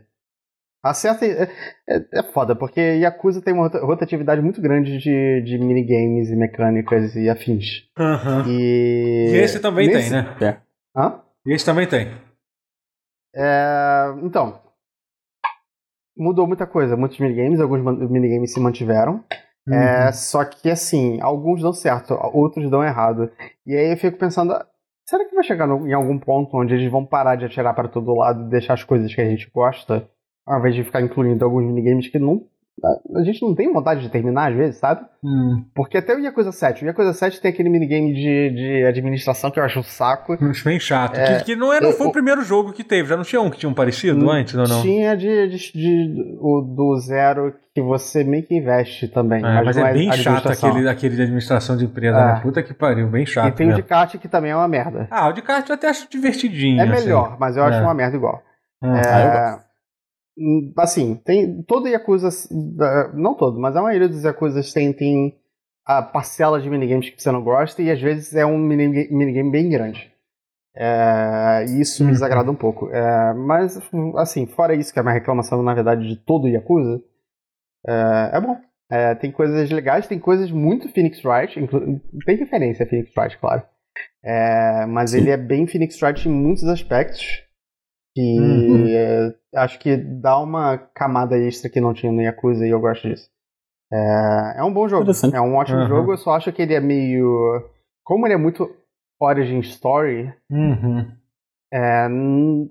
Acerta. 0.89 1.25
É, 1.25 1.43
é, 1.89 2.05
é 2.19 2.23
foda, 2.31 2.55
porque 2.55 2.79
Yakuza 2.79 3.41
tem 3.41 3.53
uma 3.53 3.63
rota- 3.63 3.83
rotatividade 3.83 4.41
muito 4.41 4.61
grande 4.61 4.97
de, 4.99 5.41
de 5.41 5.57
minigames 5.57 6.29
e 6.29 6.35
mecânicas 6.35 7.15
e 7.15 7.29
afins. 7.29 7.89
aham. 7.97 8.45
E. 8.47 9.31
E 9.31 9.37
esse 9.37 9.59
também 9.59 9.87
nesse- 9.87 10.09
tem, 10.11 10.21
né? 10.23 10.37
É. 10.41 10.57
Hã? 10.99 11.21
E 11.45 11.53
esse 11.53 11.65
também 11.65 11.87
tem. 11.87 12.11
É, 13.35 14.13
então. 14.23 14.61
Mudou 16.17 16.47
muita 16.47 16.65
coisa. 16.65 16.95
Muitos 16.95 17.19
minigames, 17.19 17.59
alguns 17.59 17.81
minigames 18.09 18.53
se 18.53 18.59
mantiveram. 18.59 19.23
Uhum. 19.67 19.73
É, 19.73 20.11
só 20.11 20.45
que 20.45 20.69
assim, 20.69 21.19
alguns 21.21 21.61
dão 21.61 21.73
certo, 21.73 22.13
outros 22.33 22.69
dão 22.69 22.83
errado. 22.83 23.31
E 23.65 23.75
aí 23.75 23.91
eu 23.91 23.97
fico 23.97 24.17
pensando, 24.17 24.53
será 25.09 25.25
que 25.25 25.33
vai 25.33 25.43
chegar 25.43 25.65
no- 25.67 25.87
em 25.87 25.93
algum 25.93 26.17
ponto 26.19 26.55
onde 26.55 26.75
eles 26.75 26.89
vão 26.91 27.03
parar 27.03 27.35
de 27.35 27.45
atirar 27.45 27.73
para 27.73 27.87
todo 27.89 28.13
lado 28.15 28.45
e 28.45 28.49
deixar 28.49 28.75
as 28.75 28.83
coisas 28.83 29.13
que 29.13 29.19
a 29.19 29.25
gente 29.25 29.49
gosta, 29.53 30.07
ao 30.45 30.59
invés 30.59 30.75
de 30.75 30.83
ficar 30.83 31.01
incluindo 31.01 31.43
alguns 31.43 31.63
minigames 31.65 32.07
que 32.07 32.19
não. 32.19 32.43
A 33.15 33.23
gente 33.23 33.41
não 33.41 33.55
tem 33.55 33.71
vontade 33.71 34.01
de 34.01 34.09
terminar, 34.09 34.51
às 34.51 34.57
vezes, 34.57 34.75
sabe? 34.79 35.05
Hum. 35.23 35.63
Porque 35.73 35.97
até 35.97 36.13
o 36.13 36.19
Yakuza 36.19 36.51
7. 36.51 36.83
O 36.83 36.87
Yakuza 36.87 37.13
7 37.13 37.39
tem 37.41 37.49
aquele 37.49 37.69
minigame 37.69 38.13
de, 38.13 38.49
de 38.49 38.85
administração 38.85 39.49
que 39.49 39.57
eu 39.57 39.63
acho 39.63 39.79
um 39.79 39.83
saco. 39.83 40.33
Acho 40.43 40.65
bem 40.65 40.77
chato. 40.77 41.17
É, 41.17 41.37
que, 41.39 41.45
que 41.45 41.55
não, 41.55 41.71
é, 41.71 41.79
não 41.79 41.91
eu- 41.91 41.95
foi 41.95 42.07
o 42.07 42.11
primeiro 42.11 42.41
jogo 42.43 42.73
que 42.73 42.83
teve. 42.83 43.07
Já 43.07 43.15
não 43.15 43.23
tinha 43.23 43.41
um 43.41 43.49
que 43.49 43.57
tinha 43.57 43.69
um 43.69 43.73
parecido 43.73 44.25
Hum, 44.25 44.29
antes, 44.29 44.53
ou 44.55 44.67
não? 44.67 44.81
Tinha 44.81 45.15
de, 45.15 45.47
de- 45.47 45.71
de- 45.71 46.37
o 46.41 46.61
do 46.61 46.99
zero 46.99 47.55
que 47.73 47.81
você 47.81 48.25
meio 48.25 48.43
que 48.43 48.53
investe 48.57 49.07
também. 49.07 49.39
É, 49.43 49.63
mas 49.63 49.77
não 49.77 49.87
é 49.87 49.93
bem 49.93 50.11
chato 50.11 50.49
aquele, 50.49 50.89
aquele 50.89 51.15
de 51.15 51.21
administração 51.21 51.77
de 51.77 51.85
empresa, 51.85 52.17
É. 52.17 52.33
né? 52.33 52.39
Puta 52.43 52.61
que 52.61 52.73
pariu, 52.73 53.07
bem 53.07 53.25
chato. 53.25 53.47
E 53.47 53.51
tem 53.53 53.67
o 53.67 53.69
de 53.69 53.75
mesmo. 53.77 53.87
kart 53.87 54.17
que 54.17 54.27
também 54.27 54.51
é 54.51 54.55
uma 54.55 54.67
merda. 54.67 55.07
Ah, 55.09 55.29
o 55.29 55.33
de 55.33 55.41
kart 55.41 55.67
eu 55.69 55.75
até 55.75 55.87
acho 55.87 56.09
divertidinho. 56.09 56.81
É 56.81 56.83
assim. 56.83 57.05
melhor, 57.05 57.37
mas 57.39 57.55
eu 57.55 57.63
acho 57.63 57.77
É. 57.77 57.81
uma 57.81 57.93
merda 57.93 58.17
igual. 58.17 58.43
Ah, 58.83 58.97
É, 58.97 59.01
Ah, 59.07 59.19
eu 59.21 59.31
gosto. 59.31 59.55
hum, 59.61 59.65
Assim, 60.77 61.15
tem. 61.23 61.61
Todo 61.63 61.87
Yakuza. 61.87 62.29
Não 63.13 63.35
todo, 63.35 63.59
mas 63.59 63.75
a 63.75 63.81
maioria 63.81 64.09
dos 64.09 64.23
Yakuzas 64.23 64.73
tem, 64.73 64.91
tem 64.91 65.35
a 65.85 66.01
parcela 66.01 66.59
de 66.59 66.69
minigames 66.69 67.09
que 67.09 67.21
você 67.21 67.31
não 67.31 67.43
gosta 67.43 67.81
e 67.81 67.89
às 67.91 68.01
vezes 68.01 68.33
é 68.35 68.45
um 68.45 68.57
minigame, 68.57 69.07
minigame 69.11 69.51
bem 69.51 69.69
grande. 69.69 70.11
É, 70.75 71.65
e 71.69 71.79
isso 71.79 72.03
me 72.03 72.07
Uhum. 72.09 72.13
desagrada 72.13 72.51
um 72.51 72.55
pouco. 72.55 72.89
É, 72.91 73.33
mas, 73.33 73.79
assim, 74.17 74.45
fora 74.45 74.75
isso, 74.75 74.91
que 74.91 74.99
é 74.99 75.01
uma 75.01 75.13
reclamação, 75.13 75.63
na 75.63 75.73
verdade, 75.73 76.05
de 76.07 76.17
todo 76.17 76.49
Yakuza, 76.49 77.01
é, 77.87 78.31
é 78.33 78.41
bom. 78.41 78.57
É, 78.91 79.15
tem 79.15 79.31
coisas 79.31 79.69
legais, 79.71 80.05
tem 80.05 80.19
coisas 80.19 80.51
muito 80.51 80.89
Phoenix 80.89 81.23
Wright, 81.23 81.55
tem 82.25 82.35
referência 82.35 82.85
a 82.85 82.89
Phoenix 82.89 83.11
Wright, 83.17 83.37
claro. 83.39 83.63
É, 84.23 84.85
mas 84.85 85.11
Sim. 85.11 85.19
ele 85.19 85.29
é 85.29 85.37
bem 85.37 85.65
Phoenix 85.65 86.01
Wright 86.01 86.27
em 86.27 86.31
muitos 86.31 86.65
aspectos. 86.65 87.43
Que 88.13 88.37
Uhum. 88.39 89.33
Acho 89.55 89.79
que 89.79 89.95
dá 89.97 90.37
uma 90.39 90.77
camada 90.77 91.37
extra 91.37 91.69
que 91.69 91.81
não 91.81 91.93
tinha 91.93 92.11
no 92.11 92.21
Yakuza 92.21 92.65
e 92.65 92.69
eu 92.69 92.79
gosto 92.79 93.07
disso. 93.07 93.29
É, 93.91 94.55
é 94.57 94.63
um 94.63 94.73
bom 94.73 94.87
jogo. 94.87 95.11
É 95.33 95.41
um 95.41 95.55
ótimo 95.55 95.79
Uhum. 95.81 95.87
jogo, 95.87 96.13
eu 96.13 96.17
só 96.17 96.31
acho 96.31 96.51
que 96.51 96.61
ele 96.61 96.73
é 96.73 96.79
meio. 96.79 97.63
Como 98.03 98.25
ele 98.27 98.33
é 98.33 98.37
muito 98.37 98.69
origin 99.19 99.59
story, 99.59 100.33
Uhum. 100.49 101.11
é, 101.73 102.05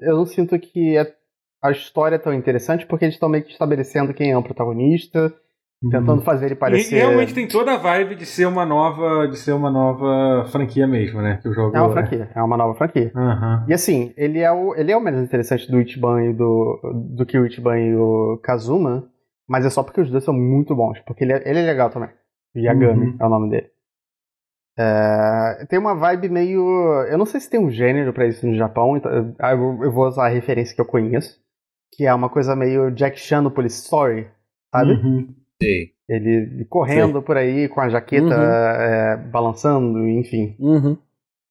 eu 0.03 0.17
não 0.17 0.27
sinto 0.27 0.59
que 0.59 0.97
é- 0.97 1.15
a 1.63 1.71
história 1.71 2.17
é 2.17 2.19
tão 2.19 2.33
interessante 2.35 2.85
porque 2.87 3.05
eles 3.07 3.15
estão 3.15 3.29
meio 3.29 3.45
que 3.45 3.53
estabelecendo 3.53 4.13
quem 4.13 4.31
é 4.31 4.37
o 4.37 4.43
protagonista, 4.43 5.33
tentando 5.91 6.23
fazer 6.23 6.47
ele 6.47 6.55
parecer. 6.55 6.95
e 6.95 6.99
realmente 6.99 7.35
tem 7.35 7.47
toda 7.49 7.75
a 7.75 7.77
vibe 7.77 8.15
de 8.17 8.27
ser 8.27 8.47
uma 8.47 8.65
nova, 8.67 9.27
de 9.29 9.37
ser 9.39 9.53
uma 9.53 9.71
nova 9.71 10.45
franquia 10.51 10.87
mesmo, 10.87 11.21
né? 11.23 11.39
Que 11.43 11.49
o 11.49 11.53
jogo 11.55 11.77
É 11.77 11.81
uma 11.81 11.93
franquia, 11.93 12.31
é 12.35 12.43
uma 12.43 12.57
nova 12.57 12.75
franquia. 12.75 13.13
Aham. 13.15 13.65
E 13.69 13.73
assim, 13.75 14.13
ele 14.17 14.41
é 14.41 14.51
o, 14.53 14.75
ele 14.75 14.93
é 14.93 14.97
o 14.97 15.01
menos 15.01 15.21
interessante 15.23 15.71
do 15.71 15.81
Ichiban 15.81 16.25
e 16.25 16.33
do, 16.33 16.81
do 17.17 17.27
que 17.27 17.39
o 17.39 17.47
Ichiban 17.47 17.79
e 17.79 17.95
o 17.97 18.39
Kazuma, 18.43 19.09
mas 19.49 19.65
é 19.65 19.71
só 19.71 19.83
porque 19.83 20.01
os 20.01 20.11
dois 20.11 20.25
são 20.25 20.35
muito 20.35 20.75
bons, 20.75 20.99
porque 21.07 21.25
ele 21.25 21.33
é, 21.33 21.43
ele 21.49 21.59
é 21.61 21.63
legal 21.67 21.91
também. 21.91 22.11
Yagami 22.57 23.07
Uhum. 23.07 23.17
é 23.21 23.27
o 23.27 23.29
nome 23.29 23.51
dele. 23.51 23.67
É, 24.77 25.67
tem 25.69 25.79
uma 25.79 25.95
vibe 25.95 26.29
meio. 26.29 26.61
Eu 27.09 27.17
não 27.19 27.27
sei 27.27 27.41
se 27.41 27.49
tem 27.49 27.61
um 27.61 27.71
gênero 27.71 28.13
pra 28.13 28.27
isso 28.27 28.47
no 28.47 28.55
Japão, 28.57 28.97
então 28.97 29.11
eu, 29.13 29.85
eu 29.85 29.93
vou 29.93 30.07
usar 30.07 30.27
a 30.27 30.31
referência 30.31 30.75
que 30.75 30.81
eu 30.81 30.87
conheço, 30.87 31.39
que 31.93 32.05
é 32.07 32.13
uma 32.13 32.29
coisa 32.29 32.57
meio 32.57 32.91
Jack 32.91 33.19
Chan 33.19 33.43
no 33.43 33.51
Police 33.53 33.83
Story, 33.85 34.29
sabe? 34.75 34.91
Uhum. 34.93 35.29
Sei. 35.63 35.93
Ele 36.09 36.65
correndo 36.69 37.23
por 37.23 37.37
aí 37.37 37.69
com 37.69 37.81
a 37.81 37.89
jaqueta 37.89 38.25
Uhum. 38.27 38.33
é, 38.43 39.17
balançando, 39.17 40.07
enfim. 40.09 40.55
Uhum. 40.59 40.99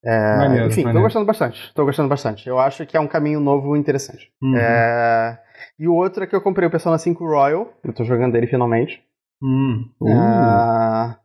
É, 0.05 0.37
Maneiro, 0.37 0.67
enfim, 0.67 0.81
tô 0.81 0.87
maneiro. 0.87 1.05
gostando 1.07 1.25
bastante. 1.25 1.73
Tô 1.73 1.85
gostando 1.85 2.09
bastante. 2.09 2.47
Eu 2.47 2.59
acho 2.59 2.85
que 2.85 2.95
é 2.97 2.99
um 2.99 3.07
caminho 3.07 3.39
novo 3.39 3.75
e 3.75 3.79
interessante. 3.79 4.31
Uhum. 4.41 4.55
É, 4.57 5.39
E 5.79 5.87
o 5.87 5.93
outro 5.95 6.23
é 6.23 6.27
que 6.27 6.35
eu 6.35 6.41
comprei 6.41 6.67
o 6.67 6.71
Persona 6.71 6.97
5 6.97 7.25
Royal. 7.25 7.73
Eu 7.83 7.93
tô 7.93 8.03
jogando 8.03 8.35
ele 8.35 8.45
finalmente. 8.47 9.01
Hum. 9.41 9.89
Uh. 10.01 10.09
É, 10.09 11.15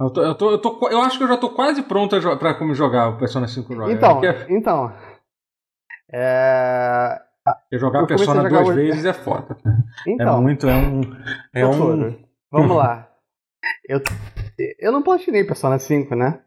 Eu, 0.00 0.10
tô, 0.12 0.22
eu, 0.22 0.34
tô, 0.34 0.50
eu, 0.50 0.58
tô, 0.60 0.88
eu 0.90 1.00
acho 1.00 1.16
que 1.16 1.24
eu 1.24 1.28
já 1.28 1.36
tô 1.36 1.50
quase 1.50 1.82
pronto 1.82 2.16
pra 2.38 2.54
como 2.54 2.74
jogar 2.74 3.08
o 3.08 3.18
Persona 3.18 3.48
5 3.48 3.72
Royal. 3.72 3.92
Então, 3.92 4.20
Que 4.20 4.26
é- 4.26 4.46
então. 4.50 4.92
É, 6.12 7.20
porque 7.54 7.78
jogar 7.78 7.98
eu 8.00 8.04
o 8.04 8.06
Persona 8.08 8.40
a 8.40 8.44
jogar 8.44 8.62
duas 8.64 8.76
hoje- 8.76 8.86
vezes 8.88 9.04
é 9.04 9.12
foda. 9.12 9.56
Então, 10.06 10.38
é 10.38 10.40
muito, 10.40 10.68
é 10.68 10.74
um. 10.74 11.00
É 11.54 11.66
um. 11.66 12.16
Vamos 12.50 12.76
lá. 12.76 13.08
Eu, 13.88 14.00
eu 14.78 14.92
não 14.92 15.02
platinei 15.02 15.44
Persona 15.44 15.78
5, 15.78 16.14
né? 16.14 16.40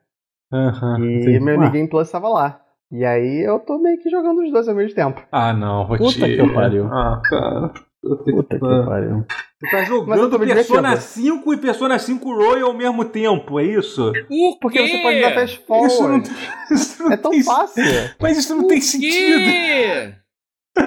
Aham, 0.53 0.99
E 0.99 1.40
meu. 1.40 1.60
New 1.60 1.72
Game 1.72 1.90
Plus 1.90 2.10
tava 2.11 2.28
lá. 2.30 2.61
E 2.91 3.06
aí 3.06 3.41
eu 3.48 3.57
tô 3.60 3.78
meio 3.80 3.98
que 4.02 4.10
jogando 4.10 4.41
os 4.41 4.52
dois 4.52 4.68
ao 4.68 4.76
mesmo 4.76 4.94
tempo. 4.95 5.22
Ah, 5.32 5.53
não, 5.53 5.88
Puta 5.88 6.03
Rotier. 6.03 6.45
que 6.45 6.53
pariu. 6.53 6.88
Ah, 6.88 7.22
cara. 7.23 7.72
Puta 8.02 8.56
que 8.60 8.60
pariu. 8.60 9.26
Tu 9.60 9.69
tá 9.69 9.80
eu 9.82 9.86
jogando 9.86 10.40
Persona 10.40 10.90
divertindo. 10.90 10.98
5 11.02 11.53
e 11.53 11.57
Persona 11.57 11.99
5 11.99 12.34
Royal 12.36 12.69
ao 12.69 12.73
mesmo 12.73 13.06
tempo, 13.06 13.60
é 13.60 13.64
isso? 13.64 14.11
Por 14.28 14.57
Porque 14.60 14.80
quê? 14.80 14.88
você 14.88 15.02
pode 15.03 15.22
dar 15.22 15.34
fast 15.36 15.60
forward. 15.65 15.94
Isso 15.94 16.03
não, 16.03 16.18
isso 16.76 17.03
não 17.03 17.11
É 17.11 17.18
tão 17.18 17.32
tem, 17.32 17.44
fácil. 17.44 17.84
Mas 18.19 18.38
isso 18.40 18.56
não 18.56 18.64
Por 18.64 18.69
tem 18.69 18.82
sentido. 18.82 19.38
quê? 19.40 20.14
Pô, 20.15 20.20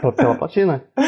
Pela 0.01 0.35
platina. 0.35 0.83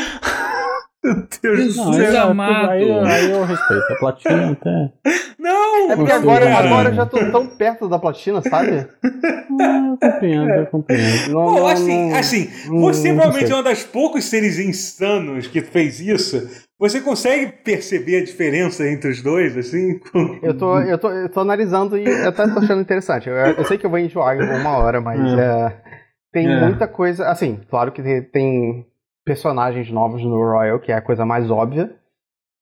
Meu 1.04 1.14
Deus 1.40 1.76
Não, 1.76 1.90
do 1.90 1.96
céu. 1.96 2.12
é- 2.12 2.18
amado. 2.18 2.70
aí, 2.70 2.90
aí 2.90 3.30
eu 3.30 3.44
respeito. 3.44 3.92
A 3.92 3.96
platina 3.96 4.50
até. 4.60 4.90
Não! 5.38 5.92
É 5.92 5.94
porque 5.96 6.10
agora, 6.10 6.46
cara. 6.46 6.66
agora 6.66 6.88
eu 6.88 6.94
já 6.94 7.06
tô 7.06 7.18
tão 7.30 7.46
perto 7.46 7.88
da 7.88 7.98
platina, 7.98 8.42
sabe? 8.42 8.86
Ah, 9.58 9.86
eu 9.92 9.96
compreendo, 10.12 10.50
eu 10.50 10.66
compreendo. 10.66 11.30
Não, 11.32 11.54
não, 11.54 11.66
assim, 11.68 12.10
não- 12.10 12.18
assim, 12.18 12.50
você 12.78 13.14
provavelmente 13.14 13.50
é 13.50 13.54
uma 13.54 13.62
das 13.62 13.82
poucos 13.84 14.24
seres 14.24 14.58
insanos 14.58 15.46
que 15.46 15.62
fez 15.62 15.98
isso. 16.00 16.66
Você 16.78 17.00
consegue 17.00 17.52
perceber 17.64 18.18
a 18.20 18.24
diferença 18.24 18.86
entre 18.86 19.08
os 19.10 19.22
dois, 19.22 19.56
assim? 19.56 19.98
Eu 20.42 20.52
tô, 20.58 20.78
eu, 20.80 20.98
tô, 20.98 21.10
eu 21.10 21.28
tô 21.30 21.40
analisando 21.40 21.96
e 21.96 22.04
eu 22.04 22.28
até 22.28 22.46
tô 22.48 22.58
achando 22.58 22.82
interessante. 22.82 23.30
Eu, 23.30 23.34
eu 23.34 23.64
sei 23.64 23.78
que 23.78 23.86
eu 23.86 23.90
vou 23.90 23.98
enjoar 23.98 24.36
em 24.36 24.42
uma 24.42 24.76
hora, 24.76 25.00
mas 25.00 25.18
é, 25.38 25.76
tem 26.36 26.46
É. 26.52 26.60
muita 26.66 26.86
coisa. 26.86 27.28
Assim, 27.30 27.56
claro 27.70 27.90
que 27.90 28.02
tem, 28.02 28.22
tem 28.22 28.86
personagens 29.24 29.90
novos 29.90 30.22
no 30.22 30.36
Royal, 30.36 30.78
que 30.78 30.92
é 30.92 30.94
a 30.94 31.00
coisa 31.00 31.24
mais 31.24 31.50
óbvia. 31.50 31.96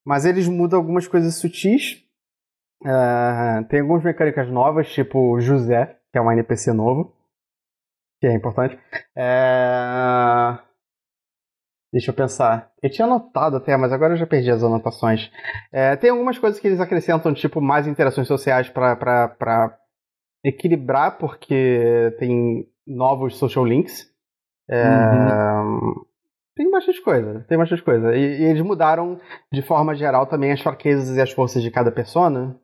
Mas 0.06 0.24
eles 0.24 0.46
mudam 0.46 0.78
algumas 0.78 1.08
coisas 1.08 1.34
sutis. 1.40 2.04
É, 2.86 3.64
tem 3.64 3.80
algumas 3.80 4.04
mecânicas 4.04 4.48
novas, 4.48 4.88
tipo 4.92 5.40
José, 5.40 5.96
que 6.12 6.18
é 6.18 6.22
um 6.22 6.30
NPC 6.30 6.72
novo. 6.72 7.12
Que 8.20 8.28
é 8.28 8.34
importante. 8.34 8.78
É, 9.16 10.58
Deixa 11.92 12.10
eu 12.10 12.14
pensar. 12.14 12.70
Eu 12.82 12.90
tinha 12.90 13.06
anotado 13.06 13.56
até, 13.56 13.76
mas 13.76 13.92
agora 13.92 14.14
eu 14.14 14.16
já 14.16 14.26
perdi 14.26 14.50
as 14.50 14.62
anotações. 14.64 15.30
É, 15.72 15.94
tem 15.96 16.10
algumas 16.10 16.38
coisas 16.38 16.58
que 16.60 16.66
eles 16.66 16.80
acrescentam, 16.80 17.32
tipo, 17.34 17.60
mais 17.60 17.86
interações 17.86 18.26
sociais 18.28 18.68
pra 18.68 19.78
equilibrar, 20.44 21.16
porque 21.18 22.14
tem 22.18 22.66
novos 22.86 23.36
social 23.36 23.64
links. 23.64 24.06
É, 24.70 24.84
Tem 26.56 26.70
bastante 26.70 27.02
coisa, 27.02 27.44
tem 27.48 27.58
bastante 27.58 27.82
coisa. 27.82 28.14
E, 28.16 28.20
e 28.40 28.44
eles 28.44 28.62
mudaram, 28.62 29.18
de 29.52 29.60
forma 29.62 29.94
geral, 29.94 30.26
também 30.26 30.52
as 30.52 30.60
fraquezas 30.60 31.16
e 31.16 31.20
as 31.20 31.32
forças 31.32 31.62
de 31.62 31.70
cada 31.70 31.90
persona. 31.90 32.56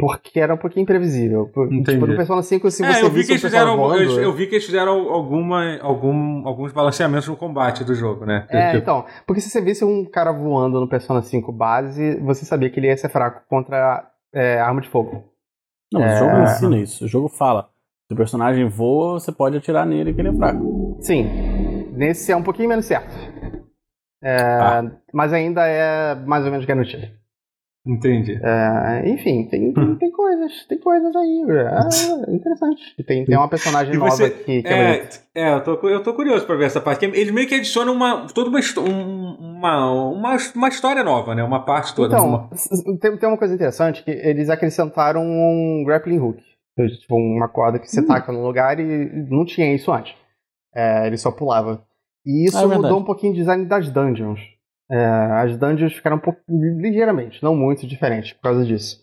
Porque 0.00 0.38
era 0.38 0.54
um 0.54 0.58
pouquinho 0.58 0.84
imprevisível. 0.84 1.48
Por- 1.52 1.66
Entendi. 1.66 1.94
Tipo, 1.94 2.06
no 2.06 2.14
Persona 2.14 2.40
5, 2.40 2.70
se 2.70 2.84
É, 2.84 2.92
você 2.92 3.04
eu 3.04 3.10
vi 3.10 3.22
que 3.24 3.30
um 3.30 3.32
eles 3.32 3.42
fizeram, 3.42 3.76
voando... 3.76 4.00
eu, 4.00 4.22
eu 4.22 4.32
vi 4.32 4.46
que 4.46 4.54
eles 4.54 4.64
fizeram 4.64 5.08
alguma, 5.12 5.76
algum, 5.80 6.46
alguns 6.46 6.70
balanceamentos 6.72 7.26
no 7.26 7.36
combate 7.36 7.82
do 7.82 7.96
jogo, 7.96 8.24
né? 8.24 8.46
É, 8.48 8.66
Tipo, 8.68 8.76
então. 8.82 9.04
Porque 9.26 9.40
se 9.40 9.50
você 9.50 9.60
visse 9.60 9.84
um 9.84 10.04
cara 10.04 10.30
voando 10.30 10.78
no 10.78 10.88
Persona 10.88 11.20
5 11.20 11.50
base, 11.50 12.14
você 12.20 12.44
sabia 12.44 12.70
que 12.70 12.78
ele 12.78 12.86
ia 12.86 12.96
ser 12.96 13.08
fraco 13.08 13.42
contra 13.48 14.08
é, 14.32 14.60
arma 14.60 14.80
de 14.80 14.88
fogo. 14.88 15.24
Não, 15.92 16.00
mas 16.00 16.12
o 16.12 16.14
É. 16.14 16.18
jogo 16.30 16.42
ensina 16.44 16.78
isso. 16.78 17.04
O 17.04 17.08
jogo 17.08 17.28
fala. 17.28 17.68
Se 18.08 18.14
o 18.14 18.16
personagem 18.16 18.66
voa, 18.66 19.20
você 19.20 19.30
pode 19.30 19.58
atirar 19.58 19.84
nele 19.86 20.14
que 20.14 20.20
ele 20.20 20.30
é 20.30 20.32
fraco. 20.34 20.96
Sim. 21.00 21.24
Nesse 21.92 22.32
é 22.32 22.36
um 22.36 22.42
pouquinho 22.42 22.68
menos 22.68 22.86
certo. 22.86 23.12
É, 24.22 24.34
Ah. 24.42 24.90
Mas 25.12 25.32
ainda 25.32 25.66
é 25.66 26.14
mais 26.14 26.42
ou 26.44 26.50
menos 26.50 26.64
garantido. 26.64 27.06
Entendi. 27.86 28.38
É, 28.42 29.08
enfim, 29.08 29.46
tem, 29.50 29.72
tem, 29.72 29.94
tem 29.96 30.10
coisas, 30.10 30.66
tem 30.66 30.78
coisas 30.78 31.14
aí. 31.16 31.44
É 32.28 32.34
interessante. 32.34 32.82
Tem, 33.06 33.24
tem 33.24 33.36
uma 33.36 33.48
personagem 33.48 33.94
E 33.94 33.96
nova 33.98 34.10
você- 34.10 34.30
que, 34.30 34.62
que 34.62 34.68
é, 34.68 34.96
bonita. 34.98 35.16
É, 35.34 35.42
é 35.42 35.54
eu, 35.54 35.62
tô, 35.62 35.88
eu 35.88 36.02
tô 36.02 36.12
curioso 36.14 36.44
pra 36.46 36.56
ver 36.56 36.64
essa 36.66 36.80
parte. 36.80 37.04
Eles 37.04 37.30
meio 37.30 37.46
que 37.48 37.54
adicionam 37.54 37.92
uma, 37.94 38.26
toda 38.28 38.50
uma, 38.50 38.58
um- 38.78 39.36
uma, 39.58 39.90
uma, 40.12 40.36
uma 40.54 40.68
história 40.68 41.02
nova, 41.04 41.34
né? 41.34 41.42
Uma 41.44 41.64
parte 41.64 41.94
toda. 41.94 42.14
Então, 42.14 42.26
uma- 42.28 42.50
tem, 43.00 43.16
tem 43.16 43.28
uma 43.28 43.38
coisa 43.38 43.54
interessante 43.54 44.02
que 44.02 44.10
eles 44.10 44.48
acrescentaram 44.50 45.22
um 45.22 45.82
grappling 45.86 46.18
hook. 46.18 46.42
Tipo, 46.86 47.16
uma 47.16 47.48
corda 47.48 47.78
que 47.78 47.88
você 47.90 48.00
Hum. 48.00 48.06
taca 48.06 48.30
no 48.32 48.42
lugar 48.44 48.78
e 48.78 48.84
não 49.30 49.44
tinha 49.44 49.74
isso 49.74 49.90
antes. 49.92 50.14
É, 50.74 51.06
ele 51.06 51.16
só 51.16 51.30
pulava. 51.30 51.84
E 52.24 52.46
isso 52.46 52.58
é 52.58 52.66
mudou 52.66 52.98
um 53.00 53.04
pouquinho 53.04 53.32
o 53.32 53.36
design 53.36 53.64
das 53.64 53.90
dungeons. 53.90 54.40
É, 54.90 54.96
as 55.42 55.56
dungeons 55.56 55.92
ficaram 55.94 56.16
um 56.16 56.20
pouco, 56.20 56.40
ligeiramente, 56.48 57.42
não 57.42 57.54
muito 57.54 57.86
diferentes 57.86 58.32
por 58.32 58.42
causa 58.42 58.64
disso. 58.64 58.98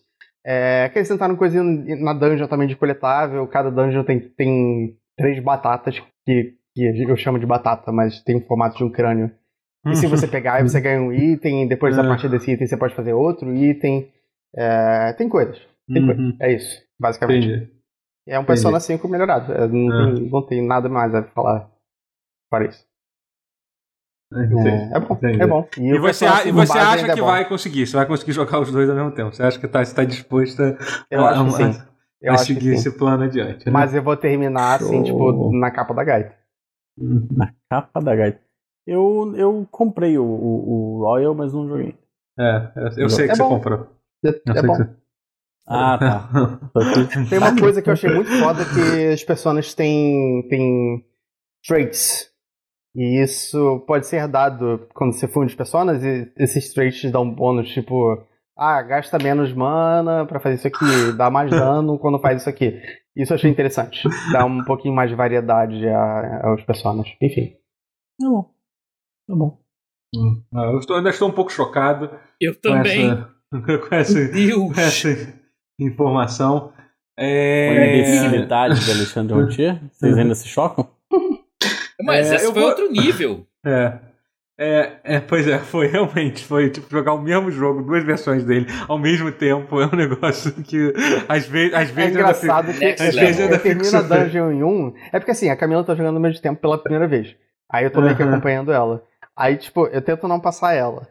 É, 0.45 0.85
acrescentaram 0.85 1.35
coisa 1.35 1.61
na 1.63 2.13
dungeon 2.13 2.47
também 2.47 2.67
de 2.67 2.75
coletável. 2.75 3.47
Cada 3.47 3.69
dungeon 3.71 4.03
tem, 4.03 4.19
tem 4.19 4.95
três 5.17 5.39
batatas 5.43 5.99
que, 6.25 6.53
que 6.75 7.03
eu 7.07 7.17
chamo 7.17 7.39
de 7.39 7.45
batata, 7.45 7.91
mas 7.91 8.21
tem 8.23 8.35
o 8.37 8.45
formato 8.45 8.77
de 8.77 8.83
um 8.83 8.91
crânio. 8.91 9.31
E 9.87 9.95
se 9.95 10.07
você 10.07 10.27
pegar, 10.27 10.61
você 10.63 10.79
ganha 10.81 11.01
um 11.01 11.11
item, 11.13 11.67
depois 11.67 11.95
da 11.95 12.03
É. 12.03 12.07
partir 12.07 12.29
desse 12.29 12.51
item 12.51 12.67
você 12.67 12.77
pode 12.77 12.95
fazer 12.95 13.13
outro 13.13 13.53
item. 13.55 14.07
É, 14.55 15.13
tem 15.13 15.27
coisas. 15.29 15.59
Tem 15.91 16.01
Uhum. 16.01 16.07
coisa. 16.07 16.35
É 16.41 16.53
isso, 16.53 16.81
basicamente. 16.99 17.47
Entendi. 17.47 17.75
É 18.27 18.39
um 18.39 18.45
Persona 18.45 18.79
5 18.79 19.07
melhorado. 19.07 19.51
É, 19.53 19.67
não, 19.67 20.09
É. 20.09 20.15
Tem, 20.15 20.29
não 20.29 20.45
tem 20.45 20.65
nada 20.65 20.89
mais 20.89 21.13
a 21.13 21.23
falar 21.23 21.69
para 22.49 22.65
isso. 22.65 22.85
Entendi. 24.33 24.67
É, 24.67 24.97
é 24.97 24.99
bom, 24.99 25.13
Entendi. 25.13 25.41
é 25.41 25.47
bom. 25.47 25.67
E 25.77 25.93
o 25.93 26.01
você, 26.01 26.25
a- 26.25 26.41
e 26.41 26.43
5 26.45 26.55
você 26.55 26.77
acha 26.79 27.05
é 27.07 27.13
que 27.13 27.21
bom. 27.21 27.27
vai 27.27 27.47
conseguir? 27.47 27.85
Você 27.85 27.95
vai 27.95 28.05
conseguir 28.07 28.31
jogar 28.31 28.59
os 28.59 28.71
dois 28.71 28.89
ao 28.89 28.95
mesmo 28.95 29.11
tempo? 29.11 29.33
Você 29.33 29.43
acha 29.43 29.59
que 29.59 29.65
está 29.67 29.83
tá 29.85 30.03
disposta 30.03 30.77
Eu 31.11 31.23
a, 31.23 31.29
acho 31.29 31.55
que 31.57 31.63
a- 31.63 31.73
sim. 31.73 31.81
Eu 32.21 32.33
a 32.33 32.37
seguir 32.37 32.61
sim. 32.71 32.73
esse 32.75 32.97
plano 32.97 33.23
adiante? 33.23 33.65
né? 33.67 33.71
Mas 33.71 33.93
eu 33.93 34.01
vou 34.01 34.17
terminar 34.17 34.75
assim, 34.81 35.05
Show. 35.05 35.31
tipo, 35.31 35.51
na 35.55 35.69
capa 35.69 35.93
da 35.93 36.03
gaita. 36.03 36.35
Na 36.97 37.53
capa 37.69 38.01
da 38.01 38.15
gaita. 38.15 38.41
Eu, 38.87 39.33
eu 39.35 39.67
comprei 39.69 40.17
o, 40.17 40.23
o, 40.23 40.97
o 40.97 41.03
Royal, 41.03 41.35
mas 41.35 41.53
não 41.53 41.67
joguei. 41.67 41.95
É, 42.39 42.71
eu, 42.75 43.03
eu 43.03 43.09
sei 43.09 43.25
que 43.27 43.31
É 43.33 43.35
você 43.35 43.43
bom. 43.43 43.49
comprou. 43.49 43.87
É, 44.25 44.29
Eu 44.29 44.31
é 44.55 44.59
sei 44.59 44.67
bom. 44.67 44.75
que 44.77 44.83
você- 44.83 44.95
Ah, 45.67 45.97
tá. 45.97 46.29
Tem 47.29 47.39
uma 47.39 47.57
coisa 47.59 47.81
que 47.81 47.89
eu 47.89 47.93
achei 47.93 48.09
muito 48.13 48.29
foda 48.39 48.63
que 48.65 49.13
as 49.13 49.23
personas 49.23 49.73
têm, 49.73 50.47
têm 50.49 51.03
traits. 51.65 52.29
E 52.95 53.21
isso 53.21 53.83
pode 53.87 54.07
ser 54.07 54.27
dado 54.27 54.87
quando 54.93 55.13
você 55.13 55.27
funde 55.27 55.47
as 55.51 55.55
personas 55.55 56.03
e 56.03 56.31
esses 56.37 56.73
traits 56.73 57.01
te 57.01 57.09
dão 57.09 57.23
um 57.23 57.33
bônus, 57.33 57.67
tipo, 57.69 58.23
ah, 58.57 58.81
gasta 58.83 59.17
menos 59.17 59.51
mana 59.53 60.25
pra 60.25 60.39
fazer 60.39 60.55
isso 60.55 60.67
aqui, 60.67 61.11
dá 61.17 61.29
mais 61.29 61.49
dano 61.51 61.99
quando 61.99 62.19
faz 62.21 62.41
isso 62.41 62.49
aqui. 62.49 62.79
Isso 63.15 63.33
eu 63.33 63.35
achei 63.35 63.49
interessante. 63.51 64.07
Dá 64.31 64.45
um 64.45 64.63
pouquinho 64.63 64.93
mais 64.93 65.09
de 65.09 65.15
variedade 65.15 65.85
a- 65.87 66.41
aos 66.47 66.63
personagens. 66.63 67.17
Enfim. 67.21 67.53
Tá 68.21 68.29
bom. 68.29 68.43
Tá 69.27 69.35
bom. 69.35 69.59
Hum. 70.15 70.43
Ah, 70.53 70.71
Eu 70.71 70.79
estou- 70.79 70.95
ainda 70.97 71.09
estou 71.09 71.27
um 71.27 71.33
pouco 71.33 71.51
chocado 71.51 72.09
Eu 72.39 72.53
com 72.53 72.61
também. 72.61 73.09
essa, 73.11 73.35
com 73.89 73.95
essa, 73.95 74.25
com 74.27 74.31
Deus. 74.33 74.77
essa 74.77 75.44
informação. 75.79 76.71
É... 77.17 77.97
imbecilidade 77.97 78.85
do 78.85 78.91
Alexandre 78.91 79.33
Rotier, 79.39 79.79
vocês 79.91 80.17
ainda 80.17 80.35
se 80.35 80.47
chocam? 80.47 80.87
Mas 82.03 82.29
É, 82.31 82.35
esse 82.35 82.45
eu 82.45 82.51
foi 82.53 82.61
vou- 82.61 82.69
outro 82.71 82.91
nível. 82.91 83.45
É. 83.67 83.97
É, 84.57 84.91
é, 85.03 85.19
pois 85.19 85.45
é, 85.49 85.57
foi 85.59 85.87
realmente, 85.87 86.45
foi 86.45 86.69
tipo 86.69 86.87
jogar 86.89 87.11
o 87.13 87.21
mesmo 87.21 87.51
jogo, 87.51 87.81
duas 87.81 88.03
versões 88.05 88.45
dele 88.45 88.67
ao 88.87 88.97
mesmo 88.97 89.29
tempo, 89.31 89.81
é 89.81 89.85
um 89.87 89.91
negócio 89.97 90.53
que 90.63 90.93
às 91.27 91.45
vezes, 91.47 91.73
às 91.73 91.89
É 91.89 91.91
vezes 91.91 92.15
eu 92.15 92.21
ainda 92.21 92.33
fico- 92.33 92.45
engraçado 92.53 92.73
que 92.73 92.85
eu, 92.85 92.89
level. 92.89 93.23
eu 93.23 93.43
ainda 93.43 93.59
fico 93.59 93.63
termino 93.63 93.87
a 93.87 94.01
sofrendo. 94.01 94.23
dungeon 94.25 94.51
em 94.51 94.63
um. 94.63 94.93
É 95.11 95.19
porque 95.19 95.31
assim, 95.31 95.49
a 95.49 95.57
Camila 95.57 95.83
tá 95.83 95.93
jogando 95.95 96.15
ao 96.15 96.21
mesmo 96.21 96.41
tempo 96.41 96.61
pela 96.61 96.77
primeira 96.77 97.05
vez. 97.07 97.35
Aí 97.69 97.83
eu 97.85 97.91
tô 97.91 97.99
meio 97.99 98.15
que 98.15 98.23
acompanhando 98.23 98.71
ela. 98.71 99.03
Aí, 99.35 99.57
tipo, 99.57 99.87
eu 99.87 100.01
tento 100.01 100.25
não 100.27 100.39
passar 100.39 100.73
ela. 100.73 101.05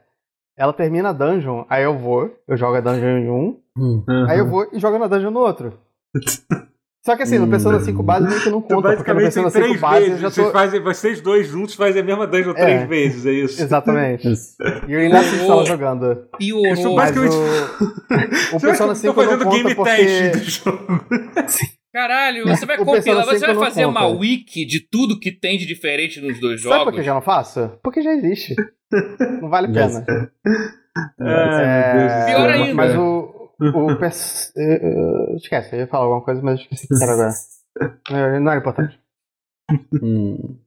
Ela 0.57 0.73
termina 0.73 1.09
a 1.11 1.13
dungeon, 1.13 1.65
aí 1.69 1.83
eu 1.85 1.99
vou, 1.99 2.31
eu 2.47 2.57
jogo 2.57 2.77
a 2.77 2.81
dungeon 2.81 3.19
em 3.19 3.29
um, 3.31 3.61
Uhum. 3.77 4.05
aí 4.29 4.39
eu 4.39 4.47
vou 4.49 4.69
e 4.73 4.79
jogo 4.79 4.99
na 4.99 5.09
dungeon 5.09 5.31
no 5.33 5.41
outro. 5.41 5.79
Só 7.05 7.15
que 7.17 7.23
assim, 7.23 7.39
no 7.39 7.47
Persona 7.49 7.81
5 7.81 8.03
base 8.03 8.27
meio 8.27 8.41
que 8.41 8.49
não 8.49 8.61
Então, 8.61 8.77
conta, 8.81 8.97
porque 8.97 9.13
no 9.13 9.21
basicamente, 9.21 9.35
Persona 9.35 9.51
tem 9.51 9.63
5 9.63 9.67
três 9.67 9.81
base 9.81 9.97
eu 9.97 10.07
vezes. 10.07 10.21
já 10.23 10.31
Vocês, 10.31 10.47
tô. 10.47 10.53
fazem, 10.55 10.81
vocês 10.81 11.21
dois 11.21 11.47
juntos 11.49 11.75
fazem 11.75 12.01
a 12.01 12.05
mesma 12.05 12.27
dungeon 12.27 12.53
É. 12.53 12.55
três 12.55 12.89
vezes, 12.89 13.27
é 13.27 13.33
isso. 13.33 13.63
Exatamente. 13.63 14.31
Isso. 14.33 14.57
E 14.89 14.93
eu 14.95 15.01
ainda 15.01 15.19
assisto 15.19 15.53
ela 15.53 15.67
jogando. 15.67 16.07
Mas 16.33 16.39
Piorou. 16.39 16.95
basicamente- 16.97 17.37
o, 17.37 18.57
o 18.57 18.61
Persona 18.61 18.87
vai- 18.95 18.97
5 18.97 19.13
tô 19.15 19.21
não 19.23 19.29
fazendo 19.29 19.45
conta 19.45 19.57
game 19.57 19.75
porque... 19.75 19.91
test 19.97 20.33
do 20.33 20.51
jogo. 20.51 21.05
Caralho, 21.93 22.49
você 22.49 22.67
vai 22.67 22.77
O 22.81 22.85
compilar, 22.85 23.25
você 23.27 23.39
5 23.39 23.55
vai 23.55 23.65
fazer 23.69 23.85
uma 23.87 24.01
conta. 24.01 24.19
wiki 24.21 24.65
de 24.65 24.81
tudo 24.91 25.21
que 25.21 25.31
tem 25.31 25.59
de 25.59 25.67
diferente 25.67 26.21
nos 26.23 26.41
dois 26.41 26.61
Sabe 26.63 26.73
por 26.73 26.79
jogos? 26.79 26.95
que 26.95 27.01
eu 27.01 27.05
já 27.05 27.15
não 27.15 27.23
faço? 27.23 27.71
Porque 27.85 28.01
já 28.03 28.13
existe. 28.15 28.57
Não 29.41 29.49
vale 29.51 29.67
a 29.69 29.73
pena. 29.73 30.05
Céu. 30.05 30.29
Pior 32.27 32.51
ainda. 32.51 32.75
Mas 32.75 32.97
o. 32.97 33.51
o 33.61 33.97
pers- 33.97 34.53
esquece, 35.37 35.75
eu 35.75 35.81
ia 35.81 35.87
falar 35.87 36.05
alguma 36.05 36.23
coisa, 36.23 36.41
mas 36.43 36.61
eu 36.61 36.65
esqueci 36.65 36.87
o 36.93 36.99
que 36.99 37.03
era 37.05 37.13
agora. 37.13 37.31
Não, 38.11 38.41
não 38.41 38.51
era 38.53 38.61
importante. 38.61 39.01
Hum. 40.03 40.59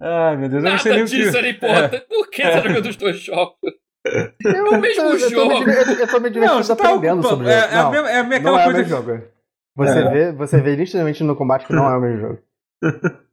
Ai, 0.00 0.36
meu 0.36 0.48
Deus, 0.48 0.64
eu 0.64 0.70
não 0.70 0.78
sei 0.78 0.92
Nada 0.92 0.94
nem 0.96 1.02
o 1.04 1.06
que... 1.06 1.16
disso 1.24 1.36
era 1.36 1.48
importante. 1.48 2.06
Por 2.08 2.30
que 2.30 2.42
você 2.42 2.50
tá 2.50 2.60
jogando 2.68 2.86
os 2.86 2.96
dois 2.96 3.16
jogos? 3.20 3.56
Eu, 4.44 4.64
o 4.72 4.80
mesmo 4.80 5.02
eu, 5.04 5.12
eu 5.18 5.20
tô 5.20 5.28
jogo. 5.28 5.48
me, 5.66 5.72
eu, 5.74 5.82
eu 6.00 6.08
tô 6.08 6.20
me 6.20 6.30
divertindo 6.30 6.68
Não, 6.68 6.76
tá 6.76 6.88
aprendendo 6.88 7.18
ocupando. 7.20 7.28
sobre 7.28 7.46
o 7.46 7.50
É, 7.50 7.60
jogo. 7.60 7.72
é, 7.74 7.78
a 7.78 7.82
Não, 7.82 7.90
mesma- 7.90 8.10
é 8.10 8.18
a 8.18 8.22
não 8.40 8.58
é 8.58 8.64
coisa 8.64 8.78
o 8.78 8.82
mesmo 8.82 8.88
jogo. 8.96 9.22
Você, 9.76 9.98
É. 9.98 10.10
vê, 10.10 10.32
você 10.32 10.60
vê 10.60 10.76
nitidamente 10.76 11.22
no 11.22 11.36
combate 11.36 11.66
que 11.66 11.72
não 11.72 11.88
é 11.90 11.96
o 11.96 12.00
mesmo 12.00 12.20
jogo. 12.20 12.38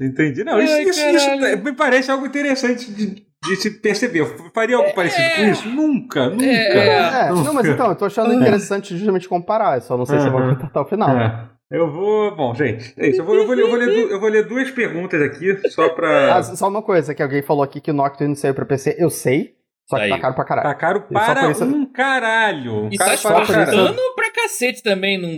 Entendi. 0.00 0.44
Não, 0.44 0.60
isso, 0.60 0.72
Ai, 0.72 0.82
isso, 0.84 1.00
isso 1.00 1.62
me 1.64 1.72
parece 1.72 2.10
algo 2.10 2.26
interessante 2.26 2.90
de, 2.92 3.06
de 3.44 3.56
se 3.56 3.70
perceber. 3.80 4.20
Eu 4.20 4.50
faria 4.54 4.76
algo 4.76 4.94
parecido 4.94 5.28
com 5.36 5.42
isso? 5.50 5.68
Nunca, 5.68 6.28
nunca. 6.30 6.44
É. 6.46 7.26
É, 7.26 7.28
não, 7.30 7.52
mas 7.54 7.66
então, 7.66 7.88
eu 7.88 7.96
tô 7.96 8.04
achando 8.04 8.32
interessante 8.34 8.96
justamente 8.96 9.28
comparar, 9.28 9.80
só 9.82 9.96
não 9.96 10.06
sei 10.06 10.18
se 10.20 10.26
eu 10.26 10.32
vou 10.32 10.40
Uhum. 10.40 10.52
até 10.62 10.80
o 10.80 10.84
final. 10.84 11.10
É. 11.18 11.48
Eu 11.70 11.90
vou. 11.90 12.36
Bom, 12.36 12.54
gente, 12.54 12.92
é 12.98 13.08
isso. 13.08 13.22
Eu 13.22 13.24
vou, 13.24 13.34
eu 13.34 13.46
vou, 13.46 13.54
ler- 13.54 13.62
eu 13.64 13.68
vou 13.70 13.78
ler, 13.78 14.10
eu 14.12 14.20
vou 14.20 14.28
ler 14.28 14.46
duas 14.46 14.70
perguntas 14.70 15.20
aqui, 15.22 15.56
só 15.70 15.88
pra. 15.88 16.36
Ah, 16.36 16.42
só 16.42 16.68
uma 16.68 16.82
coisa, 16.82 17.14
que 17.14 17.22
alguém 17.22 17.40
falou 17.42 17.62
aqui 17.62 17.80
que 17.80 17.90
o 17.90 17.94
Nocturne 17.94 18.36
saiu 18.36 18.54
pra 18.54 18.66
PC, 18.66 18.96
eu 18.98 19.08
sei, 19.08 19.54
só 19.88 19.96
que 19.96 20.02
Aí. 20.02 20.10
tá 20.10 20.18
caro 20.18 20.34
pra 20.34 20.44
caralho. 20.44 20.68
Tá 20.68 20.74
caro 20.74 21.00
para 21.10 21.50
isso- 21.50 21.64
um 21.64 21.86
caralho. 21.90 22.88
E 22.92 22.98
Caro 22.98 23.10
tá 23.16 23.22
para 23.22 23.42
um 23.42 23.46
caralho. 23.46 23.70
espartano 23.70 24.14
pra 24.14 24.30
cacete 24.32 24.82
também. 24.82 25.18
Não... 25.20 25.30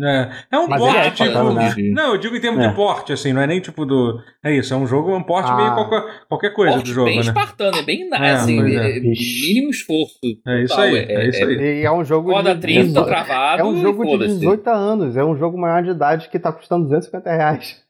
É, 0.00 0.30
é 0.52 0.58
um 0.58 0.66
Mas 0.68 0.80
ele 0.80 0.90
é 0.90 0.94
porte, 1.02 1.10
tipo. 1.16 1.24
espartano, 1.28 1.54
né? 1.54 1.74
Não, 1.92 2.12
eu 2.14 2.18
digo 2.18 2.34
em 2.34 2.40
termos 2.40 2.64
É. 2.64 2.68
de 2.68 2.74
porte, 2.74 3.12
assim, 3.12 3.30
não 3.34 3.42
é 3.42 3.46
nem 3.46 3.60
tipo 3.60 3.84
do. 3.84 4.18
É 4.42 4.50
isso, 4.56 4.72
é 4.72 4.76
um 4.78 4.86
jogo, 4.86 5.10
é 5.10 5.16
um 5.16 5.22
porte 5.22 5.50
Ah. 5.50 5.54
meio 5.56 5.74
qualquer, 5.74 6.02
qualquer 6.30 6.50
coisa 6.54 6.72
Porte 6.76 6.88
do 6.88 6.94
jogo, 6.94 7.06
bem 7.08 7.16
né? 7.16 7.20
espartano, 7.22 7.76
é 7.76 7.82
bem 7.82 8.08
É, 8.10 8.30
assim, 8.30 8.58
é. 8.74 8.96
é 8.96 9.00
mínimo 9.00 9.68
esforço. 9.70 10.18
É 10.48 10.62
isso 10.62 10.80
aí, 10.80 10.96
é 10.96 11.28
isso 11.28 11.44
aí. 11.44 11.80
E 11.82 11.84
é 11.84 11.92
um 11.92 12.02
jogo 12.04 12.30
Corda 12.30 12.54
de 12.54 12.60
30 12.62 12.84
18 12.86 13.06
travado 13.06 13.60
É 13.60 13.64
um 13.66 13.82
jogo 13.82 14.02
de 14.02 14.10
foda-se. 14.12 14.34
18 14.38 14.70
anos, 14.70 15.14
é 15.16 15.22
um 15.24 15.36
jogo 15.36 15.58
maior 15.60 15.82
de 15.82 15.90
idade 15.90 16.28
que 16.30 16.38
tá 16.38 16.50
custando 16.50 16.84
250 16.84 17.30
reais. 17.30 17.82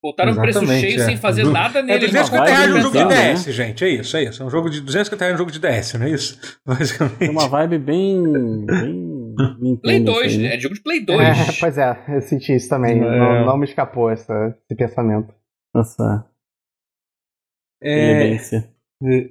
Botaram 0.00 0.30
um 0.30 0.36
preço 0.36 0.58
Exatamente, 0.60 0.86
cheio 0.92 1.02
é. 1.02 1.04
sem 1.04 1.16
fazer 1.16 1.42
Du- 1.42 1.50
nada 1.50 1.80
É 1.80 1.82
nele. 1.82 2.06
250 2.06 2.44
vai 2.44 2.52
reais 2.52 2.70
no 2.72 2.80
jogo 2.80 2.92
de 2.96 3.02
Nintendo, 3.02 3.20
né? 3.20 3.32
DS, 3.34 3.52
gente. 3.52 3.84
É 3.84 3.88
isso, 3.88 4.16
é 4.16 4.22
isso. 4.22 4.40
É 4.40 4.46
um 4.46 4.50
jogo 4.50 4.70
de 4.70 4.80
250 4.80 5.24
reais 5.24 5.34
no 5.34 5.38
jogo 5.38 5.50
de 5.50 5.58
DS, 5.58 5.94
não 5.98 6.06
é 6.06 6.10
isso? 6.10 6.38
Basicamente. 6.64 7.16
Tem 7.18 7.28
uma 7.30 7.48
vibe 7.48 7.78
bem. 7.78 8.22
bem 8.64 9.17
Nintendo, 9.60 9.80
Play 9.82 10.00
2, 10.04 10.26
assim, 10.26 10.42
né? 10.42 10.54
é 10.56 10.58
jogo 10.58 10.74
de 10.74 10.82
Play 10.82 11.00
2. 11.04 11.20
É, 11.20 11.32
pois 11.60 11.78
é, 11.78 12.04
eu 12.08 12.20
senti 12.22 12.54
isso 12.54 12.68
também. 12.68 12.98
É. 12.98 13.18
Não, 13.18 13.46
não 13.46 13.56
me 13.58 13.64
escapou 13.64 14.10
essa, 14.10 14.56
esse 14.64 14.76
pensamento. 14.76 15.34
Nossa, 15.74 16.26
É, 17.82 18.36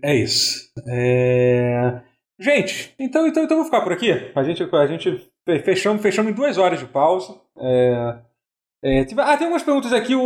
é 0.04 0.16
isso. 0.16 0.72
É, 0.88 2.02
Gente, 2.40 2.94
então, 3.00 3.28
então, 3.28 3.44
então 3.44 3.58
eu 3.58 3.64
vou 3.64 3.66
ficar 3.66 3.82
por 3.82 3.92
aqui. 3.92 4.12
A 4.36 4.44
gente, 4.44 4.64
a 4.64 4.88
gente 4.88 5.28
fechamos, 5.66 6.02
fechamos 6.02 6.32
em 6.32 6.36
duas 6.36 6.58
horas 6.58 6.80
de 6.80 6.86
pausa. 6.86 7.36
É, 7.58 8.20
É, 8.84 9.04
tive- 9.06 9.22
ah, 9.22 9.36
tem 9.36 9.48
algumas 9.48 9.64
perguntas 9.64 9.92
aqui. 9.92 10.14
O, 10.16 10.22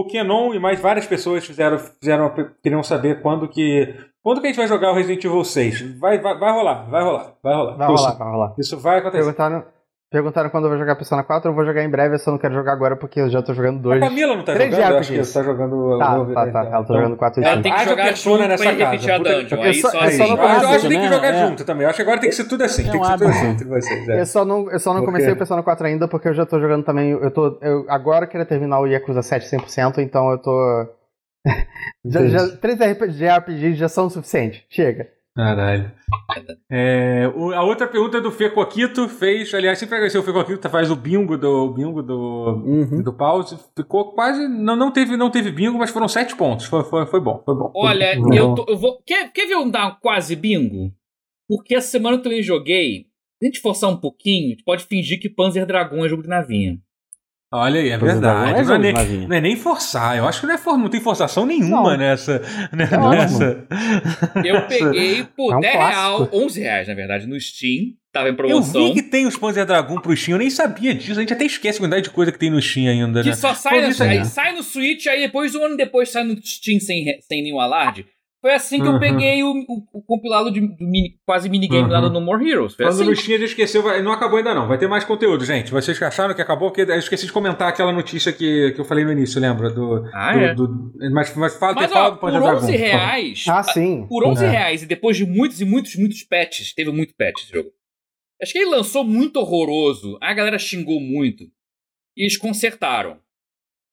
o 0.00 0.06
Kenon 0.08 0.52
e 0.54 0.58
mais 0.58 0.78
várias 0.78 1.06
pessoas 1.06 1.44
fizeram, 1.46 1.78
fizeram 1.78 2.32
queriam 2.62 2.82
saber 2.82 3.22
quando 3.22 3.48
que 3.48 3.94
quando 4.24 4.40
que 4.40 4.46
a 4.46 4.50
gente 4.50 4.56
vai 4.56 4.66
jogar 4.66 4.90
o 4.90 4.94
Resident 4.94 5.22
Evil 5.24 5.44
6. 5.44 5.98
Vai, 6.00 6.18
vai, 6.18 6.36
vai 6.38 6.52
rolar, 6.52 6.86
vai 6.90 7.02
rolar, 7.04 7.32
vai 7.42 7.54
rolar. 7.54 7.76
Vai 7.76 7.86
rolar, 7.86 8.12
vai 8.18 8.28
rolar. 8.32 8.54
Isso 8.58 8.76
vai 8.78 8.98
acontecer. 8.98 9.22
Perguntaram, 9.22 9.64
perguntaram 10.10 10.48
quando 10.50 10.64
eu 10.64 10.70
vou 10.70 10.78
jogar 10.78 10.94
Persona 10.96 11.22
4, 11.24 11.50
eu 11.50 11.54
vou 11.54 11.64
jogar 11.64 11.82
em 11.84 11.90
breve, 11.90 12.14
eu 12.14 12.18
só 12.18 12.30
não 12.30 12.38
quero 12.38 12.54
jogar 12.54 12.72
agora 12.72 12.96
porque 12.96 13.20
eu 13.20 13.28
já 13.28 13.42
tô 13.42 13.52
jogando 13.52 13.78
A 13.80 13.82
dois. 13.82 14.00
Camila 14.00 14.36
não 14.36 14.44
tá 14.44 14.54
Três 14.54 14.70
jogando? 14.74 14.90
Eu 14.92 14.98
acho 14.98 15.08
que 15.10 15.14
RPGs. 15.18 15.34
tá 15.34 15.42
jogando 15.42 15.98
Tá, 15.98 16.16
novo, 16.16 16.32
tá, 16.34 16.46
né, 16.46 16.52
tá, 16.52 16.60
então. 16.60 16.72
ela 16.74 16.84
tá 16.86 16.94
jogando 16.94 17.16
4 17.16 17.40
e 17.40 17.44
Ela 17.44 17.52
5. 17.56 17.62
tem 17.64 17.72
que 17.74 17.84
jogar 17.84 18.04
persona 18.04 18.36
junto 18.38 18.48
nessa 18.48 18.64
casa. 18.64 18.84
a 18.84 19.18
Puta- 19.18 19.34
dungeon. 19.42 19.56
eu 19.58 19.62
Aí 19.62 19.74
só- 19.74 19.90
só 19.90 20.04
eu 20.04 20.10
só 20.12 20.26
não 20.28 20.36
Eu 20.36 20.42
acho, 20.48 20.64
eu 20.64 20.68
acho 20.70 20.80
que 20.80 20.88
tem 20.88 21.00
que 21.00 21.04
né? 21.08 21.12
jogar 21.14 21.34
É. 21.34 21.46
junto 21.46 21.64
também. 21.64 21.82
Eu 21.82 21.88
acho 21.90 21.96
que 21.96 22.02
agora 22.02 22.20
tem 22.20 22.30
que 22.30 22.36
ser 22.36 22.44
tudo 22.44 22.62
assim. 22.64 22.88
É 22.88 22.90
tem 22.92 23.00
que 23.00 23.06
ser 23.06 23.12
tudo 23.18 23.28
assim 23.28 23.46
entre 23.48 23.68
vocês. 23.68 24.08
é. 24.08 24.20
Eu 24.20 24.26
só 24.26 24.44
não, 24.44 24.70
eu 24.70 24.78
só 24.78 24.94
não 24.94 25.04
comecei 25.04 25.32
o 25.32 25.36
Persona 25.36 25.62
4 25.62 25.86
ainda 25.86 26.08
porque 26.08 26.28
eu 26.28 26.34
já 26.34 26.46
tô 26.46 26.58
jogando 26.60 26.84
também. 26.84 27.10
Eu 27.10 27.30
tô. 27.30 27.58
Eu 27.60 27.84
agora 27.88 28.26
queria 28.26 28.46
terminar 28.46 28.80
o 28.80 28.86
Yakuza 28.86 29.20
7 29.22 29.46
100%, 29.46 29.98
então 29.98 30.30
eu 30.30 30.38
tô. 30.38 30.86
já, 32.04 32.26
já, 32.28 32.56
três 32.56 32.78
RPGs 32.80 33.74
já 33.76 33.88
são 33.88 34.06
o 34.06 34.10
suficiente. 34.10 34.64
Chega. 34.70 35.08
Caralho. 35.36 35.90
É, 36.70 37.26
o- 37.34 37.52
a 37.52 37.64
outra 37.64 37.88
pergunta 37.88 38.20
do 38.20 38.30
Fê 38.30 38.48
Coquito 38.50 39.08
fez, 39.08 39.52
aliás, 39.52 39.78
sempre 39.80 39.96
agradecer 39.96 40.16
o 40.18 40.22
Fê 40.22 40.32
Coquito, 40.32 40.70
faz 40.70 40.90
o 40.92 40.96
bingo 40.96 41.36
do 41.36 41.64
o 41.66 41.72
bingo 41.74 42.02
do, 42.02 42.62
Uhum. 42.64 43.02
do 43.02 43.12
pause. 43.12 43.58
Ficou 43.76 44.12
quase. 44.14 44.46
Não, 44.46 44.76
não, 44.76 44.92
teve, 44.92 45.16
não 45.16 45.30
teve 45.30 45.50
bingo, 45.50 45.76
mas 45.76 45.90
foram 45.90 46.06
sete 46.06 46.36
pontos. 46.36 46.66
Foi, 46.66 46.84
foi, 46.84 47.04
foi 47.06 47.20
bom, 47.20 47.42
foi 47.44 47.54
bom. 47.54 47.72
Olha, 47.74 48.16
Uhum. 48.18 48.32
eu, 48.32 48.54
tô- 48.54 48.66
eu 48.68 48.76
vou. 48.76 49.02
Quer, 49.04 49.32
quer 49.32 49.46
ver 49.48 49.56
um 49.56 49.68
dar 49.68 49.98
quase 50.00 50.36
bingo? 50.36 50.92
Porque 51.48 51.74
essa 51.74 51.88
semana 51.88 52.16
eu 52.16 52.22
também 52.22 52.40
joguei. 52.42 53.06
Se 53.40 53.44
a 53.44 53.46
gente 53.46 53.60
forçar 53.60 53.90
um 53.90 53.96
pouquinho, 53.96 54.46
a 54.46 54.50
gente 54.50 54.64
pode 54.64 54.84
fingir 54.84 55.20
que 55.20 55.28
Panzer 55.28 55.66
Dragon 55.66 56.04
é 56.04 56.08
jogo 56.08 56.22
de 56.22 56.28
navinha. 56.28 56.78
Olha 57.56 57.80
aí, 57.80 57.88
é 57.90 57.96
verdade. 57.98 58.52
não 58.52 58.58
é 58.58 58.62
Não 58.64 58.74
é, 58.74 58.78
nem, 58.78 59.26
não 59.28 59.36
é 59.36 59.40
nem 59.40 59.56
forçar. 59.56 60.16
Eu 60.18 60.26
acho 60.26 60.40
que 60.40 60.46
não, 60.46 60.54
é 60.54 60.58
for, 60.58 60.76
não 60.76 60.88
tem 60.88 61.00
forçação 61.00 61.46
nenhuma 61.46 61.92
Não. 61.92 61.96
nessa. 61.96 62.40
né, 62.72 62.88
Não, 62.90 63.10
nessa. 63.10 63.64
Eu 64.44 64.62
peguei 64.66 65.24
por 65.36 65.52
É 65.54 65.56
um 65.56 65.60
10 65.60 65.74
real, 65.74 66.16
clássico. 66.16 66.36
11 66.44 66.60
reais, 66.60 66.88
na 66.88 66.94
verdade, 66.94 67.26
no 67.26 67.40
Steam. 67.40 67.92
Tava 68.12 68.28
em 68.28 68.30
Eu 68.30 68.36
promoção. 68.36 68.86
vi 68.88 68.94
que 68.94 69.02
tem 69.02 69.26
os 69.26 69.36
Panzer 69.36 69.66
Dragon 69.66 70.00
pro 70.00 70.16
Steam, 70.16 70.34
eu 70.36 70.38
nem 70.38 70.48
sabia 70.50 70.94
disso. 70.94 71.12
A 71.12 71.20
gente 71.22 71.32
até 71.32 71.44
esquece 71.44 71.78
a 71.78 71.80
quantidade 71.82 72.04
de 72.04 72.10
coisa 72.10 72.30
que 72.30 72.38
tem 72.38 72.48
no 72.50 72.62
Steam 72.62 72.88
ainda, 72.88 73.22
Que 73.22 73.30
né? 73.30 73.34
só 73.34 73.52
sai, 73.54 73.80
Pô, 73.80 73.88
no, 74.04 74.10
aí. 74.10 74.24
sai 74.24 74.52
no 74.54 74.62
Switch, 74.62 75.06
aí 75.08 75.20
depois, 75.20 75.54
um 75.56 75.64
ano 75.64 75.76
depois, 75.76 76.10
sai 76.10 76.22
no 76.24 76.36
Steam 76.44 76.78
sem, 76.78 77.04
sem 77.20 77.42
nenhum 77.42 77.58
alarde. 77.60 78.06
Foi 78.44 78.52
assim 78.52 78.78
que 78.78 78.86
Uhum. 78.86 78.94
eu 78.96 79.00
peguei 79.00 79.42
o, 79.42 79.52
o- 79.66 79.88
o 79.94 80.02
compilado 80.02 80.50
de, 80.50 80.60
do 80.60 80.84
mini- 80.84 81.18
quase 81.24 81.48
minigame 81.48 81.88
lá 81.90 81.98
Uhum. 81.98 82.08
no 82.08 82.20
No 82.20 82.20
More 82.20 82.46
Heroes. 82.46 82.74
Foi 82.74 82.84
Quando 82.84 83.00
assim. 83.00 83.04
no 83.10 83.16
Steam 83.16 83.36
a 83.36 83.38
gente 83.38 83.48
esqueceu, 83.48 83.82
vai- 83.82 84.02
não 84.02 84.12
acabou 84.12 84.36
ainda 84.36 84.52
não. 84.54 84.68
Vai 84.68 84.76
ter 84.76 84.86
mais 84.86 85.02
conteúdo, 85.02 85.42
gente. 85.46 85.70
Vocês 85.70 86.00
acharam 86.02 86.34
que 86.34 86.42
acabou, 86.42 86.70
porque 86.70 86.82
eu 86.82 86.98
esqueci 86.98 87.24
de 87.24 87.32
comentar 87.32 87.68
aquela 87.70 87.90
notícia 87.90 88.30
que, 88.34 88.72
que 88.72 88.78
eu 88.82 88.84
falei 88.84 89.02
no 89.02 89.12
início, 89.12 89.40
lembra? 89.40 89.70
Do, 89.70 90.04
Ah, 90.12 90.32
do- 90.34 90.38
é. 90.40 90.54
do- 90.54 90.92
mas, 91.10 91.34
mas 91.34 91.56
fala, 91.56 91.72
Mas, 91.74 91.90
fala 91.90 92.08
ó, 92.08 92.10
do 92.10 92.16
por 92.18 92.30
Panzer 92.30 92.42
Dragon. 92.42 92.56
11 92.58 92.76
reais... 92.76 93.44
Ah, 93.48 93.62
sim. 93.62 94.06
Por 94.06 94.26
11 94.26 94.44
É. 94.44 94.48
reais 94.50 94.82
e 94.82 94.86
depois 94.86 95.16
de 95.16 95.24
muitos 95.24 95.62
e 95.62 95.64
muitos, 95.64 95.96
muitos 95.96 96.22
patches, 96.22 96.74
teve 96.74 96.90
muito 96.92 97.14
patch 97.16 97.44
esse 97.44 97.52
jogo. 97.52 97.70
Acho 98.42 98.52
que 98.52 98.58
ele 98.58 98.68
lançou 98.68 99.04
muito 99.04 99.38
horroroso, 99.38 100.18
a 100.20 100.34
galera 100.34 100.58
xingou 100.58 101.00
muito. 101.00 101.44
E 102.14 102.24
eles 102.24 102.36
consertaram. 102.36 103.16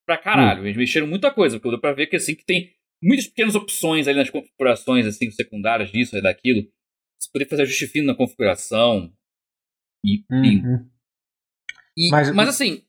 Pra 0.06 0.18
caralho, 0.18 0.66
eles 0.66 0.76
mexeram 0.76 1.06
muita 1.06 1.30
coisa, 1.30 1.56
porque 1.58 1.70
deu 1.70 1.80
pra 1.80 1.94
ver 1.94 2.06
que 2.06 2.16
assim 2.16 2.34
que 2.34 2.44
tem 2.44 2.70
muitas 3.02 3.26
pequenas 3.26 3.54
opções 3.54 4.06
ali 4.08 4.18
nas 4.18 4.30
configurações, 4.30 5.06
assim, 5.06 5.30
secundárias 5.30 5.90
disso 5.90 6.16
e 6.16 6.22
daquilo. 6.22 6.62
Você 7.18 7.30
poder 7.32 7.46
fazer 7.48 7.62
ajuste 7.62 7.86
fino 7.86 8.06
na 8.06 8.14
configuração. 8.14 9.12
E. 10.04 10.24
Uhum. 10.30 10.86
E- 11.96 12.10
Mas- 12.10 12.30
mas, 12.32 12.48
assim, 12.48 12.82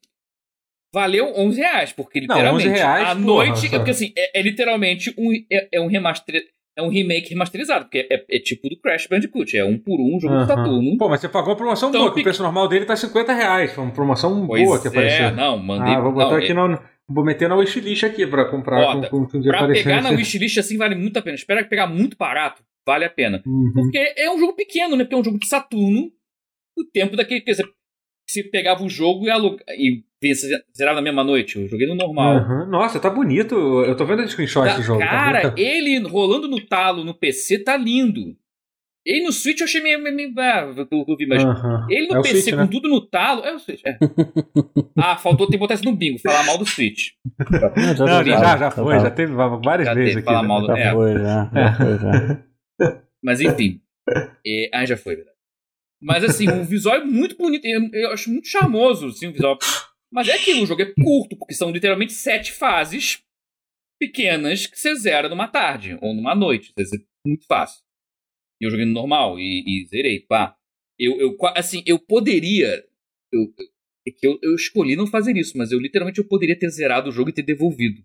valeu 0.93 1.33
11 1.35 1.59
reais, 1.59 1.91
porque 1.91 2.19
Não, 2.21 2.27
literalmente 2.35 2.67
11 2.69 2.77
reais, 2.77 3.03
à 3.03 3.15
porra, 3.15 3.19
noite. 3.25 3.59
sabe? 3.61 3.75
É 3.75 3.77
porque 3.79 3.91
assim, 3.91 4.13
é, 4.17 4.39
é 4.39 4.41
literalmente 4.41 5.13
um, 5.17 5.31
é, 5.51 5.69
é 5.73 5.81
um 5.81 5.87
remaster. 5.87 6.41
É 6.75 6.81
um 6.81 6.89
remake 6.89 7.29
remasterizado, 7.29 7.85
porque 7.85 8.07
é, 8.09 8.25
é 8.35 8.39
tipo 8.39 8.67
do 8.67 8.75
Crash 8.77 9.05
Bandicoot, 9.05 9.55
é 9.55 9.63
um 9.63 9.77
por 9.77 10.01
um 10.01 10.19
jogo 10.19 10.33
Aham. 10.33 10.41
de 10.41 10.47
Saturno. 10.47 10.97
Pô, 10.97 11.07
mas 11.07 11.21
você 11.21 11.29
pagou 11.29 11.51
uma 11.51 11.55
promoção 11.55 11.89
Então, 11.89 12.01
boa, 12.01 12.11
que 12.15 12.21
o 12.21 12.23
preço 12.23 12.41
normal 12.41 12.67
dele 12.67 12.85
tá 12.85 12.95
50 12.95 13.31
reais. 13.31 13.71
Foi 13.73 13.83
uma 13.83 13.93
promoção 13.93 14.47
Pois 14.47 14.63
boa 14.63 14.81
que 14.81 14.87
é, 14.87 14.89
apareceu. 14.89 15.35
não, 15.35 15.59
mandei. 15.59 15.93
ah, 15.93 15.99
vou 16.01 16.11
botar 16.11 16.31
não, 16.31 16.37
aqui 16.37 16.49
é- 16.49 16.53
no. 16.55 16.79
Vou 17.13 17.23
meter 17.23 17.47
na 17.49 17.55
wishlist 17.55 18.03
aqui 18.03 18.25
pra 18.25 18.45
comprar 18.45 18.79
Bota. 18.95 19.09
com, 19.09 19.25
com, 19.25 19.31
com 19.31 19.41
Pra 19.41 19.57
aparecendo. 19.59 19.83
pegar 19.85 20.01
na 20.01 20.09
wishlist 20.11 20.57
assim 20.57 20.77
vale 20.77 20.95
muito 20.95 21.17
a 21.17 21.21
pena. 21.21 21.35
Espera 21.35 21.63
pegar 21.65 21.87
muito 21.87 22.17
barato, 22.17 22.63
vale 22.85 23.05
a 23.05 23.09
pena. 23.09 23.41
Uhum. 23.45 23.71
Porque 23.73 24.13
é 24.17 24.29
um 24.31 24.39
jogo 24.39 24.53
pequeno, 24.53 24.95
né? 24.95 25.03
Porque 25.03 25.15
é 25.15 25.17
um 25.19 25.23
jogo 25.23 25.39
de 25.39 25.47
Saturno. 25.47 26.11
O 26.77 26.83
tempo 26.91 27.15
daquele. 27.15 27.41
Quer 27.41 27.51
dizer, 27.51 27.65
você 28.27 28.43
pegava 28.43 28.83
o 28.83 28.89
jogo 28.89 29.25
e, 29.27 29.29
alug... 29.29 29.57
e 29.69 30.03
se 30.33 30.47
zerava 30.75 30.95
na 30.95 31.01
mesma 31.03 31.23
noite. 31.23 31.59
Eu 31.59 31.67
joguei 31.67 31.85
no 31.85 31.93
normal. 31.95 32.37
Uhum. 32.37 32.65
Nossa, 32.69 32.99
tá 32.99 33.09
bonito. 33.09 33.53
Eu 33.83 33.95
tô 33.95 34.05
vendo 34.05 34.23
o 34.23 34.27
screenshot 34.27 34.65
Tá- 34.65 34.77
do 34.77 34.81
jogo. 34.81 34.99
tá 34.99 35.05
cara, 35.07 35.41
bonito. 35.49 35.59
ele 35.59 35.99
rolando 36.07 36.47
no 36.47 36.59
talo 36.65 37.03
no 37.03 37.13
PC 37.13 37.59
tá 37.63 37.77
lindo. 37.77 38.35
Ele 39.05 39.23
no 39.25 39.31
Switch 39.33 39.59
eu 39.59 39.65
achei 39.65 39.81
meio. 39.81 40.01
meio, 40.01 40.15
meio 40.15 40.33
ah, 40.39 40.85
pelo 40.89 41.05
que 41.05 41.11
eu 41.11 41.17
vi, 41.17 41.25
mas. 41.27 41.43
Ele 41.89 42.07
no 42.07 42.19
É 42.19 42.21
PC 42.21 42.41
Switch, 42.41 42.55
com 42.55 42.61
né? 42.61 42.69
tudo 42.71 42.87
no 42.87 43.01
talo. 43.05 43.43
É 43.43 43.53
o 43.53 43.59
Switch, 43.59 43.81
é. 43.85 43.97
ah, 44.97 45.17
faltou 45.17 45.45
ter 45.47 45.53
que 45.53 45.57
botar 45.59 45.73
isso 45.73 45.83
no 45.83 45.93
bingo, 45.95 46.19
falar 46.19 46.43
mal 46.45 46.57
do 46.57 46.65
Switch. 46.65 47.09
Não, 47.51 47.95
já, 47.95 48.05
Não, 48.05 48.23
já, 48.23 48.37
já, 48.39 48.57
já 48.57 48.71
foi, 48.71 48.99
já 48.99 49.11
teve 49.11 49.33
várias 49.33 49.87
Já 49.87 49.93
vezes 49.93 50.13
teve, 50.15 50.19
aqui. 50.19 50.25
fala 50.25 50.41
né? 50.41 50.47
mal 50.47 50.61
do- 50.61 50.67
Já 50.75 50.77
É. 50.77 50.91
foi, 50.93 51.13
já. 51.13 51.51
Já 51.53 51.73
foi, 51.75 51.99
já. 51.99 53.03
Mas 53.23 53.41
enfim. 53.41 53.81
É, 54.45 54.69
ah, 54.73 54.85
já 54.85 54.95
foi, 54.97 55.15
verdade. 55.15 55.37
Mas 56.01 56.23
assim, 56.23 56.49
o 56.49 56.63
visual 56.63 56.95
é 56.97 57.03
muito 57.03 57.37
bonito. 57.37 57.65
Eu, 57.65 57.89
eu 57.93 58.11
acho 58.11 58.29
muito 58.29 58.47
charmoso 58.47 59.07
assim, 59.07 59.27
o 59.27 59.31
visual. 59.33 59.57
Mas 60.11 60.27
é 60.27 60.33
aquilo, 60.33 60.63
o 60.63 60.65
jogo 60.65 60.81
é 60.81 60.85
curto, 60.93 61.35
porque 61.37 61.53
são 61.53 61.71
literalmente 61.71 62.13
sete 62.13 62.51
fases 62.51 63.19
pequenas 63.99 64.65
que 64.67 64.77
você 64.79 64.95
zera 64.95 65.27
numa 65.29 65.47
tarde 65.47 65.97
ou 66.01 66.13
numa 66.13 66.35
noite. 66.35 66.71
Quer 66.75 66.83
dizer, 66.83 66.99
muito 67.25 67.45
fácil. 67.47 67.81
E 68.63 68.65
eu 68.67 68.71
joguei 68.71 68.85
no 68.85 68.93
normal 68.93 69.37
e, 69.39 69.63
e 69.83 69.87
zerei, 69.87 70.21
pá. 70.21 70.55
Eu, 70.97 71.19
eu, 71.19 71.35
assim, 71.55 71.83
eu 71.85 71.99
poderia. 71.99 72.67
Eu, 73.31 73.41
eu- 73.41 73.73
é 74.07 74.11
que 74.11 74.27
eu, 74.27 74.37
eu 74.43 74.55
escolhi 74.55 74.95
não 74.97 75.07
fazer 75.07 75.35
isso, 75.37 75.57
mas 75.57 75.71
eu 75.71 75.79
literalmente 75.79 76.19
eu 76.19 76.27
poderia 76.27 76.57
ter 76.59 76.69
zerado 76.69 77.09
o 77.09 77.11
jogo 77.11 77.29
e 77.29 77.33
ter 77.33 77.41
devolvido. 77.43 78.01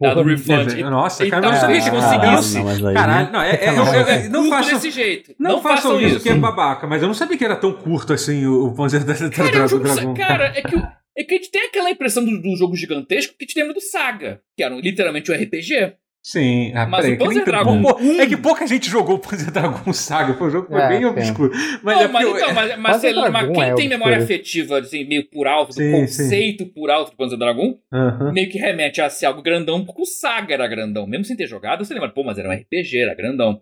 Dado 0.00 0.16
Porra, 0.16 0.30
refund. 0.30 0.80
Nossa, 0.82 1.26
cara, 1.30 1.38
Então, 1.38 1.50
eu 1.50 1.92
não 1.92 2.00
sabia 2.00 2.42
se 2.42 2.48
isso. 2.48 2.58
não, 2.58 2.88
aí, 2.88 2.94
Caralho, 2.94 3.32
não, 3.32 3.40
é, 3.42 3.50
é, 3.54 3.68
eu- 3.68 4.24
eu- 4.24 4.30
não 4.30 4.48
façam, 4.50 4.74
desse 4.74 4.90
jeito. 4.90 5.34
não, 5.38 5.62
façam 5.62 6.00
isso, 6.00 6.20
que 6.20 6.28
é 6.28 6.34
babaca, 6.34 6.86
mas 6.86 7.00
eu 7.00 7.08
não 7.08 7.14
sabia 7.14 7.38
que 7.38 7.44
era 7.44 7.56
tão 7.56 7.72
curto 7.72 8.12
assim 8.12 8.44
o, 8.44 8.66
o 8.66 8.74
Panzer 8.74 9.04
da, 9.04 9.14
Cara, 9.14 9.48
é 9.48 9.52
da- 9.52 9.64
um 9.64 9.68
do 9.68 9.68
jogo, 9.68 9.82
Dragão. 9.82 10.14
cara, 10.14 10.46
é 10.58 10.62
que, 10.62 10.74
o- 10.76 10.82
é 11.16 11.24
que 11.24 11.34
a 11.34 11.36
gente 11.38 11.50
tem 11.50 11.62
aquela 11.66 11.90
impressão 11.90 12.24
do, 12.24 12.42
do 12.42 12.56
jogo 12.56 12.76
gigantesco 12.76 13.34
que 13.38 13.46
te 13.46 13.58
lembra 13.58 13.72
do 13.72 13.80
Saga, 13.80 14.42
que 14.56 14.62
era 14.62 14.74
literalmente 14.74 15.30
um 15.30 15.34
RPG. 15.34 15.94
Sim, 16.26 16.72
ah, 16.74 16.86
Mas 16.86 17.02
peraí, 17.02 17.16
o 17.16 17.18
Panzer 17.18 17.44
Dragon 17.44 17.82
um- 18.00 18.18
É 18.18 18.26
que 18.26 18.34
pouca 18.38 18.66
gente 18.66 18.88
jogou 18.88 19.16
o 19.16 19.18
Panzer 19.18 19.50
Dragon 19.52 19.92
Saga, 19.92 20.32
foi 20.32 20.46
um 20.46 20.50
jogo 20.50 20.66
que 20.68 20.72
foi 20.72 20.80
É, 20.80 20.88
bem 20.88 21.00
sim. 21.00 21.06
obscuro. 21.06 21.52
Mas 21.82 21.96
não, 21.96 22.02
é 22.04 22.08
mas 22.08 22.24
eu- 22.26 22.36
então, 22.36 22.54
mas, 22.54 22.78
mas, 22.78 23.00
sei 23.02 23.12
mas 23.12 23.52
quem 23.52 23.62
é 23.62 23.74
tem 23.74 23.88
memória 23.90 24.16
afetiva, 24.16 24.78
assim, 24.78 25.04
meio 25.04 25.28
por 25.28 25.46
alto, 25.46 25.68
do 25.68 25.74
Sim, 25.74 25.90
conceito 25.92 26.64
por 26.72 26.90
alto 26.90 27.10
do 27.10 27.16
Panzer 27.18 27.38
Dragon, 27.38 27.78
Aham. 27.92 28.32
meio 28.32 28.48
que 28.48 28.56
remete 28.56 29.02
a 29.02 29.10
ser 29.10 29.26
algo 29.26 29.42
grandão, 29.42 29.84
porque 29.84 30.00
o 30.00 30.06
Saga 30.06 30.54
era 30.54 30.66
grandão. 30.66 31.06
Mesmo 31.06 31.26
sem 31.26 31.36
ter 31.36 31.46
jogado, 31.46 31.84
você 31.84 31.92
lembra, 31.92 32.08
pô, 32.08 32.24
mas 32.24 32.38
era 32.38 32.48
um 32.48 32.52
RPG, 32.52 33.00
era 33.00 33.14
grandão. 33.14 33.60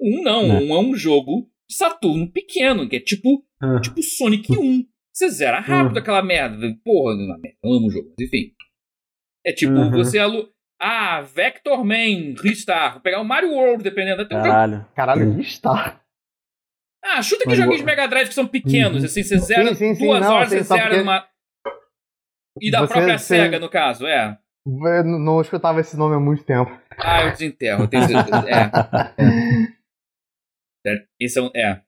Um 0.00 0.20
não, 0.24 0.48
Né. 0.48 0.54
um 0.54 0.74
é 0.74 0.80
um 0.80 0.96
jogo 0.96 1.48
de 1.68 1.76
Saturno 1.76 2.28
pequeno, 2.28 2.88
que 2.88 2.96
é 2.96 3.00
tipo 3.00 3.44
aham. 3.62 3.80
Tipo 3.80 4.02
Sonic 4.02 4.50
1. 4.58 4.84
Você 5.12 5.28
zera 5.30 5.60
rápido 5.60 5.92
Uhum. 5.92 5.98
aquela 6.02 6.22
merda. 6.24 6.74
Porra, 6.84 7.14
não, 7.14 7.38
merda, 7.38 7.56
eu 7.62 7.72
amo 7.72 7.86
o 7.86 7.90
jogo, 7.90 8.08
mas 8.18 8.26
enfim. 8.26 8.50
É 9.46 9.52
tipo, 9.52 9.74
Uhum. 9.74 9.90
você 9.92 10.18
alu... 10.18 10.48
Ah, 10.80 11.20
Vector 11.20 11.84
Man, 11.84 12.34
Ristar. 12.42 12.92
Vou 12.94 13.00
pegar 13.02 13.20
o 13.20 13.24
Mario 13.24 13.52
World, 13.52 13.82
dependendo. 13.84 14.26
Tem 14.26 14.36
um 14.38 14.40
jogo... 14.40 14.52
Caralho. 14.52 14.86
Caralho, 14.94 15.40
está. 15.40 16.00
Ah, 17.04 17.22
chuta 17.22 17.44
que 17.44 17.54
joguinhos 17.54 17.78
de. 17.80 17.84
Mega 17.84 18.06
Drive 18.08 18.28
que 18.28 18.34
são 18.34 18.46
pequenos. 18.46 18.98
Uhum. 19.00 19.04
Assim, 19.06 19.22
você 19.22 19.38
zera 19.38 19.74
sim, 19.74 19.94
sim, 19.94 20.06
duas 20.06 20.20
não, 20.20 20.34
horas, 20.34 20.48
sim, 20.50 20.58
você 20.58 20.64
zera 20.64 20.82
porque- 20.82 20.96
numa. 20.98 21.26
E 22.60 22.70
da 22.70 22.80
Você- 22.80 22.92
própria 22.94 23.18
você- 23.18 23.36
SEGA, 23.36 23.58
no 23.58 23.68
caso, 23.70 24.06
é. 24.06 24.38
Eu 24.66 25.04
não 25.04 25.40
escutava 25.40 25.80
esse 25.80 25.96
nome 25.96 26.14
há 26.16 26.20
muito 26.20 26.44
tempo. 26.44 26.70
Ah, 26.98 27.24
eu 27.24 27.30
desenterro, 27.32 27.84
eu 27.84 27.88
tenho 27.88 28.02
certeza. 28.08 28.46
É. 28.48 29.70
É, 30.86 30.94
Esse 31.20 31.38
é 31.38 31.42
um. 31.42 31.50
É. 31.54 31.82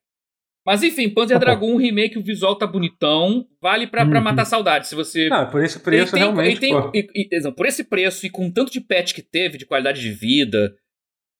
Mas 0.65 0.83
enfim, 0.83 1.09
Panzer 1.09 1.39
Dragon, 1.41 1.73
o 1.75 1.77
remake, 1.77 2.19
o 2.19 2.23
visual 2.23 2.57
tá 2.57 2.67
bonitão. 2.67 3.47
Vale 3.61 3.87
pra, 3.87 4.07
pra 4.07 4.19
Uhum. 4.19 4.25
matar 4.25 4.45
saudade. 4.45 4.87
Se 4.87 4.95
você. 4.95 5.29
Não, 5.29 5.51
por 5.51 5.63
esse 5.65 5.81
preço, 5.81 6.13
tem- 6.13 6.21
realmente, 6.21 6.61
tem- 6.61 6.73
pô. 6.73 6.91
e- 6.95 7.09
e- 7.15 7.53
por 7.53 7.67
esse 7.67 7.83
preço 7.85 8.25
e 8.27 8.31
com 8.31 8.51
tanto 8.51 8.71
de 8.71 8.81
patch 8.81 9.13
que 9.13 9.23
teve, 9.23 9.59
de 9.59 9.67
qualidade 9.67 10.01
de 10.01 10.11
vida, 10.13 10.73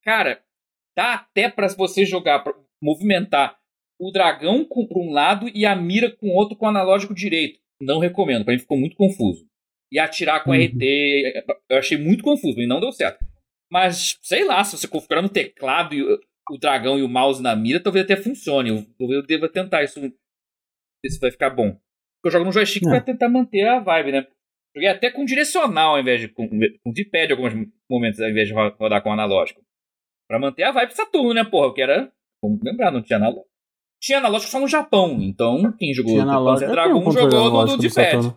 cara, 0.05 0.43
dá 0.97 1.15
até 1.15 1.49
pra 1.49 1.69
você 1.69 2.05
jogar, 2.05 2.41
pra 2.41 2.53
movimentar 2.83 3.57
o 4.01 4.11
dragão 4.11 4.65
com 4.65 4.85
por 4.87 4.99
um 5.01 5.13
lado 5.13 5.49
e 5.55 5.65
a 5.65 5.77
mira 5.77 6.11
com 6.11 6.27
o 6.29 6.35
outro 6.35 6.57
com 6.57 6.67
o 6.67 6.69
analógico 6.69 7.15
direito. 7.15 7.61
Não 7.81 8.01
recomendo, 8.01 8.45
pra 8.45 8.53
mim 8.55 8.59
ficou 8.61 8.77
muito 8.79 8.97
confuso. 8.97 9.47
E 9.93 9.99
atirar 10.01 10.43
com 10.43 10.51
Uhum. 10.51 10.57
RT, 10.57 11.45
eu 11.71 11.79
achei 11.79 11.97
muito 11.97 12.25
confuso, 12.25 12.61
e 12.61 12.67
não 12.67 12.81
deu 12.81 12.91
certo. 12.91 13.25
Mas, 13.71 14.19
sei 14.23 14.45
lá, 14.45 14.63
se 14.65 14.77
você 14.77 14.89
configurar 14.89 15.23
no 15.23 15.29
teclado 15.29 15.95
e 15.95 16.03
o, 16.51 16.59
dragão 16.59 16.99
e 16.99 17.03
o 17.03 17.09
mouse 17.09 17.43
na 17.43 17.55
mira, 17.57 17.81
talvez 17.83 18.05
até 18.05 18.17
funcione. 18.17 18.71
Eu, 18.71 19.11
eu 19.11 19.23
devo 19.27 19.49
tentar 19.49 19.83
isso, 19.83 20.01
ver 20.01 20.13
se 21.11 21.19
vai 21.21 21.31
ficar 21.31 21.51
bom. 21.51 21.79
Eu 22.25 22.31
jogo 22.31 22.45
no 22.45 22.53
joystick 22.53 22.85
É. 22.87 22.91
pra 22.91 23.01
tentar 23.01 23.29
manter 23.29 23.67
a 23.69 23.81
vibe, 23.81 24.13
né? 24.13 24.27
Joguei 24.75 24.89
até 24.89 25.11
com 25.11 25.25
direcional 25.25 25.95
ao 25.95 26.01
invés 26.01 26.21
de 26.21 26.29
com, 26.29 26.49
com 26.49 26.93
D-pad 26.93 27.29
em 27.33 27.37
alguns 27.37 27.53
momentos, 27.91 28.21
ao 28.21 28.31
invés 28.31 28.49
de 28.49 28.55
ro- 28.55 28.75
rodar 28.79 29.03
com 29.03 29.13
analógico. 29.13 29.61
Pra 30.29 30.39
manter 30.39 30.63
a 30.63 30.73
vibe 30.73 30.95
Saturno, 30.95 31.35
né, 31.35 31.45
porra? 31.45 31.75
Que 31.75 31.83
era. 31.83 32.11
Vamos 32.43 32.61
lembrar, 32.63 32.91
não 32.91 33.03
tinha 33.03 33.19
analógico. 33.19 33.47
Tinha 34.01 34.19
analógico 34.19 34.51
só 34.51 34.59
no 34.59 34.67
Japão, 34.67 35.19
então 35.21 35.73
quem 35.79 35.93
jogou 35.95 36.13
Tinha 36.15 36.25
Panzer 36.25 36.37
analógico. 36.37 36.73
Dragon 36.73 37.11
jogou 37.13 37.41
analógico 37.47 37.77
do 37.77 37.83
D-pad. 37.89 38.35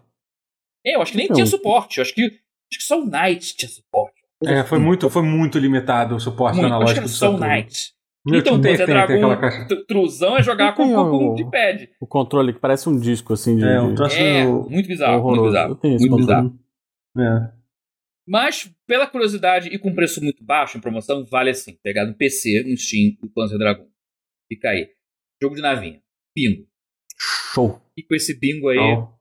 É, 0.85 0.95
eu 0.95 1.01
acho 1.01 1.11
que 1.13 1.17
nem 1.17 1.27
Não. 1.27 1.33
tinha 1.35 1.45
suporte. 1.47 1.97
Eu 1.97 2.01
acho 2.03 2.13
que, 2.13 2.21
acho 2.25 2.79
que 2.79 2.83
só 2.83 2.99
o 3.01 3.05
Knight 3.05 3.55
tinha 3.55 3.69
suporte. 3.69 4.21
É, 4.45 4.63
foi 4.63 4.77
muito, 4.77 5.09
foi 5.09 5.23
muito 5.23 5.57
limitado 5.57 6.15
o 6.15 6.19
suporte 6.19 6.55
Muito, 6.59 6.65
acho 6.65 6.69
que 6.69 6.75
analógico 6.75 6.99
era 6.99 7.07
do 7.07 7.11
só 7.13 7.31
o. 7.33 7.39
Knight. 7.39 7.94
Meu, 8.25 8.39
Então, 8.39 8.53
tem, 8.59 8.71
Panzer 8.71 8.85
tem, 8.87 8.95
tem 8.95 8.95
caixa. 9.37 9.67
é 10.37 10.41
jogar 10.43 10.73
com, 10.73 10.83
tenho 10.83 10.95
com, 10.95 11.09
com 11.11 11.31
o- 11.31 11.35
D-pad. 11.35 11.89
O 11.99 12.07
controle 12.07 12.53
que 12.53 12.59
parece 12.59 12.89
um 12.89 12.99
disco, 12.99 13.33
assim, 13.33 13.55
de. 13.57 13.63
É, 13.63 13.79
um 13.79 13.89
de- 13.89 13.95
troço 13.95 14.15
É, 14.17 14.45
muito 14.45 14.87
bizarro, 14.87 15.13
muito 15.13 15.25
horroroso. 15.25 15.47
bizarro. 15.51 15.71
Eu 15.71 15.75
tenho 15.75 15.95
esse 15.95 16.09
Muito 16.09 16.21
controle. 16.25 16.49
bizarro. 17.15 17.49
É. 17.51 17.53
Mas, 18.27 18.71
pela 18.87 19.05
curiosidade 19.05 19.69
e 19.69 19.77
com 19.77 19.93
preço 19.93 20.23
muito 20.23 20.43
baixo 20.43 20.77
em 20.77 20.81
promoção, 20.81 21.23
vale 21.25 21.51
assim. 21.51 21.77
Pegar 21.83 22.05
no 22.05 22.15
PC, 22.15 22.63
no 22.67 22.75
Steam, 22.75 23.15
o 23.23 23.29
Panzer 23.29 23.57
Dragon. 23.59 23.85
Fica 24.51 24.69
aí. 24.69 24.89
Jogo 25.41 25.55
de 25.55 25.61
navinha. 25.61 26.01
Bingo. 26.35 26.65
Show. 27.53 27.79
E 27.95 28.01
com 28.03 28.15
esse 28.15 28.37
bingo 28.39 28.69
aí, 28.69 28.77
Então, 28.79 29.13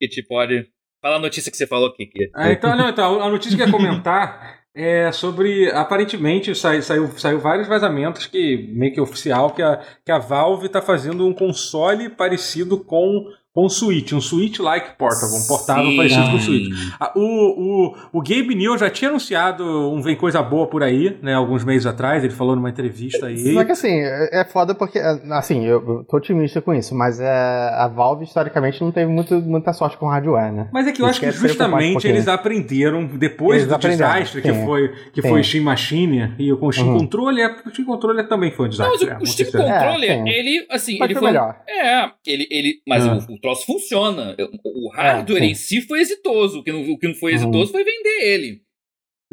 que 0.00 0.08
te 0.08 0.22
pode. 0.22 0.66
Fala 1.02 1.16
a 1.16 1.20
notícia 1.20 1.50
que 1.50 1.56
você 1.56 1.66
falou 1.66 1.88
aqui. 1.90 2.06
Que... 2.06 2.30
Ah, 2.34 2.50
então, 2.52 2.76
não, 2.76 2.88
então, 2.88 3.22
a 3.22 3.28
notícia 3.30 3.56
que 3.56 3.62
eu 3.62 3.66
ia 3.66 3.72
comentar 3.72 4.59
é 4.74 5.10
sobre. 5.12 5.70
Aparentemente 5.72 6.54
sai- 6.54 6.82
saiu, 6.82 7.08
saiu 7.18 7.38
vários 7.40 7.66
vazamentos 7.68 8.26
que 8.26 8.68
meio 8.72 8.92
que 8.92 9.00
oficial 9.00 9.50
que 9.52 9.62
a, 9.62 9.82
que 10.04 10.12
a 10.12 10.18
Valve 10.18 10.66
está 10.66 10.80
fazendo 10.80 11.26
um 11.26 11.34
console 11.34 12.08
parecido 12.08 12.78
com, 12.82 13.26
com 13.52 13.64
o 13.64 13.68
Switch, 13.70 14.12
um 14.12 14.20
Switch-like 14.20 14.96
portable, 14.96 15.34
um 15.36 15.46
portável 15.46 15.90
Sim. 15.90 15.96
parecido 15.96 16.30
com 16.30 16.36
o 16.36 16.40
Switch. 16.40 16.68
Ah, 17.00 17.12
O, 17.16 17.20
o, 17.22 17.96
o 18.12 18.22
Gabe 18.22 18.54
New 18.54 18.78
já 18.78 18.88
tinha 18.88 19.08
anunciado 19.10 19.64
um 19.92 20.00
Vem 20.00 20.14
Coisa 20.14 20.40
Boa 20.40 20.68
por 20.68 20.82
aí, 20.84 21.18
né? 21.20 21.34
Alguns 21.34 21.64
meses 21.64 21.84
atrás, 21.84 22.22
ele 22.22 22.32
falou 22.32 22.54
numa 22.54 22.70
entrevista 22.70 23.26
aí. 23.26 23.52
Só 23.54 23.64
que 23.64 23.72
assim, 23.72 23.88
é 23.90 24.40
é 24.40 24.44
foda 24.44 24.74
porque, 24.74 24.98
assim, 25.00 25.64
eu 25.66 26.04
tô 26.08 26.16
otimista 26.18 26.60
com 26.62 26.72
isso, 26.72 26.94
mas 26.94 27.18
é, 27.20 27.28
a 27.28 27.88
Valve 27.88 28.24
historicamente 28.24 28.80
não 28.82 28.92
teve 28.92 29.10
muito, 29.10 29.34
muita 29.40 29.72
sorte 29.72 29.96
com 29.96 30.06
hardware, 30.06 30.52
né? 30.52 30.68
Mas 30.72 30.86
é 30.86 30.92
que 30.92 31.02
eu 31.02 31.06
acho 31.06 31.18
que 31.20 31.26
um 31.26 31.32
justamente 31.32 32.06
eles 32.06 32.28
aprenderam 32.28 33.04
depois 33.06 33.58
Eles 33.62 33.68
do 33.68 33.74
aprenderam, 33.74 34.12
desastre 34.12 34.42
que 34.42 34.52
sim. 34.54 34.64
foi 34.64 34.88
que 35.12 35.22
Sim. 35.22 35.28
foi 35.28 35.42
Steam 35.42 35.64
Machine 35.64 36.34
e 36.38 36.54
com 36.56 36.66
o 36.68 36.72
Steam 36.72 36.88
Uhum. 36.90 36.98
Controller, 37.00 37.44
é- 37.44 37.68
o 37.68 37.70
Steam 37.72 37.86
Controller 37.86 38.28
também 38.28 38.50
foi 38.52 38.66
um 38.66 38.68
Não, 38.68 38.70
desastre. 38.70 38.98
mas 38.98 39.02
é, 39.02 39.06
o, 39.06 39.08
o 39.08 39.18
vamos 39.18 39.30
Steam. 39.32 39.50
Controller, 39.50 40.10
É, 40.10 40.28
ele, 40.38 40.66
assim, 40.70 40.98
Mas 40.98 41.10
ele 41.10 41.18
foi 41.18 41.28
um- 41.28 41.32
melhor. 41.32 41.56
É, 41.68 42.10
ele, 42.26 42.46
ele, 42.50 42.74
mas 42.86 43.04
o, 43.06 43.32
o 43.32 43.39
troço 43.40 43.66
funciona. 43.66 44.36
O, 44.64 44.88
o 44.88 44.90
hardware 44.92 45.40
sim. 45.42 45.46
em 45.50 45.54
si 45.54 45.80
foi 45.82 46.00
exitoso. 46.00 46.60
O 46.60 46.62
que 46.64 46.70
não, 46.72 46.82
o 46.92 46.98
que 46.98 47.08
não 47.08 47.14
foi 47.14 47.32
Uhum. 47.32 47.36
exitoso 47.38 47.72
foi 47.72 47.84
vender 47.84 48.20
ele. 48.22 48.60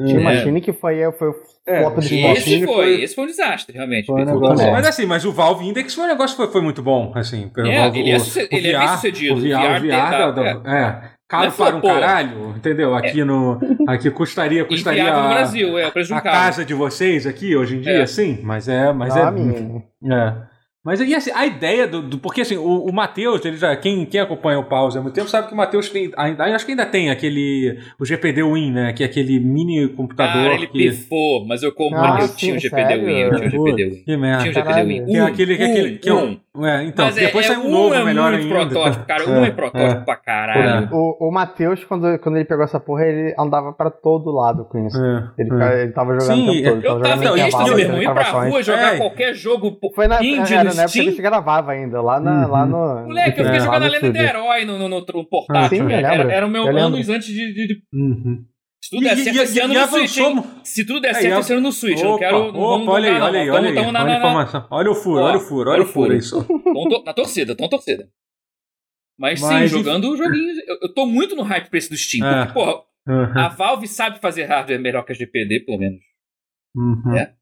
Tinha 0.06 0.20
É. 0.20 0.24
Machine 0.24 0.62
que 0.62 0.72
foi, 0.74 1.12
foi 1.14 1.30
o 1.30 1.36
É, 1.66 1.82
flop 1.82 1.96
do. 1.96 2.00
Esse 2.02 2.22
Machine 2.22 2.66
foi, 2.66 2.76
foi- 2.76 3.02
esse 3.02 3.16
foi 3.16 3.24
um 3.24 3.28
desastre, 3.28 3.76
realmente. 3.76 4.06
Foi 4.06 4.22
um 4.22 4.26
negócio-. 4.26 4.72
Mas 4.72 4.86
assim, 4.88 5.06
mas 5.08 5.26
o 5.26 5.32
Valve 5.32 5.68
Index 5.68 5.94
foi 5.96 6.04
um 6.04 6.08
negócio 6.08 6.38
que 6.38 6.44
foi, 6.44 6.52
foi 6.52 6.62
muito 6.62 6.84
bom, 6.84 7.12
assim. 7.16 7.50
pelo 7.50 7.68
É, 7.68 7.80
Valve- 7.80 8.00
ele 8.02 8.12
é 8.12 8.16
o- 8.16 8.20
suce- 8.20 8.44
o 8.44 8.48
ele 8.52 8.68
é 8.72 8.78
bem 8.78 8.88
sucedido. 8.90 9.34
O 9.34 9.38
VR, 9.38 9.46
o 9.48 9.58
VR 9.58 9.80
VR 9.82 9.90
da- 10.12 10.32
da- 10.32 10.54
da- 10.54 10.78
é. 10.78 11.18
Caro 11.28 11.48
é 11.48 11.52
para 11.52 11.66
um 11.66 11.72
flopou. 11.82 11.90
caralho, 11.92 12.54
entendeu? 12.56 12.94
Aqui 12.96 13.24
no. 13.26 13.60
Aqui 13.88 14.10
custaria, 14.12 14.64
custaria 14.64 15.04
no 15.12 15.20
a, 15.20 15.28
Brasil, 15.30 15.78
é 15.78 15.88
o 15.88 15.92
preço 15.92 16.08
de 16.10 16.14
um 16.14 16.18
a 16.18 16.22
carro. 16.22 16.38
casa 16.46 16.64
de 16.64 16.74
vocês 16.74 17.26
aqui 17.28 17.54
hoje 17.56 17.76
em 17.78 17.82
dia, 17.82 18.04
É. 18.04 18.06
sim, 18.06 18.40
mas 18.44 18.70
é. 18.70 18.94
Mas 18.94 19.14
Não, 19.14 19.28
é, 19.28 19.32
minha. 19.32 19.84
É. 20.16 20.34
Mas 20.88 21.02
e 21.02 21.14
assim, 21.14 21.32
a 21.36 21.46
ideia 21.46 21.86
do, 21.86 22.02
do- 22.02 22.18
Porque 22.18 22.40
assim, 22.40 22.56
o, 22.56 22.86
o 22.86 22.94
Matheus, 22.94 23.44
ele 23.44 23.58
já. 23.58 23.76
Quem, 23.76 24.06
quem 24.06 24.22
acompanha 24.22 24.58
o 24.58 24.64
pause 24.64 24.98
há 24.98 25.02
muito 25.02 25.14
tempo 25.16 25.28
sabe 25.28 25.50
que 25.50 25.54
o 25.54 25.58
Matheus 25.58 25.90
tem. 25.90 26.10
Ainda, 26.16 26.46
acho 26.46 26.66
que 26.66 26.72
ainda 26.72 26.86
tem 26.86 27.10
aquele. 27.10 27.78
O 28.00 28.06
GPD 28.06 28.42
Win, 28.42 28.72
né? 28.72 28.94
Que 28.94 29.04
é 29.04 29.06
aquele 29.06 29.38
mini 29.38 29.86
computador 29.90 30.44
Cara, 30.44 30.54
ele 30.56 30.68
que. 30.68 30.78
pifou, 30.90 31.46
mas 31.46 31.62
eu 31.62 31.74
comprei, 31.74 32.00
Ah, 32.00 32.20
eu 32.22 32.34
tinha 32.34 32.56
o 32.56 32.60
GPD 32.60 32.88
sério? 32.88 33.06
Win, 33.06 33.18
eu 33.20 33.36
tinha 33.50 33.62
o 33.62 33.68
GPD 33.68 33.84
Win. 33.84 33.96
Que 33.98 34.04
Tinha 34.06 34.18
o 34.18 34.22
merda. 34.22 34.44
GPD. 34.54 34.84
Win. 34.86 35.06
Que 35.06 35.18
é 35.18 35.22
Um, 35.24 35.26
aquele. 35.28 35.58
que 35.58 35.64
é 35.64 35.66
aquele 35.72 35.98
que 35.98 36.10
é 36.10 36.14
um, 36.14 36.38
um, 36.56 36.66
é, 36.66 36.86
então, 36.86 37.06
Mas 37.06 37.18
é, 37.18 37.22
depois 37.26 37.46
é, 37.46 37.50
sai 37.50 37.58
um 37.58 37.70
novo 37.70 37.94
é 37.94 38.04
melhor 38.06 38.32
muito 38.32 38.46
ainda. 38.56 38.70
protótipo, 38.70 39.06
cara. 39.06 39.30
Um 39.30 39.44
é, 39.44 39.48
É, 39.48 39.52
protótipo 39.52 40.02
é. 40.02 40.06
pra 40.06 40.16
caralho. 40.16 40.90
O, 40.94 41.28
o 41.28 41.32
Matheus, 41.32 41.84
quando, 41.84 42.18
quando 42.20 42.36
ele 42.38 42.46
pegou 42.46 42.64
essa 42.64 42.80
porra, 42.80 43.04
ele 43.06 43.36
andava 43.38 43.74
pra 43.74 43.90
todo 43.92 44.32
lado 44.32 44.64
com 44.66 44.88
isso. 44.88 44.98
É, 44.98 45.28
Ele, 45.38 45.50
é. 45.64 45.82
ele 45.84 45.92
tava 45.92 46.14
jogando 46.20 46.36
Sim, 46.38 46.50
o 46.50 46.64
tempo 46.64 46.82
todo. 46.82 46.86
Eu 46.86 47.02
tava 47.02 47.24
tava 47.24 47.48
isso 47.48 47.64
meu 47.64 47.80
irmão, 47.80 48.02
ir 48.02 48.14
pra 48.14 48.24
rua 48.48 48.64
jogar 48.64 48.94
É. 48.96 48.98
qualquer 48.98 49.34
jogo 49.34 49.72
pô, 49.74 49.92
Foi 49.94 50.08
na, 50.08 50.24
indie 50.24 50.56
no 50.64 50.74
na 50.78 50.84
época 50.84 51.00
a 51.00 51.04
gente 51.04 51.22
gravava 51.22 51.72
ainda, 51.72 52.02
lá, 52.02 52.20
na, 52.20 52.46
Uhum. 52.46 52.52
lá 52.52 52.66
no. 52.66 53.06
Moleque, 53.08 53.40
eu 53.40 53.46
É, 53.46 53.48
fiquei 53.52 53.60
lá 53.60 53.66
jogando 53.66 53.84
a 53.84 53.88
Lenda 53.90 54.12
do. 54.12 54.18
Herói 54.18 54.66
no, 54.66 54.78
no, 54.80 54.88
no, 54.90 55.00
no 55.06 55.26
portátil. 55.30 55.78
Sim, 55.78 55.84
eu 55.84 55.90
era, 56.00 56.32
era 56.34 56.46
o 56.48 56.50
meu 56.50 56.66
anos 56.78 57.10
antes 57.10 57.28
de, 57.28 57.54
de, 57.54 57.68
de- 57.68 57.82
Uhum. 57.94 58.46
Se 58.84 58.92
tudo 58.92 59.04
der 59.04 59.18
E- 59.18 59.24
certo 59.24 59.36
e- 59.36 59.40
esse 59.42 59.60
ano 59.60 59.74
no 59.74 59.88
Switch? 59.88 60.18
Se 60.64 60.86
tudo 60.86 61.02
der 61.02 61.10
É, 61.10 61.14
certo 61.16 61.36
a- 61.36 61.40
esse 61.40 61.54
ano 61.54 61.62
no 61.62 61.72
Switch, 61.72 62.00
eu 62.02 62.18
quero. 62.18 62.38
Opa, 62.58 62.92
olha 62.92 63.10
aí, 63.16 63.22
olha 63.22 63.40
aí, 63.42 63.50
olha 63.50 63.70
aí. 63.70 63.78
Olha 63.78 64.00
a 64.14 64.18
informação. 64.18 64.68
Olha 64.72 64.92
o 64.92 64.96
furo, 64.96 65.22
olha 65.24 65.38
o 65.38 65.40
furo, 65.42 65.70
olha 65.72 65.80
olha 65.82 65.84
o 65.90 65.92
furo 65.92 66.14
isso. 66.16 66.48
na 67.06 67.14
torcida, 67.14 67.56
tão 67.56 67.68
torcida. 67.68 68.08
Mas, 69.20 69.42
Mas, 69.42 69.72
sim, 69.72 69.78
jogando 69.78 70.16
joguinhos. 70.16 70.58
Eu, 70.68 70.78
eu 70.84 70.94
tô 70.94 71.06
muito 71.08 71.36
no 71.36 71.42
hype 71.42 71.70
pra 71.70 71.80
esse 71.80 71.90
do 71.90 71.98
Steam. 71.98 72.26
É. 72.26 72.46
Porque, 72.46 72.54
porra, 72.54 72.82
Uhum. 73.08 73.40
a 73.40 73.48
Valve 73.50 73.88
sabe 73.88 74.20
fazer 74.20 74.44
hardware 74.44 74.80
melhor 74.80 75.04
que 75.04 75.12
as 75.12 75.18
GPD, 75.18 75.62
pelo 75.62 75.80
menos. 75.80 76.00
Uhum. 76.76 77.16
É. 77.18 77.34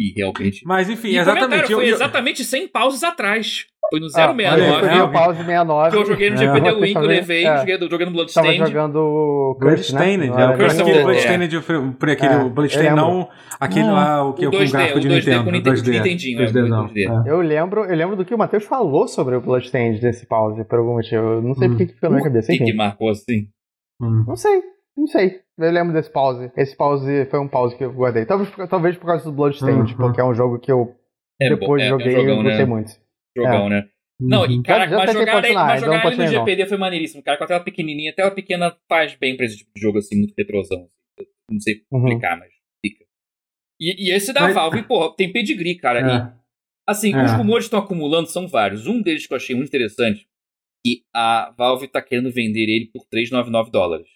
E 0.00 0.12
realmente. 0.16 0.62
Mas 0.64 0.88
enfim, 0.88 1.08
E 1.08 1.18
exatamente. 1.18 1.70
eu- 1.70 1.78
foi 1.78 1.90
eu- 1.90 1.94
exatamente 1.94 2.42
100 2.44 2.66
pauses 2.68 3.04
atrás. 3.04 3.66
Foi 3.90 3.98
no 3.98 4.06
Ah, 4.14 4.30
olha 4.30 4.30
aí, 4.30 4.60
069. 4.60 4.88
foi 4.88 5.00
o 5.00 5.08
pause 5.12 5.38
69. 5.38 5.90
que 5.90 5.96
eu 5.96 6.06
joguei 6.06 6.30
no 6.30 6.36
É. 6.36 6.38
GPD 6.38 6.70
Você 6.70 6.80
Win, 6.80 6.92
que 6.92 6.98
eu 6.98 7.02
levei, 7.02 7.44
é. 7.44 7.58
joguei, 7.58 7.74
joguei 7.74 7.90
no 7.90 7.98
Tava 7.98 8.12
Bloodstained. 8.12 8.58
jogando 8.70 8.96
o 9.00 9.54
Curse, 9.60 9.92
Bloodstained, 9.92 10.18
né? 10.30 10.42
é, 10.42 10.46
o 10.46 10.50
the- 10.50 11.02
Bloodstained, 11.02 11.60
foi 11.60 12.12
aquele 12.12 12.34
É, 12.34 12.36
o 12.38 12.50
Bloodstained 12.50 12.90
eu 12.90 12.96
não, 12.96 13.28
aquele 13.58 13.88
Ah. 13.88 13.92
lá, 13.92 14.24
o 14.28 14.32
que 14.34 14.46
O 14.46 14.48
é 14.48 14.50
com 14.52 14.58
2D, 14.58 14.72
gráfico 14.72 14.98
o 14.98 15.00
de 15.00 15.08
2D 15.08 15.30
Nintendo. 15.30 15.44
com 15.44 15.50
Nintendo- 15.50 15.76
2D. 15.76 15.90
Nintendinho, 15.90 16.38
é, 16.40 16.44
2D, 16.46 16.68
não. 16.68 16.86
2D. 16.86 17.04
É. 17.04 17.30
Eu 17.32 17.40
lembro, 17.40 17.84
eu 17.84 17.96
lembro 17.96 18.16
do 18.16 18.24
que 18.24 18.32
o 18.34 18.38
Matheus 18.38 18.64
falou 18.64 19.08
sobre 19.08 19.34
o 19.34 19.40
Bloodstained 19.40 20.00
desse 20.00 20.24
pause, 20.24 20.62
por 20.64 20.78
algum 20.78 20.92
motivo. 20.94 21.16
Eu 21.26 21.42
não 21.42 21.54
sei 21.54 21.66
Hum. 21.66 21.70
porque 21.72 21.86
que 21.86 21.94
ficou 21.94 22.10
na 22.10 22.16
minha 22.16 22.24
cabeça. 22.28 22.52
O 22.52 22.56
que, 22.56 22.72
marcou 22.72 23.08
assim? 23.10 23.48
Hum. 24.00 24.24
Não 24.26 24.36
sei, 24.36 24.62
não 24.96 25.06
sei. 25.08 25.40
Eu 25.60 25.70
lembro 25.70 25.92
desse 25.92 26.10
pause. 26.10 26.50
Esse 26.56 26.74
pause 26.76 27.26
foi 27.26 27.38
um 27.38 27.48
pause 27.48 27.76
que 27.76 27.84
eu 27.84 27.92
guardei. 27.92 28.24
Talvez, 28.24 28.50
talvez 28.68 28.96
por 28.96 29.06
causa 29.06 29.24
do 29.24 29.32
Bloodstained, 29.32 29.92
Uhum. 29.92 29.96
porque 29.98 30.20
é 30.20 30.24
um 30.24 30.34
jogo 30.34 30.58
que 30.58 30.72
eu 30.72 30.96
É, 31.40 31.50
depois 31.50 31.82
é, 31.82 31.88
joguei 31.88 32.06
é 32.14 32.18
um 32.18 32.22
e 32.22 32.24
jogão, 32.24 32.42
gostei 32.42 32.58
né? 32.58 32.64
muito. 32.64 32.90
Jogão, 33.36 33.68
né? 33.68 33.88
Não, 34.20 34.44
e 34.46 34.56
Uhum. 34.56 34.62
cara, 34.62 34.80
mas 34.80 34.90
jogar, 35.12 35.44
ele, 35.44 35.54
mas 35.54 35.80
jogar 35.80 36.04
não 36.04 36.12
ele 36.12 36.22
no. 36.24 36.28
GPD 36.28 36.66
foi 36.66 36.76
maneiríssimo, 36.78 37.22
cara. 37.22 37.38
Com 37.38 37.44
a 37.44 37.46
tela 37.46 37.64
pequenininha, 37.64 38.10
a 38.12 38.14
tela 38.14 38.30
pequena 38.30 38.76
faz 38.88 39.14
bem 39.14 39.36
pra 39.36 39.46
esse 39.46 39.58
tipo 39.58 39.70
de 39.74 39.80
jogo, 39.80 39.98
assim, 39.98 40.16
muito 40.18 40.34
retrosão. 40.36 40.86
Não 41.50 41.60
sei 41.60 41.82
Uhum. 41.90 42.06
explicar, 42.06 42.38
mas 42.38 42.50
fica. 42.84 43.04
E, 43.80 44.08
e 44.08 44.14
esse 44.14 44.32
da 44.32 44.42
Mas- 44.42 44.54
Valve, 44.54 44.82
pô, 44.82 45.10
tem 45.10 45.32
pedigree, 45.32 45.76
cara. 45.76 46.00
E, 46.00 46.10
É. 46.18 46.32
assim, 46.86 47.14
É. 47.14 47.24
os 47.24 47.32
rumores 47.32 47.64
estão 47.64 47.78
acumulando, 47.80 48.28
são 48.28 48.46
vários. 48.46 48.86
Um 48.86 49.00
deles 49.02 49.26
que 49.26 49.32
eu 49.32 49.36
achei 49.36 49.56
muito 49.56 49.68
interessante, 49.68 50.26
que 50.84 51.02
a 51.14 51.54
Valve 51.56 51.88
tá 51.88 52.02
querendo 52.02 52.30
vender 52.30 52.68
ele 52.68 52.90
por 52.92 53.04
399 53.10 53.70
dólares. 53.70 54.06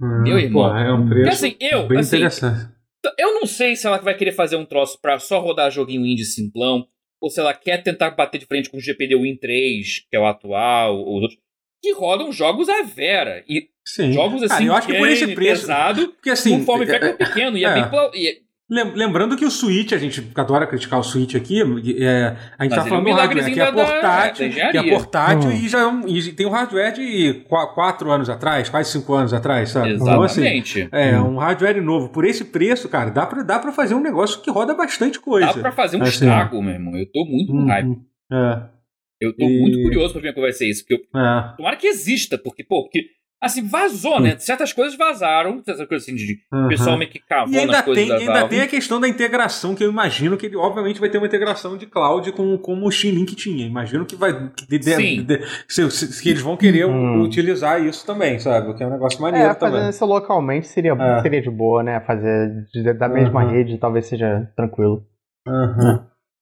Hum, 0.00 0.22
Meu 0.22 0.38
irmão. 0.38 0.70
pô, 0.70 0.76
é 0.76 0.92
um 0.92 1.06
Porque 1.06 1.22
preço 1.22 1.44
assim, 1.46 1.56
eu, 1.60 1.86
bem 1.86 1.98
assim, 1.98 2.16
interessante. 2.16 2.72
eu 3.18 3.34
não 3.34 3.46
sei 3.46 3.76
se 3.76 3.86
ela 3.86 3.98
vai 3.98 4.14
querer 4.16 4.32
fazer 4.32 4.56
um 4.56 4.64
troço 4.64 4.98
pra 5.00 5.18
só 5.18 5.38
rodar 5.40 5.70
joguinho 5.70 6.06
indie 6.06 6.24
simplão, 6.24 6.86
ou 7.20 7.28
se 7.30 7.38
ela 7.40 7.52
quer 7.52 7.82
tentar 7.82 8.10
bater 8.12 8.38
de 8.38 8.46
frente 8.46 8.70
com 8.70 8.78
o 8.78 8.80
GPD 8.80 9.14
Win 9.16 9.36
3, 9.36 10.06
que 10.08 10.16
é 10.16 10.18
o 10.20 10.26
atual, 10.26 10.96
ou 10.96 11.16
os 11.18 11.22
outros, 11.24 11.40
que 11.82 11.92
rodam 11.92 12.32
jogos 12.32 12.68
à 12.68 12.82
vera. 12.82 13.44
E 13.48 13.68
Sim. 13.84 14.12
jogos 14.12 14.42
assim, 14.42 14.48
Cara, 14.54 14.64
eu 14.64 14.74
acho 14.74 14.86
que 14.86 14.94
por 14.94 15.08
esse 15.08 15.34
preço. 15.34 15.62
pesado, 15.62 16.08
Porque 16.12 16.30
assim. 16.30 16.64
form 16.64 16.82
é- 16.82 16.86
factor 16.86 17.16
pequeno, 17.16 17.58
e 17.58 17.64
é, 17.64 17.68
é. 17.68 17.74
bem 17.74 17.90
plau- 17.90 18.10
e 18.14 18.28
é- 18.28 18.38
Lembrando 18.70 19.36
que 19.36 19.44
o 19.44 19.50
Switch, 19.50 19.92
a 19.92 19.98
gente 19.98 20.30
adora 20.36 20.64
criticar 20.64 21.00
o 21.00 21.02
Switch 21.02 21.34
aqui, 21.34 21.60
é, 21.60 22.36
a 22.56 22.62
gente 22.62 22.68
Mas 22.68 22.68
tá 22.68 22.74
ele 22.74 22.74
é 22.74 22.82
um 22.82 22.88
falando 22.88 23.04
do 23.04 23.12
hardware, 23.14 23.52
que 23.52 23.60
é 23.60 23.64
da- 23.64 23.72
portátil, 23.72 24.48
da 24.48 24.70
que 24.70 24.78
é 24.78 24.90
portátil 24.90 25.50
Hum. 25.50 25.52
e 25.52 25.68
já 25.68 25.80
é 25.80 25.86
um- 25.88 26.06
e 26.08 26.32
tem 26.32 26.46
um 26.46 26.50
hardware 26.50 26.92
de 26.92 27.34
qu- 27.48 27.74
quatro 27.74 28.12
anos 28.12 28.30
atrás, 28.30 28.68
quase 28.68 28.92
cinco 28.92 29.12
anos 29.14 29.34
atrás, 29.34 29.70
sabe? 29.70 29.94
Então, 29.94 30.22
assim, 30.22 30.40
exatamente. 30.42 30.88
é, 30.92 31.18
um 31.20 31.36
hardware 31.38 31.82
novo. 31.82 32.10
Por 32.10 32.24
esse 32.24 32.44
preço, 32.44 32.88
cara, 32.88 33.10
dá 33.10 33.26
pra, 33.26 33.42
dá 33.42 33.58
pra 33.58 33.72
fazer 33.72 33.94
um 33.96 34.00
negócio 34.00 34.40
que 34.40 34.50
roda 34.52 34.72
bastante 34.72 35.18
coisa. 35.18 35.48
Dá 35.48 35.54
pra 35.54 35.72
fazer 35.72 35.96
um 35.96 36.02
Assim, 36.02 36.10
estrago, 36.12 36.62
meu 36.62 36.72
irmão. 36.74 36.96
Eu 36.96 37.06
tô 37.10 37.24
muito 37.24 37.52
no 37.52 37.62
Uhum. 37.62 37.66
hype. 37.66 37.98
É, 38.32 38.80
Eu 39.22 39.36
tô 39.36 39.44
E- 39.44 39.60
muito 39.60 39.82
curioso 39.82 40.12
pra 40.14 40.22
ver 40.22 40.32
como 40.32 40.46
vai 40.46 40.52
ser 40.54 40.66
isso. 40.70 40.82
Porque 40.86 40.94
eu, 41.14 41.20
é. 41.20 41.54
tomara 41.56 41.76
que 41.76 41.86
exista, 41.86 42.38
porque, 42.38 42.64
pô, 42.64 42.84
porque, 42.84 43.04
assim, 43.40 43.66
vazou, 43.66 44.20
né? 44.20 44.36
Certas 44.38 44.72
coisas 44.72 44.96
vazaram, 44.96 45.62
certas 45.64 45.86
coisas 45.88 46.06
assim, 46.06 46.14
de 46.16 46.38
Uhum. 46.52 46.68
pessoal 46.68 46.98
meio 46.98 47.10
que 47.10 47.18
cavou 47.18 47.54
E 47.54 47.58
ainda, 47.58 47.72
nas 47.72 47.82
coisas 47.82 48.02
tem, 48.04 48.08
da 48.12 48.18
ainda 48.18 48.32
Valve. 48.40 48.48
tem 48.48 48.60
a 48.60 48.66
questão 48.68 49.00
da 49.00 49.08
integração, 49.08 49.74
que 49.74 49.82
eu 49.84 49.90
imagino 49.90 50.36
que 50.36 50.46
ele, 50.46 50.56
obviamente, 50.56 51.00
vai 51.00 51.08
ter 51.08 51.18
uma 51.18 51.26
integração 51.26 51.76
de 51.76 51.86
cloud 51.86 52.30
com, 52.32 52.58
como 52.58 52.86
o 52.86 52.92
Steam 52.92 53.14
Link 53.14 53.34
tinha. 53.34 53.66
Imagino 53.66 54.04
que 54.04 54.16
vai. 54.16 54.50
que 54.50 54.66
de- 54.68 54.78
de- 54.78 54.94
Sim. 54.96 55.22
de- 55.24 55.40
se- 55.68 55.90
se- 55.90 56.22
que 56.22 56.28
eles 56.28 56.42
vão 56.42 56.56
querer 56.56 56.86
Hum. 56.86 57.22
utilizar 57.22 57.82
isso 57.84 58.04
também, 58.06 58.38
sabe? 58.38 58.74
Que 58.74 58.82
é 58.82 58.86
um 58.86 58.90
negócio 58.90 59.20
maneiro 59.22 59.48
É, 59.50 59.54
também. 59.54 59.78
fazer 59.80 59.90
isso 59.90 60.04
localmente 60.04 60.66
seria, 60.68 60.92
É. 60.92 61.22
seria 61.22 61.40
de 61.40 61.50
boa, 61.50 61.82
né? 61.82 62.00
Fazer 62.00 62.66
de- 62.72 62.92
da 62.94 63.08
mesma 63.08 63.44
Uhum. 63.44 63.50
rede 63.50 63.78
talvez 63.78 64.06
seja 64.06 64.50
tranquilo. 64.56 65.04
Uhum. 65.46 66.00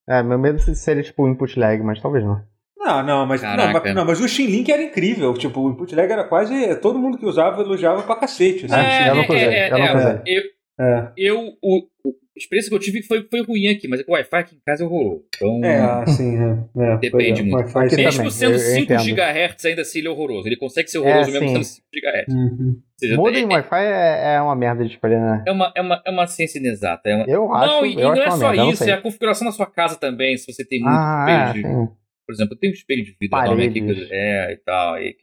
É, 0.09 0.23
meu 0.23 0.39
medo 0.39 0.59
seria 0.59 1.03
tipo 1.03 1.23
um 1.25 1.29
input 1.31 1.59
lag, 1.59 1.83
mas 1.83 2.01
talvez 2.01 2.25
não. 2.25 2.41
Não, 2.89 3.03
não, 3.03 3.27
mas, 3.27 3.43
não, 3.43 3.73
mas, 3.73 3.95
não, 3.95 4.05
mas 4.05 4.21
o 4.21 4.29
Steam 4.29 4.49
Link 4.49 4.71
era 4.73 4.83
incrível. 4.83 5.35
Tipo, 5.35 5.61
o 5.61 5.71
input 5.71 5.95
lag 5.95 6.11
era 6.11 6.25
quase. 6.25 6.75
Todo 6.77 6.99
mundo 6.99 7.19
que 7.19 7.27
usava 7.27 7.61
elogiava 7.63 8.03
pra 8.03 8.17
cacete. 8.17 8.67
É, 8.73 9.11
eu 9.11 9.15
não 9.17 9.25
usei, 9.25 9.71
eu 9.71 9.79
não 9.79 9.97
usei. 9.97 10.23
eu, 10.27 10.43
É. 10.81 11.13
eu, 11.17 11.53
o, 11.63 11.87
a 12.07 12.11
experiência 12.39 12.69
que 12.71 12.75
eu 12.77 12.79
tive 12.79 13.03
foi, 13.03 13.27
foi 13.29 13.43
ruim 13.43 13.67
aqui, 13.69 13.89
mas 13.89 14.01
o 14.07 14.13
Wi-Fi 14.13 14.37
aqui 14.37 14.55
em 14.55 14.61
casa 14.65 14.85
é 14.85 14.87
horroroso. 14.87 15.25
Então, 15.37 15.61
É, 15.65 15.81
assim, 16.03 16.37
é. 16.37 16.93
é, 16.93 16.97
Depende 16.99 17.41
é, 17.41 17.45
muito. 17.45 17.67
Mesmo 17.67 17.73
também, 17.91 18.31
sendo 18.31 18.53
eu- 18.53 18.59
eu 18.59 18.59
5 18.61 18.93
entendo. 18.93 19.05
GHz, 19.17 19.65
ainda 19.67 19.83
assim 19.83 19.99
ele 19.99 20.07
é 20.09 20.11
horroroso. 20.11 20.47
Ele 20.49 20.57
consegue 20.57 20.89
ser 20.89 20.99
horroroso 20.99 21.31
É, 21.31 21.33
mesmo 21.33 21.49
sim. 21.49 21.55
sendo 21.55 21.65
5 21.65 21.87
GHz. 21.93 22.33
Uhum. 22.35 22.77
Seja, 22.97 23.17
Modem 23.17 23.43
é, 23.43 23.47
Wi-Fi 23.47 23.85
é, 23.85 24.35
é 24.37 24.41
uma 24.41 24.55
merda 24.57 24.85
de 24.85 24.93
escolher, 24.93 25.21
né? 25.21 25.43
é, 25.47 25.51
uma, 25.53 25.73
é, 25.77 25.81
uma, 25.81 26.03
é 26.07 26.11
uma 26.11 26.27
ciência 26.29 26.59
inexata. 26.59 27.09
É 27.11 27.17
uma... 27.17 27.25
Eu 27.29 27.53
acho, 27.55 27.73
não, 27.75 27.87
e, 27.87 27.91
e 27.91 28.01
eu 28.01 28.03
não 28.03 28.13
acho 28.13 28.23
é 28.23 28.31
só 28.31 28.39
merda, 28.51 28.57
eu 28.63 28.71
isso, 28.71 28.85
é 28.85 28.93
a 28.93 29.01
configuração 29.01 29.47
da 29.47 29.53
sua 29.53 29.67
casa 29.67 29.97
também. 29.97 30.37
Se 30.37 30.53
você 30.53 30.65
tem 30.65 30.81
muito 30.81 30.95
Ah, 30.97 31.53
é. 31.57 31.89
Por 32.29 32.35
exemplo, 32.35 32.55
eu 32.55 32.59
tenho 32.59 32.73
um 32.73 32.77
espelho 32.77 33.03
de 33.05 33.17
vidro 33.19 33.39
enorme 33.39 33.67
aqui. 33.69 33.81
Que- 33.81 34.09
É, 34.13 34.53
e 34.53 34.57
tal. 34.59 34.95
Aí, 34.97 35.17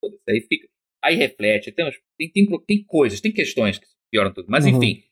foda-se, 0.00 0.22
aí 0.28 0.40
fica. 0.40 0.68
Aí 1.04 1.14
reflete. 1.14 1.70
Tem, 1.72 1.88
tem, 2.18 2.32
tem, 2.32 2.60
tem 2.66 2.84
coisas, 2.84 3.20
tem 3.20 3.32
questões 3.32 3.78
que 3.78 3.86
pioram 4.10 4.32
tudo. 4.32 4.46
Mas 4.48 4.64
Uhum. 4.64 4.76
enfim. 4.76 5.02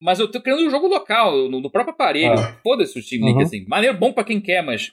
Mas 0.00 0.18
eu 0.20 0.30
tô 0.30 0.40
criando 0.40 0.64
um 0.66 0.70
jogo 0.70 0.86
local, 0.88 1.48
no, 1.48 1.60
no 1.60 1.70
próprio 1.70 1.94
aparelho. 1.94 2.32
Ah. 2.34 2.60
Foda-se 2.62 2.98
o 2.98 3.02
Steam 3.02 3.24
Link, 3.26 3.36
Uhum. 3.36 3.42
assim. 3.42 3.64
Maneiro 3.66 3.96
bom 3.98 4.12
pra 4.12 4.24
quem 4.24 4.40
quer, 4.40 4.62
mas. 4.62 4.92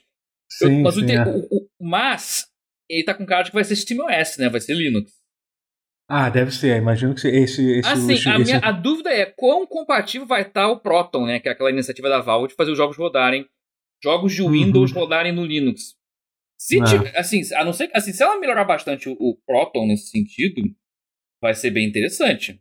eu- 0.60 0.68
Sim, 0.68 0.82
mas, 0.82 0.96
o, 0.96 1.00
sim, 1.00 1.06
te- 1.06 1.12
é. 1.14 1.22
o- 1.24 1.46
o- 1.56 1.68
mas 1.80 2.46
ele 2.88 3.04
tá 3.04 3.14
com 3.14 3.24
cara 3.26 3.42
de 3.44 3.50
que 3.50 3.54
vai 3.54 3.62
ser 3.64 3.74
SteamOS, 3.76 4.36
né? 4.38 4.48
Vai 4.48 4.60
ser 4.60 4.74
Linux. 4.74 5.12
Ah, 6.08 6.28
deve 6.28 6.50
ser. 6.50 6.76
Imagino 6.76 7.14
que 7.14 7.20
esse. 7.28 7.78
esse, 7.78 7.88
Assim, 7.88 8.12
esse, 8.14 8.28
a, 8.28 8.34
esse- 8.40 8.44
minha, 8.52 8.58
a 8.64 8.72
dúvida 8.72 9.10
é 9.10 9.26
quão 9.26 9.64
compatível 9.64 10.26
vai 10.26 10.42
estar 10.42 10.68
o 10.68 10.80
Proton, 10.80 11.24
né? 11.26 11.38
Que 11.38 11.48
é 11.48 11.52
aquela 11.52 11.70
iniciativa 11.70 12.08
da 12.08 12.20
Valve 12.20 12.48
de 12.48 12.54
fazer 12.54 12.72
os 12.72 12.76
jogos 12.76 12.96
rodarem. 12.96 13.46
Jogos 14.02 14.34
de 14.34 14.42
Uhum. 14.42 14.50
Windows 14.52 14.92
rodarem 14.92 15.32
no 15.32 15.44
Linux. 15.44 15.94
Se, 16.58 16.78
É. 16.80 16.84
ti- 16.84 17.16
assim, 17.16 17.40
a 17.54 17.64
não 17.64 17.72
ser 17.72 17.90
assim, 17.94 18.12
se 18.12 18.22
ela 18.22 18.38
melhorar 18.38 18.64
bastante 18.64 19.08
o, 19.08 19.12
o 19.18 19.36
Proton 19.46 19.86
nesse 19.86 20.08
sentido, 20.10 20.62
vai 21.40 21.54
ser 21.54 21.70
bem 21.70 21.88
interessante. 21.88 22.60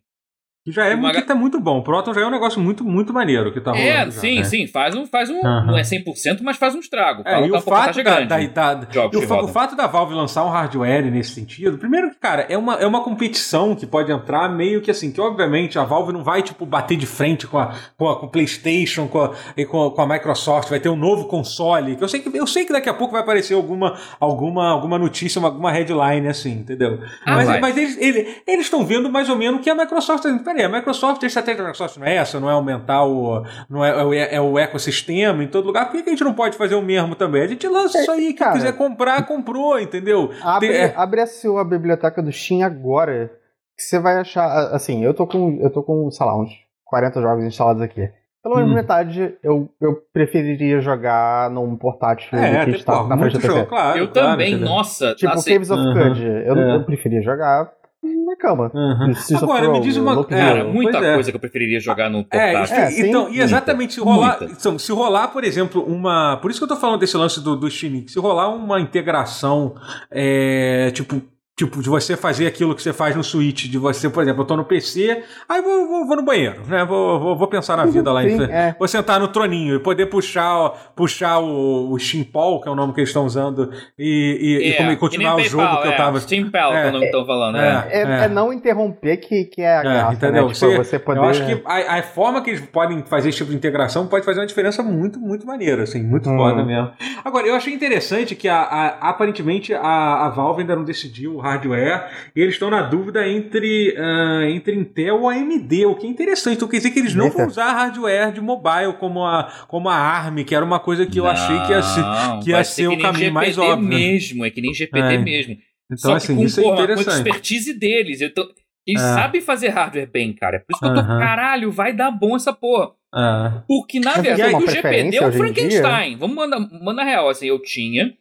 Que 0.70 0.76
já 0.76 0.86
é 0.86 0.96
uma 0.96 1.12
que 1.12 1.22
tá 1.22 1.36
muito 1.36 1.60
bom. 1.60 1.80
O 1.80 1.84
Proton 1.84 2.14
já 2.14 2.22
é 2.22 2.26
um 2.26 2.30
negócio 2.32 2.60
muito, 2.60 2.84
muito 2.84 3.14
maneiro 3.14 3.52
que 3.52 3.60
tá 3.60 3.72
rolando. 3.72 3.88
é, 3.90 4.06
já, 4.06 4.12
sim, 4.12 4.36
né? 4.40 4.44
sim, 4.44 4.68
faz 4.68 4.96
um, 4.96 5.06
faz 5.06 5.30
um, 5.30 5.40
Aham. 5.46 5.66
não 5.68 5.78
é 5.78 5.82
100%, 5.82 6.40
mas 6.42 6.58
faz 6.58 6.76
um 6.76 6.80
estrago. 6.80 7.24
É, 7.26 7.32
Fala 7.34 7.48
e 7.48 7.50
é 7.50 7.58
o 7.58 7.62
fato 7.62 8.04
da, 8.04 8.20
da, 8.22 8.74
da- 8.76 8.88
jogos 8.92 9.14
e 9.22 9.24
o, 9.24 9.28
fa- 9.28 9.42
o 9.44 9.48
fato 9.48 9.76
da 9.76 9.88
Valve 9.88 10.14
lançar 10.14 10.46
um 10.46 10.50
hardware 10.50 11.10
nesse 11.12 11.32
sentido, 11.32 11.78
primeiro 11.78 12.10
que, 12.12 12.16
cara, 12.18 12.46
é 12.50 12.58
uma, 12.58 12.76
é 12.76 12.86
uma 12.86 13.02
competição 13.04 13.76
que 13.76 13.86
pode 13.88 14.12
entrar 14.12 14.50
meio 14.50 14.82
que 14.82 14.92
assim, 14.92 15.12
que 15.12 15.20
obviamente 15.22 15.78
a 15.80 15.84
Valve 15.84 16.14
não 16.14 16.24
vai, 16.24 16.42
tipo, 16.42 16.66
bater 16.66 16.98
de 16.98 17.06
frente 17.06 17.48
com 17.48 17.58
a, 17.58 17.74
com 17.98 18.08
a 18.10 18.20
com 18.20 18.26
o 18.26 18.30
PlayStation, 18.30 19.08
com 19.08 19.22
a, 19.22 19.32
com, 19.70 19.90
com 19.92 20.02
a 20.02 20.08
Microsoft, 20.08 20.70
vai 20.70 20.80
ter 20.80 20.90
um 20.90 20.96
novo 20.96 21.26
console. 21.26 21.96
que 21.96 22.04
Eu 22.04 22.08
sei 22.08 22.20
que, 22.20 22.38
eu 22.38 22.48
sei 22.48 22.66
que 22.66 22.74
daqui 22.74 22.90
a 22.90 22.94
pouco 22.94 23.14
vai 23.14 23.22
aparecer 23.22 23.54
alguma, 23.54 23.98
alguma, 24.20 24.70
alguma 24.72 24.98
notícia, 24.98 25.40
uma- 25.40 25.48
alguma 25.50 25.72
headline 25.72 26.28
assim, 26.28 26.52
entendeu? 26.52 27.00
Ah, 27.26 27.36
mas 27.36 27.60
mas 27.62 27.78
eles 27.78 27.98
ele- 27.98 28.28
eles 28.48 28.66
estão 28.66 28.86
vendo 28.86 29.10
mais 29.10 29.30
ou 29.30 29.36
menos 29.36 29.60
o 29.60 29.64
que 29.64 29.70
a 29.70 29.76
Microsoft 29.76 30.20
está 30.20 30.30
dizendo. 30.60 30.72
Peraí, 30.72 30.76
a 30.76 30.78
Microsoft, 30.80 31.24
a 31.24 31.28
estratégia 31.28 31.58
da 31.64 31.70
Microsoft 31.70 31.98
não 31.98 32.06
é 32.08 32.16
essa, 32.16 32.40
não 32.40 32.50
é 32.50 32.54
aumentar 32.54 33.04
o. 33.06 33.44
não 33.70 33.84
é, 33.86 33.90
é 33.90 34.04
o- 34.04 34.14
é 34.14 34.42
o 34.42 34.60
ecossistema 34.60 35.44
em 35.44 35.48
todo 35.48 35.66
lugar. 35.66 35.86
Por 35.86 35.94
que 35.98 36.04
que 36.04 36.10
a 36.10 36.14
gente 36.14 36.24
não 36.24 36.34
pode 36.34 36.58
fazer 36.58 36.76
o 36.76 36.82
mesmo 36.82 37.16
também? 37.16 37.42
A 37.44 37.48
gente 37.48 37.68
lança 37.68 37.98
É, 37.98 38.02
isso 38.02 38.12
aí, 38.12 38.26
quem 38.28 38.36
cara. 38.36 38.54
quiser 38.54 38.74
comprar, 38.78 39.26
comprou, 39.26 39.80
entendeu? 39.80 40.32
Abre, 40.44 40.68
Tem- 40.70 40.78
é- 40.78 40.94
abre 40.96 41.22
a 41.22 41.28
sua 41.28 41.64
biblioteca 41.64 42.22
do 42.22 42.32
Steam 42.32 42.62
agora, 42.66 43.32
que 43.76 43.84
você 43.84 44.00
vai 44.00 44.18
achar. 44.18 44.74
Assim, 44.74 45.04
eu 45.04 45.14
tô 45.14 45.26
com, 45.26 45.58
eu 45.62 45.70
tô 45.70 45.82
com, 45.84 46.10
sei 46.12 46.26
lá, 46.26 46.38
uns 46.40 46.50
40 46.86 47.22
jogos 47.22 47.44
instalados 47.46 47.82
aqui. 47.82 48.10
Pelo 48.42 48.56
menos 48.56 48.72
Hum. 48.72 48.76
metade 48.76 49.36
eu, 49.44 49.70
eu 49.82 49.98
preferiria 50.14 50.80
jogar 50.80 51.50
num 51.50 51.76
portátil 51.76 52.40
É, 52.40 52.60
do 52.66 52.72
que 52.72 52.78
estar 52.78 53.06
na 53.06 53.18
frente 53.18 53.34
do 53.34 53.42
PC. 53.42 53.54
jogo, 53.54 53.66
claro. 53.68 54.00
Eu 54.00 54.08
claro, 54.12 54.30
também, 54.32 54.54
entendeu? 54.54 54.70
nossa. 54.70 55.14
Tipo, 55.14 55.34
assim, 55.34 55.54
Caves 55.54 55.70
of 55.70 55.82
Aham. 55.82 56.10
Cud, 56.10 56.26
eu, 56.26 56.58
É. 56.58 56.76
eu 56.76 56.84
preferia 56.86 57.22
jogar 57.22 57.70
na 58.02 58.36
cama. 58.38 58.72
Uhum. 58.74 59.14
Agora, 59.38 59.62
me 59.64 59.68
Rogue, 59.68 59.82
diz 59.88 59.98
uma- 59.98 60.26
é, 60.30 60.64
muita 60.64 60.92
pois 61.00 61.04
é. 61.04 61.14
coisa 61.16 61.32
que 61.32 61.36
eu 61.38 61.42
preferiria 61.42 61.80
jogar 61.80 62.10
no 62.10 62.20
É, 62.32 62.54
portátil. 62.54 62.76
É, 62.76 62.88
e- 62.90 62.92
sim, 62.92 63.08
então, 63.10 63.30
e 63.30 63.42
exatamente, 63.42 63.94
se 63.96 64.00
rolar, 64.00 64.40
então, 64.42 64.80
se 64.80 64.92
rolar, 64.92 65.28
por 65.30 65.44
exemplo, 65.44 65.84
uma. 65.84 66.38
Por 66.38 66.50
isso 66.52 66.60
que 66.60 66.64
eu 66.64 66.68
tô 66.68 66.76
falando 66.76 67.00
desse 67.00 67.18
lance 67.18 67.42
do, 67.42 67.56
do 67.56 67.70
Steam 67.70 67.92
Link, 67.94 68.12
se 68.12 68.20
rolar 68.20 68.50
uma 68.54 68.80
integração, 68.80 69.76
é, 70.12 70.92
tipo. 70.94 71.22
Tipo, 71.60 71.82
de 71.84 71.90
você 71.90 72.16
fazer 72.16 72.48
aquilo 72.48 72.74
que 72.74 72.82
você 72.82 72.94
faz 72.94 73.18
no 73.18 73.22
Switch, 73.22 73.66
de 73.66 73.78
você, 73.78 74.10
por 74.10 74.24
exemplo, 74.24 74.44
eu 74.44 74.48
tô 74.48 74.56
no 74.56 74.64
PC, 74.64 75.24
aí 75.50 75.62
vou, 75.62 75.90
vou, 75.90 76.08
vou 76.08 76.16
no 76.16 76.24
banheiro, 76.24 76.62
né? 76.66 76.86
Vou, 76.86 77.20
vou, 77.20 77.36
vou 77.36 77.48
pensar 77.50 77.76
na 77.76 77.86
vida 77.86 78.14
lá 78.14 78.24
em 78.24 78.30
Sim, 78.30 78.38
frente. 78.38 78.52
é. 78.54 78.76
Vou 78.80 78.88
sentar 78.88 79.20
no 79.20 79.28
troninho 79.28 79.76
e 79.76 79.80
poder 79.80 80.06
puxar, 80.06 80.70
puxar 80.96 81.40
o, 81.40 81.92
o 81.94 81.98
que 81.98 82.70
é 82.70 82.72
o 82.72 82.76
nome 82.76 82.94
que 82.94 83.02
eles 83.02 83.10
estão 83.10 83.26
usando, 83.26 83.70
e, 83.98 84.62
e- 84.64 84.70
É, 84.72 84.78
como- 84.78 84.92
e 84.92 84.96
continuar 84.96 85.36
o 85.36 85.44
jogo 85.44 85.64
PayPal, 85.64 85.82
que 85.82 85.88
eu 85.90 85.92
é, 85.92 85.98
tava. 85.98 86.18
É 86.18 86.88
o 86.88 86.92
nome 86.94 87.00
que 87.00 87.06
estão 87.08 87.26
falando. 87.26 87.58
É. 87.58 87.88
É, 87.92 88.02
É. 88.04 88.24
é 88.24 88.28
não 88.30 88.54
interromper 88.54 89.18
que, 89.18 89.44
que 89.44 89.62
é 89.62 89.76
a 89.76 89.80
É, 89.80 89.84
graça, 89.84 90.14
entendeu? 90.14 90.48
né? 90.48 90.54
Tipo, 90.54 90.56
Você- 90.72 90.78
você 90.78 91.00
poder... 91.00 91.20
Eu 91.20 91.24
acho 91.26 91.46
que 91.46 91.62
a, 91.66 91.98
a 91.98 92.04
forma 92.04 92.42
que 92.42 92.52
eles 92.52 92.62
podem 92.62 93.04
fazer 93.04 93.28
esse 93.30 93.40
tipo 93.40 93.50
de 93.52 93.58
integração 93.58 94.08
pode 94.08 94.24
fazer 94.24 94.40
uma 94.40 94.48
diferença 94.48 94.82
muito, 94.82 95.20
muito 95.20 95.46
maneira, 95.46 95.84
assim, 95.84 96.02
muito 96.02 96.30
Hum. 96.30 96.38
foda 96.38 96.64
mesmo. 96.64 96.90
Agora, 97.26 97.46
eu 97.48 97.56
achei 97.56 97.74
interessante 97.74 98.34
que 98.34 98.48
a, 98.48 98.62
a- 98.62 99.10
aparentemente 99.10 99.74
a, 99.74 100.26
a 100.26 100.30
Valve 100.30 100.62
ainda 100.62 100.74
não 100.78 100.86
decidiu 100.86 101.36
o 101.36 101.49
hardware 101.50 102.10
e 102.36 102.42
eles 102.42 102.54
estão 102.56 102.70
na 102.70 102.82
dúvida 102.82 103.28
entre, 103.28 103.96
ah, 103.98 104.44
entre 104.50 104.76
Intel 104.76 105.22
ou 105.22 105.30
AMD, 105.30 105.86
o 105.86 105.96
que 105.96 106.06
é 106.08 106.10
interessante. 106.10 106.58
Então 106.58 106.68
quer 106.68 106.78
dizer 106.78 106.92
que 106.92 107.00
eles 107.00 107.16
não 107.16 107.30
vão 107.30 107.40
Eita. 107.42 107.52
usar 107.52 107.72
hardware 107.74 108.32
de 108.32 108.42
mobile 108.42 108.94
como 109.00 109.26
a, 109.26 109.52
como 109.68 109.90
a 109.90 109.96
ARM, 109.96 110.44
que 110.44 110.54
era 110.56 110.64
uma 110.66 110.80
coisa 110.80 111.06
que 111.06 111.20
eu 111.20 111.28
achei 111.28 111.60
que 111.66 111.72
ia 111.72 111.82
ser. 111.82 112.02
Não, 112.02 112.40
que 112.42 112.50
ia 112.50 112.56
vai 112.56 112.64
ser 112.66 112.88
que 112.90 112.96
o 112.96 113.00
caminho 113.00 113.34
mais 113.34 113.56
GPT 113.56 113.72
óbvio. 113.72 113.88
mesmo, 113.90 114.46
é 114.46 114.50
que 114.50 114.62
nem 114.62 114.74
GPT 114.74 115.00
É. 115.00 115.18
mesmo. 115.18 115.58
Então, 115.92 115.98
Só 115.98 116.10
que 116.12 116.16
assim, 116.18 116.36
com, 116.36 116.44
isso 116.44 116.60
é 116.60 116.64
porra, 116.64 116.76
com 116.76 116.82
a 116.82 116.84
interessante. 116.86 117.16
expertise 117.18 117.74
deles. 117.74 118.22
Eu 118.22 118.34
tô- 118.34 118.48
eles 118.88 119.02
É. 119.02 119.14
sabem 119.16 119.42
fazer 119.42 119.70
hardware 119.70 120.10
bem, 120.12 120.34
cara. 120.34 120.58
É 120.58 120.60
por 120.60 120.72
isso 120.74 120.80
que 120.80 120.86
eu 120.88 120.94
tô, 120.94 121.02
caralho, 121.02 121.72
vai 121.72 121.94
dar 121.94 122.12
bom 122.12 122.36
essa 122.36 122.54
porra. 122.54 122.92
Ah, 123.14 123.64
Porque, 123.68 124.00
na 124.00 124.14
verdade, 124.18 124.54
o 124.56 124.68
GPD 124.70 125.18
é 125.18 125.28
em 125.28 125.32
Frankenstein. 125.32 126.16
Vamos 126.18 126.36
mandar, 126.36 126.60
mandar 126.60 127.04
real, 127.04 127.28
assim, 127.28 127.48
eu 127.48 127.60
tinha. 127.60 128.14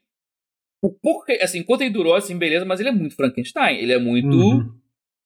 O 0.83 0.91
porquê, 0.91 1.39
assim, 1.43 1.59
enquanto 1.59 1.81
ele 1.83 1.91
durou, 1.91 2.15
assim, 2.15 2.37
beleza, 2.39 2.65
mas 2.65 2.79
ele 2.81 2.89
é 2.91 2.93
muito 2.93 3.17
Frankenstein. 3.17 3.77
Ele 3.79 3.93
é 3.93 3.99
muito 3.99 4.29
Uhum. 4.29 4.71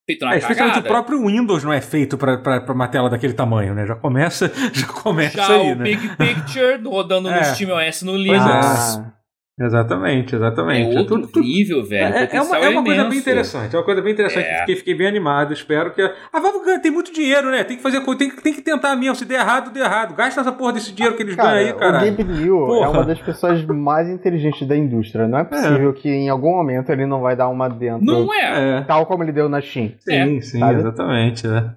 feito 0.07 0.25
na 0.25 0.35
É, 0.35 0.39
especialmente 0.39 0.75
cagada. 0.77 0.89
o 0.89 0.93
próprio 0.93 1.27
Windows 1.27 1.63
não 1.63 1.73
é 1.73 1.81
feito 1.81 2.17
para 2.17 2.73
uma 2.73 2.89
tela 2.89 3.11
daquele 3.11 3.35
tamanho, 3.35 3.75
né? 3.75 3.87
Já 3.87 3.95
começa, 3.95 4.51
já 4.73 4.87
começa 4.87 5.37
Já 5.37 5.55
aí, 5.55 5.73
o 5.73 5.77
né? 5.77 5.85
Big 5.85 6.17
Picture 6.17 6.83
rodando 6.85 7.29
no 7.31 7.37
É. 7.37 7.43
SteamOS 7.53 8.03
no 8.03 8.13
Pois 8.13 8.23
Linux. 8.23 8.67
Ah, 8.99 9.13
Exatamente, 9.61 10.35
É 10.35 10.39
exatamente. 10.39 10.97
outro 10.97 11.17
Tudo- 11.21 11.29
tudo- 11.29 11.45
nível, 11.45 11.85
velho. 11.85 12.15
O 12.15 12.17
É, 12.17 12.29
é 12.33 12.41
uma, 12.43 12.57
é 12.57 12.69
uma 12.71 12.83
coisa 12.83 13.05
bem 13.05 13.19
interessante, 13.19 13.75
é 13.77 13.79
uma 13.79 13.85
coisa 13.85 14.01
bem 14.01 14.13
interessante. 14.15 14.47
É. 14.47 14.59
Fiquei, 14.61 14.77
fiquei 14.77 14.95
bem 14.95 15.07
animado, 15.07 15.53
espero 15.53 15.93
que. 15.93 16.01
A 16.01 16.13
a 16.33 16.41
Valve 16.41 16.65
ganha- 16.65 16.81
tem 16.81 16.91
muito 16.91 17.13
dinheiro, 17.13 17.51
né? 17.51 17.63
Tem 17.63 17.77
que 17.77 17.83
fazer 17.83 18.01
tem, 18.17 18.31
que- 18.31 18.43
tem 18.43 18.55
que 18.55 18.63
tentar 18.63 18.97
mesmo. 18.97 19.15
Se 19.15 19.27
der 19.27 19.41
errado, 19.41 19.71
der 19.71 19.81
errado. 19.85 20.15
Gasta 20.15 20.41
essa 20.41 20.53
porra 20.53 20.73
desse 20.73 20.93
dinheiro 20.93 21.17
que 21.17 21.23
eles 21.23 21.37
Cara, 21.37 21.51
ganham 21.53 21.67
aí, 21.67 21.73
o 21.73 21.77
caralho. 21.77 22.17
Gabe 22.17 22.25
New 22.25 22.57
Porra. 22.67 22.87
é 22.87 22.89
uma 22.89 23.05
das 23.05 23.21
pessoas 23.21 23.63
mais 23.67 24.09
inteligentes 24.09 24.67
da 24.67 24.75
indústria. 24.77 25.29
Não 25.29 25.39
é 25.39 25.45
possível 25.45 25.93
que 25.93 26.09
em 26.09 26.31
algum 26.31 26.53
momento 26.57 26.91
ele 26.91 27.05
não 27.05 27.21
vai 27.21 27.37
dar 27.37 27.49
uma 27.49 27.69
dentro, 27.69 28.05
Não 28.07 28.33
é. 28.35 28.79
É. 28.79 28.81
tal 28.85 29.05
como 29.05 29.23
ele 29.23 29.33
deu 29.33 29.51
na 29.51 29.61
Steam. 29.61 29.93
Sim, 30.01 30.41
sim, 30.41 30.59
sabe? 30.61 30.77
exatamente. 30.81 31.47
É. 31.47 31.71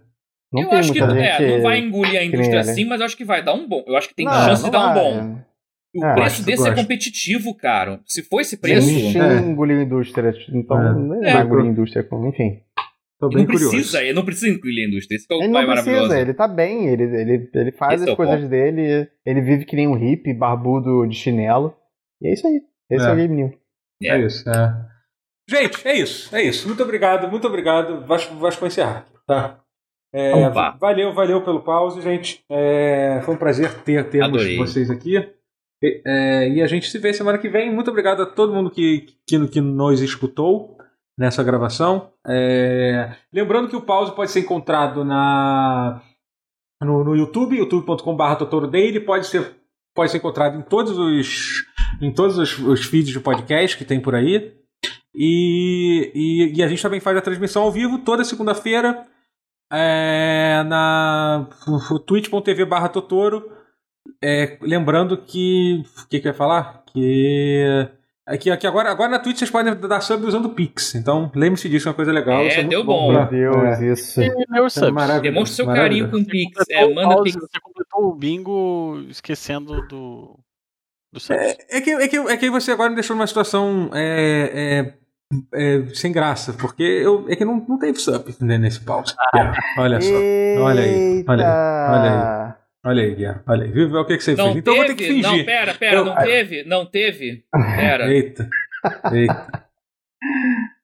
Não 0.53 0.63
eu 0.63 0.69
tem 0.69 0.79
acho 0.79 0.93
que 0.93 0.99
muita 1.01 1.19
é, 1.19 1.37
gente... 1.37 1.51
não 1.57 1.61
vai 1.63 1.79
engolir 1.79 2.17
a 2.19 2.23
indústria 2.23 2.61
ele. 2.61 2.69
assim, 2.71 2.85
mas 2.85 3.01
eu 3.01 3.05
acho 3.05 3.17
que 3.17 3.25
vai 3.25 3.43
dar 3.43 3.53
um 3.53 3.67
bom. 3.67 3.83
Eu 3.85 3.97
acho 3.97 4.07
que 4.07 4.15
tem 4.15 4.25
Não, 4.25 4.31
chance 4.33 4.63
não 4.63 4.69
de 4.69 4.77
dar 4.77 4.79
um 4.79 4.93
vai. 4.93 5.03
bom. 5.03 5.37
O 5.95 6.03
É, 6.05 6.13
preço 6.13 6.37
gosto, 6.37 6.45
desse 6.45 6.67
é 6.69 6.75
competitivo, 6.75 7.55
cara. 7.55 8.01
Se 8.05 8.21
for 8.21 8.41
esse 8.41 8.51
Se 8.51 8.57
preço, 8.57 8.87
Steam 8.89 9.23
É. 9.31 9.37
engoliu 9.39 9.79
a 9.79 9.83
indústria, 9.83 10.33
então 10.51 10.77
É. 10.77 10.93
não 10.93 11.23
É. 11.23 11.33
vai 11.33 11.43
engolir 11.45 11.65
a 11.65 11.69
indústria, 11.69 12.03
como- 12.03 12.27
enfim. 12.27 12.59
Tô 13.17 13.27
ele 13.27 13.35
bem 13.35 13.43
não 13.45 13.51
curioso. 13.53 13.71
precisa, 13.71 14.03
ele 14.03 14.13
não 14.13 14.25
precisa 14.25 14.49
engolir 14.53 14.85
a 14.85 14.87
indústria. 14.89 15.15
Esse 15.15 15.25
é 15.31 15.35
o 15.35 15.41
Ele 15.41 15.53
pai 15.53 15.65
não 15.65 15.71
precisa, 15.73 15.91
maravilhoso. 15.95 16.21
ele 16.21 16.33
tá 16.33 16.47
bem, 16.49 16.87
ele, 16.87 17.03
ele, 17.03 17.49
ele 17.53 17.71
faz 17.71 17.93
Esse 18.01 18.09
é 18.09 18.11
as 18.11 18.13
o 18.13 18.17
coisas 18.17 18.39
ponto. 18.41 18.49
dele, 18.49 19.07
ele 19.25 19.41
vive 19.41 19.63
que 19.65 19.75
nem 19.77 19.87
um 19.87 19.95
hippie, 19.95 20.33
barbudo 20.33 21.07
de 21.07 21.15
chinelo. 21.15 21.73
E 22.21 22.27
é 22.27 22.33
isso 22.33 22.45
aí. 22.45 22.61
Esse 22.89 23.05
é, 23.05 23.09
É. 23.09 23.13
o 23.13 23.15
Game 23.15 23.33
New. 23.35 23.53
É 24.03 24.19
isso, 24.19 24.49
é. 24.49 24.75
Gente, 25.49 25.87
é 25.87 25.95
isso, 25.97 26.35
é 26.35 26.41
isso. 26.43 26.67
Muito 26.67 26.83
obrigado, 26.83 27.29
muito 27.31 27.47
obrigado. 27.47 28.05
Vasco, 28.05 28.35
Vasco 28.35 28.59
vai 28.59 28.67
encerrar, 28.67 29.05
tá? 29.25 29.61
É, 30.13 30.31
valeu, 30.79 31.13
valeu 31.13 31.41
pelo 31.43 31.61
pause, 31.61 32.01
gente. 32.01 32.43
É, 32.49 33.21
foi 33.23 33.35
um 33.35 33.37
prazer 33.37 33.73
ter 33.83 34.09
termos 34.09 34.29
Adorei. 34.29 34.57
vocês 34.57 34.89
aqui. 34.89 35.15
E, 35.85 36.01
é, 36.05 36.49
e 36.49 36.61
a 36.61 36.67
gente 36.67 36.89
se 36.89 36.97
vê 36.97 37.13
semana 37.13 37.37
que 37.37 37.49
vem. 37.49 37.71
Muito 37.71 37.89
obrigado 37.89 38.21
a 38.23 38.25
todo 38.25 38.53
mundo 38.53 38.71
que, 38.71 39.07
que, 39.27 39.47
que 39.47 39.61
nos 39.61 40.01
escutou 40.01 40.77
nessa 41.17 41.43
gravação. 41.43 42.11
É, 42.27 43.15
lembrando 43.31 43.69
que 43.69 43.75
o 43.75 43.81
pause 43.81 44.15
pode 44.15 44.31
ser 44.31 44.39
encontrado 44.41 45.05
na, 45.05 46.01
no, 46.81 47.03
no 47.03 47.15
YouTube, 47.15 47.57
youtube.com.br 47.57 48.35
Totoro. 48.37 48.71
Pode 49.05 49.27
ser, 49.27 49.55
pode 49.93 50.11
ser 50.11 50.17
encontrado 50.17 50.57
em 50.57 50.61
todos 50.61 50.97
os, 50.97 51.65
em 52.01 52.11
todos 52.11 52.37
os, 52.37 52.57
os 52.59 52.85
feeds 52.85 53.13
de 53.13 53.19
podcast 53.19 53.77
que 53.77 53.85
tem 53.85 53.99
por 53.99 54.15
aí. 54.15 54.53
E, 55.13 56.11
e, 56.13 56.57
e 56.57 56.63
a 56.63 56.67
gente 56.67 56.81
também 56.81 56.99
faz 56.99 57.17
a 57.17 57.21
transmissão 57.21 57.63
ao 57.63 57.71
vivo 57.71 57.99
toda 57.99 58.23
segunda-feira 58.25 59.05
é, 59.71 60.63
na 60.67 61.47
twitch.tv 62.05 62.65
barra 62.65 62.89
Totoro 62.89 63.54
é, 64.21 64.57
lembrando 64.61 65.17
que. 65.17 65.83
O 66.03 66.07
que, 66.07 66.19
que 66.19 66.27
eu 66.27 66.31
ia 66.31 66.37
falar? 66.37 66.83
Que. 66.87 67.87
Aqui, 68.27 68.49
aqui 68.49 68.65
agora, 68.65 68.89
agora 68.89 69.11
na 69.11 69.19
Twitch 69.19 69.37
vocês 69.37 69.51
podem 69.51 69.75
dar 69.75 70.01
sub 70.01 70.25
usando 70.25 70.45
o 70.45 70.49
Pix. 70.55 70.95
Então 70.95 71.31
lembre-se 71.35 71.69
disso, 71.69 71.87
é 71.87 71.91
uma 71.91 71.95
coisa 71.95 72.11
legal. 72.11 72.39
É, 72.39 72.47
isso 72.47 72.57
muito 72.57 72.69
deu 72.69 72.83
bom. 72.83 73.13
pra- 73.13 73.29
Meu 73.31 73.51
Deus, 73.51 73.79
é. 73.79 73.91
isso. 73.91 74.19
Meu 74.19 74.65
É 74.65 74.91
maravilhoso, 74.91 75.21
Demonstra 75.21 75.55
seu 75.55 75.65
carinho 75.67 76.09
com 76.09 76.17
o 76.17 76.25
Pix. 76.25 76.65
É, 76.71 76.91
manda 76.91 77.09
pause, 77.15 77.23
Pix. 77.23 77.35
Você 77.35 77.59
completou 77.61 78.05
o 78.09 78.15
bingo 78.15 78.99
esquecendo 79.09 79.79
do. 79.87 80.39
Do 81.13 81.19
subs. 81.19 81.55
É 81.69 81.79
que, 81.81 81.91
é, 81.91 82.07
que, 82.07 82.17
é 82.17 82.37
que 82.37 82.49
você 82.49 82.71
agora 82.71 82.89
me 82.89 82.95
deixou 82.95 83.15
numa 83.15 83.27
situação 83.27 83.91
é, 83.93 84.93
é, 85.53 85.79
é, 85.83 85.85
sem 85.93 86.11
graça, 86.11 86.51
porque 86.53 86.81
eu, 86.81 87.25
é 87.29 87.35
que 87.35 87.45
não, 87.45 87.63
não 87.69 87.77
teve 87.77 87.99
sub 87.99 88.35
né, 88.41 88.57
nesse 88.57 88.81
pause. 88.81 89.13
Olha 89.77 90.01
só. 90.01 90.13
Olha 90.13 90.81
aí, 90.81 91.25
olha 91.27 91.45
aí, 91.45 91.85
olha 91.93 92.54
Olha 92.85 93.03
aí, 93.03 93.15
Guilherme. 93.15 93.41
Olha 93.47 93.63
aí. 93.65 93.71
Viu? 93.71 93.91
O 93.93 94.05
que, 94.05 94.17
que 94.17 94.23
você 94.23 94.35
Não 94.35 94.45
fez. 94.45 94.57
Então 94.57 94.73
eu 94.73 94.77
vou 94.77 94.85
ter 94.87 94.95
teve? 94.95 95.07
que 95.07 95.13
fingir. 95.23 95.37
Não, 95.39 95.45
pera, 95.45 95.73
pera, 95.73 95.95
Eu- 95.97 96.05
não 96.05 96.15
teve? 96.15 96.63
Não 96.65 96.85
teve? 96.85 97.43
Pera, 97.51 98.07
Eita. 98.13 98.49
Eita. 99.11 99.47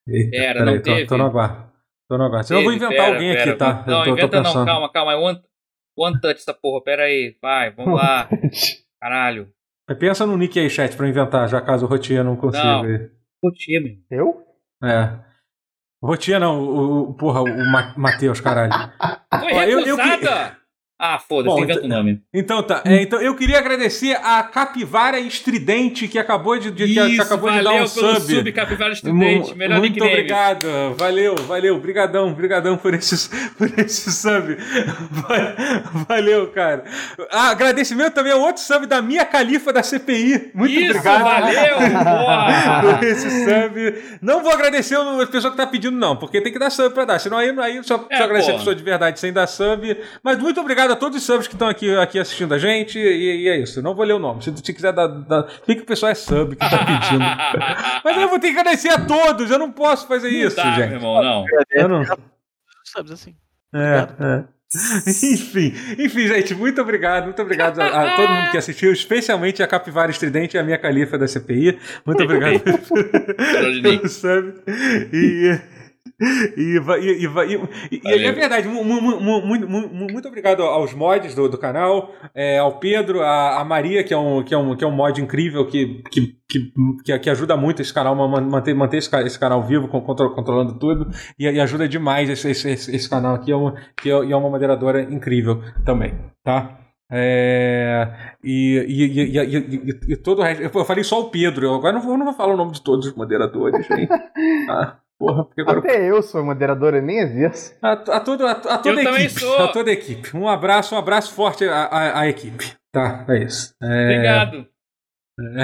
Eita. 0.07 0.31
Pera, 0.31 0.59
Peraí, 0.59 0.65
não 0.65 0.77
tô, 0.77 0.83
teve. 0.83 1.05
tô 1.07 1.17
no 1.17 1.25
aguardo. 1.25 1.71
Tô 2.09 2.17
no 2.17 2.23
aguardo. 2.25 2.47
Senão 2.47 2.59
eu 2.61 2.63
vou 2.65 2.73
Teve, 2.73 2.85
inventar 2.85 3.05
pera, 3.05 3.15
alguém 3.15 3.33
pera. 3.35 3.49
aqui, 3.51 3.57
tá? 3.59 3.83
Não, 3.87 3.99
eu 3.99 4.03
tô, 4.03 4.03
tô 4.05 4.11
inventa 4.17 4.37
não, 4.37 4.43
pensando. 4.43 4.65
calma, 4.65 4.91
calma. 4.91 5.15
One, 5.17 5.41
one 5.97 6.19
touch 6.21 6.39
essa 6.39 6.53
porra, 6.53 6.83
pera 6.83 7.03
aí. 7.03 7.35
Vai, 7.41 7.71
vamos 7.71 7.95
lá. 7.95 8.27
Caralho. 8.99 9.49
Pensa 9.99 10.25
no 10.25 10.37
nick 10.37 10.57
aí, 10.59 10.69
chat, 10.69 10.95
pra 10.95 11.05
eu 11.05 11.09
inventar, 11.09 11.47
já 11.49 11.59
caso 11.61 11.85
o 11.85 11.89
Rotier 11.89 12.23
não 12.23 12.35
consiga. 12.37 12.63
Não. 12.63 12.83
aí. 12.85 13.09
Putinha, 13.41 13.81
meu. 13.81 13.97
Eu? 14.81 14.87
É. 14.89 15.19
O 16.01 16.07
Rotier 16.07 16.39
não, 16.39 16.59
o, 16.61 17.09
o- 17.09 17.13
porra, 17.13 17.41
o 17.41 17.71
Ma 17.71 17.93
Matheus, 17.97 18.39
caralho. 18.39 18.71
Foi 19.39 19.53
Ó, 19.53 19.63
eu- 19.63 19.79
eu 19.81 19.97
que- 19.97 20.01
recusada! 20.03 20.57
Ah, 21.03 21.17
foda-se, 21.17 21.57
inventa 21.59 21.81
o 21.81 21.85
então- 21.85 21.97
nome. 21.97 22.21
Então 22.31 22.61
tá. 22.61 22.83
É, 22.85 23.01
então 23.01 23.19
eu 23.19 23.35
queria 23.35 23.57
agradecer 23.57 24.15
a 24.23 24.43
Capivara 24.43 25.19
Estridente 25.19 26.07
que 26.07 26.19
acabou 26.19 26.59
de, 26.59 26.69
de- 26.69 26.85
que, 26.85 26.93
que 26.93 26.99
Isso, 27.13 27.21
acabou 27.23 27.49
de 27.49 27.61
dar 27.63 27.73
um 27.73 27.87
sub. 27.87 28.19
sub, 28.21 28.51
Capivara 28.51 28.93
Estudante. 28.93 29.49
Mu- 29.51 29.55
Melhor 29.55 29.79
Muito 29.79 29.93
nickname. 29.93 30.13
obrigado, 30.13 30.67
valeu, 30.97 31.35
valeu, 31.37 31.79
brigadão, 31.79 32.31
brigadão 32.33 32.77
por 32.77 32.93
esse, 32.93 33.29
por 33.57 33.67
esse 33.79 34.11
sub. 34.11 34.55
Va- 35.09 36.05
Valeu, 36.07 36.47
cara. 36.47 36.83
Ah, 37.31 37.49
agradecimento 37.49 38.13
também 38.13 38.31
ao 38.33 38.39
outro 38.41 38.61
sub 38.61 38.85
da 38.85 39.01
minha 39.01 39.25
califa 39.25 39.73
da 39.73 39.81
CPI. 39.81 40.51
Muito 40.53 40.71
Isso, 40.79 40.91
obrigado. 40.91 41.23
valeu! 41.23 41.75
Boa! 42.03 42.81
Por 42.97 43.03
esse 43.03 43.29
sub. 43.29 44.17
Não 44.21 44.41
vou 44.43 44.51
agradecer 44.51 44.95
a 44.95 45.27
pessoa 45.27 45.51
que 45.51 45.57
tá 45.57 45.65
pedindo, 45.67 45.95
não, 45.97 46.15
porque 46.15 46.41
tem 46.41 46.51
que 46.51 46.59
dar 46.59 46.69
sub 46.69 46.93
pra 46.93 47.05
dar. 47.05 47.19
Senão 47.19 47.37
aí, 47.37 47.49
aí 47.59 47.83
só, 47.83 48.05
É, 48.09 48.17
só 48.17 48.23
agradecer 48.23 48.51
a 48.51 48.57
pessoa 48.57 48.75
de 48.75 48.83
verdade 48.83 49.19
sem 49.19 49.31
dar 49.33 49.47
sub. 49.47 49.97
Mas 50.23 50.37
muito 50.39 50.59
obrigado 50.61 50.90
a 50.91 50.95
todos 50.95 51.17
os 51.17 51.23
subs 51.23 51.47
que 51.47 51.55
estão 51.55 51.67
aqui, 51.67 51.95
aqui 51.95 52.19
assistindo 52.19 52.53
a 52.53 52.57
gente. 52.57 52.99
E, 52.99 53.43
e 53.43 53.47
é 53.49 53.57
isso. 53.57 53.81
Não 53.81 53.95
vou 53.95 54.05
ler 54.05 54.13
o 54.13 54.19
nome. 54.19 54.43
Se 54.43 54.51
você 54.51 54.73
quiser 54.73 54.93
dar. 54.93 55.07
dar... 55.07 55.43
Que 55.65 55.73
o 55.73 55.85
pessoal 55.85 56.11
é 56.11 56.15
sub 56.15 56.55
que 56.55 56.69
tá 56.69 56.77
pedindo. 56.85 57.23
Mas 58.03 58.17
eu 58.17 58.29
vou 58.29 58.39
ter 58.39 58.53
que 58.53 58.59
agradecer 58.59 58.89
a 58.89 59.05
todos. 59.05 59.49
Eu 59.49 59.59
não 59.59 59.71
posso 59.71 60.07
fazer 60.07 60.29
isso, 60.29 60.55
tá, 60.55 60.65
meu 60.65 60.75
gente. 60.75 60.93
irmão, 60.93 61.23
não. 61.23 61.45
Eu 61.71 61.87
não. 61.87 62.03
Subs 62.83 63.11
assim. 63.11 63.35
É, 63.73 64.07
é. 64.19 64.43
Enfim, 65.33 65.73
enfim, 65.99 66.27
gente, 66.27 66.55
muito 66.55 66.81
obrigado, 66.81 67.25
muito 67.25 67.41
obrigado 67.41 67.81
a, 67.81 67.87
a 67.87 68.15
todo 68.15 68.29
mundo 68.29 68.51
que 68.51 68.57
assistiu, 68.57 68.93
especialmente 68.93 69.61
a 69.61 69.67
Capivara 69.67 70.09
Estridente 70.09 70.55
e 70.55 70.59
a 70.59 70.63
minha 70.63 70.77
califa 70.77 71.17
da 71.17 71.27
CPI. 71.27 71.77
Muito 72.05 72.23
obrigado 72.23 72.61
pelo 73.81 74.07
sub. 74.07 74.53
E. 75.11 75.59
E, 76.19 76.77
e, 76.77 77.25
e, 77.91 78.01
e, 78.03 78.25
é 78.25 78.31
verdade, 78.31 78.67
mu- 78.67 78.83
mu- 78.83 79.01
mu- 79.01 79.19
mu- 79.19 79.41
muito, 79.45 79.69
mu- 79.69 79.87
muito 79.89 80.27
obrigado 80.27 80.61
aos 80.63 80.93
mods 80.93 81.33
do, 81.35 81.47
do 81.47 81.57
canal, 81.57 82.11
é, 82.33 82.57
ao 82.59 82.79
Pedro, 82.79 83.21
a, 83.21 83.59
a 83.59 83.65
Maria, 83.65 84.03
que 84.03 84.13
é 84.13 84.17
um, 84.17 84.43
que 84.43 84.53
é 84.53 84.57
um, 84.57 84.75
que 84.75 84.83
é 84.83 84.87
um 84.87 84.91
mod 84.91 85.21
incrível 85.21 85.65
que, 85.67 86.01
que, 86.11 86.35
que, 86.47 87.19
que, 87.19 87.29
ajuda 87.29 87.55
muito 87.55 87.81
esse 87.81 87.93
canal, 87.93 88.15
manter, 88.15 88.73
manter 88.73 88.97
esse, 88.97 89.15
esse 89.17 89.39
canal 89.39 89.63
vivo, 89.63 89.87
controlando 89.87 90.77
tudo, 90.77 91.07
e, 91.39 91.45
e 91.47 91.59
ajuda 91.59 91.87
demais 91.87 92.29
esse, 92.29 92.49
esse, 92.49 92.69
esse, 92.69 93.09
canal 93.09 93.35
aqui, 93.35 93.51
é 93.51 93.55
uma, 93.55 93.75
que 93.95 94.09
é, 94.09 94.23
e 94.25 94.31
é 94.31 94.35
uma 94.35 94.49
moderadora 94.49 95.01
incrível 95.01 95.61
também, 95.85 96.13
tá? 96.43 96.77
É, 97.13 98.07
e, 98.41 98.77
e, 98.87 99.03
e, 99.03 99.37
e, 99.37 99.37
e- 99.37 99.57
e- 99.57 100.13
e 100.13 100.15
todo 100.17 100.39
o 100.39 100.43
resto. 100.43 100.63
Eu 100.63 100.85
falei 100.85 101.03
só 101.03 101.19
o 101.19 101.29
Pedro, 101.29 101.65
eu 101.65 101.75
agora 101.75 101.91
não 101.93 102.01
vou, 102.01 102.17
não 102.17 102.25
vou 102.25 102.33
falar 102.33 102.53
o 102.53 102.57
nome 102.57 102.71
de 102.71 102.81
todos 102.81 103.07
os 103.07 103.13
moderadores, 103.15 103.85
hein? 103.91 104.07
Ah, 104.69 104.95
porra, 105.25 105.45
porque 105.45 105.61
agora 105.61 105.79
Até 105.79 106.09
eu 106.09 106.21
sou 106.21 106.43
moderadora, 106.43 107.01
nem 107.01 107.19
existe. 107.19 107.75
a, 107.81 107.91
a, 107.93 108.19
todo, 108.19 108.45
a, 108.45 108.51
a 108.51 108.77
toda 108.77 108.89
Eu 108.89 108.99
a 109.01 109.11
também 109.11 109.25
equipe. 109.25 109.39
sou. 109.39 109.57
A 109.57 109.67
toda 109.69 109.89
a 109.89 109.93
equipe. 109.93 110.35
Um 110.35 110.47
abraço, 110.47 110.95
um 110.95 110.97
abraço 110.97 111.33
forte 111.33 111.63
à, 111.65 111.83
à, 111.85 112.19
à 112.21 112.27
equipe. 112.27 112.73
Tá, 112.91 113.25
é 113.29 113.43
isso. 113.43 113.73
É, 113.81 114.03
Obrigado. 114.03 114.67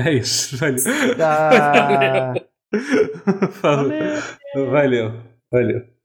É 0.06 0.14
isso. 0.14 0.58
Valeu. 0.58 0.84
Ah, 1.22 2.34
Falou. 3.52 3.92
Valeu. 4.72 5.14
Valeu. 5.52 5.97